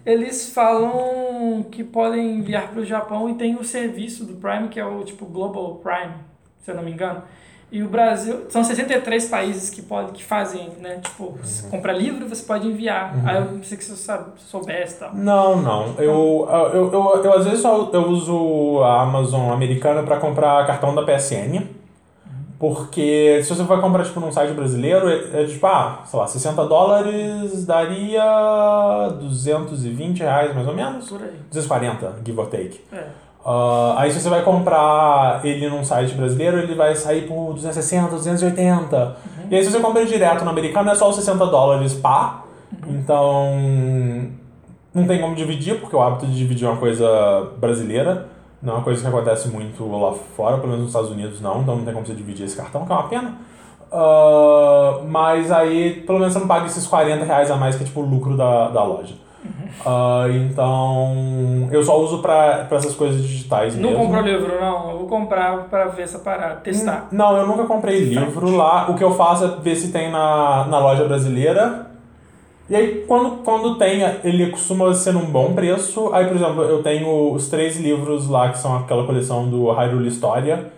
eles 0.06 0.50
falam 0.54 1.64
que 1.72 1.84
podem 1.84 2.38
enviar 2.38 2.70
para 2.70 2.82
o 2.82 2.86
Japão 2.86 3.30
e 3.30 3.34
tem 3.36 3.56
o 3.56 3.64
serviço 3.64 4.24
do 4.26 4.36
Prime, 4.36 4.70
que 4.70 4.80
é 4.80 4.86
o 4.86 5.04
tipo 5.04 5.26
Global 5.26 5.76
Prime, 5.84 6.14
se 6.64 6.72
eu 6.72 6.76
não 6.76 6.84
me 6.84 6.92
engano. 6.92 7.22
E 7.74 7.82
o 7.82 7.88
Brasil, 7.88 8.46
são 8.50 8.64
63 8.64 9.26
países 9.26 9.72
que, 9.72 9.82
pode, 9.82 10.12
que 10.12 10.24
fazem, 10.24 10.70
né? 10.80 11.00
Tipo, 11.04 11.36
você 11.42 11.68
compra 11.70 11.92
livro, 11.92 12.30
você 12.30 12.44
pode 12.44 12.68
enviar. 12.68 13.16
Aí 13.26 13.38
eu 13.38 13.46
pensei 13.46 13.76
que 13.76 13.84
você 13.84 13.96
sabe, 13.96 14.26
soubesse 14.38 14.98
e 14.98 15.00
tal. 15.00 15.16
Não, 15.16 15.60
não. 15.60 15.96
Eu, 15.98 16.48
eu, 16.72 16.94
eu, 16.94 17.24
eu, 17.24 17.34
às 17.34 17.46
vezes 17.46 17.62
só 17.62 17.90
eu 17.92 18.08
uso 18.10 18.80
a 18.84 19.02
Amazon 19.02 19.52
americana 19.52 20.04
pra 20.04 20.18
comprar 20.18 20.68
cartão 20.68 20.94
da 20.94 21.02
PSN. 21.02 21.66
Porque 22.60 23.42
se 23.44 23.50
você 23.50 23.64
vai 23.64 23.82
comprar 23.82 24.04
tipo, 24.06 24.20
num 24.20 24.32
site 24.32 24.54
brasileiro, 24.54 25.10
é, 25.10 25.42
é 25.42 25.46
tipo, 25.48 25.66
ah, 25.66 26.04
sei 26.06 26.20
lá, 26.20 26.28
60 26.28 26.66
dólares 26.68 27.66
daria 27.66 29.10
220 29.20 30.20
reais 30.20 30.54
mais 30.54 30.68
ou 30.68 30.76
menos. 30.76 31.10
Por 31.10 31.24
aí. 31.24 31.34
240, 31.52 32.22
give 32.24 32.40
or 32.40 32.46
take. 32.46 32.80
É. 32.94 33.23
Ah, 33.46 33.96
aí 33.98 34.12
se 34.12 34.22
você 34.22 34.30
vai 34.30 34.42
comprar 34.44 35.42
ele 35.44 35.70
num 35.70 35.84
site 35.84 36.16
brasileiro, 36.16 36.60
ele 36.60 36.76
vai 36.76 36.96
sair 36.96 37.28
por 37.28 37.54
260, 37.54 38.16
280. 38.16 39.16
E 39.52 39.56
aí 39.56 39.64
se 39.64 39.72
você 39.72 39.80
compra 39.80 40.02
ele 40.02 40.10
direto 40.10 40.44
no 40.44 40.52
americano, 40.52 40.90
é 40.90 40.96
só 40.96 41.10
os 41.10 41.16
60 41.18 41.46
dólares 41.48 41.94
pá. 41.94 42.44
Então 42.88 43.52
não 44.94 45.06
tem 45.08 45.20
como 45.20 45.36
dividir, 45.36 45.80
porque 45.80 45.96
o 45.96 46.02
hábito 46.02 46.26
de 46.26 46.38
dividir 46.38 46.66
é 46.66 46.70
uma 46.70 46.80
coisa 46.80 47.52
brasileira. 47.58 48.28
Não 48.62 48.74
é 48.74 48.76
uma 48.78 48.84
coisa 48.84 49.02
que 49.02 49.08
acontece 49.08 49.50
muito 49.50 49.86
lá 49.92 50.14
fora, 50.14 50.58
pelo 50.58 50.70
menos 50.70 50.84
nos 50.84 50.92
Estados 50.92 51.12
Unidos 51.12 51.42
não, 51.42 51.62
então 51.62 51.76
não 51.76 51.84
tem 51.84 51.94
como 51.94 52.06
você 52.06 52.14
dividir 52.14 52.46
esse 52.46 52.56
cartão, 52.56 52.86
que 52.86 52.92
é 52.94 52.96
uma 52.96 53.10
pena. 53.10 53.38
Ah, 53.92 55.02
mas 55.06 55.52
aí, 55.52 56.02
pelo 56.08 56.18
menos 56.18 56.34
você 56.34 56.40
não 56.40 56.48
paga 56.48 56.66
esses 56.66 56.88
40 56.88 57.26
reais 57.26 57.52
a 57.52 57.58
mais, 57.58 57.76
que 57.76 57.84
é 57.84 57.86
tipo 57.86 58.00
o 58.00 58.06
lucro 58.06 58.38
da, 58.38 58.70
da 58.70 58.84
loja. 58.84 59.16
Ah, 59.86 60.26
então, 60.30 61.68
eu 61.72 61.84
só 61.84 62.00
uso 62.00 62.20
pra, 62.20 62.66
pra 62.66 62.78
essas 62.78 62.96
coisas 62.96 63.22
digitais 63.22 63.76
Não 63.76 63.90
mesmo. 63.90 64.06
comprou 64.06 64.24
livro, 64.24 64.60
não. 64.60 64.92
Eu 64.92 64.98
vou 65.00 65.08
comprar 65.08 65.66
para 65.70 65.86
ver 65.86 66.04
essa 66.04 66.20
parada, 66.20 66.56
testar. 66.56 67.08
Não, 67.12 67.36
eu 67.38 67.48
nunca 67.48 67.66
comprei 67.66 68.00
livro 68.00 68.56
lá. 68.56 68.90
O 68.90 68.96
que 68.96 69.04
eu 69.04 69.14
faço 69.14 69.46
é 69.46 69.48
ver 69.62 69.76
se 69.76 69.92
tem 69.92 70.12
na, 70.12 70.66
na 70.68 70.80
loja 70.80 71.06
brasileira. 71.06 71.88
E 72.70 72.76
aí, 72.76 73.04
quando, 73.08 73.44
quando 73.44 73.78
tem, 73.78 74.02
ele 74.24 74.50
costuma 74.50 74.94
ser 74.94 75.14
num 75.14 75.26
bom 75.26 75.54
preço. 75.54 76.14
Aí, 76.14 76.26
por 76.26 76.38
exemplo, 76.38 76.64
eu 76.64 76.82
tenho 76.82 77.34
os 77.34 77.50
três 77.50 77.78
livros 77.78 78.30
lá, 78.30 78.50
que 78.50 78.58
são 78.58 78.78
aquela 78.78 79.06
coleção 79.06 79.50
do 79.50 79.70
Hyrule 79.72 80.08
História. 80.08 80.72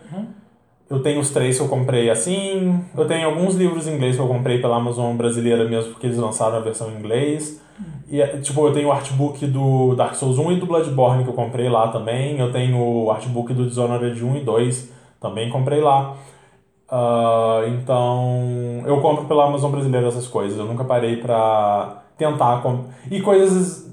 Eu 0.90 1.02
tenho 1.02 1.20
os 1.20 1.32
três 1.32 1.58
que 1.58 1.64
eu 1.64 1.68
comprei 1.68 2.10
assim. 2.10 2.80
Eu 2.96 3.08
tenho 3.08 3.28
alguns 3.28 3.56
livros 3.56 3.88
em 3.88 3.96
inglês 3.96 4.16
que 4.16 4.22
eu 4.22 4.28
comprei 4.28 4.60
pela 4.62 4.76
Amazon 4.78 5.16
brasileira 5.16 5.66
mesmo, 5.68 5.92
porque 5.92 6.06
eles 6.06 6.18
lançaram 6.18 6.58
a 6.58 6.60
versão 6.60 6.92
em 6.92 7.00
inglês. 7.00 7.60
E, 8.08 8.22
é, 8.22 8.38
tipo, 8.38 8.66
eu 8.68 8.72
tenho 8.72 8.90
o 8.90 8.92
artbook 8.92 9.46
do 9.48 9.96
Dark 9.96 10.14
Souls 10.16 10.38
1 10.38 10.52
e 10.52 10.60
do 10.60 10.68
Bloodborne 10.68 11.24
que 11.24 11.30
eu 11.30 11.34
comprei 11.34 11.68
lá 11.70 11.88
também. 11.88 12.40
Eu 12.40 12.52
tenho 12.52 12.78
o 12.80 13.10
artbook 13.12 13.52
do 13.54 13.66
Dishonored 13.68 14.24
1 14.24 14.38
e 14.38 14.42
2, 14.42 14.92
também 15.20 15.50
comprei 15.50 15.82
lá. 15.82 16.16
Ah, 16.90 17.64
então, 17.68 18.84
eu 18.86 19.02
compro 19.02 19.26
pela 19.26 19.46
Amazon 19.46 19.72
brasileira 19.72 20.08
essas 20.08 20.28
coisas. 20.28 20.58
Eu 20.58 20.66
nunca 20.66 20.84
parei 20.84 21.18
pra 21.18 22.04
tentar. 22.18 22.62
Com... 22.62 22.86
E 23.10 23.22
coisas. 23.22 23.92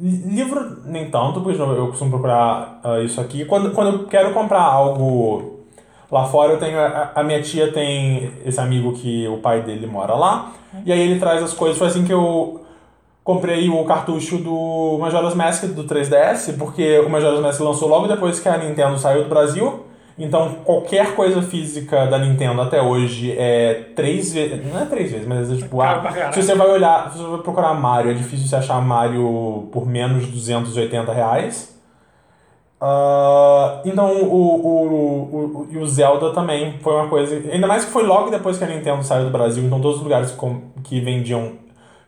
li- 0.00 0.34
Livro, 0.34 0.78
nem 0.84 1.10
tanto, 1.10 1.40
porque 1.40 1.60
eu 1.60 1.86
costumo 1.88 2.10
procurar 2.10 2.80
ah, 2.82 3.00
isso 3.00 3.20
aqui. 3.20 3.44
Quando, 3.44 3.70
quando 3.72 4.00
eu 4.00 4.06
quero 4.08 4.34
comprar 4.34 4.62
algo 4.62 5.51
lá 6.12 6.26
fora, 6.26 6.52
eu 6.52 6.58
tenho. 6.58 6.78
A, 6.78 7.12
a 7.14 7.24
minha 7.24 7.40
tia 7.40 7.72
tem 7.72 8.30
esse 8.44 8.60
amigo 8.60 8.92
que 8.92 9.26
o 9.26 9.38
pai 9.38 9.62
dele 9.62 9.86
mora 9.86 10.14
lá. 10.14 10.52
E 10.84 10.92
aí 10.92 11.00
ele 11.00 11.18
traz 11.18 11.42
as 11.42 11.54
coisas. 11.54 11.78
Foi 11.78 11.86
assim 11.86 12.04
que 12.04 12.12
eu 12.12 12.60
comprei 13.24 13.68
o 13.68 13.84
cartucho 13.84 14.36
do 14.38 14.98
Majora's 15.00 15.34
Mask 15.34 15.64
do 15.66 15.84
3DS, 15.84 16.56
porque 16.58 16.98
o 16.98 17.08
Majora's 17.08 17.40
Mask 17.40 17.60
lançou 17.60 17.88
logo 17.88 18.06
depois 18.06 18.38
que 18.38 18.48
a 18.48 18.58
Nintendo 18.58 18.98
saiu 18.98 19.22
do 19.24 19.28
Brasil. 19.28 19.86
Então, 20.18 20.56
qualquer 20.64 21.14
coisa 21.14 21.40
física 21.40 22.06
da 22.06 22.18
Nintendo 22.18 22.60
até 22.60 22.82
hoje 22.82 23.34
é 23.36 23.86
três 23.96 24.32
vezes. 24.32 24.70
Não 24.70 24.78
é 24.78 24.84
três 24.84 25.10
vezes, 25.10 25.26
mas 25.26 25.50
é 25.50 25.56
tipo. 25.56 25.80
Ah, 25.80 26.30
se 26.30 26.42
você 26.42 26.54
vai 26.54 26.68
olhar, 26.68 27.10
se 27.10 27.18
você 27.18 27.30
vai 27.30 27.40
procurar 27.40 27.72
Mario, 27.74 28.10
é 28.10 28.14
difícil 28.14 28.46
você 28.46 28.56
achar 28.56 28.80
Mario 28.82 29.68
por 29.72 29.86
menos 29.86 30.26
de 30.26 30.32
280 30.32 31.12
reais. 31.12 31.71
Ah, 32.84 33.80
então, 33.84 34.10
o, 34.12 34.34
o, 34.34 34.66
o, 34.66 35.66
o, 35.72 35.78
o 35.82 35.86
Zelda 35.86 36.32
também 36.32 36.78
foi 36.80 36.92
uma 36.96 37.06
coisa. 37.06 37.36
Ainda 37.52 37.66
mais 37.68 37.84
que 37.84 37.92
foi 37.92 38.02
logo 38.02 38.28
depois 38.28 38.58
que 38.58 38.64
a 38.64 38.66
Nintendo 38.66 39.04
saiu 39.04 39.26
do 39.26 39.30
Brasil, 39.30 39.62
então 39.64 39.80
todos 39.80 39.98
os 39.98 40.02
lugares 40.02 40.36
que, 40.82 41.00
vendiam, 41.00 41.52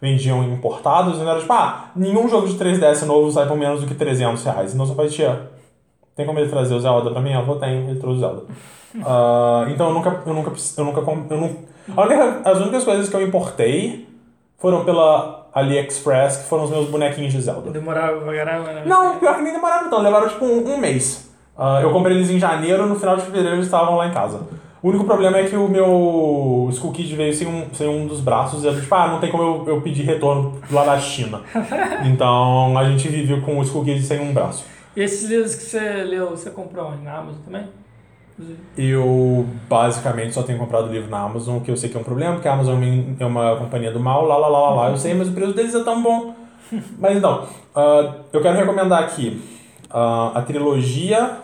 vendiam 0.01 0.43
importados, 0.43 1.17
não 1.19 1.31
era 1.31 1.39
tipo, 1.39 1.53
ah, 1.53 1.91
nenhum 1.95 2.29
jogo 2.29 2.49
de 2.49 2.55
3DS 2.55 3.05
novo 3.07 3.31
sai 3.31 3.47
por 3.47 3.57
menos 3.57 3.83
do 3.83 3.87
que 3.87 3.95
300 3.95 4.43
reais. 4.43 4.75
Então 4.75 4.85
você 4.85 4.95
faz, 4.97 5.15
tem 6.17 6.27
como 6.27 6.41
ele 6.41 6.51
trazer 6.51 6.75
o 6.75 6.81
Zelda 6.81 7.09
pra 7.13 7.21
mim? 7.21 7.33
Eu 7.33 7.45
vou, 7.45 7.55
tem, 7.57 7.89
ele 7.89 8.01
trouxe 8.01 8.17
o 8.17 8.21
Zelda. 8.21 8.43
Ah, 9.05 9.67
então 9.69 9.89
eu 9.89 9.95
nunca, 9.95 10.23
eu 10.27 10.35
nunca, 10.35 10.53
eu 10.77 10.85
nunca, 10.85 11.01
eu 11.31 11.41
não, 11.41 11.57
a 11.97 12.03
única- 12.03 12.41
as 12.45 12.59
únicas 12.59 12.83
coisas 12.83 13.09
que 13.09 13.15
eu 13.15 13.23
importei 13.23 14.09
foram 14.59 14.85
pela 14.85 15.44
AliExpress, 15.55 16.39
que 16.39 16.49
foram 16.49 16.65
os 16.65 16.71
meus 16.71 16.89
bonequinhos 16.89 17.33
de 17.33 17.41
Zelda. 17.41 17.71
Demorava 17.71 18.21
pra 18.21 18.35
caramba, 18.35 18.73
né? 18.73 18.83
Não, 18.85 19.19
pior 19.19 19.37
que 19.37 19.43
nem 19.43 19.53
demoraram 19.53 19.89
tanto, 19.89 20.03
levaram 20.03 20.29
tipo 20.29 20.45
um, 20.45 20.75
um 20.75 20.79
mês. 20.79 21.31
Ah, 21.57 21.81
eu 21.83 21.91
comprei 21.93 22.17
eles 22.17 22.31
em 22.31 22.39
janeiro, 22.39 22.87
no 22.87 22.97
final 22.97 23.17
de 23.17 23.23
fevereiro 23.23 23.57
eles 23.57 23.67
estavam 23.67 23.97
lá 23.97 24.09
em 24.09 24.13
casa. 24.13 24.41
O 24.83 24.89
único 24.89 25.05
problema 25.05 25.39
é 25.39 25.45
que 25.45 25.57
o 25.57 25.67
meu 25.67 26.69
Skull 26.73 26.93
Kid 26.93 27.17
veio 27.17 27.33
sem 27.33 27.47
um, 27.47 27.73
sem 27.73 27.89
um 27.89 28.07
dos 28.07 28.21
braços 28.21 28.65
e 28.65 28.67
eu, 28.67 28.79
tipo, 28.79 28.95
ah, 28.95 29.09
não 29.09 29.19
tem 29.19 29.31
como 29.31 29.43
eu, 29.43 29.75
eu 29.77 29.81
pedir 29.81 30.03
retorno 30.03 30.61
lá 30.71 30.85
da 30.85 30.99
China. 30.99 31.41
então 32.05 32.77
a 32.77 32.85
gente 32.85 33.09
vive 33.09 33.41
com 33.41 33.59
o 33.59 33.63
Skull 33.63 33.85
Kid 33.85 34.03
sem 34.03 34.21
um 34.21 34.35
braço. 34.35 34.67
E 34.95 35.01
esses 35.01 35.29
livros 35.29 35.55
que 35.55 35.63
você 35.63 36.05
leu, 36.05 36.31
você 36.31 36.51
comprou? 36.51 36.93
Na 37.03 37.19
Amazon 37.19 37.41
também? 37.45 37.67
Eu 38.77 39.47
basicamente 39.69 40.35
só 40.35 40.43
tenho 40.43 40.59
comprado 40.59 40.89
livro 40.93 41.09
na 41.09 41.21
Amazon, 41.21 41.61
que 41.61 41.71
eu 41.71 41.77
sei 41.77 41.89
que 41.89 41.97
é 41.97 42.01
um 42.01 42.05
problema, 42.05 42.35
porque 42.35 42.49
a 42.49 42.53
Amazon 42.55 42.83
é 43.21 43.25
uma 43.25 43.57
companhia 43.57 43.93
do 43.93 44.01
mal, 44.01 44.25
lá 44.27 44.37
lá 44.37 44.49
lá 44.49 44.59
lá, 44.61 44.75
lá 44.75 44.91
eu 44.91 44.97
sei, 44.97 45.15
mas 45.15 45.29
o 45.29 45.33
preço 45.33 45.53
deles 45.55 45.75
é 45.75 45.85
tão 45.85 46.03
bom. 46.03 46.35
Mas 46.99 47.17
então, 47.17 47.47
ah, 47.75 48.15
eu 48.33 48.41
quero 48.41 48.57
recomendar 48.57 49.03
aqui 49.05 49.41
ah, 49.91 50.33
a 50.35 50.43
trilogia 50.43 51.37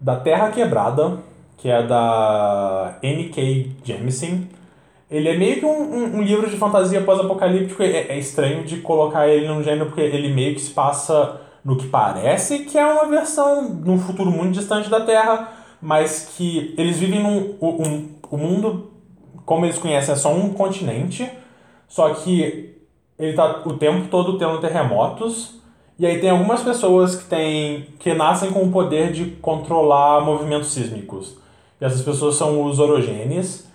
da 0.00 0.16
Terra 0.16 0.50
Quebrada, 0.50 1.18
que 1.56 1.68
é 1.68 1.82
da 1.82 2.98
N.K. 3.02 3.70
Jemisin. 3.84 4.48
Ele 5.10 5.28
é 5.28 5.36
meio 5.36 5.58
que 5.58 5.64
um, 5.64 5.70
um- 5.82 6.16
um 6.18 6.22
livro 6.22 6.50
de 6.50 6.56
fantasia 6.56 7.00
pós-apocalíptico. 7.00 7.82
É, 7.82 8.08
é 8.08 8.18
estranho 8.18 8.64
de 8.64 8.78
colocar 8.78 9.26
ele 9.28 9.48
num 9.48 9.62
gênero, 9.62 9.86
porque 9.86 10.02
ele 10.02 10.32
meio 10.32 10.54
que 10.54 10.60
se 10.60 10.70
passa 10.72 11.40
no 11.68 11.76
que 11.76 11.86
parece 11.86 12.60
que 12.60 12.78
é 12.78 12.86
uma 12.86 13.04
versão 13.04 13.68
num 13.68 13.98
futuro 13.98 14.30
muito 14.30 14.54
distante 14.54 14.88
da 14.88 15.02
Terra, 15.02 15.52
mas 15.82 16.32
que 16.34 16.74
eles 16.78 16.96
vivem 16.96 17.22
num. 17.22 17.56
O, 17.60 17.82
um, 17.86 18.08
o 18.30 18.38
mundo, 18.38 18.90
como 19.44 19.66
eles 19.66 19.76
conhecem, 19.76 20.14
é 20.14 20.16
só 20.16 20.32
um 20.32 20.48
continente, 20.54 21.30
só 21.86 22.08
que 22.14 22.74
ele 23.18 23.34
tá 23.34 23.64
o 23.66 23.74
tempo 23.74 24.08
todo 24.08 24.38
tendo 24.38 24.58
terremotos. 24.62 25.58
E 25.98 26.06
aí 26.06 26.18
tem 26.18 26.30
algumas 26.30 26.62
pessoas 26.62 27.16
que 27.16 27.24
têm 27.24 27.88
que 27.98 28.14
nascem 28.14 28.50
com 28.50 28.62
o 28.62 28.72
poder 28.72 29.12
de 29.12 29.26
controlar 29.32 30.24
movimentos 30.24 30.72
sísmicos. 30.72 31.36
E 31.78 31.84
essas 31.84 32.00
pessoas 32.00 32.36
são 32.36 32.64
os 32.64 32.78
orogenes. 32.78 33.68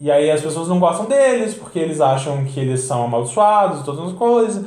E 0.00 0.10
aí 0.10 0.30
as 0.30 0.40
pessoas 0.40 0.68
não 0.68 0.80
gostam 0.80 1.04
deles 1.04 1.52
porque 1.52 1.78
eles 1.78 2.00
acham 2.00 2.46
que 2.46 2.58
eles 2.58 2.80
são 2.80 3.04
amaldiçoados 3.04 3.80
e 3.80 3.84
todas 3.84 4.06
as 4.06 4.12
coisas. 4.12 4.64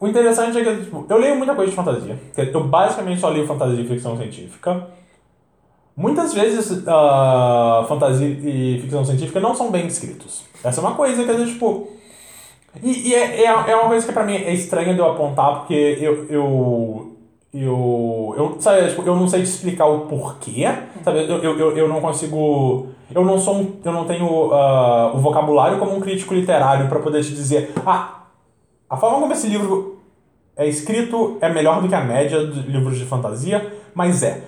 O 0.00 0.08
interessante 0.08 0.58
é 0.58 0.64
que 0.64 0.84
tipo, 0.84 1.06
eu 1.08 1.18
leio 1.18 1.36
muita 1.36 1.54
coisa 1.54 1.70
de 1.70 1.76
fantasia. 1.76 2.18
Eu 2.36 2.64
basicamente 2.64 3.20
só 3.20 3.28
leio 3.28 3.46
fantasia 3.46 3.80
e 3.80 3.88
ficção 3.88 4.16
científica. 4.16 4.88
Muitas 5.96 6.34
vezes 6.34 6.82
ah, 6.88 7.84
fantasia 7.88 8.26
e 8.26 8.80
ficção 8.80 9.04
científica 9.04 9.38
não 9.40 9.54
são 9.54 9.70
bem 9.70 9.86
escritos. 9.86 10.44
Essa 10.62 10.80
é 10.80 10.84
uma 10.84 10.94
coisa 10.94 11.22
que 11.22 11.30
às 11.30 11.36
vezes, 11.36 11.52
tipo. 11.52 11.88
E, 12.82 13.10
e 13.10 13.14
é, 13.14 13.42
é, 13.42 13.46
é 13.46 13.76
uma 13.76 13.88
coisa 13.88 14.04
que 14.04 14.12
pra 14.12 14.24
mim 14.24 14.34
é 14.34 14.52
estranha 14.52 14.92
de 14.92 14.98
eu 14.98 15.10
apontar, 15.10 15.60
porque 15.60 15.98
eu. 16.00 16.26
eu 16.28 17.10
eu, 17.56 18.34
eu, 18.36 18.56
sabe, 18.58 18.88
tipo, 18.88 19.02
eu 19.02 19.14
não 19.14 19.28
sei 19.28 19.42
te 19.42 19.46
explicar 19.46 19.86
o 19.86 20.06
porquê, 20.06 20.64
sabe? 21.04 21.20
Eu, 21.20 21.38
eu, 21.40 21.76
eu, 21.76 21.88
não 21.88 22.00
consigo. 22.00 22.88
Eu 23.14 23.24
não 23.24 23.38
sou 23.38 23.54
um, 23.54 23.76
eu 23.84 23.92
não 23.92 24.04
tenho 24.06 24.52
ah, 24.52 25.12
o 25.14 25.18
vocabulário 25.18 25.78
como 25.78 25.94
um 25.94 26.00
crítico 26.00 26.34
literário 26.34 26.88
pra 26.88 26.98
poder 26.98 27.22
te 27.22 27.30
dizer, 27.30 27.72
ah, 27.86 28.23
a 28.88 28.96
forma 28.96 29.20
como 29.20 29.32
esse 29.32 29.46
livro 29.48 29.98
é 30.56 30.66
escrito, 30.68 31.38
é 31.40 31.48
melhor 31.48 31.82
do 31.82 31.88
que 31.88 31.94
a 31.94 32.00
média 32.02 32.46
de 32.46 32.60
livros 32.60 32.98
de 32.98 33.04
fantasia, 33.04 33.72
mas 33.94 34.22
é. 34.22 34.42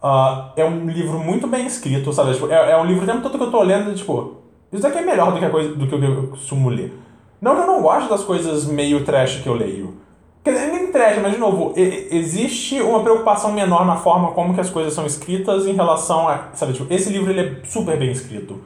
Ah, 0.00 0.52
é 0.56 0.64
um 0.64 0.86
livro 0.88 1.18
muito 1.18 1.48
bem 1.48 1.66
escrito, 1.66 2.12
sabe? 2.12 2.32
Tipo, 2.34 2.50
é, 2.50 2.70
é 2.72 2.76
um 2.76 2.84
livro 2.84 3.02
o 3.02 3.06
tempo 3.06 3.20
todo 3.20 3.36
que 3.36 3.44
eu 3.44 3.50
tô 3.50 3.62
lendo, 3.62 3.94
tipo, 3.94 4.36
isso 4.72 4.82
daqui 4.82 4.98
é 4.98 5.02
melhor 5.02 5.32
do 5.32 5.38
que, 5.38 5.44
a 5.44 5.50
coisa, 5.50 5.74
do 5.74 5.86
que 5.86 5.94
eu 5.94 6.28
costumo 6.28 6.68
ler. 6.68 6.96
Não 7.40 7.54
que 7.56 7.62
eu 7.62 7.66
não 7.66 7.82
gosto 7.82 8.08
das 8.08 8.22
coisas 8.22 8.64
meio 8.66 9.04
trash 9.04 9.40
que 9.42 9.48
eu 9.48 9.54
leio. 9.54 9.96
Quer 10.44 10.52
dizer, 10.52 10.66
nem 10.72 10.92
trash, 10.92 11.18
mas 11.20 11.32
de 11.32 11.38
novo, 11.38 11.72
e- 11.76 12.08
existe 12.12 12.80
uma 12.80 13.02
preocupação 13.02 13.52
menor 13.52 13.84
na 13.84 13.96
forma 13.96 14.30
como 14.32 14.54
que 14.54 14.60
as 14.60 14.70
coisas 14.70 14.92
são 14.92 15.04
escritas 15.04 15.66
em 15.66 15.72
relação 15.72 16.28
a. 16.28 16.48
Sabe, 16.54 16.72
tipo, 16.74 16.92
esse 16.92 17.10
livro 17.10 17.30
ele 17.30 17.40
é 17.40 17.60
super 17.64 17.98
bem 17.98 18.10
escrito. 18.12 18.60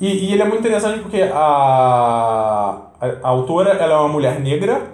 E, 0.00 0.06
e 0.28 0.32
ele 0.32 0.42
é 0.42 0.44
muito 0.46 0.60
interessante 0.60 1.00
porque 1.00 1.22
a, 1.32 2.78
a, 3.00 3.28
autora 3.28 3.70
ela 3.70 3.94
é 3.94 3.96
uma 3.96 4.08
mulher 4.08 4.40
negra. 4.40 4.90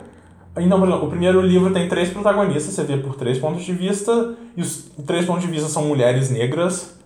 Então, 0.56 0.78
por 0.78 0.88
exemplo, 0.88 1.06
o 1.06 1.10
primeiro 1.10 1.40
livro 1.40 1.72
tem 1.72 1.88
três 1.88 2.10
protagonistas, 2.10 2.74
você 2.74 2.84
vê 2.84 2.96
por 2.96 3.16
três 3.16 3.38
pontos 3.38 3.64
de 3.64 3.72
vista, 3.72 4.34
e 4.56 4.62
os 4.62 4.88
três 5.04 5.26
pontos 5.26 5.42
de 5.42 5.48
vista 5.48 5.68
são 5.68 5.84
mulheres 5.84 6.30
negras. 6.30 6.96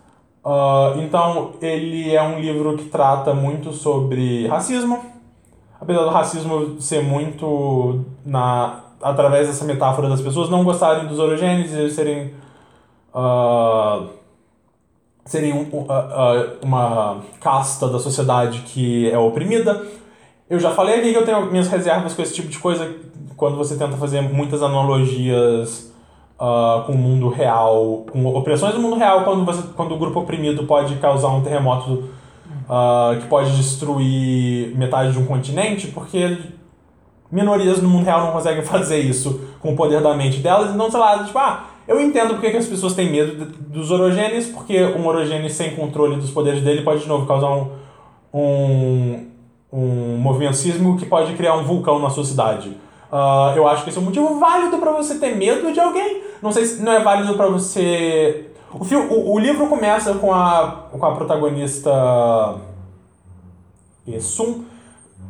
Ah, 0.45 0.95
então, 0.99 1.53
ele 1.63 2.15
é 2.15 2.23
um 2.23 2.39
livro 2.39 2.77
que 2.77 2.85
trata 2.85 3.33
muito 3.33 3.73
sobre 3.73 4.47
racismo, 4.49 5.03
apesar 5.81 6.03
do 6.03 6.11
racismo 6.11 6.81
ser 6.81 7.03
muito 7.03 8.05
na 8.25 8.81
através 9.01 9.47
dessa 9.47 9.65
metáfora 9.65 10.09
das 10.09 10.21
pessoas 10.21 10.51
não 10.51 10.65
gostarem 10.65 11.07
dos 11.07 11.21
orogêneos 11.21 11.73
e 11.73 11.89
serem 11.91 12.35
ah, 13.15 14.03
serem 15.25 15.53
um- 15.53 15.87
ah, 15.89 16.55
uma 16.63 17.19
casta 17.41 17.89
da 17.89 17.99
sociedade 17.99 18.61
que 18.67 19.11
é 19.11 19.19
oprimida. 19.19 19.87
Eu 20.49 20.59
já 20.59 20.71
falei 20.71 21.01
aqui 21.01 21.13
que 21.13 21.19
eu 21.19 21.25
tenho 21.25 21.51
minhas 21.51 21.69
reservas 21.69 22.15
com 22.15 22.23
esse 22.23 22.35
tipo 22.35 22.49
de 22.49 22.59
coisa 22.59 22.95
quando 23.37 23.57
você 23.57 23.77
tenta 23.77 23.97
fazer 23.97 24.21
muitas 24.23 24.63
analogias 24.63 25.93
ah, 26.39 26.85
com 26.87 26.93
o 26.93 26.99
mundo 26.99 27.29
real, 27.29 28.07
com 28.11 28.25
opressões 28.27 28.75
do 28.75 28.81
mundo 28.81 28.97
real, 28.97 29.25
quando, 29.25 29.45
você, 29.45 29.63
quando 29.77 29.95
o 29.95 29.99
grupo 29.99 30.21
oprimido 30.21 30.65
pode 30.65 30.95
causar 30.97 31.29
um 31.29 31.43
terremoto 31.43 32.05
ah, 32.69 33.17
que 33.21 33.27
pode 33.27 33.57
destruir 33.57 34.77
metade 34.77 35.13
de 35.13 35.19
um 35.19 35.27
continente, 35.27 35.89
porque 35.89 36.39
minorias 37.31 37.83
no 37.83 37.89
mundo 37.89 38.05
real 38.05 38.21
não 38.21 38.33
conseguem 38.33 38.63
fazer 38.67 39.01
isso 39.01 39.41
com 39.61 39.73
o 39.73 39.77
poder 39.77 40.01
da 40.01 40.15
mente 40.15 40.39
delas, 40.39 40.75
então, 40.75 40.91
sei 40.91 41.01
lá, 41.01 41.25
tipo, 41.25 41.39
ah, 41.39 41.65
eu 41.87 42.01
entendo 42.01 42.35
porque 42.35 42.51
que 42.51 42.57
as 42.57 42.67
pessoas 42.67 42.95
têm 42.95 43.11
medo 43.11 43.45
dos 43.45 43.91
orogênios, 43.91 44.47
porque 44.47 44.83
um 44.83 45.07
orogênio 45.07 45.49
sem 45.51 45.75
controle 45.75 46.17
dos 46.17 46.31
poderes 46.31 46.63
dele 46.63 46.83
pode, 46.83 47.01
de 47.01 47.09
novo, 47.09 47.27
causar 47.27 47.51
um, 47.51 47.71
um, 48.33 49.27
um 49.73 50.17
movimento 50.17 50.57
sísmico 50.57 50.97
que 50.97 51.07
pode 51.07 51.35
criar 51.35 51.55
um 51.55 51.65
vulcão 51.65 51.99
na 51.99 52.11
sua 52.11 52.25
cidade. 52.25 52.77
Ah, 53.11 53.53
eu 53.57 53.67
acho 53.67 53.85
que 53.85 53.91
esse 53.91 53.99
é 53.99 54.01
um 54.01 54.05
motivo 54.05 54.39
válido 54.39 54.79
pra 54.79 54.93
você 54.93 55.19
ter 55.19 55.35
medo 55.37 55.73
de 55.73 55.81
alguém. 55.81 56.23
Não 56.43 56.53
sei 56.53 56.65
se 56.65 56.83
não 56.83 56.93
é 56.93 57.01
válido 57.01 57.35
pra 57.35 57.49
você. 57.49 58.51
O, 58.73 58.85
fio, 58.85 59.01
o, 59.11 59.35
o 59.35 59.39
livro 59.39 59.67
começa 59.67 60.15
com 60.15 60.33
a, 60.33 60.89
com 60.91 61.05
a 61.05 61.15
protagonista. 61.15 61.91
Sun, 64.21 64.65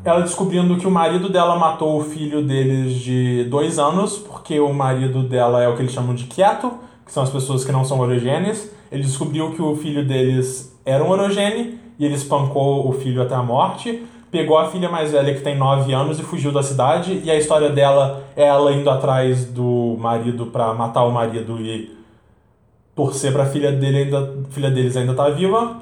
ela 0.05 0.21
descobrindo 0.21 0.77
que 0.77 0.87
o 0.87 0.91
marido 0.91 1.29
dela 1.29 1.57
matou 1.57 1.99
o 1.99 2.05
filho 2.05 2.47
deles 2.47 2.95
de 2.95 3.45
dois 3.45 3.79
anos, 3.79 4.17
porque 4.17 4.61
o 4.61 4.73
marido 4.73 5.25
dela 5.25 5.63
é 5.63 5.69
o 5.69 5.75
que 5.75 5.83
eles 5.83 5.93
chamam 5.93 6.15
de 6.15 6.25
quieto, 6.25 6.73
que 7.05 7.13
são 7.13 7.23
as 7.23 7.31
pessoas 7.31 7.65
que 7.65 7.73
não 7.73 7.85
são 7.85 7.99
orogêneas. 7.99 8.71
Ele 8.91 9.03
descobriu 9.03 9.53
que 9.53 9.61
o 9.61 9.75
filho 9.77 10.07
deles 10.07 10.79
era 10.85 11.03
um 11.03 11.11
orogênio 11.11 11.79
e 11.99 12.05
ele 12.05 12.15
espancou 12.15 12.89
o 12.89 12.93
filho 12.93 13.21
até 13.21 13.35
a 13.35 13.43
morte. 13.43 14.07
Pegou 14.31 14.59
a 14.59 14.69
filha 14.71 14.91
mais 14.91 15.11
velha, 15.11 15.35
que 15.35 15.41
tem 15.41 15.57
9 15.57 15.93
anos, 15.93 16.19
e 16.19 16.23
fugiu 16.23 16.53
da 16.53 16.63
cidade. 16.63 17.23
E 17.25 17.31
a 17.31 17.37
história 17.37 17.71
dela 17.71 18.25
é 18.37 18.45
ela 18.45 18.73
indo 18.73 18.91
atrás 18.91 19.47
do 19.47 19.97
marido 19.99 20.47
pra 20.47 20.75
matar 20.75 21.05
o 21.05 21.11
marido 21.11 21.59
e 21.61 21.97
torcer 22.95 23.33
pra 23.33 23.47
filha, 23.47 23.73
dele 23.73 23.99
ainda, 23.99 24.35
filha 24.51 24.71
deles 24.71 24.97
ainda 24.97 25.15
tá 25.15 25.31
viva. 25.31 25.77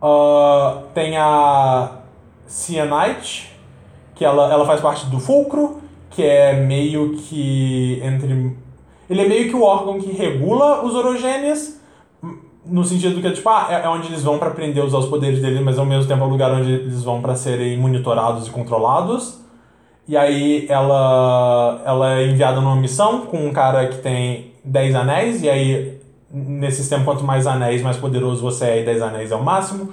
Ah, 0.00 0.82
tem 0.94 1.16
a 1.16 1.90
Cyanite, 2.46 3.52
que 4.14 4.24
ela, 4.24 4.52
ela 4.52 4.64
faz 4.64 4.80
parte 4.80 5.06
do 5.06 5.18
Fulcro, 5.18 5.80
que 6.10 6.22
é 6.22 6.54
meio 6.54 7.16
que 7.16 8.00
entre. 8.02 8.56
Ele 9.10 9.20
é 9.20 9.28
meio 9.28 9.48
que 9.48 9.56
o 9.56 9.62
órgão 9.62 10.00
que 10.00 10.12
regula 10.12 10.84
os 10.84 10.94
orogênios, 10.94 11.80
no 12.64 12.84
sentido 12.84 13.20
que 13.20 13.30
tipo, 13.30 13.48
ah, 13.48 13.68
é 13.70 13.84
é 13.84 13.88
onde 13.88 14.08
eles 14.08 14.22
vão 14.22 14.38
pra 14.38 14.48
aprender 14.48 14.80
a 14.80 14.84
usar 14.84 14.98
os 14.98 15.06
poderes 15.06 15.40
deles, 15.40 15.60
mas 15.60 15.78
ao 15.78 15.86
mesmo 15.86 16.06
tempo 16.06 16.22
é 16.22 16.26
o 16.26 16.30
lugar 16.30 16.52
onde 16.52 16.72
eles 16.72 17.02
vão 17.02 17.20
pra 17.20 17.34
serem 17.34 17.76
monitorados 17.78 18.46
e 18.46 18.50
controlados. 18.50 19.40
E 20.06 20.16
aí 20.16 20.66
ela, 20.68 21.80
ela 21.84 22.18
é 22.18 22.26
enviada 22.26 22.60
numa 22.60 22.76
missão 22.76 23.26
com 23.26 23.46
um 23.46 23.52
cara 23.52 23.86
que 23.86 23.98
tem 23.98 24.52
10 24.64 24.94
anéis, 24.94 25.42
e 25.42 25.48
aí 25.48 26.00
nesse 26.32 26.78
sistema 26.78 27.04
quanto 27.04 27.24
mais 27.24 27.46
anéis, 27.46 27.82
mais 27.82 27.96
poderoso 27.96 28.40
você 28.40 28.64
é, 28.64 28.80
e 28.80 28.84
10 28.84 29.02
anéis 29.02 29.30
é 29.30 29.36
o 29.36 29.42
máximo. 29.42 29.92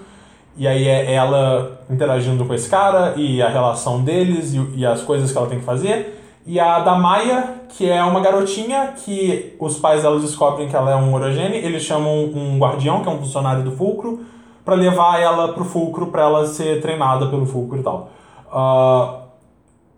E 0.57 0.67
aí 0.67 0.87
é 0.87 1.13
ela 1.13 1.81
interagindo 1.89 2.43
com 2.45 2.53
esse 2.53 2.69
cara 2.69 3.13
e 3.15 3.41
a 3.41 3.49
relação 3.49 4.03
deles 4.03 4.53
e, 4.53 4.59
e 4.75 4.85
as 4.85 5.01
coisas 5.01 5.31
que 5.31 5.37
ela 5.37 5.47
tem 5.47 5.59
que 5.59 5.65
fazer. 5.65 6.18
E 6.49 6.59
a 6.59 6.79
da 6.79 6.95
Maia, 6.95 7.61
que 7.69 7.87
é 7.87 8.03
uma 8.03 8.21
garotinha 8.21 8.95
que 9.05 9.55
os 9.59 9.77
pais 9.77 10.01
dela 10.01 10.19
descobrem 10.19 10.67
que 10.67 10.75
ela 10.75 10.89
é 10.89 10.95
um 10.95 11.13
orogene, 11.13 11.57
eles 11.57 11.83
chamam 11.83 12.23
um 12.25 12.57
guardião, 12.57 13.03
que 13.03 13.07
é 13.07 13.11
um 13.11 13.19
funcionário 13.19 13.61
do 13.61 13.71
Fulcro, 13.71 14.21
pra 14.65 14.73
levar 14.73 15.21
ela 15.21 15.53
pro 15.53 15.63
Fulcro 15.63 16.07
pra 16.07 16.23
ela 16.23 16.47
ser 16.47 16.81
treinada 16.81 17.27
pelo 17.27 17.45
Fulcro 17.45 17.77
e 17.77 17.83
tal. 17.83 18.09
Ah, 18.51 19.25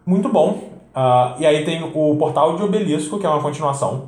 muito 0.06 0.28
bom. 0.28 0.60
Ah, 0.94 1.36
e 1.40 1.46
aí 1.46 1.64
tem 1.64 1.84
o 1.84 2.18
Portal 2.18 2.58
de 2.58 2.64
Obelisco, 2.64 3.18
que 3.18 3.26
é 3.26 3.30
uma 3.30 3.42
continuação. 3.42 4.08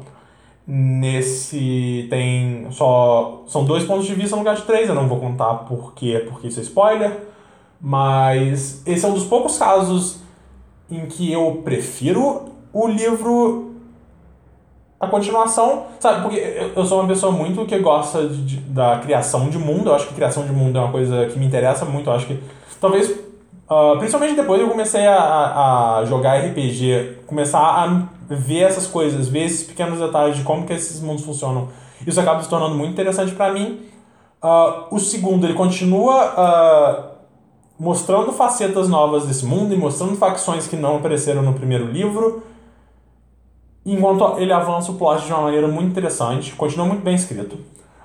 Nesse 0.68 2.07
tem 2.10 2.68
só. 2.72 3.44
São 3.48 3.64
dois 3.64 3.86
pontos 3.86 4.06
de 4.06 4.15
vista 4.15 4.36
no 4.36 4.41
lugar 4.41 4.57
de 4.57 4.64
três, 4.64 4.90
eu 4.90 4.95
não 4.95 5.07
vou 5.07 5.18
contar 5.18 5.53
por 5.60 5.94
quê, 5.94 6.26
porque 6.28 6.49
isso 6.49 6.60
é 6.60 6.64
spoiler. 6.64 7.26
Mas 7.80 8.86
esse 8.86 9.06
é 9.06 9.07
um 9.07 9.14
dos 9.14 9.24
poucos 9.24 9.57
casos 9.57 10.23
em 10.90 11.06
que 11.06 11.32
eu 11.32 11.62
prefiro 11.64 12.46
o 12.72 12.88
livro. 12.88 13.72
A 15.00 15.08
continuação, 15.08 15.88
sabe? 16.00 16.22
Porque 16.22 16.38
eu- 16.76 16.86
sou 16.86 17.00
uma 17.02 17.08
pessoa 17.10 17.30
muito 17.32 17.66
que 17.66 17.78
gosta 17.80 18.26
de- 18.28 18.58
da 18.58 19.00
criação 19.00 19.50
de 19.50 19.58
mundo. 19.58 19.90
Eu 19.90 19.96
acho 19.96 20.08
que 20.08 20.14
criação 20.14 20.46
de 20.46 20.54
mundo 20.54 20.78
é 20.78 20.82
uma 20.82 20.92
coisa 20.92 21.26
que 21.26 21.38
me 21.38 21.46
interessa 21.46 21.84
muito. 21.84 22.10
Eu 22.10 22.14
acho 22.14 22.26
que 22.28 22.40
talvez 22.80 23.14
ah, 23.70 23.96
principalmente 23.98 24.36
depois 24.36 24.62
eu 24.62 24.70
comecei 24.70 25.06
a, 25.08 25.98
a, 26.00 26.06
jogar 26.06 26.36
RPG, 26.38 27.20
começar 27.26 27.60
a 27.60 28.08
ver 28.30 28.64
essas 28.64 28.86
coisas, 28.88 29.28
ver 29.28 29.46
esses 29.46 29.64
pequenos 29.64 30.00
detalhes 30.00 30.38
de 30.38 30.44
como 30.44 30.66
que 30.66 30.74
esses 30.74 31.02
mundos 31.02 31.24
funcionam. 31.26 31.70
Isso 32.06 32.20
acaba 32.20 32.42
se 32.44 32.50
tornando 32.50 32.76
muito 32.76 32.92
interessante 32.92 33.34
pra 33.34 33.52
mim. 33.52 33.80
Ah, 34.42 34.86
o 34.92 35.00
segundo, 35.00 35.46
ele 35.46 35.54
continua 35.54 36.14
ah, 36.38 37.04
mostrando 37.84 38.32
facetas 38.32 38.88
novas 38.88 39.26
desse 39.26 39.46
mundo 39.46 39.74
e 39.74 39.78
mostrando 39.78 40.16
facções 40.16 40.68
que 40.68 40.78
não 40.78 40.96
apareceram 40.96 41.42
no 41.42 41.54
primeiro 41.54 41.86
livro. 41.86 42.42
Enquanto 43.86 44.40
ele 44.40 44.54
avança 44.54 44.90
o 44.90 44.96
plot 44.96 45.26
de 45.26 45.34
uma 45.34 45.42
maneira 45.42 45.68
muito 45.68 45.90
interessante, 45.90 46.54
continua 46.54 46.86
muito 46.86 47.04
bem 47.04 47.14
escrito. 47.14 47.58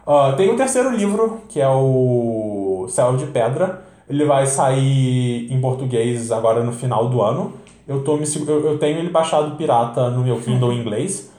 Ah, 0.04 0.34
tem 0.36 0.50
o 0.50 0.56
terceiro 0.56 0.90
livro, 0.90 1.42
que 1.48 1.60
é 1.60 1.68
o 1.68 2.86
Céu 2.88 3.16
de 3.16 3.26
Pedra. 3.26 3.84
Ele 4.10 4.24
vai 4.24 4.46
sair 4.46 5.46
em 5.52 5.60
português 5.60 6.32
agora 6.32 6.64
no 6.64 6.72
final 6.72 7.08
do 7.08 7.22
ano. 7.22 7.52
Eu, 7.86 8.02
tô 8.02 8.16
me, 8.16 8.24
eu, 8.48 8.66
eu 8.66 8.78
tenho 8.78 8.98
ele 8.98 9.10
baixado 9.10 9.54
pirata 9.56 10.10
no 10.10 10.24
meu 10.24 10.40
Kindle 10.40 10.72
em 10.72 10.80
inglês. 10.82 11.30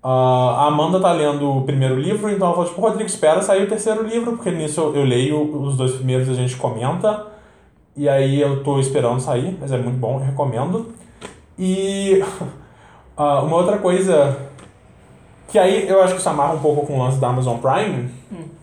Ah, 0.00 0.54
a 0.60 0.66
Amanda 0.66 1.00
tá 1.00 1.10
lendo 1.10 1.50
o 1.50 1.62
primeiro 1.62 1.96
livro, 1.96 2.30
então 2.30 2.46
ela 2.46 2.54
falou, 2.54 2.70
tipo, 2.70 2.80
Rodrigo, 2.80 3.06
espera 3.06 3.42
sair 3.42 3.64
o 3.64 3.68
terceiro 3.68 4.06
livro, 4.06 4.36
porque 4.36 4.52
nisso 4.52 4.80
eu, 4.80 4.94
eu 4.94 5.04
leio 5.04 5.42
os 5.60 5.76
dois 5.76 5.92
primeiros 5.96 6.28
e 6.28 6.30
a 6.30 6.34
gente 6.34 6.54
comenta. 6.54 7.37
E 7.98 8.08
aí 8.08 8.40
eu 8.40 8.62
tô 8.62 8.78
esperando 8.78 9.18
sair, 9.18 9.58
mas 9.60 9.72
é 9.72 9.76
muito 9.76 9.98
bom, 9.98 10.18
recomendo. 10.18 10.94
E 11.58 12.22
ah, 13.16 13.42
uma 13.42 13.56
outra 13.56 13.78
coisa 13.78 14.38
que 15.48 15.58
aí 15.58 15.88
eu 15.88 16.00
acho 16.00 16.14
que 16.14 16.20
isso 16.20 16.28
amarra 16.28 16.54
um 16.54 16.60
pouco 16.60 16.86
com 16.86 16.96
o 16.96 17.02
lance 17.02 17.18
da 17.18 17.26
Amazon 17.26 17.58
Prime. 17.58 18.08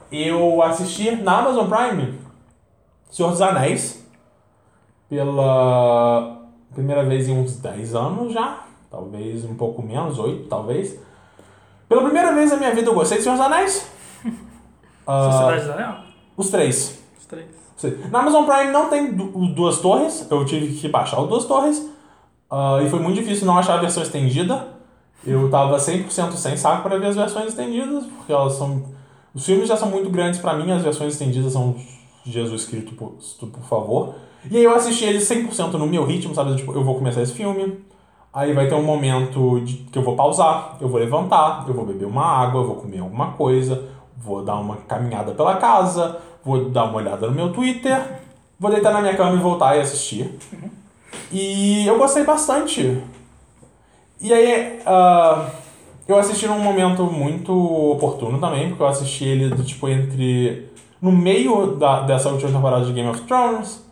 Eu 0.10 0.62
assisti 0.62 1.12
na 1.18 1.40
Amazon 1.40 1.68
Prime 1.68 2.18
Senhor 3.12 3.30
dos 3.30 3.41
Anéis 3.41 4.07
pela 5.10 6.38
primeira 6.74 7.03
vez 7.03 7.28
em 7.28 7.38
uns 7.38 7.57
10 7.57 7.94
anos 7.94 8.32
já. 8.32 8.64
Talvez 8.90 9.44
um 9.44 9.56
pouco 9.56 9.82
menos, 9.82 10.18
8 10.18 10.48
talvez. 10.48 10.98
Pela 11.90 12.03
primeira 12.03 12.34
vez 12.34 12.52
na 12.52 12.57
minha 12.57 12.74
vida 12.74 12.90
eu 12.90 12.95
gostei 12.95 13.18
de 13.18 13.24
Senhor 13.26 13.36
dos 13.36 13.45
Anéis. 13.45 13.91
Ah, 15.07 15.30
Sociedade 15.32 15.66
do 15.66 15.74
Anel? 15.74 15.95
os 16.36 16.49
três. 16.49 17.05
Na 18.12 18.20
Amazon 18.20 18.45
Prime 18.45 18.72
não 18.72 18.90
tem 18.90 19.10
o 19.10 19.48
Duas 19.48 19.80
Torres, 19.80 20.28
eu 20.30 20.45
tive 20.45 20.76
que 20.76 20.88
baixar 20.88 21.20
o 21.20 21.28
Duas 21.28 21.45
Torres. 21.45 21.90
ah, 22.49 22.80
e 22.84 22.90
foi 22.90 22.99
muito 22.99 23.16
difícil 23.16 23.45
não 23.45 23.57
achar 23.57 23.76
a 23.78 23.82
versão 23.82 24.03
estendida. 24.03 24.68
Eu 25.26 25.49
tava 25.49 25.78
100% 25.78 26.34
sem 26.34 26.56
saco 26.56 26.84
para 26.84 26.98
ver 26.99 27.07
as 27.07 27.16
versões 27.16 27.48
estendidas, 27.48 28.06
porque 28.06 28.32
elas 28.32 28.53
são. 28.53 28.84
Os 29.34 29.45
filmes 29.45 29.68
já 29.68 29.76
são 29.76 29.90
muito 29.90 30.10
grandes 30.10 30.40
para 30.40 30.53
mim, 30.53 30.72
as 30.72 30.84
versões 30.84 31.14
estendidas 31.14 31.53
são 31.53 31.76
Jesus 32.24 32.66
Cristo, 32.66 32.94
por, 32.94 33.14
por 33.40 33.64
favor. 33.64 34.16
E 34.49 34.57
aí 34.57 34.64
eu 34.64 34.76
assisti 34.76 35.06
eles 35.06 35.28
100% 35.28 35.74
no 35.74 35.88
meu 35.88 36.06
ritmo, 36.06 36.34
sabe? 36.36 36.56
Tipo, 36.56 36.74
eu 36.74 36.84
vou 36.84 36.95
começar 36.95 37.22
esse 37.22 37.34
filme, 37.34 37.84
Aí 38.36 38.52
vai 38.52 38.68
ter 38.68 38.76
um 38.76 38.84
momento 38.84 39.62
de, 39.62 39.78
que 39.78 39.98
eu 39.98 40.03
vou 40.03 40.14
pausar, 40.14 40.76
eu 40.82 40.90
vou 40.90 40.99
levantar, 40.99 41.64
eu 41.70 41.74
vou 41.74 41.86
beber 41.86 42.03
uma 42.03 42.26
água, 42.26 42.60
eu 42.60 42.68
vou 42.68 42.76
comer 42.76 42.99
alguma 42.99 43.32
coisa, 43.32 43.88
vou 44.18 44.44
dar 44.44 44.56
uma 44.56 44.76
caminhada 44.76 45.32
pela 45.32 45.56
casa, 45.56 46.18
vou 46.45 46.69
dar 46.69 46.85
uma 46.85 46.97
olhada 46.97 47.27
no 47.27 47.34
meu 47.34 47.51
Twitter, 47.51 47.99
vou 48.59 48.72
deitar 48.72 48.93
na 48.93 49.01
minha 49.01 49.15
cama 49.15 49.35
e 49.35 49.41
voltar 49.41 49.76
e 49.76 49.81
assistir. 49.81 50.30
E 51.31 51.85
eu 51.88 51.97
gostei 51.97 52.23
bastante. 52.23 53.01
E 54.22 54.31
aí, 54.31 54.80
ah, 54.85 55.49
eu 56.07 56.17
assisti 56.17 56.47
num 56.47 56.59
momento 56.59 57.03
muito 57.03 57.51
oportuno 57.91 58.39
também, 58.39 58.69
porque 58.69 58.84
eu 58.84 58.88
assisti 58.88 59.26
ele 59.26 59.49
do 59.49 59.63
tipo 59.63 59.89
entre. 59.89 60.69
no 61.01 61.11
meio 61.11 61.76
da, 61.77 62.01
dessa 62.01 62.30
última 62.30 62.51
temporada 62.51 62.85
de 62.85 62.93
Game 62.93 63.09
of 63.09 63.22
Thrones. 63.22 63.84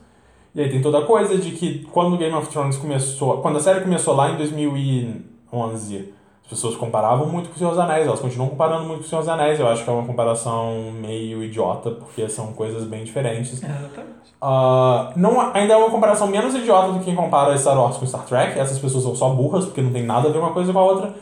E 0.56 0.62
aí 0.62 0.70
tem 0.70 0.82
toda 0.82 1.00
a 1.00 1.06
coisa 1.06 1.36
de 1.38 1.52
que 1.52 1.80
quando 1.92 2.18
Game 2.18 2.36
of 2.36 2.48
Thrones 2.50 2.78
começou. 2.78 3.38
Quando 3.42 3.58
a 3.58 3.60
série 3.60 3.82
começou 3.82 4.16
lá 4.16 4.32
em 4.32 4.38
2011, 4.38 6.14
as 6.44 6.50
pessoas 6.50 6.76
comparavam 6.76 7.28
muito 7.28 7.50
com 7.50 7.56
o 7.56 7.58
Senhor 7.58 7.70
dos 7.72 7.80
Anéis, 7.80 8.06
elas 8.06 8.20
continuam 8.20 8.50
comparando 8.50 8.84
muito 8.86 9.00
com 9.00 9.06
o 9.06 9.10
Senhor 9.10 9.22
dos 9.22 9.30
Anéis. 9.30 9.60
Eu 9.60 9.68
acho 9.68 9.84
que 9.84 9.90
é 9.90 9.94
uma 9.94 10.06
comparação 10.06 10.92
meio 10.92 11.42
idiota, 11.44 11.92
porque 11.92 12.28
são 12.28 12.48
coisas 12.54 12.84
bem 12.84 13.04
diferentes. 13.04 13.64
Exatamente. 13.64 14.34
Ah, 14.42 15.14
não, 15.16 15.40
ainda 15.54 15.74
é 15.74 15.78
uma 15.78 15.90
comparação 15.90 16.28
menos 16.28 16.54
idiota 16.54 16.92
do 16.92 17.00
que 17.00 17.06
quem 17.06 17.16
compara 17.16 17.58
Star 17.58 17.80
Wars 17.80 17.96
com 17.96 18.06
Star 18.06 18.26
Trek. 18.26 18.60
Essas 18.60 18.78
pessoas 18.78 19.04
são 19.04 19.16
só 19.16 19.30
burras, 19.30 19.66
porque 19.66 19.82
não 19.82 19.92
tem 19.92 20.04
nada 20.04 20.28
a 20.28 20.32
ver 20.32 20.38
uma 20.38 20.52
coisa 20.52 20.74
com 20.74 20.80
a 20.80 20.84
outra. 20.84 21.14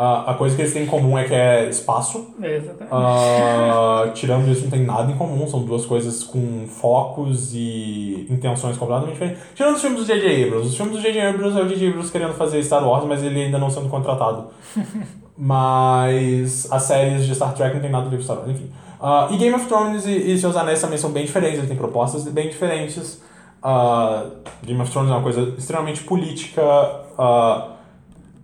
A 0.00 0.34
coisa 0.34 0.54
que 0.54 0.62
eles 0.62 0.72
têm 0.72 0.84
em 0.84 0.86
comum 0.86 1.18
é 1.18 1.24
que 1.24 1.34
é 1.34 1.68
espaço. 1.68 2.28
Exatamente. 2.40 2.88
Ah, 2.92 4.08
tirando 4.14 4.48
isso, 4.48 4.62
não 4.62 4.70
tem 4.70 4.84
nada 4.84 5.10
em 5.10 5.16
comum. 5.16 5.44
São 5.48 5.64
duas 5.64 5.84
coisas 5.84 6.22
com 6.22 6.68
focos 6.68 7.52
e 7.52 8.24
intenções 8.30 8.76
completamente 8.76 9.14
diferentes. 9.14 9.42
Tirando 9.56 9.74
os 9.74 9.80
filmes 9.80 9.98
do 9.98 10.06
J.J. 10.06 10.44
Abrams. 10.44 10.68
Os 10.68 10.76
filmes 10.76 10.94
do 10.94 11.02
J.J. 11.02 11.20
Abrams 11.20 11.58
é 11.58 11.62
o 11.62 11.68
J.J. 11.68 11.88
Abrams 11.88 12.12
querendo 12.12 12.34
fazer 12.34 12.62
Star 12.62 12.86
Wars, 12.86 13.04
mas 13.06 13.24
ele 13.24 13.42
ainda 13.42 13.58
não 13.58 13.68
sendo 13.68 13.88
contratado. 13.88 14.50
mas 15.36 16.70
as 16.70 16.82
séries 16.84 17.26
de 17.26 17.34
Star 17.34 17.52
Trek 17.54 17.74
não 17.74 17.82
tem 17.82 17.90
nada 17.90 18.06
a 18.06 18.08
ver 18.08 18.18
com 18.18 18.22
Star 18.22 18.36
Wars, 18.38 18.50
enfim. 18.50 18.70
Ah, 19.00 19.26
e 19.32 19.36
Game 19.36 19.54
of 19.56 19.66
Thrones 19.66 20.06
e, 20.06 20.32
e 20.32 20.38
Seus 20.38 20.56
Anéis 20.56 20.80
também 20.80 20.98
são 20.98 21.10
bem 21.10 21.24
diferentes, 21.24 21.58
eles 21.58 21.68
têm 21.68 21.76
propostas 21.76 22.22
bem 22.28 22.48
diferentes. 22.48 23.20
Ah, 23.60 24.26
Game 24.62 24.80
of 24.80 24.92
Thrones 24.92 25.10
é 25.10 25.14
uma 25.14 25.22
coisa 25.22 25.54
extremamente 25.58 26.04
política. 26.04 26.62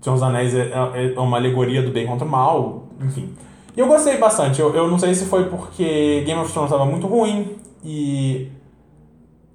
Senhor 0.05 0.17
dos 0.17 0.23
Anéis 0.23 0.55
é, 0.55 0.71
é- 0.95 1.15
é 1.17 1.19
uma 1.19 1.39
alegoria 1.39 1.81
do 1.83 1.91
bem 1.91 2.07
contra 2.07 2.27
o 2.27 2.31
mal, 2.31 2.85
enfim. 3.01 3.31
E 3.75 3.81
eu 3.81 3.87
gostei 3.87 4.19
bastante. 4.19 4.61
Eu, 4.61 4.75
eu 4.75 4.87
não 4.87 4.99
sei 4.99 5.15
se 5.15 5.25
foi 5.25 5.45
porque 5.47 6.23
Game 6.27 6.39
of 6.39 6.53
Thrones 6.53 6.71
estava 6.71 6.85
muito 6.89 7.07
ruim 7.07 7.53
e 7.83 8.51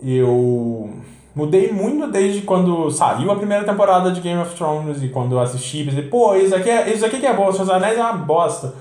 eu 0.02 0.90
mudei 1.36 1.72
muito 1.72 2.08
desde 2.12 2.42
quando 2.42 2.90
saiu 2.90 3.32
a 3.32 3.36
primeira 3.36 3.64
temporada 3.64 4.12
de 4.12 4.22
Game 4.22 4.42
of 4.42 4.56
Thrones 4.56 5.04
e 5.04 5.10
quando 5.10 5.34
eu 5.34 5.40
assisti, 5.40 5.84
pensei, 5.84 6.02
pô, 6.04 6.34
isso 6.36 6.56
aqui, 6.56 6.70
é, 6.70 6.92
isso 6.94 7.06
aqui 7.06 7.20
que 7.20 7.26
é 7.28 7.34
bom, 7.34 7.52
Senhor 7.52 7.66
dos 7.66 7.74
Anéis 7.74 7.98
é 7.98 8.02
uma 8.02 8.14
bosta. 8.14 8.74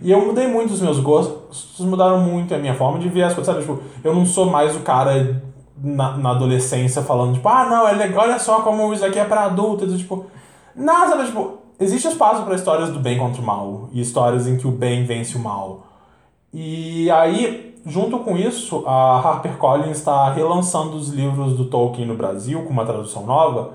E 0.00 0.12
eu 0.12 0.24
mudei 0.24 0.46
muito 0.46 0.72
os 0.74 0.80
meus 0.80 1.00
gostos, 1.00 1.74
mudaram 1.80 2.20
muito 2.20 2.54
a 2.54 2.58
minha 2.58 2.74
forma 2.74 2.98
de 3.00 3.08
ver 3.08 3.24
as 3.24 3.34
coisas, 3.34 3.52
sabe? 3.52 3.66
Tipo, 3.66 3.82
eu 4.04 4.14
não 4.14 4.24
sou 4.24 4.46
mais 4.46 4.76
o 4.76 4.80
cara 4.80 5.42
na, 5.82 6.16
na 6.16 6.30
adolescência 6.30 7.02
falando, 7.02 7.34
tipo, 7.34 7.48
ah, 7.48 7.66
não, 7.68 7.88
é 7.88 7.92
legal, 7.92 8.24
olha 8.24 8.38
só 8.38 8.60
como 8.60 8.92
isso 8.94 9.04
aqui 9.04 9.18
é 9.18 9.24
pra 9.24 9.44
adultos, 9.46 9.98
tipo, 9.98 10.26
não, 10.76 11.08
sabe, 11.08 11.26
tipo, 11.26 11.58
existe 11.80 12.08
espaço 12.08 12.42
para 12.42 12.54
histórias 12.54 12.90
do 12.90 12.98
bem 12.98 13.18
contra 13.18 13.40
o 13.40 13.44
mal 13.44 13.88
e 13.92 14.00
histórias 14.00 14.46
em 14.46 14.56
que 14.56 14.66
o 14.66 14.70
bem 14.70 15.04
vence 15.04 15.36
o 15.36 15.40
mal. 15.40 15.86
E 16.52 17.10
aí, 17.10 17.74
junto 17.84 18.18
com 18.20 18.36
isso, 18.36 18.82
a 18.86 19.18
HarperCollins 19.20 19.98
está 19.98 20.30
relançando 20.32 20.96
os 20.96 21.08
livros 21.08 21.56
do 21.56 21.66
Tolkien 21.66 22.06
no 22.06 22.14
Brasil 22.14 22.62
com 22.62 22.70
uma 22.70 22.84
tradução 22.84 23.26
nova. 23.26 23.74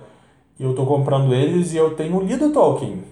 Eu 0.59 0.73
tô 0.73 0.85
comprando 0.85 1.33
eles 1.33 1.73
e 1.73 1.77
eu 1.77 1.95
tenho 1.95 2.21
lido 2.21 2.51
Tolkien. 2.51 3.03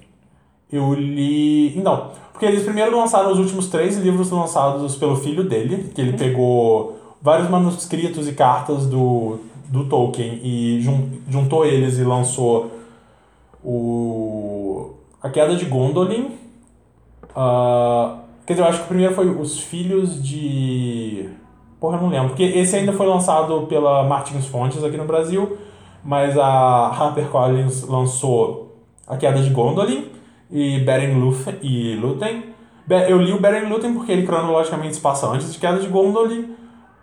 Eu 0.71 0.93
li. 0.93 1.77
Então, 1.77 2.11
porque 2.31 2.45
eles 2.45 2.63
primeiro 2.63 2.95
lançaram 2.97 3.31
os 3.31 3.39
últimos 3.39 3.67
três 3.67 3.97
livros 3.97 4.29
lançados 4.29 4.95
pelo 4.95 5.15
filho 5.15 5.43
dele, 5.43 5.91
que 5.93 6.01
ele 6.01 6.13
pegou 6.17 6.97
vários 7.21 7.49
manuscritos 7.49 8.27
e 8.27 8.33
cartas 8.33 8.85
do, 8.85 9.39
do 9.67 9.85
Tolkien 9.85 10.39
e 10.43 10.79
jun- 10.81 11.09
juntou 11.29 11.65
eles 11.65 11.97
e 11.97 12.03
lançou 12.03 12.71
o 13.63 14.93
A 15.21 15.29
Queda 15.29 15.55
de 15.55 15.65
Gondolin. 15.65 16.31
ah, 17.35 18.19
quer 18.45 18.53
dizer, 18.53 18.63
eu 18.63 18.69
acho 18.69 18.79
que 18.79 18.85
o 18.85 18.87
primeiro 18.87 19.13
foi 19.13 19.29
Os 19.29 19.59
Filhos 19.59 20.21
de. 20.23 21.29
Porra, 21.79 21.97
eu 21.97 22.01
não 22.01 22.09
lembro. 22.09 22.29
Porque 22.29 22.43
esse 22.43 22.75
ainda 22.75 22.91
foi 22.93 23.07
lançado 23.07 23.61
pela 23.67 24.03
Martins 24.03 24.45
Fontes 24.47 24.83
aqui 24.83 24.97
no 24.97 25.05
Brasil, 25.05 25.57
mas 26.03 26.37
a 26.37 26.87
HarperCollins 26.89 27.83
lançou 27.87 28.75
A 29.07 29.15
Queda 29.17 29.41
de 29.41 29.49
Gondolin 29.49 30.05
e 30.51 30.79
Beren. 30.79 31.13
E 31.61 31.95
Lúthien. 31.95 32.43
Be- 32.85 33.09
Eu 33.09 33.19
li 33.21 33.31
o 33.31 33.39
Beren 33.39 33.69
Lúthien 33.69 33.93
porque 33.93 34.11
ele 34.11 34.25
cronologicamente 34.25 34.95
se 34.95 35.01
passa 35.01 35.27
antes 35.27 35.53
de 35.53 35.59
Queda 35.59 35.79
de 35.79 35.87
Gondolin. 35.87 36.55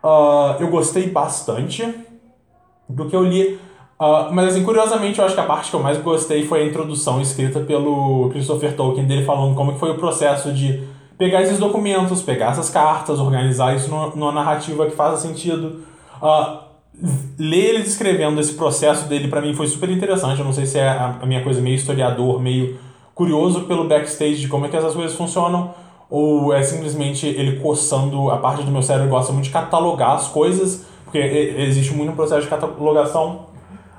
Ah, 0.03 0.57
eu 0.61 0.69
gostei 0.69 1.09
bastante 1.11 1.83
do 2.89 3.07
que 3.09 3.17
eu 3.17 3.23
li. 3.25 3.59
Ah, 3.99 4.29
mas 4.31 4.49
assim, 4.49 4.63
curiosamente, 4.63 5.19
eu 5.19 5.25
acho 5.25 5.35
que 5.35 5.41
a 5.41 5.45
parte 5.45 5.71
que 5.71 5.77
eu 5.77 5.83
mais 5.83 5.99
gostei 5.99 6.45
foi 6.45 6.63
a 6.63 6.67
introdução 6.67 7.21
escrita 7.21 7.61
pelo 7.61 8.29
Christopher 8.31 8.77
Tolkien, 8.77 9.07
dele 9.07 9.25
falando 9.25 9.55
como 9.55 9.73
que 9.73 9.79
foi 9.79 9.91
o 9.91 9.95
processo 9.95 10.53
de 10.53 10.83
pegar 11.17 11.43
esses 11.43 11.59
documentos, 11.59 12.23
pegar 12.23 12.53
essas 12.53 12.69
cartas, 12.69 13.19
organizar 13.19 13.75
isso 13.75 13.91
numa, 13.91 14.33
narrativa 14.33 14.87
que 14.87 14.95
faça 14.95 15.27
sentido. 15.27 15.81
Ah, 16.21 16.65
ler 17.39 17.71
ele 17.71 17.83
descrevendo 17.83 18.41
esse 18.41 18.53
processo 18.53 19.09
dele 19.09 19.29
pra 19.29 19.41
mim 19.41 19.55
foi 19.55 19.67
super 19.67 19.89
interessante. 19.89 20.39
Eu 20.39 20.45
não 20.45 20.53
sei 20.53 20.67
se 20.67 20.79
é 20.79 20.89
a, 20.89 21.25
minha 21.25 21.43
coisa 21.43 21.61
meio 21.61 21.77
historiador, 21.77 22.41
meio 22.41 22.79
curioso 23.15 23.63
pelo 23.63 23.89
backstage 23.89 24.41
de 24.41 24.49
como 24.49 24.67
é 24.67 24.69
que 24.69 24.77
essas 24.77 24.95
coisas 24.95 25.17
funcionam, 25.17 25.75
ou 26.11 26.53
é 26.53 26.63
simplesmente 26.63 27.27
ele 27.27 27.61
coçando 27.61 28.31
a 28.31 28.37
parte 28.37 28.63
do 28.63 28.71
meu 28.71 28.83
cérebro 28.83 29.09
gosta 29.09 29.33
muito 29.33 29.47
de 29.47 29.51
catalogar 29.51 30.17
as 30.17 30.29
coisas, 30.29 30.87
porque 31.05 31.19
existe 31.19 31.95
muito 31.95 32.13
um 32.13 32.15
processo 32.15 32.43
de 32.43 32.49
catalogação. 32.49 33.56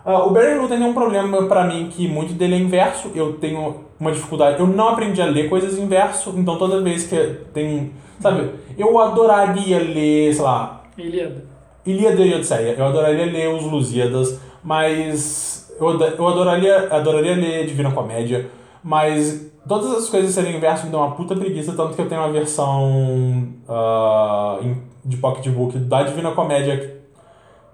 Ah, 0.09 0.23
o 0.25 0.29
Barry 0.31 0.55
Luther 0.57 0.77
tem 0.77 0.87
um 0.87 0.93
problema 0.93 1.43
pra 1.47 1.65
mim 1.65 1.89
que 1.91 2.07
muito 2.07 2.31
dele 2.33 2.55
é 2.55 2.57
inverso. 2.59 3.11
Eu 3.13 3.33
tenho 3.33 3.75
uma 3.99 4.09
dificuldade. 4.11 4.57
Eu 4.57 4.65
não 4.65 4.87
aprendi 4.87 5.21
a 5.21 5.25
ler 5.25 5.49
coisas 5.49 5.77
inverso, 5.77 6.33
então 6.37 6.57
toda 6.57 6.81
vez 6.81 7.05
que 7.05 7.17
tem. 7.53 7.91
Sabe? 8.21 8.51
Eu 8.77 8.97
adoraria 8.99 9.79
ler, 9.79 10.33
sei 10.33 10.43
lá, 10.43 10.83
Ilíada. 10.97 11.43
Ilíada 11.85 12.21
e 12.21 12.33
Odisseia. 12.33 12.75
Eu 12.77 12.85
adoraria 12.85 13.25
ler 13.25 13.53
os 13.53 13.63
Lusíadas, 13.65 14.39
mas. 14.63 15.75
Eu, 15.79 15.99
eu 15.99 16.27
adoraria, 16.27 16.87
adoraria 16.89 17.35
ler 17.35 17.67
Divina 17.67 17.91
Comédia, 17.91 18.47
mas 18.83 19.51
todas 19.67 19.91
as 19.91 20.09
coisas 20.09 20.31
serem 20.33 20.55
inverso 20.55 20.85
me 20.85 20.91
dão 20.91 21.01
uma 21.01 21.11
puta 21.15 21.35
preguiça, 21.35 21.73
tanto 21.73 21.93
que 21.95 22.01
eu 22.01 22.07
tenho 22.09 22.21
uma 22.21 22.31
versão 22.31 23.45
em- 24.63 24.77
de 25.05 25.17
pocketbook 25.17 25.77
da 25.77 26.03
Divina 26.03 26.31
Comédia 26.31 26.96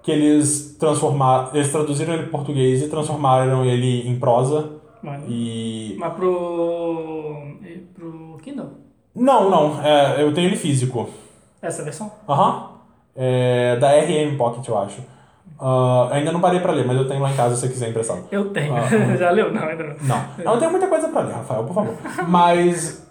que- 0.04 0.10
eles 0.12 0.76
transformaram. 0.78 1.48
Eles 1.54 1.72
traduziram 1.72 2.14
ele 2.14 2.24
em 2.24 2.28
português 2.28 2.82
e 2.82 2.88
transformaram 2.88 3.64
ele 3.64 4.08
em 4.08 4.16
prosa. 4.18 4.70
Mano. 5.02 5.24
E. 5.28 5.96
Mas 5.98 6.12
pro. 6.14 7.56
pro 7.94 8.38
Kindle? 8.42 8.66
Não, 9.14 9.48
não, 9.50 9.82
é, 9.84 10.22
eu 10.22 10.32
tenho 10.34 10.48
ele 10.48 10.56
físico. 10.56 11.08
Essa 11.62 11.82
versão? 11.82 12.10
Aham. 12.28 12.70
É, 13.16 13.76
da 13.76 13.90
RM 13.92 14.36
Pocket, 14.36 14.66
eu 14.68 14.76
acho. 14.78 15.00
Ah, 15.60 16.08
ainda 16.10 16.32
não 16.32 16.40
parei 16.40 16.58
pra 16.58 16.72
ler, 16.72 16.84
mas 16.84 16.96
eu 16.96 17.06
tenho 17.06 17.22
lá 17.22 17.30
em 17.30 17.36
casa 17.36 17.54
se 17.54 17.60
você 17.62 17.68
quiser 17.68 17.90
emprestado. 17.90 18.24
Eu 18.30 18.50
tenho. 18.50 18.74
Ah. 18.74 18.82
Já 19.16 19.30
leu? 19.30 19.52
Não, 19.52 19.62
ainda 19.62 19.84
não. 19.84 19.94
Não, 20.02 20.24
eu 20.38 20.44
não 20.44 20.58
tenho 20.58 20.70
muita 20.72 20.88
coisa 20.88 21.08
pra 21.08 21.20
ler, 21.22 21.32
Rafael, 21.34 21.64
por 21.64 21.74
favor. 21.74 21.94
Mas. 22.28 23.06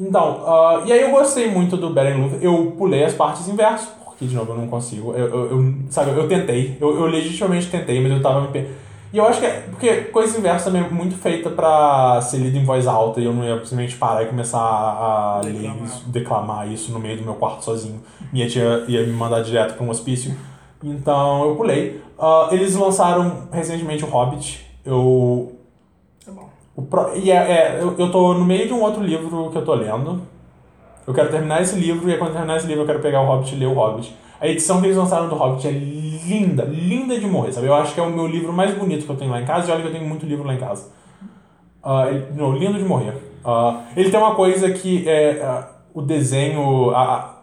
Então, 0.00 0.42
ah, 0.46 0.82
e 0.86 0.92
aí 0.92 1.00
eu 1.02 1.10
gostei 1.10 1.50
muito 1.50 1.76
do 1.76 1.90
Beren 1.90 2.14
Luther. 2.22 2.38
Eu 2.42 2.72
pulei 2.78 3.04
as 3.04 3.12
partes 3.14 3.46
inverso, 3.48 3.92
porque 4.16 4.26
de 4.26 4.34
novo 4.34 4.52
eu 4.52 4.56
não 4.56 4.66
consigo. 4.68 5.12
Eu, 5.12 5.26
eu, 5.28 5.50
eu- 5.50 5.74
sabe, 5.90 6.10
eu 6.12 6.26
tentei, 6.26 6.76
eu, 6.80 6.94
eu 6.98 7.06
legitimamente 7.06 7.68
tentei, 7.68 8.00
mas 8.00 8.10
eu 8.12 8.22
tava 8.22 8.40
me. 8.50 8.66
E 9.12 9.18
eu 9.18 9.24
acho 9.26 9.40
que 9.40 9.46
é. 9.46 9.60
Porque 9.70 9.94
coisa 10.06 10.36
inversa 10.38 10.64
também 10.70 10.82
é 10.84 10.88
muito 10.90 11.16
feita 11.16 11.48
pra 11.50 12.20
ser 12.22 12.38
lida 12.38 12.58
em 12.58 12.64
voz 12.64 12.86
alta 12.86 13.20
e 13.20 13.24
eu 13.24 13.32
não 13.32 13.44
ia 13.44 13.54
simplesmente 13.56 13.96
parar 13.96 14.22
e 14.24 14.26
começar 14.26 14.58
a 14.58 15.40
ler 15.44 15.52
Declamar. 15.52 15.84
isso, 15.84 16.08
declamar 16.08 16.72
isso 16.72 16.92
no 16.92 16.98
meio 16.98 17.16
do 17.18 17.22
meu 17.24 17.34
quarto 17.34 17.64
sozinho. 17.64 18.00
Minha 18.32 18.48
tia 18.48 18.84
ia 18.88 19.06
me 19.06 19.12
mandar 19.12 19.42
direto 19.42 19.74
pra 19.74 19.84
um 19.86 19.90
hospício. 19.90 20.34
Então 20.82 21.48
eu 21.48 21.56
pulei. 21.56 22.00
Ah, 22.18 22.48
eles 22.50 22.74
lançaram 22.74 23.48
recentemente 23.52 24.04
o 24.04 24.08
Hobbit. 24.08 24.66
Eu 24.84 25.52
Tá 26.24 26.32
bom. 26.32 26.48
o 26.74 26.82
pro- 26.82 27.16
E 27.16 27.30
é, 27.30 27.36
é, 27.36 27.78
eu, 27.80 27.94
eu 27.98 28.10
tô 28.10 28.34
no 28.34 28.44
meio 28.44 28.66
de 28.66 28.72
um 28.72 28.82
outro 28.82 29.02
livro 29.02 29.50
que 29.50 29.56
eu 29.58 29.64
tô 29.64 29.74
lendo. 29.74 30.22
Eu 31.06 31.14
quero 31.14 31.30
terminar 31.30 31.62
esse 31.62 31.76
livro 31.76 32.10
e 32.10 32.16
quando 32.18 32.32
terminar 32.32 32.56
esse 32.56 32.66
livro 32.66 32.82
eu 32.82 32.86
quero 32.86 33.00
pegar 33.00 33.20
o 33.22 33.26
Hobbit 33.26 33.54
e 33.54 33.58
ler 33.58 33.66
o 33.66 33.74
Hobbit. 33.74 34.14
A 34.40 34.46
edição 34.48 34.80
que 34.80 34.86
eles 34.86 34.96
lançaram 34.96 35.28
do 35.28 35.34
Hobbit 35.34 35.66
é 35.66 35.70
linda, 35.70 36.64
linda 36.64 37.18
de 37.18 37.26
morrer, 37.26 37.52
sabe? 37.52 37.66
Eu 37.68 37.74
acho 37.74 37.94
que 37.94 38.00
é 38.00 38.02
o 38.02 38.10
meu 38.10 38.26
livro 38.26 38.52
mais 38.52 38.74
bonito 38.74 39.04
que 39.06 39.10
eu 39.10 39.16
tenho 39.16 39.30
lá 39.30 39.40
em 39.40 39.46
casa 39.46 39.68
e 39.68 39.72
olha 39.72 39.82
que 39.82 39.88
eu 39.88 39.92
tenho 39.92 40.06
muito 40.06 40.26
livro 40.26 40.44
lá 40.46 40.54
em 40.54 40.58
casa. 40.58 40.88
Ah, 41.82 42.06
ele- 42.10 42.26
não, 42.34 42.52
lindo 42.52 42.78
de 42.78 42.84
morrer. 42.84 43.14
Ah, 43.44 43.82
ele 43.96 44.10
tem 44.10 44.18
uma 44.18 44.34
coisa 44.34 44.70
que 44.72 45.08
é 45.08 45.40
ah, 45.42 45.68
o 45.94 46.02
desenho, 46.02 46.90
a, 46.90 47.02
a 47.14 47.36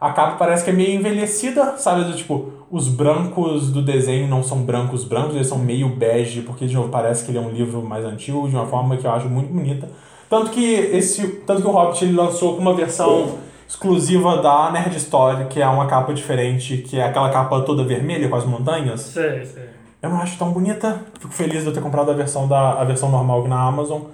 a 0.00 0.10
capa 0.12 0.34
parece 0.36 0.64
que 0.64 0.70
é 0.70 0.72
meio 0.72 0.98
envelhecida, 0.98 1.76
sabe? 1.78 2.02
Do 2.04 2.16
tipo, 2.16 2.50
os 2.68 2.88
brancos 2.88 3.70
do 3.70 3.80
desenho 3.80 4.26
não 4.26 4.42
são 4.42 4.62
brancos 4.62 5.04
brancos, 5.04 5.36
eles 5.36 5.46
são 5.46 5.58
meio 5.58 5.88
bege, 5.90 6.42
porque 6.42 6.66
de 6.66 6.74
novo 6.74 6.88
parece 6.88 7.24
que 7.24 7.30
ele 7.30 7.38
é 7.38 7.40
um 7.40 7.50
livro 7.50 7.80
mais 7.82 8.04
antigo, 8.04 8.48
de 8.48 8.56
uma 8.56 8.66
forma 8.66 8.96
que 8.96 9.06
eu 9.06 9.12
acho 9.12 9.28
muito 9.28 9.52
bonita. 9.52 9.88
Tanto 10.32 10.50
que 10.50 10.64
esse, 10.64 11.28
tanto 11.46 11.60
que 11.60 11.68
o 11.68 11.70
Hobbit 11.70 12.06
ele 12.06 12.14
lançou 12.14 12.54
com 12.54 12.62
uma 12.62 12.72
versão 12.72 13.34
exclusiva 13.68 14.38
da 14.38 14.70
Nerd 14.70 14.96
Story, 14.96 15.44
que 15.44 15.60
é 15.60 15.68
uma 15.68 15.84
capa 15.84 16.14
diferente, 16.14 16.78
que 16.78 16.98
é 16.98 17.04
aquela 17.04 17.28
capa 17.28 17.60
toda 17.60 17.84
vermelha 17.84 18.26
com 18.30 18.36
as 18.36 18.46
montanhas. 18.46 19.02
Sei, 19.02 19.44
sei. 19.44 19.64
Eu 20.00 20.08
não 20.08 20.22
acho 20.22 20.38
tão 20.38 20.50
bonita. 20.50 21.02
Fico 21.20 21.34
feliz 21.34 21.60
de 21.60 21.66
eu 21.66 21.72
ter 21.74 21.82
comprado 21.82 22.10
a 22.10 22.14
versão 22.14 22.48
da 22.48 22.80
a 22.80 22.84
versão 22.84 23.10
normal 23.10 23.40
aqui 23.40 23.50
na 23.50 23.60
Amazon. 23.60 24.04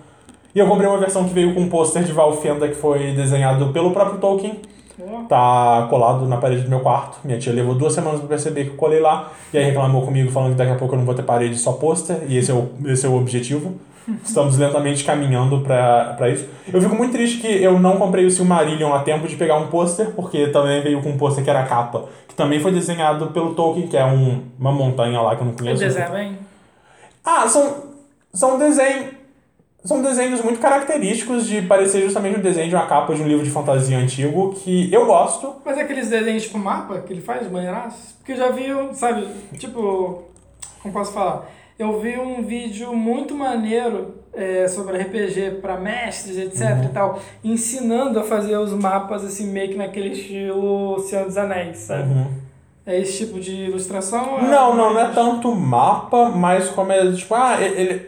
E 0.52 0.58
eu 0.58 0.66
comprei 0.66 0.88
uma 0.88 0.98
versão 0.98 1.22
que 1.22 1.32
veio 1.32 1.54
com 1.54 1.60
um 1.60 1.68
pôster 1.68 2.02
de 2.02 2.10
Valfenda 2.10 2.66
que 2.66 2.74
foi 2.74 3.12
desenhado 3.12 3.68
pelo 3.68 3.92
próprio 3.92 4.18
Tolkien. 4.18 4.60
Tá 5.28 5.86
colado 5.88 6.26
na 6.26 6.38
parede 6.38 6.62
do 6.62 6.68
meu 6.68 6.80
quarto. 6.80 7.18
Minha 7.22 7.38
tia 7.38 7.52
levou 7.52 7.76
duas 7.76 7.92
semanas 7.92 8.18
pra 8.18 8.28
perceber 8.28 8.64
que 8.64 8.70
eu 8.70 8.76
colei 8.76 8.98
lá. 8.98 9.30
E 9.54 9.58
aí 9.58 9.66
reclamou 9.66 10.02
comigo 10.02 10.32
falando 10.32 10.50
que 10.50 10.58
daqui 10.58 10.72
a 10.72 10.74
pouco 10.74 10.94
eu 10.94 10.98
não 10.98 11.06
vou 11.06 11.14
ter 11.14 11.22
parede 11.22 11.56
só 11.56 11.74
pôster. 11.74 12.24
E 12.26 12.36
esse 12.36 12.50
é 12.50 12.54
o, 12.54 12.70
esse 12.86 13.06
é 13.06 13.08
o 13.08 13.16
objetivo. 13.16 13.78
Estamos 14.24 14.56
lentamente 14.56 15.04
caminhando 15.04 15.60
pra, 15.60 16.14
pra 16.16 16.30
isso. 16.30 16.48
Eu 16.72 16.80
fico 16.80 16.94
muito 16.94 17.12
triste 17.12 17.38
que 17.38 17.46
eu 17.46 17.78
não 17.78 17.96
comprei 17.96 18.24
o 18.24 18.30
Silmarillion 18.30 18.92
a 18.94 19.00
tempo 19.00 19.26
de 19.26 19.36
pegar 19.36 19.56
um 19.56 19.68
pôster, 19.68 20.12
porque 20.14 20.48
também 20.48 20.82
veio 20.82 21.02
com 21.02 21.10
um 21.10 21.18
pôster 21.18 21.44
que 21.44 21.50
era 21.50 21.60
a 21.60 21.66
capa. 21.66 22.06
Que 22.26 22.34
também 22.34 22.60
foi 22.60 22.72
desenhado 22.72 23.28
pelo 23.28 23.54
Tolkien, 23.54 23.86
que 23.86 23.96
é 23.96 24.04
um, 24.04 24.42
uma 24.58 24.72
montanha 24.72 25.20
lá 25.20 25.36
que 25.36 25.42
eu 25.42 25.46
não 25.46 25.54
conheço. 25.54 25.82
desenha 25.82 26.08
bem? 26.08 26.38
Ah, 27.24 27.46
são, 27.48 27.84
são 28.32 28.58
desenhos. 28.58 29.18
São 29.84 30.02
desenhos 30.02 30.42
muito 30.42 30.58
característicos 30.58 31.46
de 31.46 31.62
parecer 31.62 32.02
justamente 32.02 32.38
um 32.38 32.42
desenho 32.42 32.68
de 32.68 32.74
uma 32.74 32.86
capa 32.86 33.14
de 33.14 33.22
um 33.22 33.28
livro 33.28 33.44
de 33.44 33.50
fantasia 33.50 33.96
antigo 33.96 34.52
que 34.54 34.92
eu 34.92 35.06
gosto. 35.06 35.54
Mas 35.64 35.78
é 35.78 35.82
aqueles 35.82 36.08
desenhos 36.10 36.42
tipo 36.42 36.58
mapa 36.58 36.98
que 37.00 37.12
ele 37.12 37.22
faz 37.22 37.46
de 37.46 37.52
maneiraço? 37.52 38.16
Porque 38.18 38.32
eu 38.32 38.36
já 38.36 38.50
vi, 38.50 38.66
sabe, 38.94 39.28
tipo, 39.56 40.24
como 40.82 40.92
posso 40.92 41.12
falar? 41.12 41.46
Eu 41.78 42.00
vi 42.00 42.18
um 42.18 42.42
vídeo 42.42 42.92
muito 42.94 43.34
maneiro 43.34 44.14
é, 44.34 44.66
sobre 44.66 44.98
RPG 44.98 45.58
pra 45.62 45.76
mestres, 45.78 46.36
etc 46.36 46.60
Uhum. 46.76 46.84
e 46.84 46.88
tal, 46.88 47.20
ensinando 47.44 48.18
a 48.18 48.24
fazer 48.24 48.56
os 48.56 48.72
mapas 48.72 49.24
assim, 49.24 49.46
meio 49.50 49.68
que 49.70 49.76
naquele 49.76 50.10
estilo 50.10 50.98
Senhor 51.00 51.24
dos 51.26 51.36
Anéis, 51.36 51.78
sabe? 51.78 52.26
É 52.84 52.98
esse 53.00 53.26
tipo 53.26 53.38
de 53.38 53.52
ilustração? 53.66 54.42
Não, 54.42 54.74
não, 54.74 54.94
não 54.94 55.00
é 55.00 55.08
tanto 55.12 55.54
mapa, 55.54 56.30
mas 56.30 56.68
como 56.70 56.90
é 56.90 57.12
tipo, 57.12 57.34
ah, 57.34 57.60
ele, 57.60 58.06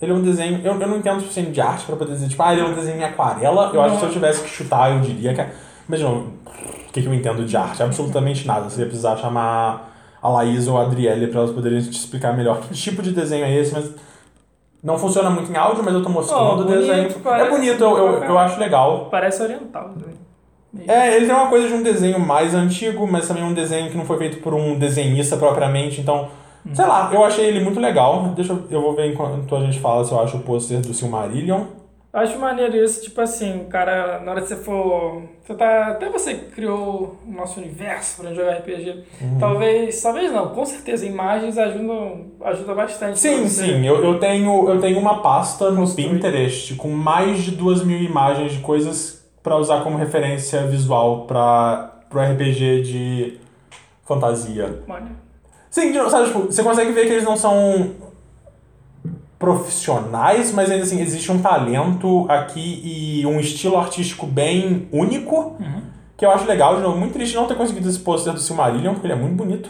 ele 0.00 0.10
é 0.10 0.14
um 0.14 0.22
desenho. 0.22 0.60
Eu, 0.64 0.80
eu 0.80 0.88
não 0.88 0.96
entendo 0.96 1.18
o 1.18 1.20
suficiente 1.20 1.50
de 1.52 1.60
arte 1.60 1.84
pra 1.86 1.94
poder 1.94 2.12
dizer, 2.14 2.28
tipo, 2.28 2.42
ah, 2.42 2.52
ele 2.52 2.62
é 2.62 2.64
um 2.64 2.74
desenho 2.74 2.98
em 2.98 3.04
aquarela. 3.04 3.70
Eu 3.72 3.82
acho 3.82 3.94
que 3.94 4.00
se 4.00 4.06
eu 4.06 4.10
tivesse 4.12 4.42
que 4.42 4.48
chutar, 4.48 4.90
eu 4.92 5.00
diria 5.00 5.34
que. 5.34 5.40
é- 5.40 5.52
Mas 5.86 6.00
não, 6.00 6.18
o 6.46 6.92
que, 6.92 7.02
que 7.02 7.06
eu 7.06 7.12
entendo 7.14 7.44
de 7.44 7.56
arte? 7.56 7.82
Absolutamente 7.82 8.46
nada. 8.46 8.68
Você 8.70 8.80
ia 8.80 8.86
precisar 8.86 9.16
chamar 9.18 9.93
a 10.24 10.28
Laís 10.30 10.66
ou 10.66 10.78
a 10.78 10.82
Adriele 10.82 11.26
pra 11.28 11.40
elas 11.40 11.52
poderem 11.52 11.78
te 11.80 11.90
explicar 11.90 12.34
melhor 12.36 12.60
que 12.62 12.72
tipo 12.74 13.02
de 13.02 13.12
desenho 13.12 13.44
é 13.44 13.54
esse, 13.54 13.72
mas. 13.72 13.90
Não 14.82 14.98
funciona 14.98 15.30
muito 15.30 15.50
em 15.50 15.56
áudio, 15.56 15.82
mas 15.84 15.94
eu 15.94 16.02
tô 16.02 16.08
mostrando 16.10 16.42
Oh, 16.42 16.60
o 16.60 16.64
desenho. 16.64 17.10
parece- 17.22 17.46
É 17.46 17.50
bonito, 17.50 17.82
eu, 17.82 17.96
eu, 17.96 18.24
eu 18.24 18.38
acho 18.38 18.60
legal. 18.60 19.08
Parece 19.10 19.42
oriental. 19.42 19.90
né? 19.96 20.84
É, 20.86 21.16
ele 21.16 21.26
tem 21.26 21.34
uma 21.34 21.48
coisa 21.48 21.68
de 21.68 21.72
um 21.74 21.82
desenho 21.82 22.18
mais 22.18 22.54
antigo, 22.54 23.06
mas 23.10 23.26
também 23.28 23.44
um 23.44 23.54
desenho 23.54 23.90
que 23.90 23.96
não 23.96 24.04
foi 24.04 24.18
feito 24.18 24.38
por 24.42 24.52
um 24.52 24.78
desenhista 24.78 25.36
propriamente, 25.38 26.00
então, 26.02 26.28
sei 26.74 26.84
lá, 26.84 27.08
eu 27.14 27.24
achei 27.24 27.46
ele 27.46 27.60
muito 27.60 27.78
legal. 27.80 28.32
Deixa 28.36 28.52
eu, 28.52 28.64
eu 28.70 28.82
vou 28.82 28.94
ver 28.94 29.10
enquanto 29.12 29.54
a 29.56 29.60
gente 29.60 29.78
fala 29.80 30.04
se 30.04 30.12
eu 30.12 30.20
acho 30.20 30.36
o 30.36 30.40
pôster 30.40 30.80
do 30.80 30.92
Silmarillion. 30.92 31.62
Eu 32.14 32.20
acho 32.20 32.38
maneiro 32.38 32.76
isso, 32.76 33.02
tipo 33.02 33.20
assim, 33.20 33.66
cara, 33.68 34.20
na 34.20 34.30
hora 34.30 34.40
que 34.40 34.46
você 34.46 34.54
for. 34.54 35.24
Você 35.42 35.52
tá. 35.54 35.88
Até 35.88 36.08
você 36.08 36.34
criou 36.34 37.18
o 37.26 37.32
nosso 37.32 37.58
universo 37.58 38.22
pra 38.22 38.32
jogar 38.32 38.52
RPG. 38.52 39.04
Uhum. 39.20 39.38
Talvez. 39.40 40.00
Talvez 40.00 40.32
não, 40.32 40.50
com 40.50 40.64
certeza, 40.64 41.04
imagens 41.04 41.58
ajudam, 41.58 42.26
ajuda 42.44 42.72
bastante. 42.72 43.18
Sim, 43.18 43.48
sim, 43.48 43.84
eu, 43.84 43.96
eu, 44.04 44.20
tenho, 44.20 44.70
eu 44.70 44.80
tenho 44.80 45.00
uma 45.00 45.22
pasta 45.22 45.72
no 45.72 45.80
Construir. 45.80 46.10
Pinterest 46.10 46.76
com 46.76 46.88
mais 46.88 47.42
de 47.42 47.50
duas 47.50 47.84
mil 47.84 47.98
imagens 47.98 48.52
de 48.52 48.60
coisas 48.60 49.28
pra 49.42 49.56
usar 49.56 49.82
como 49.82 49.98
referência 49.98 50.64
visual 50.68 51.26
para 51.26 51.98
pro 52.08 52.20
RPG 52.20 52.82
de 52.82 53.40
fantasia. 54.04 54.84
Maneiro. 54.86 55.16
Sim, 55.68 55.92
sabe, 56.08 56.26
tipo, 56.28 56.42
você 56.42 56.62
consegue 56.62 56.92
ver 56.92 57.06
que 57.06 57.12
eles 57.14 57.24
não 57.24 57.36
são 57.36 57.90
profissionais, 59.44 60.52
mas 60.52 60.70
ainda 60.70 60.84
assim 60.84 61.02
existe 61.02 61.30
um 61.30 61.38
talento 61.38 62.24
aqui 62.30 62.80
e 62.82 63.26
um 63.26 63.38
estilo 63.38 63.76
artístico 63.76 64.26
bem 64.26 64.88
único, 64.90 65.56
que 66.16 66.24
eu 66.24 66.30
acho 66.30 66.46
legal. 66.46 66.76
De 66.76 66.82
novo, 66.82 66.96
muito 66.96 67.12
triste 67.12 67.36
não 67.36 67.46
ter 67.46 67.54
conseguido 67.54 67.86
esse 67.86 67.98
pôster 67.98 68.32
do 68.32 68.40
Silmarillion, 68.40 68.94
porque 68.94 69.06
ele 69.06 69.12
é 69.12 69.16
muito 69.16 69.36
bonito. 69.36 69.68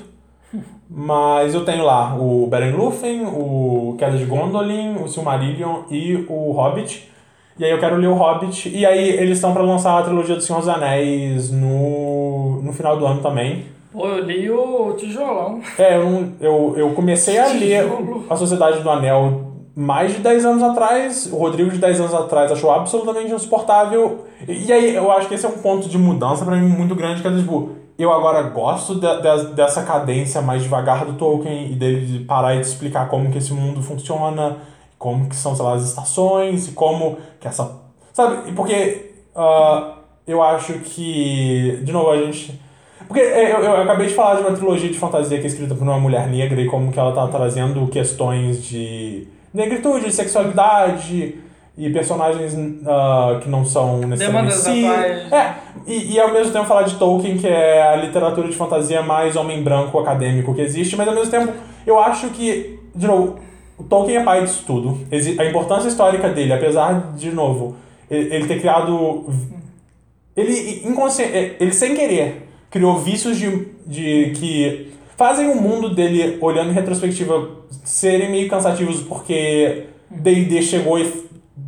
Mas 0.89 1.55
eu 1.55 1.65
tenho 1.65 1.85
lá 1.85 2.15
o 2.15 2.47
Beren 2.47 2.71
Lúthien, 2.71 3.27
o 3.27 3.97
Queda 3.99 4.17
de 4.17 4.25
Gondolin, 4.25 4.97
o 5.03 5.09
Silmarillion 5.09 5.83
e 5.91 6.25
o 6.29 6.53
Hobbit. 6.53 7.11
E 7.59 7.65
aí 7.65 7.71
eu 7.73 7.81
quero 7.81 7.97
ler 7.97 8.07
o 8.07 8.15
Hobbit. 8.15 8.69
E 8.69 8.87
aí 8.87 9.11
eles 9.11 9.39
estão 9.39 9.53
pra 9.53 9.63
lançar 9.63 9.99
a 9.99 10.03
trilogia 10.03 10.37
do 10.37 10.41
Senhor 10.41 10.61
dos 10.61 10.69
Anéis 10.69 11.51
no, 11.51 12.63
no 12.63 12.73
final 12.73 12.97
do 12.97 13.05
ano 13.05 13.21
também. 13.21 13.65
Pô, 13.93 14.07
eu 14.07 14.25
li 14.25 14.49
o 14.49 14.93
Tijolão. 14.93 15.61
É, 15.79 15.97
eu, 15.97 16.29
eu, 16.41 16.75
eu 16.77 16.91
comecei 16.91 17.39
a 17.39 17.49
ler 17.49 17.87
A 18.31 18.37
Sociedade 18.37 18.81
do 18.81 18.91
Anel 18.91 19.54
mais 19.77 20.13
de 20.13 20.19
10 20.21 20.45
anos 20.45 20.63
atrás. 20.63 21.29
O 21.33 21.37
Rodrigo, 21.37 21.71
de 21.71 21.79
10 21.79 22.01
anos 22.01 22.15
atrás, 22.15 22.51
achou 22.53 22.71
absolutamente 22.71 23.33
insuportável. 23.33 24.25
E, 24.47 24.73
aí, 24.73 24.95
eu 24.95 25.11
acho 25.11 25.29
que 25.29 25.35
esse 25.35 25.45
é 25.45 25.49
um 25.49 25.59
ponto 25.59 25.89
de 25.89 25.99
mudança 25.99 26.45
pra 26.45 26.57
mim 26.57 26.69
muito 26.69 26.95
grande, 26.95 27.23
que 27.23 27.29
é 27.29 27.31
tipo, 27.37 27.71
eu 27.99 28.13
agora 28.13 28.43
gosto 28.43 28.95
de- 28.95 29.21
de- 29.21 29.55
dessa 29.55 29.83
cadência 29.83 30.41
mais 30.43 30.63
devagar 30.63 31.05
do 31.05 31.15
Tolkien 31.15 31.73
e 31.73 31.75
dele 31.75 32.07
de 32.07 32.19
parar 32.25 32.55
e 32.55 32.61
de 32.61 32.67
explicar 32.67 33.09
como 33.09 33.31
que 33.31 33.39
esse 33.39 33.53
mundo 33.53 33.83
funciona, 33.83 34.59
como 34.99 35.29
que 35.29 35.37
são, 35.37 35.55
sei 35.57 35.65
lá, 35.65 35.75
as 35.75 35.83
estações 35.85 36.69
e 36.69 36.73
como 36.73 37.17
que 37.41 37.49
essa... 37.49 37.83
Sabe? 38.13 38.53
Porque 38.53 39.13
ah, 39.35 39.95
eu 40.27 40.43
acho 40.43 40.75
que, 40.81 41.81
de 41.83 41.93
novo, 41.93 42.11
a 42.11 42.17
gente... 42.17 42.61
Porque 43.07 43.21
é, 43.21 43.53
eu, 43.53 43.59
eu 43.59 43.83
acabei 43.83 44.07
de 44.07 44.15
falar 44.15 44.37
de 44.37 44.43
uma 44.43 44.53
trilogia 44.53 44.89
de 44.89 44.99
fantasia 44.99 45.39
que 45.39 45.45
é 45.45 45.47
escrita 45.49 45.75
por 45.75 45.83
uma 45.83 45.99
mulher 45.99 46.27
negra 46.29 46.61
e 46.61 46.67
como 46.67 46.91
que 46.91 46.99
ela 46.99 47.13
tá 47.13 47.27
trazendo 47.29 47.87
questões 47.89 48.65
de 48.65 49.29
negritude, 49.55 50.13
sexualidade 50.13 51.37
e 51.79 51.91
personagens 51.91 52.55
ah, 52.87 53.39
que 53.41 53.49
não 53.49 53.65
são 53.65 54.01
necessariamente 54.01 54.55
atuais. 54.55 55.33
É, 55.33 55.55
e, 55.87 56.15
e 56.15 56.21
ao 56.21 56.33
mesmo 56.33 56.53
tempo 56.53 56.67
falar 56.67 56.83
de 56.83 56.97
Tolkien, 56.97 57.39
que 57.39 57.47
é 57.47 57.83
a 57.83 57.97
literatura 57.97 58.49
de 58.49 58.57
fantasia 58.57 59.03
mais 59.03 59.37
homem 59.37 59.63
branco 59.63 59.99
acadêmico 59.99 60.55
que 60.55 60.61
existe, 60.61 60.97
mas 60.97 61.07
ao 61.07 61.15
mesmo 61.15 61.31
tempo 61.31 61.53
eu 61.87 61.99
acho 61.99 62.29
que, 62.31 62.81
de 62.95 63.07
novo, 63.07 63.39
o 63.79 63.85
Tolkien 63.85 64.19
é 64.19 64.25
pai 64.25 64.43
disso 64.43 64.65
tudo. 64.67 64.99
A 65.39 65.45
importância 65.45 65.89
histórica 65.89 66.29
dele, 66.29 66.53
apesar 66.53 67.13
de, 67.13 67.29
de 67.29 67.33
novo, 67.33 67.77
ele, 68.11 68.35
ele 68.35 68.47
ter 68.47 68.61
criado. 68.61 69.27
Ele, 70.37 70.83
inconsci... 70.85 71.23
ele 71.23 71.73
sem 71.73 71.95
querer 71.95 72.45
criou 72.75 72.99
vícios 72.99 73.39
de, 73.39 73.69
de 73.87 74.33
que 74.35 74.94
fazem 75.17 75.49
o 75.51 75.61
mundo 75.61 75.95
dele, 75.95 76.39
olhando 76.41 76.71
em 76.71 76.75
retrospectiva, 76.75 77.49
serem 77.85 78.31
meio 78.31 78.49
cansativos 78.49 79.01
porque 79.03 79.87
D&D 80.11 80.63
chegou 80.63 80.99
e 80.99 81.25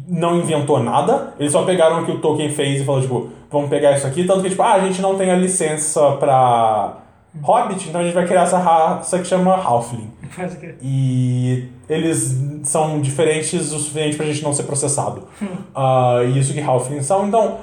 não 0.09 0.39
inventou 0.39 0.83
nada. 0.83 1.35
Eles 1.39 1.53
só 1.53 1.63
pegaram 1.63 2.03
o 2.03 2.05
que 2.05 2.13
o 2.13 2.21
Tolkien 2.21 2.51
fez 2.51 2.81
e 2.81 2.85
falou, 2.85 3.01
tipo, 3.01 3.29
vamos 3.51 3.69
pegar 3.69 3.93
isso 3.93 4.07
aqui. 4.07 4.25
Tanto 4.25 4.43
que, 4.43 4.51
tipo, 4.51 4.63
ah, 4.63 4.75
a 4.75 4.81
gente 4.81 5.01
não 5.01 5.17
tem 5.17 5.31
a 5.31 5.37
licença 5.37 6.13
pra 6.13 6.99
Hobbit, 7.43 7.89
então 7.89 8.01
a 8.01 8.05
gente 8.05 8.15
vai 8.15 8.27
criar 8.27 8.43
essa 8.43 8.59
raça 8.59 9.19
que 9.19 9.27
chama 9.27 9.55
Halfling. 9.55 10.11
E 10.83 11.69
eles 11.89 12.37
são 12.65 13.01
diferentes 13.01 13.73
o 13.73 13.79
suficiente 13.79 14.17
pra 14.17 14.27
gente 14.27 14.43
não 14.43 14.53
ser 14.53 14.65
processado. 14.65 15.23
Ah, 15.75 16.21
e 16.25 16.39
isso 16.39 16.53
que 16.53 16.61
Halflings 16.61 17.07
são, 17.07 17.27
então... 17.27 17.59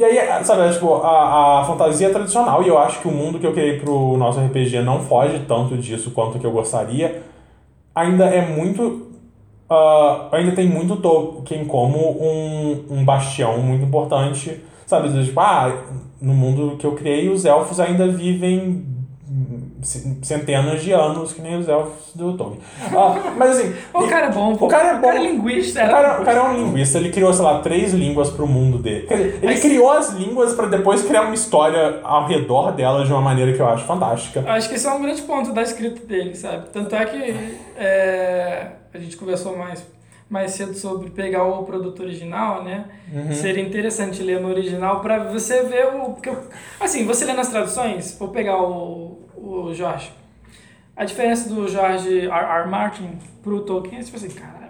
E 0.00 0.02
aí, 0.04 0.44
sabe, 0.46 0.62
é, 0.62 0.72
tipo, 0.72 0.94
a, 0.94 1.60
a 1.60 1.64
fantasia 1.66 2.08
é 2.08 2.10
tradicional, 2.10 2.62
e 2.62 2.68
eu 2.68 2.78
acho 2.78 3.02
que 3.02 3.08
o 3.08 3.10
mundo 3.10 3.38
que 3.38 3.46
eu 3.46 3.52
criei 3.52 3.78
pro 3.78 4.16
nosso 4.16 4.40
RPG 4.40 4.80
não 4.80 5.00
foge 5.00 5.40
tanto 5.46 5.76
disso 5.76 6.10
quanto 6.12 6.38
que 6.38 6.46
eu 6.46 6.50
gostaria. 6.50 7.22
Ainda 7.94 8.24
é 8.24 8.40
muito... 8.40 9.08
ah, 9.68 10.28
ainda 10.32 10.52
tem 10.52 10.66
muito 10.66 10.96
Tolkien 10.96 11.66
como 11.66 11.98
um, 11.98 12.86
um 12.88 13.04
bastião 13.04 13.58
muito 13.58 13.84
importante, 13.84 14.64
sabe? 14.86 15.10
Tipo, 15.22 15.38
ah, 15.38 15.70
no 16.18 16.32
mundo 16.32 16.78
que 16.78 16.86
eu 16.86 16.92
criei, 16.92 17.28
os 17.28 17.44
elfos 17.44 17.78
ainda 17.78 18.08
vivem 18.08 18.86
centenas 19.82 20.82
de 20.82 20.92
anos, 20.92 21.32
que 21.32 21.40
nem 21.42 21.56
os 21.58 21.68
elfos 21.68 22.14
do 22.14 22.36
Tolkien. 22.36 22.60
Ah, 22.94 23.32
mas 23.36 23.58
assim... 23.58 23.74
O 23.94 24.06
cara 24.08 24.26
é 24.26 24.30
bom, 24.30 24.56
pô. 24.56 24.66
O 24.66 24.68
cara 24.68 24.88
é 24.88 24.92
bom. 24.94 24.98
O 24.98 25.02
cara 25.02 25.18
é 25.18 25.22
linguista. 25.22 25.84
O 25.84 25.88
cara, 25.90 26.20
o 26.20 26.24
cara 26.24 26.38
é 26.38 26.42
um 26.42 26.54
linguista, 26.56 26.98
ele 26.98 27.10
criou, 27.10 27.32
sei 27.32 27.44
lá, 27.44 27.60
três 27.60 27.92
línguas 27.92 28.30
pro 28.30 28.46
mundo 28.46 28.78
dele. 28.78 29.06
Quer 29.06 29.16
dizer, 29.16 29.38
ele 29.42 29.60
criou 29.60 29.90
as 29.90 30.10
línguas 30.12 30.54
pra 30.54 30.66
depois 30.66 31.02
criar 31.02 31.22
uma 31.22 31.34
história 31.34 32.00
ao 32.02 32.26
redor 32.26 32.72
delas 32.72 33.06
de 33.06 33.12
uma 33.12 33.20
maneira 33.22 33.52
que 33.52 33.60
eu 33.60 33.68
acho 33.68 33.84
fantástica. 33.84 34.42
Acho 34.46 34.68
que 34.68 34.74
esse 34.74 34.86
é 34.86 34.90
um 34.92 35.02
grande 35.02 35.22
ponto 35.22 35.52
da 35.52 35.62
escrita 35.62 36.04
dele, 36.06 36.34
sabe? 36.34 36.68
Tanto 36.72 36.94
é 36.94 37.04
que 37.04 37.34
é, 37.76 38.66
a 38.92 38.98
gente 38.98 39.16
conversou 39.16 39.56
mais, 39.56 39.84
mais 40.28 40.52
cedo 40.52 40.74
sobre 40.74 41.10
pegar 41.10 41.44
o 41.44 41.64
produto 41.64 42.02
original, 42.02 42.62
né? 42.62 42.84
Uhum. 43.12 43.32
Seria 43.32 43.62
interessante 43.62 44.22
ler 44.22 44.40
no 44.40 44.48
original 44.48 45.00
pra 45.00 45.24
você 45.24 45.62
ver 45.64 45.86
o. 45.86 46.16
Eu- 46.24 46.38
assim, 46.78 47.04
você 47.06 47.24
lê 47.24 47.32
nas 47.32 47.48
traduções, 47.48 48.16
vou 48.18 48.28
pegar 48.28 48.60
o, 48.62 49.09
o 49.52 49.74
Jorge, 49.74 50.12
a 50.96 51.04
diferença 51.04 51.48
do 51.48 51.68
Jorge 51.68 52.20
R. 52.20 52.28
R. 52.28 52.68
Martin 52.68 53.10
pro 53.42 53.60
Tolkien 53.60 54.00
é 54.00 54.02
tipo 54.04 54.16
assim, 54.16 54.28
caralho. 54.30 54.60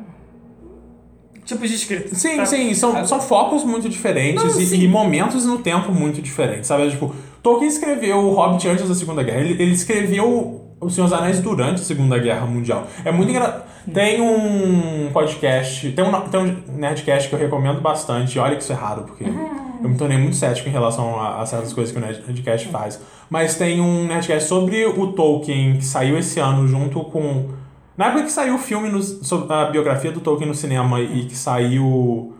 Tipos 1.44 1.68
de 1.68 1.74
escrita. 1.74 2.14
Sim, 2.14 2.36
sabe? 2.36 2.48
sim, 2.48 2.74
são, 2.74 3.06
são 3.06 3.20
focos 3.20 3.64
muito 3.64 3.88
diferentes 3.88 4.44
Não, 4.44 4.60
e, 4.60 4.84
e 4.84 4.88
momentos 4.88 5.44
no 5.44 5.58
tempo 5.58 5.90
muito 5.92 6.22
diferentes, 6.22 6.68
sabe? 6.68 6.88
Tipo, 6.90 7.12
Tolkien 7.42 7.68
escreveu 7.68 8.18
o 8.18 8.34
Hobbit 8.34 8.68
antes 8.68 8.88
da 8.88 8.94
Segunda 8.94 9.22
Guerra. 9.22 9.40
Ele, 9.40 9.60
ele 9.60 9.72
escreveu 9.72 10.60
O 10.80 10.88
Senhor 10.88 11.08
dos 11.08 11.18
Anéis 11.18 11.40
durante 11.40 11.80
a 11.80 11.84
Segunda 11.84 12.18
Guerra 12.18 12.46
Mundial. 12.46 12.86
É 13.04 13.10
muito 13.10 13.30
engraçado. 13.30 13.64
Tem 13.92 14.20
um 14.20 15.10
podcast, 15.12 15.90
tem 15.90 16.04
um, 16.04 16.20
tem 16.28 16.40
um 16.40 16.76
Nerdcast 16.76 17.28
que 17.28 17.34
eu 17.34 17.38
recomendo 17.38 17.80
bastante. 17.80 18.38
Olha 18.38 18.54
que 18.54 18.62
isso 18.62 18.72
é 18.72 18.76
raro, 18.76 19.02
porque 19.02 19.24
eu 19.24 19.88
me 19.88 19.96
tornei 19.96 20.18
muito 20.18 20.36
cético 20.36 20.68
em 20.68 20.72
relação 20.72 21.18
a, 21.18 21.40
a 21.40 21.46
certas 21.46 21.72
coisas 21.72 21.90
que 21.92 21.98
o 21.98 22.00
Nerd- 22.00 22.22
Nerdcast 22.26 22.68
faz. 22.68 23.00
Mas 23.30 23.54
tem 23.56 23.80
um 23.80 24.06
Nerdcast 24.08 24.48
sobre 24.48 24.84
o 24.84 25.12
Tolkien 25.12 25.76
que 25.76 25.84
saiu 25.84 26.18
esse 26.18 26.40
ano 26.40 26.66
junto 26.66 27.00
com. 27.04 27.48
Na 27.96 28.06
época 28.06 28.24
que 28.24 28.32
saiu 28.32 28.56
o 28.56 28.58
filme 28.58 28.88
no- 28.88 29.00
sobre 29.02 29.52
a 29.54 29.66
biografia 29.66 30.10
do 30.10 30.20
Tolkien 30.20 30.48
no 30.48 30.54
cinema 30.54 31.00
e 31.00 31.26
que 31.26 31.36
saiu. 31.36 32.34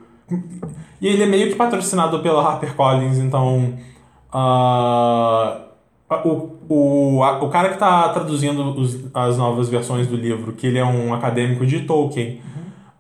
E 1.01 1.07
ele 1.07 1.23
é 1.23 1.27
meio 1.27 1.49
que 1.49 1.55
patrocinado 1.55 2.19
pela 2.21 2.43
HarperCollins, 2.43 3.19
então. 3.19 3.75
ah, 4.33 5.61
o, 6.25 6.51
o, 6.69 7.23
a- 7.23 7.43
o 7.43 7.49
cara 7.49 7.69
que 7.71 7.79
tá 7.79 8.09
traduzindo 8.11 8.63
os- 8.79 8.99
as 9.15 9.39
novas 9.39 9.69
versões 9.69 10.07
do 10.07 10.17
livro, 10.17 10.53
que 10.53 10.67
ele 10.67 10.79
é 10.79 10.85
um 10.85 11.15
acadêmico 11.15 11.65
de 11.65 11.81
Tolkien, 11.81 12.41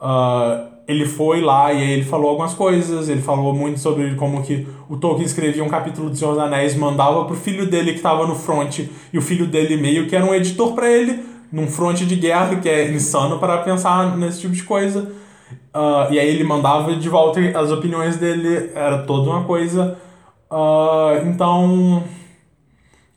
ah, 0.00 0.68
ele 0.90 1.06
foi 1.06 1.40
lá 1.40 1.72
e 1.72 1.78
aí 1.78 1.90
ele 1.92 2.04
falou 2.04 2.30
algumas 2.30 2.52
coisas, 2.54 3.08
ele 3.08 3.22
falou 3.22 3.54
muito 3.54 3.78
sobre 3.78 4.14
como 4.16 4.42
que 4.42 4.66
o 4.88 4.96
Tolkien 4.96 5.24
escrevia 5.24 5.62
um 5.62 5.68
capítulo 5.68 6.10
do 6.10 6.16
Senhor 6.16 6.32
dos 6.32 6.42
Anéis, 6.42 6.74
mandava 6.74 7.24
pro 7.24 7.36
filho 7.36 7.70
dele 7.70 7.94
que 7.94 8.00
tava 8.00 8.26
no 8.26 8.34
front, 8.34 8.80
e 9.12 9.18
o 9.18 9.22
filho 9.22 9.46
dele 9.46 9.76
meio 9.76 10.06
que 10.08 10.16
era 10.16 10.24
um 10.24 10.34
editor 10.34 10.74
para 10.74 10.90
ele, 10.90 11.24
num 11.52 11.66
front 11.66 11.98
de 12.00 12.16
guerra, 12.16 12.56
que 12.56 12.68
é 12.68 12.90
insano 12.90 13.38
para 13.38 13.58
pensar 13.58 14.16
nesse 14.16 14.40
tipo 14.40 14.54
de 14.54 14.62
coisa. 14.62 15.12
Ah, 15.72 16.08
e 16.10 16.18
aí 16.18 16.28
ele 16.28 16.44
mandava 16.44 16.94
de 16.94 17.08
volta 17.08 17.40
as 17.58 17.70
opiniões 17.70 18.16
dele, 18.16 18.70
era 18.74 18.98
toda 19.02 19.30
uma 19.30 19.44
coisa. 19.44 19.96
Ah, 20.50 21.22
então. 21.24 22.02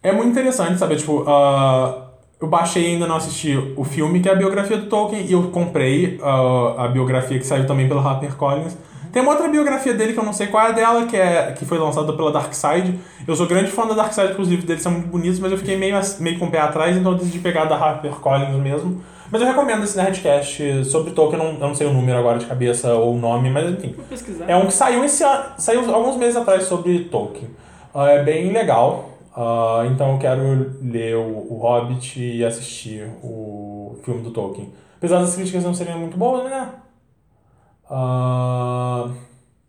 É 0.01 0.11
muito 0.11 0.31
interessante, 0.31 0.77
sabe? 0.77 0.95
Tipo, 0.95 1.23
ah, 1.27 2.12
eu 2.43 2.49
baixei 2.49 2.83
e 2.83 2.87
ainda 2.93 3.07
não 3.07 3.15
assisti 3.15 3.57
o 3.77 3.83
filme, 3.83 4.19
que 4.19 4.29
é 4.29 4.31
a 4.31 4.35
biografia 4.35 4.77
do 4.77 4.87
Tolkien, 4.87 5.25
e 5.25 5.31
eu 5.33 5.43
comprei 5.43 6.19
ah, 6.21 6.75
a 6.85 6.87
biografia 6.87 7.37
que 7.39 7.45
saiu 7.45 7.65
também 7.67 7.87
pela 7.87 8.01
HarperCollins. 8.01 8.75
Tem 9.11 9.21
uma 9.21 9.31
outra 9.33 9.47
biografia 9.47 9.93
dele 9.93 10.13
que 10.13 10.19
eu 10.19 10.23
não 10.25 10.33
sei 10.33 10.47
qual 10.47 10.65
é 10.65 10.69
a 10.69 10.71
dela, 10.71 11.05
que, 11.05 11.15
é, 11.15 11.51
que 11.51 11.65
foi 11.65 11.77
lançada 11.77 12.11
pela 12.13 12.31
Dark 12.31 12.51
Side. 12.51 12.99
Eu 13.27 13.35
sou 13.35 13.45
grande 13.45 13.69
fã 13.69 13.85
da 13.85 13.93
Dark 13.93 14.11
Side, 14.11 14.29
porque 14.29 14.41
os 14.41 14.47
livros 14.49 14.65
dele 14.67 14.79
são 14.79 14.91
muito 14.91 15.07
bonitos, 15.07 15.39
mas 15.39 15.51
eu 15.51 15.57
fiquei 15.59 15.77
meio, 15.77 15.95
ass- 15.95 16.17
meio 16.19 16.39
com 16.39 16.45
o 16.45 16.49
pé 16.51 16.59
atrás, 16.59 16.97
então 16.97 17.11
eu 17.11 17.17
decidi 17.19 17.37
pegar 17.37 17.65
da 17.65 17.75
HarperCollins 17.75 18.55
mesmo. 18.55 19.03
Mas 19.31 19.39
eu 19.41 19.47
recomendo 19.47 19.83
esse 19.83 19.95
Nerdcast 19.97 20.85
sobre 20.85 21.11
Tolkien, 21.11 21.39
eu 21.41 21.45
não, 21.47 21.53
eu 21.59 21.67
não 21.67 21.75
sei 21.75 21.85
o 21.87 21.93
número 21.93 22.17
agora 22.17 22.39
de 22.39 22.45
cabeça 22.47 22.93
ou 22.95 23.13
o 23.13 23.17
nome, 23.19 23.51
mas 23.51 23.69
enfim. 23.69 23.93
Vou 23.95 24.05
pesquisar. 24.05 24.45
É 24.47 24.55
um 24.55 24.65
que 24.65 24.73
saiu 24.73 25.03
esse 25.03 25.23
ano, 25.23 25.43
saiu 25.59 25.93
alguns 25.93 26.17
meses 26.17 26.35
atrás 26.35 26.63
sobre 26.63 26.99
Tolkien. 27.05 27.49
Ah, 27.93 28.09
é 28.09 28.23
bem 28.23 28.51
legal. 28.51 29.11
Ah, 29.35 29.83
então 29.91 30.13
eu 30.13 30.19
quero 30.19 30.75
ler 30.81 31.15
o, 31.15 31.53
o 31.53 31.57
Hobbit 31.57 32.19
e 32.21 32.45
assistir 32.45 33.09
o 33.23 33.97
filme 34.03 34.21
do 34.21 34.31
Tolkien. 34.31 34.71
Apesar 34.97 35.19
das 35.19 35.35
críticas 35.35 35.63
não 35.63 35.73
serem 35.73 35.97
muito 35.97 36.17
boas, 36.17 36.43
né? 36.45 36.69
Ah, 37.89 39.09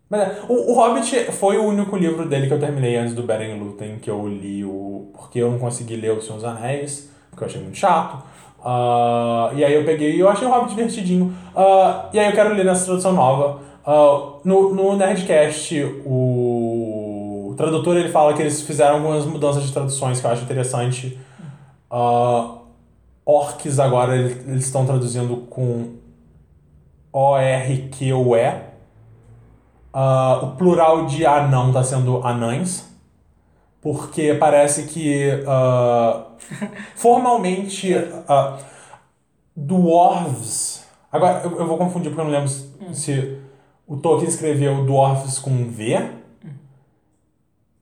mas 0.08 0.20
é, 0.20 0.42
o, 0.48 0.72
o 0.72 0.74
Hobbit 0.74 1.32
foi 1.32 1.56
o 1.56 1.64
único 1.64 1.96
livro 1.96 2.28
dele 2.28 2.46
que 2.46 2.52
eu 2.54 2.60
terminei 2.60 2.96
antes 2.96 3.14
do 3.14 3.22
Beren 3.22 3.58
Lúthien, 3.58 3.98
que 3.98 4.10
eu 4.10 4.26
li 4.28 4.64
o. 4.64 5.10
Porque 5.14 5.38
eu 5.38 5.50
não 5.50 5.58
consegui 5.58 5.96
ler 5.96 6.12
O 6.12 6.20
Senhor 6.20 6.36
dos 6.36 6.44
Anéis, 6.44 7.10
porque 7.30 7.44
eu 7.44 7.48
achei 7.48 7.60
muito 7.60 7.76
chato. 7.78 8.22
Ah, 8.62 9.50
e 9.54 9.64
aí 9.64 9.74
eu 9.74 9.84
peguei 9.84 10.14
e 10.16 10.20
eu 10.20 10.28
achei 10.28 10.46
o 10.46 10.50
Hobbit 10.50 10.74
divertidinho. 10.74 11.34
E 12.12 12.18
aí 12.18 12.26
eu 12.28 12.32
quero 12.32 12.54
ler 12.54 12.64
nessa 12.64 12.84
tradução 12.86 13.12
nova. 13.12 13.60
No, 14.44 14.74
no 14.74 14.96
Nerdcast, 14.96 15.74
o 16.06 16.53
tradutor 17.54 17.96
ele 17.96 18.08
fala 18.08 18.34
que 18.34 18.42
eles 18.42 18.62
fizeram 18.62 18.96
algumas 18.96 19.24
mudanças 19.24 19.64
de 19.64 19.72
traduções 19.72 20.20
que 20.20 20.26
eu 20.26 20.30
acho 20.30 20.42
interessante. 20.42 21.18
Ah, 21.90 22.58
orcs 23.24 23.78
agora 23.78 24.16
eles 24.16 24.64
estão 24.64 24.84
traduzindo 24.84 25.36
com 25.48 25.96
O-R-Q-U-E. 27.12 28.54
Ah, 29.92 30.40
o 30.42 30.56
plural 30.56 31.06
de 31.06 31.24
anão 31.24 31.68
está 31.68 31.82
sendo 31.82 32.24
anães. 32.26 32.92
Porque 33.80 34.34
parece 34.34 34.84
que 34.84 35.44
ah, 35.46 36.26
formalmente 36.96 37.94
ah, 38.28 38.58
dwarves. 39.54 40.84
Agora 41.12 41.42
eu, 41.44 41.58
eu 41.58 41.66
vou 41.66 41.78
confundir 41.78 42.10
porque 42.10 42.20
eu 42.20 42.24
não 42.24 42.32
lembro 42.32 42.50
se 42.94 43.38
o 43.86 43.96
Tolkien 43.96 44.28
escreveu 44.28 44.84
dwarves 44.84 45.38
com 45.38 45.68
V. 45.68 46.23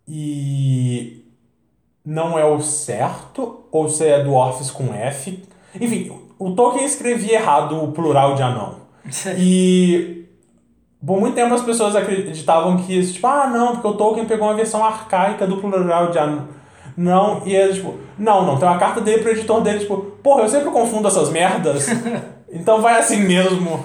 E 0.07 1.25
não 2.05 2.39
é 2.39 2.45
o 2.45 2.61
certo, 2.61 3.65
ou 3.71 3.89
se 3.89 4.07
é 4.07 4.23
dwarfs 4.23 4.71
com 4.71 4.93
F. 4.93 5.43
Enfim, 5.81 6.13
o 6.39 6.51
Tolkien 6.53 6.85
escrevia 6.85 7.35
errado 7.35 7.83
o 7.83 7.93
plural 7.93 8.35
de 8.35 8.43
anão. 8.43 8.83
E 9.39 10.23
por 11.05 11.19
muito 11.19 11.35
tempo 11.35 11.53
as 11.53 11.63
pessoas 11.63 11.97
acreditavam 11.97 12.77
que 12.77 12.97
isso, 12.97 13.15
tipo, 13.15 13.27
ah, 13.27 13.49
não, 13.49 13.73
porque 13.73 13.89
o 13.89 13.95
Tolkien 13.95 14.27
pegou 14.27 14.47
uma 14.47 14.55
versão 14.55 14.85
arcaica 14.85 15.47
do 15.47 15.57
plural 15.57 16.11
de 16.11 16.19
anão. 16.19 16.49
Não, 16.97 17.43
e 17.45 17.55
eles, 17.55 17.77
tipo, 17.77 17.95
não, 18.19 18.45
não, 18.45 18.59
tem 18.59 18.69
uma 18.69 18.79
carta 18.79 19.01
dele 19.01 19.23
pro 19.23 19.33
editor 19.33 19.61
dele, 19.63 19.81
tipo, 19.81 19.97
porra, 20.23 20.43
eu 20.43 20.49
sempre 20.49 20.71
confundo 20.71 21.09
essas 21.09 21.31
merdas, 21.31 21.89
então 22.53 22.81
vai 22.81 22.99
assim 22.99 23.21
mesmo. 23.21 23.85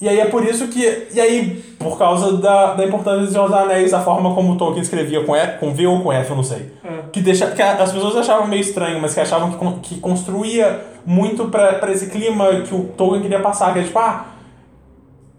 E 0.00 0.08
aí 0.08 0.20
é 0.20 0.26
por 0.26 0.44
isso 0.44 0.68
que. 0.68 1.08
E 1.12 1.20
aí, 1.20 1.62
por 1.78 1.98
causa 1.98 2.36
da, 2.36 2.74
da 2.74 2.84
importância 2.84 3.26
de 3.26 3.32
Senhor 3.32 3.48
dos 3.48 3.56
Anéis, 3.56 3.92
a 3.92 4.00
forma 4.00 4.32
como 4.34 4.56
Tolkien 4.56 4.82
escrevia 4.82 5.24
com, 5.24 5.36
e, 5.36 5.46
com 5.58 5.74
V 5.74 5.86
ou 5.86 6.00
com 6.02 6.12
F, 6.12 6.30
eu 6.30 6.36
não 6.36 6.44
sei. 6.44 6.70
Que, 7.12 7.20
deixa, 7.20 7.48
que 7.48 7.62
as 7.62 7.92
pessoas 7.92 8.16
achavam 8.16 8.46
meio 8.46 8.60
estranho, 8.60 9.00
mas 9.00 9.14
que 9.14 9.20
achavam 9.20 9.50
que, 9.50 9.94
que 9.94 10.00
construía 10.00 10.80
muito 11.04 11.46
pra 11.48 11.90
esse 11.90 12.08
clima 12.10 12.60
que 12.60 12.74
o 12.74 12.84
Tolkien 12.96 13.22
queria 13.22 13.40
passar, 13.40 13.72
que 13.72 13.80
é 13.80 13.82
tipo, 13.82 13.98
ah, 13.98 14.26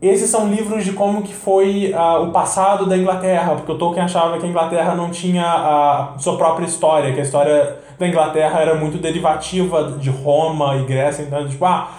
esses 0.01 0.29
são 0.29 0.49
livros 0.49 0.83
de 0.83 0.93
como 0.93 1.21
que 1.21 1.33
foi 1.33 1.93
ah, 1.95 2.19
o 2.19 2.31
passado 2.31 2.85
da 2.85 2.97
Inglaterra, 2.97 3.55
porque 3.55 3.71
o 3.71 3.77
Tolkien 3.77 4.03
achava 4.03 4.37
que 4.37 4.45
a 4.45 4.49
Inglaterra 4.49 4.95
não 4.95 5.09
tinha 5.09 5.45
a 5.45 6.15
sua 6.17 6.37
própria 6.37 6.65
história, 6.65 7.13
que 7.13 7.19
a 7.19 7.23
história 7.23 7.77
da 7.97 8.07
Inglaterra 8.07 8.61
era 8.61 8.75
muito 8.75 8.97
derivativa 8.97 9.91
de 9.99 10.09
Roma 10.09 10.77
e 10.77 10.85
Grécia, 10.85 11.23
então 11.23 11.47
tipo, 11.47 11.63
ah, 11.65 11.91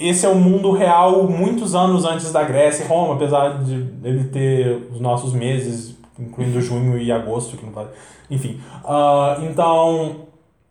esse 0.00 0.26
é 0.26 0.28
o 0.28 0.34
mundo 0.34 0.70
real 0.72 1.24
muitos 1.24 1.74
anos 1.74 2.04
antes 2.04 2.30
da 2.32 2.42
Grécia 2.42 2.84
e 2.84 2.86
Roma, 2.86 3.14
apesar 3.14 3.62
de 3.62 3.74
ele 4.04 4.24
ter 4.24 4.88
os 4.92 5.00
nossos 5.00 5.32
meses, 5.32 5.96
incluindo 6.18 6.60
junho 6.60 6.98
e 6.98 7.10
agosto, 7.10 7.56
que 7.56 7.64
não 7.64 7.72
vai... 7.72 7.86
Enfim, 8.30 8.60
ah, 8.84 9.38
então 9.42 10.16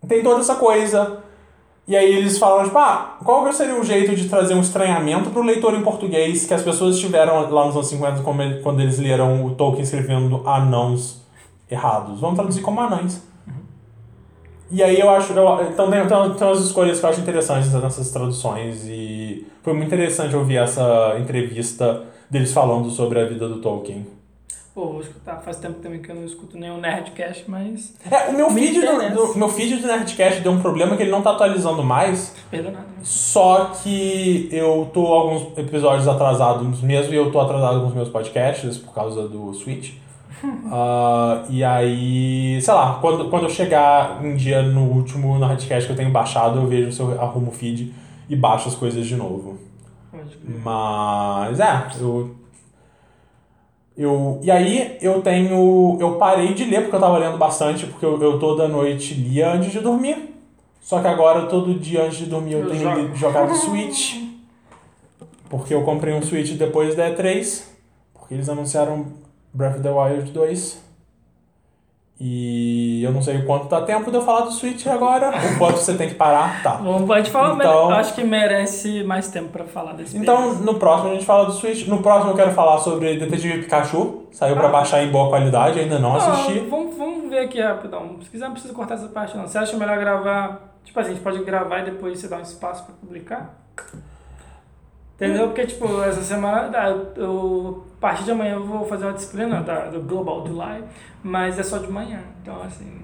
tem 0.08 0.22
toda 0.24 0.42
essa 0.42 0.56
coisa... 0.56 1.18
E 1.88 1.98
aí 1.98 2.16
eles 2.16 2.38
falam, 2.38 2.64
tipo, 2.64 2.78
ah, 2.78 3.18
qual 3.26 3.52
seria 3.52 3.74
um 3.76 3.84
jeito 3.84 4.16
de 4.16 4.30
trazer 4.30 4.54
um 4.54 4.62
estranhamento 4.62 5.32
pro 5.32 5.42
leitor 5.42 5.74
em 5.74 5.82
português 5.82 6.46
que 6.46 6.54
as 6.54 6.62
pessoas 6.62 6.98
tiveram 7.00 7.50
lá 7.50 7.66
nos 7.66 7.76
anos 7.76 7.88
50 7.88 8.22
como 8.22 8.42
ele- 8.42 8.62
quando 8.62 8.80
eles 8.82 8.98
leram 9.00 9.44
o 9.46 9.56
Tolkien 9.56 9.84
escrevendo 9.84 10.48
anãos 10.48 11.22
errados. 11.70 12.22
Vamos 12.22 12.36
traduzir 12.38 12.62
como 12.62 12.80
anães. 12.80 13.22
E 14.72 14.82
aí 14.82 15.00
eu 15.00 15.10
acho. 15.10 15.34
eu- 15.34 15.64
então 15.70 15.90
tem, 15.92 16.08
tem, 16.08 16.48
umas 16.48 16.62
escolhas 16.62 17.00
que 17.00 17.06
eu 17.06 17.10
acho 17.10 17.20
interessantes 17.22 17.72
nessas 17.74 18.10
traduções. 18.12 18.86
E 18.88 19.46
foi 19.62 19.74
muito 19.74 19.88
interessante 19.88 20.36
ouvir 20.36 20.58
essa 20.58 21.16
entrevista 21.20 22.04
deles 22.30 22.54
falando 22.54 22.90
sobre 22.90 23.20
a 23.20 23.26
vida 23.26 23.48
do 23.48 23.60
Tolkien. 23.60 24.08
Pô, 24.74 24.88
vou 24.88 25.02
escutar. 25.02 25.36
Faz 25.42 25.58
tempo 25.58 25.82
também 25.82 26.02
que 26.02 26.10
eu 26.10 26.16
não 26.16 26.24
escuto 26.24 26.58
nenhum 26.58 26.78
Nerdcast, 26.78 27.44
mas. 27.50 27.94
É, 28.10 28.30
o 28.30 28.34
meu 28.34 28.50
Me 28.50 28.62
feed, 28.68 28.80
do, 28.80 29.28
do- 29.34 29.38
meu 29.38 29.50
feed 29.50 29.76
do 29.82 29.86
Nerdcast 29.88 30.40
deu 30.40 30.54
um 30.54 30.62
problema 30.62 30.96
que 30.96 31.04
ele 31.04 31.12
não 31.12 31.22
tá 31.22 31.32
atualizando 31.32 31.84
mais. 31.84 32.34
Perdeu 32.50 32.72
nada? 32.72 32.86
Só 33.04 33.72
que 33.84 34.48
eu 34.50 34.90
tô 34.94 35.06
alguns 35.08 35.58
episódios 35.58 36.08
atrasados 36.08 36.80
mesmo 36.82 37.14
e 37.14 37.18
eu 37.18 37.30
tô 37.34 37.42
atrasado 37.42 37.82
com 37.82 37.88
os 37.88 37.94
meus 37.94 38.08
podcasts 38.08 38.78
por 38.78 38.94
causa 38.94 39.28
do 39.28 39.54
Switch. 39.54 39.96
Ah, 40.74 41.44
e 41.50 41.64
aí, 41.64 42.60
sei 42.62 42.74
lá, 42.74 42.98
quando, 43.02 43.30
quando 43.30 43.44
eu 43.44 43.50
chegar 43.50 44.24
um 44.24 44.36
dia 44.36 44.62
no 44.62 44.82
último 44.84 45.38
Nerdcast 45.38 45.86
que 45.86 45.92
eu 45.94 45.98
tenho 45.98 46.10
baixado, 46.12 46.60
eu 46.60 46.66
vejo 46.68 46.92
se 46.92 47.00
eu 47.02 47.22
arrumo 47.22 47.52
o 47.52 47.54
feed 47.54 47.94
e 48.30 48.36
baixo 48.36 48.70
as 48.70 48.76
coisas 48.76 49.06
de 49.06 49.16
novo. 49.16 49.58
Mas 50.64 51.60
é, 51.60 51.88
eu. 52.00 52.36
Eu, 53.98 54.40
e 54.42 54.50
aí 54.50 54.98
eu 55.02 55.22
tenho. 55.22 55.98
Eu 56.00 56.16
parei 56.16 56.54
de 56.54 56.64
ler 56.64 56.82
porque 56.82 56.96
eu 56.96 57.00
tava 57.00 57.18
lendo 57.18 57.38
bastante, 57.38 57.86
porque 57.86 58.06
eu, 58.06 58.20
eu 58.22 58.40
toda 58.40 58.68
noite 58.68 59.14
lia 59.14 59.52
antes 59.54 59.72
de 59.72 59.80
dormir. 59.80 60.34
Só 60.82 61.00
que 61.02 61.08
agora 61.08 61.46
todo 61.46 61.74
dia 61.76 62.04
antes 62.06 62.18
de 62.18 62.26
dormir 62.26 62.54
eu, 62.54 62.62
Eu 62.62 62.70
tenho 62.70 62.82
jogo. 62.82 63.16
jogado 63.16 63.54
Switch. 63.56 64.16
Porque 65.50 65.74
eu 65.74 65.84
comprei 65.84 66.14
um 66.14 66.22
Switch 66.22 66.54
depois 66.54 66.96
da 66.96 67.12
E3. 67.12 67.64
Porque 68.14 68.34
eles 68.34 68.50
anunciaram 68.50 69.06
Breath 69.54 69.76
of 69.76 69.84
the 69.84 69.90
Wild 69.92 70.32
2. 70.32 70.92
E 72.24 73.02
eu 73.04 73.12
não 73.12 73.20
sei 73.22 73.38
o 73.38 73.46
quanto 73.48 73.68
dá 73.68 73.82
tempo 73.82 74.12
de 74.12 74.18
eu 74.18 74.22
falar 74.22 74.42
do 74.42 74.52
Switch 74.52 74.86
agora, 74.86 75.32
o 75.32 75.58
quanto 75.58 75.78
você 75.80 75.96
tem 75.96 76.08
que 76.08 76.14
parar, 76.14 76.62
tá. 76.62 76.76
Bom, 76.76 77.04
pode 77.08 77.32
falar, 77.32 77.56
Então- 77.56 77.90
eu 77.90 77.96
acho 77.96 78.14
que 78.14 78.24
merece 78.24 79.04
mais 79.04 79.30
tempo 79.30 79.50
pra 79.50 79.64
falar 79.64 79.94
desse 79.94 80.16
Então, 80.18 80.54
no 80.54 80.76
próximo 80.76 81.10
a 81.10 81.14
gente 81.16 81.26
fala 81.26 81.46
do 81.46 81.52
Switch. 81.54 81.88
No 81.88 82.00
próximo 82.04 82.32
eu 82.32 82.36
quero 82.36 82.52
falar 82.52 82.78
sobre 82.78 83.18
Detetive 83.18 83.64
Pikachu. 83.64 84.28
Saiu 84.32 84.56
pra 84.56 84.68
Ah. 84.68 84.72
baixar 84.72 85.02
em 85.04 85.10
boa 85.10 85.30
qualidade, 85.30 85.80
ainda 85.80 85.98
não 85.98 86.12
Não, 86.12 86.18
assisti. 86.18 86.60
vamos, 86.60 86.96
vamos 86.96 87.28
ver 87.28 87.40
aqui 87.40 87.60
rapidão. 87.60 88.18
Se 88.22 88.30
quiser, 88.30 88.46
não 88.46 88.52
precisa 88.54 88.74
cortar 88.74 88.94
essa 88.94 89.08
parte, 89.08 89.36
não. 89.36 89.48
Você 89.48 89.58
acha 89.58 89.76
melhor 89.76 89.98
gravar. 89.98 90.70
Tipo 90.84 91.00
assim, 91.00 91.10
a 91.10 91.14
gente 91.14 91.24
pode 91.24 91.44
gravar 91.44 91.80
e 91.80 91.86
depois 91.86 92.20
você 92.20 92.28
dá 92.28 92.38
um 92.38 92.42
espaço 92.42 92.84
pra 92.86 92.94
publicar? 93.02 93.56
Entendeu? 95.16 95.48
Porque, 95.48 95.66
tipo, 95.66 96.04
essa 96.04 96.22
semana, 96.22 96.70
tá, 96.70 96.88
eu, 97.16 97.84
partir 98.02 98.24
de 98.24 98.32
amanhã 98.32 98.56
eu 98.56 98.66
vou 98.66 98.86
fazer 98.86 99.06
uma 99.06 99.14
disciplina 99.14 99.62
da, 99.62 99.86
do 99.86 100.02
Global 100.02 100.46
July, 100.46 100.84
mas 101.24 101.60
é 101.60 101.64
só 101.64 101.78
de 101.78 101.90
manhã. 101.90 102.20
Então, 102.42 102.62
assim, 102.64 103.02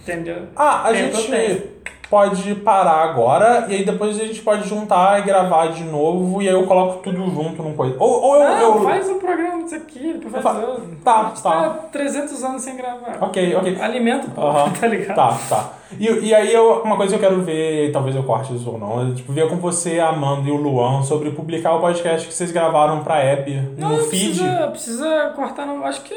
entendeu? 0.00 0.46
Ah, 0.54 0.88
a 0.88 0.92
Tempo 0.92 1.16
eu 1.16 1.22
gente. 1.22 1.70
Pode 2.08 2.54
parar 2.56 3.02
agora 3.02 3.66
e 3.68 3.74
aí 3.74 3.84
depois 3.84 4.18
a 4.20 4.24
gente 4.24 4.40
pode 4.42 4.68
juntar 4.68 5.18
e 5.18 5.22
gravar 5.22 5.68
de 5.68 5.82
novo 5.84 6.40
e 6.40 6.48
aí 6.48 6.54
eu 6.54 6.64
coloco 6.66 7.02
tudo 7.02 7.28
junto 7.30 7.62
num 7.62 7.74
coisa. 7.74 7.96
Ou, 7.98 8.22
ou 8.22 8.36
eu, 8.36 8.48
Não, 8.48 8.76
eu- 8.76 8.82
faz 8.84 9.08
um 9.08 9.18
programa 9.18 9.62
disso 9.64 9.74
aqui, 9.76 10.14
professor. 10.18 10.80
Tá, 11.04 11.20
A 11.20 11.24
gente 11.28 11.42
tá. 11.42 11.70
300 11.90 12.44
anos 12.44 12.62
sem 12.62 12.76
gravar. 12.76 13.18
Ok, 13.20 13.54
ok. 13.56 13.78
Alimenta 13.80 14.26
o 14.28 14.30
povo, 14.30 14.46
Aham. 14.48 14.70
tá 14.80 14.86
ligado? 14.86 15.16
Tá, 15.16 15.38
tá. 15.48 15.70
E, 15.98 16.04
e 16.06 16.34
aí 16.34 16.52
eu, 16.52 16.82
uma 16.82 16.96
coisa 16.96 17.16
que 17.16 17.24
eu 17.24 17.28
quero 17.30 17.42
ver, 17.42 17.92
talvez 17.92 18.14
eu 18.16 18.22
corte 18.24 18.54
isso 18.54 18.68
ou 18.70 18.78
não, 18.78 19.08
é 19.08 19.14
tipo, 19.14 19.32
ver 19.32 19.48
com 19.48 19.56
você, 19.56 20.00
a 20.00 20.08
Amanda 20.08 20.48
e 20.48 20.52
o 20.52 20.56
Luan 20.56 21.02
sobre 21.02 21.30
publicar 21.30 21.74
o 21.74 21.80
podcast 21.80 22.26
que 22.26 22.34
vocês 22.34 22.50
gravaram 22.50 23.04
pra 23.04 23.18
Abby 23.32 23.54
Não, 23.78 23.90
no 23.90 23.96
não 23.98 24.04
feed. 24.04 24.38
precisa, 24.38 24.66
precisa 24.68 25.32
cortar, 25.36 25.64
não. 25.66 25.84
Acho 25.84 26.02
que 26.02 26.14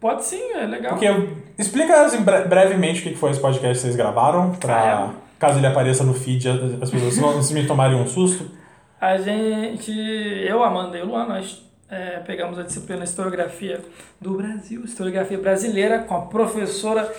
pode 0.00 0.24
sim, 0.24 0.40
é 0.52 0.64
legal. 0.66 0.92
Porque 0.92 1.30
explica 1.58 2.02
assim, 2.02 2.22
bre- 2.22 2.42
brevemente 2.44 3.00
o 3.00 3.02
que 3.02 3.14
foi 3.16 3.30
esse 3.32 3.40
podcast 3.40 3.74
que 3.74 3.80
vocês 3.82 3.96
gravaram, 3.96 4.50
pra 4.52 4.74
Ah, 4.76 5.08
caso 5.38 5.58
ele 5.58 5.66
apareça 5.66 6.04
no 6.04 6.14
feed, 6.14 6.48
as 6.48 6.82
as 6.82 6.90
pessoas 6.90 7.16
não 7.16 7.42
se 7.42 7.54
me 7.54 7.66
tomarem 7.66 7.96
um 7.96 8.06
susto. 8.06 8.50
A 9.00 9.16
gente, 9.16 9.92
eu, 9.92 10.62
Amanda 10.64 10.98
e 10.98 11.02
o 11.02 11.06
Luan, 11.06 11.26
nós 11.26 11.62
é, 11.88 12.18
pegamos 12.20 12.58
a 12.58 12.62
disciplina 12.62 13.04
Historiografia 13.04 13.80
do 14.20 14.36
Brasil, 14.36 14.84
Historiografia 14.84 15.38
Brasileira, 15.38 16.00
com 16.00 16.16
a 16.16 16.22
professora 16.22 17.12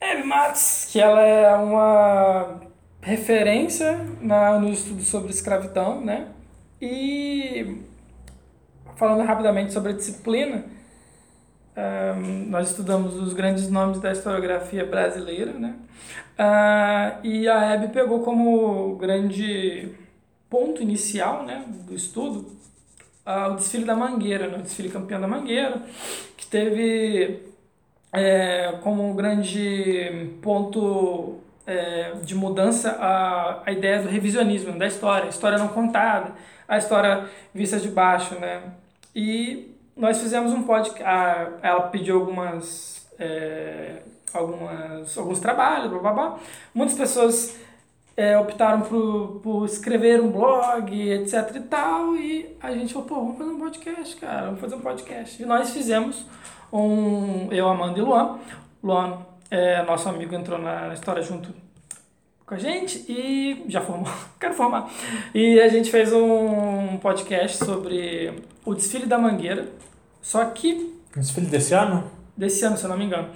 Hebe 0.00 0.22
Matos, 0.22 0.88
que 0.90 0.98
ela 0.98 1.20
é 1.20 1.54
uma 1.54 2.60
referência 3.02 3.98
na, 4.20 4.58
no 4.58 4.70
estudo 4.70 5.02
sobre 5.02 5.30
escravidão, 5.30 6.00
né? 6.00 6.28
E 6.80 7.82
falando 8.96 9.22
rapidamente 9.26 9.72
sobre 9.72 9.92
a 9.92 9.94
disciplina, 9.94 10.64
Ahn, 11.76 12.48
nós 12.48 12.70
estudamos 12.70 13.14
os 13.16 13.32
grandes 13.32 13.70
nomes 13.70 14.00
da 14.00 14.12
historiografia 14.12 14.84
brasileira, 14.84 15.52
né? 15.52 15.76
Ah, 16.36 17.18
e 17.22 17.48
a 17.48 17.72
Hebe 17.72 17.88
pegou 17.88 18.20
como 18.22 18.96
grande 18.96 19.90
ponto 20.48 20.82
inicial 20.82 21.44
né, 21.44 21.64
do 21.86 21.94
estudo 21.94 22.60
ah, 23.24 23.48
o 23.48 23.54
desfile 23.56 23.84
da 23.84 23.94
Mangueira, 23.94 24.48
né, 24.48 24.58
o 24.58 24.62
desfile 24.62 24.88
campeão 24.88 25.20
da 25.20 25.28
Mangueira, 25.28 25.82
que 26.36 26.46
teve 26.46 27.42
é, 28.12 28.78
como 28.82 29.14
grande 29.14 30.30
ponto 30.42 31.38
é, 31.66 32.12
de 32.24 32.34
mudança 32.34 32.90
a, 32.92 33.62
a 33.64 33.72
ideia 33.72 34.02
do 34.02 34.08
revisionismo, 34.08 34.76
da 34.78 34.86
história, 34.86 35.26
a 35.26 35.28
história 35.28 35.58
não 35.58 35.68
contada, 35.68 36.32
a 36.66 36.78
história 36.78 37.28
vista 37.54 37.78
de 37.78 37.88
baixo, 37.88 38.34
né? 38.36 38.62
E 39.14 39.69
nós 40.00 40.18
fizemos 40.18 40.52
um 40.52 40.62
podcast, 40.62 41.04
ela 41.62 41.82
pediu 41.82 42.18
algumas, 42.18 43.06
é, 43.18 43.98
algumas, 44.32 45.16
alguns 45.18 45.38
trabalhos, 45.38 45.90
blá, 45.90 45.98
blá, 46.00 46.12
blá. 46.12 46.38
Muitas 46.74 46.96
pessoas 46.96 47.60
é, 48.16 48.38
optaram 48.38 48.80
por, 48.80 49.40
por 49.42 49.66
escrever 49.66 50.22
um 50.22 50.30
blog, 50.30 50.90
etc 50.90 51.54
e 51.54 51.60
tal, 51.60 52.16
e 52.16 52.56
a 52.62 52.72
gente 52.72 52.94
falou, 52.94 53.08
pô, 53.08 53.14
vamos 53.16 53.38
fazer 53.38 53.50
um 53.50 53.58
podcast, 53.58 54.16
cara, 54.16 54.46
vamos 54.46 54.60
fazer 54.60 54.74
um 54.74 54.80
podcast. 54.80 55.42
E 55.42 55.44
nós 55.44 55.70
fizemos 55.70 56.24
um, 56.72 57.52
eu, 57.52 57.68
Amanda 57.68 57.98
e 57.98 58.02
Luan. 58.02 58.38
Luan, 58.82 59.18
é, 59.50 59.82
nosso 59.82 60.08
amigo, 60.08 60.34
entrou 60.34 60.58
na, 60.58 60.88
na 60.88 60.94
história 60.94 61.22
junto 61.22 61.52
com 62.46 62.54
a 62.54 62.58
gente 62.58 63.04
e 63.06 63.64
já 63.68 63.82
formou, 63.82 64.10
quero 64.40 64.54
formar. 64.54 64.90
E 65.34 65.60
a 65.60 65.68
gente 65.68 65.90
fez 65.90 66.10
um 66.10 66.96
podcast 66.96 67.62
sobre 67.62 68.32
o 68.64 68.74
desfile 68.74 69.04
da 69.04 69.18
Mangueira, 69.18 69.68
só 70.22 70.44
que 70.46 70.98
Desfile 71.14 71.46
desse 71.46 71.74
ano? 71.74 72.10
desse 72.36 72.64
ano, 72.64 72.76
se 72.76 72.84
eu 72.84 72.90
não 72.90 72.96
me 72.96 73.04
engano. 73.04 73.28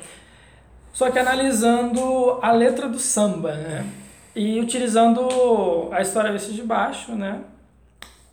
Só 0.92 1.10
que 1.10 1.18
analisando 1.18 2.38
a 2.40 2.52
letra 2.52 2.88
do 2.88 2.98
samba, 2.98 3.52
né? 3.52 3.86
E 4.34 4.58
utilizando 4.60 5.90
a 5.92 6.00
história 6.00 6.32
vista 6.32 6.52
de 6.52 6.62
baixo, 6.62 7.12
né? 7.12 7.40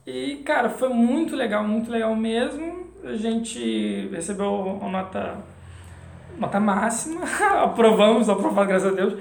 E, 0.08 0.38
cara, 0.38 0.70
foi 0.70 0.90
muito 0.90 1.36
legal, 1.36 1.64
muito 1.68 1.92
legal 1.92 2.16
mesmo. 2.16 2.88
A 3.04 3.16
gente 3.16 4.08
recebeu 4.12 4.52
uma 4.52 4.90
nota, 4.90 5.38
nota 6.38 6.60
máxima, 6.60 7.22
aprovamos, 7.64 8.30
aprovado, 8.30 8.68
graças 8.68 8.94
a 8.94 8.96
Deus. 8.96 9.20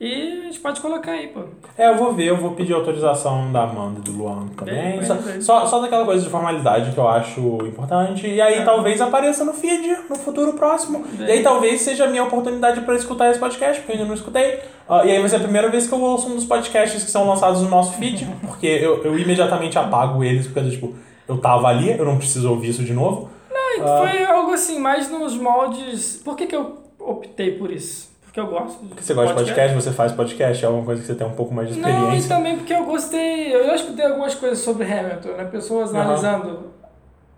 E 0.00 0.14
a 0.40 0.44
gente 0.46 0.58
pode 0.60 0.80
colocar 0.80 1.12
aí, 1.12 1.26
pô. 1.28 1.40
É, 1.76 1.88
eu 1.90 1.96
vou 1.98 2.14
ver, 2.14 2.24
eu 2.24 2.36
vou 2.38 2.52
pedir 2.52 2.72
autorização 2.72 3.52
da 3.52 3.64
Amanda 3.64 3.98
e 3.98 4.02
do 4.02 4.12
Luan 4.12 4.46
também. 4.56 4.96
Bem, 4.98 5.04
só, 5.04 5.14
bem, 5.14 5.40
só, 5.42 5.66
só 5.66 5.78
daquela 5.78 6.06
coisa 6.06 6.24
de 6.24 6.30
formalidade 6.30 6.92
que 6.92 6.96
eu 6.98 7.06
acho 7.06 7.38
importante. 7.66 8.26
E 8.26 8.40
aí 8.40 8.54
É. 8.60 8.64
talvez 8.64 8.98
apareça 8.98 9.44
no 9.44 9.52
feed 9.52 9.98
no 10.08 10.16
futuro 10.16 10.54
próximo. 10.54 11.04
Bem. 11.12 11.26
E 11.28 11.30
aí 11.32 11.42
talvez 11.42 11.82
seja 11.82 12.04
a 12.04 12.08
minha 12.08 12.24
oportunidade 12.24 12.80
para 12.80 12.94
escutar 12.94 13.30
esse 13.30 13.38
podcast, 13.38 13.78
porque 13.82 13.92
eu 13.92 13.96
ainda 13.96 14.08
não 14.08 14.14
escutei. 14.14 14.60
Ah, 14.88 15.04
e 15.04 15.10
aí 15.10 15.20
vai 15.20 15.28
ser 15.28 15.36
a 15.36 15.40
primeira 15.40 15.68
vez 15.68 15.86
que 15.86 15.92
eu 15.92 16.00
ouço 16.00 16.30
um 16.30 16.34
dos 16.34 16.46
podcasts 16.46 17.04
que 17.04 17.10
são 17.10 17.28
lançados 17.28 17.60
no 17.60 17.68
nosso 17.68 17.92
feed, 17.98 18.26
porque 18.40 18.66
eu, 18.66 19.04
eu 19.04 19.18
imediatamente 19.18 19.78
apago 19.78 20.24
eles, 20.24 20.46
porque 20.46 20.66
tipo, 20.70 20.94
eu 21.28 21.36
tava 21.36 21.68
ali, 21.68 21.90
eu 21.90 22.06
não 22.06 22.16
preciso 22.16 22.48
ouvir 22.50 22.70
isso 22.70 22.82
de 22.84 22.94
novo. 22.94 23.28
Aí 23.50 23.82
Ah. 23.82 23.98
Foi 24.08 24.24
algo 24.24 24.50
assim, 24.52 24.78
mais 24.78 25.10
nos 25.10 25.36
moldes. 25.36 26.16
Por 26.24 26.36
que, 26.36 26.46
que 26.46 26.56
eu 26.56 26.78
optei 26.98 27.50
por 27.52 27.70
isso? 27.70 28.09
Porque 28.30 28.38
eu 28.38 28.46
gosto 28.46 28.78
Porque 28.86 29.02
você 29.02 29.12
gosta 29.12 29.34
de 29.34 29.40
podcast, 29.42 29.74
você 29.74 29.90
faz 29.90 30.12
podcast, 30.12 30.64
é 30.64 30.68
alguma 30.68 30.84
coisa 30.84 31.00
que 31.00 31.06
você 31.08 31.16
tem 31.16 31.26
um 31.26 31.32
pouco 31.34 31.52
mais 31.52 31.68
de 31.68 31.80
Não, 31.80 31.88
e 31.88 31.92
experiência. 31.92 32.28
também 32.36 32.56
porque 32.58 32.72
eu 32.72 32.84
gostei. 32.84 33.52
Eu 33.52 33.66
já 33.66 33.74
escutei 33.74 34.06
algumas 34.06 34.36
coisas 34.36 34.60
sobre 34.60 34.84
Hamilton, 34.84 35.30
né? 35.30 35.44
Pessoas 35.46 35.90
Aham. 35.92 36.00
analisando. 36.02 36.70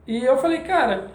E 0.07 0.23
eu 0.23 0.37
falei, 0.37 0.59
cara, 0.61 1.07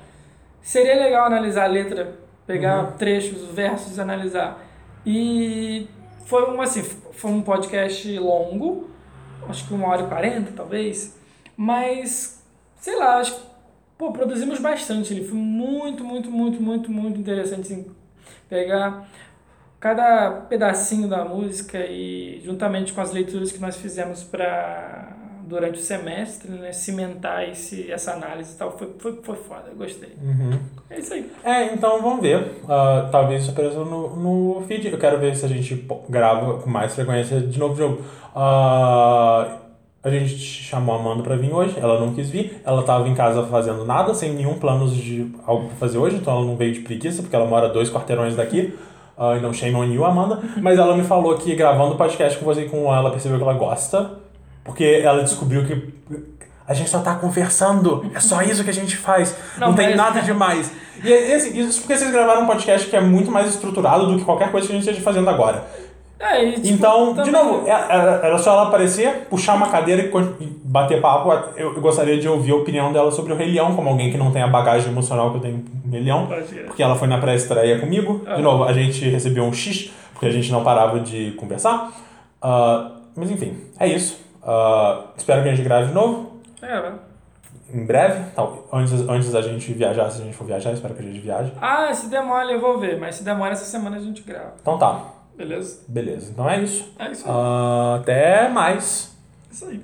seria 0.62 0.96
legal 0.96 1.28
analisar 1.28 1.66
a 1.66 1.68
letra, 1.68 2.16
pegar 2.48 2.86
Uhum. 2.86 2.92
trechos, 2.94 3.44
versos 3.54 3.98
e 3.98 4.02
analisar. 4.02 4.60
E 5.06 5.88
foi 6.26 6.50
um, 6.50 6.60
assim, 6.60 6.82
foi 6.84 7.30
um 7.30 7.42
podcast 7.44 8.18
longo, 8.18 8.90
acho 9.48 9.68
que 9.68 9.74
uma 9.76 9.90
hora 9.90 10.02
e 10.02 10.08
quarenta, 10.08 10.52
talvez. 10.56 11.16
Mas, 11.56 12.44
sei 12.82 12.96
lá, 12.98 13.18
acho 13.20 13.36
que, 13.36 13.42
pô, 13.96 14.12
produzimos 14.12 14.60
bastante. 14.60 15.14
Ele 15.14 15.24
foi 15.24 15.38
muito, 15.38 16.04
muito, 16.04 16.32
muito, 16.32 16.60
muito, 16.64 16.92
muito 16.92 17.20
interessante, 17.20 17.62
assim, 17.74 17.92
pegar 18.50 19.08
cada 19.80 20.32
pedacinho 20.50 21.08
da 21.08 21.24
música 21.24 21.80
e 21.86 22.42
juntamente 22.44 22.94
com 22.94 23.02
as 23.02 23.12
leituras 23.12 23.52
que 23.52 23.60
nós 23.60 23.78
fizemos 23.78 24.24
para 24.24 25.16
durante 25.48 25.80
o 25.80 25.82
semestre, 25.82 26.52
né, 26.52 26.74
cimentar 26.74 27.48
esse, 27.50 27.90
essa 27.90 28.12
análise 28.12 28.54
e 28.54 28.58
tal, 28.58 28.78
foi, 28.78 28.94
foi, 29.00 29.20
foi 29.24 29.36
foda, 29.36 29.72
gostei. 29.78 30.10
Uhum. 30.22 30.60
É 30.90 31.00
isso 31.00 31.14
aí. 31.14 31.32
É, 31.44 31.74
então 31.74 32.02
vamos 32.02 32.22
ver. 32.22 32.62
Ah, 32.68 33.08
talvez 33.12 33.44
isso 33.44 33.52
apareça 33.52 33.80
no, 33.80 34.16
no 34.16 34.62
feed. 34.68 34.92
Eu 34.92 34.98
quero 34.98 35.18
ver 35.20 35.36
se 35.36 35.46
a 35.46 35.50
gente 35.50 35.88
grava 36.10 36.60
com 36.60 36.70
mais 36.70 36.94
frequência 36.94 37.40
de 37.40 37.58
novo 37.58 37.80
novo. 37.80 38.02
Ah, 38.36 39.60
a 40.04 40.10
gente 40.10 40.38
chamou 40.38 40.96
a 40.96 41.00
Amanda 41.00 41.24
pra 41.24 41.36
vir 41.36 41.52
hoje, 41.52 41.76
ela 41.80 42.00
não 42.00 42.14
quis 42.14 42.30
vir. 42.30 42.62
Ela 42.66 42.84
tava 42.84 43.08
em 43.08 43.16
casa 43.16 43.44
fazendo 43.44 43.84
nada, 43.84 44.14
sem 44.14 44.34
nenhum 44.34 44.56
plano 44.56 44.90
de 44.90 45.32
algo 45.46 45.68
pra 45.68 45.76
fazer 45.78 45.98
hoje, 45.98 46.18
então 46.18 46.34
ela 46.34 46.46
não 46.46 46.56
veio 46.56 46.74
de 46.74 46.82
preguiça, 46.82 47.22
porque 47.22 47.36
ela 47.36 47.46
mora 47.46 47.68
dois 47.70 47.90
quarteirões 47.90 48.36
daqui. 48.36 48.74
Ah, 49.18 49.36
então, 49.38 49.52
shame 49.52 49.76
on 49.76 49.86
you, 49.86 50.06
Amanda. 50.06 50.40
Mas 50.62 50.78
ela 50.78 50.96
me 50.96 51.04
falou 51.04 51.36
que 51.36 51.56
gravando 51.56 51.94
o 51.96 51.98
podcast 51.98 52.38
com 52.38 52.46
você 52.46 52.62
e 52.62 52.70
com 52.70 52.94
ela, 52.94 53.10
percebeu 53.10 53.38
que 53.38 53.44
ela 53.44 53.54
gosta. 53.54 54.12
Porque 54.64 55.02
ela 55.04 55.24
descobriu 55.24 55.66
que 55.66 55.94
a 56.68 56.74
gente 56.74 56.90
só 56.90 57.00
tá 57.00 57.16
conversando. 57.16 58.06
É 58.14 58.20
só 58.20 58.42
isso 58.42 58.64
que 58.64 58.70
a 58.70 58.74
gente 58.74 58.96
faz. 58.98 59.36
Não, 59.58 59.70
Não, 59.70 59.76
tem 59.76 59.88
mas- 59.88 59.96
nada 59.98 60.22
demais. 60.22 60.72
E 61.04 61.12
é- 61.12 61.36
assim, 61.36 61.58
isso 61.60 61.80
porque 61.82 61.96
vocês 61.98 62.12
gravaram 62.12 62.44
um 62.44 62.48
podcast 62.48 62.88
que 62.90 62.96
é 62.96 63.02
muito 63.02 63.32
mais 63.32 63.48
estruturado 63.50 64.08
do 64.08 64.18
que 64.18 64.26
qualquer 64.26 64.52
coisa 64.52 64.68
que 64.68 64.74
a 64.74 64.76
gente 64.76 64.84
esteja 64.88 65.02
fazendo 65.04 65.30
agora. 65.30 65.64
É, 66.20 66.44
e, 66.44 66.54
tipo, 66.54 66.68
Então, 66.68 67.10
de 67.14 67.16
também- 67.16 67.32
novo, 67.32 67.68
é- 67.68 67.72
era, 67.72 68.12
era 68.24 68.38
só 68.40 68.54
ela 68.54 68.68
aparecer, 68.70 69.28
puxar 69.30 69.56
uma 69.56 69.70
cadeira 69.70 70.02
e 70.40 70.46
bater 70.64 71.00
papo. 71.00 71.32
Eu, 71.56 71.76
eu 71.76 71.82
gostaria 71.82 72.18
de 72.20 72.28
ouvir 72.28 72.52
a 72.52 72.56
opinião 72.56 72.92
dela 72.92 73.12
sobre 73.12 73.34
o 73.34 73.36
Rei 73.36 73.52
Leão, 73.52 73.76
como 73.76 73.88
alguém 73.90 74.12
que 74.12 74.18
não 74.18 74.32
tem 74.32 74.42
a 74.42 74.48
bagagem 74.48 74.92
emocional 74.92 75.30
que 75.32 75.38
eu 75.38 75.42
tenho 75.42 75.64
com 75.82 75.88
o 75.88 75.92
Rei 75.92 76.02
Leão. 76.04 76.28
Porque 76.66 76.82
ela 76.82 76.96
foi 76.96 77.08
na 77.08 77.20
pré-estreia 77.20 77.80
comigo. 77.80 78.24
Ah. 78.26 78.36
De 78.36 78.42
novo, 78.42 78.64
a 78.64 78.74
gente 78.74 79.08
recebeu 79.08 79.44
um 79.44 79.54
X, 79.54 79.92
porque 80.14 80.26
a 80.26 80.32
gente 80.32 80.52
não 80.52 80.64
parava 80.64 81.00
de 81.00 81.32
conversar. 81.38 81.92
Ah, 82.42 82.92
mas 83.16 83.30
enfim, 83.30 83.56
é 83.80 83.88
isso. 83.88 84.20
Ah, 84.44 85.04
espero 85.16 85.44
que 85.44 85.50
a 85.50 85.56
gente 85.56 85.64
grave 85.64 85.88
de 85.90 85.94
novo. 85.94 86.38
É, 86.62 86.82
né? 86.82 86.94
em 87.74 87.86
breve, 87.86 88.24
tal, 88.34 88.66
antes, 88.72 88.94
antes 89.10 89.32
da 89.32 89.42
gente 89.42 89.74
viajar, 89.74 90.10
se 90.10 90.22
a 90.22 90.26
gente 90.26 90.38
for 90.38 90.48
viajar, 90.48 90.72
espero 90.72 90.94
que 90.94 91.02
a 91.02 91.06
gente 91.06 91.20
viaje. 91.20 91.52
Ah, 91.62 91.94
se 91.94 92.08
demora 92.10 92.50
eu 92.50 92.62
vou 92.62 92.80
ver, 92.80 92.98
mas 92.98 93.16
se 93.16 93.24
demora 93.26 93.52
essa 93.52 93.66
semana 93.66 93.98
a 93.98 94.00
gente 94.00 94.22
grava. 94.22 94.54
Então 94.62 94.78
tá, 94.78 95.02
Beleza? 95.38 95.80
beleza. 95.88 96.32
Então 96.32 96.50
é 96.50 96.62
isso. 96.62 96.92
É 96.98 97.12
isso 97.12 97.26
aí. 97.26 97.32
Ah, 97.34 97.98
até 98.02 98.50
mais. 98.50 99.16
Isso 99.52 99.66
aí. 99.66 99.80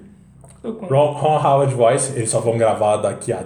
Ron, 0.63 1.11
Ron 1.11 1.37
Howard 1.45 1.73
Voice, 1.75 2.13
eles 2.15 2.29
só 2.29 2.39
vão 2.39 2.57
gravar 2.57 2.97
daqui 2.97 3.31
a 3.33 3.43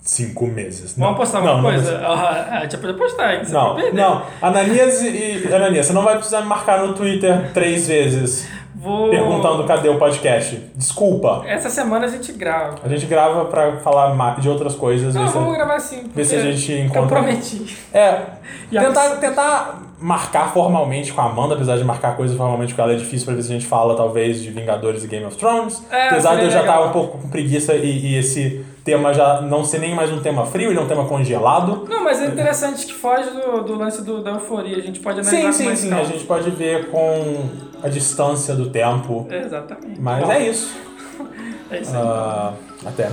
cinco 0.00 0.46
meses. 0.46 0.96
Vamos 0.96 1.10
Não, 1.12 1.16
postar 1.18 1.40
não, 1.42 1.54
uma 1.54 1.62
não 1.62 1.70
coisa? 1.70 1.98
Ah, 1.98 2.58
a 2.58 2.62
gente 2.62 2.78
pode 2.78 2.94
postar, 2.98 3.34
hein? 3.34 3.44
Você 3.44 3.52
Não, 3.52 3.92
não. 3.92 4.22
Ananias 4.40 5.02
e. 5.02 5.46
Ananias, 5.54 5.86
você 5.86 5.92
não 5.92 6.02
vai 6.02 6.16
precisar 6.16 6.40
me 6.40 6.46
marcar 6.48 6.84
no 6.86 6.94
Twitter 6.94 7.52
três 7.52 7.86
vezes 7.86 8.48
Vou... 8.80 9.10
perguntando 9.10 9.64
cadê 9.64 9.88
o 9.88 9.98
podcast. 9.98 10.56
Desculpa. 10.74 11.42
Essa 11.46 11.68
semana 11.68 12.06
a 12.06 12.08
gente 12.08 12.32
grava. 12.32 12.76
A 12.82 12.88
gente 12.88 13.06
grava 13.06 13.44
pra 13.44 13.76
falar 13.78 14.38
de 14.40 14.48
outras 14.48 14.74
coisas. 14.74 15.14
Não, 15.14 15.22
ver 15.22 15.28
se- 15.28 15.34
vamos 15.34 15.54
gravar 15.54 15.78
sim. 15.80 16.10
ver 16.14 16.24
se 16.24 16.34
a 16.36 16.40
gente 16.40 16.72
Eu 16.72 16.84
encontra- 16.86 17.20
prometi. 17.20 17.76
É. 17.92 18.20
Tentar, 18.70 19.08
tentar 19.16 19.82
marcar 20.00 20.52
formalmente 20.52 21.12
com 21.12 21.20
a 21.20 21.24
Amanda, 21.24 21.54
apesar 21.56 21.76
de 21.76 21.82
marcar 21.84 22.16
coisas 22.16 22.36
formalmente 22.36 22.72
com 22.72 22.80
ela 22.80 22.92
é 22.92 22.96
difícil 22.96 23.26
pra 23.26 23.34
ver 23.34 23.42
se 23.42 23.50
a 23.50 23.52
gente 23.52 23.66
fala, 23.66 23.96
talvez, 23.96 24.40
de 24.40 24.50
Vingadores 24.50 25.02
e 25.04 25.08
Game 25.08 25.26
of 25.26 25.36
Thrones. 25.36 25.84
É, 25.90 26.06
apesar 26.08 26.36
de 26.36 26.44
eu 26.44 26.50
já 26.50 26.60
estar 26.60 26.74
legal. 26.76 26.88
um 26.88 26.92
pouco 26.92 27.18
com 27.18 27.28
preguiça 27.28 27.74
e, 27.74 28.06
e 28.12 28.16
esse 28.16 28.64
tema 28.84 29.12
já 29.12 29.40
não 29.42 29.64
ser 29.64 29.78
nem 29.80 29.92
mais 29.94 30.10
um 30.12 30.20
tema 30.20 30.46
frio, 30.46 30.70
ele 30.70 30.78
é 30.78 30.82
um 30.82 30.86
tema 30.86 31.04
congelado. 31.04 31.84
Não, 31.88 32.04
mas 32.04 32.22
é 32.22 32.26
interessante 32.26 32.86
que 32.86 32.94
foge 32.94 33.28
do, 33.30 33.62
do 33.64 33.74
lance 33.76 34.02
do- 34.04 34.22
da 34.22 34.30
euforia. 34.30 34.76
A 34.76 34.80
gente 34.80 35.00
pode 35.00 35.18
analisar 35.20 35.52
Sim, 35.52 35.64
sim, 35.70 35.76
sim. 35.76 35.88
calma. 35.90 36.04
A 36.04 36.06
gente 36.06 36.24
pode 36.24 36.50
ver 36.50 36.90
com 36.90 37.48
a 37.82 37.88
distância 37.88 38.54
do 38.54 38.70
tempo. 38.70 39.26
Exatamente. 39.30 40.00
Mas 40.00 40.24
Bom, 40.24 40.32
é 40.32 40.48
isso. 40.48 40.74
É 41.70 41.82
isso 41.82 41.96
aí. 41.96 42.02
Ah, 42.02 42.52
até. 42.84 43.08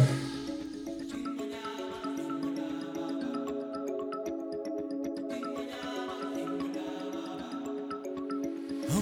Oh, 8.90 9.02